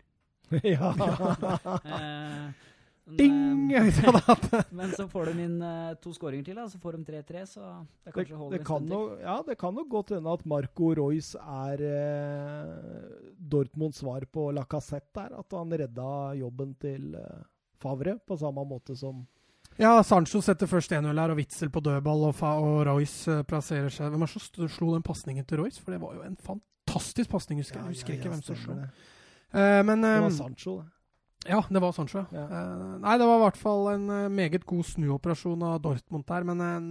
ja. 0.76 0.94
Eh, 1.84 2.68
Ding! 3.18 3.72
Ja. 3.72 3.84
Men 4.70 4.92
så 4.92 5.08
får 5.10 5.26
de 5.26 5.44
inn 5.44 5.62
eh, 5.66 5.94
to 6.02 6.12
skåringer 6.14 6.46
til, 6.46 6.60
da, 6.60 6.68
så 6.70 6.80
får 6.82 6.98
de 7.00 7.06
3-3, 7.08 7.46
så 7.50 7.64
det 8.06 8.14
Det, 8.14 8.26
det, 8.52 8.66
kan 8.66 8.86
til. 8.86 9.18
ja, 9.24 9.40
det 9.48 9.58
kan 9.58 9.74
nok 9.74 9.90
godt 9.90 10.14
hende 10.14 10.34
at 10.34 10.46
Marco 10.46 10.92
Royce 10.98 11.40
er 11.40 11.84
eh, 11.90 13.34
Dortmunds 13.40 14.04
svar 14.04 14.26
på 14.32 14.52
Lacassette 14.54 15.10
der. 15.16 15.40
At 15.40 15.58
han 15.58 15.74
redda 15.74 16.14
jobben 16.38 16.76
til 16.82 17.16
eh, 17.18 17.44
Favre 17.82 18.20
på 18.28 18.38
samme 18.38 18.66
måte 18.68 18.96
som 19.00 19.26
Ja, 19.80 20.02
Sancho 20.04 20.42
setter 20.44 20.68
først 20.68 20.92
1-0 20.92 21.08
her, 21.08 21.32
og 21.32 21.38
Witzel 21.40 21.70
på 21.72 21.80
dødball, 21.80 22.28
og, 22.30 22.36
Fa 22.36 22.58
og 22.60 22.84
Royce 22.90 23.44
plasserer 23.48 23.90
seg 23.94 24.12
Hvem 24.12 24.26
er 24.26 24.34
det 24.34 24.42
som 24.42 24.68
slo 24.70 24.94
den 24.94 25.06
pasningen 25.06 25.46
til 25.48 25.64
Royce? 25.64 25.82
For 25.82 25.96
det 25.96 26.02
var 26.04 26.18
jo 26.18 26.26
en 26.28 26.36
fantastisk 26.38 27.32
pasning, 27.32 27.62
husker 27.64 27.80
jeg. 27.80 27.86
Ja, 27.88 27.96
husker 27.96 28.18
ikke 28.18 28.34
hvem 28.34 28.44
som 28.44 28.60
slo. 28.60 28.76
Eh, 28.84 29.08
men 29.52 30.02
Det 30.06 30.16
eh, 30.16 30.22
var 30.22 30.34
Sancho, 30.36 30.78
det. 30.82 30.90
Ja, 31.50 31.64
det 31.70 31.80
var 31.80 31.92
Sancho. 31.92 32.26
Ja. 32.32 32.44
Eh, 32.44 32.98
nei, 33.00 33.18
det 33.18 33.28
var 33.28 33.40
i 33.40 33.44
hvert 33.46 33.60
fall 33.60 33.94
en 33.94 34.10
eh, 34.10 34.26
meget 34.30 34.66
god 34.68 34.86
snuoperasjon 34.86 35.64
av 35.64 35.80
Dortmund 35.82 36.28
der, 36.28 36.44
men 36.50 36.66
en 36.66 36.90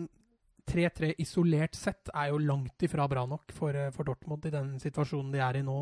3-3 0.69 1.15
isolert 1.23 1.77
sett 1.77 2.11
er 2.15 2.33
jo 2.33 2.41
langt 2.41 2.83
ifra 2.85 3.07
bra 3.09 3.27
nok 3.29 3.53
for, 3.57 3.77
eh, 3.77 3.93
for 3.95 4.09
Dortmund 4.09 4.47
i 4.49 4.55
den 4.55 4.75
situasjonen 4.81 5.33
de 5.33 5.45
er 5.45 5.61
i 5.61 5.67
nå. 5.67 5.79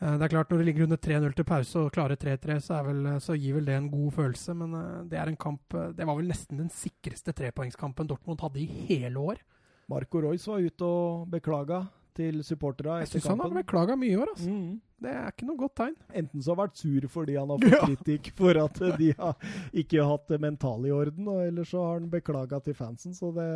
Eh, 0.00 0.16
det 0.18 0.26
er 0.26 0.34
klart, 0.34 0.50
når 0.50 0.58
det 0.60 0.68
ligger 0.68 0.86
under 0.88 0.98
3-0 0.98 1.34
til 1.38 1.48
pause 1.48 1.78
og 1.86 1.92
klarer 1.94 2.18
3-3, 2.18 2.58
så, 2.60 2.82
så 3.22 3.38
gir 3.38 3.58
vel 3.58 3.70
det 3.70 3.78
en 3.78 3.90
god 3.90 4.12
følelse, 4.18 4.54
men 4.58 4.74
eh, 4.74 5.02
det 5.10 5.20
er 5.20 5.30
en 5.30 5.40
kamp 5.40 5.74
eh, 5.74 5.92
Det 5.94 6.06
var 6.06 6.18
vel 6.18 6.30
nesten 6.30 6.58
den 6.58 6.72
sikreste 6.74 7.32
trepoengskampen 7.32 8.10
Dortmund 8.10 8.42
hadde 8.42 8.60
i 8.62 8.66
hele 8.90 9.18
år. 9.18 9.44
Marco 9.88 10.20
Royce 10.20 10.50
var 10.50 10.64
ute 10.64 10.84
og 10.84 11.28
beklaga 11.30 11.84
til 12.16 12.40
supportera 12.46 13.00
Jeg 13.02 13.10
syns 13.12 13.26
han 13.32 13.40
har 13.42 13.52
beklaga 13.56 13.96
mye 13.98 14.12
i 14.14 14.18
år, 14.20 14.30
altså. 14.34 14.50
Mm. 14.50 14.80
Det 15.04 15.10
er 15.12 15.26
ikke 15.34 15.46
noe 15.48 15.58
godt 15.60 15.74
tegn. 15.76 15.96
Enten 16.16 16.40
så 16.42 16.52
har 16.52 16.56
han 16.56 16.68
vært 16.68 16.80
sur 16.80 17.06
fordi 17.12 17.34
han 17.36 17.50
har 17.52 17.58
fått 17.64 17.74
Ja. 17.74 17.80
kritikk 17.88 18.30
for 18.38 18.60
at 18.62 18.78
de 19.00 19.08
har 19.18 19.48
ikke 19.84 20.06
hatt 20.08 20.28
det 20.32 20.38
mentale 20.40 20.88
i 20.88 20.94
orden, 20.96 21.28
eller 21.48 21.64
så 21.68 21.82
har 21.84 21.98
han 21.98 22.06
beklaga 22.12 22.60
til 22.64 22.76
fansen. 22.78 23.12
Så 23.16 23.32
det, 23.36 23.48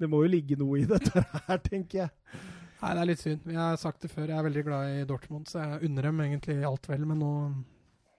det 0.00 0.08
må 0.08 0.22
jo 0.24 0.30
ligge 0.32 0.56
noe 0.60 0.78
i 0.80 0.86
dette 0.88 1.24
her, 1.48 1.58
tenker 1.66 2.04
jeg. 2.06 2.14
Nei, 2.80 2.92
det 2.92 3.00
er 3.02 3.08
litt 3.08 3.20
synd. 3.24 3.44
Jeg 3.48 3.56
har 3.60 3.76
sagt 3.80 4.02
det 4.04 4.10
før, 4.12 4.28
jeg 4.28 4.36
er 4.38 4.46
veldig 4.48 4.62
glad 4.66 4.94
i 5.00 5.04
Dortmund, 5.08 5.46
så 5.48 5.62
jeg 5.64 5.88
unner 5.90 6.08
dem 6.10 6.18
egentlig 6.26 6.56
alt 6.68 6.88
vel, 6.90 7.04
men 7.08 7.18
nå 7.24 7.30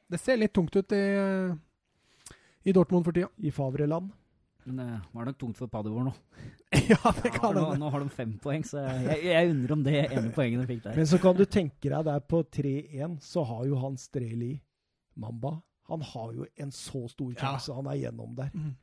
Det 0.10 0.20
ser 0.22 0.38
litt 0.40 0.54
tungt 0.56 0.76
ut 0.76 0.94
i, 0.98 1.04
i 2.66 2.74
Dortmund 2.74 3.06
for 3.06 3.14
tida. 3.16 3.30
I 3.38 3.52
Favreland. 3.54 4.10
Men 4.68 4.80
det 4.82 4.88
var 5.16 5.28
nok 5.30 5.38
tungt 5.40 5.58
for 5.62 5.72
Paderborn 5.72 6.10
nå. 6.10 6.14
ja, 6.92 7.12
det 7.22 7.30
Ja, 7.30 7.34
kan 7.38 7.54
nå, 7.56 7.62
hende. 7.70 7.78
nå 7.80 7.92
har 7.94 8.04
de 8.04 8.10
fem 8.12 8.34
poeng, 8.44 8.66
så 8.68 8.82
jeg, 8.84 9.22
jeg 9.30 9.52
undrer 9.54 9.74
om 9.78 9.84
det 9.86 9.94
ene 10.12 10.32
poenget 10.36 10.60
de 10.60 10.68
fikk 10.74 10.82
der. 10.90 10.98
Men 11.00 11.08
så 11.08 11.20
kan 11.24 11.38
du 11.40 11.46
tenke 11.48 11.88
deg 11.94 12.04
der 12.10 12.20
på 12.28 12.42
3-1, 12.58 13.14
så 13.24 13.46
har 13.48 13.64
jo 13.70 13.80
han 13.80 13.96
Streli 14.02 14.58
Mamba 15.18 15.54
Han 15.90 16.04
har 16.04 16.34
jo 16.36 16.46
en 16.60 16.72
så 16.76 17.06
stor 17.10 17.32
Ja. 17.40 17.54
Han 17.78 17.88
er 17.88 17.96
gjennom 18.04 18.36
der. 18.36 18.52
Mm. 18.54 18.74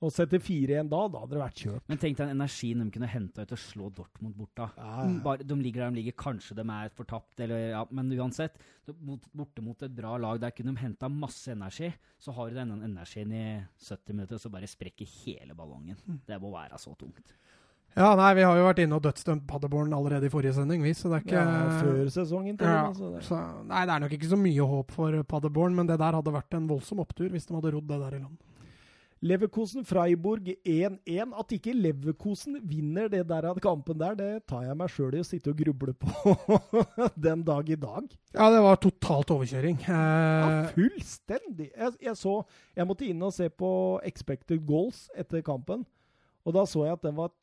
Og 0.00 0.08
setter 0.16 0.40
4-1 0.40 0.88
da, 0.88 1.00
da 1.12 1.20
hadde 1.20 1.34
det 1.34 1.40
vært 1.42 1.58
kjørt. 1.60 1.82
Men 1.92 1.98
tenk 2.00 2.16
deg 2.16 2.30
den 2.30 2.38
energien 2.38 2.80
de 2.80 2.86
kunne 2.94 3.08
henta 3.12 3.42
ut 3.44 3.50
og 3.52 3.58
slå 3.60 3.90
Dortmund 3.92 4.32
bort 4.38 4.54
da. 4.56 4.70
Ja, 4.78 5.02
Bare, 5.26 5.44
de 5.44 5.58
ligger 5.60 5.82
der 5.84 5.90
de 5.92 6.00
ligger, 6.00 6.14
kanskje 6.16 6.56
de 6.56 6.64
er 6.72 6.88
fortapt, 6.96 7.40
eller, 7.44 7.66
ja, 7.74 7.82
men 7.90 8.08
uansett. 8.16 8.56
borte 8.88 9.60
mot 9.62 9.82
et 9.84 9.92
bra 9.94 10.16
lag, 10.16 10.40
der 10.40 10.50
kunne 10.56 10.72
de 10.72 10.80
henta 10.80 11.08
masse 11.12 11.52
energi. 11.52 11.92
Så 12.18 12.32
har 12.32 12.48
du 12.48 12.56
den 12.56 12.72
energien 12.80 13.30
i 13.36 13.44
70 13.76 14.14
minutter, 14.16 14.34
og 14.36 14.40
så 14.40 14.50
bare 14.50 14.66
sprekker 14.72 15.04
hele 15.20 15.54
ballongen. 15.54 15.96
Mm. 16.08 16.20
Det 16.26 16.40
må 16.40 16.50
være 16.56 16.80
så 16.80 16.96
tungt. 16.96 17.34
Ja, 17.96 18.14
nei, 18.16 18.34
vi 18.38 18.42
har 18.46 18.54
jo 18.56 18.64
vært 18.68 18.80
inne 18.84 18.96
og 18.96 19.02
dødsdømt 19.02 19.48
Paderborn 19.50 19.92
allerede 19.92 20.28
i 20.28 20.30
forrige 20.32 20.54
sending, 20.54 20.80
vi, 20.86 20.92
så 20.94 21.10
det 21.10 21.16
er 21.18 21.24
ikke 21.26 21.40
ja, 21.42 21.80
før 21.82 22.10
sesongen 22.14 22.56
til 22.56 22.68
Ja, 22.70 22.84
og 22.86 22.94
med, 22.94 22.96
så 23.02 23.08
det- 23.16 23.24
så, 23.26 23.40
nei, 23.66 23.80
det 23.84 23.94
er 23.96 24.00
nok 24.04 24.12
ikke 24.16 24.30
så 24.30 24.38
mye 24.38 24.66
håp 24.72 24.92
for 24.94 25.22
Paderborn, 25.24 25.74
men 25.74 25.86
det 25.90 25.98
der 25.98 26.14
hadde 26.16 26.32
vært 26.32 26.54
en 26.54 26.68
voldsom 26.70 27.02
opptur 27.02 27.28
hvis 27.34 27.46
de 27.50 27.54
hadde 27.58 27.72
rodd 27.74 27.88
det 27.90 27.98
der 28.00 28.14
i 28.16 28.22
land. 28.22 28.38
Leverkosen-Freiburg 29.26 30.48
1-1. 30.64 31.34
At 31.38 31.52
ikke 31.54 31.74
Leverkosen 31.76 32.58
vinner 32.66 33.10
det 33.12 33.22
der 33.28 33.48
av 33.50 33.60
kampen 33.62 33.98
der, 34.00 34.16
det 34.16 34.30
tar 34.48 34.64
jeg 34.66 34.76
meg 34.80 34.92
sjøl 34.92 35.16
i 35.18 35.22
å 35.22 35.26
sitte 35.28 35.52
og 35.52 35.60
gruble 35.60 35.94
på 36.00 36.34
den 37.28 37.44
dag 37.46 37.68
i 37.70 37.78
dag. 37.80 38.08
Ja, 38.34 38.48
det 38.54 38.62
var 38.64 38.80
totalt 38.82 39.34
overkjøring. 39.36 39.80
Ja, 39.88 40.00
Eh, 40.40 40.70
fullstendig. 40.74 41.70
Jeg, 41.76 41.92
jeg 42.00 42.16
så 42.16 42.32
Jeg 42.76 42.86
måtte 42.88 43.06
inn 43.06 43.22
og 43.22 43.32
se 43.34 43.48
på 43.52 43.70
expected 44.06 44.62
goals 44.66 45.08
etter 45.18 45.42
kampen. 45.44 45.84
Og 46.46 46.54
da 46.56 46.62
så 46.64 46.86
jeg 46.86 46.96
at 46.96 47.02
den 47.04 47.18
var 47.18 47.34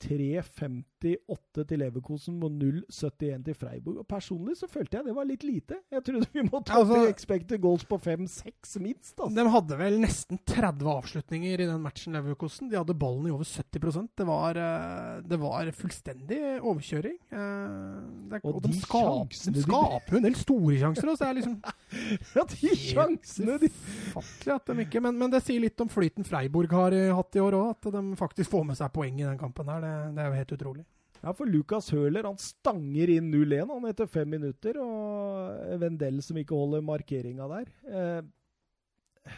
3,58 1.03 1.65
til 1.69 1.80
Leverkosen 1.82 2.38
og 2.44 2.52
0,71 2.57 3.44
til 3.45 3.56
Freiburg. 3.57 3.99
Og 4.02 4.07
personlig 4.10 4.57
så 4.60 4.68
følte 4.69 4.98
jeg 4.98 5.07
det 5.07 5.15
var 5.18 5.28
litt 5.30 5.44
lite. 5.45 5.80
Jeg 5.94 6.03
trodde 6.07 6.30
vi 6.34 6.44
måtte 6.48 6.72
opp 6.74 6.80
Altså- 6.82 7.03
i 7.06 7.11
expected 7.11 7.61
goals 7.61 7.84
på 7.86 7.99
5-6 8.02 8.80
minst. 8.82 9.14
Altså. 9.19 9.36
De 9.36 9.45
hadde 9.53 9.78
vel 9.78 9.99
nesten 10.02 10.40
30 10.45 10.90
avslutninger 10.98 11.60
i 11.60 11.68
den 11.69 11.82
matchen, 11.82 12.14
Leverkosen. 12.18 12.69
De 12.72 12.78
hadde 12.78 12.98
ballen 12.98 13.28
i 13.28 13.32
over 13.32 13.45
70% 13.45 14.10
Det 14.18 14.26
var, 14.26 14.57
eh, 14.57 15.22
det 15.22 15.40
var 15.40 15.72
fullstendig 15.72 16.41
overkjøring. 16.61 17.18
Eh, 17.32 18.30
det, 18.32 18.41
Og 18.44 18.56
og, 18.56 18.61
de, 18.64 18.74
de 18.74 18.82
skaper, 18.82 19.53
de 19.53 19.61
skaper 19.61 20.11
jo 20.11 20.18
en 20.18 20.24
del 20.24 20.36
store 20.36 20.78
sjanser. 20.82 21.10
Og 21.10 21.18
Det 21.18 21.28
er 21.28 21.38
liksom 21.41 21.61
Ja, 22.38 22.44
de 22.44 22.76
sjansene 22.76 23.60
de 23.61 23.69
Fattelig 24.14 24.53
at 24.56 24.65
de 24.65 24.86
ikke 24.86 25.02
men, 25.02 25.18
men 25.18 25.32
det 25.32 25.44
sier 25.45 25.61
litt 25.61 25.80
om 25.82 25.90
flyten 25.90 26.26
Freiburg 26.28 26.72
har 26.72 26.91
hatt 27.18 27.36
i 27.38 27.40
år 27.44 27.53
òg, 27.57 27.69
at 27.76 27.91
de 27.94 28.02
faktisk 28.19 28.49
får 28.52 28.65
med 28.65 28.78
seg 28.80 28.91
poeng 28.94 29.19
i 29.19 29.26
den 29.28 29.38
kampen 29.40 29.68
her. 29.69 29.82
Det, 29.82 30.15
det 30.15 30.24
er 30.24 30.32
jo 30.32 30.38
helt 30.41 30.56
utrolig. 30.57 30.86
Ja, 31.28 31.34
for 31.36 31.49
Lucas 31.52 31.90
Høler 31.91 32.24
han 32.24 32.38
stanger 32.40 33.10
inn 33.12 33.26
0-1 33.34 33.68
han 33.68 33.88
etter 33.90 34.08
fem 34.08 34.30
minutter. 34.32 34.78
Og 34.80 35.74
Vendel 35.82 36.22
som 36.24 36.38
ikke 36.40 36.56
holder 36.56 36.86
markeringa 36.88 37.49
der. 37.52 37.72
Eh, 37.91 39.34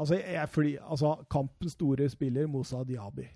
altså, 0.00 0.16
fordi, 0.54 0.78
altså, 0.80 1.10
kampens 1.28 1.76
store 1.76 2.08
spiller, 2.08 2.48
Moussa 2.48 2.80
Diaby. 2.88 3.26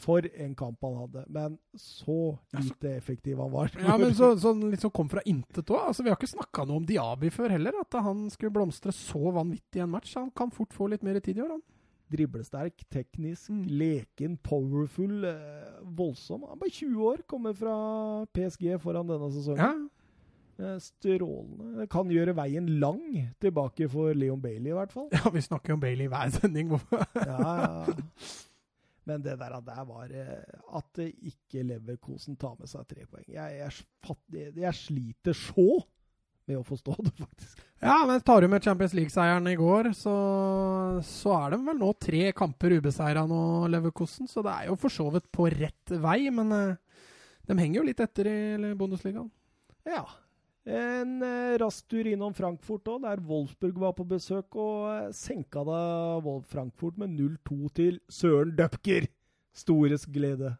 For 0.00 0.24
en 0.24 0.54
kamp 0.56 0.80
han 0.88 0.96
hadde. 1.02 1.26
Men 1.28 1.58
så 1.76 2.38
lite 2.56 2.94
effektiv 2.94 3.44
han 3.44 3.52
var. 3.52 3.76
Ja, 3.76 3.98
men 4.00 4.14
så, 4.16 4.32
så 4.40 4.54
liksom 4.56 4.94
kom 4.96 5.12
fra 5.12 5.20
intet 5.28 5.68
òg. 5.68 5.82
Altså, 5.90 6.06
vi 6.06 6.08
har 6.08 6.16
ikke 6.16 6.32
snakka 6.32 6.64
noe 6.64 6.80
om 6.80 6.88
Diaby 6.88 7.28
før 7.34 7.58
heller. 7.58 7.76
At 7.84 8.00
han 8.00 8.24
skulle 8.32 8.56
blomstre 8.56 8.96
så 8.96 9.36
vanvittig 9.36 9.82
i 9.82 9.84
en 9.84 9.92
match. 9.92 10.16
Han 10.16 10.32
kan 10.32 10.48
fort 10.48 10.72
få 10.72 10.88
litt 10.94 11.04
mer 11.04 11.20
tid 11.20 11.42
i 11.42 11.44
år, 11.44 11.58
han. 11.58 11.66
Driblesterk, 12.10 12.82
teknisk, 12.90 13.50
Mm. 13.50 13.62
leken, 13.80 14.36
powerful, 14.42 15.24
eh, 15.24 15.80
voldsom. 15.96 16.42
Han 16.42 16.56
er 16.56 16.60
bare 16.64 16.70
20 16.70 17.04
år, 17.12 17.22
kommer 17.26 17.52
fra 17.54 17.74
PSG 18.34 18.78
foran 18.82 19.06
denne 19.08 19.30
sesongen. 19.32 19.58
Ja. 19.58 19.88
Eh, 20.60 20.78
Strålende. 20.78 21.86
Kan 21.88 22.10
gjøre 22.12 22.34
veien 22.36 22.66
lang 22.80 23.00
tilbake 23.40 23.88
for 23.88 24.12
Leon 24.12 24.40
Bailey, 24.42 24.70
i 24.70 24.76
hvert 24.76 24.92
fall. 24.92 25.08
ja, 25.16 25.30
vi 25.32 25.40
snakker 25.40 25.72
om 25.72 25.80
Bailey 25.80 26.04
i 26.04 26.08
hver 26.12 26.30
sending. 26.34 26.70
Ja, 26.70 27.38
ja. 27.38 27.86
Men 29.08 29.22
det 29.24 29.38
der, 29.40 29.54
der 29.64 29.84
var 29.88 30.10
eh, 30.12 30.44
At 30.76 30.84
det 30.94 31.14
ikke 31.24 31.62
Leverkosen 31.66 32.36
tar 32.38 32.54
med 32.60 32.68
seg 32.68 32.84
tre 32.86 33.06
poeng. 33.10 33.24
Jeg, 33.32 33.56
jeg, 33.58 34.52
jeg 34.60 34.74
sliter 34.76 35.32
så 35.34 35.80
med 36.48 36.60
å 36.60 36.64
forstå 36.66 36.94
det, 37.04 37.12
faktisk. 37.18 37.66
Ja, 37.80 37.96
men 38.08 38.20
tar 38.20 38.44
du 38.44 38.48
med 38.52 38.64
Champions 38.64 38.94
League-seieren 38.96 39.46
i 39.48 39.56
går, 39.56 39.92
så, 39.96 40.14
så 41.06 41.34
er 41.38 41.54
de 41.54 41.60
vel 41.64 41.78
nå 41.80 41.90
tre 41.96 42.26
kamper 42.36 42.76
ubeseira 42.76 43.24
nå, 43.28 43.42
Leverkosen. 43.72 44.28
Så 44.28 44.44
det 44.44 44.52
er 44.52 44.68
jo 44.68 44.78
for 44.80 44.92
så 44.92 45.06
vidt 45.14 45.30
på 45.32 45.48
rett 45.52 45.94
vei, 46.02 46.18
men 46.34 46.52
eh, 46.56 47.04
de 47.48 47.56
henger 47.56 47.80
jo 47.80 47.86
litt 47.88 48.02
etter 48.04 48.28
i 48.30 48.74
Bundesligaen. 48.76 49.30
Ja. 49.88 50.04
En 50.68 51.22
eh, 51.24 51.56
rask 51.58 51.86
tur 51.88 52.06
innom 52.06 52.34
Frankfurt 52.36 52.90
òg, 52.92 53.06
der 53.06 53.22
Wolfsburg 53.24 53.80
var 53.80 53.94
på 53.96 54.04
besøk, 54.10 54.52
og 54.60 54.90
eh, 54.92 55.06
senka 55.16 55.64
da 55.64 55.80
Wolf 56.20 56.52
Frankfurt 56.52 57.00
med 57.00 57.16
0-2 57.16 57.72
til 57.80 57.96
Søren 58.12 58.52
Døpker. 58.58 59.08
Stores 59.56 60.04
glede. 60.06 60.52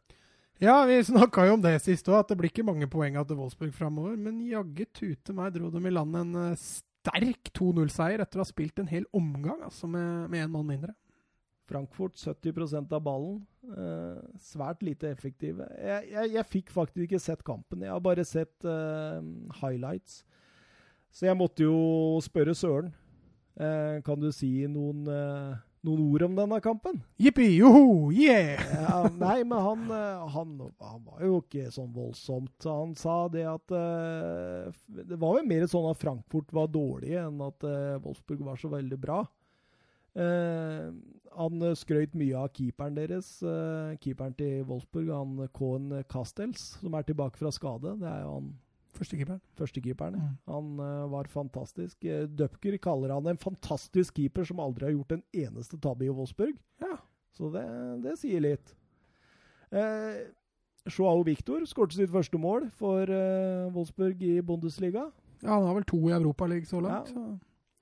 Ja, 0.61 0.85
vi 0.85 0.99
snakka 1.05 1.47
jo 1.49 1.55
om 1.57 1.63
det 1.65 1.79
sist 1.81 2.09
òg, 2.11 2.19
at 2.21 2.33
det 2.33 2.37
blir 2.37 2.51
ikke 2.53 2.67
mange 2.69 2.85
poeng 2.93 3.15
til 3.25 3.39
Wolfsburg 3.39 3.73
framover. 3.73 4.17
Men 4.21 4.43
jaggu 4.45 4.85
tute 4.93 5.33
meg 5.33 5.55
dro 5.55 5.71
dem 5.73 5.87
i 5.89 5.93
land 5.95 6.19
en 6.21 6.35
eh, 6.37 6.59
sterk 6.61 7.49
2-0-seier 7.57 8.21
etter 8.21 8.43
å 8.43 8.45
ha 8.45 8.49
spilt 8.49 8.83
en 8.83 8.91
hel 8.91 9.07
omgang 9.17 9.63
altså 9.65 9.89
med 9.89 10.37
én 10.37 10.53
mann 10.53 10.69
mindre. 10.69 10.93
Frankfurt 11.71 12.19
70% 12.21 12.93
av 12.93 13.01
ballen. 13.07 13.39
Eh, 13.73 14.21
svært 14.43 14.85
lite 14.85 15.09
effektive. 15.09 15.65
Jeg, 15.81 16.11
jeg, 16.13 16.35
jeg 16.37 16.49
fikk 16.53 16.75
faktisk 16.77 17.07
ikke 17.07 17.23
sett 17.25 17.47
kampen. 17.47 17.87
Jeg 17.87 17.95
har 17.95 18.05
bare 18.05 18.29
sett 18.29 18.69
eh, 18.69 19.25
highlights. 19.63 20.21
Så 21.09 21.25
jeg 21.25 21.41
måtte 21.41 21.65
jo 21.65 22.21
spørre 22.21 22.53
Søren. 22.59 22.93
Eh, 23.57 24.03
kan 24.05 24.21
du 24.21 24.29
si 24.29 24.53
noen, 24.69 25.09
eh, 25.09 25.57
noen 25.87 26.03
ord 26.13 26.25
om 26.27 26.37
denne 26.37 26.59
kampen? 26.65 27.01
Jippi, 27.21 27.47
joho, 27.57 28.11
yeah! 28.13 28.61
Ja, 28.75 29.01
nei, 29.09 29.41
men 29.49 29.65
han, 29.65 29.85
eh, 29.97 30.25
han, 30.35 30.55
han 30.85 31.03
var 31.07 31.25
jo 31.25 31.41
ikke 31.41 31.71
sånn 31.73 31.91
voldsomt. 31.95 32.57
Han 32.69 32.95
sa 32.99 33.23
det 33.33 33.47
at 33.49 33.75
eh, 33.77 34.81
Det 35.09 35.19
var 35.21 35.39
jo 35.39 35.47
mer 35.49 35.67
sånn 35.71 35.91
at 35.91 36.01
Frankfurt 36.01 36.53
var 36.57 36.71
dårlige 36.73 37.25
enn 37.25 37.41
at 37.47 37.69
eh, 37.69 38.01
Wolfsburg 38.05 38.45
var 38.51 38.61
så 38.61 38.73
veldig 38.73 39.01
bra. 39.01 39.23
Uh, 40.11 40.91
han 41.39 41.61
skrøyt 41.63 41.79
skrøt 41.79 42.15
mye 42.19 42.35
av 42.35 42.49
keeperen 42.51 42.97
deres. 42.97 43.29
keeperen 44.03 44.35
til 44.35 44.65
Wolfsburg, 44.67 45.13
han 45.15 45.53
Kohn 45.55 46.01
Castells, 46.11 46.73
som 46.81 46.97
er 46.99 47.07
tilbake 47.07 47.39
fra 47.39 47.53
skade. 47.55 47.95
Det 48.01 48.09
er 48.11 48.25
jo 48.25 48.33
han 48.35 48.49
Førstekeeperen. 49.01 49.41
førstekeeperen. 49.57 50.19
Mm. 50.21 50.33
Han 50.51 50.73
uh, 50.81 51.07
var 51.13 51.31
fantastisk. 51.33 52.05
Uh, 52.05 52.27
Dupker 52.29 52.77
kaller 52.83 53.15
han 53.15 53.31
en 53.31 53.41
fantastisk 53.41 54.19
keeper 54.21 54.45
som 54.45 54.61
aldri 54.61 54.91
har 54.91 54.93
gjort 54.99 55.17
en 55.17 55.25
eneste 55.47 55.81
tabbe 55.81 56.05
i 56.05 56.13
Wolfsburg. 56.13 56.59
Ja. 56.85 56.99
Så 57.37 57.49
det, 57.55 57.65
det 58.05 58.19
sier 58.21 58.45
litt. 58.45 58.75
Uh, 59.73 60.29
Joao 60.91 61.23
Victor 61.25 61.65
skåret 61.69 61.97
sitt 61.97 62.13
første 62.13 62.41
mål 62.41 62.69
for 62.77 63.09
uh, 63.09 63.71
Wolfsburg 63.73 64.21
i 64.27 64.41
Bundesliga. 64.45 65.09
ja, 65.41 65.55
han 65.55 65.69
har 65.69 65.79
vel 65.79 65.89
to 65.89 66.03
i 66.09 66.17
Europaligaen 66.17 66.69
så 66.69 66.83
langt. 66.85 67.15
Ja. 67.17 67.39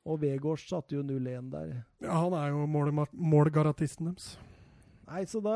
Og 0.08 0.22
Vegårs 0.22 0.64
satte 0.70 0.96
jo 0.96 1.02
0-1 1.04 1.50
der. 1.52 1.72
Ja, 2.00 2.14
han 2.22 2.32
er 2.38 2.54
jo 2.54 2.64
målgarantisten 3.12 4.12
deres. 4.12 4.36
Nei, 5.09 5.22
så 5.24 5.40
da, 5.40 5.55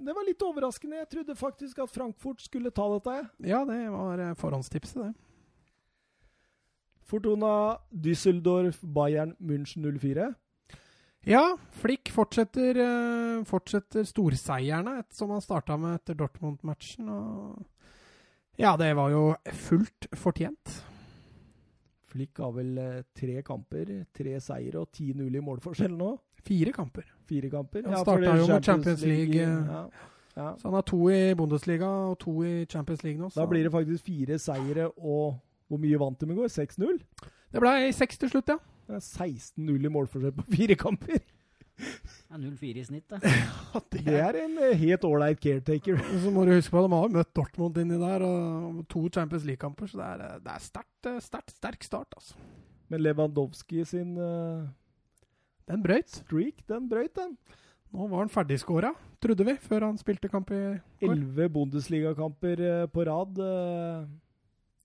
Det 0.00 0.14
var 0.16 0.24
litt 0.24 0.40
overraskende. 0.46 0.96
Jeg 1.02 1.10
trodde 1.12 1.34
faktisk 1.36 1.82
at 1.84 1.90
Frankfurt 1.92 2.40
skulle 2.40 2.70
ta 2.72 2.86
dette. 2.94 3.16
Ja, 3.44 3.64
det 3.68 3.80
var 3.92 4.18
eh, 4.24 4.34
forhåndstipset, 4.40 5.02
det. 5.04 5.14
Fortuna 7.10 7.78
Düsseldorf 7.90 8.78
Bayern 8.82 9.34
München 9.42 9.82
04. 9.98 10.30
Ja, 11.28 11.56
Flick 11.82 12.08
fortsetter, 12.14 12.78
eh, 12.80 13.42
fortsetter 13.44 14.04
storseierne 14.08 14.98
et- 15.00 15.12
som 15.12 15.28
han 15.30 15.40
starta 15.40 15.76
med 15.78 15.96
etter 16.00 16.14
Dortmund-matchen. 16.14 17.66
Ja, 18.58 18.76
det 18.76 18.94
var 18.96 19.10
jo 19.10 19.34
fullt 19.52 20.08
fortjent. 20.14 20.82
Flick 22.06 22.38
har 22.38 22.52
vel 22.52 22.78
eh, 22.78 23.02
tre 23.14 23.42
kamper, 23.42 24.06
tre 24.14 24.40
seire 24.40 24.80
og 24.80 24.90
10-0 24.92 25.36
i 25.36 25.40
målforskjell 25.40 25.92
nå. 25.96 26.18
Fire 26.46 26.72
kamper. 26.72 27.04
Fire 27.28 27.50
kamper. 27.50 27.84
Han 27.86 27.96
ja, 27.96 28.04
starta 28.04 28.36
jo 28.38 28.46
med 28.46 28.64
Champions 28.64 29.02
League, 29.02 29.34
League. 29.34 29.66
Ja. 29.74 29.84
Ja. 30.36 30.56
Så 30.58 30.68
han 30.68 30.74
har 30.74 30.86
to 30.86 31.00
i 31.10 31.34
Bundesliga 31.34 31.88
og 32.10 32.18
to 32.22 32.36
i 32.46 32.66
Champions 32.70 33.02
League 33.04 33.20
nå. 33.20 33.30
Så 33.30 33.40
Da 33.42 33.46
blir 33.50 33.66
det 33.66 33.72
faktisk 33.72 34.04
fire 34.06 34.38
seire 34.38 34.90
og 34.96 35.40
Hvor 35.70 35.78
mye 35.78 35.98
vant 35.98 36.20
de 36.20 36.26
i 36.26 36.34
går? 36.34 36.48
6-0? 36.50 36.96
det 37.52 37.60
ble 37.62 37.92
seks 37.94 38.18
til 38.18 38.30
slutt, 38.30 38.48
ja. 38.50 38.56
Det 38.88 38.96
er 38.96 39.04
16-0 39.06 39.84
i 39.86 39.90
målforskjell 39.94 40.32
på 40.34 40.44
fire 40.50 40.74
kamper. 40.74 41.20
Er 42.30 42.38
0-4 42.38 42.80
i 42.80 42.84
snitt, 42.84 43.06
da. 43.10 43.20
Det 43.92 44.02
er 44.18 44.36
en 44.42 44.58
eh, 44.58 44.74
helt 44.78 45.04
ålreit 45.06 45.38
caretaker. 45.40 46.00
Så 46.24 46.32
må 46.34 46.44
du 46.44 46.52
huske 46.56 46.74
på 46.74 46.82
at 46.82 46.88
de 46.88 46.98
har 46.98 47.14
møtt 47.14 47.30
Dortmund 47.36 47.78
inni 47.78 47.98
der, 48.02 48.24
og 48.26 48.82
to 48.90 49.04
Champions 49.14 49.46
League-kamper, 49.46 49.86
så 49.90 50.00
det 50.00 50.08
er, 50.08 50.24
eh, 50.26 50.42
det 50.44 50.56
er 50.56 50.66
sterkt, 50.66 51.06
eh, 51.06 51.20
sterkt, 51.24 51.54
sterk 51.56 51.86
start, 51.86 52.18
altså. 52.18 52.34
Men 52.90 53.04
Lewandowski 53.06 53.84
sin 53.86 54.16
eh, 54.18 54.66
Den 55.70 55.82
brøyt. 55.84 56.10
streak, 56.10 56.64
den 56.68 56.88
brøyt, 56.90 57.14
den. 57.16 57.36
Nå 57.90 58.06
var 58.06 58.22
han 58.22 58.30
ferdigskåra, 58.30 58.92
trodde 59.22 59.44
vi, 59.46 59.56
før 59.58 59.88
han 59.88 59.98
spilte 59.98 60.30
kamp 60.30 60.50
i 60.54 60.58
går. 61.02 61.10
Elleve 61.10 61.48
Bundesligakamper 61.50 62.60
eh, 62.62 62.84
på 62.90 63.06
rad 63.08 63.40
eh, 63.42 64.04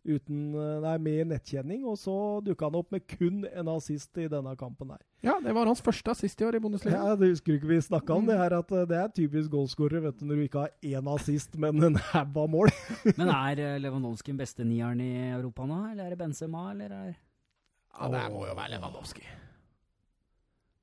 uten, 0.05 0.39
eh, 0.57 0.79
nei, 0.81 0.95
med 1.05 1.29
nettkjenning, 1.29 1.83
og 1.85 1.99
så 2.01 2.15
dukka 2.45 2.65
han 2.69 2.79
opp 2.81 2.89
med 2.95 3.05
kun 3.09 3.43
en 3.45 3.69
assist 3.75 4.17
i 4.21 4.25
denne 4.31 4.55
kampen 4.57 4.95
her. 4.95 5.03
Ja, 5.25 5.37
det 5.41 5.53
var 5.57 5.69
hans 5.69 5.85
første 5.85 6.13
assist 6.13 6.41
i 6.41 6.49
år 6.49 6.57
i 6.57 6.63
Bundesliga. 6.65 6.97
Ja, 6.97 7.13
det 7.17 7.29
husker 7.35 7.53
du 7.53 7.59
ikke 7.59 7.71
vi 7.75 7.79
snakka 7.85 8.17
om 8.17 8.25
det 8.29 8.39
her, 8.41 8.57
at 8.57 8.75
det 8.89 8.99
er 9.03 9.13
typisk 9.21 9.53
goalscorer 9.53 10.01
vet 10.07 10.19
du, 10.21 10.25
når 10.25 10.41
du 10.41 10.47
ikke 10.49 10.65
har 10.65 10.75
én 10.81 11.13
assist, 11.13 11.57
men 11.61 11.91
en 11.91 12.01
haug 12.09 12.41
av 12.41 12.51
mål. 12.57 12.73
Men 13.21 13.29
er 13.29 13.79
Lewandowski 13.81 14.33
den 14.33 14.41
beste 14.41 14.65
nieren 14.65 15.01
i 15.01 15.29
Europa 15.29 15.65
nå, 15.69 15.83
eller 15.93 16.07
er 16.09 16.13
det 16.13 16.21
Benzema, 16.25 16.71
eller 16.73 16.93
er 16.93 17.09
Ja, 17.15 18.09
det 18.17 18.29
må 18.33 18.47
jo 18.49 18.57
være 18.57 18.79
Lewandowski. 18.79 19.25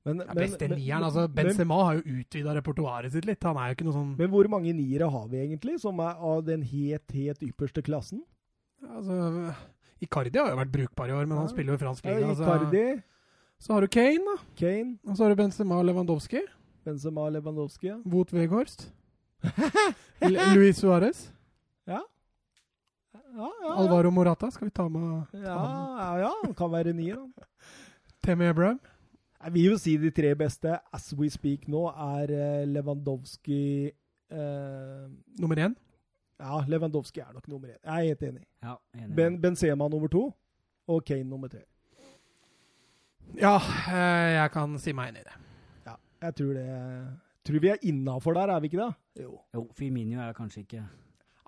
Men, 0.05 0.17
Ja, 0.19 0.33
beste 0.35 0.67
men- 0.67 0.79
nieren, 0.79 1.03
altså 1.07 1.27
men- 1.33 1.45
Benzema 1.47 1.77
har 1.85 1.95
jo 1.95 2.01
utvida 2.19 2.53
repertoaret 2.57 3.11
sitt 3.11 3.25
litt. 3.25 3.41
Han 3.43 3.55
er 3.57 3.69
jo 3.69 3.75
ikke 3.75 3.85
noe 3.85 3.93
sånn 3.93 4.17
Men 4.17 4.29
hvor 4.31 4.47
mange 4.49 4.73
niere 4.75 5.09
har 5.09 5.27
vi 5.29 5.37
egentlig, 5.47 5.79
som 5.79 5.99
er 5.99 6.15
av 6.19 6.43
den 6.45 6.61
helt, 6.61 7.11
helt 7.11 7.39
ypperste 7.41 7.81
klassen? 7.83 8.21
altså, 8.83 9.55
Icardi 10.01 10.37
har 10.37 10.49
jo 10.49 10.57
vært 10.57 10.71
brukbar 10.73 11.07
i 11.07 11.13
år, 11.13 11.25
men 11.25 11.37
han 11.37 11.47
spiller 11.47 11.71
jo 11.71 11.79
i 11.79 11.83
fransk 11.85 12.03
Ja, 12.05 12.15
liga. 12.17 12.27
Altså. 12.27 12.43
Icardi, 12.43 13.03
Så 13.59 13.73
har 13.73 13.79
du 13.81 13.87
Kane, 13.87 14.17
da. 14.25 14.35
Kane, 14.57 14.97
Og 15.07 15.15
så 15.15 15.23
har 15.23 15.29
du 15.33 15.41
Benzema 15.41 15.81
Lewandowski. 15.81 16.41
Benzema, 16.85 17.29
Lewandowski. 17.31 17.87
ja. 17.87 17.97
Wout 18.03 18.33
Weghorst. 18.33 18.91
Luis 20.21 20.79
Suárez. 20.81 21.31
Ja. 21.87 22.01
Ja, 23.13 23.19
ja, 23.37 23.49
ja. 23.63 23.73
Alvaro 23.77 24.11
Morata 24.11 24.51
skal 24.51 24.67
vi 24.67 24.71
ta 24.71 24.89
med. 24.89 25.25
Ja, 25.33 25.39
ja, 25.39 26.17
ja, 26.19 26.33
han 26.43 26.53
kan 26.53 26.69
være 26.71 26.93
nier. 26.93 27.15
han. 27.15 27.33
Temi 28.21 28.45
Abraham. 28.47 28.79
Jeg 29.43 29.53
vil 29.53 29.65
jo 29.73 29.77
si 29.81 29.97
de 29.99 30.11
tre 30.15 30.29
beste 30.39 30.71
as 30.95 31.09
we 31.19 31.27
speak 31.31 31.67
nå 31.71 31.81
er 31.91 32.31
eh, 32.31 32.67
Lewandowski 32.69 33.63
eh, 34.31 35.09
Nummer 35.41 35.59
én. 35.65 35.75
Ja, 36.39 36.61
Lewandowski 36.67 37.19
er 37.19 37.33
nok 37.35 37.47
nummer 37.51 37.67
én. 37.73 37.79
Jeg 37.83 37.91
er 37.93 38.07
helt 38.13 38.23
enig. 38.29 38.45
Ja, 38.63 38.77
enig. 38.95 39.15
Ben, 39.15 39.41
Benzema 39.41 39.87
nummer 39.91 40.07
to 40.07 40.29
og 40.87 41.03
Kane 41.05 41.27
nummer 41.27 41.51
tre. 41.51 41.65
Ja, 43.39 43.57
eh, 43.91 44.31
jeg 44.37 44.51
kan 44.55 44.79
si 44.79 44.95
meg 44.95 45.11
enig 45.11 45.25
i 45.25 45.27
det. 45.27 45.37
Ja, 45.87 45.95
jeg 46.27 46.35
tror 46.39 46.57
det 46.59 46.67
Tror 47.43 47.59
vi 47.59 47.67
er 47.67 47.81
innafor 47.83 48.33
der, 48.33 48.53
er 48.55 48.59
vi 48.63 48.69
ikke 48.71 48.79
det? 48.79 49.23
Jo. 49.25 49.33
Jo, 49.53 49.65
Firmino 49.75 50.21
er 50.23 50.31
kanskje 50.33 50.61
ikke 50.63 50.85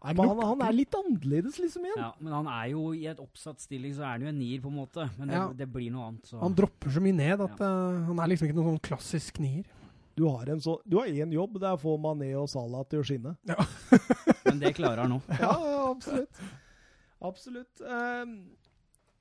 Nei, 0.05 0.13
men 0.17 0.29
han, 0.29 0.41
han 0.51 0.61
er 0.67 0.75
litt 0.77 0.95
annerledes, 0.99 1.55
liksom, 1.61 1.85
igjen. 1.87 1.97
Ja, 2.03 2.09
Men 2.21 2.33
han 2.37 2.49
er 2.53 2.67
jo 2.71 2.83
i 2.93 3.05
et 3.09 3.21
oppsatt 3.23 3.63
stilling, 3.63 3.93
så 3.97 4.03
er 4.05 4.11
han 4.15 4.25
jo 4.27 4.29
en 4.31 4.37
nier, 4.39 4.59
på 4.63 4.69
en 4.69 4.77
måte. 4.77 5.07
Men 5.17 5.31
det, 5.31 5.39
Ja. 5.39 5.45
det 5.63 5.67
blir 5.73 5.91
noe 5.93 6.09
annet. 6.11 6.29
Så. 6.29 6.37
Han 6.41 6.55
dropper 6.57 6.93
så 6.93 7.01
mye 7.03 7.17
ned 7.17 7.41
at 7.47 7.63
eh, 7.65 8.03
han 8.09 8.21
er 8.21 8.31
liksom 8.31 8.49
ikke 8.49 8.57
noen 8.59 8.75
sånn 8.75 8.83
klassisk 8.89 9.39
nier. 9.43 9.65
Du 10.15 10.23
har 10.29 10.47
en 10.53 10.61
så, 10.63 10.77
du 10.87 10.95
har 10.99 11.09
én 11.11 11.33
jobb, 11.35 11.57
det 11.59 11.67
er 11.67 11.75
å 11.75 11.81
få 11.81 11.97
Mané 11.99 12.29
og 12.39 12.45
Salah 12.47 12.85
til 12.87 13.01
å 13.01 13.07
skinne. 13.07 13.33
Ja. 13.49 13.57
Men 14.45 14.61
det 14.61 14.75
klarer 14.77 15.03
han 15.03 15.17
nå. 15.17 15.19
Ja, 15.41 15.55
absolutt. 15.89 16.45
Absolutt. 17.25 17.81
Eh, 17.81 18.23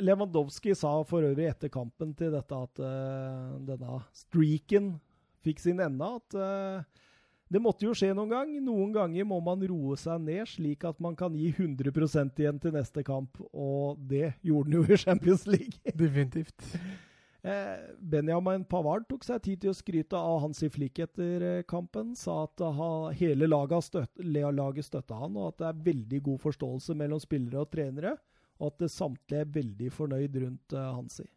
Lewandowski 0.04 0.74
sa 0.76 0.96
for 1.06 1.22
øvrig 1.26 1.48
etter 1.50 1.70
kampen 1.72 2.12
til 2.18 2.32
dette 2.34 2.56
at 2.66 2.80
uh, 2.82 3.54
denne 3.62 4.00
streaken 4.16 4.94
fikk 5.44 5.60
sin 5.62 5.78
ende, 5.84 6.08
at 6.18 6.34
eh, 6.34 7.04
det 7.54 7.62
måtte 7.62 7.86
jo 7.86 7.94
skje 7.94 8.10
noen 8.16 8.32
gang. 8.32 8.52
Noen 8.66 8.90
ganger 8.94 9.26
må 9.30 9.38
man 9.44 9.62
roe 9.70 9.94
seg 10.00 10.22
ned, 10.26 10.42
slik 10.50 10.82
at 10.88 10.98
man 11.02 11.14
kan 11.18 11.34
gi 11.38 11.52
100% 11.52 12.40
igjen 12.42 12.58
til 12.58 12.74
neste 12.74 13.04
kamp. 13.06 13.38
Og 13.52 14.00
det 14.10 14.32
gjorde 14.42 14.72
han 14.72 14.78
jo 14.80 14.84
i 14.88 14.98
Champions 14.98 15.44
League. 15.46 15.78
Definitivt. 16.02 16.66
Eh, 17.44 17.84
Benjamin 18.00 18.64
Pavard 18.66 19.06
tok 19.06 19.22
seg 19.26 19.42
tid 19.44 19.62
til 19.62 19.70
å 19.70 19.76
skryte 19.76 20.18
av 20.18 20.40
Hansi 20.42 20.70
Flick 20.72 20.98
etter 21.04 21.46
eh, 21.46 21.62
kampen. 21.70 22.16
Sa 22.18 22.40
at 22.48 22.64
hele 23.20 23.46
laget, 23.46 23.86
støt, 23.86 24.24
laget 24.34 24.88
støtta 24.88 25.20
han, 25.22 25.38
og 25.38 25.52
at 25.52 25.60
det 25.62 25.70
er 25.70 25.86
veldig 25.92 26.22
god 26.32 26.42
forståelse 26.48 26.98
mellom 26.98 27.22
spillere 27.22 27.62
og 27.62 27.70
trenere. 27.70 28.16
Og 28.58 28.72
at 28.72 28.82
det 28.82 28.90
samtlige 28.90 29.46
er 29.46 29.54
veldig 29.60 29.94
fornøyd 29.94 30.42
rundt 30.42 30.74
Hansi. 30.74 31.28
Hansi. 31.28 31.30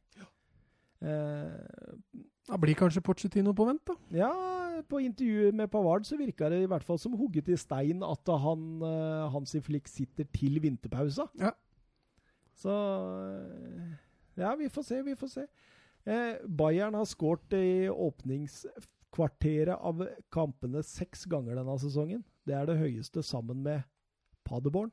Eh, 1.06 2.26
Da 2.48 2.58
blir 2.62 2.78
kanskje 2.80 3.04
Pochettino 3.04 3.52
på 3.56 3.66
vent, 3.68 3.84
da. 3.90 3.96
ja, 4.16 4.32
på 4.88 5.02
intervjuet 5.04 5.56
med 5.58 5.68
Pavard 5.72 6.06
så 6.08 6.16
virka 6.20 6.48
det 6.54 6.62
i 6.64 6.70
hvert 6.70 6.86
fall 6.86 7.00
som 7.02 7.18
hugget 7.20 7.50
i 7.52 7.58
stein 7.60 8.04
at 8.06 8.32
han, 8.44 8.68
uh, 8.84 9.28
Hansi 9.34 9.60
Flick 9.64 9.90
sitter 9.92 10.28
til 10.32 10.62
vinterpausa. 10.64 11.28
Ja. 11.42 11.52
Så 12.58 12.74
eh, 12.74 13.98
Ja, 14.38 14.56
vi 14.58 14.70
får 14.70 14.86
se, 14.86 15.02
vi 15.06 15.16
får 15.18 15.30
se. 15.34 15.44
Eh, 16.08 16.40
Bayern 16.48 16.96
har 16.98 17.06
skåret 17.10 17.54
i 17.58 17.90
åpningskvarteret 17.90 19.76
av 19.76 20.06
kampene 20.34 20.82
seks 20.86 21.26
ganger 21.30 21.58
denne 21.60 21.78
sesongen. 21.82 22.24
Det 22.48 22.56
er 22.56 22.66
det 22.70 22.80
høyeste 22.80 23.22
sammen 23.26 23.62
med 23.66 23.84
Paderborn. 24.48 24.92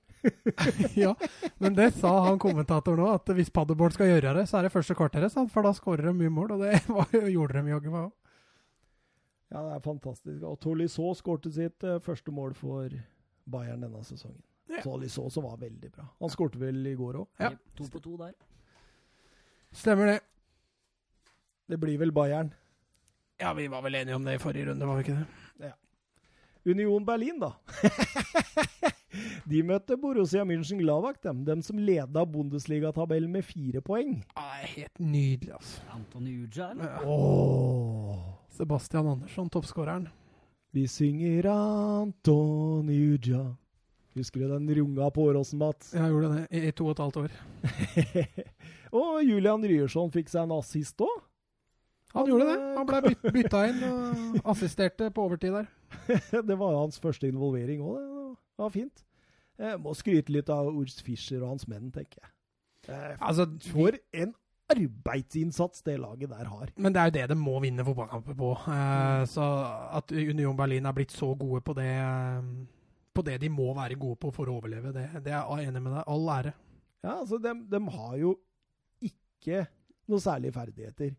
ja, 1.04 1.14
men 1.62 1.76
det 1.78 1.92
sa 1.96 2.12
han 2.26 2.40
kommentatoren 2.42 3.04
òg, 3.06 3.20
at 3.20 3.32
hvis 3.38 3.52
Paderborn 3.54 3.94
skal 3.94 4.10
gjøre 4.10 4.34
det, 4.40 4.48
så 4.50 4.58
er 4.58 4.66
det 4.66 4.74
første 4.74 4.96
kvarteret, 4.98 5.32
sa 5.32 5.44
han, 5.44 5.50
for 5.52 5.66
da 5.66 5.72
skårer 5.76 6.10
de 6.10 6.14
mye 6.18 6.32
mål. 6.34 6.56
Og 6.56 6.64
det 6.66 6.80
var, 6.96 7.14
gjorde 7.14 7.60
de 7.60 7.74
jaggu 7.74 7.90
meg 7.92 8.08
òg. 8.08 8.14
Ja, 9.54 9.60
det 9.60 9.76
er 9.76 9.84
fantastisk. 9.84 10.42
Og 10.48 10.58
Tolisso 10.62 11.12
skårte 11.14 11.52
sitt 11.54 11.86
uh, 11.86 12.00
første 12.02 12.34
mål 12.34 12.56
for 12.58 12.90
Bayern 13.50 13.84
denne 13.84 14.02
sesongen. 14.02 14.42
Ja. 14.72 14.80
Tolisso 14.82 15.28
som 15.30 15.46
var 15.46 15.60
veldig 15.60 15.92
bra. 15.92 16.08
Han 16.24 16.32
skårte 16.32 16.58
vel 16.58 16.80
i 16.90 16.96
går 16.98 17.20
òg. 17.22 17.28
Ja. 17.38 17.52
To 17.78 17.86
på 17.92 18.02
to 18.02 18.16
der. 18.18 18.34
Stemmer 19.74 20.10
det. 20.10 20.18
Det 21.70 21.78
blir 21.80 22.00
vel 22.00 22.12
Bayern. 22.14 22.50
Ja, 23.40 23.52
vi 23.54 23.68
var 23.68 23.82
vel 23.82 23.94
enige 23.94 24.14
om 24.16 24.24
det 24.24 24.34
i 24.34 24.42
forrige 24.42 24.70
runde, 24.70 24.86
var 24.86 24.98
vi 24.98 25.06
ikke 25.06 25.18
det? 25.20 25.43
Union 26.64 27.04
Berlin, 27.04 27.40
da. 27.40 27.52
de 29.50 29.62
møtte 29.66 29.96
Borussia 30.00 30.44
München-Glavak, 30.48 31.20
dem. 31.22 31.44
dem 31.44 31.62
som 31.62 31.78
leda 31.78 32.24
Bundesliga-tabellen 32.26 33.32
med 33.32 33.44
fire 33.44 33.82
poeng. 33.84 34.22
Ah, 34.34 34.62
helt 34.64 34.98
nydelig, 34.98 35.52
altså. 35.58 35.82
Antony 35.94 36.38
Uja, 36.44 36.70
eller? 36.70 36.84
Ja. 36.84 37.02
Åh. 37.04 38.22
Sebastian 38.54 39.06
Andersson, 39.06 39.50
toppskåreren. 39.50 40.08
Vi 40.74 40.88
synger 40.88 41.50
Antoni 41.52 42.96
Uja. 43.14 43.44
Husker 44.14 44.40
du 44.40 44.48
den 44.48 44.74
runga 44.74 45.10
på 45.10 45.22
Åråsen, 45.22 45.58
Mats? 45.58 45.92
Jeg 45.94 46.10
gjorde 46.10 46.28
det 46.34 46.42
i, 46.50 46.68
i 46.68 46.72
to 46.72 46.86
og 46.86 46.94
et 46.94 47.00
halvt 47.02 47.16
år. 47.16 47.32
og 49.00 49.22
Julian 49.26 49.64
Ryerson 49.66 50.12
fikk 50.14 50.30
seg 50.30 50.46
en 50.46 50.54
assist 50.54 51.02
òg. 51.02 51.16
Han 52.14 52.30
gjorde 52.30 52.46
det. 52.46 52.58
Han 52.76 52.86
ble 52.86 53.00
byt, 53.08 53.24
bytta 53.36 53.62
inn 53.72 53.80
og 53.88 54.52
assisterte 54.54 55.10
på 55.10 55.24
overtid 55.26 55.56
der. 55.56 55.66
det 56.48 56.56
var 56.60 56.78
hans 56.78 57.00
første 57.02 57.28
involvering 57.30 57.82
òg. 57.84 57.98
Det 58.54 58.62
var 58.64 58.72
fint. 58.74 59.04
Jeg 59.58 59.78
må 59.82 59.92
skryte 59.94 60.32
litt 60.34 60.48
av 60.50 60.70
Urs 60.72 60.96
Fischer 61.06 61.42
og 61.44 61.52
hans 61.54 61.68
menn, 61.70 61.90
tenker 61.94 62.22
jeg. 62.22 62.30
Eh, 62.90 63.12
Altså, 63.22 63.46
For 63.70 63.94
en 64.12 64.34
arbeidsinnsats 64.74 65.82
det 65.86 65.98
laget 66.00 66.30
der 66.32 66.48
har. 66.48 66.70
Men 66.80 66.94
det 66.94 67.00
er 67.02 67.10
jo 67.10 67.14
det 67.18 67.24
de 67.30 67.36
må 67.38 67.58
vinne 67.62 67.84
fotballkamper 67.86 68.36
på. 68.38 68.50
Eh, 68.72 69.24
så 69.30 69.44
at 70.00 70.12
Union 70.16 70.56
Berlin 70.58 70.86
er 70.88 70.96
blitt 70.96 71.12
så 71.14 71.30
gode 71.38 71.60
på 71.66 71.74
det 71.76 71.90
eh, 72.00 72.48
På 73.14 73.22
det 73.22 73.36
de 73.42 73.50
må 73.52 73.68
være 73.76 73.98
gode 74.00 74.18
på 74.24 74.32
for 74.34 74.50
å 74.50 74.56
overleve, 74.58 74.90
det, 74.96 75.04
det 75.22 75.32
er 75.36 75.44
jeg 75.44 75.68
enig 75.70 75.82
med 75.84 75.92
deg. 75.94 76.02
All 76.10 76.30
ære. 76.38 76.54
Ja, 77.04 77.18
altså, 77.20 77.38
de, 77.38 77.52
de 77.70 77.80
har 77.94 78.16
jo 78.18 78.32
ikke 79.04 79.66
noe 80.10 80.20
særlige 80.24 80.56
ferdigheter. 80.56 81.12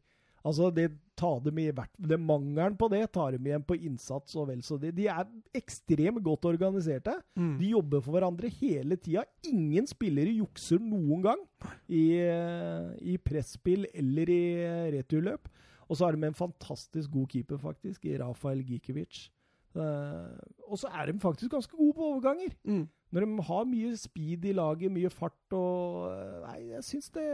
Altså, 0.46 0.70
det, 0.74 0.92
tar 1.16 1.40
dem 1.46 1.60
i 1.64 1.70
hvert, 1.72 1.92
det 1.96 2.18
Mangelen 2.20 2.76
på 2.78 2.90
det 2.92 3.06
tar 3.16 3.36
dem 3.36 3.48
igjen 3.48 3.64
på 3.66 3.78
innsats 3.88 4.36
og 4.36 4.50
vel 4.50 4.62
så 4.66 4.78
det. 4.80 4.92
De 4.98 5.08
er 5.12 5.28
ekstremt 5.56 6.22
godt 6.26 6.48
organiserte. 6.50 7.16
Mm. 7.40 7.54
De 7.62 7.70
jobber 7.72 8.04
for 8.04 8.18
hverandre 8.18 8.52
hele 8.60 8.98
tida. 9.00 9.24
Ingen 9.48 9.88
spillere 9.90 10.34
jukser 10.36 10.82
noen 10.84 11.24
gang 11.24 11.46
i, 11.88 12.20
eh, 12.20 12.90
i 13.14 13.16
presspill 13.22 13.88
eller 13.94 14.34
i 14.34 14.42
eh, 14.66 14.90
returløp. 14.98 15.48
Og 15.88 15.96
så 15.96 16.08
har 16.08 16.18
de 16.18 16.28
en 16.28 16.38
fantastisk 16.38 17.14
god 17.14 17.32
keeper, 17.32 17.62
faktisk, 17.62 18.06
i 18.10 18.18
Rafael 18.20 18.64
Gikiewicz. 18.66 19.30
Uh, 19.76 20.32
og 20.72 20.80
så 20.80 20.88
er 20.88 21.10
de 21.10 21.20
faktisk 21.20 21.52
ganske 21.52 21.76
gode 21.76 21.94
på 21.98 22.06
overganger. 22.14 22.54
Mm. 22.64 22.86
Når 23.12 23.26
de 23.26 23.44
har 23.50 23.66
mye 23.68 23.98
speed 24.00 24.48
i 24.48 24.54
laget, 24.56 24.92
mye 24.92 25.12
fart 25.12 25.56
og 25.56 26.08
Nei, 26.46 26.72
jeg 26.72 26.86
syns 26.88 27.12
det 27.14 27.28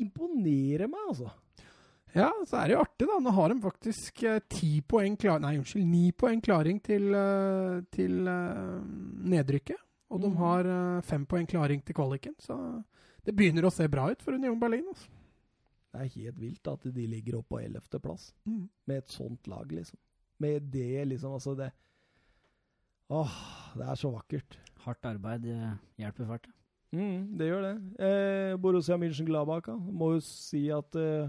imponerer 0.00 0.86
meg, 0.88 1.08
altså. 1.10 1.32
Ja, 2.14 2.28
så 2.46 2.60
er 2.60 2.68
det 2.70 2.74
jo 2.76 2.82
artig, 2.84 3.06
da. 3.10 3.16
Nå 3.18 3.30
har 3.34 3.48
de 3.50 3.56
faktisk 3.64 4.22
eh, 4.22 4.38
ti 4.48 4.80
poeng 4.86 5.16
klar... 5.18 5.40
Nei, 5.42 5.56
unnskyld, 5.58 5.86
ni 5.90 6.12
poeng 6.12 6.40
klaring 6.44 6.78
til, 6.84 7.08
eh, 7.18 7.80
til 7.90 8.28
eh, 8.30 8.84
nedrykket. 9.34 9.80
Og 10.14 10.20
de 10.22 10.28
Mhm. 10.30 10.36
har 10.38 10.68
fem 11.02 11.24
poeng 11.26 11.46
klaring 11.50 11.82
til 11.84 11.94
kvaliken. 11.96 12.34
Så 12.38 12.54
det 13.24 13.34
begynner 13.34 13.66
å 13.66 13.72
se 13.72 13.88
bra 13.88 14.10
ut 14.12 14.22
for 14.22 14.32
Union 14.36 14.60
Berlin. 14.60 14.84
Altså. 14.92 15.08
Det 15.94 16.00
er 16.04 16.12
helt 16.22 16.38
vilt 16.38 16.68
at 16.70 16.82
de 16.94 17.06
ligger 17.06 17.38
oppe 17.40 17.56
på 17.56 17.60
11.-plass 17.64 18.32
Mm. 18.46 18.68
med 18.86 18.96
et 18.98 19.08
sånt 19.08 19.46
lag, 19.48 19.66
liksom. 19.72 19.96
Med 20.38 20.70
det, 20.70 21.04
liksom. 21.08 21.32
Altså, 21.34 21.56
det 21.56 21.72
Åh, 23.10 23.30
det 23.76 23.84
er 23.88 23.94
så 24.00 24.10
vakkert. 24.14 24.56
Hardt 24.86 25.04
arbeid 25.04 25.44
hjelper 25.98 26.26
fælt. 26.26 26.46
Mm, 26.94 27.36
det 27.38 27.48
gjør 27.50 27.62
det. 27.66 27.74
Eh, 28.00 28.56
Borussia 28.56 28.96
München-Gladbach 28.96 29.68
må 29.92 30.12
jo 30.14 30.20
si 30.24 30.68
at 30.70 30.94
eh, 30.96 31.28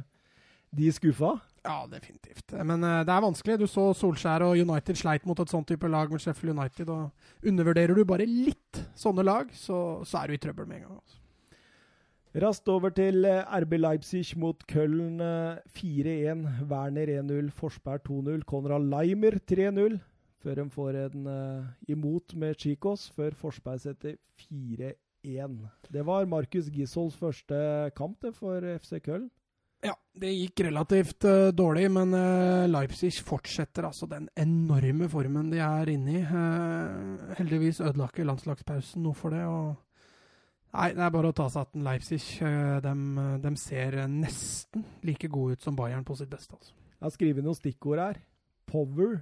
de 0.76 0.92
skuffa. 0.94 1.36
Ja, 1.66 1.82
definitivt. 1.90 2.54
Men 2.62 2.84
uh, 2.84 3.02
det 3.06 3.14
er 3.14 3.26
vanskelig. 3.26 3.58
Du 3.62 3.68
så 3.70 3.90
Solskjær 3.98 4.46
og 4.46 4.60
United 4.60 5.00
sleit 5.00 5.26
mot 5.26 5.40
et 5.42 5.52
sånt 5.52 5.68
type 5.72 5.90
lag 5.90 6.12
med 6.12 6.22
Sheffield 6.22 6.54
United. 6.54 6.90
og 6.94 7.46
Undervurderer 7.48 7.98
du 7.98 8.06
bare 8.06 8.28
litt 8.30 8.84
sånne 8.98 9.26
lag, 9.26 9.54
så, 9.58 10.02
så 10.06 10.22
er 10.22 10.30
du 10.30 10.38
i 10.38 10.42
trøbbel 10.42 10.70
med 10.70 10.84
en 10.84 10.90
gang. 10.90 10.98
Altså. 11.02 11.22
Raskt 12.36 12.68
over 12.68 12.92
til 12.92 13.24
eh, 13.24 13.48
RB 13.64 13.78
Leipzig 13.80 14.34
mot 14.36 14.60
Köln 14.68 15.22
eh, 15.24 15.62
4-1. 15.72 16.42
Werner 16.68 17.12
1-0, 17.22 17.48
Forsberg 17.56 18.04
2-0, 18.10 18.44
Konrad 18.44 18.90
Leimer 18.92 19.38
3-0. 19.48 19.96
Før 20.44 20.60
de 20.60 20.66
får 20.70 20.98
en 21.00 21.30
uh, 21.32 21.64
imot 21.90 22.36
med 22.38 22.60
Chicos, 22.60 23.08
før 23.16 23.34
Forsberg 23.40 23.80
setter 23.82 24.18
4-1. 24.44 25.56
Det 25.90 26.04
var 26.06 26.28
Markus 26.30 26.68
Gisholds 26.70 27.16
første 27.18 27.56
kamp 27.98 28.20
det, 28.22 28.36
for 28.36 28.68
FC 28.76 29.00
Köln. 29.08 29.30
Ja, 29.86 29.94
det 30.18 30.32
gikk 30.34 30.64
relativt 30.66 31.26
uh, 31.30 31.52
dårlig, 31.54 31.86
men 31.94 32.14
uh, 32.16 32.66
Leipzig 32.70 33.14
fortsetter 33.26 33.86
altså 33.86 34.08
den 34.10 34.28
enorme 34.40 35.10
formen 35.12 35.52
de 35.52 35.60
er 35.62 35.92
inne 35.94 36.16
i. 36.20 36.22
Uh, 36.26 37.36
heldigvis 37.38 37.84
ødela 37.84 38.08
ikke 38.10 38.26
landslagspausen 38.26 39.06
noe 39.06 39.18
for 39.18 39.36
det. 39.36 39.44
og 39.46 39.76
Nei, 40.76 40.90
det 40.92 41.06
er 41.06 41.14
bare 41.14 41.30
å 41.32 41.36
ta 41.36 41.46
seg 41.52 41.68
at 41.68 41.78
Leipzig 41.86 42.22
uh, 42.44 42.82
de, 42.84 43.54
ser 43.62 44.02
nesten 44.12 44.84
like 45.08 45.30
gode 45.32 45.56
ut 45.56 45.68
som 45.68 45.78
Bayern 45.78 46.08
på 46.08 46.18
sitt 46.20 46.32
beste. 46.34 46.58
altså. 46.58 46.74
Jeg 46.96 47.06
har 47.06 47.14
skrevet 47.14 47.46
noen 47.46 47.60
stikkord 47.60 48.02
her. 48.02 48.20
Power, 48.66 49.20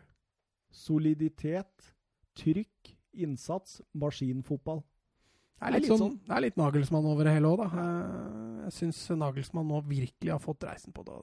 soliditet, 0.72 1.92
trykk, 2.40 2.94
innsats, 3.14 3.82
maskinfotball. 3.98 4.82
Det 5.64 5.70
er 5.70 5.80
litt, 5.80 5.88
sånn, 5.98 6.18
det 6.28 6.36
er 6.36 6.42
litt 6.44 6.58
Nagelsmann 6.60 7.06
over 7.08 7.24
det 7.28 7.34
hele 7.38 7.48
òg, 7.54 7.62
da. 7.64 7.68
Eh, 7.84 8.64
jeg 8.68 8.74
syns 8.80 9.00
Nagelsmann 9.16 9.68
nå 9.70 9.80
virkelig 9.88 10.32
har 10.34 10.42
fått 10.44 10.64
reisen 10.68 10.92
på 10.96 11.04
det. 11.08 11.16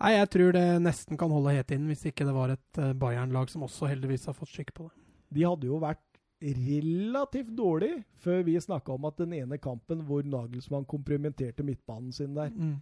Nei, 0.00 0.10
jeg 0.16 0.28
tror 0.34 0.52
det 0.52 0.64
nesten 0.82 1.16
kan 1.16 1.30
holde 1.32 1.54
helt 1.56 1.70
inn, 1.72 1.86
hvis 1.88 2.02
ikke 2.10 2.26
det 2.26 2.34
var 2.36 2.50
et 2.52 2.78
eh, 2.82 2.92
Bayern-lag 2.92 3.48
som 3.52 3.62
også 3.64 3.88
heldigvis 3.88 4.26
har 4.26 4.34
fått 4.36 4.50
skikk 4.52 4.74
på 4.76 4.88
det. 4.90 4.96
De 5.36 5.46
hadde 5.46 5.66
jo 5.70 5.78
vært 5.82 6.02
relativt 6.42 7.54
dårlig 7.56 7.92
før 8.20 8.42
vi 8.44 8.58
snakka 8.60 8.92
om 8.92 9.06
at 9.08 9.16
den 9.22 9.32
ene 9.38 9.56
kampen 9.62 10.02
hvor 10.06 10.22
Nagelsmann 10.26 10.84
komprimenterte 10.88 11.64
midtbanen 11.64 12.12
sin 12.12 12.34
der, 12.36 12.50
Mm. 12.50 12.76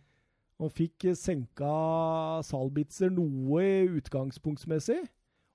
og 0.59 0.73
fikk 0.73 1.15
senka 1.15 2.43
Salbitzer 2.43 3.11
noe 3.11 3.63
utgangspunktsmessig, 4.01 5.05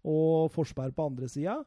og 0.06 0.52
Forsberg 0.52 0.96
på 0.96 1.06
andre 1.12 1.28
sida. 1.28 1.58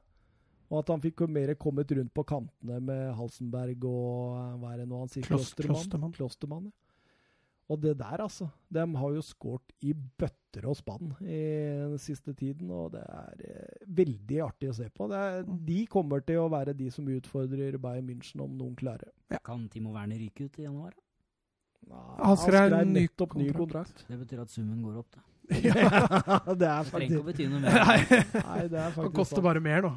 Og 0.73 0.79
at 0.81 0.89
han 0.95 1.03
fikk 1.05 1.27
mer 1.29 1.53
kommet 1.61 1.91
rundt 1.93 2.15
på 2.17 2.25
kantene 2.25 2.79
med 2.81 3.11
Halsenberg 3.19 3.85
og 3.85 4.39
eh, 4.39 4.55
hva 4.63 4.71
er 4.73 4.79
det 4.83 4.87
nå 4.89 5.03
han 5.03 5.11
sier? 5.13 5.27
Klos- 5.29 5.53
Klostermann. 5.53 5.77
Klostermann. 5.77 6.17
Klostermann 6.17 6.71
ja. 6.71 6.79
Og 7.73 7.79
det 7.81 7.93
der, 8.01 8.21
altså. 8.21 8.49
De 8.75 8.83
har 8.99 9.13
jo 9.15 9.21
skåret 9.25 9.71
i 9.87 9.93
bøtter 9.95 10.67
og 10.69 10.75
spann 10.77 11.13
i 11.23 11.37
den 11.93 11.95
siste 12.03 12.35
tiden, 12.37 12.69
og 12.75 12.91
det 12.93 13.01
er 13.07 13.45
eh, 13.49 13.85
veldig 13.97 14.41
artig 14.45 14.69
å 14.73 14.75
se 14.77 14.89
på. 14.93 15.07
Det 15.09 15.21
er, 15.29 15.47
de 15.71 15.79
kommer 15.89 16.25
til 16.27 16.41
å 16.43 16.49
være 16.53 16.75
de 16.77 16.91
som 16.93 17.07
utfordrer 17.09 17.79
Bayern 17.81 18.09
München, 18.11 18.43
om 18.45 18.53
noen 18.59 18.75
klarer. 18.77 19.13
Kan 19.47 19.69
Timo 19.73 19.95
Werner 19.95 20.21
ryke 20.21 20.49
ut 20.51 20.59
i 20.61 20.67
januar? 20.67 20.93
Nei, 21.89 22.03
Han 22.21 22.37
skrev 22.43 22.75
nettopp 22.91 23.39
ny 23.41 23.49
kontrakt. 23.57 24.05
Det 24.11 24.19
betyr 24.21 24.43
at 24.45 24.53
summen 24.53 24.83
går 24.85 24.99
opp. 25.01 25.17
da. 25.17 25.23
ja, 25.69 25.73
det 26.61 26.69
er 26.69 26.85
Det 26.85 26.91
trenger 26.91 26.91
ikke 26.91 26.91
faktisk 26.91 27.23
å 27.23 27.29
bety 27.31 27.49
noe 27.55 27.63
mer. 27.63 27.79
Nei, 28.51 28.61
det 28.67 28.67
er 28.67 28.69
Det 28.75 28.85
faktisk 28.99 29.17
koster 29.23 29.47
bare 29.49 29.63
mer 29.65 29.87
nå. 29.87 29.95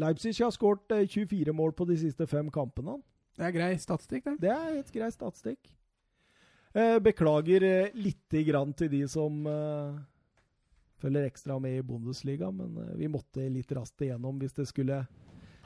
Leipzig 0.00 0.34
har 0.40 0.52
skåret 0.54 0.92
eh, 0.96 1.06
24 1.08 1.52
mål 1.56 1.74
på 1.76 1.86
de 1.88 1.96
siste 2.00 2.26
fem 2.30 2.48
kampene. 2.52 2.98
Det 3.36 3.46
er 3.48 3.54
grei 3.54 3.72
statistikk, 3.80 4.24
det. 4.26 4.36
Det 4.44 4.52
er 4.52 4.78
et 4.80 4.92
grei 4.92 5.10
statistikk. 5.12 5.72
Eh, 6.72 6.98
beklager 7.04 7.64
eh, 7.68 7.92
lite 7.94 8.42
grann 8.48 8.72
til 8.76 8.88
de 8.92 9.02
som 9.08 9.42
eh, 9.48 9.98
følger 11.02 11.26
ekstra 11.28 11.58
med 11.60 11.78
i 11.78 11.84
Bundesliga, 11.84 12.48
men 12.54 12.76
eh, 12.80 12.94
vi 13.00 13.10
måtte 13.12 13.44
litt 13.52 13.72
raskt 13.76 14.04
igjennom 14.06 14.38
hvis 14.40 14.56
det 14.56 14.68
skulle 14.70 15.02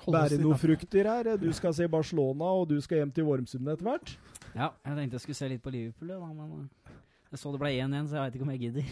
bære 0.07 0.41
noen 0.43 0.59
frukter 0.61 1.09
her. 1.11 1.33
Du 1.41 1.49
skal 1.57 1.75
se 1.79 1.87
Barcelona, 1.91 2.51
og 2.59 2.67
du 2.71 2.77
skal 2.83 3.03
hjem 3.05 3.15
til 3.15 3.27
Vormsund 3.29 3.71
etter 3.71 3.87
hvert. 3.87 4.17
Ja, 4.57 4.73
jeg 4.83 4.99
tenkte 4.99 5.19
jeg 5.19 5.25
skulle 5.29 5.41
se 5.41 5.51
litt 5.55 5.63
på 5.65 5.75
Liverpool, 5.75 6.11
da, 6.11 6.33
men 6.33 6.67
eh, 6.67 6.93
jeg 7.33 7.43
så 7.43 7.55
det 7.55 7.63
ble 7.63 7.73
1-1, 7.75 8.11
så 8.11 8.19
jeg 8.19 8.27
veit 8.27 8.37
ikke 8.39 8.47
om 8.47 8.55
jeg 8.55 8.63
gidder. 8.67 8.85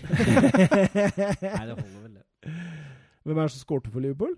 Nei, 1.55 1.67
det 1.71 1.77
holder 1.79 2.01
vel, 2.03 2.17
det. 2.19 2.55
Hvem 3.25 3.39
er 3.39 3.47
det 3.47 3.53
som 3.55 3.63
skårte 3.63 3.93
for 3.95 4.05
Liverpool? 4.05 4.35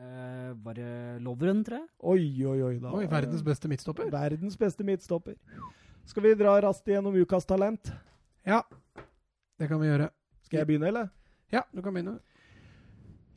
Eh, 0.00 0.52
bare 0.64 1.18
Lovren, 1.20 1.60
tror 1.64 1.82
jeg. 1.82 1.88
Oi, 2.00 2.46
oi, 2.48 2.58
oi. 2.64 2.74
Da. 2.80 2.92
Oi, 2.96 3.04
verdens 3.10 3.42
beste 3.44 3.68
midtstopper. 3.68 4.08
Verdens 4.12 4.56
beste 4.58 4.86
midtstopper. 4.86 5.36
Skal 6.08 6.24
vi 6.24 6.32
dra 6.38 6.56
raskt 6.64 6.88
gjennom 6.88 7.14
ukas 7.20 7.46
talent? 7.46 7.92
Ja, 8.48 8.62
det 9.60 9.68
kan 9.70 9.80
vi 9.82 9.90
gjøre. 9.90 10.08
Skal 10.48 10.62
jeg 10.62 10.70
begynne, 10.72 10.88
eller? 10.88 11.10
Ja, 11.52 11.62
du 11.74 11.82
kan 11.84 11.92
begynne. 11.94 12.16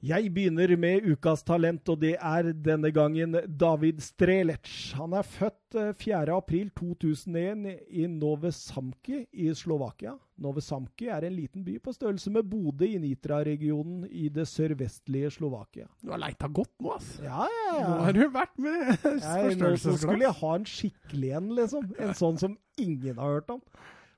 Jeg 0.03 0.27
begynner 0.35 0.75
med 0.77 1.05
ukas 1.07 1.43
talent, 1.47 1.87
og 1.89 2.01
det 2.01 2.15
er 2.19 2.51
denne 2.65 2.91
gangen 2.93 3.37
David 3.47 4.01
Strelec. 4.03 4.67
Han 4.99 5.15
er 5.17 5.23
født 5.25 5.77
eh, 5.79 5.93
4.4.2001 5.97 7.71
i 7.89 8.05
Nove 8.11 8.51
Samki 8.53 9.23
i 9.31 9.47
Slovakia. 9.55 10.13
Nove 10.43 10.61
Samki 10.61 11.07
er 11.07 11.25
en 11.25 11.35
liten 11.37 11.63
by 11.65 11.77
på 11.81 11.93
størrelse 11.95 12.29
med 12.35 12.45
Bodø 12.51 12.85
i 12.85 12.99
Nitra-regionen 13.01 14.05
i 14.11 14.27
det 14.29 14.45
sørvestlige 14.51 15.31
Slovakia. 15.37 15.87
Du 16.03 16.11
har 16.11 16.21
leita 16.21 16.51
godt 16.51 16.75
nå, 16.83 16.91
ass. 16.97 17.15
Ja, 17.23 17.47
ja, 17.47 17.65
ja. 17.79 17.87
Nå 17.87 17.99
har 18.05 18.19
du 18.19 18.23
vært 18.35 18.55
med 18.59 18.93
forstørrelsesglass. 18.99 19.85
nå 19.87 19.97
skulle 20.03 20.27
jeg 20.27 20.39
ha 20.43 20.55
en 20.59 20.69
skikkelig 20.75 21.35
en, 21.39 21.51
liksom. 21.61 21.91
En 22.03 22.17
sånn 22.19 22.41
som 22.41 22.57
ingen 22.77 23.15
har 23.17 23.39
hørt 23.39 23.55
om. 23.57 23.63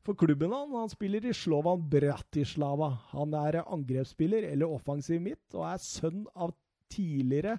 For 0.08 0.16
klubben 0.16 0.54
han, 0.56 0.72
han 0.72 0.88
spiller 0.88 1.26
i 1.28 1.34
Slovan 1.36 1.82
Bratislava. 1.92 2.94
Han 3.12 3.34
er 3.36 3.60
angrepsspiller 3.66 4.46
eller 4.48 4.72
offensiv 4.72 5.20
midt, 5.20 5.44
og 5.52 5.66
er 5.68 5.82
sønn 5.84 6.22
av 6.32 6.54
tidligere 6.88 7.58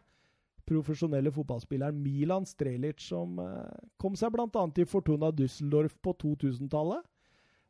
profesjonelle 0.68 1.32
fotballspilleren 1.32 2.00
Milan 2.00 2.48
Strelic, 2.48 3.04
som 3.04 3.36
eh, 3.42 3.84
kom 4.00 4.16
seg 4.16 4.32
bl.a. 4.32 4.64
til 4.72 4.88
Fortuna 4.88 5.28
Düsseldorf 5.28 5.98
på 6.00 6.14
2000-tallet, 6.24 7.04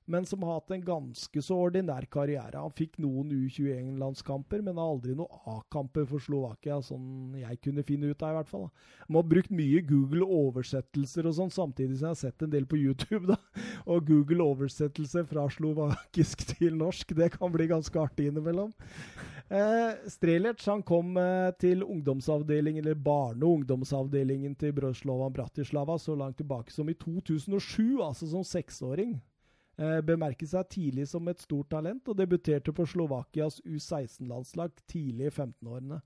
men 0.08 0.26
som 0.26 0.42
har 0.42 0.58
hatt 0.58 0.72
en 0.72 0.84
ganske 0.84 1.42
så 1.44 1.56
ordinær 1.68 2.06
karriere. 2.10 2.56
Han 2.56 2.72
fikk 2.72 2.96
noen 3.02 3.30
U21-landskamper, 3.34 4.62
men 4.64 4.80
har 4.80 4.94
aldri 4.94 5.14
noen 5.18 5.52
A-kamper 5.52 6.06
for 6.08 6.24
Slovakia, 6.24 6.80
sånn 6.84 7.36
jeg 7.36 7.60
kunne 7.64 7.84
finne 7.86 8.12
ut 8.12 8.24
av, 8.24 8.32
i 8.32 8.38
hvert 8.38 8.50
fall. 8.50 8.66
da. 8.68 9.04
Man 9.08 9.20
har 9.20 9.30
brukt 9.34 9.52
mye 9.52 9.82
Google-oversettelser 9.88 11.28
og 11.28 11.36
sånn, 11.36 11.52
samtidig 11.52 11.98
som 11.98 12.08
jeg 12.08 12.16
har 12.16 12.22
sett 12.22 12.46
en 12.46 12.54
del 12.56 12.68
på 12.68 12.80
YouTube. 12.80 13.26
da. 13.28 13.36
Og 13.92 14.08
Google-oversettelse 14.08 15.26
fra 15.28 15.44
slovakisk 15.52 16.46
til 16.54 16.78
norsk, 16.80 17.12
det 17.18 17.34
kan 17.36 17.52
bli 17.52 17.68
ganske 17.68 18.00
artig 18.00 18.30
innimellom. 18.32 18.72
Eh, 19.48 20.08
Strelec 20.08 20.64
kom 20.84 21.16
eh, 21.16 21.52
til 21.60 21.84
ungdomsavdelingen, 21.84 22.84
eller 22.84 22.94
barne- 22.94 23.44
og 23.44 23.60
ungdomsavdelingen 23.60 24.56
til 24.56 24.72
Brøslovan 24.76 25.32
Bratislava 25.32 25.96
så 25.98 26.16
langt 26.16 26.36
tilbake 26.40 26.72
som 26.72 26.88
i 26.88 26.94
2007, 26.94 28.00
altså 28.04 28.28
som 28.28 28.44
seksåring. 28.44 29.18
Eh, 29.78 30.00
bemerket 30.02 30.50
seg 30.50 30.70
tidlig 30.74 31.06
som 31.06 31.28
et 31.30 31.38
stort 31.38 31.68
talent, 31.70 32.08
og 32.10 32.16
debuterte 32.18 32.72
på 32.74 32.86
Slovakias 32.88 33.60
U16-landslag 33.62 34.72
tidlig 34.90 35.28
i 35.28 35.34
15-årene. 35.34 36.00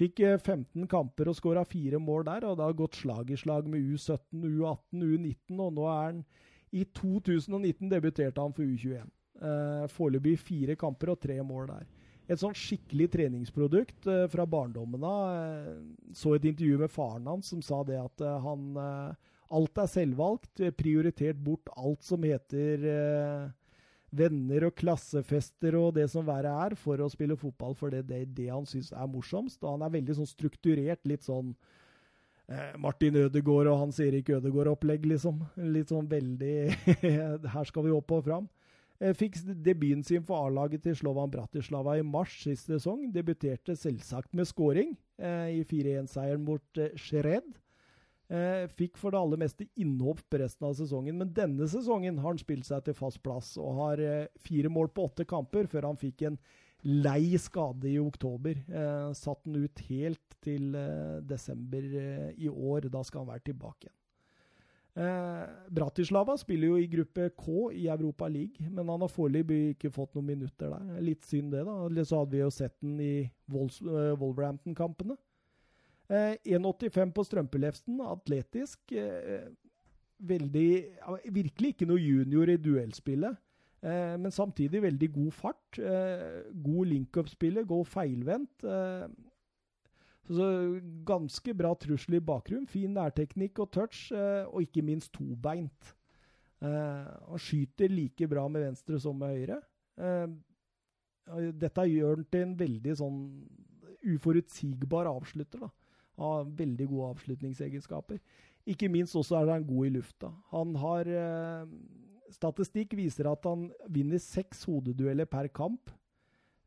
Fikk 0.00 0.22
eh, 0.24 0.38
15 0.38 0.86
kamper 0.88 1.28
og 1.28 1.36
skåra 1.36 1.66
fire 1.68 2.00
mål 2.00 2.24
der, 2.30 2.46
og 2.48 2.56
det 2.56 2.64
har 2.64 2.78
gått 2.78 2.96
slag 3.02 3.28
i 3.28 3.36
slag 3.36 3.68
med 3.68 3.84
U17, 3.84 4.46
U18, 4.48 5.02
U19, 5.04 5.58
og 5.60 5.74
nå 5.76 5.88
er 5.92 6.06
han 6.06 6.22
I 6.72 6.86
2019 6.96 7.90
debuterte 7.92 8.40
han 8.40 8.54
for 8.56 8.64
U21. 8.64 9.10
Eh, 9.42 9.84
Foreløpig 9.92 10.38
fire 10.40 10.78
kamper 10.80 11.12
og 11.12 11.20
tre 11.20 11.36
mål 11.44 11.68
der. 11.68 11.84
Et 12.30 12.40
sånn 12.40 12.56
skikkelig 12.56 13.10
treningsprodukt 13.12 14.08
eh, 14.08 14.24
fra 14.32 14.46
barndommen 14.48 15.04
av. 15.04 15.36
Eh, 15.36 16.14
så 16.16 16.32
et 16.36 16.48
intervju 16.48 16.80
med 16.80 16.92
faren 16.94 17.28
hans 17.28 17.52
som 17.52 17.60
sa 17.60 17.82
det 17.84 18.00
at 18.00 18.24
eh, 18.24 18.40
han 18.46 18.80
eh, 18.80 19.31
Alt 19.52 19.80
er 19.82 19.90
selvvalgt. 19.90 20.62
Prioritert 20.78 21.40
bort 21.44 21.68
alt 21.76 22.04
som 22.06 22.24
heter 22.24 22.86
eh, 22.88 23.50
venner 24.12 24.68
og 24.68 24.76
klassefester 24.76 25.76
og 25.80 25.94
det 25.96 26.06
som 26.12 26.26
verre 26.28 26.52
er, 26.66 26.76
for 26.78 27.00
å 27.00 27.10
spille 27.12 27.36
fotball, 27.40 27.76
for 27.78 27.92
det 27.92 28.04
er 28.04 28.26
det 28.28 28.48
han 28.52 28.68
syns 28.68 28.92
er 28.92 29.10
morsomst. 29.10 29.60
Og 29.64 29.76
han 29.76 29.86
er 29.86 29.94
veldig 29.98 30.18
sånn 30.20 30.30
strukturert, 30.30 31.04
litt 31.08 31.28
sånn 31.28 31.54
eh, 32.48 32.72
Martin 32.80 33.20
Ødegaard 33.26 33.70
og 33.72 33.80
Hans 33.86 34.00
Erik 34.04 34.32
Ødegaard-opplegg, 34.32 35.06
liksom. 35.14 35.44
Litt 35.76 35.92
sånn 35.92 36.08
veldig 36.10 36.56
Her 37.54 37.68
skal 37.68 37.88
vi 37.88 37.96
opp 37.96 38.16
og 38.18 38.26
fram. 38.28 38.50
Eh, 39.02 39.14
Fikk 39.18 39.40
debuten 39.64 40.04
sin 40.06 40.22
for 40.26 40.46
A-laget 40.46 40.84
til 40.86 40.96
Slovan 40.98 41.32
Bratislava 41.32 41.96
i 41.98 42.06
mars 42.06 42.36
sist 42.44 42.68
sesong. 42.70 43.08
Debuterte 43.14 43.74
selvsagt 43.78 44.32
med 44.36 44.46
scoring 44.46 44.94
eh, 45.18 45.58
i 45.58 45.64
4-1-seieren 45.66 46.44
mot 46.46 46.80
eh, 46.80 46.94
Shred. 47.00 47.48
Eh, 48.32 48.64
fikk 48.72 48.96
for 48.96 49.12
det 49.12 49.20
aller 49.20 49.40
meste 49.42 49.66
innhopp 49.76 50.32
resten 50.40 50.64
av 50.64 50.76
sesongen, 50.78 51.18
men 51.20 51.32
denne 51.36 51.66
sesongen 51.68 52.16
har 52.22 52.30
han 52.30 52.40
spilt 52.40 52.64
seg 52.64 52.86
til 52.86 52.96
fast 52.96 53.20
plass 53.24 53.54
og 53.60 53.74
har 53.76 54.00
eh, 54.00 54.28
fire 54.40 54.70
mål 54.72 54.88
på 54.94 55.04
åtte 55.10 55.26
kamper 55.28 55.68
før 55.68 55.90
han 55.90 56.00
fikk 56.00 56.24
en 56.30 56.38
lei 56.82 57.36
skade 57.38 57.90
i 57.90 57.98
oktober. 58.00 58.56
Eh, 58.72 59.10
satt 59.18 59.42
den 59.44 59.58
ut 59.66 59.82
helt 59.90 60.38
til 60.42 60.72
eh, 60.78 61.18
desember 61.28 61.84
eh, 61.84 62.30
i 62.40 62.48
år. 62.48 62.88
Da 62.94 63.02
skal 63.04 63.22
han 63.22 63.34
være 63.34 63.44
tilbake 63.50 63.86
igjen. 63.86 63.98
Eh, 64.92 65.44
Bratislava 65.72 66.34
spiller 66.40 66.72
jo 66.72 66.80
i 66.80 66.88
gruppe 66.90 67.28
K 67.36 67.68
i 67.76 67.86
Europa 67.92 68.26
League, 68.32 68.64
men 68.68 68.88
han 68.88 69.04
har 69.04 69.12
foreløpig 69.12 69.60
ikke 69.74 69.92
fått 69.92 70.16
noen 70.16 70.32
minutter 70.32 70.72
der. 70.72 71.04
Litt 71.04 71.28
synd 71.28 71.52
det, 71.52 71.66
da. 71.68 71.76
Eller 71.84 72.08
så 72.08 72.22
hadde 72.22 72.36
vi 72.38 72.42
jo 72.42 72.50
sett 72.52 72.80
den 72.80 72.96
i 73.00 73.14
Wolverhampton-kampene. 73.52 75.16
Eh, 76.12 76.36
1,85 76.58 77.14
på 77.16 77.24
strømpeleften, 77.24 78.00
atletisk. 78.04 78.92
Eh, 78.92 79.48
veldig 80.22 80.68
Virkelig 81.32 81.72
ikke 81.72 81.88
noe 81.88 82.02
junior 82.02 82.52
i 82.52 82.58
duellspillet, 82.60 83.38
eh, 83.82 84.14
men 84.20 84.30
samtidig 84.30 84.82
veldig 84.84 85.08
god 85.14 85.32
fart. 85.32 85.78
Eh, 85.78 86.52
god 86.52 86.86
link-up-spiller, 86.92 87.64
god 87.64 87.86
feilvendt. 87.86 88.64
Eh, 88.64 89.08
så 90.32 90.80
ganske 91.04 91.54
bra 91.54 91.72
trussel 91.74 92.14
i 92.14 92.20
bakgrunn. 92.20 92.68
Fin 92.68 92.94
nærteknikk 92.94 93.58
og 93.58 93.72
touch, 93.72 94.12
eh, 94.12 94.44
og 94.46 94.62
ikke 94.62 94.84
minst 94.84 95.12
tobeint. 95.12 95.94
Eh, 96.62 97.08
han 97.28 97.38
skyter 97.38 97.90
like 97.90 98.28
bra 98.28 98.46
med 98.48 98.62
venstre 98.68 99.00
som 99.00 99.18
med 99.18 99.34
høyre. 99.34 99.62
Eh, 99.98 100.26
dette 101.52 101.88
gjør 101.88 102.16
han 102.16 102.24
til 102.30 102.42
en 102.42 102.56
veldig 102.58 102.96
sånn 102.98 103.20
uforutsigbar 104.02 105.06
avslutter. 105.06 105.60
da. 105.60 105.68
Har 106.22 106.46
veldig 106.62 106.86
gode 106.86 107.10
avslutningsegenskaper. 107.16 108.22
Ikke 108.70 108.88
minst 108.88 109.16
også 109.18 109.40
er 109.40 109.50
han 109.50 109.66
god 109.66 109.88
i 109.88 109.92
lufta. 109.96 110.30
Han 110.52 110.76
har 110.78 111.08
eh, 111.10 111.72
Statistikk 112.32 112.94
viser 112.96 113.28
at 113.28 113.44
han 113.44 113.66
vinner 113.92 114.20
seks 114.22 114.64
hodedueller 114.68 115.28
per 115.28 115.50
kamp. 115.52 115.90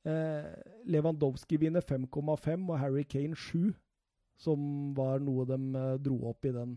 Eh, 0.05 0.51
Lewandowski 0.85 1.57
vinner 1.57 1.81
5,5 1.81 2.69
og 2.69 2.79
Harry 2.79 3.03
Kane 3.09 3.35
7, 3.35 3.73
som 4.37 4.93
var 4.97 5.23
noe 5.25 5.47
de 5.49 5.57
eh, 5.57 5.95
dro 6.05 6.19
opp 6.29 6.45
i 6.45 6.53
den 6.53 6.75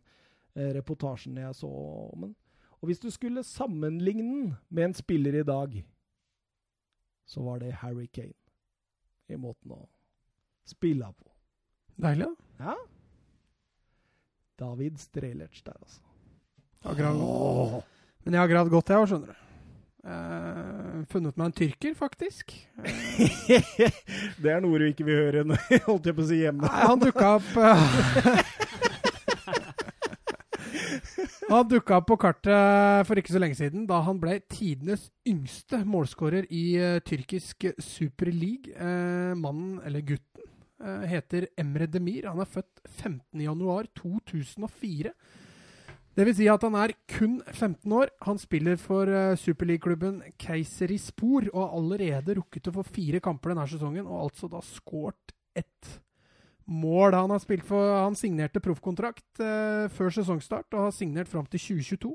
eh, 0.54 0.72
reportasjen 0.78 1.36
jeg 1.36 1.58
så 1.58 1.68
om 1.68 2.28
den. 2.28 2.34
Og 2.78 2.88
hvis 2.88 3.02
du 3.02 3.10
skulle 3.10 3.44
sammenligne 3.44 4.24
den 4.24 4.52
med 4.70 4.88
en 4.88 4.96
spiller 4.96 5.40
i 5.40 5.44
dag, 5.46 5.80
så 7.28 7.42
var 7.44 7.60
det 7.60 7.74
Harry 7.82 8.06
Kane. 8.06 8.38
I 9.28 9.36
måten 9.36 9.74
å 9.76 9.82
spille 10.64 11.10
på. 11.12 11.27
Deilig, 11.98 12.26
da. 12.28 12.34
Ja. 12.68 12.74
David 14.58 14.98
Strelec 15.02 15.62
der, 15.66 15.74
altså. 15.78 16.00
Jeg 16.84 16.90
har 16.92 16.98
gravd- 16.98 17.82
Men 18.24 18.34
jeg 18.34 18.40
har 18.42 18.48
gravd 18.50 18.70
godt, 18.70 18.88
jeg 18.88 18.98
òg, 19.02 19.08
skjønner 19.10 19.28
du. 19.34 19.38
Uh, 20.08 21.04
funnet 21.10 21.36
meg 21.36 21.46
en 21.50 21.56
tyrker, 21.58 21.94
faktisk. 21.98 22.44
det 24.42 24.50
er 24.52 24.60
noe 24.62 24.78
du 24.80 24.84
ikke 24.88 25.04
vil 25.08 25.18
høre, 25.24 25.40
når- 25.44 25.82
holdt 25.88 26.06
jeg 26.06 26.14
på 26.16 26.22
å 26.22 26.28
si, 26.30 26.38
hjemme. 26.44 26.62
Nei, 26.64 26.82
han 26.86 27.00
dukka 27.02 27.26
opp 27.36 27.50
eh, 27.58 27.78
Han 31.48 31.64
dukka 31.68 31.96
opp 31.98 32.06
på 32.10 32.16
kartet 32.20 33.06
for 33.08 33.16
ikke 33.20 33.32
så 33.32 33.40
lenge 33.40 33.56
siden, 33.58 33.86
da 33.88 34.00
han 34.04 34.18
ble 34.20 34.34
tidenes 34.52 35.06
yngste 35.28 35.78
målskårer 35.88 36.44
i 36.52 36.64
uh, 36.78 36.98
tyrkisk 37.04 37.64
superleague. 37.82 38.74
Uh, 38.76 39.32
mannen, 39.38 39.78
eller 39.88 40.00
gutten, 40.04 40.44
heter 41.10 41.48
Emre 41.58 41.86
Demir. 41.90 42.28
Han 42.30 42.40
er 42.42 42.48
født 42.48 42.76
15.1.2004. 43.02 45.10
Det 46.18 46.24
vil 46.26 46.34
si 46.34 46.48
at 46.50 46.64
han 46.66 46.74
er 46.74 46.90
kun 47.12 47.36
15 47.46 47.92
år. 47.94 48.10
Han 48.26 48.40
spiller 48.42 48.78
for 48.82 49.06
uh, 49.06 49.36
superligaklubben 49.38 50.16
Keiserispor 50.40 51.46
og 51.52 51.60
har 51.60 51.76
allerede 51.78 52.34
rukket 52.40 52.70
å 52.70 52.74
få 52.80 52.84
fire 52.88 53.20
kamper 53.22 53.52
denne 53.52 53.68
sesongen, 53.70 54.08
og 54.08 54.24
altså 54.24 54.50
da 54.50 54.58
skåret 54.66 55.34
ett 55.54 55.92
mål. 56.66 57.14
Han 57.14 57.30
har 57.30 57.42
spilt 57.44 57.62
for, 57.68 57.92
han 58.02 58.18
signerte 58.18 58.62
proffkontrakt 58.64 59.38
uh, 59.38 59.86
før 59.94 60.10
sesongstart 60.18 60.74
og 60.74 60.88
har 60.88 60.96
signert 60.96 61.30
fram 61.30 61.46
til 61.46 61.62
2022. 61.78 62.10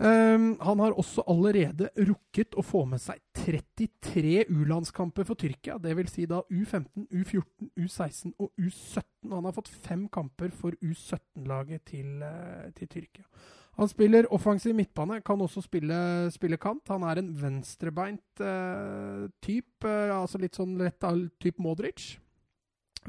Um, 0.00 0.56
han 0.60 0.80
har 0.80 0.94
også 0.96 1.20
allerede 1.28 1.90
rukket 2.08 2.56
å 2.56 2.62
få 2.64 2.86
med 2.88 3.00
seg 3.02 3.20
33 3.36 4.46
U-landskamper 4.48 5.26
for 5.28 5.38
Tyrkia. 5.38 5.76
Dvs. 5.82 6.14
Si 6.14 6.24
da 6.26 6.40
U15, 6.48 7.04
U14, 7.12 7.68
U16 7.76 8.32
og 8.40 8.50
U17. 8.56 9.04
Han 9.34 9.44
har 9.44 9.54
fått 9.54 9.68
fem 9.84 10.06
kamper 10.12 10.50
for 10.56 10.74
U17-laget 10.80 11.84
til, 11.92 12.24
uh, 12.24 12.72
til, 12.78 12.88
Tyrkia. 12.88 13.28
Han 13.76 13.88
spiller 13.88 14.28
offensiv 14.32 14.74
midtbane, 14.76 15.20
kan 15.24 15.40
også 15.40 15.62
spille, 15.64 16.00
spille 16.32 16.58
kant. 16.60 16.88
Han 16.92 17.04
er 17.08 17.20
en 17.20 17.30
venstrebeint 17.44 18.42
uh, 18.42 19.28
type, 19.44 19.86
uh, 19.86 20.18
altså 20.22 20.40
litt 20.40 20.56
sånn 20.56 20.78
lett 20.80 21.04
type 21.40 21.60
Modric. 21.62 22.14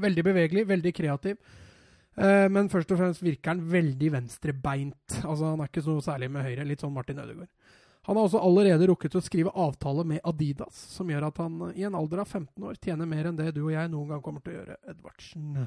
Veldig 0.03 0.23
bevegelig, 0.25 0.67
veldig 0.67 0.93
kreativ. 0.99 1.39
Uh, 2.13 2.45
men 2.53 2.69
først 2.69 2.91
og 2.93 2.99
fremst 2.99 3.23
virker 3.25 3.55
han 3.55 3.63
veldig 3.71 4.11
venstrebeint. 4.17 5.19
Altså, 5.23 5.53
han 5.53 5.63
er 5.63 5.71
ikke 5.71 5.85
så 5.85 5.97
særlig 6.05 6.29
med 6.33 6.45
høyre. 6.45 6.67
Litt 6.67 6.83
sånn 6.83 6.93
Martin 6.93 7.21
Ødegaard. 7.23 7.51
Han 8.03 8.17
har 8.19 8.27
også 8.27 8.41
allerede 8.43 8.87
rukket 8.89 9.15
å 9.15 9.21
skrive 9.23 9.53
avtale 9.55 10.03
med 10.03 10.19
Adidas, 10.27 10.75
som 10.91 11.07
gjør 11.07 11.29
at 11.29 11.37
han 11.39 11.61
i 11.71 11.85
en 11.87 11.95
alder 11.95 12.25
av 12.25 12.27
15 12.27 12.65
år 12.67 12.75
tjener 12.83 13.07
mer 13.07 13.29
enn 13.29 13.37
det 13.37 13.53
du 13.55 13.61
og 13.61 13.71
jeg 13.71 13.91
noen 13.93 14.09
gang 14.11 14.23
kommer 14.25 14.43
til 14.43 14.51
å 14.51 14.57
gjøre, 14.57 14.75
Edvardsen. 14.91 15.61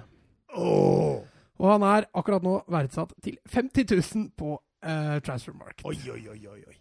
Oh. 0.52 1.24
Og 1.56 1.70
han 1.70 1.86
er 1.88 2.08
akkurat 2.12 2.44
nå 2.44 2.58
verdsatt 2.68 3.14
til 3.24 3.38
50 3.48 3.88
000 3.88 4.28
på 4.36 4.52
uh, 4.52 5.16
Transfermarkt. 5.24 5.80
Oi, 5.88 5.96
oi, 6.12 6.20
oi, 6.34 6.40
oi, 6.52 6.60
oi. 6.60 6.76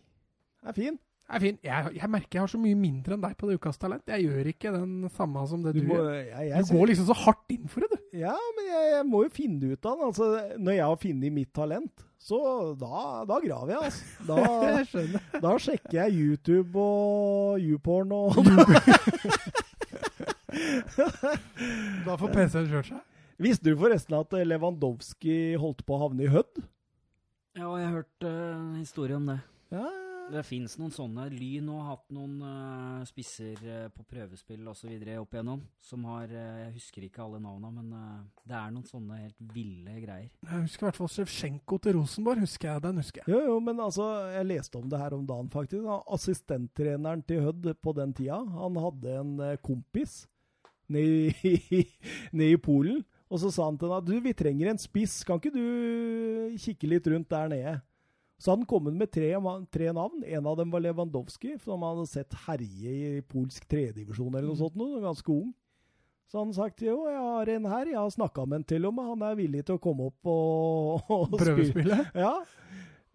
Det 0.60 0.74
er 0.74 0.77
fin. 0.82 1.00
Det 1.25 1.33
er 1.33 1.41
fint. 1.41 1.63
Jeg, 1.65 1.91
jeg, 1.97 2.09
merker 2.13 2.37
jeg 2.37 2.43
har 2.43 2.51
så 2.51 2.59
mye 2.61 2.77
mindre 2.77 3.15
enn 3.15 3.23
deg 3.23 3.31
på 3.39 3.47
det 3.49 3.55
Ukas 3.57 3.79
Talent. 3.81 4.11
Jeg 4.13 4.27
gjør 4.27 4.49
ikke 4.51 4.73
den 4.75 4.91
samme 5.15 5.45
som 5.49 5.63
det 5.65 5.73
du, 5.73 5.79
du 5.81 5.87
må, 5.89 5.95
gjør. 5.97 6.11
Jeg, 6.19 6.49
jeg, 6.51 6.65
du 6.67 6.73
går 6.77 6.91
liksom 6.91 7.07
så 7.07 7.17
hardt 7.23 7.55
inn 7.55 7.71
for 7.71 7.81
det, 7.81 7.89
du. 7.97 8.03
Ja, 8.19 8.35
men 8.57 8.67
jeg, 8.69 8.99
må 9.09 9.23
jo 9.25 9.31
finne 9.33 9.57
det 9.63 9.71
ut 9.73 9.89
av 9.89 9.97
det. 9.97 10.11
Altså, 10.11 10.27
når 10.61 10.77
jeg 10.77 10.85
har 10.85 11.01
funnet 11.01 11.35
mitt 11.39 11.51
talent, 11.57 12.05
så 12.21 12.39
da, 12.77 13.01
da 13.25 13.39
graver 13.41 13.73
jeg, 13.73 13.81
altså. 13.89 14.03
Da, 14.29 15.41
da 15.41 15.55
sjekker 15.65 15.97
jeg 15.97 16.13
YouTube 16.13 16.77
og 16.77 17.59
YouPorn 17.65 18.13
og 18.13 18.37
Da 22.05 22.15
får 22.21 22.31
PC-en 22.37 22.69
kjørt 22.69 22.93
seg. 22.93 23.01
Visste 23.41 23.67
du 23.67 23.75
forresten 23.79 24.15
at 24.15 24.31
Lewandowski 24.45 25.57
holdt 25.59 25.81
på 25.87 25.97
å 25.97 26.05
havne 26.05 26.23
i 26.23 26.31
Hødd? 26.31 26.61
Ja, 27.55 27.67
jeg 27.79 27.87
har 27.87 27.93
hørt 27.97 28.27
uh, 28.27 28.77
historie 28.77 29.17
om 29.17 29.25
det. 29.27 29.39
Ja, 29.73 29.89
det 30.31 30.41
fins 30.47 30.75
noen 30.79 30.93
sånne. 30.93 31.27
Lyn 31.33 31.69
har 31.69 31.89
hatt 31.91 32.05
noen 32.15 32.35
uh, 32.41 33.03
spisser 33.07 33.59
uh, 33.61 33.87
på 33.93 34.05
prøvespill 34.09 34.65
osv. 34.71 34.91
opp 35.21 35.35
igjennom. 35.37 35.61
Som 35.83 36.05
har 36.09 36.31
uh, 36.31 36.61
Jeg 36.63 36.73
husker 36.79 37.05
ikke 37.05 37.23
alle 37.25 37.41
navna, 37.43 37.71
men 37.73 37.93
det 38.45 38.57
er 38.57 38.73
noen 38.73 38.87
sånne 38.89 39.19
helt 39.21 39.37
ville 39.53 39.97
greier. 40.01 40.29
Jeg 40.41 40.65
husker 40.65 40.85
i 40.85 40.89
hvert 40.89 40.99
fall 40.99 41.11
Sjevsjenko 41.15 41.79
til 41.81 41.97
Rosenborg. 41.99 42.43
husker 42.45 42.71
jeg 42.71 42.85
Den 42.87 43.01
husker 43.03 43.23
jeg. 43.23 43.33
Jo, 43.35 43.41
jo, 43.53 43.57
men 43.63 43.81
altså, 43.83 44.09
jeg 44.33 44.49
leste 44.49 44.81
om 44.81 44.91
det 44.91 45.01
her 45.01 45.17
om 45.17 45.25
dagen, 45.29 45.51
faktisk. 45.53 45.89
Assistenttreneren 46.17 47.25
til 47.25 47.43
Hødd 47.45 47.73
på 47.81 47.95
den 47.97 48.15
tida, 48.17 48.41
han 48.57 48.79
hadde 48.81 49.19
en 49.21 49.35
kompis 49.65 50.23
nede 50.91 51.33
i, 51.45 51.83
ned 52.37 52.55
i 52.55 52.61
Polen. 52.61 53.03
Og 53.29 53.41
så 53.41 53.49
sa 53.51 53.65
han 53.67 53.77
til 53.77 53.89
henne 53.89 54.01
at 54.03 54.07
du, 54.07 54.15
vi 54.21 54.33
trenger 54.37 54.69
en 54.71 54.79
spiss, 54.79 55.23
kan 55.25 55.41
ikke 55.41 55.53
du 55.53 56.57
kikke 56.61 56.89
litt 56.89 57.07
rundt 57.09 57.29
der 57.31 57.51
nede? 57.51 57.75
Så 58.38 58.51
hadde 58.51 58.65
han 58.65 58.69
kommet 58.69 58.95
med 58.99 59.11
tre, 59.11 59.30
tre, 59.72 59.91
navn. 59.95 60.23
En 60.27 60.47
av 60.47 60.57
dem 60.59 60.72
var 60.72 60.83
Lewandowski, 60.83 61.55
som 61.64 61.83
han 61.85 61.95
hadde 61.95 62.11
sett 62.11 62.35
herje 62.47 62.95
i 62.95 63.22
polsk 63.23 63.67
tredjedivisjon 63.72 64.33
eller 64.33 64.49
noe 64.49 64.57
mm. 64.57 64.64
sånt. 64.64 64.75
Noe, 64.80 64.99
ganske 65.03 65.31
ung. 65.31 65.53
Så 66.31 66.41
han 66.41 66.51
sagt 66.53 66.81
jo, 66.83 66.97
jeg 67.07 67.22
har 67.22 67.49
en 67.53 67.67
her, 67.69 67.89
jeg 67.93 67.99
har 68.01 68.11
snakka 68.11 68.47
med 68.49 68.59
en 68.59 68.67
til 68.73 68.88
og 68.89 68.95
med, 68.97 69.07
han 69.07 69.25
er 69.27 69.38
villig 69.39 69.61
til 69.67 69.77
å 69.77 69.81
komme 69.81 70.09
opp 70.09 70.30
og, 70.31 71.11
og 71.15 71.35
Prøvespille? 71.39 72.01
Ja. 72.25 72.38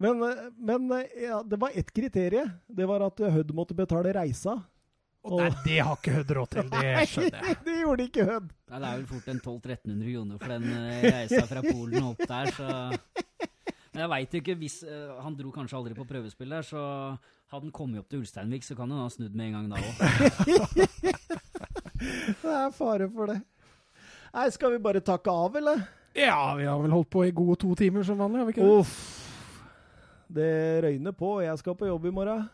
Men, 0.01 0.23
men 0.57 0.87
ja, 1.13 1.43
det 1.45 1.59
var 1.61 1.75
ett 1.77 1.91
kriterium. 1.93 2.49
Det 2.65 2.87
var 2.89 3.03
at 3.05 3.19
Hødd 3.21 3.51
måtte 3.53 3.75
betale 3.77 4.09
reisa. 4.17 4.55
Og 5.21 5.37
Nei, 5.37 5.51
det 5.65 5.77
har 5.85 5.99
ikke 5.99 6.15
Hødd 6.15 6.31
råd 6.33 6.49
til, 6.55 6.69
det 6.71 7.03
skjønner 7.11 7.45
jeg. 7.45 7.57
det 7.67 7.75
gjorde 7.83 8.07
ikke 8.09 8.25
Hødd. 8.25 8.47
Det 8.49 8.79
er 8.79 8.85
vel 8.87 9.05
fort 9.11 9.27
en 9.29 9.41
1200-1300 9.43 10.15
kroner 10.15 10.41
for 10.41 10.55
den 10.55 10.65
eh, 10.79 11.05
reisa 11.05 11.43
fra 11.51 11.61
Polen 11.67 12.07
opp 12.09 12.23
der, 12.31 12.49
så 12.57 12.71
men 13.91 14.03
jeg 14.05 14.11
veit 14.13 14.35
ikke, 14.39 14.55
hvis 14.61 14.77
uh, 14.87 15.19
Han 15.25 15.35
dro 15.35 15.51
kanskje 15.51 15.77
aldri 15.79 15.95
på 15.97 16.07
prøvespill 16.07 16.53
der, 16.55 16.63
så 16.63 16.81
hadde 17.51 17.65
han 17.65 17.73
kommet 17.75 17.99
opp 17.99 18.11
til 18.11 18.21
Ulsteinvik, 18.23 18.63
så 18.63 18.77
kan 18.77 18.91
han 18.91 19.03
ha 19.03 19.09
snudd 19.11 19.35
med 19.35 19.49
en 19.49 19.57
gang 19.57 19.65
da 19.71 19.75
òg. 19.81 19.95
det 22.43 22.53
er 22.55 22.71
fare 22.75 23.09
for 23.11 23.33
det. 23.33 23.41
Nei, 24.31 24.45
skal 24.55 24.71
vi 24.71 24.79
bare 24.83 25.03
takke 25.03 25.33
av, 25.35 25.57
eller? 25.59 25.83
Ja, 26.15 26.55
vi 26.55 26.67
har 26.67 26.79
vel 26.79 26.95
holdt 26.95 27.11
på 27.11 27.25
i 27.27 27.33
gode 27.35 27.57
to 27.59 27.73
timer 27.75 28.07
som 28.07 28.19
vanlig, 28.19 28.39
har 28.39 28.47
vi 28.47 28.55
ikke 28.55 28.63
det? 28.63 28.79
Uff. 28.79 28.95
Det 30.31 30.51
røyner 30.85 31.15
på. 31.15 31.33
og 31.37 31.43
Jeg 31.43 31.59
skal 31.59 31.75
på 31.75 31.89
jobb 31.89 32.07
i 32.07 32.13
morgen. 32.15 32.45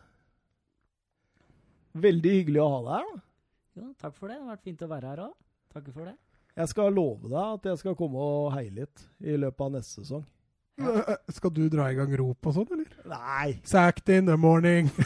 Veldig 1.98 2.32
hyggelig 2.34 2.62
å 2.62 2.70
ha 2.72 2.80
deg 2.88 2.96
her. 2.96 3.20
Jo, 3.78 3.92
takk 4.02 4.16
for 4.16 4.26
det. 4.26 4.38
Det 4.38 4.42
har 4.42 4.56
vært 4.56 4.66
fint 4.66 4.82
å 4.82 4.90
være 4.90 5.12
her 5.12 5.22
òg. 5.28 5.36
Takk 5.74 5.92
for 5.94 6.10
det. 6.10 6.16
Jeg 6.58 6.72
skal 6.72 6.90
love 6.94 7.30
deg 7.30 7.38
at 7.38 7.70
jeg 7.70 7.78
skal 7.84 7.94
komme 7.98 8.18
og 8.18 8.50
heie 8.56 8.74
litt 8.74 9.04
i 9.22 9.38
løpet 9.38 9.62
av 9.62 9.76
neste 9.76 10.02
sesong. 10.02 10.26
Ja. 10.78 11.16
Skal 11.34 11.50
du 11.54 11.64
dra 11.72 11.88
i 11.90 11.96
gang 11.98 12.12
rop 12.20 12.46
og 12.46 12.52
sånn, 12.54 12.68
eller? 12.76 12.90
Nei. 13.10 13.48
Sacked 13.66 14.08
in 14.14 14.26
the 14.30 14.36
morning. 14.38 14.84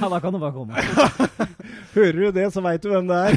ja, 0.00 0.08
da 0.10 0.20
kan 0.20 0.32
du 0.34 0.38
bare 0.42 0.52
komme. 0.54 0.74
Hører 1.96 2.18
du 2.18 2.30
det, 2.34 2.46
så 2.54 2.60
veit 2.64 2.82
du 2.82 2.88
hvem 2.92 3.06
det 3.10 3.18
er. 3.22 3.32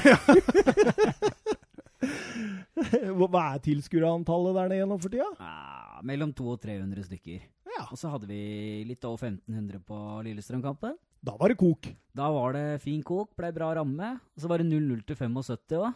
Hva 3.16 3.42
er 3.56 3.60
tilskuerantallet 3.64 4.56
der 4.58 4.68
nede 4.74 4.88
nå 4.90 4.96
for 5.02 5.10
tida? 5.14 5.30
Ja, 5.40 6.02
mellom 6.06 6.32
200 6.36 6.56
og 6.56 6.62
300 6.66 7.06
stykker. 7.08 7.40
Ja. 7.76 7.84
Og 7.90 7.98
så 8.00 8.12
hadde 8.12 8.28
vi 8.30 8.40
litt 8.88 9.04
over 9.08 9.20
1500 9.20 9.80
på 9.86 9.98
Lillestrøm-kampen. 10.26 10.94
Da 11.26 11.34
var 11.40 11.48
det 11.52 11.58
kok. 11.60 11.84
Da 12.16 12.26
var 12.32 12.50
det 12.56 12.82
fin 12.84 13.02
kok, 13.04 13.30
ble 13.38 13.50
bra 13.56 13.68
ramme. 13.80 14.10
Og 14.36 14.40
så 14.44 14.48
var 14.52 14.58
det 14.62 14.70
0-0 14.70 15.02
til 15.08 15.18
75 15.18 15.80
òg. 15.80 15.88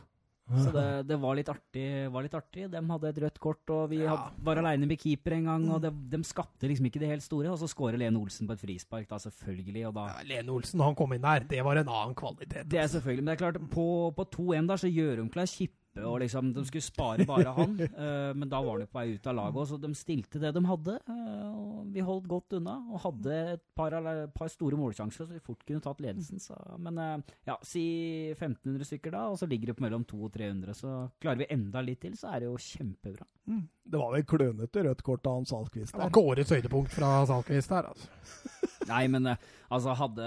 Så 0.49 0.71
det, 0.73 0.85
det, 1.09 1.17
var, 1.21 1.37
litt 1.37 1.49
artig, 1.51 1.85
var 2.09 2.25
litt 2.25 2.35
artig. 2.37 2.65
De 2.73 2.81
hadde 2.91 3.11
et 3.11 3.19
rødt 3.23 3.39
kort, 3.41 3.61
og 3.73 3.91
vi 3.91 4.01
ja. 4.01 4.15
var 4.45 4.61
aleine 4.61 4.89
med 4.89 4.97
keeper 5.01 5.35
en 5.37 5.49
gang. 5.51 5.67
og 5.75 5.83
de, 5.83 5.91
de, 6.09 6.21
skapte 6.25 6.69
liksom 6.69 6.89
ikke 6.89 7.01
det 7.03 7.11
helt 7.11 7.25
store. 7.25 7.51
Og 7.53 7.59
så 7.61 7.69
skårer 7.69 7.99
Lene 8.01 8.17
Olsen 8.21 8.49
på 8.49 8.57
et 8.57 8.63
frispark, 8.63 9.05
da 9.11 9.21
selvfølgelig. 9.21 9.85
Da, 9.95 10.07
ja, 10.15 10.25
Lene 10.31 10.55
Olsen, 10.55 10.81
han 10.85 10.97
kom 10.97 11.13
inn 11.13 11.25
der, 11.25 11.45
det 11.49 11.61
var 11.65 11.81
en 11.81 11.91
annen 11.93 12.17
kvalitet. 12.17 12.65
Det 12.69 12.81
er 12.81 12.89
selvfølgelig, 12.89 13.25
Men 13.25 13.31
det 13.31 13.37
er 13.37 13.43
klart, 13.43 13.61
på, 13.75 13.87
på 14.17 14.27
2-1 14.39 14.73
der 14.73 14.81
så 14.81 14.91
gjør 14.91 15.21
de 15.21 15.29
klar 15.33 15.49
Kippe 15.89 16.05
og 16.05 16.19
liksom, 16.21 16.51
De 16.53 16.63
skulle 16.67 16.83
spare 16.83 17.25
bare 17.27 17.53
han, 17.55 17.75
uh, 17.97 18.33
men 18.39 18.49
da 18.49 18.61
var 18.61 18.77
han 18.77 18.85
jo 18.85 18.91
på 18.91 18.99
vei 18.99 19.15
ut 19.15 19.27
av 19.27 19.35
laget. 19.35 19.69
Så 19.69 19.77
de 19.77 19.93
stilte 19.95 20.39
det 20.39 20.53
de 20.55 20.63
hadde. 20.65 20.97
Uh, 21.09 21.49
og 21.49 21.89
Vi 21.93 22.05
holdt 22.05 22.27
godt 22.29 22.53
unna 22.59 22.77
og 22.91 23.01
hadde 23.05 23.39
et 23.55 23.63
par, 23.75 23.95
par 24.35 24.51
store 24.51 24.77
målsjanser 24.77 25.25
så 25.25 25.29
vi 25.29 25.41
fort 25.43 25.63
kunne 25.65 25.81
tatt 25.81 26.01
ledelsen. 26.01 26.39
Så, 26.39 26.57
men 26.79 26.99
uh, 26.99 27.17
ja, 27.47 27.57
si 27.63 28.31
1500 28.35 28.85
stykker 28.85 29.15
da, 29.15 29.27
og 29.29 29.39
så 29.39 29.49
ligger 29.49 29.71
det 29.71 29.79
på 29.79 29.85
mellom 29.85 30.05
200 30.05 30.29
og 30.29 30.33
300. 30.37 30.77
Så 30.77 30.95
klarer 31.21 31.43
vi 31.43 31.51
enda 31.53 31.83
litt 31.85 32.01
til, 32.03 32.15
så 32.19 32.33
er 32.33 32.43
det 32.43 32.51
jo 32.51 32.57
kjempebra. 32.59 33.27
Mm. 33.49 33.63
Det 33.89 33.99
var 33.99 34.13
vel 34.13 34.27
klønete 34.29 34.83
rødt 34.85 35.05
kort 35.05 35.25
av 35.25 35.39
Hans 35.39 35.53
Salquist 35.53 35.93
der. 35.93 35.97
Det 35.97 36.05
var 36.05 36.13
ikke 36.13 36.27
årets 36.33 36.53
høydepunkt 36.53 36.93
fra 36.93 37.13
Salquist 37.29 37.73
der, 37.73 37.89
altså. 37.93 38.75
Nei, 38.89 39.03
men 39.11 39.27
altså 39.31 39.93
hadde 39.97 40.25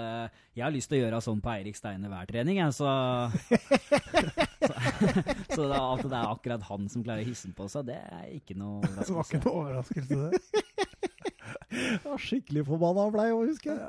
Jeg 0.55 0.63
har 0.63 0.73
lyst 0.73 0.89
til 0.91 0.99
å 0.99 1.03
gjøre 1.03 1.21
sånn 1.25 1.41
på 1.43 1.51
Eirik 1.53 1.77
Steine 1.77 2.11
hver 2.11 2.29
trening, 2.29 2.59
jeg, 2.61 2.75
så 2.77 2.89
Så, 4.63 4.73
så 5.55 5.67
det, 5.67 5.79
at 5.79 6.05
det 6.07 6.17
er 6.17 6.31
akkurat 6.31 6.65
han 6.69 6.89
som 6.91 7.03
klarer 7.05 7.25
å 7.25 7.29
hisse 7.29 7.51
på 7.55 7.67
seg, 7.71 7.87
det 7.91 7.99
er 7.99 8.29
ikke 8.37 8.57
noe 8.59 8.79
overraskelse. 8.79 9.09
Det 9.09 9.17
var 9.17 9.29
ikke 9.29 9.43
noe 9.43 9.61
overraskelse, 9.63 10.19
det. 10.23 10.41
ja, 12.07 12.17
skikkelig 12.27 12.65
forbanna 12.69 13.07
blei 13.13 13.29
òg, 13.35 13.47
husker 13.51 13.73
jeg. 13.73 13.79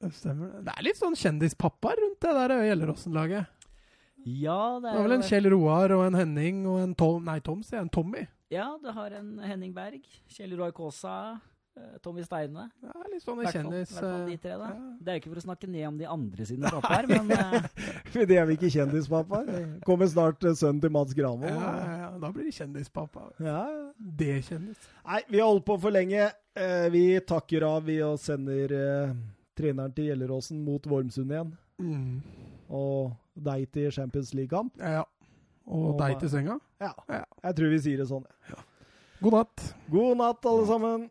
Ja, 0.00 0.12
stemmer 0.16 0.54
det. 0.54 0.66
Det 0.68 0.76
er 0.76 0.86
litt 0.86 1.00
sånn 1.00 1.18
kjendispappa 1.18 1.96
rundt 1.98 2.20
det 2.24 2.36
der 2.36 2.54
Gjelleråsen-laget. 2.70 3.56
Ja, 4.24 4.78
det 4.80 4.90
er, 4.90 4.92
det 4.92 4.98
er 4.98 5.06
vel 5.06 5.16
en 5.16 5.24
Kjell 5.24 5.48
Roar 5.54 5.94
og 5.96 6.02
en 6.04 6.18
Henning 6.18 6.64
og 6.68 6.82
en 6.82 6.92
Tom 6.98 7.24
Nei, 7.24 7.38
Tom, 7.44 7.62
sier 7.64 7.78
jeg. 7.78 7.86
En 7.88 7.92
Tommy. 7.94 8.26
Ja, 8.52 8.66
du 8.82 8.90
har 8.92 9.14
en 9.16 9.38
Henning 9.40 9.72
Berg. 9.72 10.04
Kjell 10.28 10.52
Roar 10.58 10.74
Kaasa. 10.76 11.14
Eh, 11.78 11.98
Tommy 12.02 12.24
Steine. 12.26 12.64
Ja, 12.82 12.92
litt 13.12 13.22
sånn 13.22 13.40
kjendis... 13.46 13.92
de 13.94 14.32
eh, 14.34 14.38
tre, 14.42 14.56
da. 14.58 14.70
ja. 14.74 14.88
Det 15.00 15.12
er 15.12 15.18
jo 15.18 15.22
ikke 15.22 15.30
for 15.32 15.40
å 15.40 15.44
snakke 15.44 15.68
ned 15.70 15.86
om 15.86 15.98
de 16.00 16.08
andre 16.10 16.46
sine 16.48 16.72
pappaer, 16.74 17.06
men 17.10 17.30
eh, 17.36 17.68
For 18.10 18.26
det 18.26 18.38
er 18.40 18.48
vi 18.48 18.56
ikke 18.58 18.70
kjendispappaer. 18.74 19.50
Kommer 19.86 20.10
snart 20.10 20.42
eh, 20.44 20.56
sønnen 20.58 20.80
til 20.82 20.92
Mads 20.96 21.14
Granvold. 21.14 21.54
Ja, 21.54 21.70
ja, 21.78 21.94
ja, 22.02 22.08
da 22.24 22.30
blir 22.34 22.48
det 22.48 22.54
kjendispappa. 22.58 23.28
Ja. 23.46 23.60
Det 24.22 24.40
kjendis. 24.48 24.88
Nei, 25.06 25.20
vi 25.30 25.38
har 25.42 25.50
holdt 25.52 25.66
på 25.70 25.76
for 25.86 25.94
lenge. 25.94 26.26
Eh, 26.58 26.88
vi 26.90 27.04
takker 27.22 27.68
av, 27.68 27.86
vi, 27.86 28.00
og 28.02 28.18
sender 28.20 28.74
eh, 28.74 29.14
treneren 29.60 29.94
til 29.94 30.10
Gjelleråsen 30.10 30.58
mot 30.66 30.90
Vormsund 30.90 31.30
igjen. 31.36 31.54
Mm. 31.78 32.18
Og 32.74 33.14
deg 33.46 33.70
til 33.74 33.92
Champions 33.94 34.34
League-kamp. 34.34 34.74
Ja, 34.82 35.00
ja. 35.00 35.06
Og 35.70 35.92
Og 35.92 36.00
deg 36.02 36.18
til 36.18 36.30
senga. 36.32 36.58
Ja, 36.82 36.90
Ja. 37.06 37.22
jeg 37.44 37.56
tror 37.60 37.70
vi 37.70 37.78
sier 37.84 38.00
det 38.02 38.08
sånn. 38.10 38.24
God 39.20 39.34
natt. 39.36 39.64
God 39.92 40.16
natt, 40.18 40.46
alle 40.50 40.66
sammen. 40.66 41.08